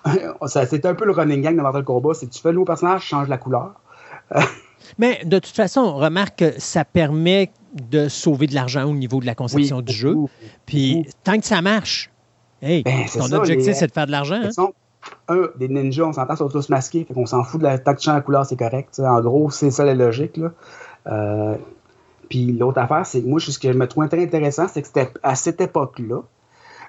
c'était 0.47 0.89
un 0.89 0.95
peu 0.95 1.07
le 1.07 1.13
running 1.13 1.43
gang 1.43 1.57
de 1.57 1.63
Mortal 1.63 1.85
Kombat. 1.85 2.15
C'est 2.15 2.29
tu 2.29 2.41
fais 2.41 2.49
le 2.49 2.55
nouveau 2.55 2.67
personnage, 2.67 3.03
change 3.03 3.29
la 3.29 3.39
couleur. 3.39 3.73
Mais 4.99 5.21
de 5.25 5.39
toute 5.39 5.55
façon, 5.55 5.81
on 5.81 5.97
remarque 5.97 6.39
que 6.39 6.61
ça 6.61 6.85
permet 6.85 7.51
de 7.73 8.09
sauver 8.09 8.47
de 8.47 8.55
l'argent 8.55 8.85
au 8.85 8.95
niveau 8.95 9.21
de 9.21 9.27
la 9.27 9.35
conception 9.35 9.81
du 9.81 9.93
jeu. 9.93 10.17
Puis 10.67 11.07
tant 11.25 11.39
que 11.39 11.47
ça 11.47 11.63
marche, 11.63 12.11
hey, 12.63 12.83
ben, 12.83 13.05
ton 13.13 13.33
objectif, 13.33 13.75
c'est 13.75 13.87
de 13.87 13.93
faire 13.93 14.07
de 14.07 14.13
l'argent. 14.13 14.41
Hein? 14.43 14.69
Un, 15.29 15.49
des 15.57 15.69
ninjas, 15.69 16.05
on 16.05 16.13
s'entend, 16.13 16.37
sont 16.37 16.49
tous 16.49 16.69
masqués. 16.69 17.05
Fait 17.05 17.15
qu'on 17.15 17.27
s'en 17.27 17.43
fout 17.43 17.61
de 17.61 17.67
la 17.67 17.79
tant 17.79 17.95
que 17.95 18.01
tu 18.01 18.11
la 18.11 18.21
couleur, 18.21 18.45
c'est 18.45 18.59
correct. 18.59 19.01
En 19.01 19.21
gros, 19.21 19.51
c'est 19.51 19.71
ça 19.71 19.85
la 19.85 19.95
logique. 19.95 20.37
Là. 20.37 20.53
Euh, 21.07 21.57
puis 22.29 22.53
l'autre 22.53 22.79
affaire, 22.79 23.07
c'est 23.07 23.23
que 23.23 23.27
moi, 23.27 23.41
ce 23.41 23.59
que 23.59 23.73
je 23.73 23.77
me 23.79 23.89
trouve 23.89 24.09
très 24.09 24.23
intéressant, 24.23 24.69
c'est 24.69 24.83
que 24.83 24.89
c'était 24.89 25.11
à 25.23 25.35
cette 25.35 25.61
époque-là, 25.61 26.23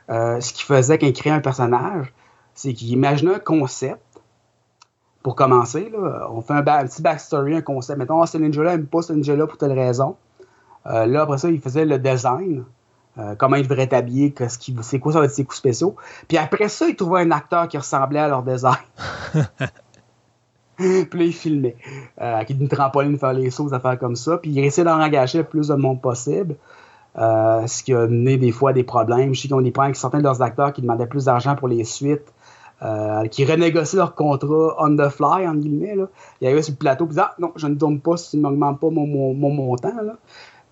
euh, 0.10 0.40
ce 0.42 0.52
qui 0.54 0.64
faisait 0.64 0.98
qu'il 0.98 1.14
créait 1.14 1.32
un 1.32 1.40
personnage, 1.40 2.14
c'est 2.54 2.74
qu'il 2.74 2.90
imaginait 2.90 3.36
un 3.36 3.40
concept 3.40 4.02
pour 5.24 5.36
commencer, 5.36 5.92
là, 5.92 6.28
on 6.32 6.42
fait 6.42 6.54
un, 6.54 6.64
petit 6.64 7.02
backstory, 7.02 7.56
un 7.56 7.62
concept. 7.62 8.00
Mettons, 8.00 8.22
ah, 8.22 8.26
ce 8.26 8.38
ninja-là 8.38 8.72
n'aime 8.72 8.88
pas 8.88 9.02
ce 9.02 9.14
ninja-là 9.14 9.48
pour 9.48 9.58
telle 9.58 9.74
raison. 9.74 10.16
Euh, 10.88 11.06
là, 11.06 11.22
après 11.22 11.38
ça, 11.38 11.50
il 11.50 11.60
faisait 11.60 11.86
le 11.86 12.00
design. 12.00 12.64
Euh, 13.18 13.36
comment 13.38 13.58
il 13.58 13.64
devrait 13.64 13.84
être 13.84 13.94
habillé, 13.94 14.34
c'est 14.82 15.00
quoi 15.00 15.12
ça 15.12 15.20
va 15.20 15.26
être 15.26 15.32
ses 15.32 15.44
coups 15.44 15.58
spéciaux. 15.58 15.96
Puis 16.28 16.38
après 16.38 16.70
ça, 16.70 16.88
il 16.88 16.96
trouvait 16.96 17.22
un 17.22 17.32
acteur 17.32 17.68
qui 17.68 17.78
ressemblait 17.78 18.20
à 18.20 18.30
leur 18.30 18.42
design. 18.42 18.74
puis 20.78 21.20
là, 21.20 21.26
il 21.26 21.34
filmait. 21.34 21.76
Euh, 22.22 22.36
avec 22.36 22.52
une 22.52 22.70
trampoline, 22.70 23.18
faire 23.18 23.34
les 23.34 23.52
sauts, 23.52 23.68
des 23.68 23.74
affaires 23.74 24.00
comme 24.00 24.16
ça. 24.16 24.38
Puis 24.38 24.52
il 24.52 24.60
essayait 24.60 24.86
d'en 24.86 25.00
engager 25.00 25.40
le 25.40 25.44
plus 25.44 25.68
de 25.68 25.76
monde 25.76 26.02
possible. 26.02 26.56
Euh, 27.18 27.68
ce 27.68 27.84
qui 27.84 27.94
a 27.94 28.08
mené 28.08 28.38
des 28.38 28.54
fois 28.54 28.70
à 28.70 28.74
des 28.74 28.84
problèmes. 28.84 29.36
Je 29.36 29.42
sais 29.42 29.48
qu'on 29.50 29.64
y 29.64 29.72
prend 29.72 29.84
avec 29.84 29.98
certains 29.98 30.20
de 30.20 30.24
leurs 30.24 30.42
acteurs 30.42 30.72
qui 30.72 30.82
demandaient 30.82 31.08
plus 31.08 31.26
d'argent 31.26 31.56
pour 31.56 31.68
les 31.68 31.84
suites. 31.84 32.34
Euh, 32.84 33.28
qui 33.28 33.46
renégocient 33.46 34.00
leur 34.00 34.16
contrat 34.16 34.76
on 34.80 34.96
the 34.96 35.08
fly, 35.10 35.48
en 35.48 35.54
guillemets. 35.54 35.96
Là. 35.96 36.08
Il 36.40 36.48
y 36.48 36.52
avait 36.52 36.64
sur 36.64 36.74
le 36.74 36.78
plateau, 36.78 37.06
puis 37.06 37.16
ah 37.20 37.36
non, 37.38 37.52
je 37.56 37.68
ne 37.68 37.76
tourne 37.76 38.00
pas 38.00 38.18
si 38.18 38.32
tu 38.32 38.38
ne 38.38 38.42
m'augmentes 38.42 38.80
pas 38.80 38.90
mon, 38.90 39.06
mon, 39.06 39.52
montant. 39.52 40.02
Là. 40.02 40.16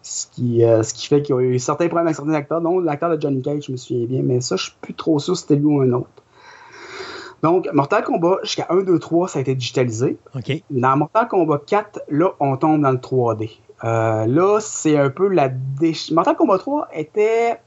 Ce, 0.01 0.25
qui, 0.25 0.63
euh, 0.63 0.81
ce 0.81 0.95
qui 0.95 1.07
fait 1.07 1.21
qu'il 1.21 1.35
y 1.35 1.37
a 1.37 1.41
eu 1.41 1.59
certains 1.59 1.85
problèmes 1.85 2.07
avec 2.07 2.15
certains 2.15 2.33
acteurs, 2.33 2.61
dont 2.61 2.79
l'acteur 2.79 3.15
de 3.15 3.21
Johnny 3.21 3.43
Cage, 3.43 3.65
je 3.67 3.71
me 3.73 3.77
souviens 3.77 4.07
bien, 4.07 4.21
mais 4.23 4.41
ça, 4.41 4.55
je 4.55 4.63
suis 4.63 4.73
plus 4.81 4.95
trop 4.95 5.19
sûr 5.19 5.35
si 5.35 5.43
c'était 5.43 5.55
lui 5.55 5.65
ou 5.65 5.81
un 5.81 5.93
autre. 5.93 6.09
Donc, 7.43 7.69
Mortal 7.73 8.03
Kombat, 8.03 8.37
jusqu'à 8.41 8.65
1, 8.69 8.81
2, 8.81 8.97
3, 8.97 9.27
ça 9.27 9.37
a 9.37 9.41
été 9.43 9.53
digitalisé. 9.53 10.17
Dans 10.71 10.97
Mortal 10.97 11.27
Kombat 11.27 11.61
4, 11.67 12.01
là, 12.09 12.31
on 12.39 12.57
tombe 12.57 12.81
dans 12.81 12.91
le 12.91 12.97
3D. 12.97 13.51
Euh, 13.83 14.25
là, 14.25 14.59
c'est 14.59 14.97
un 14.97 15.11
peu 15.11 15.27
la 15.27 15.49
déch... 15.49 16.09
Mortal 16.09 16.35
Kombat 16.35 16.57
3 16.57 16.87
était, 16.93 17.59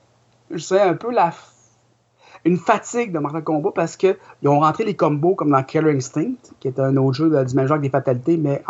je 0.51 0.59
sais, 0.59 0.81
un 0.81 0.95
peu 0.95 1.13
la 1.13 1.31
une 2.45 2.57
fatigue 2.57 3.13
de 3.13 3.19
Mortal 3.19 3.45
Kombat 3.45 3.73
parce 3.75 3.97
qu'ils 3.97 4.17
ont 4.45 4.61
rentré 4.61 4.85
les 4.85 4.97
combos 4.97 5.35
comme 5.35 5.51
dans 5.51 5.63
Killer 5.63 5.93
Instinct, 5.97 6.35
qui 6.61 6.69
était 6.69 6.83
un 6.83 6.97
autre 6.97 7.15
jeu 7.15 7.45
du 7.45 7.55
même 7.55 7.67
genre 7.67 7.77
que 7.79 7.83
des 7.83 7.91
fatalités, 7.91 8.37
mais 8.37 8.63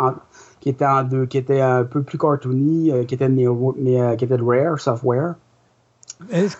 qui 0.59 0.69
était 0.69 0.85
en 0.85 1.03
deux, 1.03 1.25
qui 1.25 1.37
était 1.37 1.61
un 1.61 1.83
peu 1.83 2.03
plus 2.03 2.17
cartoony, 2.17 2.91
euh, 2.91 3.03
qui 3.03 3.15
était 3.15 3.27
de, 3.27 3.41
euh, 3.41 4.15
qui 4.15 4.25
était 4.25 4.37
de 4.37 4.43
Rare 4.43 4.79
Software. 4.79 5.35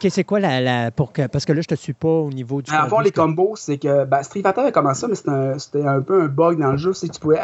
c'est 0.09 0.23
quoi 0.23 0.39
la, 0.39 0.91
pour 0.91 1.13
que, 1.13 1.27
parce 1.27 1.45
que 1.45 1.53
là 1.53 1.61
je 1.61 1.67
te 1.67 1.75
suis 1.75 1.93
pas 1.93 2.07
au 2.07 2.29
niveau 2.29 2.61
du. 2.61 2.71
En 2.71 2.87
fond, 2.87 2.99
les 2.99 3.11
combos, 3.11 3.55
c'est 3.55 3.77
que 3.77 4.05
ben, 4.05 4.23
Street 4.23 4.41
Fighter 4.41 4.61
a 4.61 4.71
commencé 4.71 5.01
ça, 5.01 5.07
mais 5.07 5.59
c'était 5.59 5.85
un, 5.85 6.01
peu 6.01 6.23
un 6.23 6.27
bug 6.27 6.59
dans 6.59 6.71
le 6.71 6.77
jeu, 6.77 6.93
c'est 6.93 7.07
que 7.07 7.13
tu 7.13 7.19
pouvais 7.19 7.39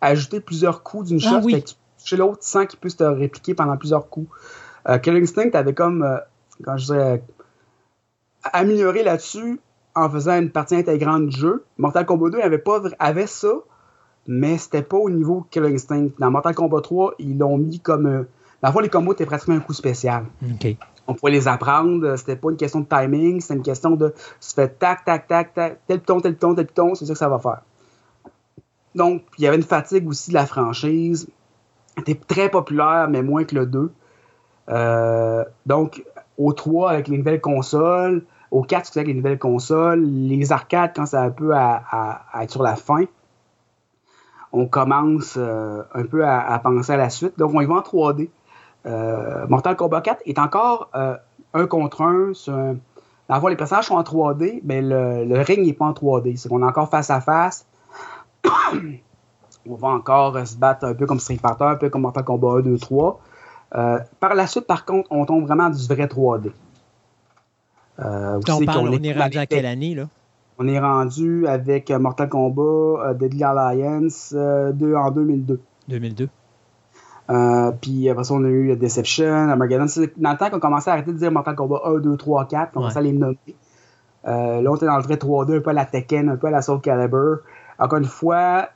ajouter 0.00 0.40
plusieurs 0.40 0.82
coups 0.82 1.08
d'une 1.08 1.20
ah, 1.24 1.40
shot, 1.40 1.48
chez 2.04 2.16
l'autre 2.16 2.38
sans 2.40 2.66
qu'il 2.66 2.78
puisse 2.78 2.96
te 2.96 3.04
répliquer 3.04 3.54
pendant 3.54 3.76
plusieurs 3.76 4.08
coups. 4.08 4.28
Euh, 4.88 4.98
Killer 4.98 5.20
Instinct 5.20 5.50
avait 5.54 5.74
comme, 5.74 6.02
euh, 6.02 6.18
quand 6.64 6.76
je 6.76 6.86
dirais, 6.86 7.22
amélioré 8.44 9.02
là-dessus 9.02 9.60
en 9.94 10.08
faisant 10.08 10.38
une 10.38 10.50
partie 10.50 10.76
intégrante 10.76 11.26
du 11.26 11.36
jeu. 11.36 11.64
Mortal 11.76 12.06
Kombat 12.06 12.30
2 12.30 12.40
avait, 12.40 12.58
pas, 12.58 12.82
avait 12.98 13.26
ça, 13.26 13.52
mais 14.26 14.58
c'était 14.58 14.82
pas 14.82 14.96
au 14.96 15.10
niveau 15.10 15.46
Killer 15.50 15.74
Instinct. 15.74 16.08
Dans 16.18 16.30
Mortal 16.30 16.54
Kombat 16.54 16.80
3, 16.80 17.14
ils 17.18 17.38
l'ont 17.38 17.58
mis 17.58 17.80
comme. 17.80 18.06
Euh, 18.06 18.22
dans 18.62 18.68
le 18.68 18.72
fond, 18.72 18.80
les 18.80 18.88
combos 18.88 19.12
étaient 19.12 19.26
pratiquement 19.26 19.54
un 19.54 19.60
coup 19.60 19.72
spécial. 19.72 20.24
On 21.06 21.14
pouvait 21.14 21.32
les 21.32 21.46
apprendre. 21.46 22.16
C'était 22.16 22.36
pas 22.36 22.50
une 22.50 22.56
question 22.56 22.80
de 22.80 22.86
timing, 22.86 23.40
c'était 23.40 23.54
une 23.54 23.62
question 23.62 23.92
de. 23.92 24.12
Tu 24.40 24.54
fais 24.54 24.68
tac, 24.68 25.04
tac, 25.04 25.28
tac, 25.28 25.54
tac, 25.54 25.80
tel 25.86 26.00
piton, 26.00 26.20
tel 26.20 26.34
piton, 26.34 26.54
tel 26.54 26.66
piton, 26.66 26.94
c'est 26.94 27.06
ça 27.06 27.12
que 27.12 27.18
ça 27.18 27.28
va 27.28 27.38
faire. 27.38 27.62
Donc, 28.94 29.22
il 29.38 29.44
y 29.44 29.46
avait 29.46 29.56
une 29.56 29.62
fatigue 29.62 30.08
aussi 30.08 30.30
de 30.30 30.34
la 30.34 30.46
franchise. 30.46 31.28
C'était 31.96 32.18
très 32.26 32.48
populaire, 32.48 33.08
mais 33.08 33.22
moins 33.22 33.44
que 33.44 33.54
le 33.54 33.66
2. 33.66 33.92
Euh, 34.70 35.44
donc, 35.66 36.04
au 36.38 36.52
3, 36.52 36.90
avec 36.90 37.08
les 37.08 37.18
nouvelles 37.18 37.40
consoles, 37.40 38.24
au 38.50 38.62
4, 38.62 38.96
avec 38.96 39.08
les 39.08 39.14
nouvelles 39.14 39.38
consoles, 39.38 40.02
les 40.04 40.52
arcades, 40.52 40.92
quand 40.94 41.06
ça 41.06 41.22
un 41.22 41.30
peu 41.30 41.54
à, 41.54 42.22
être 42.40 42.50
sur 42.50 42.62
la 42.62 42.76
fin, 42.76 43.04
on 44.52 44.66
commence 44.66 45.34
euh, 45.36 45.82
un 45.92 46.04
peu 46.04 46.26
à, 46.26 46.58
penser 46.60 46.92
à 46.92 46.96
la 46.96 47.10
suite. 47.10 47.38
Donc, 47.38 47.52
on 47.54 47.60
y 47.60 47.66
va 47.66 47.74
en 47.74 47.80
3D. 47.80 48.30
Euh, 48.86 49.46
Mortal 49.48 49.76
Kombat 49.76 50.00
4 50.00 50.22
est 50.24 50.38
encore 50.38 50.90
un 51.52 51.66
contre 51.66 52.02
un. 52.02 52.32
Sur 52.32 52.78
les 53.48 53.56
personnages 53.56 53.86
sont 53.86 53.96
en 53.96 54.02
3D, 54.02 54.60
mais 54.64 54.80
le, 54.80 55.24
le 55.24 55.40
ring 55.42 55.66
n'est 55.66 55.74
pas 55.74 55.84
en 55.84 55.92
3D. 55.92 56.36
C'est 56.36 56.48
qu'on 56.48 56.62
est 56.62 56.66
encore 56.66 56.88
face 56.88 57.10
à 57.10 57.20
face 57.20 57.66
on 59.68 59.74
va 59.74 59.88
encore 59.88 60.46
se 60.46 60.56
battre 60.56 60.86
un 60.86 60.94
peu 60.94 61.06
comme 61.06 61.20
Street 61.20 61.38
Fighter, 61.40 61.64
un 61.64 61.76
peu 61.76 61.90
comme 61.90 62.02
Mortal 62.02 62.24
Kombat 62.24 62.58
1, 62.58 62.60
2, 62.60 62.78
3. 62.78 63.20
Par 63.70 64.34
la 64.34 64.46
suite, 64.46 64.66
par 64.66 64.84
contre, 64.84 65.08
on 65.10 65.24
tombe 65.26 65.44
vraiment 65.44 65.70
du 65.70 65.86
vrai 65.86 66.06
3D. 66.06 66.52
Euh, 68.00 68.40
on, 68.48 68.64
parle, 68.64 68.88
on, 68.88 69.02
est, 69.02 69.12
rendu 69.12 69.38
à 69.38 69.46
quelle 69.46 69.66
année, 69.66 69.94
là? 69.94 70.08
On 70.58 70.68
est 70.68 70.78
rendu 70.78 71.46
avec 71.46 71.90
Mortal 71.90 72.28
Kombat, 72.28 72.62
euh, 72.62 73.14
Deadly 73.14 73.42
Alliance 73.42 74.32
euh, 74.36 74.72
en 74.96 75.10
2002. 75.10 75.60
2002. 75.88 76.28
puis 77.80 78.08
après 78.08 78.24
ça, 78.24 78.34
on 78.34 78.44
a 78.44 78.48
eu 78.48 78.76
Deception, 78.76 79.48
Armageddon. 79.50 79.86
Dans 80.16 80.32
le 80.32 80.36
temps 80.36 80.50
qu'on 80.50 80.60
commençait 80.60 80.90
à 80.90 80.94
arrêter 80.94 81.12
de 81.12 81.18
dire 81.18 81.32
Mortal 81.32 81.56
Kombat 81.56 81.80
1, 81.84 81.98
2, 81.98 82.16
3, 82.16 82.46
4, 82.46 82.70
on 82.70 82.80
commençait 82.80 82.98
à 82.98 83.02
les 83.02 83.12
nommer. 83.12 83.36
là, 84.24 84.62
on 84.64 84.76
était 84.76 84.86
dans 84.86 84.96
le 84.96 85.02
vrai 85.02 85.16
3D, 85.16 85.58
un 85.58 85.60
peu 85.60 85.70
à 85.70 85.72
la 85.72 85.84
Tekken, 85.84 86.28
un 86.28 86.36
peu 86.36 86.46
à 86.48 86.50
la 86.50 86.62
Soul 86.62 86.80
Calibur. 86.80 87.38
Encore 87.80 87.98
une 87.98 88.04
fois, 88.04 88.68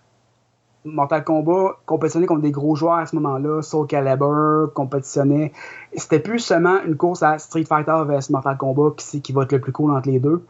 Mortal 0.84 1.22
Kombat 1.22 1.76
compétitionnait 1.86 2.26
contre 2.26 2.42
des 2.42 2.50
gros 2.50 2.74
joueurs 2.74 2.98
à 2.98 3.06
ce 3.06 3.14
moment-là, 3.16 3.62
Soul 3.62 3.86
Calibur 3.86 4.72
compétitionnait. 4.74 5.52
C'était 5.96 6.18
plus 6.18 6.40
seulement 6.40 6.82
une 6.84 6.96
course 6.96 7.22
à 7.22 7.38
Street 7.38 7.64
Fighter 7.64 8.02
vs 8.06 8.30
Mortal 8.30 8.56
Kombat 8.56 8.94
qui, 8.96 9.22
qui 9.22 9.32
va 9.32 9.42
être 9.42 9.52
le 9.52 9.60
plus 9.60 9.72
cool 9.72 9.92
entre 9.92 10.09
les 10.09 10.18
deux. 10.18 10.44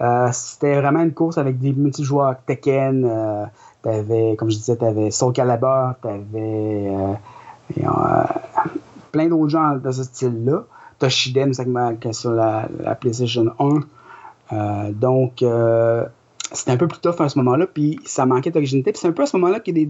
Euh, 0.00 0.28
c'était 0.32 0.80
vraiment 0.80 1.00
une 1.02 1.12
course 1.12 1.38
avec 1.38 1.58
des 1.58 1.72
multijoueurs 1.72 2.36
Tekken, 2.46 3.04
euh, 3.04 3.44
t'avais, 3.82 4.34
comme 4.38 4.50
je 4.50 4.56
disais, 4.56 4.76
t'avais 4.76 5.10
Soul 5.10 5.32
Calibur, 5.32 5.94
t'avais 6.02 6.92
euh, 7.78 8.24
plein 9.12 9.28
d'autres 9.28 9.48
gens 9.48 9.76
de 9.76 9.90
ce 9.90 10.04
style-là. 10.04 10.64
Toshiden, 10.98 11.54
c'est 11.54 12.12
sur 12.12 12.32
la, 12.32 12.68
la 12.78 12.94
PlayStation 12.94 13.46
1. 14.52 14.90
donc, 14.90 15.42
c'était 16.52 16.72
un 16.72 16.76
peu 16.76 16.88
plus 16.88 17.00
tough 17.00 17.20
à 17.20 17.28
ce 17.28 17.38
moment-là, 17.38 17.66
puis 17.66 18.00
ça 18.04 18.26
manquait 18.26 18.50
d'originalité. 18.50 18.92
Puis 18.92 19.00
c'est 19.00 19.08
un 19.08 19.12
peu 19.12 19.22
à 19.22 19.26
ce 19.26 19.36
moment-là 19.36 19.60
que 19.60 19.70
les, 19.70 19.88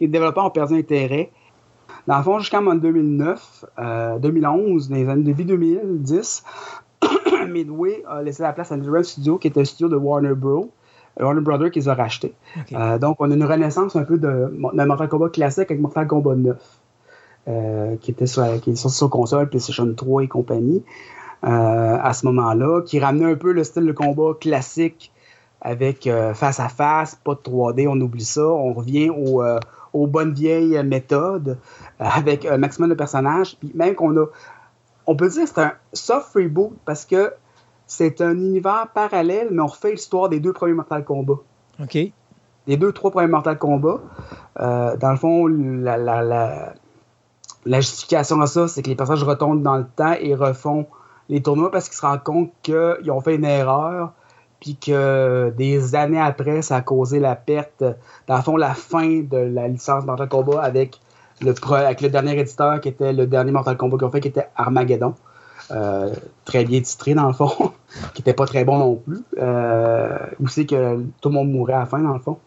développeurs 0.00 0.44
ont 0.44 0.50
perdu 0.50 0.74
intérêt. 0.74 1.30
Dans 2.06 2.18
le 2.18 2.22
fond, 2.22 2.38
jusqu'en 2.38 2.62
2009, 2.74 3.64
2011, 4.20 4.88
dans 4.88 4.96
les 4.96 5.08
années 5.08 5.22
de 5.22 5.32
vie 5.32 5.44
2010, 5.44 6.44
Midway 7.48 8.02
a 8.06 8.22
laissé 8.22 8.42
la 8.42 8.52
place 8.52 8.72
à 8.72 8.74
Endurance 8.74 9.08
Studio, 9.08 9.38
qui 9.38 9.48
était 9.48 9.60
un 9.60 9.64
studio 9.64 9.88
de 9.88 9.96
Warner 9.96 10.34
Bros. 10.34 10.70
Warner 11.20 11.42
Brothers 11.42 11.70
qui 11.70 11.80
les 11.80 11.88
a 11.88 11.94
rachetés. 11.94 12.34
Euh, 12.72 12.98
donc, 12.98 13.16
on 13.20 13.30
a 13.30 13.34
une 13.34 13.44
renaissance 13.44 13.94
un 13.96 14.02
peu 14.02 14.18
de, 14.18 14.28
de 14.28 14.84
Mortal 14.84 15.08
Kombat 15.08 15.28
classique 15.28 15.70
avec 15.70 15.80
Mortal 15.80 16.06
Kombat 16.06 16.34
9, 16.34 16.56
euh, 17.46 17.96
qui 18.00 18.10
était 18.10 18.26
sur, 18.26 18.60
qui 18.60 18.70
est 18.70 18.76
sorti 18.76 18.96
sur 18.96 19.10
console, 19.10 19.48
PlayStation 19.48 19.92
3 19.92 20.24
et 20.24 20.28
compagnie. 20.28 20.82
Euh, 21.44 21.98
à 22.02 22.12
ce 22.14 22.26
moment-là, 22.26 22.82
qui 22.82 22.98
ramenait 22.98 23.30
un 23.30 23.36
peu 23.36 23.52
le 23.52 23.64
style 23.64 23.84
de 23.86 23.92
combat 23.92 24.32
classique 24.40 25.12
avec 25.64 26.06
euh, 26.06 26.34
face 26.34 26.60
à 26.60 26.68
face, 26.68 27.14
pas 27.14 27.34
de 27.34 27.40
3D, 27.40 27.88
on 27.88 27.98
oublie 28.00 28.24
ça. 28.24 28.46
On 28.46 28.74
revient 28.74 29.10
euh, 29.10 29.58
aux 29.94 30.06
bonnes 30.06 30.34
vieilles 30.34 30.80
méthodes 30.84 31.58
euh, 32.00 32.04
avec 32.04 32.44
un 32.44 32.58
maximum 32.58 32.90
de 32.90 32.94
personnages. 32.94 33.56
Puis 33.56 33.72
même 33.74 33.94
qu'on 33.94 34.14
a. 34.18 34.26
On 35.06 35.16
peut 35.16 35.28
dire 35.28 35.44
que 35.44 35.48
c'est 35.48 35.60
un 35.60 35.72
soft 35.92 36.34
reboot 36.34 36.72
parce 36.84 37.04
que 37.06 37.32
c'est 37.86 38.20
un 38.20 38.32
univers 38.32 38.88
parallèle, 38.94 39.48
mais 39.50 39.62
on 39.62 39.66
refait 39.66 39.92
l'histoire 39.92 40.28
des 40.28 40.38
deux 40.38 40.52
premiers 40.52 40.74
Mortal 40.74 41.04
Kombat. 41.04 41.40
OK. 41.82 41.98
Les 42.66 42.76
deux, 42.76 42.92
trois 42.92 43.10
premiers 43.10 43.26
Mortal 43.26 43.58
Kombat. 43.58 44.00
dans 44.58 45.10
le 45.10 45.16
fond, 45.16 45.46
la, 45.46 45.98
la, 45.98 46.74
la, 47.66 47.80
justification 47.80 48.40
à 48.40 48.46
ça, 48.46 48.68
c'est 48.68 48.82
que 48.82 48.88
les 48.88 48.94
personnages 48.94 49.24
retournent 49.24 49.62
dans 49.62 49.76
le 49.76 49.84
temps 49.84 50.14
et 50.18 50.34
refont 50.34 50.86
les 51.28 51.42
tournois 51.42 51.70
parce 51.70 51.88
qu'ils 51.88 51.98
se 51.98 52.06
rendent 52.06 52.22
compte 52.22 52.50
qu'ils 52.62 53.10
ont 53.10 53.20
fait 53.20 53.34
une 53.34 53.44
erreur 53.44 54.14
puis 54.64 54.76
que 54.76 55.52
des 55.58 55.94
années 55.94 56.18
après, 56.18 56.62
ça 56.62 56.76
a 56.76 56.80
causé 56.80 57.20
la 57.20 57.36
perte, 57.36 57.84
dans 58.26 58.36
le 58.36 58.42
fond, 58.42 58.56
la 58.56 58.72
fin 58.72 59.20
de 59.20 59.36
la 59.36 59.68
licence 59.68 60.06
Mortal 60.06 60.26
Kombat 60.26 60.62
avec 60.62 60.98
le, 61.42 61.52
avec 61.74 62.00
le 62.00 62.08
dernier 62.08 62.38
éditeur 62.38 62.80
qui 62.80 62.88
était 62.88 63.12
le 63.12 63.26
dernier 63.26 63.52
Mortal 63.52 63.76
Kombat 63.76 63.98
qu'ils 63.98 64.06
ont 64.06 64.10
fait, 64.10 64.20
qui 64.22 64.28
était 64.28 64.48
Armageddon. 64.56 65.12
Euh, 65.70 66.14
très 66.46 66.64
bien 66.64 66.80
titré 66.80 67.12
dans 67.12 67.26
le 67.26 67.34
fond, 67.34 67.72
qui 68.14 68.22
était 68.22 68.32
pas 68.32 68.46
très 68.46 68.64
bon 68.64 68.78
non 68.78 68.94
plus. 68.96 69.22
Euh, 69.38 70.16
aussi 70.42 70.66
que 70.66 70.96
tout 71.20 71.28
le 71.28 71.34
monde 71.34 71.50
mourait 71.50 71.74
à 71.74 71.80
la 71.80 71.86
fin 71.86 71.98
dans 71.98 72.14
le 72.14 72.20
fond. 72.20 72.38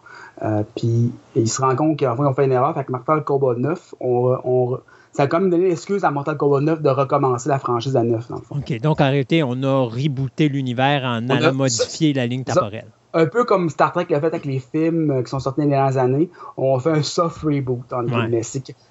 Euh, 0.42 0.64
puis 0.76 1.12
il 1.36 1.48
se 1.48 1.62
rend 1.62 1.76
compte 1.76 2.00
qu'en 2.00 2.16
fait, 2.16 2.24
ont 2.24 2.34
fait 2.34 2.46
une 2.46 2.52
erreur. 2.52 2.74
Fait 2.74 2.84
que 2.84 2.92
Mortal 2.92 3.24
Kombat 3.24 3.58
9, 3.58 3.94
on, 4.00 4.38
on, 4.44 4.80
ça 5.18 5.24
a 5.24 5.28
quand 5.28 5.40
même 5.40 5.50
donné 5.50 5.70
l'excuse 5.70 6.04
à 6.04 6.12
Mortal 6.12 6.38
Kombat 6.38 6.62
9 6.62 6.84
de 6.84 6.90
recommencer 6.90 7.50
la 7.50 7.58
franchise 7.58 7.98
à 7.98 8.04
9, 8.04 8.28
dans 8.30 8.36
le 8.36 8.42
fond. 8.44 8.58
OK, 8.58 8.80
donc 8.82 9.02
en 9.02 9.06
réalité, 9.06 9.42
on 9.42 9.64
a 9.64 9.86
rebooté 9.90 10.48
l'univers 10.48 11.02
en 11.06 11.28
allant 11.30 11.54
modifier 11.54 12.14
la 12.14 12.28
ligne 12.28 12.44
temporelle. 12.44 12.86
un 13.16 13.26
peu 13.26 13.44
comme 13.44 13.72
Star 13.72 13.92
Trek 13.94 14.06
l'a 14.12 14.20
fait 14.20 14.28
avec 14.28 14.46
les 14.46 14.60
films 14.60 15.10
euh, 15.10 15.24
qui 15.24 15.32
sont 15.32 15.40
sortis 15.40 15.62
les 15.62 15.70
dernières 15.70 15.98
années, 15.98 16.30
on 16.56 16.78
fait 16.78 16.92
un 16.92 17.02
soft 17.02 17.40
reboot. 17.40 17.92
En 17.92 18.06
ouais. 18.06 18.42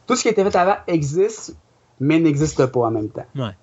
tout 0.09 0.16
ce 0.16 0.23
qui 0.23 0.27
a 0.27 0.32
été 0.32 0.43
fait 0.43 0.57
avant 0.57 0.74
existe, 0.89 1.57
mais 2.01 2.19
n'existe 2.19 2.66
pas 2.66 2.81
en 2.81 2.90
même 2.90 3.09
temps. 3.09 3.27
Ouais. 3.36 3.55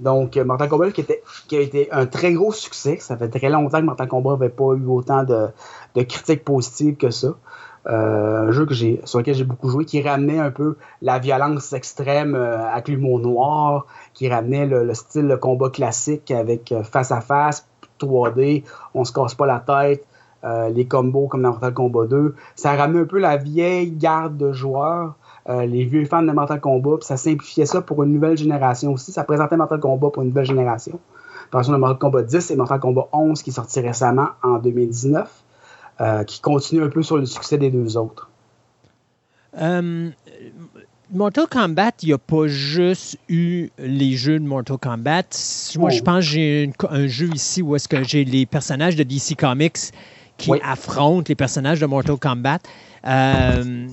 Donc, 0.00 0.38
euh, 0.38 0.46
Mortal 0.46 0.70
Kombat 0.70 0.92
qui, 0.92 1.02
était, 1.02 1.22
qui 1.46 1.58
a 1.58 1.60
été 1.60 1.92
un 1.92 2.06
très 2.06 2.32
gros 2.32 2.52
succès. 2.52 2.96
Ça 3.00 3.18
fait 3.18 3.28
très 3.28 3.50
longtemps 3.50 3.80
que 3.80 3.84
Mortal 3.84 4.08
Kombat 4.08 4.30
n'avait 4.30 4.48
pas 4.48 4.72
eu 4.72 4.86
autant 4.86 5.24
de, 5.24 5.48
de 5.94 6.02
critiques 6.04 6.42
positives 6.42 6.96
que 6.96 7.10
ça. 7.10 7.34
Euh, 7.88 8.48
un 8.48 8.50
jeu 8.50 8.66
que 8.66 8.74
j'ai, 8.74 9.00
sur 9.04 9.20
lequel 9.20 9.34
j'ai 9.34 9.44
beaucoup 9.44 9.68
joué, 9.68 9.84
qui 9.84 10.02
ramenait 10.02 10.40
un 10.40 10.50
peu 10.50 10.76
la 11.02 11.18
violence 11.20 11.72
extrême 11.72 12.34
euh, 12.34 12.68
avec 12.68 12.88
l'humour 12.88 13.20
noir, 13.20 13.86
qui 14.12 14.28
ramenait 14.28 14.66
le, 14.66 14.92
style 14.94 15.28
de 15.28 15.36
combat 15.36 15.70
classique 15.70 16.30
avec 16.32 16.72
euh, 16.72 16.82
face 16.82 17.12
à 17.12 17.20
face, 17.20 17.68
3D, 18.00 18.64
on 18.94 19.04
se 19.04 19.12
casse 19.12 19.34
pas 19.34 19.46
la 19.46 19.60
tête, 19.60 20.04
les 20.70 20.86
combos 20.86 21.26
comme 21.26 21.42
dans 21.42 21.48
Mortal 21.48 21.72
Kombat 21.74 22.06
2. 22.06 22.34
Ça 22.54 22.76
ramenait 22.76 23.00
un 23.00 23.04
peu 23.04 23.18
la 23.18 23.36
vieille 23.36 23.90
garde 23.90 24.36
de 24.36 24.52
joueurs, 24.52 25.14
les 25.48 25.84
vieux 25.84 26.04
fans 26.04 26.22
de 26.22 26.30
Mortal 26.30 26.60
Kombat, 26.60 26.98
puis 26.98 27.06
ça 27.06 27.16
simplifiait 27.16 27.66
ça 27.66 27.80
pour 27.80 28.02
une 28.04 28.12
nouvelle 28.12 28.36
génération 28.36 28.92
aussi. 28.92 29.10
Ça 29.12 29.24
présentait 29.24 29.56
Mortal 29.56 29.80
Kombat 29.80 30.10
pour 30.10 30.22
une 30.22 30.28
nouvelle 30.28 30.44
génération. 30.44 31.00
Par 31.50 31.62
exemple, 31.62 31.78
Mortal 31.78 31.98
Kombat 31.98 32.22
10 32.24 32.50
et 32.50 32.56
Mortal 32.56 32.78
Kombat 32.78 33.08
11 33.12 33.42
qui 33.42 33.50
est 33.50 33.54
sorti 33.54 33.80
récemment 33.80 34.28
en 34.42 34.58
2019. 34.58 35.26
Euh, 35.98 36.24
qui 36.24 36.40
continue 36.40 36.82
un 36.82 36.90
peu 36.90 37.02
sur 37.02 37.16
le 37.16 37.24
succès 37.24 37.56
des 37.56 37.70
deux 37.70 37.96
autres. 37.96 38.28
Euh, 39.58 40.10
Mortal 41.10 41.46
Kombat, 41.46 41.92
il 42.02 42.08
n'y 42.08 42.12
a 42.12 42.18
pas 42.18 42.46
juste 42.48 43.16
eu 43.30 43.70
les 43.78 44.12
jeux 44.12 44.38
de 44.38 44.44
Mortal 44.44 44.76
Kombat. 44.76 45.22
Moi, 45.78 45.88
je 45.88 46.00
oh. 46.00 46.04
pense 46.04 46.18
que 46.18 46.30
j'ai 46.32 46.70
un 46.90 47.06
jeu 47.06 47.30
ici 47.32 47.62
où 47.62 47.74
est-ce 47.76 47.88
que 47.88 48.04
j'ai 48.04 48.26
les 48.26 48.44
personnages 48.44 48.96
de 48.96 49.04
DC 49.04 49.36
Comics 49.38 49.78
qui 50.36 50.52
affrontent 50.62 51.24
les 51.30 51.34
personnages 51.34 51.80
de 51.80 51.86
Mortal 51.86 52.18
Kombat. 52.18 52.58
Euh, 53.06 53.88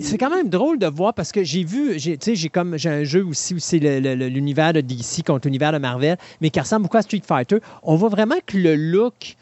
c'est 0.00 0.16
quand 0.16 0.30
même 0.30 0.48
drôle 0.48 0.78
de 0.78 0.86
voir 0.86 1.12
parce 1.12 1.30
que 1.30 1.44
j'ai 1.44 1.64
vu, 1.64 1.98
j'ai, 1.98 2.16
j'ai 2.22 2.48
comme 2.48 2.78
j'ai 2.78 2.88
un 2.88 3.04
jeu 3.04 3.22
aussi 3.26 3.52
où 3.52 3.58
c'est 3.58 3.78
l'univers 3.78 4.72
de 4.72 4.80
DC 4.80 5.24
contre 5.26 5.46
l'univers 5.46 5.72
de 5.72 5.78
Marvel, 5.78 6.16
mais 6.40 6.48
qui 6.48 6.60
ressemble 6.60 6.84
beaucoup 6.84 6.96
à 6.96 7.02
Street 7.02 7.22
Fighter. 7.22 7.58
On 7.82 7.96
voit 7.96 8.08
vraiment 8.08 8.36
que 8.46 8.56
le 8.56 8.76
look 8.76 9.36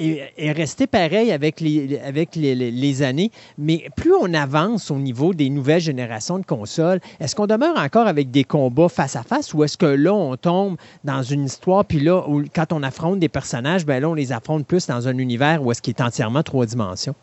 est, 0.00 0.52
resté 0.52 0.86
pareil 0.86 1.32
avec, 1.32 1.60
les, 1.60 1.98
avec 1.98 2.34
les, 2.34 3.02
années, 3.02 3.30
mais 3.58 3.88
plus 3.96 4.14
on 4.14 4.32
avance 4.34 4.90
au 4.90 4.96
niveau 4.96 5.34
des 5.34 5.50
nouvelles 5.50 5.80
générations 5.80 6.38
de 6.38 6.46
consoles, 6.46 7.00
est-ce 7.20 7.36
qu'on 7.36 7.46
demeure 7.46 7.78
encore 7.78 8.06
avec 8.06 8.30
des 8.30 8.44
combats 8.44 8.88
face 8.88 9.16
à 9.16 9.22
face 9.22 9.54
ou 9.54 9.64
est-ce 9.64 9.76
que 9.76 9.86
là, 9.86 10.12
on 10.12 10.36
tombe 10.36 10.76
dans 11.04 11.22
une 11.22 11.44
histoire, 11.44 11.84
puis 11.84 12.00
là, 12.00 12.22
quand 12.54 12.72
on 12.72 12.82
affronte 12.82 13.18
des 13.18 13.28
personnages, 13.28 13.86
ben 13.86 14.00
là, 14.00 14.08
on 14.08 14.14
les 14.14 14.32
affronte 14.32 14.66
plus 14.66 14.86
dans 14.86 15.08
un 15.08 15.18
univers 15.18 15.62
où 15.62 15.70
est-ce 15.70 15.82
qu'il 15.82 15.94
est 15.94 16.02
entièrement 16.02 16.42
trois 16.42 16.66
dimensions? 16.66 17.14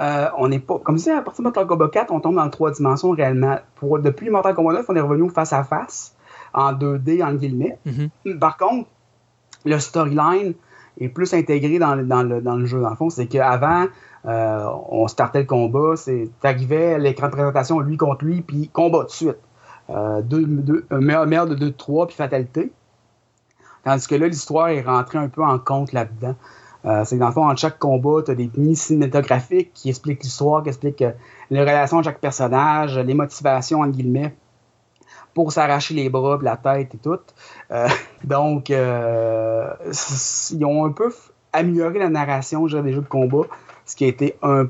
Euh, 0.00 0.28
on 0.38 0.48
n'est 0.48 0.58
pas. 0.58 0.78
Comme 0.78 0.96
disais, 0.96 1.12
à 1.12 1.20
partir 1.20 1.42
de 1.42 1.48
Mortal 1.48 1.66
Kombat 1.66 1.88
4, 1.88 2.12
on 2.12 2.20
tombe 2.20 2.36
dans 2.36 2.48
trois 2.48 2.70
dimensions 2.70 3.10
réellement. 3.10 3.58
Pour, 3.74 3.98
depuis 3.98 4.30
Mortal 4.30 4.54
Kombat 4.54 4.72
9, 4.72 4.86
on 4.88 4.96
est 4.96 5.00
revenu 5.00 5.30
face 5.30 5.52
à 5.52 5.64
face, 5.64 6.14
en 6.54 6.72
2D, 6.72 7.22
en 7.22 7.34
guillemets. 7.34 7.78
Mm-hmm. 7.86 8.38
Par 8.38 8.56
contre, 8.56 8.88
le 9.64 9.78
storyline 9.78 10.54
est 10.98 11.08
plus 11.08 11.32
intégré 11.34 11.78
dans, 11.78 11.96
dans, 11.96 12.22
le, 12.22 12.40
dans 12.40 12.56
le 12.56 12.66
jeu. 12.66 12.80
Dans 12.80 12.90
le 12.90 12.96
fond, 12.96 13.10
c'est 13.10 13.26
qu'avant, 13.26 13.86
euh, 14.26 14.66
on 14.88 15.08
startait 15.08 15.40
le 15.40 15.46
combat, 15.46 15.96
c'est 15.96 16.30
t'arrivais 16.40 16.94
à 16.94 16.98
l'écran 16.98 17.26
de 17.26 17.32
présentation, 17.32 17.80
lui 17.80 17.96
contre 17.96 18.24
lui, 18.24 18.42
puis 18.42 18.68
combat 18.68 19.04
de 19.04 19.10
suite. 19.10 19.38
Euh, 19.90 20.22
deux, 20.22 20.44
deux, 20.44 20.86
de 20.90 21.70
2-3, 21.70 22.06
puis 22.06 22.16
fatalité. 22.16 22.72
Tandis 23.84 24.06
que 24.06 24.14
là, 24.14 24.28
l'histoire 24.28 24.68
est 24.68 24.82
rentrée 24.82 25.18
un 25.18 25.28
peu 25.28 25.42
en 25.42 25.58
compte 25.58 25.92
là-dedans. 25.92 26.36
Euh, 26.84 27.04
c'est 27.04 27.16
que 27.16 27.20
dans 27.20 27.28
le 27.28 27.32
fond, 27.32 27.48
en 27.48 27.56
chaque 27.56 27.78
combat, 27.78 28.22
tu 28.24 28.30
as 28.30 28.34
des 28.34 28.50
mini 28.56 28.74
cinématographiques 28.74 29.72
qui 29.72 29.88
expliquent 29.88 30.22
l'histoire, 30.22 30.62
qui 30.62 30.68
expliquent 30.68 31.02
euh, 31.02 31.12
les 31.50 31.60
relations 31.60 31.98
de 31.98 32.04
chaque 32.04 32.20
personnage, 32.20 32.98
les 32.98 33.14
motivations, 33.14 33.80
en 33.80 33.88
guillemets, 33.88 34.34
pour 35.34 35.52
s'arracher 35.52 35.94
les 35.94 36.08
bras, 36.08 36.38
la 36.42 36.56
tête 36.56 36.94
et 36.94 36.98
tout. 36.98 37.18
Euh, 37.70 37.88
donc, 38.24 38.70
ils 38.70 40.64
ont 40.64 40.84
un 40.84 40.92
peu 40.92 41.12
amélioré 41.52 41.98
la 41.98 42.08
narration 42.08 42.66
des 42.66 42.92
jeux 42.92 43.00
de 43.02 43.08
combat, 43.08 43.46
ce 43.84 43.96
qui 43.96 44.04
a 44.04 44.08
été 44.08 44.36
un, 44.42 44.66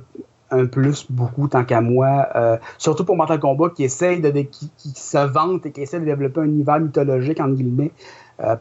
plus 0.70 1.10
beaucoup 1.10 1.48
tant 1.48 1.64
qu'à 1.64 1.80
moi. 1.80 2.28
surtout 2.76 3.04
pour 3.04 3.16
Mortal 3.16 3.40
Kombat 3.40 3.70
qui 3.70 3.84
essaye 3.84 4.20
de, 4.20 4.30
qui, 4.30 4.70
se 4.94 5.16
vante 5.16 5.64
et 5.64 5.72
qui 5.72 5.80
essaie 5.80 5.98
de 5.98 6.04
développer 6.04 6.40
un 6.40 6.44
univers 6.44 6.78
mythologique, 6.78 7.40
en 7.40 7.48
guillemets, 7.48 7.92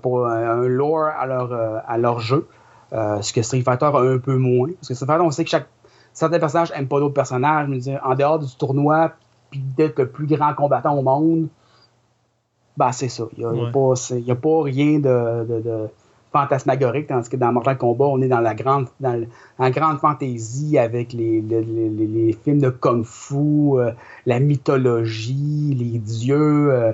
pour 0.02 0.28
un, 0.28 0.68
lore 0.68 1.10
à 1.20 1.26
leur, 1.26 1.52
à 1.86 1.98
leur 1.98 2.20
jeu. 2.22 2.48
Euh, 2.94 3.22
ce 3.22 3.32
que 3.32 3.42
Street 3.42 3.62
Fighter 3.62 3.86
a 3.86 4.00
un 4.00 4.18
peu 4.18 4.36
moins. 4.36 4.70
Parce 4.76 4.90
que 4.90 4.94
Street 4.94 5.06
Fighter, 5.06 5.24
on 5.24 5.32
sait 5.32 5.44
que 5.46 5.50
chaque, 5.50 5.68
certains 6.14 6.40
personnages 6.40 6.72
n'aiment 6.72 6.88
pas 6.88 7.00
d'autres 7.00 7.14
personnages. 7.14 7.70
Dire, 7.70 8.02
en 8.04 8.16
dehors 8.16 8.40
du 8.40 8.54
tournoi, 8.56 9.14
puis 9.50 9.62
d'être 9.78 10.00
le 10.00 10.10
plus 10.10 10.28
grand 10.28 10.54
combattant 10.54 10.98
au 10.98 11.02
monde, 11.02 11.48
bah 12.82 12.92
c'est 12.94 13.10
ça. 13.10 13.26
Il 13.38 13.46
n'y 13.46 13.46
a, 13.46 13.68
a, 13.68 14.36
pas 14.36 14.64
rien 14.64 14.98
de, 14.98 15.46
de, 15.46 15.62
de, 15.62 15.88
fantasmagorique, 16.34 17.06
tandis 17.06 17.30
que 17.30 17.38
dans 17.38 17.52
Mortal 17.52 17.78
Kombat, 17.78 18.06
on 18.06 18.20
est 18.24 18.28
dans 18.28 18.40
la 18.40 18.56
grande, 18.56 18.88
dans 19.00 19.24
la 19.60 19.70
grande 19.70 20.00
fantaisie 20.00 20.80
avec 20.80 21.14
les, 21.14 21.42
les, 21.42 21.62
les, 21.62 22.34
films 22.34 22.58
de 22.60 22.72
kung-fu, 22.72 23.78
euh, 23.78 23.92
la 24.26 24.40
mythologie, 24.40 25.76
les 25.78 26.00
dieux, 26.00 26.72
euh, 26.72 26.92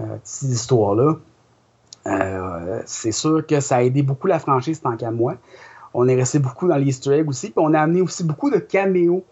euh 0.00 0.16
ces 0.24 0.52
histoires-là. 0.52 1.18
C'est 2.86 3.12
sûr 3.12 3.46
que 3.46 3.60
ça 3.60 3.76
a 3.76 3.82
aidé 3.82 4.02
beaucoup 4.02 4.26
la 4.26 4.40
franchise 4.40 4.80
tant 4.80 4.96
qu'à 4.96 5.12
moi. 5.12 5.34
On 5.94 6.08
est 6.08 6.16
resté 6.16 6.40
beaucoup 6.40 6.66
dans 6.66 6.76
l'Easter 6.76 7.12
egg 7.12 7.28
aussi. 7.28 7.50
Puis 7.50 7.64
on 7.64 7.74
a 7.74 7.80
amené 7.80 8.00
aussi 8.00 8.24
beaucoup 8.24 8.50
de 8.50 8.58
caméos. 8.58 9.22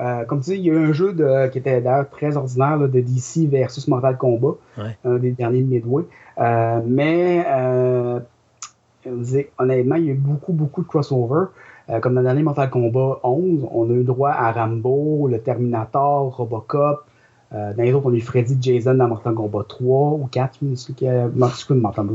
Euh, 0.00 0.24
comme 0.24 0.40
tu 0.40 0.50
dis, 0.50 0.56
il 0.56 0.64
y 0.64 0.70
a 0.70 0.74
eu 0.74 0.88
un 0.88 0.92
jeu 0.92 1.12
de, 1.12 1.48
qui 1.48 1.58
était 1.58 1.80
d'ailleurs 1.80 2.08
très 2.10 2.36
ordinaire 2.36 2.78
de 2.78 3.00
DC 3.00 3.48
versus 3.48 3.86
Mortal 3.88 4.16
Kombat, 4.16 4.56
un 5.04 5.16
des 5.16 5.32
derniers 5.32 5.62
Midway. 5.62 6.04
Euh, 6.38 6.80
mais 6.86 7.46
honnêtement, 9.58 9.96
il 9.96 10.04
y 10.04 10.08
a 10.08 10.12
eu 10.12 10.14
beaucoup, 10.14 10.52
beaucoup 10.52 10.82
de 10.82 10.88
crossover. 10.88 11.46
comme 12.00 12.14
dans 12.14 12.20
le 12.20 12.26
dernier 12.26 12.42
Mortal 12.42 12.70
Kombat 12.70 13.20
11, 13.22 13.68
on 13.70 13.90
a 13.90 13.92
eu 13.92 14.04
droit 14.04 14.30
à 14.30 14.50
Rambo, 14.52 15.28
le 15.28 15.40
Terminator, 15.40 16.36
Robocop, 16.36 17.04
euh, 17.54 17.74
dans 17.74 17.82
les 17.82 17.92
autres, 17.92 18.06
on 18.06 18.12
a 18.12 18.16
eu 18.16 18.20
Freddy 18.20 18.56
Jason 18.60 18.94
dans 18.94 19.08
Mortal 19.08 19.34
Kombat 19.34 19.64
3 19.68 20.10
ou 20.12 20.28
4, 20.30 20.58
je 20.62 20.66
me 20.66 20.74
souviens 20.74 21.30
Mortal, 21.34 22.06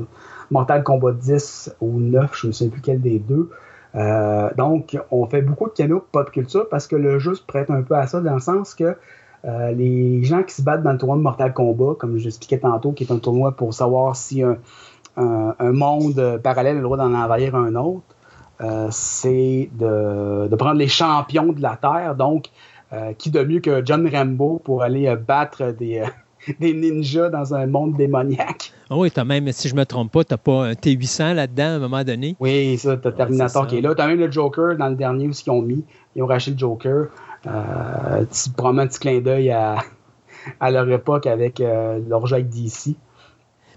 Mortal 0.49 0.83
Kombat 0.83 1.13
10 1.13 1.75
ou 1.81 1.99
9, 1.99 2.31
je 2.33 2.47
ne 2.47 2.51
sais 2.51 2.67
plus 2.69 2.81
quel 2.81 3.01
des 3.01 3.19
deux. 3.19 3.49
Euh, 3.95 4.49
donc, 4.57 4.97
on 5.11 5.25
fait 5.27 5.41
beaucoup 5.41 5.65
de 5.65 5.73
canaux 5.73 6.03
pop 6.11 6.29
culture 6.31 6.67
parce 6.69 6.87
que 6.87 6.95
le 6.95 7.19
jeu 7.19 7.35
se 7.35 7.41
prête 7.41 7.69
un 7.69 7.81
peu 7.81 7.95
à 7.95 8.07
ça, 8.07 8.21
dans 8.21 8.33
le 8.33 8.39
sens 8.39 8.75
que 8.75 8.95
euh, 9.45 9.71
les 9.71 10.23
gens 10.23 10.43
qui 10.43 10.55
se 10.55 10.61
battent 10.61 10.83
dans 10.83 10.91
le 10.91 10.97
tournoi 10.97 11.17
de 11.17 11.21
Mortal 11.21 11.53
Kombat, 11.53 11.95
comme 11.99 12.17
j'expliquais 12.17 12.59
tantôt, 12.59 12.91
qui 12.91 13.03
est 13.03 13.11
un 13.11 13.19
tournoi 13.19 13.53
pour 13.53 13.73
savoir 13.73 14.15
si 14.15 14.43
un, 14.43 14.57
monde 15.59 16.39
parallèle 16.43 16.75
a 16.75 16.79
le 16.79 16.83
droit 16.83 16.97
d'en 16.97 17.13
envahir 17.13 17.55
un 17.55 17.75
autre, 17.75 18.15
c'est 18.91 19.69
de, 19.73 20.55
prendre 20.55 20.75
les 20.75 20.87
champions 20.87 21.53
de 21.53 21.61
la 21.61 21.77
Terre. 21.77 22.15
Donc, 22.15 22.49
euh, 22.93 23.11
qui 23.11 23.31
de 23.31 23.43
mieux 23.43 23.59
que 23.59 23.85
John 23.85 24.07
Rambo 24.07 24.61
pour 24.63 24.81
aller 24.81 25.07
euh, 25.07 25.17
battre 25.17 25.71
des, 25.71 25.99
euh, 25.99 26.07
des 26.59 26.73
ninjas 26.73 27.29
dans 27.29 27.53
un 27.53 27.67
monde 27.67 27.95
démoniaque. 27.95 28.71
Oh 28.89 29.01
oui, 29.01 29.11
as 29.15 29.25
même, 29.25 29.51
si 29.51 29.67
je 29.67 29.75
me 29.75 29.85
trompe 29.85 30.11
pas, 30.11 30.23
t'as 30.23 30.37
pas 30.37 30.67
un 30.67 30.73
T800 30.73 31.33
là-dedans 31.33 31.63
à 31.63 31.75
un 31.75 31.79
moment 31.79 32.03
donné? 32.03 32.35
Oui, 32.39 32.77
ça, 32.77 32.97
t'as 32.97 33.11
Terminator 33.11 33.67
qui 33.67 33.77
est 33.77 33.81
là. 33.81 33.93
T'as 33.95 34.07
même 34.07 34.19
le 34.19 34.31
Joker 34.31 34.77
dans 34.77 34.89
le 34.89 34.95
dernier 34.95 35.27
où 35.27 35.31
ils 35.31 35.49
ont 35.49 35.61
mis. 35.61 35.83
Ils 36.15 36.23
ont 36.23 36.27
racheté 36.27 36.51
le 36.51 36.57
Joker. 36.57 37.07
Euh, 37.45 38.25
tu 38.31 38.49
prends 38.51 38.77
un 38.77 38.87
petit 38.87 38.99
clin 38.99 39.19
d'œil 39.19 39.51
à, 39.51 39.77
à 40.59 40.71
leur 40.71 40.89
époque 40.89 41.27
avec 41.27 41.59
leur 41.59 42.25
jeu 42.25 42.35
avec 42.35 42.49
DC. 42.49 42.95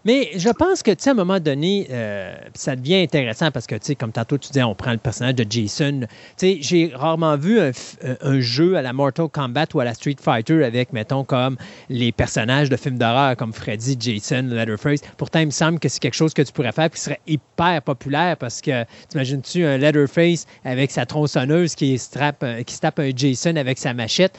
Mais 0.04 0.30
je 0.36 0.48
pense 0.48 0.82
que, 0.82 0.90
tu 0.90 1.02
sais, 1.02 1.10
à 1.10 1.12
un 1.12 1.16
moment 1.16 1.40
donné, 1.40 1.86
euh, 1.90 2.34
ça 2.54 2.74
devient 2.74 2.96
intéressant 2.96 3.50
parce 3.50 3.66
que, 3.66 3.74
tu 3.74 3.86
sais, 3.86 3.94
comme 3.94 4.12
tantôt 4.12 4.38
tu 4.38 4.48
disais, 4.48 4.62
on 4.62 4.74
prend 4.74 4.92
le 4.92 4.98
personnage 4.98 5.34
de 5.34 5.46
Jason. 5.48 6.00
Tu 6.00 6.06
sais, 6.36 6.58
j'ai 6.60 6.92
rarement 6.94 7.36
vu 7.36 7.60
un, 7.60 8.40
jeu 8.40 8.76
à 8.76 8.82
la 8.82 8.92
Mortal 8.92 9.28
Kombat 9.28 9.66
ou 9.74 9.80
à 9.80 9.84
la 9.84 9.94
Street 9.94 10.16
Fighter 10.20 10.64
avec, 10.64 10.92
mettons, 10.92 11.24
comme 11.24 11.56
les 11.88 12.12
personnages 12.12 12.70
de 12.70 12.76
films 12.76 12.98
d'horreur 12.98 13.36
comme 13.36 13.52
Freddy, 13.52 13.96
Jason, 13.98 14.48
Leatherface. 14.50 15.00
Pourtant, 15.18 15.40
il 15.40 15.46
me 15.46 15.50
semble 15.50 15.78
que 15.78 15.88
c'est 15.88 16.00
quelque 16.00 16.14
chose 16.14 16.32
que 16.32 16.42
tu 16.42 16.52
pourrais 16.52 16.72
faire 16.72 16.90
qui 16.90 17.00
serait 17.00 17.20
hyper 17.26 17.82
populaire 17.82 18.36
parce 18.38 18.60
que, 18.60 18.84
t'imagines-tu 19.08 19.64
un 19.64 19.76
Leatherface 19.76 20.46
avec 20.64 20.90
sa 20.90 21.04
tronçonneuse 21.04 21.74
qui, 21.74 21.98
strappe, 21.98 22.44
qui 22.66 22.74
se 22.74 22.80
tape 22.80 22.98
un 23.00 23.10
Jason 23.14 23.56
avec 23.56 23.78
sa 23.78 23.92
machette? 23.92 24.38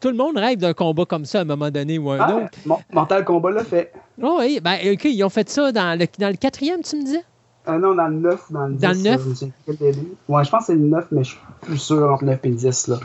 Tout 0.00 0.08
le 0.08 0.16
monde 0.16 0.36
rêve 0.36 0.58
d'un 0.58 0.74
combat 0.74 1.04
comme 1.04 1.24
ça 1.24 1.38
à 1.38 1.42
un 1.42 1.44
moment 1.44 1.70
donné 1.70 1.98
ou 1.98 2.10
un 2.10 2.18
ah, 2.20 2.36
autre. 2.36 2.82
Mental 2.92 3.24
Combat 3.24 3.50
l'a 3.50 3.64
fait. 3.64 3.92
Oh 4.22 4.38
oui, 4.40 4.60
ben, 4.62 4.78
OK, 4.92 5.04
ils 5.04 5.24
ont 5.24 5.28
fait 5.28 5.48
ça 5.48 5.72
dans 5.72 5.98
le, 5.98 6.06
dans 6.18 6.28
le 6.28 6.36
quatrième, 6.36 6.82
tu 6.82 6.96
me 6.96 7.04
disais? 7.04 7.24
Euh, 7.68 7.78
non, 7.78 7.94
dans 7.94 8.08
le 8.08 8.16
9. 8.16 8.52
Dans 8.52 8.66
le, 8.66 8.74
dans 8.74 8.92
10, 8.92 9.04
le 9.04 9.10
9? 9.10 9.20
Euh, 9.68 9.92
ouais, 10.28 10.44
je 10.44 10.50
pense 10.50 10.60
que 10.60 10.66
c'est 10.66 10.74
le 10.74 10.86
9, 10.86 11.06
mais 11.12 11.24
je 11.24 11.30
suis 11.30 11.40
plus 11.60 11.78
sûr 11.78 12.10
entre 12.10 12.24
le 12.24 12.30
9 12.30 12.40
et 12.44 12.48
le 12.48 12.54
10. 12.56 12.88
Là. 12.88 12.96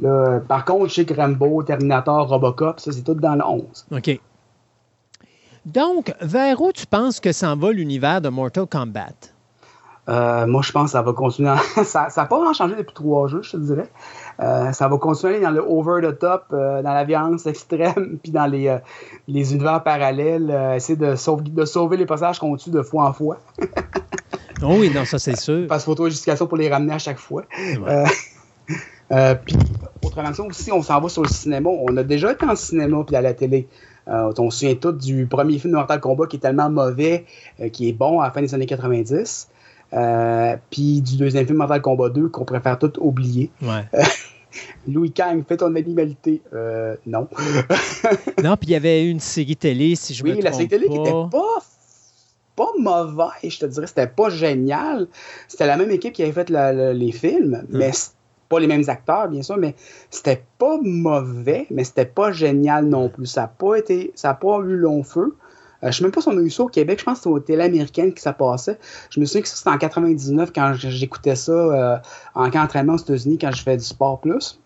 Là, 0.00 0.40
par 0.40 0.64
contre, 0.64 0.88
je 0.88 0.94
sais 0.94 1.04
que 1.04 1.14
Rambo, 1.14 1.62
Terminator, 1.62 2.28
Robocop, 2.28 2.80
ça, 2.80 2.92
c'est 2.92 3.02
tout 3.02 3.14
dans 3.14 3.34
le 3.34 3.44
11. 3.44 3.86
OK. 3.92 4.20
Donc, 5.64 6.12
vers 6.20 6.60
où 6.60 6.72
tu 6.72 6.86
penses 6.86 7.20
que 7.20 7.32
s'en 7.32 7.56
va 7.56 7.72
l'univers 7.72 8.20
de 8.20 8.28
Mortal 8.28 8.66
Kombat? 8.66 9.33
Euh, 10.08 10.46
moi, 10.46 10.60
je 10.62 10.70
pense 10.70 10.86
que 10.86 10.90
ça 10.90 11.02
va 11.02 11.12
continuer. 11.12 11.54
ça 11.84 12.08
n'a 12.14 12.24
pas 12.26 12.36
vraiment 12.36 12.52
changé 12.52 12.74
depuis 12.76 12.94
trois 12.94 13.26
jeux, 13.28 13.42
je 13.42 13.52
te 13.52 13.56
dirais. 13.56 13.88
Euh, 14.40 14.72
ça 14.72 14.88
va 14.88 14.98
continuer 14.98 15.40
dans 15.40 15.50
le 15.50 15.64
over 15.66 16.06
the 16.06 16.18
top, 16.18 16.46
euh, 16.52 16.82
dans 16.82 16.92
la 16.92 17.04
violence 17.04 17.46
extrême, 17.46 18.18
puis 18.22 18.30
dans 18.30 18.46
les, 18.46 18.76
les 19.28 19.54
univers 19.54 19.82
parallèles, 19.82 20.50
essayer 20.76 20.96
de, 20.96 21.14
sauver, 21.16 21.44
de 21.48 21.64
sauver 21.64 21.96
les 21.96 22.06
passages 22.06 22.38
qu'on 22.38 22.56
tue 22.56 22.70
de 22.70 22.82
fois 22.82 23.04
en 23.04 23.12
fois. 23.12 23.38
oh 24.62 24.76
oui, 24.78 24.90
non, 24.94 25.04
ça 25.04 25.18
c'est 25.18 25.36
sûr. 25.36 25.66
Passe 25.66 25.84
photo 25.84 26.06
justification 26.06 26.46
pour 26.46 26.58
les 26.58 26.68
ramener 26.68 26.94
à 26.94 26.98
chaque 26.98 27.18
fois. 27.18 27.44
puis, 29.08 29.56
autrement 30.04 30.30
dit, 30.30 30.40
aussi, 30.40 30.70
on 30.70 30.82
s'en 30.82 31.00
va 31.00 31.08
sur 31.08 31.22
le 31.22 31.28
cinéma. 31.28 31.70
On 31.70 31.96
a 31.96 32.02
déjà 32.02 32.32
été 32.32 32.44
en 32.44 32.56
cinéma 32.56 33.04
puis 33.06 33.16
à 33.16 33.22
la 33.22 33.32
télé. 33.32 33.68
on 34.06 34.50
se 34.50 34.58
souvient 34.58 34.74
tous 34.74 34.92
du 34.92 35.26
premier 35.26 35.58
film 35.58 35.72
de 35.72 35.78
Mortal 35.78 36.00
Kombat 36.00 36.26
qui 36.26 36.36
est 36.36 36.40
tellement 36.40 36.68
mauvais, 36.68 37.24
qui 37.72 37.88
est 37.88 37.94
bon 37.94 38.20
à 38.20 38.24
la 38.24 38.30
fin 38.32 38.42
des 38.42 38.54
années 38.54 38.66
90. 38.66 39.48
Euh, 39.94 40.56
puis 40.70 41.00
du 41.00 41.16
deuxième 41.16 41.46
film, 41.46 41.58
Mortal 41.58 41.80
Kombat 41.80 42.10
2, 42.10 42.28
qu'on 42.28 42.44
préfère 42.44 42.78
tout 42.78 42.92
oublier. 43.00 43.50
Ouais. 43.62 43.84
Louis 44.88 45.12
Kang, 45.12 45.42
fais 45.48 45.56
ton 45.56 45.74
animalité. 45.74 46.42
Euh, 46.52 46.96
non. 47.06 47.28
non, 48.42 48.56
puis 48.56 48.68
il 48.68 48.70
y 48.70 48.76
avait 48.76 49.08
une 49.08 49.20
série 49.20 49.56
télé, 49.56 49.94
si 49.96 50.14
je 50.14 50.22
oui, 50.22 50.30
me 50.30 50.34
trompe 50.34 50.44
Oui, 50.44 50.50
la 50.50 50.52
série 50.52 50.68
télé 50.68 50.88
qui 50.88 50.96
était 50.96 51.10
pas, 51.10 51.58
pas 52.56 52.70
mauvais, 52.78 53.48
je 53.48 53.58
te 53.58 53.66
dirais. 53.66 53.86
C'était 53.86 54.06
pas 54.06 54.30
génial. 54.30 55.08
C'était 55.48 55.66
la 55.66 55.76
même 55.76 55.90
équipe 55.90 56.12
qui 56.12 56.22
avait 56.22 56.32
fait 56.32 56.50
les 56.50 57.12
films, 57.12 57.64
mm. 57.68 57.78
mais 57.78 57.90
pas 58.48 58.60
les 58.60 58.66
mêmes 58.66 58.84
acteurs, 58.88 59.28
bien 59.28 59.42
sûr, 59.42 59.56
mais 59.56 59.74
c'était 60.10 60.44
pas 60.58 60.78
mauvais, 60.82 61.66
mais 61.70 61.84
c'était 61.84 62.04
pas 62.04 62.30
génial 62.30 62.86
non 62.86 63.08
plus. 63.08 63.26
Ça 63.26 63.42
n'a 63.42 63.48
pas 63.48 63.76
été, 63.76 64.12
ça 64.14 64.30
a 64.30 64.34
pas 64.34 64.58
eu 64.60 64.76
long 64.76 65.02
feu. 65.02 65.34
Euh, 65.84 65.86
je 65.86 65.88
ne 65.88 65.92
sais 65.92 66.02
même 66.04 66.12
pas 66.12 66.20
si 66.22 66.28
on 66.28 66.38
a 66.38 66.40
eu 66.40 66.50
ça 66.50 66.62
au 66.62 66.68
Québec. 66.68 66.98
Je 66.98 67.04
pense 67.04 67.18
que 67.18 67.24
c'était 67.24 67.34
au 67.34 67.40
télé 67.40 67.62
américaine 67.62 68.12
que 68.12 68.20
ça 68.20 68.32
passait. 68.32 68.78
Je 69.10 69.20
me 69.20 69.26
souviens 69.26 69.42
que 69.42 69.48
ça, 69.48 69.56
c'était 69.56 69.70
en 69.70 69.78
99 69.78 70.52
quand 70.54 70.72
j'écoutais 70.74 71.36
ça 71.36 71.52
euh, 71.52 71.96
en 72.34 72.50
camp 72.50 72.62
d'entraînement 72.62 72.94
aux 72.94 72.98
États-Unis 72.98 73.38
quand 73.38 73.52
je 73.52 73.62
fais 73.62 73.76
du 73.76 73.84
sport 73.84 74.20
plus. 74.20 74.58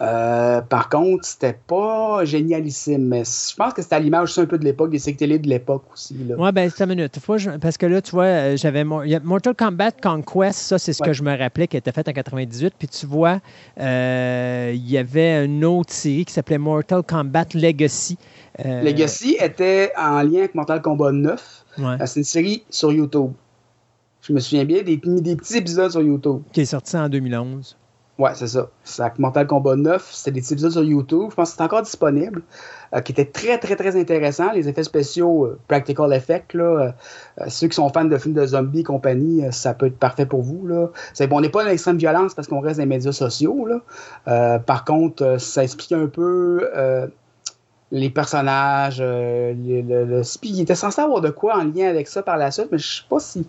Euh, 0.00 0.62
par 0.62 0.88
contre, 0.88 1.26
c'était 1.26 1.58
pas 1.66 2.24
génialissime, 2.24 3.06
mais 3.06 3.24
je 3.24 3.54
pense 3.54 3.74
que 3.74 3.82
c'était 3.82 3.96
à 3.96 4.00
l'image 4.00 4.30
aussi 4.30 4.40
un 4.40 4.46
peu 4.46 4.56
de 4.56 4.64
l'époque, 4.64 4.90
des 4.90 4.98
séries 4.98 5.16
télé 5.16 5.38
de 5.38 5.46
l'époque 5.46 5.84
aussi. 5.92 6.16
Là. 6.26 6.36
Ouais, 6.36 6.52
ben, 6.52 6.70
c'est 6.74 6.84
une 6.84 6.90
minute. 6.90 7.18
parce 7.60 7.76
que 7.76 7.84
là, 7.84 8.00
tu 8.00 8.12
vois, 8.12 8.24
euh, 8.24 8.56
j'avais 8.56 8.82
Mortal 8.82 9.54
Kombat 9.54 9.92
Conquest, 10.02 10.58
ça, 10.58 10.78
c'est 10.78 10.94
ce 10.94 11.02
que 11.02 11.12
je 11.12 11.22
me 11.22 11.36
rappelais 11.36 11.68
qui 11.68 11.76
était 11.76 11.92
fait 11.92 12.08
en 12.08 12.12
98. 12.12 12.72
Puis 12.78 12.88
tu 12.88 13.04
vois, 13.04 13.40
euh, 13.78 14.72
il 14.74 14.90
y 14.90 14.96
avait 14.96 15.44
une 15.44 15.64
autre 15.66 15.92
série 15.92 16.24
qui 16.24 16.32
s'appelait 16.32 16.58
Mortal 16.58 17.02
Kombat 17.02 17.48
Legacy. 17.54 18.16
Legacy 18.58 19.36
était 19.40 19.92
en 19.96 20.22
lien 20.22 20.40
avec 20.40 20.54
Mortal 20.54 20.82
Kombat 20.82 21.12
9. 21.12 21.64
C'est 22.06 22.20
une 22.20 22.24
série 22.24 22.64
sur 22.70 22.92
YouTube. 22.92 23.32
Je 24.22 24.32
me 24.32 24.40
souviens 24.40 24.64
bien 24.64 24.82
des, 24.82 24.96
des 24.96 25.36
petits 25.36 25.56
épisodes 25.56 25.90
sur 25.90 26.02
YouTube. 26.02 26.42
Qui 26.52 26.62
est 26.62 26.66
sorti 26.66 26.96
en 26.96 27.08
2011. 27.08 27.76
Ouais, 28.18 28.32
c'est 28.34 28.48
ça. 28.48 28.68
C'est 28.84 29.18
Mortal 29.18 29.46
Kombat 29.46 29.76
9. 29.76 30.10
C'était 30.12 30.32
des 30.32 30.52
épisodes 30.52 30.72
sur 30.72 30.84
YouTube. 30.84 31.28
Je 31.30 31.34
pense 31.34 31.52
que 31.52 31.56
c'est 31.56 31.62
encore 31.62 31.80
disponible. 31.80 32.42
Euh, 32.92 33.00
qui 33.00 33.12
était 33.12 33.24
très, 33.24 33.56
très, 33.56 33.76
très 33.76 33.98
intéressant. 33.98 34.52
Les 34.52 34.68
effets 34.68 34.82
spéciaux, 34.82 35.46
euh, 35.46 35.58
practical 35.68 36.12
effects, 36.12 36.52
là, 36.52 36.92
euh, 37.40 37.44
ceux 37.48 37.68
qui 37.68 37.76
sont 37.76 37.88
fans 37.88 38.04
de 38.04 38.18
films 38.18 38.34
de 38.34 38.44
zombies 38.44 38.80
et 38.80 38.84
compagnie, 38.84 39.42
ça 39.52 39.72
peut 39.72 39.86
être 39.86 39.98
parfait 39.98 40.26
pour 40.26 40.42
vous. 40.42 40.66
Là. 40.66 40.88
C'est, 41.14 41.28
bon, 41.28 41.38
on 41.38 41.40
n'est 41.40 41.48
pas 41.48 41.62
dans 41.62 41.70
l'extrême 41.70 41.96
violence 41.96 42.34
parce 42.34 42.46
qu'on 42.46 42.60
reste 42.60 42.78
dans 42.78 42.82
les 42.82 42.88
médias 42.88 43.12
sociaux. 43.12 43.66
Là. 43.66 44.58
par 44.58 44.84
contre, 44.84 45.36
ça 45.38 45.62
explique 45.62 45.92
un 45.92 46.06
peu 46.06 46.68
les 47.90 48.10
personnages. 48.10 49.00
le, 49.00 49.54
le, 49.54 50.04
le, 50.04 50.22
il 50.42 50.60
était 50.60 50.74
censé 50.74 51.00
avoir 51.00 51.20
de 51.20 51.30
quoi 51.30 51.56
en 51.56 51.64
lien 51.64 51.88
avec 51.88 52.08
ça 52.08 52.22
par 52.22 52.36
la 52.36 52.50
suite, 52.50 52.68
mais 52.70 52.78
je 52.78 52.96
sais 52.98 53.02
pas 53.08 53.20
si 53.20 53.46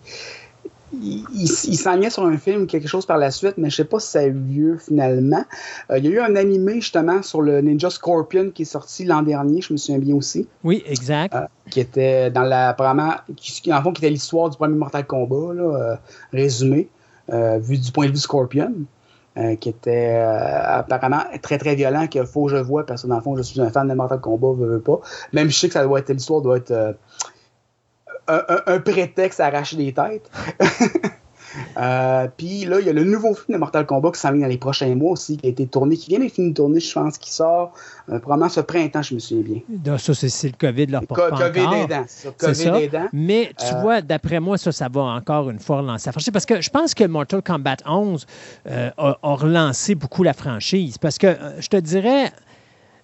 il, 1.00 1.24
il, 1.34 2.10
sur 2.10 2.24
un 2.24 2.36
film, 2.36 2.66
quelque 2.66 2.88
chose 2.88 3.06
par 3.06 3.18
la 3.18 3.30
suite, 3.30 3.54
mais 3.56 3.70
je 3.70 3.76
sais 3.76 3.84
pas 3.84 3.98
si 3.98 4.10
ça 4.10 4.20
a 4.20 4.24
eu 4.24 4.32
lieu 4.32 4.78
finalement. 4.78 5.44
Euh, 5.90 5.98
il 5.98 6.04
y 6.04 6.08
a 6.08 6.10
eu 6.10 6.20
un 6.20 6.36
animé 6.36 6.74
justement 6.74 7.22
sur 7.22 7.42
le 7.42 7.60
Ninja 7.60 7.90
Scorpion 7.90 8.50
qui 8.50 8.62
est 8.62 8.66
sorti 8.66 9.04
l'an 9.04 9.22
dernier, 9.22 9.60
je 9.60 9.72
me 9.72 9.78
souviens 9.78 9.98
bien 9.98 10.14
aussi. 10.14 10.46
Oui, 10.64 10.82
exact. 10.86 11.34
Euh, 11.34 11.46
qui 11.70 11.80
était 11.80 12.30
dans 12.30 12.42
la 12.42 12.70
apparemment, 12.70 13.14
qui, 13.36 13.72
en 13.72 13.82
fond, 13.82 13.92
qui 13.92 14.02
était 14.02 14.10
l'histoire 14.10 14.50
du 14.50 14.56
premier 14.56 14.76
Mortal 14.76 15.06
Kombat, 15.06 15.54
là, 15.54 15.62
euh, 15.62 15.96
résumé, 16.32 16.88
vu 17.60 17.78
du 17.78 17.92
point 17.92 18.06
de 18.06 18.12
vue 18.12 18.18
Scorpion. 18.18 18.72
Qui 19.60 19.68
était 19.68 20.16
apparemment 20.16 21.22
très 21.40 21.58
très 21.58 21.74
violent, 21.74 22.06
qu'il 22.06 22.26
faut 22.26 22.48
je 22.48 22.56
vois, 22.56 22.84
parce 22.84 23.02
que 23.02 23.06
dans 23.06 23.16
le 23.16 23.22
fond, 23.22 23.36
je 23.36 23.42
suis 23.42 23.60
un 23.60 23.70
fan 23.70 23.88
de 23.88 23.94
Mortal 23.94 24.20
Kombat, 24.20 24.52
veux, 24.52 24.66
veux 24.66 24.80
pas. 24.80 25.00
Même 25.32 25.50
je 25.50 25.58
sais 25.58 25.68
que 25.68 25.74
ça 25.74 25.84
doit 25.84 26.00
être 26.00 26.10
l'histoire 26.10 26.42
doit 26.42 26.58
être 26.58 26.96
un, 28.28 28.80
prétexte 28.80 29.40
à 29.40 29.46
arracher 29.46 29.76
des 29.76 29.92
têtes. 29.92 30.30
Euh, 31.76 32.28
puis 32.36 32.64
là, 32.64 32.80
il 32.80 32.86
y 32.86 32.90
a 32.90 32.92
le 32.92 33.04
nouveau 33.04 33.34
film 33.34 33.54
de 33.54 33.58
Mortal 33.58 33.86
Kombat 33.86 34.12
qui 34.12 34.20
s'en 34.20 34.32
vient 34.32 34.42
dans 34.42 34.48
les 34.48 34.58
prochains 34.58 34.94
mois 34.94 35.12
aussi, 35.12 35.36
qui 35.36 35.46
a 35.46 35.50
été 35.50 35.66
tourné, 35.66 35.96
qui 35.96 36.10
vient 36.10 36.18
d'être 36.18 36.32
fini 36.32 36.50
de 36.50 36.54
tourner, 36.54 36.80
je 36.80 36.92
pense, 36.92 37.18
qui 37.18 37.32
sort 37.32 37.72
euh, 38.08 38.18
probablement 38.18 38.48
ce 38.48 38.60
printemps, 38.60 39.02
je 39.02 39.14
me 39.14 39.18
souviens 39.18 39.62
bien. 39.84 39.98
ça, 39.98 40.14
c'est 40.14 40.48
le 40.48 40.54
COVID, 40.58 40.86
leur 40.86 41.06
porte 41.06 41.30
Co 41.30 41.36
COVID 41.36 41.82
aidant, 41.82 42.04
c'est 42.06 42.54
ça. 42.54 42.78
Mais 43.12 43.52
tu 43.58 43.74
euh, 43.74 43.80
vois, 43.80 44.02
d'après 44.02 44.40
moi, 44.40 44.58
ça, 44.58 44.72
ça 44.72 44.88
va 44.88 45.02
encore 45.02 45.50
une 45.50 45.58
fois 45.58 45.78
relancer 45.78 46.08
la 46.08 46.12
franchise. 46.12 46.32
Parce 46.32 46.46
que 46.46 46.60
je 46.60 46.70
pense 46.70 46.94
que 46.94 47.04
Mortal 47.04 47.42
Kombat 47.42 47.76
11 47.86 48.26
a, 48.66 49.16
relancé 49.22 49.94
beaucoup 49.94 50.22
la 50.22 50.32
franchise. 50.32 50.98
Parce 50.98 51.18
que 51.18 51.36
je 51.58 51.68
te 51.68 51.76
dirais 51.76 52.32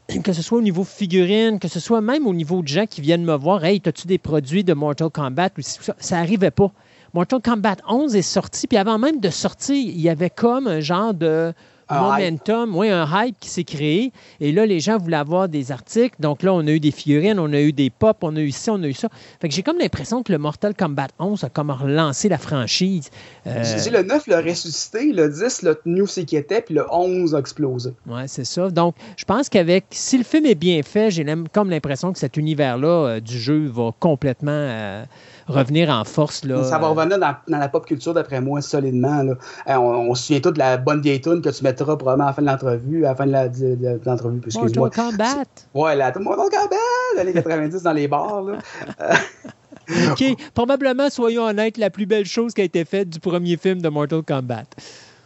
que 0.24 0.32
ce 0.32 0.42
soit 0.42 0.58
au 0.58 0.62
niveau 0.62 0.84
figurine, 0.84 1.58
que 1.58 1.68
ce 1.68 1.80
soit 1.80 2.00
même 2.00 2.26
au 2.26 2.34
niveau 2.34 2.62
de 2.62 2.68
gens 2.68 2.86
qui 2.86 3.00
viennent 3.00 3.24
me 3.24 3.34
voir, 3.34 3.64
hey, 3.64 3.80
as-tu 3.84 4.06
des 4.06 4.18
produits 4.18 4.64
de 4.64 4.72
Mortal 4.72 5.10
Kombat? 5.10 5.50
Ça, 5.60 5.94
ça 5.98 6.16
n'arrivait 6.16 6.50
pas. 6.50 6.72
Mortal 7.14 7.40
Kombat 7.40 7.76
11 7.88 8.16
est 8.16 8.22
sorti, 8.22 8.66
puis 8.66 8.78
avant 8.78 8.98
même 8.98 9.20
de 9.20 9.30
sortir, 9.30 9.76
il 9.76 10.00
y 10.00 10.08
avait 10.08 10.30
comme 10.30 10.66
un 10.66 10.80
genre 10.80 11.14
de 11.14 11.52
momentum, 11.90 12.76
oui, 12.76 12.90
un 12.90 13.06
hype 13.10 13.38
qui 13.40 13.48
s'est 13.48 13.64
créé. 13.64 14.12
Et 14.40 14.52
là, 14.52 14.66
les 14.66 14.80
gens 14.80 14.98
voulaient 14.98 15.16
avoir 15.16 15.48
des 15.48 15.72
articles. 15.72 16.16
Donc 16.20 16.42
là, 16.42 16.52
on 16.52 16.66
a 16.66 16.70
eu 16.70 16.80
des 16.80 16.90
figurines, 16.90 17.38
on 17.38 17.52
a 17.52 17.60
eu 17.60 17.72
des 17.72 17.90
pop, 17.90 18.18
on 18.22 18.36
a 18.36 18.40
eu 18.40 18.50
ci, 18.50 18.70
on 18.70 18.82
a 18.82 18.86
eu 18.86 18.92
ça. 18.92 19.08
Fait 19.40 19.48
que 19.48 19.54
j'ai 19.54 19.62
comme 19.62 19.78
l'impression 19.78 20.22
que 20.22 20.32
le 20.32 20.38
Mortal 20.38 20.74
Kombat 20.74 21.08
11 21.18 21.44
a 21.44 21.48
comme 21.48 21.70
relancé 21.70 22.28
la 22.28 22.38
franchise. 22.38 23.10
Euh... 23.46 23.62
Le 23.90 24.02
9 24.02 24.26
l'a 24.26 24.40
ressuscité, 24.42 25.12
le 25.12 25.28
10 25.28 25.62
l'a 25.62 25.74
tenu 25.76 26.06
ce 26.06 26.20
qui 26.20 26.36
était, 26.36 26.60
puis 26.60 26.74
le 26.74 26.84
11 26.90 27.34
a 27.34 27.38
explosé. 27.38 27.92
Oui, 28.06 28.22
c'est 28.26 28.44
ça. 28.44 28.70
Donc, 28.70 28.94
je 29.16 29.24
pense 29.24 29.48
qu'avec, 29.48 29.86
si 29.90 30.18
le 30.18 30.24
film 30.24 30.46
est 30.46 30.54
bien 30.54 30.82
fait, 30.82 31.10
j'ai 31.10 31.24
comme 31.52 31.70
l'impression 31.70 32.12
que 32.12 32.18
cet 32.18 32.36
univers-là 32.36 32.88
euh, 32.88 33.20
du 33.20 33.38
jeu 33.38 33.66
va 33.66 33.92
complètement... 33.98 34.50
Euh, 34.52 35.04
revenir 35.48 35.90
en 35.90 36.04
force. 36.04 36.44
Là. 36.44 36.62
Ça 36.64 36.78
va 36.78 36.88
revenir 36.88 37.18
dans, 37.18 37.34
la 37.48 37.68
pop 37.68 37.86
culture, 37.86 38.14
d'après 38.14 38.40
moi, 38.40 38.60
solidement. 38.60 39.22
Là. 39.22 39.34
On, 39.78 40.14
se 40.14 40.24
souvient 40.24 40.40
tout 40.40 40.50
de 40.50 40.58
la 40.58 40.76
bonne 40.76 41.00
vieille 41.00 41.20
tune 41.20 41.42
que 41.42 41.48
tu 41.48 41.64
mettras 41.64 41.96
probablement 41.96 42.24
à 42.24 42.28
la 42.28 42.34
fin 42.34 42.42
de 42.42 42.46
l'entrevue, 42.46 43.04
à 43.04 43.08
la 43.08 43.14
fin 43.14 43.26
de 43.26 44.00
l'entrevue. 44.04 44.40
Mortal 44.54 44.90
Kombat. 44.90 45.44
Ouais, 45.74 45.96
la 45.96 46.12
Mortal 46.18 46.48
Kombat, 46.50 47.24
les 47.24 47.32
90 47.32 47.82
dans 47.82 47.92
les 47.92 48.08
bars. 48.08 48.42
Là. 48.42 48.58
OK. 50.10 50.24
Probablement, 50.54 51.08
soyons 51.10 51.44
honnêtes, 51.44 51.78
la 51.78 51.90
plus 51.90 52.06
belle 52.06 52.26
chose 52.26 52.52
qui 52.52 52.60
a 52.60 52.64
été 52.64 52.84
faite 52.84 53.08
du 53.08 53.20
premier 53.20 53.56
film 53.56 53.80
de 53.80 53.88
Mortal 53.88 54.22
Kombat. 54.22 54.66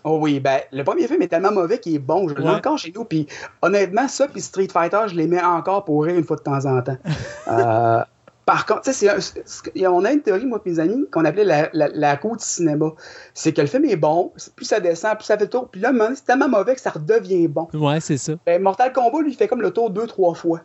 Oh 0.05 0.19
oui, 0.21 0.41
ben, 0.41 0.61
le 0.73 0.83
premier 0.83 1.07
film 1.07 1.23
est 1.23 1.29
tellement 1.29 1.53
mauvais 1.53 1.79
qu'il 1.79 1.95
est 1.95 2.01
bon. 2.01 2.29
Je 2.29 2.35
l'ai 2.35 2.49
encore 2.49 2.77
chez 2.77 2.93
nous. 2.95 3.05
Puis 3.05 3.27
honnêtement, 3.61 4.09
ça, 4.09 4.27
puis 4.27 4.41
Street 4.41 4.69
Fighter, 4.73 5.03
je 5.07 5.15
les 5.15 5.29
mets 5.29 5.43
encore 5.43 5.85
pour 5.85 6.05
rire 6.05 6.17
une 6.17 6.25
fois 6.25 6.37
de 6.37 6.43
temps 6.43 6.65
en 6.67 6.83
temps. 6.83 6.97
euh, 7.49 8.03
par 8.45 8.67
contre, 8.67 8.91
on 9.89 10.05
a 10.05 10.13
une 10.13 10.23
théorie, 10.23 10.47
moi 10.47 10.61
et 10.65 10.71
mes 10.71 10.81
amis, 10.81 11.07
qu'on 11.13 11.25
appelait 11.25 11.45
la, 11.45 11.71
la, 11.73 12.15
roue 12.17 12.37
du 12.37 12.45
cinéma. 12.45 12.93
C'est 13.35 13.53
que 13.53 13.61
le 13.61 13.67
film 13.67 13.85
est 13.85 13.97
bon, 13.97 14.33
plus 14.57 14.67
ça 14.67 14.81
descend, 14.81 15.17
plus 15.17 15.25
ça 15.25 15.39
fait 15.39 15.45
le 15.45 15.51
tour. 15.51 15.69
Puis 15.69 15.81
là, 15.81 15.93
c'est 16.15 16.25
tellement 16.25 16.49
mauvais 16.49 16.75
que 16.75 16.81
ça 16.81 16.91
redevient 16.91 17.47
bon. 17.49 17.69
Ouais, 17.73 18.01
c'est 18.01 18.17
ça. 18.17 18.35
Ben, 18.45 18.61
Mortal 18.61 18.93
Kombat, 18.93 19.23
lui, 19.23 19.35
fait 19.35 19.47
comme 19.49 19.63
le 19.63 19.71
tour 19.71 19.91
deux, 19.91 20.07
trois 20.07 20.35
fois. 20.35 20.61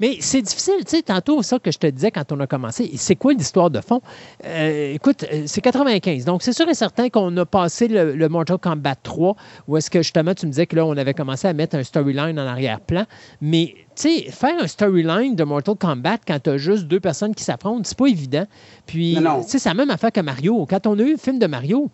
Mais 0.00 0.16
c'est 0.20 0.42
difficile, 0.42 0.84
tu 0.84 0.96
sais, 0.96 1.02
tantôt, 1.02 1.42
ça 1.42 1.58
que 1.58 1.70
je 1.70 1.78
te 1.78 1.86
disais 1.86 2.10
quand 2.10 2.32
on 2.32 2.40
a 2.40 2.46
commencé, 2.46 2.90
c'est 2.96 3.16
quoi 3.16 3.32
l'histoire 3.32 3.70
de 3.70 3.80
fond? 3.80 4.00
Euh, 4.44 4.94
écoute, 4.94 5.24
euh, 5.32 5.44
c'est 5.46 5.60
95, 5.60 6.24
donc 6.24 6.42
c'est 6.42 6.52
sûr 6.52 6.68
et 6.68 6.74
certain 6.74 7.08
qu'on 7.08 7.36
a 7.36 7.44
passé 7.44 7.88
le, 7.88 8.28
Mortal 8.28 8.58
Kombat 8.58 8.96
3, 9.02 9.36
où 9.66 9.76
est-ce 9.76 9.90
que 9.90 10.00
justement 10.00 10.34
tu 10.34 10.46
me 10.46 10.50
disais 10.50 10.66
que 10.66 10.76
là, 10.76 10.84
on 10.84 10.96
avait 10.96 11.14
commencé 11.14 11.48
à 11.48 11.52
mettre 11.52 11.76
un 11.76 11.82
storyline 11.82 12.38
en 12.38 12.46
arrière-plan, 12.46 13.04
mais 13.40 13.74
tu 13.96 14.24
sais, 14.24 14.30
faire 14.30 14.62
un 14.62 14.66
storyline 14.66 15.34
de 15.34 15.44
Mortal 15.44 15.74
Kombat 15.74 16.18
quand 16.26 16.38
tu 16.42 16.50
as 16.50 16.58
juste 16.58 16.84
deux 16.84 17.00
personnes 17.00 17.34
qui 17.34 17.44
s'affrontent, 17.44 17.82
c'est 17.84 17.98
pas 17.98 18.06
évident. 18.06 18.46
Puis, 18.86 19.16
tu 19.16 19.48
sais, 19.48 19.58
c'est 19.58 19.68
la 19.68 19.74
même 19.74 19.90
affaire 19.90 20.12
que 20.12 20.20
Mario. 20.20 20.66
Quand 20.66 20.86
on 20.86 20.98
a 20.98 21.02
eu 21.02 21.12
le 21.12 21.18
film 21.18 21.38
de 21.38 21.46
Mario, 21.46 21.90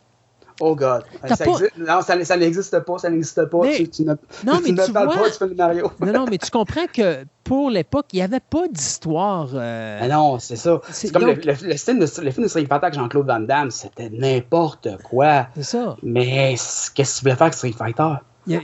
Oh 0.60 0.76
God. 0.76 1.02
Ça 1.26 1.44
Non, 1.76 2.00
ça, 2.00 2.24
ça 2.24 2.36
n'existe 2.36 2.78
pas, 2.80 2.98
ça 2.98 3.10
n'existe 3.10 3.44
pas. 3.46 3.60
tu, 3.76 3.88
tu, 3.88 4.02
ne, 4.02 4.14
non, 4.44 4.60
mais 4.62 4.84
tu, 4.84 4.92
parles 4.92 5.08
pas 5.08 5.28
du 5.28 5.36
film 5.36 5.54
Mario. 5.56 5.90
non, 6.00 6.12
non, 6.12 6.26
mais 6.30 6.38
tu 6.38 6.50
comprends 6.50 6.86
que 6.92 7.24
pour 7.42 7.70
l'époque, 7.70 8.06
il 8.12 8.16
n'y 8.16 8.22
avait 8.22 8.40
pas 8.40 8.68
d'histoire. 8.68 9.50
Euh... 9.54 9.98
Ah 10.00 10.08
non, 10.08 10.38
c'est 10.38 10.56
ça. 10.56 10.80
C'est 10.90 11.12
comme 11.12 11.26
le, 11.26 11.34
le, 11.34 11.52
le, 11.62 11.76
film 11.76 11.98
de, 11.98 12.06
le 12.22 12.30
film 12.30 12.44
de 12.44 12.48
Street 12.48 12.66
Fighter 12.66 12.86
avec 12.86 12.94
Jean-Claude 12.94 13.26
Van 13.26 13.40
Damme, 13.40 13.70
c'était 13.70 14.10
n'importe 14.10 14.88
quoi. 15.02 15.48
C'est 15.56 15.64
ça. 15.64 15.96
Mais 16.02 16.54
qu'est-ce 16.94 17.12
que 17.12 17.18
tu 17.18 17.24
voulais 17.24 17.36
faire 17.36 17.42
avec 17.42 17.54
Street 17.54 17.74
Fighter? 17.76 18.14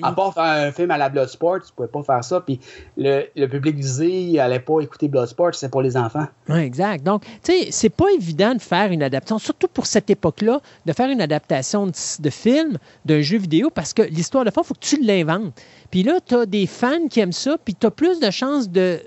À 0.02 0.12
part 0.12 0.34
faire 0.34 0.44
un 0.44 0.72
film 0.72 0.90
à 0.90 0.98
la 0.98 1.08
Bloodsport, 1.08 1.60
tu 1.66 1.72
pouvais 1.74 1.88
pas 1.88 2.02
faire 2.02 2.24
ça. 2.24 2.40
Puis 2.40 2.60
le, 2.96 3.24
le 3.34 3.46
public 3.46 3.76
visé, 3.76 4.08
il 4.08 4.38
allait 4.38 4.60
pas 4.60 4.80
écouter 4.80 5.08
Bloodsport, 5.08 5.54
c'est 5.54 5.70
pour 5.70 5.82
les 5.82 5.96
enfants. 5.96 6.26
Oui, 6.48 6.58
exact. 6.58 7.04
Donc, 7.04 7.24
tu 7.42 7.52
sais, 7.52 7.68
c'est 7.70 7.88
pas 7.90 8.10
évident 8.14 8.54
de 8.54 8.60
faire 8.60 8.90
une 8.90 9.02
adaptation, 9.02 9.38
surtout 9.38 9.68
pour 9.68 9.86
cette 9.86 10.10
époque-là, 10.10 10.60
de 10.86 10.92
faire 10.92 11.10
une 11.10 11.20
adaptation 11.20 11.86
de, 11.86 11.92
de 12.20 12.30
film, 12.30 12.78
d'un 13.04 13.20
jeu 13.20 13.38
vidéo, 13.38 13.70
parce 13.70 13.92
que 13.92 14.02
l'histoire 14.02 14.44
de 14.44 14.50
fond, 14.50 14.62
il 14.62 14.66
faut 14.66 14.74
que 14.74 14.80
tu 14.80 15.02
l'inventes. 15.02 15.52
Puis 15.90 16.02
là, 16.02 16.18
tu 16.24 16.34
as 16.34 16.46
des 16.46 16.66
fans 16.66 17.08
qui 17.08 17.20
aiment 17.20 17.32
ça, 17.32 17.56
puis 17.64 17.74
tu 17.74 17.86
as 17.86 17.90
plus 17.90 18.20
de 18.20 18.30
chances 18.30 18.68
de 18.70 19.00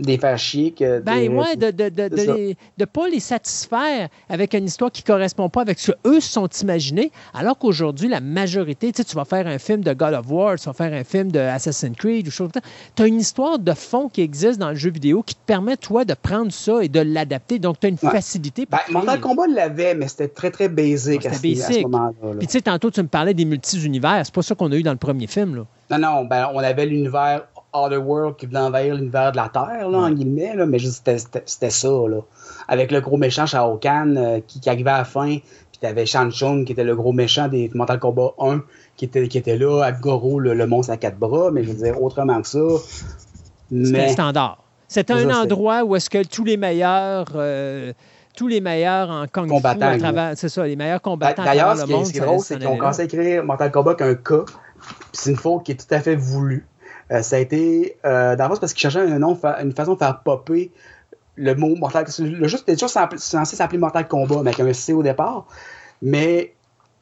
des 0.00 0.18
faire 0.18 0.38
chier 0.38 0.72
que. 0.72 1.00
Ben, 1.00 1.32
ouais, 1.32 1.56
de 1.56 1.66
ne 1.66 1.70
de, 1.70 1.88
de, 1.88 2.54
de, 2.78 2.84
pas 2.84 3.08
les 3.08 3.20
satisfaire 3.20 4.08
avec 4.28 4.54
une 4.54 4.64
histoire 4.64 4.90
qui 4.90 5.02
ne 5.02 5.06
correspond 5.06 5.48
pas 5.48 5.62
avec 5.62 5.78
ce 5.78 5.92
qu'eux 5.92 6.20
se 6.20 6.32
sont 6.32 6.48
imaginés, 6.48 7.10
alors 7.34 7.58
qu'aujourd'hui, 7.58 8.08
la 8.08 8.20
majorité, 8.20 8.92
tu 8.92 8.98
sais, 8.98 9.04
tu 9.04 9.16
vas 9.16 9.24
faire 9.24 9.46
un 9.46 9.58
film 9.58 9.82
de 9.82 9.92
God 9.92 10.14
of 10.14 10.30
War, 10.30 10.58
tu 10.58 10.64
vas 10.64 10.72
faire 10.72 10.92
un 10.92 11.04
film 11.04 11.30
de 11.30 11.38
Assassin's 11.38 11.96
Creed, 11.96 12.26
ou 12.26 12.30
chose 12.30 12.50
Tu 12.96 13.02
as 13.02 13.06
une 13.06 13.20
histoire 13.20 13.58
de 13.58 13.72
fond 13.72 14.08
qui 14.08 14.22
existe 14.22 14.58
dans 14.58 14.70
le 14.70 14.76
jeu 14.76 14.90
vidéo 14.90 15.22
qui 15.22 15.34
te 15.34 15.44
permet, 15.44 15.76
toi, 15.76 16.04
de 16.04 16.14
prendre 16.14 16.52
ça 16.52 16.82
et 16.82 16.88
de 16.88 17.00
l'adapter. 17.00 17.58
Donc, 17.58 17.80
tu 17.80 17.86
as 17.86 17.90
une 17.90 17.98
facilité. 17.98 18.66
Pour 18.66 18.78
ben, 18.86 18.92
Mortal 18.92 19.20
Kombat 19.20 19.46
l'avait, 19.48 19.94
mais 19.94 20.08
c'était 20.08 20.28
très, 20.28 20.50
très 20.50 20.68
basic, 20.68 21.26
à, 21.26 21.32
ce 21.32 21.82
moment-là. 21.82 22.12
Puis, 22.38 22.46
tu 22.46 22.52
sais, 22.52 22.62
tantôt, 22.62 22.90
tu 22.90 23.02
me 23.02 23.08
parlais 23.08 23.34
des 23.34 23.44
multi-univers. 23.44 24.22
C'est 24.24 24.34
pas 24.34 24.42
ça 24.42 24.54
qu'on 24.54 24.70
a 24.72 24.76
eu 24.76 24.82
dans 24.82 24.92
le 24.92 24.98
premier 24.98 25.26
film, 25.26 25.56
là. 25.56 25.66
Non, 25.90 25.98
non, 25.98 26.24
ben, 26.24 26.48
on 26.54 26.58
avait 26.58 26.86
l'univers 26.86 27.42
Otherworld 27.72 28.36
qui 28.36 28.46
voulait 28.46 28.58
envahir 28.58 28.94
l'univers 28.94 29.32
de 29.32 29.36
la 29.36 29.48
Terre, 29.48 29.88
là, 29.88 29.98
en 29.98 30.10
guillemets, 30.10 30.54
là, 30.56 30.66
mais 30.66 30.78
c'était 30.78 31.70
ça, 31.70 31.88
là. 31.88 32.20
Avec 32.68 32.90
le 32.90 33.00
gros 33.00 33.16
méchant 33.16 33.46
Shao 33.46 33.76
Kahn 33.76 34.16
euh, 34.16 34.40
qui, 34.46 34.68
arrivait 34.68 34.90
à 34.90 34.98
la 34.98 35.04
fin, 35.04 35.38
puis 35.38 35.80
t'avais 35.80 36.06
Shang 36.06 36.30
Tsung 36.30 36.64
qui 36.64 36.72
était 36.72 36.84
le 36.84 36.94
gros 36.94 37.12
méchant 37.12 37.48
des 37.48 37.70
Mortal 37.74 37.98
Kombat 37.98 38.34
1 38.38 38.62
qui 38.96 39.04
était, 39.06 39.28
qui 39.28 39.38
était 39.38 39.56
là, 39.56 39.82
avec 39.82 40.00
Goro, 40.00 40.38
le, 40.38 40.66
monstre 40.66 40.92
à 40.92 40.96
quatre 40.96 41.18
bras, 41.18 41.50
mais 41.50 41.64
je 41.64 41.70
veux 41.70 41.82
dire, 41.84 42.02
autrement 42.02 42.40
que 42.42 42.48
ça. 42.48 42.58
C'était 43.70 44.08
standard. 44.08 44.58
C'était 44.88 45.12
un 45.12 45.30
endroit 45.30 45.84
où 45.84 45.94
est-ce 45.96 46.10
que 46.10 46.26
tous 46.26 46.44
les 46.44 46.56
meilleurs. 46.56 47.26
Euh, 47.34 47.92
tous 48.36 48.46
les 48.46 48.60
meilleurs 48.60 49.10
en 49.10 49.26
Kung 49.26 49.48
Fu 49.48 49.66
à 49.66 49.98
travers, 49.98 50.32
c'est 50.36 50.48
ça, 50.48 50.64
les 50.64 50.76
meilleurs 50.76 51.02
combattants 51.02 51.44
D'ailleurs, 51.44 51.76
ce 51.76 51.84
qui 52.10 52.18
est 52.18 52.20
drôle, 52.20 52.40
c'est 52.40 52.62
qu'on 52.62 52.76
commencé 52.76 53.02
à 53.02 53.04
écrire 53.04 53.44
Mortal 53.44 53.70
Kombat 53.70 53.96
qu'un 53.96 54.14
cas, 54.14 54.44
c'est 55.12 55.30
une 55.30 55.36
faute 55.36 55.64
qui 55.64 55.72
est 55.72 55.74
tout 55.74 55.94
à 55.94 56.00
fait 56.00 56.14
voulue. 56.14 56.66
Ça 57.10 57.36
a 57.36 57.38
été 57.40 57.96
euh, 58.04 58.36
d'avance 58.36 58.60
parce 58.60 58.72
qu'il 58.72 58.80
cherchait 58.80 59.00
un 59.00 59.18
nom, 59.18 59.38
une 59.60 59.72
façon 59.72 59.94
de 59.94 59.98
faire 59.98 60.20
popper 60.20 60.70
le 61.36 61.54
mot 61.54 61.74
Mortal 61.76 62.06
Le 62.18 62.48
jeu 62.48 62.58
était 62.58 62.74
toujours 62.74 62.90
censé 62.90 63.56
s'appeler 63.56 63.78
Mortal 63.78 64.06
Kombat, 64.06 64.42
mais 64.42 64.50
avec 64.50 64.60
un 64.60 64.72
C 64.72 64.92
au 64.92 65.02
départ. 65.02 65.46
Mais 66.02 66.54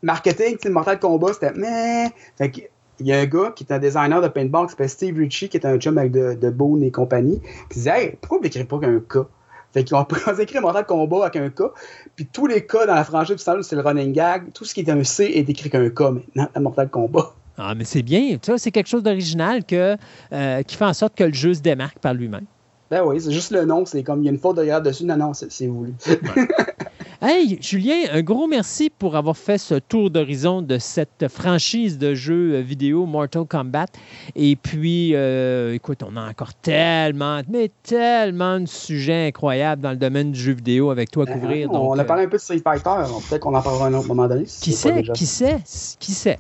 marketing, 0.03 0.57
Mortal 0.71 0.99
Kombat, 0.99 1.35
c'était 1.35 1.53
mais. 1.53 2.11
il 2.41 3.07
y 3.07 3.13
a 3.13 3.19
un 3.19 3.27
gars 3.27 3.53
qui 3.55 3.65
est 3.65 3.73
un 3.73 3.79
designer 3.79 4.21
de 4.21 4.29
paintball 4.29 4.67
qui 4.67 4.71
s'appelle 4.71 4.89
Steve 4.89 5.19
Ritchie, 5.19 5.49
qui 5.49 5.57
est 5.57 5.67
un 5.67 5.77
chum 5.79 5.99
avec 5.99 6.13
de, 6.13 6.35
de 6.35 6.51
Bone 6.51 6.83
et 6.83 6.91
compagnie, 6.91 7.41
qui 7.69 7.79
disait 7.79 7.91
Hey, 7.91 8.19
pourquoi 8.21 8.39
vous 8.39 8.45
n'écrivez 8.45 8.65
pas 8.65 8.79
qu'un 8.79 9.01
K? 9.01 9.27
Fait 9.73 9.85
qu'ils 9.85 9.97
ont 9.97 10.07
écrit 10.39 10.61
Mortal 10.61 10.87
Kombat 10.87 11.27
avec 11.27 11.37
un 11.37 11.51
K, 11.51 11.71
puis 12.17 12.27
tous 12.27 12.47
les 12.47 12.65
K 12.65 12.87
dans 12.87 12.95
la 12.95 13.05
franchise 13.05 13.37
du 13.37 13.63
c'est 13.63 13.77
le 13.77 13.83
running 13.83 14.13
gag, 14.13 14.53
tout 14.53 14.65
ce 14.65 14.73
qui 14.73 14.81
est 14.81 14.91
un 14.91 15.05
C 15.05 15.25
est 15.25 15.49
écrit 15.49 15.69
qu'un 15.69 15.91
K 15.91 16.01
maintenant, 16.01 16.49
à 16.55 16.61
Mortal 16.61 16.89
Kombat. 16.89 17.35
Ah, 17.59 17.75
mais 17.75 17.85
c'est 17.85 18.03
bien. 18.03 18.39
C'est 18.57 18.71
quelque 18.71 18.89
chose 18.89 19.03
d'original 19.03 19.65
que, 19.65 19.97
euh, 20.33 20.63
qui 20.63 20.77
fait 20.77 20.85
en 20.85 20.95
sorte 20.95 21.15
que 21.17 21.25
le 21.25 21.35
jeu 21.35 21.55
se 21.55 21.61
démarque 21.61 21.99
par 21.99 22.15
lui-même. 22.15 22.47
Ben 22.91 23.03
oui, 23.05 23.21
c'est 23.21 23.33
juste 23.33 23.51
le 23.51 23.65
nom. 23.67 23.85
C'est 23.85 24.03
comme 24.03 24.23
il 24.23 24.27
y 24.27 24.29
a 24.29 24.33
une 24.33 24.39
faute 24.39 24.57
de 24.57 24.81
dessus. 24.81 25.05
Non, 25.05 25.17
non, 25.17 25.33
c'est 25.35 25.67
voulu. 25.67 25.93
hey, 27.23 27.59
Julien, 27.61 28.05
un 28.13 28.23
gros 28.23 28.47
merci 28.47 28.89
pour 28.89 29.15
avoir 29.15 29.37
fait 29.37 29.59
ce 29.59 29.75
tour 29.75 30.09
d'horizon 30.09 30.63
de 30.63 30.79
cette 30.79 31.27
franchise 31.29 31.99
de 31.99 32.15
jeux 32.15 32.55
euh, 32.55 32.61
vidéo 32.61 33.05
Mortal 33.05 33.45
Kombat. 33.45 33.89
Et 34.37 34.57
puis, 34.57 35.15
euh, 35.15 35.75
écoute, 35.75 36.03
on 36.03 36.17
a 36.17 36.31
encore 36.31 36.55
tellement, 36.55 37.43
mais 37.51 37.71
tellement 37.83 38.61
de 38.61 38.67
sujets 38.67 39.27
incroyables 39.27 39.83
dans 39.83 39.91
le 39.91 39.97
domaine 39.97 40.33
du 40.33 40.41
jeu 40.41 40.53
vidéo 40.53 40.91
avec 40.91 41.11
toi 41.11 41.25
à 41.25 41.27
ben, 41.27 41.41
couvrir. 41.41 41.71
on 41.71 41.99
a 41.99 42.05
parlé 42.05 42.25
un 42.25 42.29
peu 42.29 42.39
de 42.39 42.43
Street 42.43 42.63
Fighter. 42.65 43.05
Peut-être 43.29 43.43
qu'on 43.43 43.55
en 43.55 43.61
parlera 43.61 43.87
à 43.87 43.89
un 43.89 43.95
autre 43.95 44.09
moment 44.09 44.29
donné. 44.29 44.45
qui 44.45 44.73
sait, 44.73 45.03
qui 45.03 45.27
sait, 45.27 45.59
qui 45.99 46.13
sait? 46.13 46.39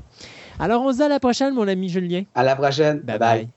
Alors, 0.60 0.82
on 0.82 0.92
se 0.92 0.96
dit 0.98 1.02
à 1.02 1.08
la 1.08 1.20
prochaine, 1.20 1.54
mon 1.54 1.68
ami 1.68 1.88
Julien. 1.88 2.24
À 2.34 2.42
la 2.42 2.56
prochaine. 2.56 3.00
bye. 3.00 3.18
bye. 3.18 3.48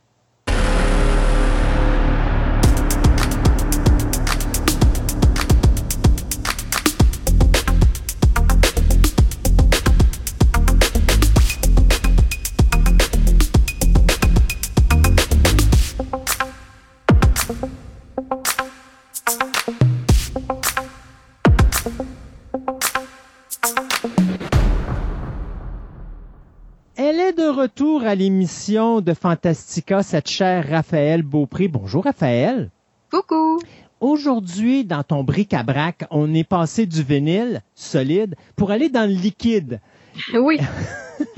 Retour 27.62 28.04
à 28.06 28.16
l'émission 28.16 29.02
de 29.02 29.14
Fantastica, 29.14 30.02
cette 30.02 30.28
chère 30.28 30.68
Raphaël 30.68 31.22
Beaupré. 31.22 31.68
Bonjour 31.68 32.06
Raphaël. 32.06 32.72
Coucou. 33.12 33.60
Aujourd'hui, 34.00 34.84
dans 34.84 35.04
ton 35.04 35.24
bric-à-brac, 35.24 36.06
on 36.10 36.34
est 36.34 36.44
passé 36.44 36.88
du 36.88 37.04
vinyle 37.04 37.62
solide 37.76 38.34
pour 38.56 38.72
aller 38.72 38.90
dans 38.90 39.08
le 39.08 39.14
liquide. 39.14 39.80
Oui. 40.34 40.58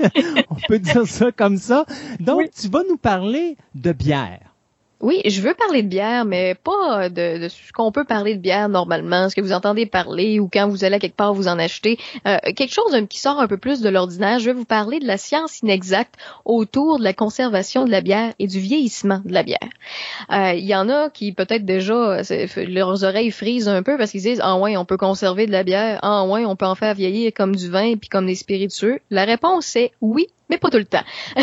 on 0.50 0.56
peut 0.66 0.78
dire 0.78 1.06
ça 1.06 1.30
comme 1.30 1.58
ça. 1.58 1.84
Donc, 2.20 2.50
tu 2.58 2.68
vas 2.68 2.82
nous 2.88 2.96
parler 2.96 3.58
de 3.74 3.92
bière. 3.92 4.40
Oui, 5.04 5.20
je 5.26 5.42
veux 5.42 5.52
parler 5.52 5.82
de 5.82 5.88
bière, 5.88 6.24
mais 6.24 6.54
pas 6.54 7.10
de, 7.10 7.48
ce 7.50 7.72
qu'on 7.74 7.92
peut 7.92 8.04
parler 8.04 8.36
de 8.36 8.40
bière 8.40 8.70
normalement, 8.70 9.28
ce 9.28 9.34
que 9.34 9.42
vous 9.42 9.52
entendez 9.52 9.84
parler 9.84 10.40
ou 10.40 10.48
quand 10.50 10.66
vous 10.66 10.82
allez 10.82 10.98
quelque 10.98 11.14
part 11.14 11.34
vous 11.34 11.46
en 11.46 11.58
acheter. 11.58 11.98
Euh, 12.26 12.38
quelque 12.56 12.72
chose 12.72 12.96
qui 13.10 13.18
sort 13.18 13.38
un 13.38 13.46
peu 13.46 13.58
plus 13.58 13.82
de 13.82 13.90
l'ordinaire. 13.90 14.38
Je 14.38 14.46
vais 14.46 14.54
vous 14.54 14.64
parler 14.64 15.00
de 15.00 15.06
la 15.06 15.18
science 15.18 15.60
inexacte 15.60 16.14
autour 16.46 16.98
de 16.98 17.04
la 17.04 17.12
conservation 17.12 17.84
de 17.84 17.90
la 17.90 18.00
bière 18.00 18.32
et 18.38 18.46
du 18.46 18.58
vieillissement 18.58 19.20
de 19.26 19.34
la 19.34 19.42
bière. 19.42 19.58
Euh, 20.32 20.54
il 20.54 20.64
y 20.64 20.74
en 20.74 20.88
a 20.88 21.10
qui 21.10 21.32
peut-être 21.32 21.66
déjà 21.66 22.22
leurs 22.56 23.04
oreilles 23.04 23.30
frisent 23.30 23.68
un 23.68 23.82
peu 23.82 23.98
parce 23.98 24.10
qu'ils 24.10 24.22
disent 24.22 24.40
ah 24.42 24.56
ouais 24.56 24.78
on 24.78 24.86
peut 24.86 24.96
conserver 24.96 25.46
de 25.46 25.52
la 25.52 25.64
bière, 25.64 25.98
ah 26.00 26.24
ouais 26.24 26.46
on 26.46 26.56
peut 26.56 26.64
en 26.64 26.76
faire 26.76 26.94
vieillir 26.94 27.30
comme 27.36 27.54
du 27.54 27.68
vin 27.68 27.96
puis 27.96 28.08
comme 28.08 28.24
des 28.24 28.36
spiritueux. 28.36 29.00
La 29.10 29.26
réponse 29.26 29.76
est 29.76 29.92
oui, 30.00 30.28
mais 30.48 30.58
pas 30.58 30.70
tout 30.70 30.78
le 30.78 30.84
temps. 30.84 31.04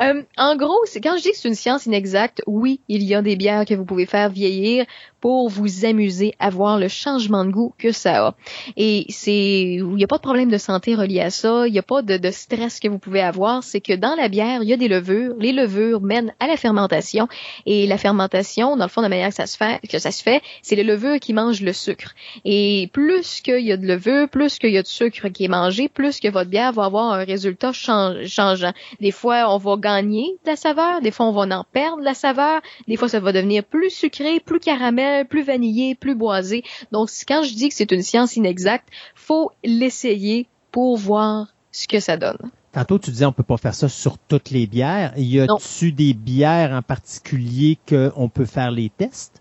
Euh, 0.00 0.22
en 0.38 0.56
gros, 0.56 0.78
quand 1.02 1.16
je 1.18 1.22
dis 1.22 1.30
que 1.30 1.36
c'est 1.36 1.48
une 1.48 1.54
science 1.54 1.84
inexacte, 1.84 2.42
oui, 2.46 2.80
il 2.88 3.02
y 3.02 3.14
a 3.14 3.20
des 3.20 3.36
bières 3.36 3.66
que 3.66 3.74
vous 3.74 3.84
pouvez 3.84 4.06
faire 4.06 4.30
vieillir 4.30 4.86
pour 5.20 5.50
vous 5.50 5.84
amuser 5.84 6.32
à 6.38 6.48
voir 6.48 6.78
le 6.78 6.88
changement 6.88 7.44
de 7.44 7.50
goût 7.50 7.74
que 7.78 7.92
ça 7.92 8.28
a. 8.28 8.34
Et 8.78 9.04
c'est, 9.10 9.74
il 9.74 9.94
n'y 9.94 10.04
a 10.04 10.06
pas 10.06 10.16
de 10.16 10.22
problème 10.22 10.50
de 10.50 10.56
santé 10.56 10.94
relié 10.94 11.20
à 11.20 11.28
ça, 11.28 11.66
il 11.66 11.72
n'y 11.72 11.78
a 11.78 11.82
pas 11.82 12.00
de, 12.00 12.16
de, 12.16 12.30
stress 12.30 12.80
que 12.80 12.88
vous 12.88 12.98
pouvez 12.98 13.20
avoir, 13.20 13.62
c'est 13.62 13.82
que 13.82 13.92
dans 13.92 14.14
la 14.14 14.28
bière, 14.28 14.62
il 14.62 14.68
y 14.68 14.72
a 14.72 14.78
des 14.78 14.88
levures, 14.88 15.34
les 15.38 15.52
levures 15.52 16.00
mènent 16.00 16.32
à 16.40 16.46
la 16.46 16.56
fermentation, 16.56 17.28
et 17.66 17.86
la 17.86 17.98
fermentation, 17.98 18.76
dans 18.76 18.84
le 18.84 18.90
fond, 18.90 19.02
de 19.02 19.06
la 19.06 19.10
manière 19.10 19.28
que 19.28 19.34
ça 19.34 19.46
se 19.46 19.58
fait, 19.58 19.80
que 19.86 19.98
ça 19.98 20.10
se 20.10 20.22
fait, 20.22 20.40
c'est 20.62 20.76
les 20.76 20.84
levures 20.84 21.20
qui 21.20 21.34
mangent 21.34 21.60
le 21.60 21.74
sucre. 21.74 22.14
Et 22.46 22.88
plus 22.92 23.42
qu'il 23.42 23.60
y 23.60 23.72
a 23.72 23.76
de 23.76 23.86
levure, 23.86 24.28
plus 24.28 24.58
qu'il 24.58 24.70
y 24.70 24.78
a 24.78 24.82
de 24.82 24.88
sucre 24.88 25.28
qui 25.28 25.44
est 25.44 25.48
mangé, 25.48 25.90
plus 25.90 26.20
que 26.20 26.28
votre 26.28 26.48
bière 26.48 26.72
va 26.72 26.84
avoir 26.84 27.12
un 27.12 27.24
résultat 27.24 27.69
changeant. 27.72 28.72
Des 29.00 29.10
fois, 29.10 29.54
on 29.54 29.58
va 29.58 29.76
gagner 29.76 30.38
de 30.44 30.50
la 30.50 30.56
saveur, 30.56 31.00
des 31.00 31.10
fois, 31.10 31.26
on 31.26 31.32
va 31.32 31.56
en 31.56 31.64
perdre 31.64 32.02
la 32.02 32.14
saveur, 32.14 32.60
des 32.88 32.96
fois, 32.96 33.08
ça 33.08 33.20
va 33.20 33.32
devenir 33.32 33.64
plus 33.64 33.90
sucré, 33.90 34.40
plus 34.40 34.60
caramel, 34.60 35.26
plus 35.26 35.42
vanillé, 35.42 35.94
plus 35.94 36.14
boisé. 36.14 36.62
Donc, 36.92 37.08
quand 37.26 37.42
je 37.42 37.54
dis 37.54 37.68
que 37.68 37.74
c'est 37.74 37.92
une 37.92 38.02
science 38.02 38.36
inexacte, 38.36 38.88
faut 39.14 39.52
l'essayer 39.64 40.46
pour 40.70 40.96
voir 40.96 41.48
ce 41.72 41.88
que 41.88 42.00
ça 42.00 42.16
donne. 42.16 42.50
Tantôt, 42.72 42.98
tu 43.00 43.10
disais 43.10 43.24
on 43.24 43.32
peut 43.32 43.42
pas 43.42 43.56
faire 43.56 43.74
ça 43.74 43.88
sur 43.88 44.16
toutes 44.16 44.50
les 44.50 44.66
bières. 44.66 45.12
Y 45.16 45.40
a-tu 45.40 45.90
des 45.90 46.14
bières 46.14 46.72
en 46.72 46.82
particulier 46.82 47.78
qu'on 47.88 48.28
peut 48.28 48.44
faire 48.44 48.70
les 48.70 48.90
tests? 48.90 49.39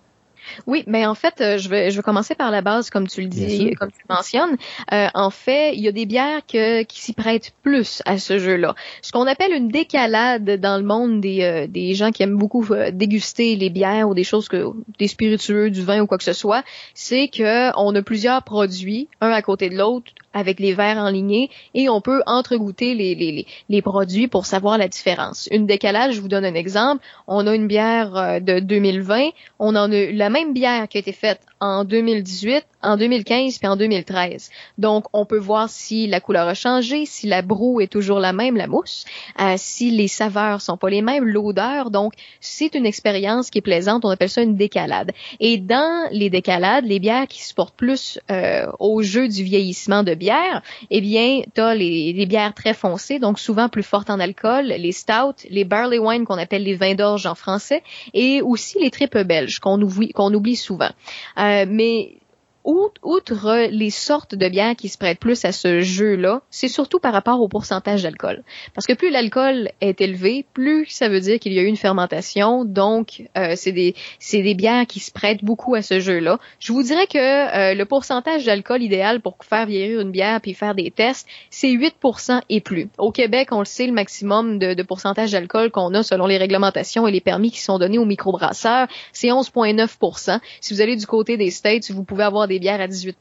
Oui, 0.68 0.84
mais 0.88 1.06
en 1.06 1.16
fait, 1.16 1.42
euh, 1.42 1.58
je 1.58 1.70
vais, 1.70 1.92
je 1.92 1.98
vais 1.98 2.04
commencer 2.04 2.36
par 2.36 2.52
la 2.52 2.62
base, 2.62 2.90
comme 2.90 3.08
tu 3.08 3.22
le 3.22 3.28
dis, 3.28 3.74
comme 3.80 3.92
tu 3.92 4.00
le 4.08 4.16
mentionnes. 4.16 4.58
Euh, 4.94 5.08
en 5.14 5.30
fait, 5.30 5.74
il 5.76 5.82
y 5.82 5.88
a 5.88 5.92
des 5.92 6.06
bières 6.06 6.42
que, 6.48 6.84
qui 6.84 7.02
s'y 7.02 7.14
prêtent 7.14 7.54
plus 7.64 8.02
à 8.06 8.18
ce 8.18 8.40
jeu-là. 8.40 8.76
Ce 9.02 9.12
qu'on 9.12 9.28
appelle 9.28 9.54
une 9.54 9.70
décalade 9.70 10.60
dans 10.60 10.78
le 10.78 10.84
monde 10.84 11.22
des, 11.22 11.44
euh, 11.44 11.68
des 11.68 11.94
gens 11.94 12.12
qui 12.12 12.24
aiment 12.24 12.38
beaucoup 12.38 12.66
déguster 12.92 13.56
les 13.56 13.70
bières 13.70 14.10
ou 14.10 14.14
des 14.14 14.24
choses 14.24 14.48
que 14.48 14.68
des 14.98 15.08
spiritueux, 15.08 15.70
du 15.70 15.82
vin 15.82 16.02
ou 16.02 16.08
quoi 16.08 16.18
que 16.18 16.24
ce 16.24 16.34
soit, 16.34 16.64
c'est 16.94 17.28
que 17.28 17.76
on 17.78 17.96
a 17.96 18.02
plusieurs 18.02 18.44
produits, 18.44 19.08
un 19.22 19.32
à 19.32 19.42
côté 19.42 19.70
de 19.70 19.78
l'autre, 19.78 20.12
avec 20.34 20.60
les 20.60 20.74
verres 20.74 20.98
en 20.98 21.10
lignée 21.10 21.50
et 21.74 21.90
on 21.90 22.02
peut 22.02 22.22
entregoûter 22.26 22.94
les, 22.94 23.16
les, 23.16 23.46
les, 23.68 23.82
produits 23.82 24.28
pour 24.28 24.46
savoir 24.46 24.78
la 24.78 24.88
différence. 24.88 25.48
Une 25.52 25.66
décalage, 25.66 26.16
je 26.16 26.22
vous 26.22 26.28
donne 26.28 26.46
un 26.46 26.54
exemple. 26.54 27.04
On 27.28 27.48
a 27.48 27.56
une 27.56 27.68
bière 27.68 28.16
euh, 28.16 28.40
de 28.40 28.60
2020, 28.60 29.30
on 29.60 29.76
en 29.76 29.92
a 29.92 30.12
la 30.12 30.30
même 30.30 30.39
bière 30.46 30.88
qui 30.88 30.98
a 30.98 31.00
été 31.00 31.12
faite 31.12 31.42
en 31.60 31.84
2018, 31.84 32.66
en 32.82 32.98
2015 32.98 33.58
puis 33.58 33.68
en 33.68 33.76
2013. 33.76 34.50
Donc, 34.78 35.06
on 35.14 35.26
peut 35.26 35.38
voir 35.38 35.70
si 35.70 36.08
la 36.08 36.20
couleur 36.20 36.48
a 36.48 36.54
changé, 36.54 37.06
si 37.06 37.28
la 37.28 37.42
broue 37.42 37.82
est 37.82 37.88
toujours 37.88 38.20
la 38.20 38.34
même, 38.34 38.56
la 38.56 38.68
mousse, 38.68 39.06
euh, 39.40 39.56
si 39.58 39.92
les 39.92 40.08
saveurs 40.08 40.62
sont 40.62 40.78
pas 40.78 40.90
les 40.90 41.02
mêmes, 41.02 41.26
l'odeur. 41.26 41.92
Donc, 41.92 42.14
c'est 42.40 42.76
une 42.76 42.86
expérience 42.86 43.50
qui 43.50 43.60
est 43.60 43.62
plaisante. 43.62 44.06
On 44.06 44.10
appelle 44.10 44.30
ça 44.30 44.42
une 44.42 44.56
décalade. 44.56 45.12
Et 45.40 45.58
dans 45.58 46.08
les 46.12 46.30
décalades, 46.30 46.86
les 46.86 47.00
bières 47.00 47.28
qui 47.28 47.44
se 47.44 47.54
portent 47.54 47.76
plus 47.76 48.20
euh, 48.32 48.68
au 48.80 49.02
jeu 49.02 49.28
du 49.28 49.44
vieillissement 49.44 50.04
de 50.04 50.14
bière, 50.14 50.62
eh 50.90 51.02
bien, 51.02 51.42
tu 51.54 51.62
as 51.62 51.76
les, 51.76 52.26
bières 52.26 52.54
très 52.54 52.74
foncées, 52.74 53.20
donc 53.20 53.40
souvent 53.40 53.70
plus 53.70 53.84
fortes 53.84 54.10
en 54.10 54.20
alcool, 54.20 54.66
les 54.66 54.92
stouts, 54.92 55.48
les 55.50 55.64
barley 55.64 55.98
wine 55.98 56.26
qu'on 56.26 56.38
appelle 56.38 56.64
les 56.64 56.76
vins 56.76 56.96
d'orge 56.96 57.26
en 57.26 57.36
français, 57.36 57.82
et 58.14 58.42
aussi 58.42 58.80
les 58.80 58.92
tripes 58.92 59.18
belges 59.18 59.60
qu'on 59.60 59.82
oublie, 59.82 60.12
qu'on 60.12 60.34
oublie 60.34 60.56
souvent. 60.56 60.92
Euh, 61.38 61.66
mais 61.68 62.14
outre 62.64 63.68
les 63.72 63.90
sortes 63.90 64.36
de 64.36 64.50
bières 64.50 64.76
qui 64.76 64.90
se 64.90 64.98
prêtent 64.98 65.20
plus 65.20 65.46
à 65.46 65.52
ce 65.52 65.82
jeu-là, 65.82 66.42
c'est 66.50 66.68
surtout 66.68 67.00
par 67.00 67.14
rapport 67.14 67.42
au 67.42 67.48
pourcentage 67.48 68.04
d'alcool. 68.04 68.44
Parce 68.74 68.86
que 68.86 68.94
plus 68.94 69.10
l'alcool 69.10 69.70
est 69.82 70.02
élevé, 70.02 70.46
plus 70.54 70.86
ça 70.88 71.10
veut 71.10 71.20
dire 71.20 71.40
qu'il 71.40 71.54
y 71.54 71.60
a 71.60 71.62
eu 71.62 71.68
une 71.68 71.78
fermentation. 71.78 72.66
Donc, 72.66 73.24
euh, 73.38 73.54
c'est 73.56 73.72
des 73.72 73.96
des 74.32 74.56
bières 74.56 74.88
qui 74.88 75.00
se 75.00 75.12
prêtent 75.12 75.44
beaucoup 75.44 75.76
à 75.76 75.82
ce 75.82 76.00
jeu-là. 76.00 76.40
Je 76.60 76.72
vous 76.72 76.84
dirais 76.84 77.08
que 77.08 77.18
euh, 77.18 77.74
le 77.74 77.86
pourcentage 77.86 78.46
d'alcool 78.46 78.82
idéal 78.82 79.22
pour 79.22 79.38
faire 79.42 79.66
vieillir 79.66 80.00
une 80.00 80.12
bière 80.12 80.40
puis 80.42 80.54
faire 80.54 80.76
des 80.76 80.92
tests, 80.92 81.28
c'est 81.50 81.70
8% 81.70 82.42
et 82.50 82.62
plus. 82.62 82.90
Au 82.98 83.12
Québec, 83.12 83.50
on 83.52 83.60
le 83.60 83.66
sait, 83.66 83.86
le 83.86 83.94
maximum 83.94 84.60
de, 84.60 84.74
de 84.74 84.84
pourcentage 84.84 85.32
d'alcool 85.32 85.72
qu'on 85.72 85.94
a 85.94 86.04
selon 86.04 86.26
les 86.26 86.38
réglementations 86.38 87.08
et 87.08 87.12
les 87.12 87.22
permis 87.22 87.52
qui 87.52 87.62
sont 87.62 87.80
donnés 87.80 87.98
aux 87.98 88.06
microbrasseurs, 88.06 88.88
c'est 89.14 89.28
11,9%. 89.28 90.40
Si 90.62 90.74
vous 90.74 90.82
allez 90.82 90.96
du 90.96 91.06
côté 91.06 91.38
des 91.38 91.52
States, 91.52 91.92
vous 91.92 92.04
pouvez 92.04 92.24
avoir 92.24 92.48
des 92.50 92.60
bières 92.60 92.82
à 92.82 92.88
18 92.88 93.18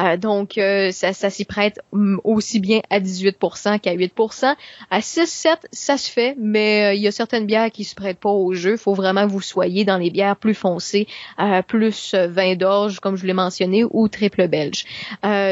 euh, 0.00 0.16
Donc, 0.16 0.58
euh, 0.58 0.90
ça, 0.90 1.12
ça 1.12 1.30
s'y 1.30 1.44
prête 1.44 1.78
aussi 2.24 2.58
bien 2.58 2.80
à 2.90 2.98
18% 2.98 3.78
qu'à 3.78 3.94
8% 3.94 4.54
À 4.90 4.98
6-7, 4.98 5.56
ça 5.70 5.96
se 5.96 6.10
fait, 6.10 6.34
mais 6.38 6.86
euh, 6.86 6.94
il 6.94 7.02
y 7.02 7.06
a 7.06 7.12
certaines 7.12 7.46
bières 7.46 7.70
qui 7.70 7.84
se 7.84 7.94
prêtent 7.94 8.18
pas 8.18 8.30
au 8.30 8.52
jeu. 8.54 8.76
Faut 8.76 8.94
vraiment 8.94 9.26
vous 9.26 9.40
soyez 9.40 9.84
dans 9.84 9.98
les 9.98 10.10
bières 10.10 10.36
plus 10.36 10.54
foncées, 10.54 11.06
plus 11.68 12.14
vin 12.14 12.56
d'orge, 12.56 12.98
comme 13.00 13.16
je 13.16 13.26
l'ai 13.26 13.32
mentionné, 13.32 13.84
ou 13.88 14.08
triple 14.08 14.48
belge. 14.48 14.84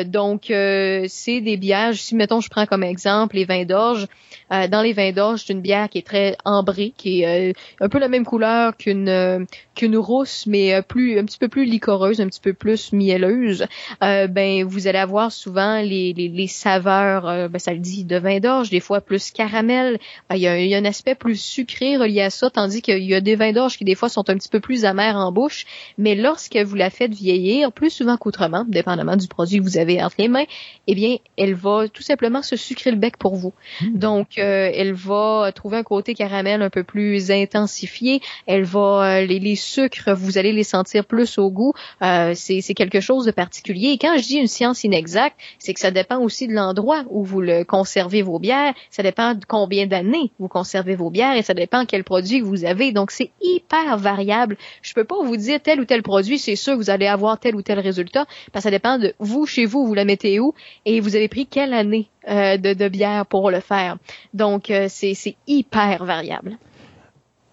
donc, 0.06 0.44
c'est 0.46 1.40
des 1.40 1.56
bières, 1.56 1.94
si 1.94 2.14
mettons 2.16 2.40
je 2.40 2.48
prends 2.48 2.66
comme 2.66 2.82
exemple 2.82 3.36
les 3.36 3.44
vins 3.44 3.64
d'orge, 3.64 4.06
dans 4.50 4.82
les 4.82 4.92
vins 4.92 5.12
d'orge, 5.12 5.44
c'est 5.46 5.52
une 5.52 5.60
bière 5.60 5.88
qui 5.88 5.98
est 5.98 6.06
très 6.06 6.36
ambrée, 6.44 6.92
qui 6.96 7.22
est 7.22 7.54
un 7.80 7.88
peu 7.88 7.98
la 7.98 8.08
même 8.08 8.24
couleur 8.24 8.76
qu'une 8.76 9.46
qu'une 9.74 9.96
rousse, 9.96 10.46
mais 10.46 10.80
plus 10.82 11.18
un 11.18 11.24
petit 11.24 11.38
peu 11.38 11.48
plus 11.48 11.64
licoreuse, 11.64 12.20
un 12.20 12.26
petit 12.26 12.40
peu 12.40 12.52
plus 12.52 12.92
mielleuse. 12.92 13.66
ben 14.00 14.64
vous 14.64 14.86
allez 14.86 14.98
avoir 14.98 15.32
souvent 15.32 15.80
les, 15.80 16.12
les, 16.12 16.28
les 16.28 16.46
saveurs, 16.46 17.28
euh, 17.28 17.48
ben, 17.48 17.58
ça 17.58 17.72
le 17.72 17.78
dit, 17.78 18.04
de 18.04 18.16
vin 18.16 18.40
d'orge, 18.40 18.70
des 18.70 18.80
fois 18.80 19.00
plus 19.00 19.30
caramel. 19.30 19.98
Euh, 20.32 20.36
il 20.36 20.42
y, 20.42 20.46
a, 20.46 20.60
y, 20.60 20.74
a, 20.74 20.78
un 20.78 20.84
aspect 20.84 21.14
plus 21.14 21.40
sucré 21.40 21.96
relié 21.96 22.22
à 22.22 22.30
ça, 22.30 22.50
tandis 22.50 22.82
qu'il 22.82 23.04
y 23.04 23.14
a 23.14 23.20
des 23.20 23.36
vins 23.36 23.52
d'orge 23.52 23.78
qui 23.78 23.84
des 23.84 23.94
fois 23.94 24.08
sont 24.08 24.28
un 24.30 24.34
petit 24.34 24.48
peu 24.48 24.60
plus 24.60 24.84
amers 24.84 25.16
en 25.16 25.32
bouche. 25.32 25.66
Mais 25.98 26.14
lorsque 26.14 26.56
vous 26.56 26.74
la 26.74 26.90
faites 26.90 27.12
vieillir, 27.12 27.72
plus 27.72 27.90
souvent 27.90 28.16
qu'autrement, 28.16 28.64
dépendamment 28.66 29.16
du 29.16 29.28
produit 29.28 29.58
que 29.58 29.62
vous 29.62 29.78
avez 29.78 30.02
entre 30.02 30.16
les 30.18 30.28
mains, 30.28 30.44
eh 30.86 30.94
bien, 30.94 31.16
elle 31.36 31.54
va 31.54 31.88
tout 31.88 32.02
simplement 32.02 32.42
se 32.42 32.56
sucrer 32.56 32.90
le 32.90 32.96
bec 32.96 33.16
pour 33.16 33.34
vous. 33.34 33.52
Hmm. 33.80 33.98
Donc, 33.98 34.38
euh, 34.38 34.70
elle 34.74 34.92
va 34.92 35.50
trouver 35.54 35.78
un 35.78 35.82
côté 35.82 36.14
caramel 36.14 36.62
un 36.62 36.70
peu 36.70 36.84
plus 36.84 37.30
intensifié. 37.30 38.20
Elle 38.46 38.64
va, 38.64 39.22
les, 39.22 39.38
les 39.38 39.56
sucres, 39.64 40.14
vous 40.14 40.38
allez 40.38 40.52
les 40.52 40.64
sentir 40.64 41.04
plus 41.04 41.38
au 41.38 41.50
goût. 41.50 41.72
c'est 42.00 42.74
quelque 42.74 43.00
chose 43.00 43.26
de 43.26 43.30
particulier. 43.30 43.88
Et 43.88 43.98
quand 43.98 44.16
je 44.18 44.22
dis 44.22 44.36
une 44.36 44.46
science 44.46 44.84
inexacte, 44.84 45.36
c'est 45.58 45.74
que 45.74 45.80
ça 45.80 45.90
dépend 45.90 46.18
aussi 46.18 46.46
de 46.46 46.52
l'endroit 46.52 47.04
où 47.10 47.24
vous 47.24 47.40
le 47.40 47.64
conservez 47.64 48.22
vos 48.22 48.38
bières, 48.38 48.74
ça 48.90 49.02
dépend 49.02 49.34
de 49.34 49.44
combien 49.44 49.86
d'années 49.86 50.30
vous 50.38 50.48
conservez 50.48 50.94
vos 50.94 51.10
bières 51.10 51.36
et 51.36 51.42
ça 51.42 51.54
dépend 51.54 51.84
quel 51.86 52.04
produit 52.04 52.40
vous 52.40 52.64
avez. 52.64 52.92
Donc 52.92 53.10
c'est 53.10 53.30
hyper 53.40 53.96
variable. 53.96 54.56
Je 54.82 54.92
peux 54.94 55.04
pas 55.04 55.22
vous 55.22 55.36
dire 55.36 55.60
tel 55.62 55.80
ou 55.80 55.84
tel 55.84 56.02
produit, 56.02 56.38
c'est 56.38 56.56
sûr 56.56 56.76
vous 56.76 56.90
allez 56.90 57.06
avoir 57.06 57.38
tel 57.38 57.54
ou 57.56 57.62
tel 57.62 57.78
résultat 57.78 58.26
parce 58.52 58.64
que 58.64 58.68
ça 58.68 58.70
dépend 58.70 58.98
de 58.98 59.14
vous 59.18 59.46
chez 59.46 59.66
vous, 59.66 59.86
vous 59.86 59.94
la 59.94 60.04
mettez 60.04 60.40
où 60.40 60.54
et 60.84 61.00
vous 61.00 61.16
avez 61.16 61.28
pris 61.28 61.46
quelle 61.46 61.72
année 61.72 62.08
euh, 62.28 62.56
de, 62.56 62.88
bière 62.88 63.26
pour 63.26 63.50
le 63.50 63.60
faire. 63.60 63.96
Donc 64.32 64.70
euh, 64.70 64.86
c'est 64.88 65.36
hyper 65.46 66.04
variable 66.04 66.58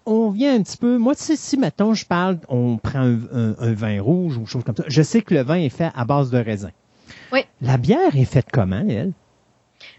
on 0.06 0.30
vient 0.30 0.54
un 0.54 0.62
petit 0.62 0.76
peu. 0.76 0.98
Moi, 0.98 1.14
tu 1.14 1.22
sais, 1.22 1.36
si 1.36 1.56
maintenant 1.56 1.94
je 1.94 2.06
parle, 2.06 2.38
on 2.48 2.76
prend 2.76 3.00
un, 3.00 3.54
un, 3.58 3.72
vin 3.72 4.00
rouge 4.00 4.36
ou 4.36 4.40
quelque 4.40 4.50
chose 4.50 4.64
comme 4.64 4.76
ça. 4.76 4.84
Je 4.86 5.02
sais 5.02 5.22
que 5.22 5.34
le 5.34 5.42
vin 5.42 5.56
est 5.56 5.68
fait 5.68 5.90
à 5.94 6.04
base 6.04 6.30
de 6.30 6.38
raisin. 6.38 6.70
Oui. 7.32 7.40
La 7.60 7.76
bière 7.76 8.14
est 8.16 8.24
faite 8.24 8.48
comment, 8.52 8.84
elle? 8.88 9.12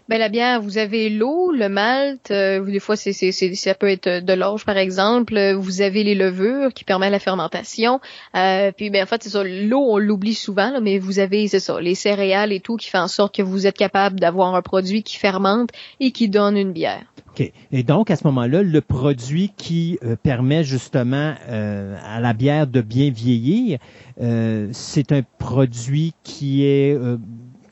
Ben 0.06 0.18
la 0.18 0.28
bière, 0.28 0.60
vous 0.60 0.76
avez 0.76 1.08
l'eau, 1.08 1.50
le 1.50 1.70
malt, 1.70 2.30
euh, 2.30 2.62
des 2.62 2.78
fois 2.78 2.94
c'est, 2.94 3.14
c'est, 3.14 3.32
ça 3.32 3.74
peut 3.74 3.88
être 3.88 4.22
de 4.22 4.32
l'orge 4.34 4.66
par 4.66 4.76
exemple. 4.76 5.54
Vous 5.54 5.80
avez 5.80 6.04
les 6.04 6.14
levures 6.14 6.74
qui 6.74 6.84
permettent 6.84 7.10
la 7.12 7.18
fermentation. 7.18 8.00
Euh, 8.36 8.70
puis 8.70 8.90
ben 8.90 9.04
en 9.04 9.06
fait 9.06 9.22
c'est 9.22 9.30
ça, 9.30 9.42
l'eau 9.42 9.80
on 9.80 9.96
l'oublie 9.96 10.34
souvent, 10.34 10.78
mais 10.82 10.98
vous 10.98 11.20
avez 11.20 11.48
c'est 11.48 11.58
ça, 11.58 11.80
les 11.80 11.94
céréales 11.94 12.52
et 12.52 12.60
tout 12.60 12.76
qui 12.76 12.90
fait 12.90 12.98
en 12.98 13.08
sorte 13.08 13.34
que 13.34 13.40
vous 13.40 13.66
êtes 13.66 13.78
capable 13.78 14.20
d'avoir 14.20 14.54
un 14.54 14.60
produit 14.60 15.02
qui 15.02 15.16
fermente 15.16 15.70
et 16.00 16.10
qui 16.10 16.28
donne 16.28 16.58
une 16.58 16.72
bière. 16.72 17.04
OK. 17.30 17.50
Et 17.72 17.82
donc, 17.82 18.10
à 18.10 18.16
ce 18.16 18.24
moment-là, 18.24 18.62
le 18.62 18.80
produit 18.82 19.52
qui 19.56 19.98
euh, 20.04 20.16
permet 20.16 20.64
justement 20.64 21.34
à 21.48 22.20
la 22.20 22.32
bière 22.34 22.66
de 22.66 22.82
bien 22.82 23.10
vieillir, 23.10 23.78
c'est 24.18 25.12
un 25.12 25.22
produit 25.38 26.12
qui 26.22 26.66
est 26.66 26.96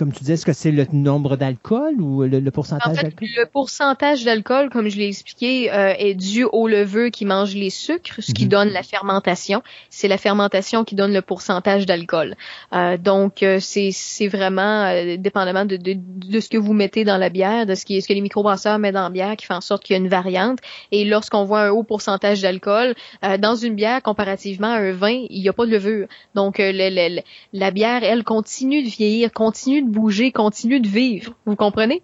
comme 0.03 0.13
tu 0.13 0.19
disais, 0.19 0.33
est-ce 0.33 0.45
que 0.45 0.53
c'est 0.53 0.73
le 0.73 0.85
nombre 0.93 1.37
d'alcool 1.37 2.01
ou 2.01 2.25
le, 2.25 2.51
pourcentage 2.51 2.97
d'alcool? 2.97 3.29
Le 3.37 3.47
pourcentage 3.47 4.25
d'alcool, 4.25 4.69
comme 4.69 4.89
je 4.89 4.97
l'ai 4.97 5.07
expliqué, 5.07 5.73
euh, 5.73 5.95
est 5.97 6.15
dû 6.15 6.43
au 6.43 6.67
leveux 6.67 7.11
qui 7.11 7.25
mange 7.25 7.55
les 7.55 7.71
sucres, 7.71 8.17
ce 8.19 8.33
qui 8.33 8.47
mhm. 8.47 8.51
donne 8.51 8.69
la 8.71 8.83
fermentation. 8.83 9.63
C'est 9.91 10.09
la 10.09 10.19
fermentation 10.19 10.83
qui 10.83 10.97
donne 10.97 11.13
le 11.13 11.23
pourcentage 11.23 11.87
d'alcool. 11.87 12.35
Euh, 12.73 12.97
donc, 12.97 13.45
euh, 13.45 13.59
c'est 13.61 14.27
vraiment 14.27 14.93
dépendamment 15.19 15.67
de, 15.67 15.77
de, 15.77 15.95
de, 15.97 16.41
ce 16.41 16.49
que 16.49 16.59
vous 16.59 16.73
mettez 16.73 17.05
dans 17.05 17.17
la 17.17 17.29
bière, 17.29 17.65
de 17.65 17.77
ce, 17.77 17.85
qui, 17.85 18.03
ce 18.03 18.09
que 18.09 18.13
les 18.13 18.23
microbrasseurs 18.23 18.81
mettent 18.81 18.95
dans 18.95 19.05
la 19.05 19.11
bière, 19.11 19.37
qui 19.37 19.47
fait 19.47 19.55
en 19.55 19.61
sorte 19.61 19.85
qu'il 19.85 19.95
y 19.95 19.97
a 19.97 20.03
une 20.03 20.09
variante. 20.09 20.59
Et 20.91 21.05
lorsqu'on 21.05 21.45
voit 21.45 21.61
un 21.61 21.71
haut 21.71 21.85
pourcentage 21.85 22.43
d'alcool, 22.43 22.97
dans 23.39 23.55
une 23.55 23.77
bière, 23.77 24.03
comparativement 24.03 24.73
à 24.73 24.79
un 24.79 24.91
vin, 24.91 25.25
il 25.31 25.43
n'y 25.43 25.49
a 25.49 25.53
pas 25.53 25.65
de 25.65 25.71
levure. 25.71 26.09
Donc, 26.35 26.59
la 26.59 27.71
bière, 27.71 28.03
elle, 28.03 28.25
continue 28.25 28.83
de 28.83 28.89
vieillir, 28.89 29.33
continue 29.33 29.83
de 29.83 29.92
bouger, 29.93 30.33
continue 30.33 30.81
de 30.81 30.89
vivre. 30.89 31.35
Vous 31.47 31.57
comprenez? 31.57 32.03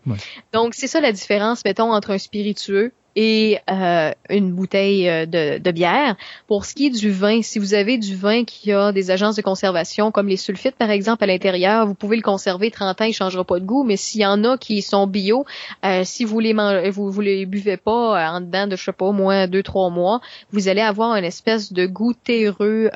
Donc, 0.53 0.75
c'est 0.75 0.87
ça 0.87 1.01
la 1.01 1.13
différence, 1.13 1.65
mettons, 1.65 1.93
entre 1.93 2.13
un 2.13 2.19
spiritueux 2.19 2.93
et 3.17 3.59
euh, 3.71 4.13
une 4.31 4.53
bouteille 4.53 5.09
euh, 5.09 5.27
de, 5.27 5.59
de, 5.59 5.71
bière. 5.71 6.17
Pour 6.47 6.65
ce 6.65 6.75
qui 6.75 6.87
est 6.87 6.91
du 6.91 7.11
vin, 7.11 7.43
si 7.43 7.59
vous 7.59 7.75
avez 7.75 7.99
du 7.99 8.15
vin 8.17 8.45
qui 8.45 8.73
a 8.73 8.93
des 8.93 9.11
agences 9.11 9.37
de 9.37 9.43
conservation, 9.43 10.11
comme 10.11 10.29
les 10.29 10.37
sulfites 10.37 10.77
par 10.77 10.91
exemple 10.91 11.25
à 11.25 11.27
l'intérieur, 11.27 11.87
vous 11.87 11.95
pouvez 11.95 12.17
le 12.17 12.23
conserver 12.23 12.71
30 12.71 13.01
ans, 13.01 13.05
il 13.05 13.13
changera 13.13 13.45
pas 13.45 13.59
de 13.59 13.65
goût. 13.65 13.85
Mais 13.85 13.97
s'il 13.97 14.21
y 14.21 14.27
en 14.27 14.45
a 14.45 14.57
qui 14.57 14.83
sont 14.83 15.07
bio, 15.07 15.45
euh, 15.85 16.03
si 16.05 16.25
vous 16.25 16.41
les 16.41 16.55
mangez, 16.55 16.91
vous, 16.91 17.11
vous 17.11 17.21
les 17.21 17.47
buvez 17.47 17.77
pas 17.77 18.31
en 18.31 18.41
dedans 18.41 18.67
de 18.67 18.77
je 18.77 18.85
sais 18.85 18.93
pas 18.93 19.07
au 19.07 19.13
moins 19.13 19.49
deux 19.49 19.63
trois 19.63 19.91
mois, 19.91 20.21
vous 20.53 20.69
allez 20.69 20.81
avoir 20.81 21.17
une 21.17 21.25
espèce 21.25 21.73
de 21.73 21.87
goût 21.87 22.15
terreux, 22.15 22.91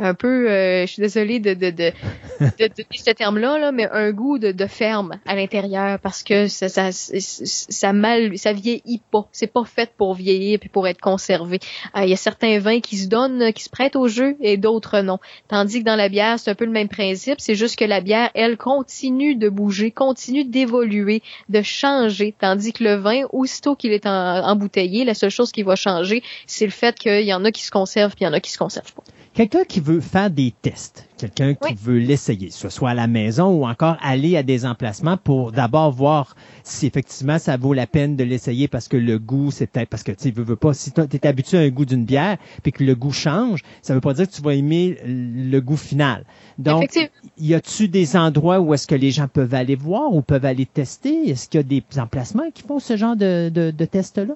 un 0.00 0.14
peu, 0.14 0.48
je 0.48 0.86
suis 0.86 1.00
désolée 1.00 1.38
de 1.38 1.54
de, 1.54 1.70
de, 1.70 1.92
de, 2.40 2.66
de 2.66 2.84
ce 2.92 3.10
terme-là, 3.10 3.58
là, 3.58 3.72
mais 3.72 3.88
un 3.90 4.10
goût 4.10 4.38
de, 4.38 4.52
de 4.52 4.66
ferme 4.66 5.18
à 5.26 5.34
l'intérieur 5.34 5.98
parce 6.00 6.22
que 6.22 6.48
ça, 6.48 6.68
ça, 6.68 6.90
ça, 6.92 7.92
mal, 7.92 8.36
ça 8.38 8.52
vieillit 8.52 9.02
pas 9.10 9.28
c'est 9.34 9.52
pas 9.52 9.64
fait 9.64 9.90
pour 9.98 10.14
vieillir 10.14 10.58
puis 10.58 10.70
pour 10.70 10.88
être 10.88 11.00
conservé. 11.00 11.58
Euh, 11.96 12.04
il 12.04 12.10
y 12.10 12.14
a 12.14 12.16
certains 12.16 12.58
vins 12.58 12.80
qui 12.80 12.96
se 12.96 13.08
donnent, 13.08 13.52
qui 13.52 13.64
se 13.64 13.68
prêtent 13.68 13.96
au 13.96 14.08
jeu 14.08 14.36
et 14.40 14.56
d'autres 14.56 15.00
non. 15.00 15.18
Tandis 15.48 15.80
que 15.80 15.84
dans 15.84 15.96
la 15.96 16.08
bière, 16.08 16.38
c'est 16.38 16.50
un 16.50 16.54
peu 16.54 16.64
le 16.64 16.70
même 16.70 16.88
principe. 16.88 17.40
C'est 17.40 17.56
juste 17.56 17.76
que 17.76 17.84
la 17.84 18.00
bière, 18.00 18.30
elle, 18.34 18.56
continue 18.56 19.34
de 19.34 19.48
bouger, 19.48 19.90
continue 19.90 20.44
d'évoluer, 20.44 21.22
de 21.48 21.60
changer. 21.60 22.34
Tandis 22.38 22.72
que 22.72 22.84
le 22.84 22.94
vin, 22.94 23.22
aussitôt 23.32 23.74
qu'il 23.74 23.92
est 23.92 24.06
embouteillé, 24.06 25.04
la 25.04 25.14
seule 25.14 25.30
chose 25.30 25.52
qui 25.52 25.62
va 25.62 25.76
changer, 25.76 26.22
c'est 26.46 26.66
le 26.66 26.70
fait 26.70 26.98
qu'il 26.98 27.24
y 27.24 27.34
en 27.34 27.44
a 27.44 27.50
qui 27.50 27.64
se 27.64 27.70
conservent 27.70 28.14
puis 28.14 28.24
il 28.24 28.28
y 28.28 28.30
en 28.30 28.32
a 28.32 28.40
qui 28.40 28.52
se 28.52 28.58
conservent 28.58 28.94
pas. 28.94 29.02
Quelqu'un 29.34 29.64
qui 29.64 29.80
veut 29.80 30.00
faire 30.00 30.30
des 30.30 30.54
tests, 30.62 31.08
quelqu'un 31.18 31.54
qui 31.54 31.74
veut 31.74 31.98
l'essayer, 31.98 32.50
ce 32.50 32.68
soit 32.68 32.90
à 32.90 32.94
la 32.94 33.08
maison 33.08 33.48
ou 33.48 33.66
encore 33.66 33.96
aller 34.00 34.36
à 34.36 34.44
des 34.44 34.64
emplacements 34.64 35.16
pour 35.16 35.50
d'abord 35.50 35.90
voir 35.90 36.36
si 36.62 36.86
effectivement 36.86 37.40
ça 37.40 37.56
vaut 37.56 37.74
la 37.74 37.88
peine 37.88 38.14
de 38.14 38.22
l'essayer 38.22 38.68
parce 38.68 38.86
que 38.86 38.96
le 38.96 39.18
goût, 39.18 39.50
c'est 39.50 39.66
peut-être 39.66 39.88
parce 39.88 40.04
que 40.04 40.12
tu 40.12 40.30
veux, 40.30 40.44
veux 40.44 40.54
pas, 40.54 40.72
si 40.72 40.92
tu 40.92 41.00
es 41.00 41.26
habitué 41.26 41.58
à 41.58 41.62
un 41.62 41.70
goût 41.70 41.84
d'une 41.84 42.04
bière 42.04 42.36
puis 42.62 42.70
que 42.70 42.84
le 42.84 42.94
goût 42.94 43.10
change, 43.10 43.62
ça 43.82 43.92
veut 43.92 44.00
pas 44.00 44.14
dire 44.14 44.28
que 44.28 44.32
tu 44.32 44.40
vas 44.40 44.54
aimer 44.54 44.98
le 45.04 45.58
goût 45.58 45.76
final. 45.76 46.24
Donc, 46.58 46.96
y 47.36 47.54
a-tu 47.54 47.88
des 47.88 48.16
endroits 48.16 48.60
où 48.60 48.72
est-ce 48.72 48.86
que 48.86 48.94
les 48.94 49.10
gens 49.10 49.26
peuvent 49.26 49.54
aller 49.54 49.74
voir 49.74 50.14
ou 50.14 50.22
peuvent 50.22 50.44
aller 50.44 50.64
tester? 50.64 51.30
Est-ce 51.30 51.48
qu'il 51.48 51.58
y 51.58 51.64
a 51.64 51.64
des 51.64 51.82
emplacements 51.98 52.52
qui 52.54 52.62
font 52.62 52.78
ce 52.78 52.96
genre 52.96 53.16
de, 53.16 53.48
de, 53.48 53.72
de 53.72 53.84
test-là? 53.84 54.34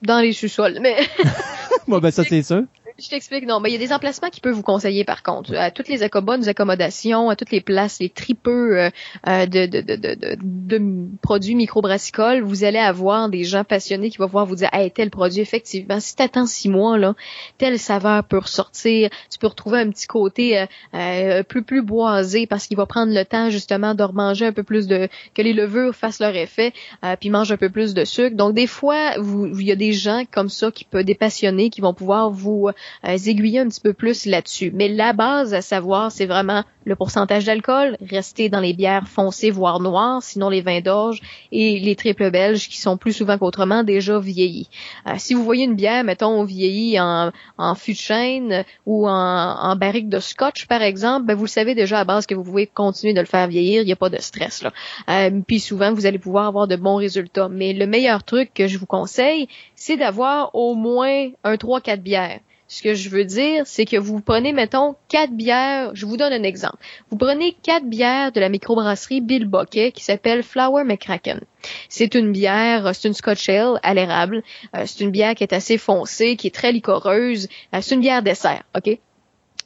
Dans 0.00 0.20
les 0.20 0.32
sous-sols, 0.32 0.78
mais... 0.80 0.96
Moi, 1.86 2.00
ben 2.00 2.10
ça 2.10 2.24
c'est 2.28 2.42
sûr. 2.42 2.62
Je 3.00 3.08
t'explique, 3.08 3.46
non, 3.46 3.60
mais 3.60 3.70
il 3.70 3.72
y 3.72 3.76
a 3.76 3.78
des 3.78 3.94
emplacements 3.94 4.28
qui 4.28 4.42
peuvent 4.42 4.54
vous 4.54 4.62
conseiller 4.62 5.04
par 5.04 5.22
contre. 5.22 5.54
À 5.54 5.70
toutes 5.70 5.88
les 5.88 6.06
bonnes 6.22 6.46
accommodations, 6.48 7.30
à 7.30 7.36
toutes 7.36 7.50
les 7.50 7.62
places, 7.62 7.98
les 7.98 8.10
tripeux 8.10 8.78
euh, 8.78 8.90
euh, 9.26 9.46
de, 9.46 9.64
de, 9.64 9.80
de, 9.80 9.96
de, 9.96 10.36
de 10.42 11.08
produits 11.22 11.54
microbrassicoles, 11.54 12.42
vous 12.42 12.62
allez 12.62 12.78
avoir 12.78 13.30
des 13.30 13.44
gens 13.44 13.64
passionnés 13.64 14.10
qui 14.10 14.18
vont 14.18 14.26
pouvoir 14.26 14.44
vous 14.44 14.56
dire 14.56 14.68
Hey, 14.72 14.90
tel 14.90 15.08
produit, 15.08 15.40
effectivement, 15.40 15.98
si 15.98 16.14
tu 16.14 16.22
attends 16.22 16.44
six 16.44 16.68
mois, 16.68 16.98
là, 16.98 17.14
telle 17.56 17.78
saveur 17.78 18.22
peut 18.24 18.38
ressortir, 18.38 19.08
tu 19.30 19.38
peux 19.38 19.46
retrouver 19.46 19.78
un 19.78 19.88
petit 19.88 20.06
côté 20.06 20.66
euh, 20.92 21.42
plus 21.42 21.62
plus 21.62 21.80
boisé 21.80 22.46
parce 22.46 22.66
qu'il 22.66 22.76
va 22.76 22.84
prendre 22.84 23.14
le 23.14 23.24
temps 23.24 23.48
justement 23.48 23.94
de 23.94 24.02
remanger 24.02 24.44
un 24.44 24.52
peu 24.52 24.62
plus 24.62 24.86
de 24.86 25.08
que 25.34 25.40
les 25.40 25.54
levures 25.54 25.94
fassent 25.94 26.20
leur 26.20 26.36
effet, 26.36 26.74
puis 27.18 27.30
mange 27.30 27.50
un 27.50 27.56
peu 27.56 27.70
plus 27.70 27.94
de 27.94 28.04
sucre. 28.04 28.36
Donc 28.36 28.52
des 28.54 28.66
fois, 28.66 29.14
il 29.16 29.62
y 29.62 29.72
a 29.72 29.76
des 29.76 29.94
gens 29.94 30.24
comme 30.30 30.50
ça 30.50 30.70
qui 30.70 30.84
peuvent 30.84 31.04
des 31.04 31.14
passionnés 31.14 31.70
qui 31.70 31.80
vont 31.80 31.94
pouvoir 31.94 32.30
vous 32.30 32.68
euh, 33.06 33.16
aiguiller 33.16 33.60
un 33.60 33.68
petit 33.68 33.80
peu 33.80 33.92
plus 33.92 34.26
là-dessus. 34.26 34.70
Mais 34.74 34.88
la 34.88 35.12
base 35.12 35.54
à 35.54 35.62
savoir, 35.62 36.12
c'est 36.12 36.26
vraiment 36.26 36.64
le 36.84 36.96
pourcentage 36.96 37.44
d'alcool, 37.44 37.96
rester 38.10 38.48
dans 38.48 38.60
les 38.60 38.72
bières 38.72 39.06
foncées 39.06 39.50
voire 39.50 39.80
noires, 39.80 40.22
sinon 40.22 40.48
les 40.48 40.62
vins 40.62 40.80
d'orge 40.80 41.20
et 41.52 41.78
les 41.78 41.94
triples 41.94 42.30
belges 42.30 42.68
qui 42.68 42.80
sont 42.80 42.96
plus 42.96 43.12
souvent 43.12 43.36
qu'autrement 43.38 43.84
déjà 43.84 44.18
vieillis. 44.18 44.68
Euh, 45.06 45.12
si 45.18 45.34
vous 45.34 45.44
voyez 45.44 45.64
une 45.64 45.76
bière, 45.76 46.04
mettons, 46.04 46.42
vieillie 46.44 46.98
en, 46.98 47.32
en 47.58 47.74
fût 47.74 47.92
de 47.92 47.98
chêne 47.98 48.64
ou 48.86 49.06
en, 49.08 49.12
en 49.12 49.76
barrique 49.76 50.08
de 50.08 50.20
scotch, 50.20 50.66
par 50.66 50.82
exemple, 50.82 51.26
ben 51.26 51.34
vous 51.34 51.44
le 51.44 51.48
savez 51.48 51.74
déjà 51.74 52.00
à 52.00 52.04
base 52.04 52.26
que 52.26 52.34
vous 52.34 52.44
pouvez 52.44 52.66
continuer 52.66 53.12
de 53.12 53.20
le 53.20 53.26
faire 53.26 53.46
vieillir, 53.46 53.82
il 53.82 53.86
n'y 53.86 53.92
a 53.92 53.96
pas 53.96 54.08
de 54.08 54.20
stress. 54.20 54.62
Là. 54.62 54.72
Euh, 55.08 55.40
puis 55.46 55.60
souvent, 55.60 55.92
vous 55.92 56.06
allez 56.06 56.18
pouvoir 56.18 56.46
avoir 56.46 56.66
de 56.66 56.76
bons 56.76 56.96
résultats. 56.96 57.48
Mais 57.48 57.72
le 57.72 57.86
meilleur 57.86 58.24
truc 58.24 58.52
que 58.54 58.66
je 58.66 58.78
vous 58.78 58.86
conseille, 58.86 59.48
c'est 59.74 59.96
d'avoir 59.96 60.54
au 60.54 60.74
moins 60.74 61.28
un 61.44 61.54
3-4 61.54 61.98
bières 61.98 62.40
Ce 62.72 62.82
que 62.82 62.94
je 62.94 63.08
veux 63.08 63.24
dire, 63.24 63.64
c'est 63.66 63.84
que 63.84 63.96
vous 63.96 64.20
prenez, 64.20 64.52
mettons, 64.52 64.94
quatre 65.08 65.32
bières. 65.32 65.90
Je 65.92 66.06
vous 66.06 66.16
donne 66.16 66.32
un 66.32 66.44
exemple. 66.44 66.76
Vous 67.10 67.16
prenez 67.16 67.56
quatre 67.64 67.84
bières 67.84 68.30
de 68.30 68.38
la 68.38 68.48
microbrasserie 68.48 69.20
Bill 69.20 69.44
Bucket 69.44 69.92
qui 69.92 70.04
s'appelle 70.04 70.44
Flower 70.44 70.84
McCracken. 70.84 71.40
C'est 71.88 72.14
une 72.14 72.30
bière, 72.30 72.94
c'est 72.94 73.08
une 73.08 73.14
Scotch 73.14 73.48
Ale 73.48 73.80
à 73.82 73.92
l'érable. 73.92 74.44
Euh, 74.76 74.84
c'est 74.86 75.00
une 75.00 75.10
bière 75.10 75.34
qui 75.34 75.42
est 75.42 75.52
assez 75.52 75.78
foncée, 75.78 76.36
qui 76.36 76.46
est 76.46 76.54
très 76.54 76.70
licoreuse. 76.70 77.48
Euh, 77.74 77.80
c'est 77.82 77.96
une 77.96 78.02
bière 78.02 78.22
dessert, 78.22 78.62
OK? 78.76 79.00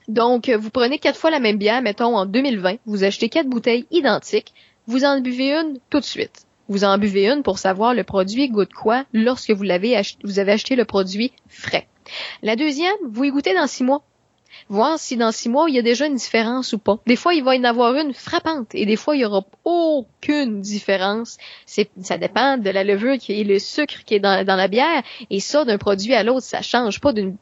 Donc, 0.09 0.49
vous 0.49 0.71
prenez 0.71 0.99
quatre 0.99 1.19
fois 1.19 1.31
la 1.31 1.41
même 1.41 1.59
bière, 1.59 1.83
mettons 1.83 2.17
en 2.17 2.25
2020, 2.25 2.77
vous 2.87 3.05
achetez 3.05 3.29
quatre 3.29 3.49
bouteilles 3.49 3.87
identiques, 3.91 4.55
vous 4.87 5.05
en 5.05 5.21
buvez 5.21 5.53
une 5.53 5.79
tout 5.91 6.01
de 6.01 6.05
suite. 6.07 6.47
Vous 6.69 6.85
en 6.85 6.97
buvez 6.97 7.29
une 7.29 7.43
pour 7.43 7.59
savoir 7.59 7.93
le 7.93 8.03
produit 8.03 8.49
goûte 8.49 8.73
quoi 8.73 9.05
lorsque 9.13 9.51
vous 9.51 9.63
l'avez 9.63 10.01
vous 10.23 10.39
avez 10.39 10.53
acheté 10.53 10.75
le 10.75 10.87
produit 10.87 11.33
frais. 11.49 11.87
La 12.43 12.57
deuxième, 12.57 12.97
vous 13.03 13.25
y 13.25 13.31
goûtez 13.31 13.55
dans 13.55 13.67
six 13.67 13.85
mois 13.85 14.03
voir 14.69 14.99
si 14.99 15.17
dans 15.17 15.33
six 15.33 15.49
mois, 15.49 15.67
il 15.69 15.75
y 15.75 15.79
a 15.79 15.83
déjà 15.83 16.07
une 16.07 16.17
différence 16.17 16.73
ou 16.73 16.79
pas. 16.79 16.99
Des 17.07 17.17
fois, 17.17 17.35
il 17.35 17.45
va 17.45 17.55
y 17.55 17.59
en 17.59 17.65
avoir 17.65 17.95
une 17.95 18.15
frappante 18.15 18.75
et 18.75 18.87
des 18.87 18.97
fois, 18.97 19.17
il 19.17 19.21
y 19.21 19.25
aura 19.25 19.45
aucune 19.65 20.61
différence. 20.61 21.39
Ça 21.67 22.19
dépend 22.19 22.59
de 22.59 22.71
la 22.71 22.85
levure 22.85 23.17
est 23.29 23.45
le 23.45 23.59
sucre 23.59 24.05
qui 24.05 24.15
est 24.15 24.21
dans, 24.21 24.45
la 24.45 24.69
bière 24.69 25.03
et 25.31 25.41
ça, 25.41 25.65
d'un 25.65 25.79
produit 25.79 26.15
à 26.15 26.23
l'autre, 26.23 26.43
ça 26.47 26.63
change 26.63 27.01
pas 27.01 27.13
d'une, 27.13 27.37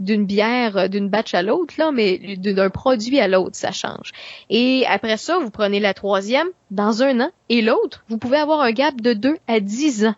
d'une 0.00 0.26
bière, 0.26 0.76
euh, 0.76 0.88
d'une 0.88 1.08
batch 1.08 1.34
à 1.34 1.42
l'autre, 1.42 1.74
là, 1.78 1.90
mais 1.92 2.36
d'un 2.36 2.70
produit 2.70 3.20
à 3.20 3.28
l'autre, 3.28 3.56
ça 3.56 3.72
change. 3.72 4.12
Et 4.50 4.84
après 4.88 5.16
ça, 5.16 5.38
vous 5.38 5.50
prenez 5.50 5.80
la 5.80 5.94
troisième 5.94 6.48
dans 6.70 7.02
un 7.02 7.20
an 7.20 7.30
et 7.48 7.62
l'autre, 7.62 8.04
vous 8.08 8.18
pouvez 8.18 8.38
avoir 8.38 8.60
un 8.60 8.72
gap 8.72 9.00
de 9.00 9.12
deux 9.12 9.36
à 9.46 9.60
dix 9.60 10.06
ans. 10.06 10.14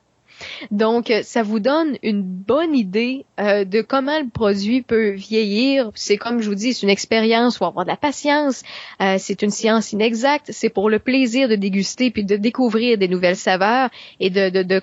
Donc, 0.71 1.11
euh, 1.11 1.23
ça 1.23 1.43
vous 1.43 1.61
donne 1.61 1.97
une 2.03 2.23
bonne 2.23 2.75
idée 2.75 3.25
euh, 3.41 3.65
de 3.65 3.83
comment 3.83 4.19
le 4.19 4.29
produit 4.29 4.83
peut 4.83 5.11
vieillir. 5.11 5.91
C'est 5.95 6.17
comme 6.17 6.41
je 6.41 6.49
vous 6.49 6.55
dis, 6.55 6.75
c'est 6.75 6.83
une 6.83 6.91
expérience, 6.91 7.59
faut 7.59 7.65
avoir 7.65 7.85
de 7.85 7.91
la 7.91 7.97
patience. 7.97 8.63
Euh, 9.01 9.17
c'est 9.19 9.43
une 9.43 9.51
science 9.51 9.93
inexacte. 9.93 10.51
C'est 10.53 10.69
pour 10.69 10.91
le 10.91 10.99
plaisir 10.99 11.49
de 11.49 11.57
déguster 11.57 12.11
puis 12.11 12.25
de 12.25 12.37
découvrir 12.37 12.99
des 12.99 13.09
nouvelles 13.09 13.37
saveurs 13.37 13.91
et 14.21 14.31
de, 14.31 14.83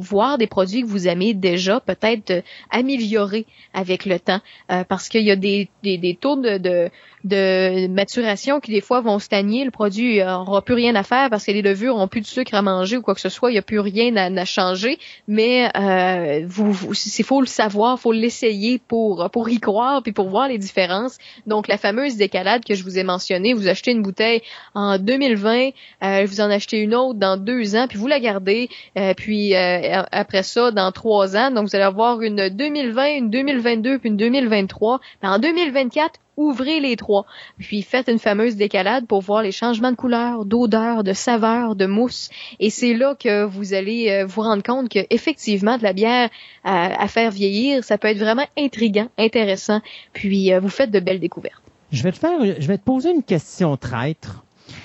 voir 0.00 0.38
des 0.38 0.46
produits 0.46 0.82
que 0.82 0.86
vous 0.86 1.08
aimez 1.08 1.34
déjà 1.34 1.80
peut-être 1.80 2.42
améliorer 2.70 3.46
avec 3.74 4.06
le 4.06 4.18
temps 4.18 4.40
parce 4.88 5.08
qu'il 5.08 5.22
y 5.22 5.30
a 5.30 5.36
des, 5.36 5.68
des, 5.82 6.18
taux 6.20 6.36
de 6.36 6.90
de 7.24 7.86
maturation 7.88 8.60
qui 8.60 8.70
des 8.70 8.80
fois 8.80 9.00
vont 9.00 9.18
stagner. 9.18 9.64
Le 9.64 9.70
produit 9.70 10.18
n'aura 10.18 10.62
plus 10.62 10.74
rien 10.74 10.94
à 10.94 11.02
faire 11.02 11.30
parce 11.30 11.44
que 11.44 11.52
les 11.52 11.62
levures 11.62 11.96
ont 11.96 12.08
plus 12.08 12.20
de 12.20 12.26
sucre 12.26 12.54
à 12.54 12.62
manger 12.62 12.96
ou 12.96 13.02
quoi 13.02 13.14
que 13.14 13.20
ce 13.20 13.28
soit. 13.28 13.50
Il 13.50 13.54
n'y 13.54 13.58
a 13.58 13.62
plus 13.62 13.80
rien 13.80 14.16
à, 14.16 14.24
à 14.24 14.44
changer. 14.44 14.98
Mais 15.28 15.70
euh, 15.76 16.44
vous, 16.46 16.94
c'est 16.94 17.22
faut 17.22 17.40
le 17.40 17.46
savoir, 17.46 17.98
faut 17.98 18.12
l'essayer 18.12 18.78
pour 18.78 19.30
pour 19.30 19.48
y 19.48 19.58
croire 19.60 20.02
puis 20.02 20.12
pour 20.12 20.28
voir 20.28 20.48
les 20.48 20.58
différences. 20.58 21.18
Donc 21.46 21.68
la 21.68 21.78
fameuse 21.78 22.16
décalade 22.16 22.64
que 22.64 22.74
je 22.74 22.82
vous 22.82 22.98
ai 22.98 23.04
mentionnée, 23.04 23.54
vous 23.54 23.68
achetez 23.68 23.92
une 23.92 24.02
bouteille 24.02 24.42
en 24.74 24.98
2020, 24.98 25.70
euh, 26.02 26.24
vous 26.26 26.40
en 26.40 26.50
achetez 26.50 26.78
une 26.78 26.94
autre 26.94 27.18
dans 27.18 27.36
deux 27.36 27.76
ans, 27.76 27.86
puis 27.88 27.98
vous 27.98 28.06
la 28.06 28.20
gardez. 28.20 28.68
Euh, 28.98 29.14
puis 29.14 29.54
euh, 29.54 30.02
après 30.10 30.42
ça, 30.42 30.70
dans 30.70 30.92
trois 30.92 31.36
ans, 31.36 31.50
donc 31.50 31.68
vous 31.68 31.76
allez 31.76 31.84
avoir 31.84 32.22
une 32.22 32.48
2020, 32.48 33.16
une 33.16 33.30
2022 33.30 33.98
puis 33.98 34.08
une 34.10 34.16
2023. 34.16 35.00
en 35.22 35.38
2024, 35.38 36.20
ouvrez 36.36 36.80
les 36.80 36.96
trois, 36.96 37.26
puis 37.58 37.82
faites 37.82 38.08
une 38.08 38.18
fameuse 38.18 38.56
décalade 38.56 39.06
pour 39.06 39.20
voir 39.20 39.42
les 39.42 39.52
changements 39.52 39.90
de 39.90 39.96
couleur, 39.96 40.44
d'odeur, 40.44 41.04
de 41.04 41.12
saveur, 41.12 41.76
de 41.76 41.86
mousse. 41.86 42.30
Et 42.58 42.70
c'est 42.70 42.94
là 42.94 43.14
que 43.14 43.44
vous 43.44 43.74
allez 43.74 44.10
euh, 44.10 44.26
vous 44.26 44.42
rendre 44.42 44.62
compte 44.62 44.88
que 44.88 45.00
effectivement 45.10 45.76
de 45.78 45.82
la 45.82 45.92
bière 45.92 46.30
à, 46.64 47.08
faire 47.08 47.30
vieillir, 47.30 47.84
ça 47.84 47.98
peut 47.98 48.08
être 48.08 48.18
vraiment 48.18 48.46
intriguant, 48.56 49.08
intéressant. 49.18 49.80
Puis 50.12 50.52
euh, 50.52 50.60
vous 50.60 50.68
faites 50.68 50.90
de 50.90 51.00
belles 51.00 51.20
découvertes. 51.20 51.62
Je 51.90 52.02
vais 52.02 52.12
te 52.12 52.18
faire, 52.18 52.38
je 52.42 52.66
vais 52.66 52.78
te 52.78 52.84
poser 52.84 53.10
une 53.10 53.22
question 53.22 53.76
traître. 53.76 54.44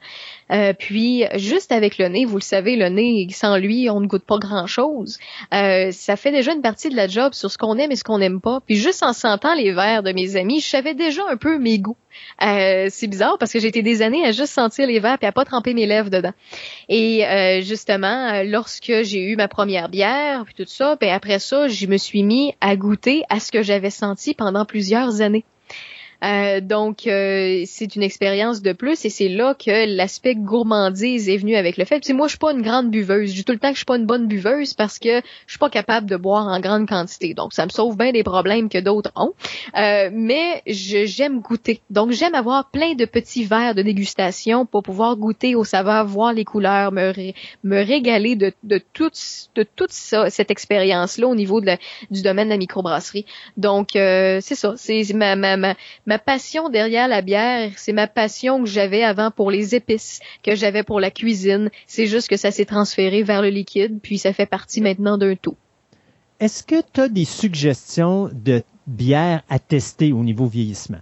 Euh, 0.53 0.73
puis, 0.79 1.25
juste 1.37 1.73
avec 1.73 1.99
le 1.99 2.09
nez, 2.09 2.25
vous 2.25 2.37
le 2.37 2.43
savez, 2.43 2.77
le 2.77 2.89
nez, 2.89 3.27
sans 3.31 3.57
lui, 3.57 3.89
on 3.89 4.01
ne 4.01 4.07
goûte 4.07 4.25
pas 4.25 4.39
grand-chose. 4.39 5.19
Euh, 5.55 5.91
ça 5.93 6.17
fait 6.17 6.31
déjà 6.31 6.53
une 6.53 6.61
partie 6.61 6.91
de 6.91 6.97
la 6.97 7.09
job 7.09 7.33
sur 7.33 7.51
ce 7.51 7.57
qu'on 7.57 7.79
aime 7.79 7.91
et 7.91 7.97
ce 7.97 8.05
qu'on 8.05 8.19
n'aime 8.19 8.41
pas. 8.41 8.61
Puis, 8.67 8.77
juste 8.77 9.03
en 9.03 9.13
sentant 9.13 9.55
les 9.55 9.73
verres 9.73 10.03
de 10.03 10.13
mes 10.13 10.37
amis, 10.37 10.61
je 10.61 10.69
savais 10.69 10.95
déjà 10.95 11.23
un 11.31 11.37
peu 11.37 11.59
mes 11.59 11.79
goûts. 11.79 11.97
Euh, 12.43 12.89
c'est 12.91 13.07
bizarre 13.07 13.39
parce 13.39 13.53
que 13.53 13.59
j'ai 13.59 13.69
été 13.69 13.83
des 13.83 14.03
années 14.03 14.25
à 14.27 14.33
juste 14.33 14.53
sentir 14.53 14.87
les 14.87 15.01
verres 15.01 15.17
puis 15.17 15.27
à 15.27 15.33
pas 15.33 15.47
tremper 15.47 15.73
mes 15.73 15.87
lèvres 15.87 16.11
dedans. 16.11 16.33
Et 16.91 17.25
justement, 17.63 18.43
lorsque 18.45 19.03
j'ai 19.03 19.23
eu 19.23 19.37
ma 19.37 19.49
première 19.49 19.89
bière 19.89 20.45
puis 20.45 20.55
tout 20.55 20.71
ça, 20.71 20.97
puis 21.01 21.09
après 21.09 21.39
ça, 21.39 21.69
je 21.69 21.87
me 21.87 21.97
suis 21.97 22.23
mis 22.23 22.55
à 22.61 22.77
goûter 22.77 23.23
à 23.31 23.41
ce 23.41 23.51
que 23.51 23.63
j'avais 23.63 23.89
senti 23.89 24.35
pendant 24.35 24.67
plusieurs 24.67 25.23
années. 25.23 25.45
Euh, 26.23 26.61
donc, 26.61 27.07
euh, 27.07 27.65
c'est 27.67 27.97
une 27.97 28.03
expérience 28.03 28.63
de 28.63 28.73
plus 28.73 29.05
et 29.05 29.11
c'est 29.11 29.29
là 29.29 29.55
que 29.55 29.97
l'aspect 29.97 30.37
gourmandise 30.37 31.29
est 31.29 31.37
venu 31.37 31.57
avec 31.57 31.77
le 31.77 31.85
fait. 31.85 32.01
Puis 32.01 32.13
moi, 32.13 32.29
je 32.29 32.33
suis 32.33 32.39
pas 32.39 32.53
une 32.53 32.63
grande 32.63 32.91
buveuse. 32.91 33.31
Je 33.31 33.35
dis 33.35 33.45
tout 33.45 33.53
le 33.53 33.59
temps 33.59 33.69
que 33.69 33.75
je 33.75 33.79
suis 33.79 33.87
pas 33.87 33.97
une 33.97 34.07
bonne 34.07 34.29
buveuse 34.29 34.75
parce 34.75 34.99
que 34.99 35.21
je 35.47 35.53
suis 35.53 35.59
pas 35.59 35.71
capable 35.71 36.09
de 36.09 36.17
boire 36.17 36.47
en 36.47 36.61
grande 36.61 36.89
quantité. 36.89 37.35
Donc, 37.35 37.53
ça 37.53 37.65
me 37.65 37.71
sauve 37.71 37.97
bien 37.97 38.13
des 38.13 38.23
problèmes 38.23 38.69
que 38.69 38.79
d'autres 38.79 39.11
ont. 39.17 39.33
Euh, 39.77 40.11
mais 40.13 40.63
j'aime 40.67 41.41
goûter. 41.41 41.81
Donc, 41.91 42.13
j'aime 42.13 42.35
avoir 42.35 42.71
plein 42.71 42.95
de 42.95 43.05
petits 43.05 43.45
verres 43.45 43.75
de 43.75 43.83
dégustation 43.83 44.65
pour 44.65 44.83
pouvoir 44.83 45.17
goûter 45.17 45.55
aux 45.55 45.65
saveurs, 45.65 46.07
voir 46.07 46.33
les 46.33 46.45
couleurs, 46.45 46.93
me, 46.93 47.13
me 47.65 47.85
régaler 47.85 48.37
de, 48.37 48.53
de 48.63 48.81
toute, 48.93 49.19
de 49.57 49.65
toute 49.65 49.91
ça, 49.91 50.31
cette 50.31 50.51
expérience-là 50.51 51.27
au 51.27 51.35
niveau 51.35 51.61
de 51.61 51.73
du 52.11 52.23
domaine 52.23 52.49
de 52.49 52.53
la 52.53 52.59
microbrasserie. 52.59 53.25
Donc, 53.57 53.91
c'est 53.93 54.41
ça. 54.41 54.75
C'est 54.77 55.03
ma, 55.15 55.37
ma, 55.37 55.57
ma 55.57 56.12
ma 56.13 56.19
passion 56.19 56.69
derrière 56.69 57.09
la 57.09 57.23
bière, 57.23 57.73
c'est 57.79 57.95
ma 57.95 58.07
passion 58.07 58.63
que 58.63 58.69
j'avais 58.69 59.03
avant 59.03 59.31
pour 59.31 59.51
les 59.51 59.75
épices, 59.75 60.21
que 60.43 60.55
j'avais 60.55 60.83
pour 60.83 61.01
la 61.01 61.11
cuisine. 61.11 61.71
C'est 61.87 62.07
juste 62.07 62.29
que 62.29 62.37
ça 62.37 62.51
s'est 62.51 62.67
transféré 62.67 63.23
vers 63.23 63.41
le 63.41 63.49
liquide, 63.49 63.99
puis 64.03 64.19
ça 64.19 64.35
fait 64.35 64.45
partie 64.45 64.83
maintenant 64.83 65.17
d'un 65.17 65.37
tout. 65.37 65.57
Est-ce 66.39 66.65
que 66.65 66.83
tu 66.93 67.01
as 67.01 67.09
des 67.09 67.25
suggestions 67.25 68.29
de 68.31 68.63
bières 68.87 69.43
à 69.49 69.59
tester 69.59 70.13
au 70.13 70.23
niveau 70.23 70.45
vieillissement? 70.45 71.01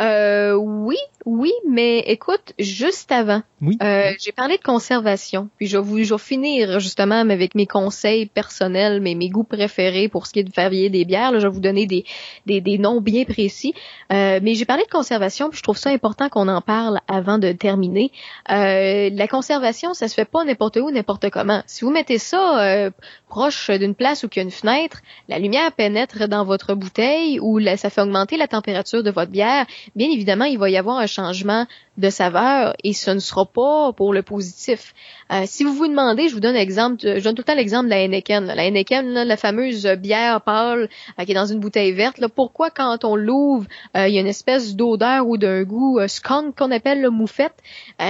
Euh, 0.00 0.54
oui, 0.54 0.96
oui, 1.26 1.52
mais 1.68 1.98
écoute, 2.00 2.52
juste 2.58 3.10
avant, 3.10 3.42
euh, 3.62 4.12
j'ai 4.20 4.32
parlé 4.32 4.56
de 4.56 4.62
conservation, 4.62 5.48
puis 5.56 5.66
je 5.66 5.76
vais 5.76 5.82
vous 5.82 6.02
je 6.04 6.14
vais 6.14 6.18
finir 6.18 6.78
justement 6.78 7.16
avec 7.16 7.54
mes 7.54 7.66
conseils 7.66 8.26
personnels, 8.26 9.00
mes, 9.00 9.14
mes 9.14 9.28
goûts 9.28 9.44
préférés 9.44 10.08
pour 10.08 10.26
ce 10.26 10.32
qui 10.32 10.38
est 10.40 10.44
de 10.44 10.52
faire 10.52 10.70
vieillir 10.70 10.90
des 10.90 11.04
bières. 11.04 11.32
Là, 11.32 11.40
je 11.40 11.46
vais 11.46 11.52
vous 11.52 11.60
donner 11.60 11.86
des, 11.86 12.04
des, 12.46 12.60
des 12.60 12.78
noms 12.78 13.00
bien 13.00 13.24
précis. 13.24 13.74
Euh, 14.12 14.38
mais 14.42 14.54
j'ai 14.54 14.64
parlé 14.64 14.84
de 14.84 14.90
conservation, 14.90 15.50
puis 15.50 15.58
je 15.58 15.62
trouve 15.62 15.76
ça 15.76 15.90
important 15.90 16.28
qu'on 16.28 16.48
en 16.48 16.60
parle 16.60 17.00
avant 17.08 17.38
de 17.38 17.52
terminer. 17.52 18.12
Euh, 18.50 19.10
la 19.12 19.28
conservation, 19.28 19.94
ça 19.94 20.08
se 20.08 20.14
fait 20.14 20.24
pas 20.24 20.44
n'importe 20.44 20.76
où, 20.76 20.90
n'importe 20.90 21.28
comment. 21.30 21.62
Si 21.66 21.84
vous 21.84 21.90
mettez 21.90 22.18
ça 22.18 22.62
euh, 22.62 22.90
proche 23.28 23.70
d'une 23.70 23.94
place 23.94 24.22
où 24.22 24.28
il 24.32 24.36
y 24.36 24.40
a 24.40 24.42
une 24.44 24.50
fenêtre, 24.50 25.00
la 25.28 25.38
lumière 25.38 25.72
pénètre 25.72 26.28
dans 26.28 26.44
votre 26.44 26.74
bouteille 26.74 27.40
ou 27.40 27.60
ça 27.76 27.90
fait 27.90 28.00
augmenter 28.00 28.36
la 28.36 28.48
température 28.48 29.02
de 29.02 29.10
votre 29.10 29.30
bière, 29.30 29.66
bien 29.96 30.10
évidemment, 30.10 30.44
il 30.44 30.58
va 30.58 30.70
y 30.70 30.76
avoir 30.76 30.98
un 30.98 31.06
changement 31.06 31.66
de 31.98 32.10
saveur 32.10 32.74
et 32.84 32.92
ce 32.92 33.10
ne 33.10 33.18
sera 33.18 33.44
pas 33.44 33.92
pour 33.92 34.14
le 34.14 34.22
positif. 34.22 34.94
Euh, 35.32 35.42
si 35.46 35.64
vous 35.64 35.74
vous 35.74 35.88
demandez, 35.88 36.28
je 36.28 36.34
vous 36.34 36.40
donne 36.40 36.54
exemple, 36.56 37.00
je 37.02 37.22
donne 37.22 37.34
tout 37.34 37.42
le 37.42 37.44
temps 37.44 37.54
l'exemple 37.54 37.86
de 37.86 37.90
la 37.90 38.02
Heineken. 38.02 38.46
La 38.46 38.64
Heineken, 38.66 39.24
la 39.24 39.36
fameuse 39.36 39.86
bière 39.98 40.40
pâle 40.40 40.88
euh, 41.18 41.24
qui 41.24 41.32
est 41.32 41.34
dans 41.34 41.46
une 41.46 41.58
bouteille 41.58 41.92
verte, 41.92 42.22
pourquoi 42.28 42.70
quand 42.70 43.04
on 43.04 43.16
l'ouvre, 43.16 43.66
euh, 43.96 44.06
il 44.06 44.14
y 44.14 44.18
a 44.18 44.20
une 44.20 44.28
espèce 44.28 44.76
d'odeur 44.76 45.26
ou 45.26 45.36
d'un 45.36 45.64
goût 45.64 45.98
skunk 46.06 46.56
qu'on 46.56 46.70
appelle 46.70 47.02
le 47.02 47.10
moufette? 47.10 47.54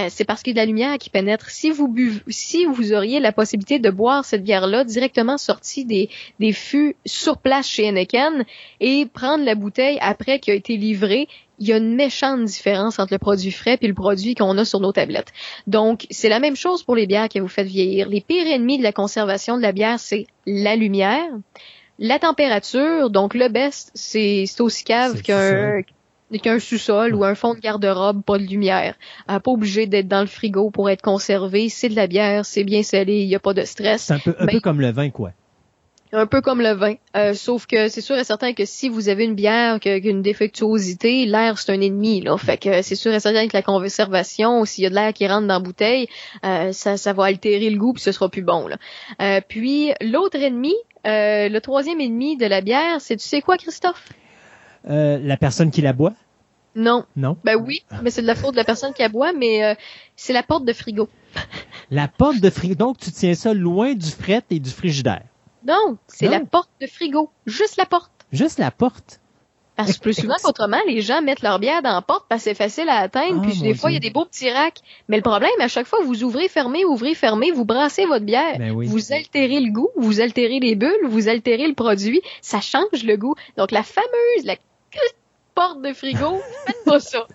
c'est 0.09 0.23
parce 0.23 0.43
qu'il 0.43 0.55
y 0.55 0.59
a 0.59 0.61
de 0.61 0.67
la 0.67 0.71
lumière 0.71 0.97
qui 0.99 1.09
pénètre. 1.09 1.49
Si 1.49 1.71
vous 1.71 1.87
buvez, 1.87 2.21
si 2.27 2.65
vous 2.65 2.93
auriez 2.93 3.19
la 3.19 3.31
possibilité 3.31 3.79
de 3.79 3.89
boire 3.89 4.23
cette 4.23 4.43
bière-là 4.43 4.83
directement 4.83 5.37
sortie 5.37 5.83
des, 5.83 6.09
des 6.39 6.53
fûts 6.53 6.95
sur 7.05 7.37
place 7.37 7.67
chez 7.67 7.87
Heineken 7.87 8.45
et 8.79 9.07
prendre 9.07 9.43
la 9.43 9.55
bouteille 9.55 9.97
après 9.99 10.39
qui 10.39 10.51
a 10.51 10.53
été 10.53 10.77
livrée, 10.77 11.27
il 11.59 11.67
y 11.67 11.73
a 11.73 11.77
une 11.77 11.95
méchante 11.95 12.43
différence 12.45 12.99
entre 12.99 13.13
le 13.13 13.19
produit 13.19 13.51
frais 13.51 13.77
et 13.81 13.87
le 13.87 13.93
produit 13.93 14.35
qu'on 14.35 14.57
a 14.57 14.65
sur 14.65 14.79
nos 14.79 14.91
tablettes. 14.91 15.31
Donc, 15.67 16.07
c'est 16.09 16.29
la 16.29 16.39
même 16.39 16.55
chose 16.55 16.83
pour 16.83 16.95
les 16.95 17.05
bières 17.05 17.29
que 17.29 17.39
vous 17.39 17.47
faites 17.47 17.67
vieillir. 17.67 18.07
Les 18.09 18.21
pires 18.21 18.47
ennemis 18.47 18.77
de 18.77 18.83
la 18.83 18.93
conservation 18.93 19.57
de 19.57 19.61
la 19.61 19.71
bière, 19.71 19.99
c'est 19.99 20.27
la 20.45 20.75
lumière, 20.75 21.27
la 21.99 22.17
température. 22.19 23.09
Donc, 23.09 23.33
le 23.33 23.49
best, 23.49 23.91
c'est 23.93 24.45
aussi 24.59 24.83
cave 24.83 25.21
qu'un 25.21 25.81
qu'un 26.37 26.59
sous-sol 26.59 27.15
ou 27.15 27.23
un 27.23 27.33
fond 27.33 27.55
de 27.55 27.59
garde-robe, 27.59 28.21
pas 28.23 28.37
de 28.37 28.43
lumière. 28.43 28.93
Euh, 29.31 29.39
pas 29.39 29.51
obligé 29.51 29.87
d'être 29.87 30.07
dans 30.07 30.21
le 30.21 30.27
frigo 30.27 30.69
pour 30.69 30.89
être 30.89 31.01
conservé. 31.01 31.69
C'est 31.69 31.89
de 31.89 31.95
la 31.95 32.05
bière, 32.05 32.45
c'est 32.45 32.63
bien 32.63 32.83
scellé, 32.83 33.21
il 33.21 33.27
n'y 33.27 33.35
a 33.35 33.39
pas 33.39 33.55
de 33.55 33.63
stress. 33.63 34.03
C'est 34.03 34.13
un 34.13 34.19
peu, 34.19 34.35
un 34.37 34.45
peu 34.45 34.59
comme 34.59 34.79
le 34.79 34.91
vin, 34.91 35.09
quoi 35.09 35.31
un 36.11 36.25
peu 36.25 36.41
comme 36.41 36.61
le 36.61 36.71
vin. 36.71 36.95
Euh, 37.15 37.33
sauf 37.33 37.65
que 37.65 37.87
c'est 37.89 38.01
sûr 38.01 38.17
et 38.17 38.23
certain 38.23 38.53
que 38.53 38.65
si 38.65 38.89
vous 38.89 39.09
avez 39.09 39.25
une 39.25 39.35
bière 39.35 39.79
qui 39.79 39.89
a 39.89 39.97
une 39.97 40.21
défectuosité, 40.21 41.25
l'air 41.25 41.57
c'est 41.59 41.71
un 41.71 41.81
ennemi. 41.81 42.21
Là. 42.21 42.37
Fait 42.37 42.57
que 42.57 42.81
c'est 42.81 42.95
sûr 42.95 43.13
et 43.13 43.19
certain 43.19 43.47
que 43.47 43.55
la 43.55 43.61
conservation, 43.61 44.65
s'il 44.65 44.83
y 44.83 44.87
a 44.87 44.89
de 44.89 44.95
l'air 44.95 45.13
qui 45.13 45.27
rentre 45.27 45.47
dans 45.47 45.55
la 45.55 45.59
bouteille, 45.59 46.07
euh, 46.45 46.71
ça, 46.71 46.97
ça 46.97 47.13
va 47.13 47.25
altérer 47.25 47.69
le 47.69 47.77
goût 47.77 47.93
puis 47.93 48.01
ce 48.01 48.11
sera 48.11 48.29
plus 48.29 48.41
bon. 48.41 48.67
Là. 48.67 48.77
Euh, 49.21 49.41
puis 49.47 49.91
l'autre 50.01 50.37
ennemi, 50.37 50.73
le 51.05 51.59
troisième 51.59 52.01
ennemi 52.01 52.37
de 52.37 52.45
la 52.45 52.61
bière, 52.61 52.99
c'est 52.99 53.15
tu 53.15 53.27
sais 53.27 53.41
quoi, 53.41 53.57
Christophe? 53.57 54.09
la 54.85 55.37
personne 55.37 55.71
qui 55.71 55.81
la 55.81 55.93
boit? 55.93 56.13
Non. 56.75 57.05
Non? 57.15 57.37
Ben 57.43 57.55
oui, 57.55 57.83
mais 58.01 58.11
c'est 58.11 58.21
de 58.21 58.27
la 58.27 58.35
faute 58.35 58.51
de 58.51 58.57
la 58.57 58.63
personne 58.63 58.93
qui 58.93 59.01
la 59.01 59.09
boit, 59.09 59.33
mais 59.33 59.75
c'est 60.15 60.33
la 60.33 60.43
porte 60.43 60.65
de 60.65 60.73
frigo. 60.73 61.09
la 61.91 62.07
porte 62.07 62.39
de 62.39 62.49
frigo. 62.49 62.75
Donc 62.75 62.97
tu 62.97 63.11
tiens 63.11 63.35
ça 63.35 63.53
loin 63.53 63.93
du 63.93 64.09
fret 64.09 64.43
et 64.49 64.59
du 64.59 64.69
frigidaire. 64.69 65.23
Non, 65.65 65.97
c'est 66.07 66.27
la 66.27 66.39
porte 66.39 66.69
de 66.81 66.87
frigo. 66.87 67.29
Juste 67.45 67.77
la 67.77 67.85
porte. 67.85 68.11
Juste 68.31 68.59
la 68.59 68.71
porte. 68.71 69.19
Parce 69.75 69.97
que 69.97 70.01
plus 70.01 70.13
souvent 70.13 70.35
qu'autrement, 70.43 70.81
les 70.87 70.99
gens 70.99 71.21
mettent 71.21 71.41
leur 71.41 71.57
bière 71.57 71.81
dans 71.81 71.93
la 71.93 72.01
porte 72.01 72.25
parce 72.27 72.43
que 72.43 72.49
c'est 72.49 72.53
facile 72.53 72.89
à 72.89 72.97
atteindre. 72.97 73.41
puis 73.41 73.53
ah, 73.59 73.63
des 73.63 73.73
fois, 73.73 73.91
il 73.91 73.93
y 73.93 73.97
a 73.97 74.01
des 74.01 74.09
beaux 74.09 74.25
petits 74.25 74.51
racks. 74.51 74.79
Mais 75.07 75.15
le 75.15 75.21
problème, 75.21 75.51
à 75.61 75.69
chaque 75.69 75.87
fois, 75.87 75.99
vous 76.03 76.25
ouvrez, 76.25 76.49
fermez, 76.49 76.83
ouvrez, 76.83 77.15
fermez, 77.15 77.51
vous 77.51 77.63
brassez 77.63 78.05
votre 78.05 78.25
bière. 78.25 78.57
Ben 78.57 78.73
vous 78.73 79.13
altérez 79.13 79.61
le 79.61 79.71
goût, 79.71 79.87
vous 79.95 80.19
altérez 80.19 80.59
les 80.59 80.75
bulles, 80.75 81.07
vous 81.07 81.29
altérez 81.29 81.65
le 81.65 81.75
produit. 81.75 82.21
Ça 82.41 82.59
change 82.59 83.03
le 83.05 83.15
goût. 83.15 83.35
Donc, 83.55 83.71
la 83.71 83.83
fameuse, 83.83 84.43
la 84.43 84.57
porte 85.59 85.81
de 85.81 85.91
frigo, 85.91 86.39
faites 86.65 86.83
pas 86.85 87.01
ça. 87.01 87.27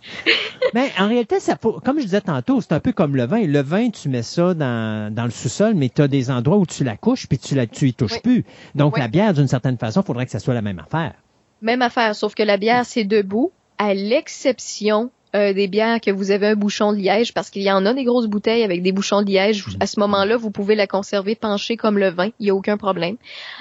mais 0.73 0.91
en 0.99 1.09
réalité, 1.09 1.41
ça, 1.41 1.57
comme 1.57 1.99
je 1.99 2.05
disais 2.05 2.23
tantôt, 2.23 2.62
c'est 2.62 2.73
un 2.73 2.81
peu 2.81 2.93
comme 2.93 3.17
le 3.17 3.27
vin. 3.27 3.47
Le 3.47 3.61
vin, 3.61 3.91
tu 3.91 4.09
mets 4.09 4.23
ça 4.23 4.55
dans, 4.55 5.12
dans 5.15 5.25
le 5.25 5.31
sous-sol, 5.31 5.75
mais 5.75 5.91
tu 5.91 6.01
as 6.01 6.09
des 6.09 6.31
endroits 6.31 6.57
où 6.57 6.65
tu 6.65 6.85
la 6.85 6.97
couches, 6.97 7.27
puis 7.27 7.39
tu 7.39 7.55
la, 7.55 7.67
tu 7.67 7.89
y 7.89 7.93
touches 7.93 8.23
plus. 8.23 8.47
Donc, 8.75 8.97
la 8.97 9.09
bière, 9.09 9.35
d'une 9.35 9.47
certaine 9.47 9.77
façon, 9.77 10.01
il 10.01 10.07
faudrait 10.07 10.25
que 10.25 10.31
ça 10.33 10.39
soit 10.39 10.55
la 10.55 10.62
même 10.62 10.78
affaire. 10.78 11.12
Même 11.61 11.83
affaire, 11.83 12.17
sauf 12.17 12.35
que 12.35 12.43
la 12.43 12.57
bière, 12.57 12.86
c'est 12.86 13.05
debout, 13.05 13.53
à 13.77 13.93
l'exception 13.93 15.11
euh, 15.36 15.53
des 15.53 15.69
bières 15.69 16.01
que 16.01 16.11
vous 16.11 16.31
avez 16.31 16.47
un 16.47 16.57
bouchon 16.57 16.94
de 16.94 16.99
liège, 16.99 17.35
parce 17.35 17.51
qu'il 17.51 17.62
y 17.62 17.70
en 17.70 17.85
a 17.85 17.93
des 17.93 18.05
grosses 18.05 18.28
bouteilles 18.28 18.62
avec 18.62 18.81
des 18.81 18.93
bouchons 18.93 19.20
de 19.20 19.27
liège. 19.27 19.67
À 19.81 19.86
ce 19.86 20.01
moment-là, 20.01 20.39
vous 20.39 20.51
pouvez 20.51 20.77
la 20.77 20.86
conserver 20.86 21.35
penchée 21.35 21.77
comme 21.77 21.99
le 21.99 22.09
vin, 22.09 22.31
il 22.41 22.44
n'y 22.44 22.51
a 22.51 22.55
aucun 22.55 22.78
problème. 22.78 23.17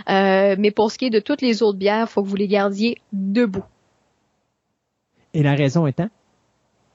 Euh, 0.10 0.56
mais 0.58 0.72
pour 0.72 0.90
ce 0.90 0.98
qui 0.98 1.08
est 1.08 1.10
de 1.10 1.20
toutes 1.20 1.42
les 1.42 1.62
autres 1.64 1.78
bières, 1.78 2.06
il 2.08 2.12
faut 2.12 2.24
que 2.24 2.30
vous 2.30 2.38
les 2.38 2.48
gardiez 2.48 3.00
debout. 3.12 3.66
Et 5.34 5.44
la 5.44 5.56
raison 5.56 5.88
étant? 5.88 6.10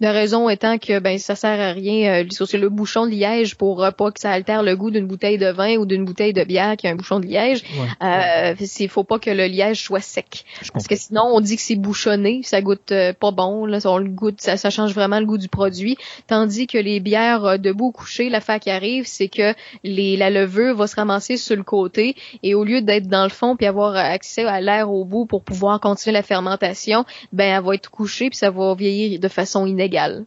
La 0.00 0.12
raison 0.12 0.48
étant 0.48 0.78
que 0.78 1.00
ben 1.00 1.18
ça 1.18 1.34
sert 1.34 1.60
à 1.60 1.72
rien. 1.72 2.22
Euh, 2.22 2.24
c'est 2.30 2.58
le 2.58 2.68
bouchon 2.68 3.06
de 3.06 3.10
liège 3.10 3.56
pour 3.56 3.82
euh, 3.82 3.90
pas 3.90 4.12
que 4.12 4.20
ça 4.20 4.30
altère 4.30 4.62
le 4.62 4.76
goût 4.76 4.92
d'une 4.92 5.06
bouteille 5.06 5.38
de 5.38 5.50
vin 5.50 5.76
ou 5.76 5.86
d'une 5.86 6.04
bouteille 6.04 6.32
de 6.32 6.44
bière 6.44 6.76
qui 6.76 6.86
a 6.86 6.90
un 6.90 6.94
bouchon 6.94 7.18
de 7.18 7.26
liège. 7.26 7.64
Euh, 8.02 8.54
il 8.78 8.88
faut 8.88 9.02
pas 9.02 9.18
que 9.18 9.30
le 9.30 9.46
liège 9.46 9.82
soit 9.82 10.00
sec. 10.00 10.44
Parce 10.72 10.86
que 10.86 10.94
sinon 10.94 11.22
on 11.32 11.40
dit 11.40 11.56
que 11.56 11.62
c'est 11.62 11.74
bouchonné, 11.76 12.42
ça 12.44 12.62
goûte 12.62 12.92
euh, 12.92 13.12
pas 13.12 13.32
bon. 13.32 13.66
Là, 13.66 13.78
on 13.86 13.98
le 13.98 14.08
goûte, 14.08 14.40
ça, 14.40 14.56
ça, 14.56 14.70
change 14.70 14.94
vraiment 14.94 15.18
le 15.18 15.26
goût 15.26 15.38
du 15.38 15.48
produit. 15.48 15.96
Tandis 16.28 16.68
que 16.68 16.78
les 16.78 17.00
bières 17.00 17.58
debout 17.58 17.90
couchées, 17.90 18.28
la 18.28 18.40
fac 18.40 18.62
qui 18.62 18.70
arrive, 18.70 19.04
c'est 19.06 19.28
que 19.28 19.54
les, 19.82 20.16
la 20.16 20.30
levure 20.30 20.76
va 20.76 20.86
se 20.86 20.94
ramasser 20.94 21.36
sur 21.36 21.56
le 21.56 21.64
côté 21.64 22.14
et 22.42 22.54
au 22.54 22.64
lieu 22.64 22.82
d'être 22.82 23.08
dans 23.08 23.24
le 23.24 23.30
fond 23.30 23.56
puis 23.56 23.66
avoir 23.66 23.96
accès 23.96 24.44
à 24.44 24.60
l'air 24.60 24.92
au 24.92 25.04
bout 25.04 25.26
pour 25.26 25.42
pouvoir 25.42 25.80
continuer 25.80 26.14
la 26.14 26.22
fermentation, 26.22 27.04
ben 27.32 27.56
elle 27.56 27.64
va 27.64 27.74
être 27.74 27.90
couchée 27.90 28.30
puis 28.30 28.38
ça 28.38 28.50
va 28.50 28.74
vieillir 28.74 29.18
de 29.18 29.28
façon 29.28 29.66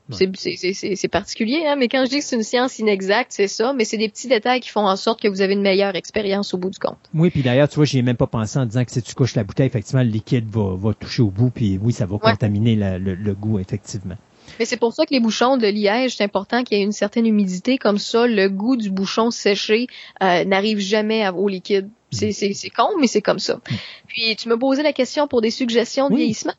c'est 0.10 1.08
particulier, 1.08 1.64
hein, 1.68 1.76
mais 1.78 1.88
quand 1.88 2.04
je 2.06 2.10
dis 2.10 2.20
que 2.20 2.24
c'est 2.24 2.36
une 2.36 2.44
science 2.44 2.80
inexacte, 2.80 3.32
c'est 3.32 3.48
ça, 3.48 3.74
mais 3.74 3.86
c'est 3.86 3.98
des 3.98 4.10
petits 4.10 4.28
détails 4.28 4.60
qui 4.60 4.70
font 4.70 4.86
en 4.86 4.96
sorte 4.96 5.22
que 5.22 5.28
vous 5.28 5.42
avez 5.42 5.54
une 5.54 5.62
meilleure 5.62 5.96
expérience 5.96 6.54
au 6.54 6.58
bout 6.58 6.70
du 6.70 6.80
compte. 6.80 6.98
Oui, 7.14 7.30
puis 7.30 7.42
d'ailleurs, 7.42 7.70
tu 7.70 7.76
vois, 7.76 7.86
j'y 7.86 8.00
ai 8.00 8.02
même 8.02 8.18
pas 8.18 8.28
pensé 8.28 8.60
en 8.60 8.66
disant 8.66 8.84
que 8.84 8.92
si 8.92 9.02
tu 9.02 9.14
couches 9.16 9.36
la 9.36 9.44
bouteille, 9.44 9.68
effectivement, 9.68 10.04
le 10.04 10.10
liquide 10.10 10.50
va, 10.50 10.94
toucher 10.94 11.22
au 11.22 11.30
bout, 11.30 11.50
puis 11.50 11.80
oui, 11.82 11.94
ça 11.94 12.06
va 12.06 12.18
contaminer 12.18 12.76
le, 12.76 13.34
goût, 13.34 13.60
effectivement. 13.60 14.16
Mais 14.60 14.66
c'est 14.66 14.78
pour 14.78 14.94
ça 14.94 15.06
que 15.06 15.14
les 15.14 15.20
bouchons 15.20 15.58
de 15.58 15.68
liège, 15.68 16.18
c'est 16.18 16.24
important 16.24 16.64
qu'il 16.64 16.78
y 16.78 16.82
ait 16.82 16.84
une 16.84 16.92
certaine 16.92 17.26
humidité, 17.26 17.78
comme 17.78 17.98
ça, 17.98 18.28
le 18.28 18.50
goût 18.50 18.76
du 18.76 18.90
bouchon 18.90 19.32
séché 19.32 19.88
euh, 20.22 20.44
n'arrive 20.44 20.80
jamais 20.80 21.28
au 21.30 21.48
liquide. 21.48 21.90
Mm. 22.12 22.32
C'est 22.32 22.70
con, 22.70 22.90
mais 23.00 23.08
c'est 23.08 23.22
comme 23.22 23.40
ça. 23.40 23.56
Mm. 23.56 23.76
Puis 24.08 24.36
tu 24.36 24.50
me 24.50 24.58
posais 24.58 24.84
la 24.84 24.94
question 24.94 25.28
pour 25.28 25.42
des 25.42 25.52
suggestions 25.52 26.10
de 26.10 26.16
vieillissement. 26.16 26.54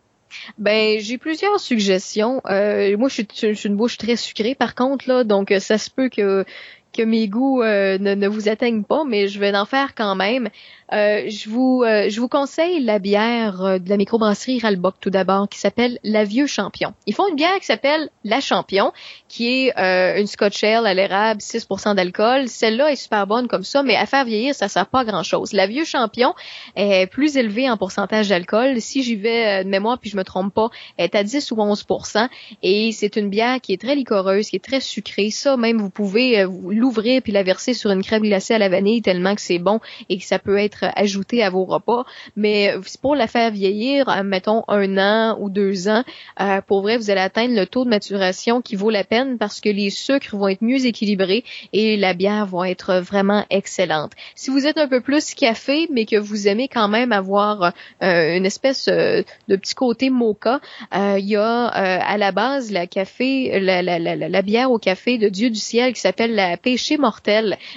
Ben, 0.58 0.98
j'ai 1.00 1.18
plusieurs 1.18 1.60
suggestions. 1.60 2.40
Euh, 2.46 2.96
moi, 2.96 3.08
je 3.08 3.22
suis, 3.22 3.68
une 3.68 3.76
bouche 3.76 3.98
très 3.98 4.16
sucrée, 4.16 4.54
par 4.54 4.74
contre, 4.74 5.08
là, 5.08 5.24
donc 5.24 5.50
euh, 5.50 5.60
ça 5.60 5.78
se 5.78 5.90
peut 5.90 6.08
que 6.08 6.44
que 6.92 7.02
mes 7.02 7.28
goûts 7.28 7.62
euh, 7.62 7.98
ne, 7.98 8.14
ne, 8.14 8.28
vous 8.28 8.48
atteignent 8.48 8.84
pas, 8.84 9.04
mais 9.04 9.28
je 9.28 9.38
vais 9.38 9.56
en 9.56 9.64
faire 9.64 9.94
quand 9.94 10.14
même. 10.14 10.50
Euh, 10.92 11.30
je 11.30 11.48
vous 11.48 11.82
euh, 11.86 12.10
je 12.10 12.20
vous 12.20 12.28
conseille 12.28 12.80
la 12.80 12.98
bière 12.98 13.62
euh, 13.62 13.78
de 13.78 13.88
la 13.88 13.96
microbrasserie 13.96 14.58
Ralbock 14.60 14.96
tout 15.00 15.08
d'abord 15.08 15.48
qui 15.48 15.58
s'appelle 15.58 15.98
la 16.04 16.24
Vieux 16.24 16.46
Champion. 16.46 16.92
Ils 17.06 17.14
font 17.14 17.26
une 17.28 17.36
bière 17.36 17.58
qui 17.60 17.64
s'appelle 17.64 18.10
la 18.24 18.40
Champion 18.40 18.92
qui 19.26 19.48
est 19.48 19.72
une 20.20 20.26
Scotch 20.26 20.62
Ale 20.62 20.86
à 20.86 20.92
l'érable 20.92 21.40
6% 21.40 21.94
d'alcool. 21.94 22.48
Celle-là 22.48 22.92
est 22.92 22.96
super 22.96 23.26
bonne 23.26 23.48
comme 23.48 23.64
ça, 23.64 23.82
mais 23.82 23.96
à 23.96 24.04
faire 24.04 24.26
vieillir 24.26 24.54
ça 24.54 24.68
sert 24.68 24.86
pas 24.86 25.04
grand-chose. 25.04 25.54
La 25.54 25.66
Vieux 25.66 25.86
Champion 25.86 26.34
est 26.76 27.06
plus 27.06 27.38
élevée 27.38 27.70
en 27.70 27.78
pourcentage 27.78 28.28
d'alcool. 28.28 28.78
Si 28.82 29.02
j'y 29.02 29.16
vais 29.16 29.64
de 29.64 29.68
mémoire 29.70 29.98
puis 29.98 30.10
je 30.10 30.16
me 30.18 30.24
trompe 30.24 30.52
pas, 30.52 30.68
elle 30.98 31.06
est 31.06 31.14
à 31.14 31.24
10 31.24 31.52
ou 31.52 31.56
11% 31.56 32.28
et 32.62 32.92
c'est 32.92 33.16
une 33.16 33.30
bière 33.30 33.62
qui 33.62 33.72
est 33.72 33.80
très 33.80 33.94
licoreuse, 33.94 34.50
qui 34.50 34.56
est 34.56 34.64
très 34.64 34.80
sucrée. 34.80 35.30
Ça 35.30 35.56
même 35.56 35.78
vous 35.78 35.90
pouvez 35.90 36.44
l'ouvrir 36.82 37.22
puis 37.22 37.32
la 37.32 37.42
verser 37.42 37.74
sur 37.74 37.90
une 37.90 38.02
crème 38.02 38.22
glacée 38.22 38.54
à 38.54 38.58
la 38.58 38.68
vanille 38.68 39.02
tellement 39.02 39.34
que 39.34 39.40
c'est 39.40 39.58
bon 39.58 39.80
et 40.08 40.18
que 40.18 40.24
ça 40.24 40.38
peut 40.38 40.58
être 40.58 40.84
ajouté 40.96 41.42
à 41.42 41.50
vos 41.50 41.64
repas. 41.64 42.04
Mais 42.36 42.74
pour 43.00 43.14
la 43.14 43.26
faire 43.26 43.50
vieillir, 43.50 44.22
mettons 44.24 44.64
un 44.68 44.98
an 44.98 45.36
ou 45.40 45.48
deux 45.48 45.88
ans, 45.88 46.02
euh, 46.40 46.60
pour 46.66 46.82
vrai, 46.82 46.96
vous 46.96 47.10
allez 47.10 47.20
atteindre 47.20 47.54
le 47.54 47.66
taux 47.66 47.84
de 47.84 47.90
maturation 47.90 48.60
qui 48.60 48.74
vaut 48.76 48.90
la 48.90 49.04
peine 49.04 49.38
parce 49.38 49.60
que 49.60 49.68
les 49.68 49.90
sucres 49.90 50.36
vont 50.36 50.48
être 50.48 50.62
mieux 50.62 50.84
équilibrés 50.84 51.44
et 51.72 51.96
la 51.96 52.14
bière 52.14 52.46
va 52.46 52.68
être 52.68 53.00
vraiment 53.00 53.44
excellente. 53.50 54.12
Si 54.34 54.50
vous 54.50 54.66
êtes 54.66 54.78
un 54.78 54.88
peu 54.88 55.00
plus 55.00 55.34
café, 55.34 55.86
mais 55.90 56.04
que 56.04 56.16
vous 56.16 56.48
aimez 56.48 56.68
quand 56.68 56.88
même 56.88 57.12
avoir 57.12 57.72
euh, 58.02 58.36
une 58.36 58.46
espèce 58.46 58.88
euh, 58.88 59.22
de 59.48 59.56
petit 59.56 59.74
côté 59.74 60.10
mocha, 60.10 60.60
il 60.92 61.26
y 61.26 61.36
a 61.36 61.66
à 61.66 62.16
la 62.16 62.32
base 62.32 62.72
la 62.72 62.86
café, 62.86 63.60
la, 63.60 63.82
la, 63.82 63.98
la, 63.98 64.42
bière 64.42 64.70
au 64.70 64.78
café 64.78 65.18
de 65.18 65.28
Dieu 65.28 65.50
du 65.50 65.58
ciel 65.58 65.92
qui 65.92 66.00
s'appelle 66.00 66.34
la 66.34 66.56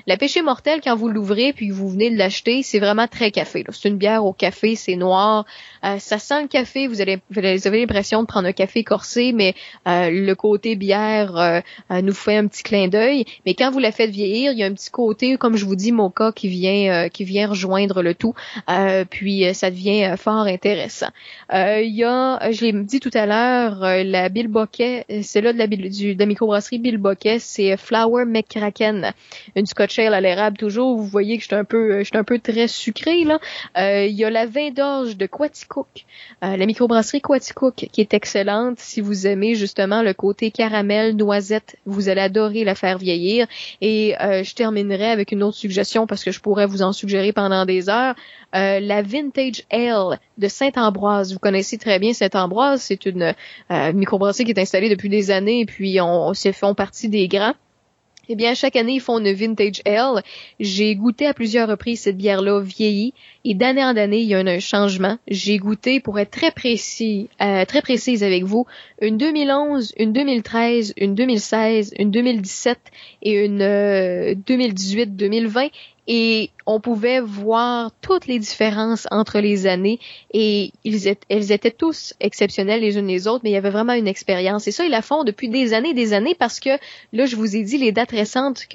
La 0.07 0.17
Péché 0.17 0.41
Mortel, 0.41 0.81
quand 0.83 0.95
vous 0.95 1.09
l'ouvrez 1.09 1.53
puis 1.53 1.69
vous 1.69 1.89
venez 1.89 2.09
de 2.09 2.17
l'acheter, 2.17 2.63
c'est 2.63 2.79
vraiment 2.79 3.07
très 3.07 3.31
café. 3.31 3.63
C'est 3.71 3.89
une 3.89 3.97
bière 3.97 4.25
au 4.25 4.33
café, 4.33 4.75
c'est 4.75 4.95
noir. 4.95 5.45
Euh, 5.83 5.99
ça 5.99 6.19
sent 6.19 6.43
le 6.43 6.47
café, 6.47 6.87
vous, 6.87 7.01
allez, 7.01 7.19
vous 7.29 7.39
avez 7.39 7.79
l'impression 7.79 8.21
de 8.21 8.27
prendre 8.27 8.47
un 8.47 8.53
café 8.53 8.83
corsé, 8.83 9.31
mais 9.33 9.55
euh, 9.87 10.09
le 10.09 10.35
côté 10.35 10.75
bière 10.75 11.37
euh, 11.37 11.61
nous 12.01 12.13
fait 12.13 12.37
un 12.37 12.47
petit 12.47 12.63
clin 12.63 12.87
d'œil. 12.87 13.25
Mais 13.45 13.53
quand 13.53 13.71
vous 13.71 13.79
la 13.79 13.91
faites 13.91 14.09
vieillir, 14.09 14.51
il 14.51 14.59
y 14.59 14.63
a 14.63 14.67
un 14.67 14.73
petit 14.73 14.91
côté, 14.91 15.37
comme 15.37 15.55
je 15.55 15.65
vous 15.65 15.75
dis, 15.75 15.91
mocha 15.91 16.31
qui 16.33 16.47
vient 16.47 17.09
qui 17.09 17.23
vient 17.23 17.47
rejoindre 17.47 18.01
le 18.01 18.13
tout. 18.13 18.33
puis 19.09 19.53
ça 19.53 19.71
devient 19.71 20.15
fort 20.17 20.45
intéressant. 20.45 21.09
Il 21.51 21.95
y 21.95 22.03
a, 22.03 22.51
je 22.51 22.65
l'ai 22.65 22.73
dit 22.73 22.99
tout 22.99 23.11
à 23.13 23.25
l'heure, 23.25 23.79
la 23.81 24.29
Bill 24.29 24.47
Boquet, 24.47 25.05
c'est 25.21 25.41
là 25.41 25.53
de 25.53 25.57
la, 25.57 25.67
de 25.67 26.19
la 26.19 26.25
microbrasserie 26.25 26.79
Bill 26.79 26.97
Boquet, 26.97 27.39
c'est 27.39 27.77
Flower 27.77 28.25
McCracken, 28.25 28.84
une 29.55 29.65
Scotch 29.65 29.99
Ale 29.99 30.13
à 30.13 30.21
l'érable 30.21 30.57
toujours. 30.57 30.97
Vous 30.97 31.05
voyez 31.05 31.37
que 31.37 31.43
je 31.43 31.47
suis 31.47 31.55
un 31.55 31.63
peu, 31.63 31.99
je 31.99 32.03
suis 32.03 32.17
un 32.17 32.23
peu 32.23 32.39
très 32.39 32.67
sucré 32.67 33.23
là. 33.23 33.39
Il 34.05 34.15
y 34.15 34.23
a 34.23 34.29
la 34.29 34.45
vin 34.45 34.71
d'orge 34.71 35.17
de 35.17 35.25
Quatico 35.25 35.85
euh, 36.43 36.57
la 36.57 36.65
microbrasserie 36.65 37.21
Quaticook, 37.21 37.87
qui 37.91 38.01
est 38.01 38.13
excellente. 38.13 38.79
Si 38.79 39.01
vous 39.01 39.27
aimez 39.27 39.55
justement 39.55 40.01
le 40.01 40.13
côté 40.13 40.51
caramel, 40.51 41.15
noisette, 41.15 41.77
vous 41.85 42.09
allez 42.09 42.21
adorer 42.21 42.63
la 42.63 42.75
faire 42.75 42.97
vieillir. 42.97 43.47
Et 43.81 44.15
euh, 44.21 44.43
je 44.43 44.53
terminerai 44.53 45.05
avec 45.05 45.31
une 45.31 45.43
autre 45.43 45.57
suggestion 45.57 46.07
parce 46.07 46.23
que 46.23 46.31
je 46.31 46.39
pourrais 46.39 46.65
vous 46.65 46.81
en 46.81 46.93
suggérer 46.93 47.31
pendant 47.31 47.65
des 47.65 47.89
heures. 47.89 48.15
Euh, 48.55 48.79
la 48.79 49.01
Vintage 49.01 49.63
Ale 49.71 50.19
de 50.37 50.47
Saint-Ambroise. 50.47 51.33
Vous 51.33 51.39
connaissez 51.39 51.77
très 51.77 51.99
bien 51.99 52.13
Saint-Ambroise. 52.13 52.81
C'est 52.81 53.05
une 53.05 53.33
microbrasserie 53.69 54.45
qui 54.45 54.51
est 54.51 54.59
installée 54.59 54.89
depuis 54.89 55.09
des 55.09 55.31
années 55.31 55.61
et 55.61 55.65
puis 55.65 55.99
on, 56.01 56.27
on 56.27 56.33
s'est 56.33 56.53
fait 56.53 56.73
partie 56.75 57.09
des 57.09 57.27
grands. 57.27 57.53
Eh 58.29 58.35
bien, 58.35 58.53
chaque 58.53 58.75
année, 58.75 58.95
ils 58.95 59.01
font 59.01 59.19
une 59.19 59.33
vintage 59.33 59.81
ale. 59.85 60.23
J'ai 60.59 60.95
goûté 60.95 61.27
à 61.27 61.33
plusieurs 61.33 61.67
reprises 61.67 62.01
cette 62.01 62.17
bière-là 62.17 62.61
vieillie 62.61 63.13
et 63.43 63.53
d'année 63.53 63.83
en 63.83 63.95
année, 63.95 64.21
il 64.21 64.27
y 64.27 64.33
a 64.33 64.39
un, 64.39 64.59
changement. 64.59 65.17
J'ai 65.27 65.57
goûté, 65.57 65.99
pour 65.99 66.17
être 66.17 66.31
très 66.31 66.51
précis, 66.51 67.29
euh, 67.41 67.65
très 67.65 67.81
précise 67.81 68.23
avec 68.23 68.43
vous, 68.43 68.65
une 69.01 69.17
2011, 69.17 69.93
une 69.97 70.13
2013, 70.13 70.93
une 70.97 71.13
2016, 71.13 71.93
une 71.99 72.11
2017 72.11 72.79
et 73.21 73.45
une 73.45 73.59
2018-2020 73.59 75.65
euh, 75.65 75.69
et 76.07 76.51
on 76.65 76.79
pouvait 76.79 77.19
voir 77.19 77.91
toutes 78.01 78.27
les 78.27 78.39
différences 78.39 79.07
entre 79.11 79.39
les 79.39 79.67
années 79.67 79.99
et 80.31 80.71
elles 81.29 81.51
étaient 81.51 81.71
tous 81.71 82.13
exceptionnelles 82.19 82.81
les 82.81 82.97
unes 82.97 83.07
les 83.07 83.27
autres, 83.27 83.41
mais 83.43 83.51
il 83.51 83.53
y 83.53 83.57
avait 83.57 83.69
vraiment 83.69 83.93
une 83.93 84.07
expérience. 84.07 84.67
Et 84.67 84.71
ça, 84.71 84.85
ils 84.85 84.91
la 84.91 85.01
font 85.01 85.23
depuis 85.23 85.49
des 85.49 85.73
années 85.73 85.89
et 85.89 85.93
des 85.93 86.13
années 86.13 86.35
parce 86.35 86.59
que 86.59 86.69
là, 87.13 87.25
je 87.25 87.35
vous 87.35 87.55
ai 87.55 87.63
dit 87.63 87.77
les 87.77 87.91
dates 87.91 88.11
récentes 88.11 88.65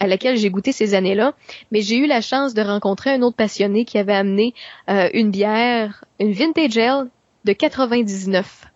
à 0.00 0.06
laquelle 0.06 0.36
j'ai 0.36 0.50
goûté 0.50 0.72
ces 0.72 0.94
années-là, 0.94 1.34
mais 1.72 1.80
j'ai 1.80 1.96
eu 1.96 2.06
la 2.06 2.20
chance 2.20 2.54
de 2.54 2.62
rencontrer 2.62 3.10
un 3.10 3.22
autre 3.22 3.36
passionné 3.36 3.84
qui 3.84 3.98
avait 3.98 4.14
amené 4.14 4.54
euh, 4.88 5.08
une 5.14 5.30
bière, 5.30 6.04
une 6.20 6.32
vintage 6.32 6.76
ale 6.78 7.08
de 7.44 7.52
99. 7.52 8.66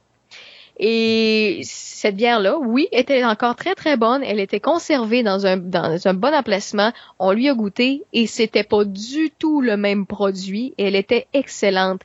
Et 0.84 1.60
cette 1.62 2.16
bière-là, 2.16 2.58
oui, 2.58 2.88
était 2.90 3.24
encore 3.24 3.54
très 3.54 3.76
très 3.76 3.96
bonne. 3.96 4.24
Elle 4.24 4.40
était 4.40 4.58
conservée 4.58 5.22
dans 5.22 5.46
un, 5.46 5.56
dans 5.56 6.08
un 6.08 6.14
bon 6.14 6.34
emplacement. 6.34 6.92
On 7.20 7.30
lui 7.30 7.48
a 7.48 7.54
goûté 7.54 8.02
et 8.12 8.26
c'était 8.26 8.64
pas 8.64 8.84
du 8.84 9.30
tout 9.38 9.60
le 9.60 9.76
même 9.76 10.06
produit. 10.06 10.74
Elle 10.78 10.96
était 10.96 11.28
excellente. 11.34 12.00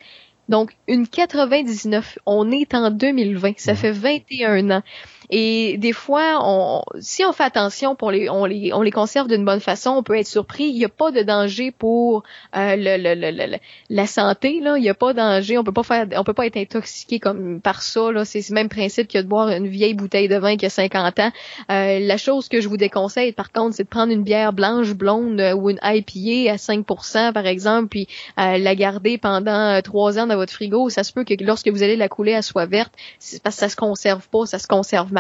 Donc, 0.48 0.78
une 0.88 1.08
99, 1.08 2.20
on 2.28 2.52
est 2.52 2.76
en 2.76 2.92
2020. 2.92 3.54
Ça 3.58 3.74
fait 3.74 3.92
21 3.92 4.70
ans. 4.70 4.84
Et 5.30 5.78
des 5.78 5.92
fois, 5.92 6.40
on, 6.42 6.82
si 7.00 7.26
on 7.26 7.34
fait 7.34 7.44
attention, 7.44 7.96
pour 7.96 8.12
les, 8.12 8.30
on, 8.30 8.46
les, 8.46 8.72
on 8.74 8.82
les 8.82 8.92
conserve 8.92 9.28
d'une 9.28 9.44
bonne 9.44 9.60
façon, 9.60 9.92
on 9.92 10.04
peut 10.04 10.18
être 10.18 10.28
surpris. 10.28 10.66
Il 10.66 10.78
n'y 10.78 10.86
a 10.86 10.90
pas 10.90 11.12
de 11.12 11.22
danger 11.22 11.72
pour 11.72 12.24
euh, 12.56 12.76
le, 12.78 12.98
le, 12.98 13.32
le, 13.32 13.58
la 13.90 14.08
santé. 14.08 14.62
Là, 14.62 14.78
il 14.78 14.82
n'y 14.82 14.90
a 14.90 14.94
pas 14.94 15.14
de 15.14 15.18
danger. 15.18 15.58
On 15.58 15.64
peut 15.64 15.74
pas 15.74 15.84
faire, 15.84 16.08
on 16.16 16.24
peut 16.24 16.34
pas 16.34 16.46
être 16.46 16.58
intoxiqué 16.58 17.20
comme 17.20 17.60
par 17.60 17.82
ça. 17.82 18.12
Là, 18.12 18.24
c'est 18.24 18.48
le 18.48 18.54
même 18.54 18.70
principe 18.70 19.10
que 19.12 19.18
de 19.18 19.28
boire 19.28 19.50
une 19.50 19.68
vieille 19.68 19.94
bouteille 19.94 20.30
de 20.30 20.38
vin 20.38 20.56
qui 20.56 20.66
a 20.66 20.70
50 20.70 21.20
ans. 21.20 21.32
Euh, 21.72 22.00
la 22.00 22.18
chose 22.18 22.48
que 22.48 22.62
je 22.62 22.70
vous 22.70 22.78
déconseille, 22.78 23.34
par 23.34 23.52
contre, 23.52 23.76
c'est 23.76 23.84
de 23.84 23.90
prendre 23.90 24.14
une 24.14 24.24
bière 24.24 24.54
blanche, 24.54 24.94
blonde 24.94 25.42
euh, 25.42 25.54
ou 25.54 25.70
une 25.70 25.80
IPA 25.84 26.54
à 26.54 26.56
5%, 26.56 27.34
par 27.34 27.46
exemple, 27.46 27.90
puis 27.90 28.08
la 28.38 28.76
garder 28.76 29.18
pendant 29.18 29.82
trois 29.82 30.20
ans 30.20 30.28
dans 30.28 30.36
votre 30.36 30.54
frigo. 30.54 30.90
Ça 30.90 31.04
se 31.04 31.12
peut 31.12 31.24
que 31.24 31.34
lorsque 31.44 31.68
vous 31.68 31.84
allez 31.84 31.96
la 31.96 32.08
couler, 32.08 32.34
à 32.34 32.42
soit 32.42 32.66
verte. 32.66 32.94
C'est 33.20 33.42
parce 33.42 33.56
que 33.56 33.60
ça 33.62 33.70
se 33.70 33.76
conserve 33.76 34.28
pas, 34.30 34.46
ça 34.46 34.60
se 34.60 34.68
conserve 34.68 35.12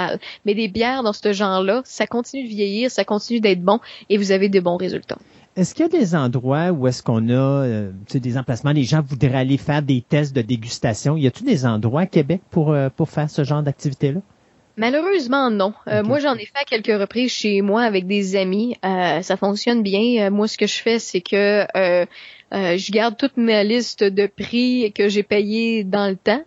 mais 0.45 0.53
des 0.53 0.67
bières 0.67 1.03
dans 1.03 1.14
ce 1.14 1.34
genre-là, 1.34 1.82
ça 1.85 2.08
continue 2.08 2.43
de 2.43 2.50
vieillir, 2.50 2.92
ça 2.92 3.03
continue 3.03 3.40
d'être 3.40 3.61
bon 3.61 3.80
et 4.09 4.17
vous 4.17 4.32
avez 4.32 4.50
de 4.50 4.59
bons 4.59 4.77
résultats. 4.77 5.17
Est-ce 5.58 5.74
qu'il 5.74 5.88
y 5.88 5.95
a 5.95 6.00
des 6.00 6.14
endroits 6.14 6.69
où 6.69 6.88
est-ce 6.88 7.01
qu'on 7.01 7.30
a 7.30 7.34
euh, 7.34 7.92
des 8.14 8.38
emplacements, 8.38 8.74
les 8.74 8.84
gens 8.84 9.01
voudraient 9.01 9.40
aller 9.40 9.58
faire 9.58 9.82
des 9.82 10.01
tests 10.08 10.35
de 10.35 10.43
dégustation? 10.43 11.17
Y 11.17 11.26
a-t-il 11.26 11.48
des 11.48 11.66
endroits 11.66 12.01
à 12.01 12.06
Québec 12.06 12.42
pour, 12.51 12.72
euh, 12.72 12.90
pour 12.95 13.09
faire 13.09 13.27
ce 13.27 13.43
genre 13.43 13.64
d'activité-là? 13.64 14.19
Malheureusement, 14.77 15.50
non. 15.50 15.74
Euh, 15.88 16.03
moi, 16.03 16.19
j'en 16.19 16.35
ai 16.35 16.45
fait 16.45 16.59
à 16.61 16.64
quelques 16.64 17.01
reprises 17.01 17.32
chez 17.32 17.61
moi 17.64 17.82
avec 17.82 18.06
des 18.06 18.35
amis. 18.35 18.77
ça 18.84 19.35
fonctionne 19.35 19.82
bien. 19.82 20.30
moi, 20.30 20.48
ce 20.48 20.59
que 20.59 20.67
je 20.67 20.77
fais, 20.77 21.00
c'est 21.00 21.22
que 21.22 21.66
je 22.51 22.92
garde 22.92 23.17
toute 23.17 23.38
ma 23.38 23.64
liste 23.64 24.03
de 24.03 24.27
prix 24.27 24.93
que 24.93 25.09
j'ai 25.09 25.24
payé 25.24 25.84
dans 25.84 26.08
le 26.08 26.17
temps. 26.17 26.43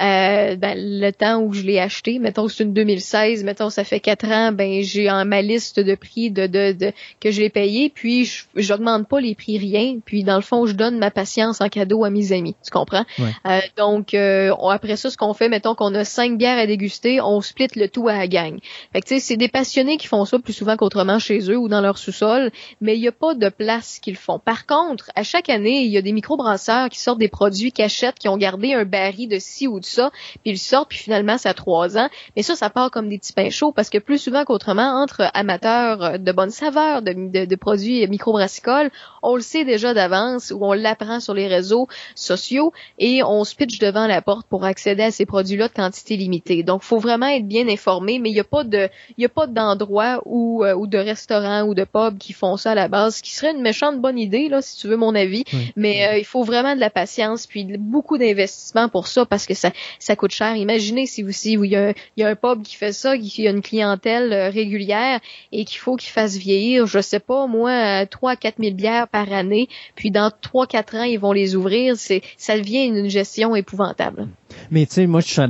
Euh, 0.00 0.56
ben, 0.56 0.74
le 0.76 1.10
temps 1.10 1.40
où 1.40 1.52
je 1.52 1.62
l'ai 1.62 1.78
acheté, 1.78 2.18
mettons 2.18 2.48
c'est 2.48 2.64
une 2.64 2.72
2016, 2.72 3.44
mettons 3.44 3.70
ça 3.70 3.84
fait 3.84 4.00
quatre 4.00 4.26
ans, 4.26 4.52
ben 4.52 4.82
j'ai 4.82 5.10
en 5.10 5.24
ma 5.24 5.42
liste 5.42 5.80
de 5.80 5.94
prix 5.94 6.30
de, 6.30 6.46
de, 6.46 6.72
de 6.72 6.92
que 7.20 7.30
je 7.30 7.40
l'ai 7.40 7.50
payé, 7.50 7.90
puis 7.90 8.24
je 8.24 8.72
n'augmente 8.72 9.08
pas 9.08 9.20
les 9.20 9.34
prix 9.34 9.58
rien, 9.58 9.98
puis 10.04 10.24
dans 10.24 10.36
le 10.36 10.42
fond 10.42 10.66
je 10.66 10.72
donne 10.72 10.98
ma 10.98 11.10
patience 11.10 11.60
en 11.60 11.68
cadeau 11.68 12.04
à 12.04 12.10
mes 12.10 12.32
amis, 12.32 12.56
tu 12.64 12.70
comprends? 12.70 13.04
Euh, 13.46 13.60
Donc 13.76 14.14
euh, 14.14 14.54
après 14.70 14.96
ça, 14.96 15.10
ce 15.10 15.16
qu'on 15.16 15.34
fait, 15.34 15.48
mettons 15.48 15.74
qu'on 15.74 15.94
a 15.94 16.04
cinq 16.04 16.38
bières 16.38 16.58
à 16.58 16.66
déguster, 16.66 17.20
on 17.20 17.40
split 17.40 17.68
le 17.76 17.88
tout 17.88 18.08
à 18.08 18.16
la 18.16 18.28
gang. 18.28 18.58
Fait 18.92 19.00
que 19.00 19.06
tu 19.08 19.14
sais, 19.14 19.20
c'est 19.20 19.36
des 19.36 19.48
passionnés 19.48 19.98
qui 19.98 20.06
font 20.06 20.24
ça 20.24 20.38
plus 20.38 20.52
souvent 20.52 20.76
qu'autrement 20.76 21.18
chez 21.18 21.50
eux 21.50 21.58
ou 21.58 21.68
dans 21.68 21.80
leur 21.80 21.98
sous-sol, 21.98 22.50
mais 22.80 22.96
il 22.96 23.00
n'y 23.00 23.08
a 23.08 23.12
pas 23.12 23.34
de 23.34 23.48
place 23.48 23.98
qu'ils 23.98 24.16
font. 24.16 24.38
Par 24.38 24.66
contre, 24.66 25.10
à 25.14 25.22
chaque 25.22 25.50
année, 25.50 25.82
il 25.82 25.90
y 25.90 25.98
a 25.98 26.02
des 26.02 26.12
microbrasseurs 26.12 26.88
qui 26.88 27.00
sortent 27.00 27.18
des 27.18 27.28
produits 27.28 27.72
cachettes 27.72 28.18
qui 28.18 28.28
ont 28.28 28.36
gardé 28.36 28.72
un 28.72 28.84
baril 28.84 29.28
de 29.28 29.38
ci 29.38 29.68
ou 29.68 29.81
ça, 29.86 30.10
puis 30.42 30.52
ils 30.52 30.58
sortent, 30.58 30.88
puis 30.88 30.98
finalement, 30.98 31.38
ça 31.38 31.50
a 31.50 31.54
trois 31.54 31.98
ans. 31.98 32.08
Mais 32.36 32.42
ça, 32.42 32.56
ça 32.56 32.70
part 32.70 32.90
comme 32.90 33.08
des 33.08 33.18
petits 33.18 33.32
pains 33.32 33.50
chauds, 33.50 33.72
parce 33.72 33.90
que 33.90 33.98
plus 33.98 34.18
souvent 34.18 34.44
qu'autrement, 34.44 35.02
entre 35.02 35.30
amateurs 35.34 36.18
de 36.18 36.32
bonnes 36.32 36.50
saveurs, 36.50 37.02
de, 37.02 37.12
de, 37.12 37.44
de 37.44 37.56
produits 37.56 38.06
microbrassicoles, 38.08 38.90
on 39.22 39.36
le 39.36 39.42
sait 39.42 39.64
déjà 39.64 39.94
d'avance, 39.94 40.50
ou 40.50 40.64
on 40.64 40.72
l'apprend 40.72 41.20
sur 41.20 41.34
les 41.34 41.48
réseaux 41.48 41.88
sociaux, 42.14 42.72
et 42.98 43.22
on 43.22 43.44
se 43.44 43.54
pitch 43.54 43.78
devant 43.78 44.06
la 44.06 44.22
porte 44.22 44.46
pour 44.48 44.64
accéder 44.64 45.02
à 45.04 45.10
ces 45.10 45.26
produits-là 45.26 45.68
de 45.68 45.72
quantité 45.72 46.16
limitée. 46.16 46.62
Donc, 46.62 46.82
faut 46.82 46.98
vraiment 46.98 47.26
être 47.26 47.46
bien 47.46 47.68
informé, 47.68 48.18
mais 48.18 48.30
il 48.30 48.34
n'y 48.34 48.40
a 48.40 48.44
pas 48.44 48.64
de, 48.64 48.88
il 49.16 49.22
y 49.22 49.24
a 49.24 49.28
pas 49.28 49.46
d'endroit 49.46 50.20
ou, 50.24 50.64
euh, 50.64 50.74
ou 50.74 50.86
de 50.86 50.98
restaurant 50.98 51.62
ou 51.62 51.74
de 51.74 51.84
pub 51.84 52.18
qui 52.18 52.32
font 52.32 52.56
ça 52.56 52.72
à 52.72 52.74
la 52.74 52.88
base, 52.88 53.16
ce 53.16 53.22
qui 53.22 53.34
serait 53.34 53.52
une 53.52 53.62
méchante 53.62 54.00
bonne 54.00 54.18
idée, 54.18 54.48
là, 54.48 54.62
si 54.62 54.76
tu 54.76 54.88
veux 54.88 54.96
mon 54.96 55.14
avis. 55.14 55.44
Mais 55.76 56.06
euh, 56.06 56.18
il 56.18 56.24
faut 56.24 56.42
vraiment 56.42 56.74
de 56.74 56.80
la 56.80 56.90
patience, 56.90 57.46
puis 57.46 57.64
beaucoup 57.78 58.18
d'investissement 58.18 58.88
pour 58.88 59.08
ça, 59.08 59.26
parce 59.26 59.46
que 59.46 59.54
ça, 59.54 59.70
ça 59.98 60.16
coûte 60.16 60.32
cher. 60.32 60.56
Imaginez 60.56 61.06
si 61.06 61.22
vous 61.22 61.32
si 61.32 61.52
il 61.52 61.64
y, 61.64 61.76
a, 61.76 61.92
y 62.16 62.22
a 62.22 62.28
un 62.28 62.36
pub 62.36 62.62
qui 62.62 62.76
fait 62.76 62.92
ça, 62.92 63.16
qui 63.16 63.46
a 63.46 63.50
une 63.50 63.62
clientèle 63.62 64.32
euh, 64.32 64.50
régulière 64.50 65.20
et 65.52 65.64
qu'il 65.64 65.78
faut 65.78 65.96
qu'il 65.96 66.10
fasse 66.10 66.36
vieillir, 66.36 66.86
je 66.86 67.00
sais 67.00 67.20
pas, 67.20 67.46
moi, 67.46 68.06
3 68.06 68.32
à 68.32 68.36
4 68.36 68.56
000 68.60 68.74
bières 68.74 69.08
par 69.08 69.32
année, 69.32 69.68
puis 69.94 70.10
dans 70.10 70.30
3-4 70.30 70.96
ans, 70.96 71.02
ils 71.02 71.18
vont 71.18 71.32
les 71.32 71.54
ouvrir, 71.54 71.96
c'est 71.96 72.22
ça 72.36 72.56
devient 72.56 72.84
une 72.84 73.08
gestion 73.08 73.54
épouvantable. 73.56 74.28
Mais 74.70 74.86
tu 74.86 74.94
sais, 74.94 75.06
moi, 75.06 75.20
je 75.20 75.28
suis 75.28 75.40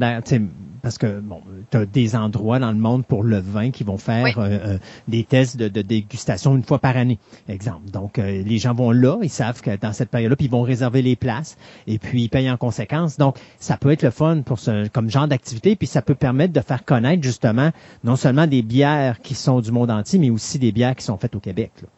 parce 0.82 0.98
que 0.98 1.20
bon, 1.20 1.40
tu 1.70 1.76
as 1.76 1.86
des 1.86 2.16
endroits 2.16 2.58
dans 2.58 2.72
le 2.72 2.78
monde 2.78 3.06
pour 3.06 3.22
le 3.22 3.38
vin 3.38 3.70
qui 3.70 3.84
vont 3.84 3.96
faire 3.96 4.38
euh, 4.38 4.48
euh, 4.50 4.78
des 5.06 5.22
tests 5.22 5.56
de, 5.56 5.68
dégustation 5.82 6.56
une 6.56 6.64
fois 6.64 6.80
par 6.80 6.96
année, 6.96 7.18
exemple. 7.48 7.90
Donc, 7.90 8.18
euh, 8.18 8.42
les 8.42 8.58
gens 8.58 8.74
vont 8.74 8.90
là, 8.90 9.18
ils 9.22 9.30
savent 9.30 9.62
que 9.62 9.76
dans 9.76 9.92
cette 9.92 10.10
période-là, 10.10 10.36
puis 10.36 10.46
ils 10.46 10.50
vont 10.50 10.62
réserver 10.62 11.00
les 11.02 11.16
places 11.16 11.56
et 11.86 11.98
puis 11.98 12.22
ils 12.22 12.28
payent 12.28 12.50
en 12.50 12.56
conséquence. 12.56 13.16
Donc, 13.16 13.36
ça 13.60 13.76
peut 13.76 13.92
être 13.92 14.02
le 14.02 14.10
fun 14.10 14.42
pour 14.42 14.58
ce 14.58 14.88
comme 14.88 15.08
genre 15.08 15.28
d'activité, 15.28 15.76
puis 15.76 15.86
ça 15.86 16.02
peut 16.02 16.16
permettre 16.16 16.52
de 16.52 16.60
faire 16.60 16.84
connaître 16.84 17.22
justement 17.22 17.70
non 18.02 18.16
seulement 18.16 18.48
des 18.48 18.62
bières 18.62 19.20
qui 19.20 19.34
sont 19.34 19.60
du 19.60 19.70
monde 19.70 19.90
entier, 19.90 20.18
mais 20.18 20.30
aussi 20.30 20.58
des 20.58 20.72
bières 20.72 20.96
qui 20.96 21.04
sont 21.04 21.16
faites 21.16 21.36
au 21.36 21.40
Québec. 21.40 21.70
Là. 21.80 21.88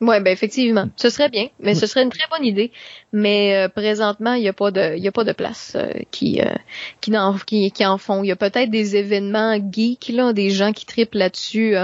Oui, 0.00 0.20
ben 0.20 0.32
effectivement, 0.32 0.88
ce 0.96 1.08
serait 1.08 1.28
bien, 1.28 1.48
mais 1.60 1.74
ce 1.74 1.86
serait 1.86 2.02
une 2.02 2.10
très 2.10 2.26
bonne 2.30 2.44
idée. 2.44 2.72
Mais 3.12 3.56
euh, 3.56 3.68
présentement, 3.68 4.34
il 4.34 4.42
n'y 4.42 4.48
a 4.48 4.52
pas 4.52 4.70
de, 4.70 4.96
il 4.96 5.02
y 5.02 5.08
a 5.08 5.12
pas 5.12 5.24
de 5.24 5.32
place 5.32 5.72
euh, 5.76 5.92
qui, 6.10 6.40
euh, 6.40 6.52
qui, 7.00 7.16
en, 7.16 7.34
qui, 7.38 7.70
qui, 7.70 7.86
en 7.86 7.96
font. 7.96 8.22
Il 8.22 8.26
y 8.26 8.32
a 8.32 8.36
peut-être 8.36 8.70
des 8.70 8.96
événements 8.96 9.56
geeks 9.70 10.08
là, 10.08 10.32
des 10.32 10.50
gens 10.50 10.72
qui 10.72 10.84
triplent 10.84 11.18
là-dessus 11.18 11.76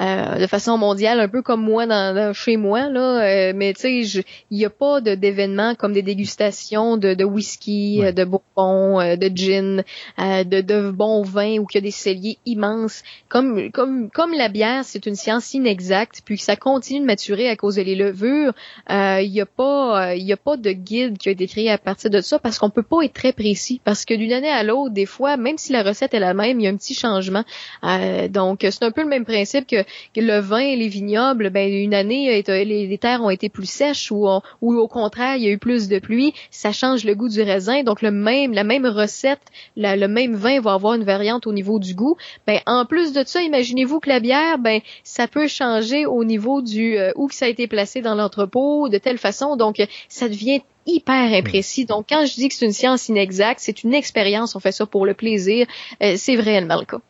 euh, 0.00 0.38
de 0.38 0.46
façon 0.46 0.76
mondiale, 0.78 1.20
un 1.20 1.28
peu 1.28 1.42
comme 1.42 1.62
moi 1.62 1.86
dans, 1.86 2.32
chez 2.32 2.56
moi 2.56 2.88
là. 2.88 3.52
mais 3.52 3.72
tu 3.74 3.80
sais, 4.10 4.22
il 4.50 4.56
n'y 4.58 4.64
a 4.64 4.70
pas 4.70 5.00
d'événements 5.00 5.74
comme 5.74 5.92
des 5.92 6.02
dégustations 6.02 6.96
de, 6.96 7.14
de 7.14 7.24
whisky, 7.24 8.00
de 8.00 8.24
bourbon, 8.24 9.16
de 9.16 9.30
gin, 9.34 9.84
de, 10.18 10.60
de 10.60 10.90
bons 10.90 11.22
vins 11.22 11.58
où 11.58 11.66
il 11.70 11.74
y 11.74 11.78
a 11.78 11.80
des 11.80 11.90
celliers 11.90 12.38
immenses. 12.46 13.02
Comme 13.28 13.70
comme 13.70 14.10
comme 14.10 14.32
la 14.32 14.48
bière, 14.48 14.84
c'est 14.84 15.06
une 15.06 15.16
science 15.16 15.54
inexacte, 15.54 16.22
puis 16.24 16.38
ça 16.38 16.56
continue 16.56 17.00
de 17.00 17.06
maturer 17.06 17.48
à 17.48 17.56
cause 17.56 17.76
de 17.76 17.82
les 17.82 17.94
levures. 17.94 18.52
Il 18.90 19.30
n'y 19.30 19.40
a 19.40 19.46
pas 19.46 20.14
il 20.14 20.24
y 20.24 20.32
a 20.32 20.36
pas 20.36 20.56
de 20.56 20.72
guide 20.72 21.18
qui 21.18 21.28
a 21.28 21.32
été 21.32 21.46
créé 21.46 21.70
à 21.70 21.78
partir 21.78 22.10
de 22.10 22.20
ça 22.20 22.38
parce 22.38 22.58
qu'on 22.58 22.70
peut 22.70 22.82
pas 22.82 23.02
être 23.02 23.12
très 23.12 23.32
précis 23.32 23.80
parce 23.84 24.04
que 24.04 24.14
d'une 24.14 24.32
année 24.32 24.50
à 24.50 24.62
l'autre, 24.62 24.92
des 24.92 25.06
fois, 25.06 25.36
même 25.36 25.58
si 25.58 25.72
la 25.72 25.82
recette 25.82 26.14
est 26.14 26.20
la 26.20 26.34
même, 26.34 26.60
il 26.60 26.64
y 26.64 26.66
a 26.66 26.70
un 26.70 26.76
petit 26.76 26.94
changement. 26.94 27.44
Euh, 27.84 28.28
donc, 28.28 28.60
c'est 28.62 28.82
un 28.82 28.90
peu 28.90 29.02
le 29.02 29.08
même 29.08 29.24
principe 29.24 29.66
que, 29.66 29.83
le 30.16 30.38
vin 30.38 30.58
et 30.58 30.76
les 30.76 30.88
vignobles. 30.88 31.50
Ben, 31.50 31.72
une 31.72 31.94
année, 31.94 32.42
les, 32.46 32.98
terres 32.98 33.22
ont 33.22 33.30
été 33.30 33.48
plus 33.48 33.68
sèches 33.68 34.10
ou, 34.10 34.28
ou 34.60 34.74
au 34.74 34.88
contraire, 34.88 35.36
il 35.36 35.42
y 35.42 35.48
a 35.48 35.50
eu 35.50 35.58
plus 35.58 35.88
de 35.88 35.98
pluie. 35.98 36.34
Ça 36.50 36.72
change 36.72 37.04
le 37.04 37.14
goût 37.14 37.28
du 37.28 37.42
raisin. 37.42 37.82
Donc, 37.82 38.02
le 38.02 38.10
même, 38.10 38.52
la 38.52 38.64
même 38.64 38.86
recette, 38.86 39.42
le 39.76 40.06
même 40.06 40.34
vin 40.34 40.60
va 40.60 40.74
avoir 40.74 40.94
une 40.94 41.04
variante 41.04 41.46
au 41.46 41.52
niveau 41.52 41.78
du 41.78 41.94
goût. 41.94 42.16
Ben, 42.46 42.60
en 42.66 42.84
plus 42.84 43.12
de 43.12 43.22
ça, 43.26 43.42
imaginez-vous 43.42 44.00
que 44.00 44.08
la 44.08 44.20
bière, 44.20 44.58
ben, 44.58 44.80
ça 45.02 45.28
peut 45.28 45.48
changer 45.48 46.06
au 46.06 46.24
niveau 46.24 46.62
du 46.62 46.96
euh, 46.98 47.12
où 47.16 47.28
ça 47.30 47.46
a 47.46 47.48
été 47.48 47.66
placé 47.66 48.00
dans 48.00 48.14
l'entrepôt 48.14 48.88
de 48.88 48.98
telle 48.98 49.18
façon. 49.18 49.56
Donc, 49.56 49.82
ça 50.08 50.28
devient 50.28 50.60
hyper 50.86 51.32
imprécis. 51.32 51.86
Donc, 51.86 52.06
quand 52.08 52.26
je 52.26 52.34
dis 52.34 52.48
que 52.48 52.54
c'est 52.54 52.66
une 52.66 52.72
science 52.72 53.08
inexacte, 53.08 53.60
c'est 53.60 53.84
une 53.84 53.94
expérience, 53.94 54.54
on 54.54 54.60
fait 54.60 54.72
ça 54.72 54.86
pour 54.86 55.06
le 55.06 55.14
plaisir, 55.14 55.66
euh, 56.02 56.14
c'est 56.16 56.36
réellement 56.36 56.78
le 56.78 56.84
cas. 56.84 57.00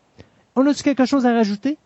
On 0.57 0.67
a-tu 0.67 0.83
quelque 0.83 1.05
chose 1.05 1.27
à 1.27 1.33
rajouter? 1.33 1.77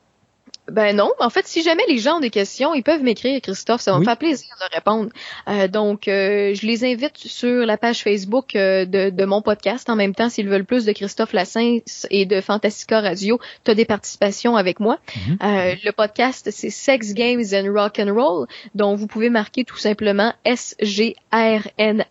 Ben 0.70 0.94
non. 0.94 1.10
En 1.18 1.30
fait, 1.30 1.46
si 1.46 1.62
jamais 1.62 1.84
les 1.88 1.98
gens 1.98 2.16
ont 2.18 2.20
des 2.20 2.30
questions, 2.30 2.74
ils 2.74 2.82
peuvent 2.82 3.02
m'écrire, 3.02 3.40
Christophe. 3.40 3.80
Ça 3.80 3.92
va 3.92 3.98
me 3.98 4.04
faire 4.04 4.18
plaisir 4.18 4.54
de 4.60 4.66
répondre. 4.74 5.10
Euh, 5.48 5.66
donc, 5.68 6.08
euh, 6.08 6.54
je 6.54 6.66
les 6.66 6.84
invite 6.84 7.16
sur 7.16 7.64
la 7.64 7.78
page 7.78 8.02
Facebook 8.02 8.54
euh, 8.54 8.84
de, 8.84 9.08
de, 9.10 9.24
mon 9.24 9.40
podcast. 9.40 9.88
En 9.88 9.96
même 9.96 10.14
temps, 10.14 10.28
s'ils 10.28 10.48
veulent 10.48 10.66
plus 10.66 10.84
de 10.84 10.92
Christophe 10.92 11.32
Lassens 11.32 12.06
et 12.10 12.26
de 12.26 12.40
Fantastica 12.40 13.00
Radio, 13.00 13.40
tu 13.64 13.70
as 13.70 13.74
des 13.74 13.86
participations 13.86 14.56
avec 14.56 14.78
moi. 14.80 14.98
Mhm. 15.16 15.38
euh, 15.42 15.74
le 15.84 15.92
podcast, 15.92 16.50
c'est 16.50 16.70
Sex 16.70 17.14
Games 17.14 17.44
and 17.52 17.72
Rock 17.72 17.98
and 17.98 18.12
Roll. 18.14 18.46
Donc, 18.74 18.98
vous 18.98 19.06
pouvez 19.06 19.30
marquer 19.30 19.64
tout 19.64 19.78
simplement 19.78 20.34
S-G-R-N-R 20.44 22.02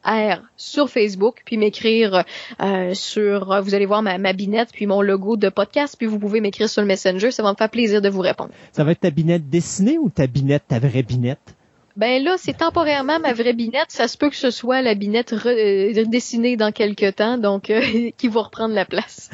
sur 0.55 0.89
Facebook, 0.89 1.41
puis 1.45 1.57
m'écrire 1.57 2.23
euh, 2.61 2.93
sur... 2.95 3.61
Vous 3.61 3.75
allez 3.75 3.85
voir 3.85 4.01
ma, 4.01 4.17
ma 4.17 4.33
binette, 4.33 4.69
puis 4.73 4.87
mon 4.87 5.01
logo 5.01 5.37
de 5.37 5.49
podcast, 5.49 5.95
puis 5.97 6.07
vous 6.07 6.17
pouvez 6.17 6.41
m'écrire 6.41 6.69
sur 6.69 6.81
le 6.81 6.87
Messenger. 6.87 7.29
Ça 7.31 7.43
va 7.43 7.51
me 7.51 7.55
faire 7.55 7.69
plaisir 7.69 8.01
de 8.01 8.09
vous 8.09 8.21
répondre. 8.21 8.46
Ça 8.71 8.83
va 8.83 8.91
être 8.91 9.01
ta 9.01 9.09
binette 9.09 9.49
dessinée 9.49 9.97
ou 9.97 10.09
ta 10.09 10.27
binette, 10.27 10.63
ta 10.67 10.79
vraie 10.79 11.03
binette? 11.03 11.55
Ben 11.97 12.23
là, 12.23 12.35
c'est 12.37 12.57
temporairement 12.57 13.19
ma 13.19 13.33
vraie 13.33 13.53
binette. 13.53 13.89
Ça 13.89 14.07
se 14.07 14.19
peut 14.19 14.29
que 14.29 14.35
ce 14.35 14.51
soit 14.51 14.83
la 14.83 14.93
binette 14.93 15.31
redessinée 15.31 16.53
euh, 16.53 16.57
dans 16.57 16.71
quelques 16.71 17.15
temps, 17.15 17.39
donc 17.39 17.71
euh, 17.71 17.81
qui 18.17 18.27
va 18.27 18.43
reprendre 18.43 18.75
la 18.75 18.85
place. 18.85 19.31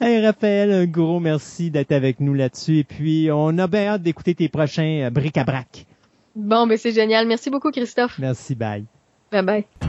Hey 0.00 0.24
Raphaël, 0.24 0.72
un 0.72 0.86
gros 0.86 1.20
merci 1.20 1.70
d'être 1.70 1.92
avec 1.92 2.20
nous 2.20 2.32
là-dessus. 2.32 2.78
Et 2.78 2.84
puis, 2.84 3.28
on 3.30 3.58
a 3.58 3.66
bien 3.66 3.88
hâte 3.88 4.02
d'écouter 4.02 4.34
tes 4.34 4.48
prochains 4.48 5.02
euh, 5.04 5.10
bric-à-brac. 5.10 5.84
Bon, 6.34 6.66
ben 6.66 6.78
c'est 6.78 6.92
génial. 6.92 7.26
Merci 7.26 7.50
beaucoup, 7.50 7.70
Christophe. 7.70 8.18
Merci, 8.18 8.54
bye. 8.54 8.84
Bye 9.30 9.42
bye. 9.42 9.87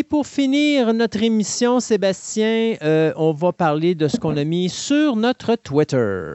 Et 0.00 0.02
pour 0.02 0.26
finir 0.26 0.94
notre 0.94 1.22
émission, 1.22 1.78
Sébastien, 1.78 2.76
euh, 2.80 3.12
on 3.16 3.32
va 3.32 3.52
parler 3.52 3.94
de 3.94 4.08
ce 4.08 4.16
qu'on 4.16 4.38
a 4.38 4.44
mis 4.44 4.70
sur 4.70 5.14
notre 5.14 5.56
Twitter. 5.56 6.32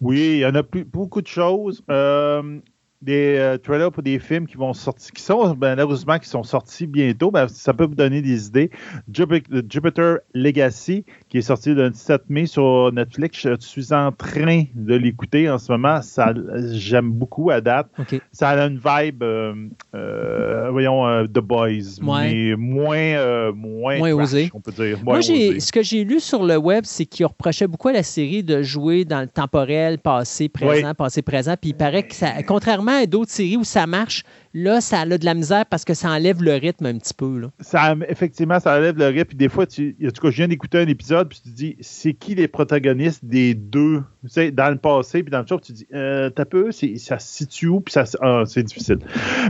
Oui, 0.00 0.18
il 0.18 0.38
y 0.38 0.44
en 0.44 0.56
a 0.56 0.64
plus, 0.64 0.82
beaucoup 0.82 1.22
de 1.22 1.28
choses. 1.28 1.84
Euh, 1.88 2.58
des 3.04 3.36
euh, 3.38 3.58
trailers 3.58 3.92
pour 3.92 4.02
des 4.02 4.18
films 4.18 4.46
qui 4.46 4.56
vont 4.56 4.72
sortir, 4.72 5.12
qui 5.12 5.22
sont 5.22 5.54
malheureusement 5.60 6.18
qui 6.18 6.28
sont 6.28 6.42
sortis 6.42 6.86
bientôt, 6.86 7.30
ben, 7.30 7.46
ça 7.48 7.74
peut 7.74 7.84
vous 7.84 7.94
donner 7.94 8.22
des 8.22 8.46
idées. 8.46 8.70
Jupiter 9.12 10.18
Legacy, 10.32 11.04
qui 11.28 11.38
est 11.38 11.42
sorti 11.42 11.74
le 11.74 11.90
17 11.90 12.22
mai 12.30 12.46
sur 12.46 12.90
Netflix, 12.92 13.38
je 13.40 13.54
suis 13.60 13.92
en 13.92 14.10
train 14.10 14.64
de 14.74 14.94
l'écouter 14.94 15.50
en 15.50 15.58
ce 15.58 15.70
moment. 15.72 16.00
Ça, 16.02 16.32
j'aime 16.72 17.10
beaucoup 17.10 17.50
à 17.50 17.60
date. 17.60 17.88
Ça 18.32 18.50
a 18.50 18.66
une 18.66 18.80
vibe, 18.82 19.22
euh, 19.22 19.54
euh, 19.94 20.70
voyons, 20.70 21.26
The 21.26 21.40
Boys, 21.40 22.00
mais 22.02 22.54
moins, 22.56 23.52
moins, 23.52 23.98
moins 23.98 24.12
osé. 24.12 24.50
On 24.54 24.60
peut 24.60 24.72
dire. 24.72 24.98
Moi, 25.04 25.20
ce 25.22 25.72
que 25.72 25.82
j'ai 25.82 26.04
lu 26.04 26.20
sur 26.20 26.44
le 26.44 26.56
web, 26.56 26.84
c'est 26.86 27.04
qu'il 27.04 27.26
reprochait 27.26 27.66
beaucoup 27.66 27.88
à 27.88 27.92
la 27.92 28.02
série 28.02 28.42
de 28.42 28.62
jouer 28.62 29.04
dans 29.04 29.20
le 29.20 29.28
temporel, 29.28 29.98
passé, 29.98 30.48
présent, 30.48 30.94
passé, 30.94 31.22
présent. 31.22 31.54
Puis 31.60 31.70
il 31.70 31.74
paraît 31.74 32.04
que 32.04 32.14
ça, 32.14 32.42
contrairement 32.42 32.93
à 33.02 33.06
d'autres 33.06 33.30
séries 33.30 33.56
où 33.56 33.64
ça 33.64 33.86
marche, 33.86 34.24
là, 34.52 34.80
ça 34.80 35.00
a 35.00 35.06
de 35.06 35.24
la 35.24 35.34
misère 35.34 35.66
parce 35.66 35.84
que 35.84 35.94
ça 35.94 36.10
enlève 36.10 36.42
le 36.42 36.54
rythme 36.54 36.86
un 36.86 36.98
petit 36.98 37.14
peu. 37.14 37.38
Là. 37.38 37.48
Ça, 37.60 37.94
effectivement, 38.08 38.60
ça 38.60 38.76
enlève 38.76 38.96
le 38.96 39.06
rythme. 39.06 39.28
Puis 39.28 39.36
des 39.36 39.48
fois, 39.48 39.66
tu, 39.66 39.96
en 40.02 40.10
tout 40.10 40.22
cas, 40.22 40.30
je 40.30 40.36
viens 40.36 40.48
d'écouter 40.48 40.78
un 40.78 40.86
épisode, 40.86 41.28
puis 41.28 41.40
tu 41.42 41.50
te 41.50 41.54
dis, 41.54 41.76
c'est 41.80 42.14
qui 42.14 42.34
les 42.34 42.48
protagonistes 42.48 43.24
des 43.24 43.54
deux, 43.54 44.02
tu 44.22 44.28
sais, 44.28 44.50
dans 44.50 44.70
le 44.70 44.76
passé, 44.76 45.22
puis 45.22 45.30
dans 45.30 45.40
le 45.40 45.46
show, 45.46 45.60
tu 45.60 45.72
te 45.72 45.78
dis, 45.78 45.86
euh, 45.94 46.30
t'as 46.30 46.44
peu, 46.44 46.70
ça 46.72 47.18
se 47.18 47.36
situe 47.36 47.68
où, 47.68 47.80
puis 47.80 47.92
ça, 47.92 48.04
ah, 48.20 48.42
c'est 48.46 48.62
difficile. 48.62 48.98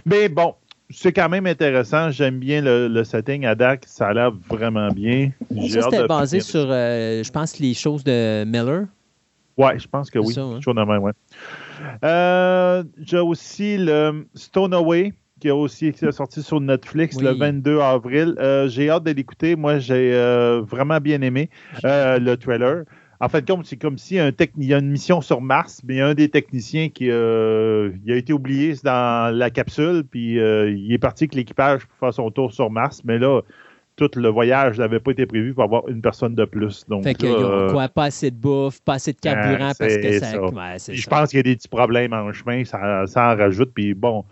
Mais 0.06 0.28
bon, 0.28 0.54
c'est 0.90 1.12
quand 1.12 1.28
même 1.28 1.46
intéressant. 1.46 2.10
J'aime 2.10 2.38
bien 2.38 2.60
le, 2.62 3.04
setting 3.04 3.46
à 3.46 3.54
DAC. 3.54 3.84
Ça 3.86 4.08
a 4.08 4.14
l'air 4.14 4.32
vraiment 4.48 4.88
bien. 4.88 5.30
Ça, 5.68 5.82
c'était 5.82 6.06
basé 6.06 6.40
sur, 6.40 6.66
euh, 6.68 7.22
je 7.22 7.30
pense, 7.30 7.58
les 7.58 7.74
choses 7.74 8.04
de 8.04 8.44
Miller. 8.44 8.86
Ouais, 9.56 9.78
je 9.78 9.86
pense 9.86 10.10
que 10.10 10.18
oui. 10.18 10.34
Ça, 10.34 10.42
hein? 10.42 10.60
même, 10.66 11.02
ouais. 11.02 11.12
Euh, 12.04 12.84
j'ai 12.98 13.18
aussi 13.18 13.76
le 13.78 14.26
Stone 14.34 14.74
qui 15.40 15.48
a 15.48 15.54
aussi 15.54 15.88
été 15.88 16.10
sorti 16.12 16.42
sur 16.42 16.60
Netflix 16.60 17.20
le 17.20 17.32
22 17.32 17.80
avril. 17.80 18.34
Euh, 18.38 18.68
j'ai 18.68 18.88
hâte 18.88 19.04
de 19.04 19.10
l'écouter. 19.10 19.56
Moi, 19.56 19.78
j'ai 19.78 20.14
euh, 20.14 20.62
vraiment 20.62 21.00
bien 21.00 21.20
aimé 21.22 21.50
le 21.82 22.34
trailer. 22.36 22.84
En 23.20 23.28
fait, 23.28 23.44
c'est 23.64 23.76
comme 23.76 23.96
si 23.96 24.18
un 24.18 24.32
il 24.56 24.64
y 24.64 24.74
a 24.74 24.78
une 24.78 24.90
mission 24.90 25.20
sur 25.20 25.40
Mars, 25.40 25.80
mais 25.84 25.94
il 25.94 25.96
y 25.98 26.00
a 26.00 26.08
un 26.08 26.14
des 26.14 26.28
techniciens 26.28 26.88
qui 26.88 27.10
a 27.10 27.88
été 28.06 28.32
oublié 28.32 28.74
dans 28.82 29.34
la 29.34 29.50
capsule, 29.50 30.04
puis 30.10 30.34
il 30.34 30.92
est 30.92 30.98
parti 30.98 31.24
avec 31.24 31.34
l'équipage 31.34 31.86
pour 31.86 31.98
faire 31.98 32.14
son 32.14 32.30
tour 32.30 32.52
sur 32.52 32.70
Mars. 32.70 33.02
Mais 33.04 33.18
là, 33.18 33.40
tout 33.96 34.10
le 34.16 34.28
voyage 34.28 34.78
n'avait 34.78 35.00
pas 35.00 35.12
été 35.12 35.26
prévu 35.26 35.54
pour 35.54 35.64
avoir 35.64 35.88
une 35.88 36.00
personne 36.00 36.34
de 36.34 36.44
plus. 36.44 36.84
Donc, 36.88 37.04
fait 37.04 37.14
qu'il 37.14 37.30
y 37.30 37.34
a 37.34 37.68
quoi, 37.70 37.88
pas 37.88 38.04
assez 38.04 38.30
de 38.30 38.36
bouffe, 38.36 38.80
pas 38.80 38.94
assez 38.94 39.12
de 39.12 39.20
carburant 39.20 39.72
parce 39.78 39.96
que 39.96 40.18
ça. 40.18 40.92
je 40.92 41.06
pense 41.06 41.30
qu'il 41.30 41.38
y 41.38 41.40
a 41.40 41.42
des 41.42 41.56
petits 41.56 41.68
problèmes 41.68 42.12
en 42.12 42.32
chemin, 42.32 42.64
ça, 42.64 43.04
en 43.04 43.36
rajoute. 43.36 43.72
Puis 43.74 43.94
bon, 43.94 44.24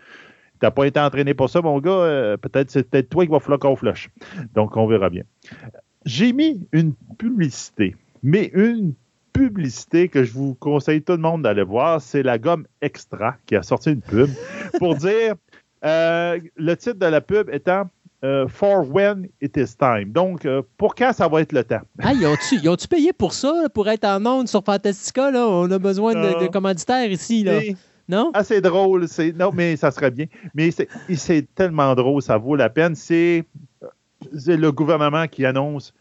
t'as 0.59 0.71
pas 0.71 0.87
été 0.87 0.99
entraîné 0.99 1.35
pour 1.35 1.49
ça, 1.49 1.63
mon 1.63 1.79
gars. 1.81 1.91
Euh, 1.91 2.37
peut-être 2.37 2.71
c'est 2.71 2.89
peut-être 2.89 3.09
toi 3.09 3.25
qui 3.25 3.31
va 3.31 3.41
falloir 3.41 3.61
qu'on 3.61 3.77
flush. 3.77 4.11
Donc, 4.55 4.77
on 4.77 4.87
verra 4.87 5.11
bien. 5.11 5.23
J'ai 6.05 6.33
mis 6.33 6.67
une 6.73 6.95
publicité, 7.17 7.95
mais 8.23 8.51
une 8.55 8.95
publicité 9.33 10.09
que 10.09 10.25
je 10.25 10.33
vous 10.33 10.55
conseille 10.55 11.03
tout 11.03 11.13
le 11.13 11.19
monde 11.19 11.43
d'aller 11.43 11.63
voir, 11.63 12.01
c'est 12.01 12.23
la 12.23 12.39
gomme 12.39 12.67
Extra 12.81 13.37
qui 13.47 13.57
a 13.57 13.63
sorti 13.63 13.91
une 13.93 14.03
pub 14.03 14.29
pour 14.79 14.95
dire 14.97 15.35
euh, 15.85 16.39
le 16.57 16.77
titre 16.77 16.99
de 16.99 17.07
la 17.07 17.21
pub 17.21 17.49
étant 17.51 17.89
euh, 18.25 18.47
for 18.49 18.89
when 18.89 19.29
it 19.41 19.57
is 19.57 19.77
time. 19.77 20.13
Donc, 20.13 20.47
euh, 20.47 20.63
pour 20.77 20.95
quand 20.95 21.13
ça 21.13 21.29
va 21.29 21.41
être 21.41 21.53
le 21.53 21.65
temps? 21.65 21.81
Ah, 22.01 22.13
ils 22.13 22.69
ont-tu 22.69 22.89
payé 22.89 23.13
pour 23.13 23.33
ça, 23.33 23.69
pour 23.75 23.89
être 23.89 24.05
en 24.05 24.25
onde 24.25 24.49
sur 24.49 24.63
Fantastica? 24.65 25.31
Là? 25.31 25.47
On 25.49 25.71
a 25.71 25.79
besoin 25.79 26.15
de, 26.15 26.47
commanditaires 26.47 27.11
ici. 27.11 27.43
Là. 27.43 27.61
Non? 28.09 28.31
Ah, 28.35 28.45
c'est 28.45 28.61
drôle. 28.61 29.07
Non, 29.37 29.51
mais 29.53 29.77
ça 29.77 29.91
serait 29.91 30.11
bien. 30.11 30.27
Mais 30.55 30.71
c'est 30.71 31.55
tellement 31.55 31.95
drôle, 31.95 32.23
ça 32.23 32.39
vaut 32.39 32.57
la 32.57 32.71
peine. 32.71 32.95
C'est 32.95 33.45
le 34.33 34.71
gouvernement 34.71 35.27
qui 35.27 35.45
annonce 35.45 35.93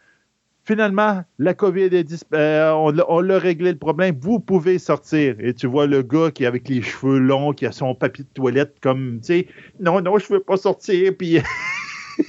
finalement, 0.63 1.23
la 1.39 1.53
COVID 1.53 1.89
est 1.91 2.25
euh, 2.33 2.71
on, 2.71 3.19
l'a 3.21 3.39
réglé 3.39 3.71
le 3.71 3.77
problème, 3.77 4.15
vous 4.19 4.39
pouvez 4.39 4.79
sortir. 4.79 5.35
Et 5.39 5.53
tu 5.53 5.67
vois 5.67 5.87
le 5.87 6.01
gars 6.01 6.31
qui 6.31 6.43
est 6.43 6.47
avec 6.47 6.69
les 6.69 6.81
cheveux 6.81 7.19
longs, 7.19 7.51
qui 7.51 7.65
a 7.65 7.71
son 7.71 7.95
papier 7.95 8.23
de 8.23 8.29
toilette 8.29 8.75
comme, 8.81 9.19
tu 9.21 9.27
sais, 9.27 9.47
non, 9.79 10.01
non, 10.01 10.17
je 10.17 10.31
veux 10.31 10.39
pas 10.39 10.57
sortir, 10.57 11.13
puis 11.17 11.39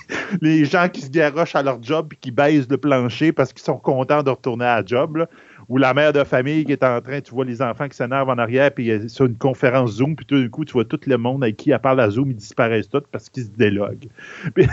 les 0.41 0.65
gens 0.65 0.89
qui 0.89 1.01
se 1.01 1.11
garochent 1.11 1.57
à 1.57 1.63
leur 1.63 1.83
job 1.83 2.13
et 2.13 2.17
qui 2.17 2.31
baissent 2.31 2.69
le 2.69 2.79
plancher 2.79 3.33
parce 3.33 3.53
qu'ils 3.53 3.63
sont 3.63 3.79
contents 3.79 4.23
de 4.23 4.31
retourner 4.31 4.65
à 4.65 4.81
la 4.81 4.87
job. 4.87 5.27
ou 5.69 5.79
la 5.79 5.95
mère 5.95 6.13
de 6.13 6.25
famille 6.25 6.65
qui 6.65 6.73
est 6.73 6.85
en 6.85 7.01
train, 7.01 7.21
tu 7.21 7.33
vois 7.33 7.45
les 7.45 7.63
enfants 7.63 7.89
qui 7.89 7.97
s'énervent 7.97 8.29
en 8.29 8.39
arrière, 8.39 8.71
puis 8.73 8.91
sur 9.09 9.27
une 9.27 9.37
conférence 9.37 9.93
Zoom, 9.93 10.17
puis 10.17 10.27
tout 10.27 10.41
d'un 10.41 10.49
coup, 10.49 10.65
tu 10.65 10.73
vois 10.73 10.85
tout 10.85 11.01
le 11.07 11.17
monde 11.17 11.45
avec 11.45 11.57
qui 11.57 11.71
elle 11.71 11.79
parle 11.79 12.01
à 12.01 12.11
Zoom, 12.11 12.31
ils 12.31 12.37
disparaissent 12.37 12.89
tous 12.89 13.03
parce 13.11 13.29
qu'ils 13.29 13.45
se 13.45 13.51
déloguent. 13.51 14.09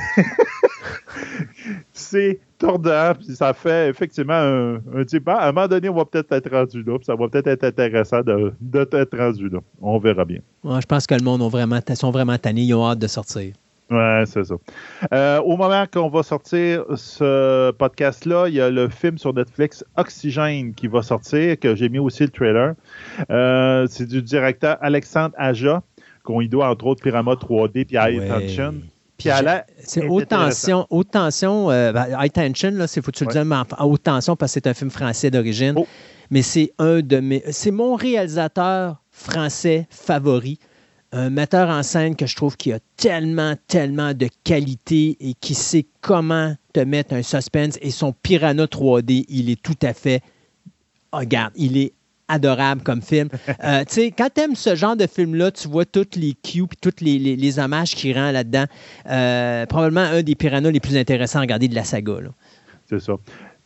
c'est 1.93 2.39
tordant, 2.57 3.13
puis 3.15 3.35
ça 3.35 3.53
fait 3.53 3.89
effectivement 3.89 4.33
un, 4.33 4.75
un 4.95 5.03
type. 5.05 5.27
À 5.27 5.47
un 5.47 5.51
moment 5.51 5.67
donné, 5.67 5.89
on 5.89 5.95
va 5.95 6.05
peut-être 6.05 6.31
être 6.33 6.51
rendu 6.51 6.83
là, 6.83 6.97
ça 7.03 7.15
va 7.15 7.27
peut-être 7.27 7.47
être 7.47 7.63
intéressant 7.63 8.21
de, 8.21 8.53
de 8.59 9.17
rendu 9.17 9.49
là. 9.49 9.59
On 9.81 9.99
verra 9.99 10.25
bien. 10.25 10.39
je 10.63 10.85
pense 10.85 11.07
que 11.07 11.15
le 11.15 11.23
monde 11.23 11.41
ont 11.41 11.49
vraiment, 11.49 11.79
sont 11.93 12.11
vraiment 12.11 12.37
tannés, 12.37 12.63
ils 12.63 12.73
ont 12.73 12.85
hâte 12.85 12.99
de 12.99 13.07
sortir. 13.07 13.53
Ouais, 13.89 14.23
c'est 14.27 14.43
ça. 14.43 14.55
Euh, 15.13 15.39
au 15.41 15.57
moment 15.57 15.85
qu'on 15.91 16.09
va 16.09 16.21
sortir 16.21 16.85
ce 16.95 17.71
podcast-là, 17.71 18.47
il 18.47 18.55
y 18.55 18.61
a 18.61 18.69
le 18.69 18.87
film 18.87 19.17
sur 19.17 19.33
Netflix 19.33 19.83
Oxygène 19.97 20.75
qui 20.75 20.87
va 20.87 21.01
sortir, 21.01 21.59
que 21.59 21.75
j'ai 21.75 21.89
mis 21.89 21.97
aussi 21.97 22.23
le 22.23 22.29
trailer. 22.29 22.75
Euh, 23.31 23.87
c'est 23.89 24.05
du 24.05 24.21
directeur 24.21 24.77
Alexandre 24.81 25.33
Aja, 25.37 25.81
qu'on 26.23 26.41
y 26.41 26.47
doit 26.47 26.69
entre 26.69 26.85
autres 26.85 27.01
Pyramid 27.01 27.39
3D 27.39 27.85
puis 27.85 27.97
High 27.97 28.27
Tension. 28.27 28.75
Puis 29.17 29.29
c'est 29.79 30.07
haute 30.07 30.29
tension, 30.29 30.87
haute 30.89 31.11
tension, 31.11 31.69
euh, 31.69 31.91
ben, 31.91 32.07
high 32.17 32.31
tension, 32.31 32.71
là, 32.71 32.87
c'est 32.87 33.03
faut 33.03 33.11
tu 33.11 33.25
le 33.25 33.31
dire, 33.31 33.43
mais 33.43 33.57
haute 33.79 34.03
tension 34.03 34.35
parce 34.37 34.53
que 34.53 34.61
c'est 34.63 34.69
un 34.69 34.73
film 34.73 34.89
français 34.89 35.29
d'origine. 35.29 35.73
Oh. 35.75 35.87
Mais 36.31 36.41
c'est 36.41 36.71
un 36.77 37.01
de 37.01 37.17
mes, 37.17 37.43
c'est 37.51 37.71
mon 37.71 37.95
réalisateur 37.95 39.01
français 39.11 39.87
favori 39.89 40.59
un 41.11 41.29
metteur 41.29 41.69
en 41.69 41.83
scène 41.83 42.15
que 42.15 42.25
je 42.25 42.35
trouve 42.35 42.55
qui 42.55 42.71
a 42.71 42.79
tellement, 42.97 43.55
tellement 43.67 44.13
de 44.13 44.27
qualité 44.43 45.17
et 45.19 45.33
qui 45.33 45.55
sait 45.55 45.85
comment 46.01 46.55
te 46.73 46.79
mettre 46.79 47.13
un 47.13 47.23
suspense. 47.23 47.77
Et 47.81 47.91
son 47.91 48.13
Piranha 48.13 48.65
3D, 48.65 49.25
il 49.27 49.49
est 49.49 49.61
tout 49.61 49.77
à 49.81 49.93
fait. 49.93 50.21
Oh, 51.11 51.17
regarde, 51.17 51.53
il 51.55 51.77
est 51.77 51.93
adorable 52.27 52.83
comme 52.83 53.01
film. 53.01 53.29
Euh, 53.63 53.83
tu 53.83 53.95
sais, 53.95 54.11
quand 54.11 54.29
tu 54.33 54.41
aimes 54.41 54.55
ce 54.55 54.75
genre 54.75 54.95
de 54.95 55.05
film-là, 55.05 55.51
tu 55.51 55.67
vois 55.67 55.83
tous 55.83 56.15
les 56.15 56.33
cues 56.33 56.63
et 56.63 56.75
tous 56.81 57.03
les, 57.03 57.19
les, 57.19 57.59
hommages 57.59 57.93
qui 57.93 58.13
rend 58.13 58.31
là-dedans. 58.31 58.65
Euh, 59.09 59.65
probablement 59.65 60.01
un 60.01 60.23
des 60.23 60.35
piranhas 60.35 60.71
les 60.71 60.79
plus 60.79 60.95
intéressants 60.95 61.39
à 61.39 61.41
regarder 61.41 61.67
de 61.67 61.75
la 61.75 61.83
saga. 61.83 62.13
C'est 62.89 62.99
ça. 62.99 63.13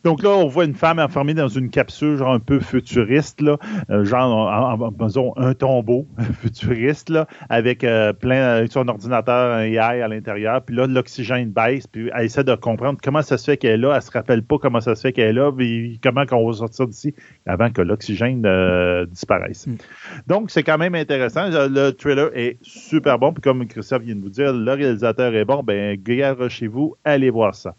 Donc 0.04 0.22
là, 0.22 0.32
on 0.32 0.48
voit 0.48 0.66
une 0.66 0.74
femme 0.74 1.00
enfermée 1.00 1.34
dans 1.34 1.48
une 1.48 1.70
capsule, 1.70 2.18
genre 2.18 2.34
un 2.34 2.40
peu 2.40 2.60
futuriste, 2.60 3.42
là, 3.42 3.58
euh, 3.90 4.04
genre, 4.04 4.34
en, 4.34 5.34
un 5.38 5.54
tombeau 5.54 6.08
futuriste, 6.42 7.10
là, 7.10 7.28
avec 7.50 7.84
euh, 7.84 8.12
plein, 8.12 8.44
avec 8.44 8.72
son 8.72 8.88
ordinateur, 8.88 9.54
un 9.54 9.64
AI 9.64 10.02
à 10.02 10.08
l'intérieur. 10.10 10.62
Puis 10.62 10.76
là, 10.76 10.88
l'oxygène 10.88 11.52
baisse, 11.52 11.88
puis 11.88 12.10
elle 12.14 12.26
essaie 12.26 12.44
de 12.44 12.56
comprendre 12.56 13.00
comment 13.02 13.22
ça 13.22 13.38
se 13.38 13.46
fait 13.46 13.58
qu'elle 13.58 13.72
est 13.72 13.78
là. 13.78 13.96
Elle 13.96 14.02
se 14.02 14.12
rappelle 14.12 14.44
pas 14.44 14.58
comment 14.58 14.82
ça 14.82 14.96
se 14.96 15.02
fait 15.02 15.14
qu'elle 15.14 15.30
est 15.30 15.34
là, 15.34 15.52
puis 15.52 16.00
comment 16.04 16.26
qu'on 16.26 16.46
va 16.46 16.54
sortir 16.54 16.88
d'ici 16.88 17.16
avant 17.46 17.70
que 17.70 17.82
l'oxygène 17.82 18.44
euh, 18.46 19.06
disparaisse. 19.06 19.68
Mm. 19.68 19.76
Donc, 20.28 20.52
c'est 20.52 20.64
quand 20.64 20.78
même 20.78 20.96
intéressant. 20.96 21.48
Le 21.50 21.92
trailer 21.92 22.30
est 22.34 22.58
super 22.62 23.20
bon. 23.20 23.32
Puis 23.32 23.42
comme 23.42 23.66
Christophe 23.68 24.04
vient 24.04 24.16
de 24.16 24.22
vous 24.22 24.30
dire, 24.30 24.52
le 24.52 24.72
réalisateur 24.74 25.34
est 25.34 25.46
bon. 25.46 25.64
Ben, 25.64 25.98
gare 26.02 26.50
chez 26.50 26.68
vous, 26.68 26.96
allez 27.06 27.30
voir 27.30 27.56
ça. 27.56 27.74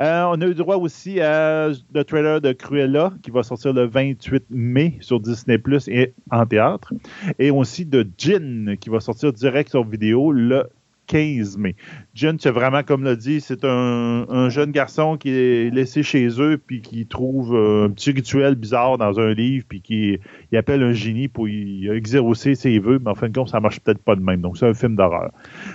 Euh, 0.00 0.24
on 0.24 0.40
a 0.40 0.46
eu 0.46 0.54
droit 0.54 0.76
aussi 0.76 1.20
à 1.20 1.68
le 1.68 2.04
trailer 2.04 2.40
de 2.40 2.52
Cruella 2.52 3.12
qui 3.22 3.30
va 3.30 3.42
sortir 3.42 3.72
le 3.72 3.86
28 3.86 4.44
mai 4.50 4.96
sur 5.00 5.20
Disney 5.20 5.58
Plus 5.58 5.88
et 5.88 6.14
en 6.30 6.46
théâtre. 6.46 6.92
Et 7.38 7.50
aussi 7.50 7.84
de 7.84 8.06
Jin 8.16 8.76
qui 8.80 8.90
va 8.90 9.00
sortir 9.00 9.32
direct 9.32 9.70
sur 9.70 9.84
vidéo 9.84 10.32
le 10.32 10.68
15 11.08 11.56
mai. 11.58 11.74
John, 12.14 12.38
c'est 12.38 12.50
vraiment, 12.50 12.82
comme 12.82 13.02
l'a 13.02 13.16
dit, 13.16 13.40
c'est 13.40 13.64
un, 13.64 14.48
jeune 14.50 14.70
garçon 14.70 15.16
qui 15.16 15.30
est 15.30 15.74
laissé 15.74 16.02
chez 16.02 16.28
eux, 16.40 16.60
puis 16.64 16.80
qui 16.80 17.06
trouve 17.06 17.54
un 17.56 17.90
petit 17.90 18.12
rituel 18.12 18.54
bizarre 18.54 18.98
dans 18.98 19.18
un 19.18 19.32
livre, 19.34 19.64
puis 19.68 19.80
qui 19.80 20.18
il 20.52 20.58
appelle 20.58 20.82
un 20.82 20.92
génie 20.92 21.28
pour 21.28 21.48
y 21.48 21.88
exercer 21.88 22.54
ses 22.54 22.78
vœux, 22.78 23.00
mais 23.02 23.10
en 23.10 23.14
fin 23.14 23.28
de 23.28 23.34
compte, 23.34 23.48
ça 23.48 23.60
marche 23.60 23.80
peut-être 23.80 24.02
pas 24.02 24.14
de 24.14 24.22
même. 24.22 24.40
Donc, 24.40 24.56
c'est 24.58 24.66
un 24.66 24.74
film 24.74 24.96
d'horreur. 24.96 25.32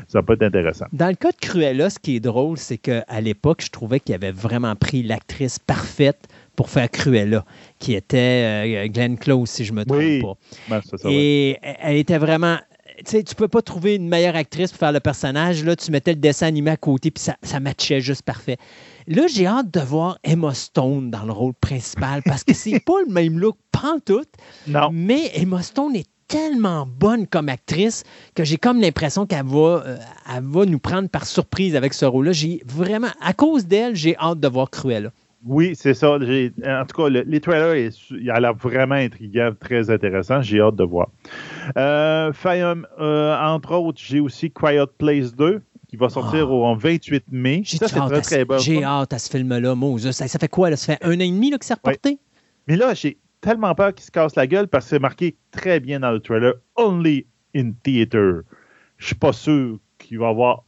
Ça 0.07 0.21
peut 0.23 0.33
être 0.33 0.43
intéressant. 0.43 0.85
Dans 0.93 1.09
le 1.09 1.15
cas 1.15 1.31
de 1.31 1.37
Cruella, 1.37 1.89
ce 1.89 1.99
qui 1.99 2.15
est 2.15 2.19
drôle, 2.19 2.57
c'est 2.57 2.77
qu'à 2.77 3.21
l'époque, 3.21 3.61
je 3.63 3.69
trouvais 3.69 3.99
qu'il 3.99 4.15
avait 4.15 4.31
vraiment 4.31 4.75
pris 4.75 5.03
l'actrice 5.03 5.59
parfaite 5.59 6.27
pour 6.55 6.69
faire 6.69 6.89
Cruella, 6.89 7.43
qui 7.79 7.95
était 7.95 8.85
euh, 8.85 8.87
Glenn 8.87 9.17
Close, 9.17 9.49
si 9.49 9.65
je 9.65 9.73
me 9.73 9.85
trompe 9.85 10.21
pas. 10.21 10.37
Ben, 10.69 10.81
ça, 10.81 10.97
Et 11.09 11.57
elle 11.61 11.97
était 11.97 12.19
vraiment 12.19 12.57
tu 13.06 13.23
tu 13.23 13.35
peux 13.35 13.48
pas 13.48 13.61
trouver 13.61 13.95
une 13.95 14.07
meilleure 14.07 14.35
actrice 14.35 14.72
pour 14.72 14.80
faire 14.80 14.91
le 14.91 14.99
personnage. 14.99 15.64
Là, 15.64 15.75
tu 15.75 15.91
mettais 15.91 16.11
le 16.14 16.19
dessin 16.19 16.48
animé 16.48 16.72
à 16.72 16.77
côté, 16.77 17.11
puis 17.11 17.23
ça, 17.23 17.35
ça 17.41 17.59
matchait 17.59 18.01
juste 18.01 18.23
parfait. 18.23 18.57
Là, 19.07 19.27
j'ai 19.27 19.45
hâte 19.45 19.72
de 19.72 19.80
voir 19.80 20.17
Emma 20.23 20.53
Stone 20.53 21.11
dans 21.11 21.23
le 21.23 21.33
rôle 21.33 21.53
principal 21.53 22.22
parce 22.23 22.43
que 22.43 22.53
c'est 22.53 22.80
pas 22.85 23.01
le 23.06 23.11
même 23.11 23.40
look 23.40 23.57
pantoute. 23.72 24.30
Non. 24.67 24.90
Mais 24.91 25.32
Emma 25.35 25.61
Stone 25.61 25.95
est 25.95 26.07
tellement 26.27 26.88
bonne 26.88 27.27
comme 27.27 27.49
actrice 27.49 28.03
que 28.33 28.43
j'ai 28.43 28.57
comme 28.57 28.82
l'impression 28.82 29.25
qu'elle 29.25 29.45
va, 29.45 29.83
euh, 29.85 29.98
va 30.41 30.65
nous 30.65 30.80
prendre 30.80 31.09
par 31.09 31.25
surprise 31.25 31.75
avec 31.75 31.93
ce 31.93 32.06
rôle-là. 32.06 32.32
J'ai 32.32 32.61
vraiment, 32.65 33.11
à 33.22 33.33
cause 33.33 33.67
d'elle, 33.67 33.95
j'ai 33.95 34.17
hâte 34.17 34.40
de 34.40 34.48
voir 34.48 34.69
Cruella. 34.69 35.11
Oui, 35.45 35.73
c'est 35.75 35.93
ça. 35.93 36.13
En 36.13 36.19
tout 36.19 36.95
cas, 36.95 37.09
les 37.09 37.41
trailers, 37.41 37.91
il 38.11 38.31
a 38.31 38.39
l'air 38.39 38.53
vraiment 38.53 38.95
intriguant, 38.95 39.51
très 39.59 39.89
intéressant. 39.89 40.41
J'ai 40.41 40.61
hâte 40.61 40.75
de 40.75 40.83
voir. 40.83 41.09
Euh, 41.77 42.31
euh, 42.45 43.38
entre 43.38 43.73
autres, 43.73 43.99
j'ai 44.01 44.19
aussi 44.19 44.51
Quiet 44.51 44.85
Place 44.97 45.35
2 45.35 45.61
qui 45.89 45.97
va 45.97 46.09
sortir 46.09 46.49
oh. 46.49 46.72
au 46.72 46.75
28 46.75 47.25
mai. 47.31 47.61
Ça, 47.65 47.88
c'est 47.88 47.99
très, 47.99 48.22
très 48.22 48.45
bon. 48.45 48.57
J'ai 48.57 48.83
hâte 48.83 49.13
à 49.13 49.19
ce 49.19 49.30
film-là, 49.30 49.75
Ça, 50.11 50.27
ça, 50.27 50.39
fait 50.39 50.47
quoi? 50.47 50.69
Là? 50.69 50.77
Ça 50.77 50.95
fait 50.95 51.05
un 51.05 51.15
an 51.15 51.19
et 51.19 51.30
demi 51.30 51.51
là, 51.51 51.57
que 51.57 51.65
c'est 51.65 51.73
reporté? 51.73 52.19
Mais 52.67 52.77
là, 52.77 52.93
j'ai 52.93 53.17
tellement 53.41 53.75
peur 53.75 53.93
qu'il 53.93 54.05
se 54.05 54.11
casse 54.11 54.35
la 54.35 54.47
gueule 54.47 54.67
parce 54.67 54.85
que 54.85 54.89
c'est 54.91 54.99
marqué 54.99 55.35
très 55.51 55.80
bien 55.80 55.99
dans 55.99 56.11
le 56.11 56.22
trailer 56.22 56.53
Only 56.77 57.25
in 57.55 57.72
Theater. 57.83 58.41
Je 58.97 59.07
suis 59.07 59.15
pas 59.15 59.33
sûr 59.33 59.77
qu'il 59.99 60.19
va 60.19 60.27
y 60.27 60.30
avoir 60.30 60.63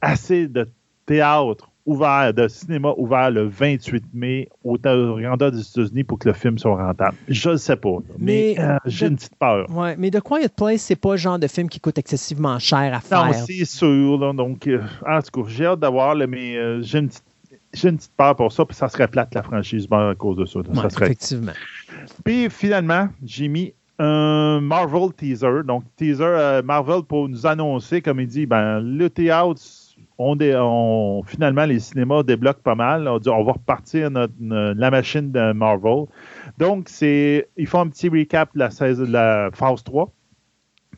assez 0.00 0.46
de 0.46 0.68
théâtre 1.06 1.70
ouvert, 1.88 2.34
de 2.34 2.46
cinéma 2.48 2.92
ouvert 2.98 3.30
le 3.30 3.48
28 3.48 4.04
mai 4.12 4.48
au 4.62 4.76
grandeur 4.76 5.50
des 5.50 5.60
États-Unis 5.60 6.04
pour 6.04 6.18
que 6.18 6.28
le 6.28 6.34
film 6.34 6.58
soit 6.58 6.76
rentable. 6.76 7.16
Je 7.28 7.50
ne 7.50 7.56
sais 7.56 7.76
pas, 7.76 7.96
mais, 8.18 8.56
euh, 8.58 8.76
j'ai 8.84 9.06
une 9.06 9.16
petite 9.16 9.36
peur. 9.36 9.66
Ouais, 9.70 9.96
mais 9.96 10.10
The 10.10 10.20
Quiet 10.20 10.50
Place, 10.54 10.82
c'est 10.82 10.96
pas 10.96 11.12
le 11.12 11.16
genre 11.16 11.38
de 11.38 11.46
film 11.46 11.68
qui 11.68 11.80
coûte 11.80 11.96
excessivement 11.98 12.58
cher 12.58 12.94
à 12.94 13.00
faire. 13.00 13.24
Non, 13.24 13.32
c'est 13.32 13.64
sûr. 13.64 14.34
donc, 14.34 14.66
euh, 14.66 14.82
en 15.06 15.22
tout 15.22 15.42
cas, 15.42 15.48
j'ai 15.48 15.64
hâte 15.64 15.80
d'avoir, 15.80 16.14
mais 16.14 16.56
euh, 16.56 16.82
j'ai 16.82 16.98
une 16.98 17.08
petite 17.08 17.24
j'ai 17.74 17.90
une 17.90 17.98
petite 17.98 18.16
peur 18.16 18.34
pour 18.34 18.50
ça, 18.50 18.64
puis 18.64 18.74
ça 18.74 18.88
serait 18.88 19.08
plate 19.08 19.34
la 19.34 19.42
franchise 19.42 19.86
à 19.90 20.14
cause 20.16 20.38
de 20.38 20.46
ça. 20.46 20.60
ça 20.74 20.88
serait... 20.88 21.04
Effectivement. 21.06 21.52
Puis 22.24 22.48
finalement, 22.48 23.08
j'ai 23.22 23.48
mis 23.48 23.74
un 23.98 24.60
Marvel 24.60 25.12
teaser. 25.14 25.64
Donc, 25.66 25.84
teaser 25.96 26.62
Marvel 26.64 27.02
pour 27.02 27.28
nous 27.28 27.46
annoncer, 27.46 28.00
comme 28.00 28.20
il 28.20 28.26
dit, 28.26 28.46
ben, 28.46 28.80
le 28.80 29.10
théâtre 29.10 29.60
on, 30.18 31.22
finalement, 31.26 31.64
les 31.64 31.78
cinémas 31.78 32.22
débloquent 32.22 32.62
pas 32.62 32.74
mal. 32.74 33.06
On, 33.08 33.18
dit, 33.18 33.28
on 33.28 33.44
va 33.44 33.52
repartir 33.52 34.10
notre, 34.10 34.34
la 34.40 34.90
machine 34.90 35.30
de 35.30 35.52
Marvel. 35.52 36.06
Donc, 36.58 36.88
c'est, 36.88 37.48
ils 37.56 37.66
font 37.66 37.80
un 37.80 37.88
petit 37.88 38.08
recap 38.08 38.50
de 38.54 38.58
la, 38.58 38.68
de 38.68 39.12
la 39.12 39.50
phase 39.52 39.84
3. 39.84 40.12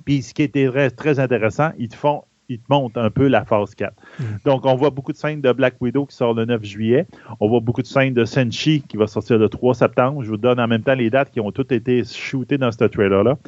Puis, 0.05 0.23
ce 0.23 0.32
qui 0.32 0.42
était 0.42 0.68
très, 0.68 0.90
très 0.90 1.20
intéressant, 1.20 1.70
ils 1.78 1.89
te 1.89 1.97
font 1.97 2.24
ils 2.50 2.58
te 2.58 2.65
montrent 2.68 2.99
un 2.99 3.10
peu 3.10 3.28
la 3.28 3.44
phase 3.44 3.74
4. 3.74 3.94
Mm. 4.18 4.24
Donc, 4.44 4.66
on 4.66 4.74
voit 4.74 4.90
beaucoup 4.90 5.12
de 5.12 5.16
scènes 5.16 5.40
de 5.40 5.52
Black 5.52 5.76
Widow 5.81 6.05
qui 6.07 6.16
sort 6.16 6.34
le 6.34 6.44
9 6.44 6.65
juillet. 6.65 7.07
On 7.39 7.49
voit 7.49 7.60
beaucoup 7.60 7.82
de 7.82 7.86
scènes 7.86 8.12
de 8.12 8.24
Senshi 8.24 8.82
qui 8.82 8.97
va 8.97 9.07
sortir 9.07 9.39
le 9.39 9.49
3 9.49 9.74
septembre. 9.74 10.24
Je 10.24 10.31
vous 10.31 10.36
donne 10.36 10.58
en 10.58 10.66
même 10.66 10.82
temps 10.82 10.94
les 10.94 11.10
dates 11.10 11.31
qui 11.31 11.40
ont 11.40 11.52
toutes 11.52 11.70
été 11.70 12.02
shootées 12.05 12.58
dans 12.58 12.73
ce 12.73 12.84
trailer-là. 12.84 13.39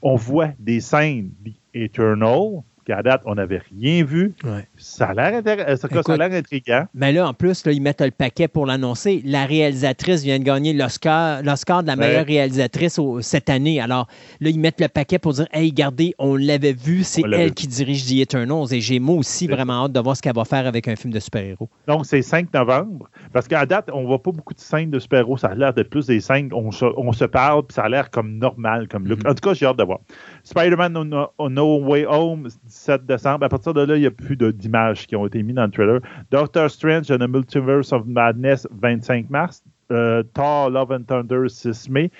On 0.00 0.14
voit 0.14 0.50
des 0.60 0.80
scènes 0.80 1.32
Eternal, 1.74 2.62
qu'à 2.84 3.02
date, 3.02 3.22
on 3.24 3.34
n'avait 3.34 3.60
rien 3.74 4.04
vu. 4.04 4.34
Ça 4.76 5.06
a 5.06 5.14
l'air 5.14 6.32
intriguant. 6.32 6.86
Mais 6.94 7.12
là, 7.12 7.28
en 7.28 7.34
plus, 7.34 7.64
là, 7.64 7.72
ils 7.72 7.80
mettent 7.80 8.00
le 8.00 8.10
paquet 8.10 8.48
pour 8.48 8.66
l'annoncer. 8.66 9.22
La 9.24 9.46
réalisatrice 9.46 10.22
vient 10.22 10.38
de 10.38 10.44
gagner 10.44 10.72
l'Oscar, 10.72 11.42
l'Oscar 11.42 11.82
de 11.82 11.88
la 11.88 11.96
meilleure 11.96 12.26
réalisatrice 12.26 13.00
cette 13.20 13.50
année. 13.50 13.80
Alors 13.80 14.08
là, 14.40 14.50
ils 14.50 14.60
mettent 14.60 14.80
le 14.80 14.88
paquet 14.88 15.18
pour 15.18 15.32
dire 15.34 15.46
Hey, 15.52 15.70
regardez, 15.70 16.14
on 16.18 16.36
l'avait 16.36 16.72
vu, 16.72 17.04
c'est 17.04 17.22
elle 17.32 17.52
qui 17.52 17.66
dirige 17.66 18.06
The 18.06 18.20
Eternals. 18.20 18.72
Et 18.72 18.80
j'ai 18.80 18.98
moi 18.98 19.16
aussi 19.16 19.46
vraiment 19.46 19.84
hâte 19.84 19.92
de 19.92 20.00
voir 20.00 20.16
ce 20.16 20.22
qu'elle 20.22 20.34
va 20.34 20.44
faire 20.44 20.66
avec 20.66 20.88
un 20.88 20.96
film 20.96 21.12
de 21.12 21.20
super-héros. 21.20 21.68
Donc, 21.86 22.06
c'est 22.06 22.22
5 22.22 22.52
novembre. 22.52 23.08
Parce 23.32 23.48
qu'à 23.48 23.64
date, 23.66 23.90
on 23.92 24.02
ne 24.02 24.06
voit 24.06 24.22
pas 24.22 24.32
beaucoup 24.32 24.54
de 24.54 24.60
scènes 24.60 24.90
de 24.90 24.98
super-héros. 24.98 25.36
Ça 25.36 25.48
a 25.48 25.54
l'air 25.54 25.72
d'être 25.72 25.90
plus 25.90 26.06
des 26.06 26.20
scènes, 26.20 26.50
on 26.52 26.70
se, 26.70 26.84
on 26.84 27.12
se 27.12 27.24
parle, 27.24 27.64
puis 27.64 27.74
ça 27.74 27.82
a 27.82 27.88
l'air 27.88 28.10
comme 28.10 28.38
normal, 28.38 28.88
comme 28.88 29.06
look. 29.06 29.20
Mm-hmm. 29.20 29.30
En 29.30 29.34
tout 29.34 29.48
cas, 29.48 29.54
j'ai 29.54 29.66
hâte 29.66 29.78
de 29.78 29.84
voir. 29.84 30.00
Spider-Man 30.44 30.92
no, 31.38 31.78
Way 31.78 32.06
Home, 32.06 32.48
17 32.66 33.06
décembre. 33.06 33.44
À 33.44 33.48
partir 33.48 33.74
de 33.74 33.82
là, 33.82 33.96
il 33.96 34.00
n'y 34.00 34.06
a 34.06 34.10
plus 34.10 34.36
d'images 34.36 35.06
qui 35.06 35.16
ont 35.16 35.26
été 35.26 35.42
mises 35.42 35.54
dans 35.54 35.64
le 35.64 35.70
trailer. 35.70 36.00
Doctor 36.30 36.70
Strange 36.70 37.10
and 37.10 37.18
the 37.18 37.28
Multiverse 37.28 37.92
of 37.92 38.06
Madness, 38.06 38.66
25 38.70 39.30
mars. 39.30 39.62
Euh, 39.90 40.22
Thor, 40.34 40.70
Love 40.70 40.92
and 40.92 41.04
Thunder, 41.04 41.48
6 41.48 41.88
mai. 41.90 42.10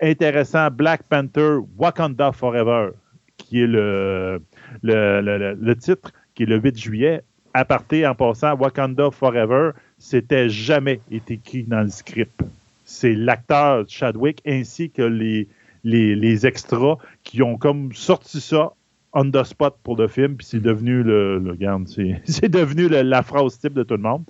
Intéressant, 0.00 0.70
Black 0.70 1.02
Panther, 1.04 1.58
Wakanda 1.78 2.30
Forever, 2.32 2.90
qui 3.36 3.62
est 3.62 3.66
le, 3.66 4.40
le, 4.82 5.54
le, 5.58 5.76
titre, 5.76 6.12
qui 6.34 6.42
est 6.42 6.46
le 6.46 6.58
8 6.58 6.78
juillet. 6.78 7.22
À 7.54 7.64
partir, 7.64 8.10
en 8.10 8.14
passant, 8.14 8.54
Wakanda 8.54 9.10
Forever, 9.10 9.70
c'était 9.98 10.48
jamais 10.48 11.00
été 11.10 11.34
écrit 11.34 11.64
dans 11.64 11.80
le 11.80 11.90
script. 11.90 12.42
c'est 12.84 13.14
l'acteur 13.14 13.84
Chadwick 13.88 14.42
ainsi 14.46 14.90
que 14.90 15.02
les, 15.02 15.48
les, 15.84 16.14
les, 16.14 16.46
extras 16.46 16.96
qui 17.24 17.42
ont 17.42 17.56
comme 17.56 17.92
sorti 17.92 18.40
ça 18.40 18.72
on 19.12 19.30
the 19.30 19.44
spot 19.44 19.76
pour 19.82 19.96
le 19.96 20.08
film, 20.08 20.36
puis 20.36 20.46
c'est 20.46 20.60
devenu 20.60 21.02
le, 21.02 21.38
le 21.38 21.56
c'est 22.24 22.48
devenu 22.48 22.88
la 22.88 23.22
phrase 23.22 23.58
type 23.58 23.74
de 23.74 23.82
tout 23.82 23.96
le 23.96 24.02
monde. 24.02 24.24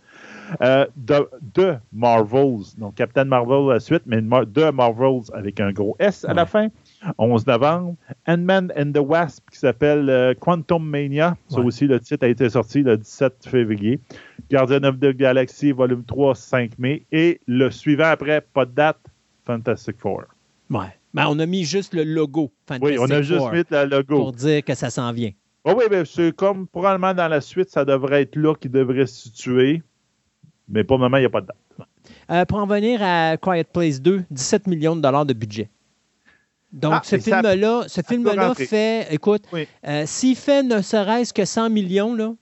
Euh, 0.60 0.86
de, 0.96 1.26
de, 1.54 1.76
Marvels, 1.92 2.76
donc 2.76 2.96
Captain 2.96 3.24
Marvel 3.24 3.70
à 3.70 3.74
la 3.74 3.80
suite, 3.80 4.02
mais 4.04 4.20
de 4.20 4.70
Marvels 4.70 5.22
avec 5.32 5.60
un 5.60 5.72
gros 5.72 5.96
S 5.98 6.24
à 6.26 6.34
la 6.34 6.44
fin. 6.44 6.68
11 7.16 7.46
novembre. 7.46 7.94
Ant-Man 8.26 8.72
and 8.76 8.92
the 8.92 8.98
Wasp 8.98 9.48
qui 9.50 9.58
s'appelle 9.58 10.10
euh, 10.10 10.34
Quantum 10.38 10.84
Mania. 10.84 11.36
Ça 11.48 11.60
aussi, 11.60 11.86
le 11.86 12.00
titre 12.00 12.26
a 12.26 12.28
été 12.28 12.50
sorti 12.50 12.82
le 12.82 12.98
17 12.98 13.46
février. 13.46 14.00
Guardian 14.50 14.84
of 14.84 14.98
the 14.98 15.16
Galaxy, 15.16 15.72
volume 15.72 16.04
3, 16.04 16.34
5 16.34 16.78
mai. 16.78 17.04
Et 17.12 17.40
le 17.46 17.70
suivant 17.70 18.10
après, 18.10 18.40
pas 18.40 18.66
de 18.66 18.72
date, 18.72 19.00
Fantastic 19.46 19.98
Four. 19.98 20.24
Ouais. 20.70 20.92
Ben, 21.14 21.26
on 21.28 21.38
a 21.38 21.46
mis 21.46 21.64
juste 21.64 21.94
le 21.94 22.04
logo 22.04 22.50
Fantastic 22.66 22.98
Oui, 22.98 23.04
on 23.04 23.10
a 23.10 23.22
juste 23.22 23.52
mis 23.52 23.62
le 23.70 23.84
logo. 23.84 24.16
Pour 24.16 24.32
dire 24.32 24.64
que 24.64 24.74
ça 24.74 24.90
s'en 24.90 25.12
vient. 25.12 25.32
Oh 25.64 25.74
oui, 25.76 25.84
mais 25.90 26.04
c'est 26.04 26.34
comme 26.34 26.66
probablement 26.66 27.14
dans 27.14 27.28
la 27.28 27.40
suite, 27.40 27.70
ça 27.70 27.84
devrait 27.84 28.22
être 28.22 28.36
là 28.36 28.54
qui 28.54 28.68
devrait 28.68 29.06
se 29.06 29.24
situer. 29.24 29.82
Mais 30.68 30.82
pour 30.84 30.96
le 30.96 31.02
moment, 31.02 31.18
il 31.18 31.20
n'y 31.20 31.26
a 31.26 31.30
pas 31.30 31.40
de 31.40 31.46
date. 31.46 31.56
Euh, 32.30 32.44
pour 32.44 32.58
en 32.58 32.66
venir 32.66 33.00
à 33.02 33.36
Quiet 33.36 33.64
Place 33.64 34.00
2, 34.00 34.24
17 34.30 34.66
millions 34.66 34.96
de 34.96 35.00
dollars 35.00 35.26
de 35.26 35.34
budget. 35.34 35.68
Donc, 36.72 36.94
ah, 36.96 37.00
ce 37.04 37.18
film-là 37.18 37.84
ce 37.86 38.00
film 38.00 38.26
fait, 38.56 39.06
écoute, 39.12 39.44
euh, 39.86 40.04
s'il 40.06 40.36
fait 40.36 40.62
ne 40.62 40.80
serait-ce 40.80 41.32
que 41.32 41.44
100 41.44 41.68
millions, 41.68 42.14
là, 42.14 42.32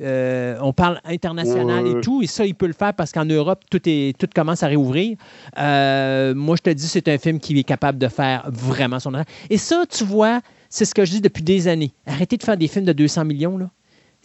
euh, 0.00 0.56
on 0.60 0.72
parle 0.72 1.00
international 1.04 1.86
et 1.86 2.00
tout, 2.00 2.22
et 2.22 2.26
ça, 2.26 2.44
il 2.44 2.54
peut 2.54 2.66
le 2.66 2.72
faire 2.72 2.94
parce 2.94 3.12
qu'en 3.12 3.24
Europe, 3.24 3.60
tout, 3.70 3.80
est, 3.86 4.16
tout 4.18 4.28
commence 4.34 4.62
à 4.62 4.66
réouvrir. 4.66 5.16
Euh, 5.58 6.34
moi, 6.34 6.56
je 6.56 6.62
te 6.62 6.70
dis, 6.70 6.88
c'est 6.88 7.08
un 7.08 7.18
film 7.18 7.38
qui 7.38 7.58
est 7.58 7.64
capable 7.64 7.98
de 7.98 8.08
faire 8.08 8.48
vraiment 8.50 8.98
son 8.98 9.12
Et 9.50 9.58
ça, 9.58 9.84
tu 9.88 10.04
vois, 10.04 10.40
c'est 10.68 10.84
ce 10.84 10.94
que 10.94 11.04
je 11.04 11.12
dis 11.12 11.20
depuis 11.20 11.42
des 11.42 11.68
années. 11.68 11.92
Arrêtez 12.06 12.36
de 12.36 12.42
faire 12.42 12.56
des 12.56 12.68
films 12.68 12.86
de 12.86 12.92
200 12.92 13.24
millions, 13.24 13.56
là 13.56 13.70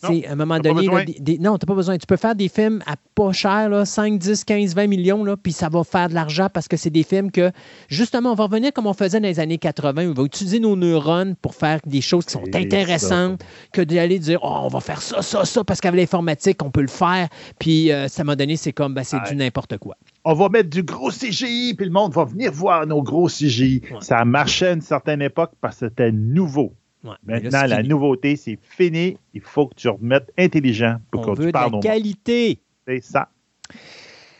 à 0.03 0.32
un 0.32 0.36
moment 0.36 0.60
donné, 0.60 0.88
non, 0.88 0.95
tu 0.98 1.40
n'as 1.40 1.58
pas 1.58 1.76
besoin. 1.76 1.98
Tu 1.98 2.06
peux 2.06 2.18
faire 2.18 2.36
des 2.36 2.50
films 2.50 2.82
à 2.86 2.95
pas 3.16 3.32
cher, 3.32 3.69
là, 3.69 3.86
5, 3.86 4.18
10, 4.18 4.44
15, 4.44 4.76
20 4.76 4.88
millions, 4.88 5.24
là, 5.24 5.36
puis 5.38 5.52
ça 5.52 5.69
va 5.69 5.84
faire 5.84 6.10
de 6.10 6.14
l'argent 6.14 6.48
parce 6.53 6.68
que 6.68 6.78
c'est 6.78 6.90
des 6.90 7.03
films 7.03 7.32
que, 7.32 7.52
justement, 7.88 8.32
on 8.32 8.36
va 8.36 8.45
revenir 8.45 8.72
comme 8.74 8.88
on 8.88 8.94
faisait 8.94 9.19
dans 9.19 9.28
les 9.28 9.40
années 9.40 9.58
80. 9.58 10.10
On 10.10 10.14
va 10.14 10.24
utiliser 10.24 10.60
nos 10.60 10.76
neurones 10.76 11.36
pour 11.36 11.56
faire 11.56 11.80
des 11.86 12.02
choses 12.02 12.26
qui 12.26 12.34
sont 12.34 12.44
intéressantes 12.53 13.42
que 13.74 13.82
d'aller 13.82 14.19
dire, 14.19 14.40
oh, 14.44 14.60
on 14.64 14.68
va 14.68 14.80
faire 14.80 15.02
ça, 15.02 15.22
ça, 15.22 15.45
ça, 15.45 15.64
parce 15.64 15.82
qu'avec 15.82 16.00
l'informatique, 16.00 16.64
on 16.64 16.72
peut 16.72 16.82
le 16.82 16.88
faire. 16.88 17.28
Puis, 17.60 17.92
euh, 17.92 18.08
ça 18.08 18.24
m'a 18.24 18.36
donné, 18.36 18.56
c'est 18.56 18.74
comme, 18.74 18.94
ben, 18.94 19.03
c'est 19.03 19.22
du 19.28 19.36
n'importe 19.36 19.78
quoi. 19.78 19.95
On 20.24 20.34
va 20.34 20.50
mettre 20.50 20.69
du 20.69 20.84
gros 20.84 21.10
CGI, 21.11 21.74
puis 21.76 21.86
le 21.86 21.92
monde 21.92 22.14
va 22.14 22.26
venir 22.26 22.52
voir 22.52 22.86
nos 22.86 23.02
gros 23.02 23.28
CGI. 23.28 23.82
Ça 24.02 24.24
marchait 24.26 24.68
à 24.68 24.72
une 24.74 24.82
certaine 24.82 25.22
époque 25.22 25.52
parce 25.61 25.80
que 25.80 25.88
c'était 25.88 26.11
nouveau. 26.11 26.74
Maintenant, 27.03 27.66
la 27.66 27.84
nouveauté, 27.84 28.36
c'est 28.36 28.60
fini. 28.61 29.18
Il 29.34 29.42
faut 29.42 29.68
que 29.68 29.76
tu 29.76 29.88
remettes 29.88 30.32
intelligent 30.38 30.98
pour 31.11 31.28
On 31.28 31.34
que 31.34 31.44
tu 31.44 31.52
parles 31.52 31.72
de 31.72 31.80
qualité. 31.80 32.60
C'est 32.88 33.02
ça. 33.02 33.30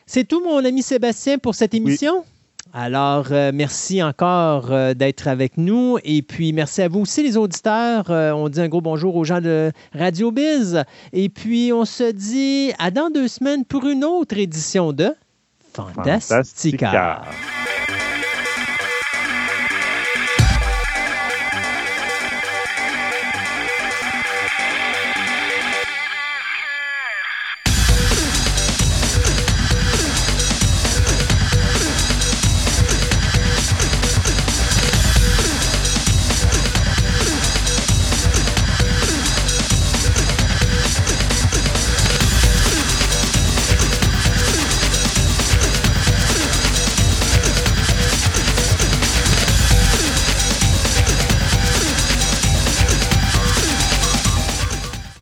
C'est 0.06 0.28
tout, 0.28 0.44
mon 0.44 0.64
ami 0.66 0.82
Sébastien, 0.82 1.38
pour 1.38 1.56
cette 1.56 1.74
émission. 1.74 2.26
Alors, 2.74 3.28
euh, 3.32 3.52
merci 3.54 4.04
encore 4.04 4.72
euh, 4.72 4.94
d'être 4.94 5.28
avec 5.28 5.58
nous. 5.58 5.98
Et 6.04 6.22
puis, 6.22 6.54
merci 6.54 6.82
à 6.82 6.88
vous 6.88 7.02
aussi, 7.02 7.24
les 7.24 7.36
auditeurs. 7.36 8.12
Euh, 8.12 8.32
on 8.32 8.48
dit 8.50 8.62
un 8.62 8.68
gros 8.68 8.82
bonjour 8.82 9.16
aux 9.16 9.24
gens 9.24 9.42
de 9.42 9.72
Radio 9.94 10.32
Biz. 10.32 10.84
Et 11.14 11.30
puis, 11.30 11.72
on 11.74 11.86
se 11.86 12.12
dit 12.12 12.72
à 12.78 12.92
dans 12.92 13.10
deux 13.10 13.28
semaines 13.28 13.66
pour 13.66 13.88
une 13.88 14.04
autre 14.04 14.38
édition 14.38 14.94
de 14.94 15.16
Fantastica. 15.74 16.92
Fantastica. 16.92 17.22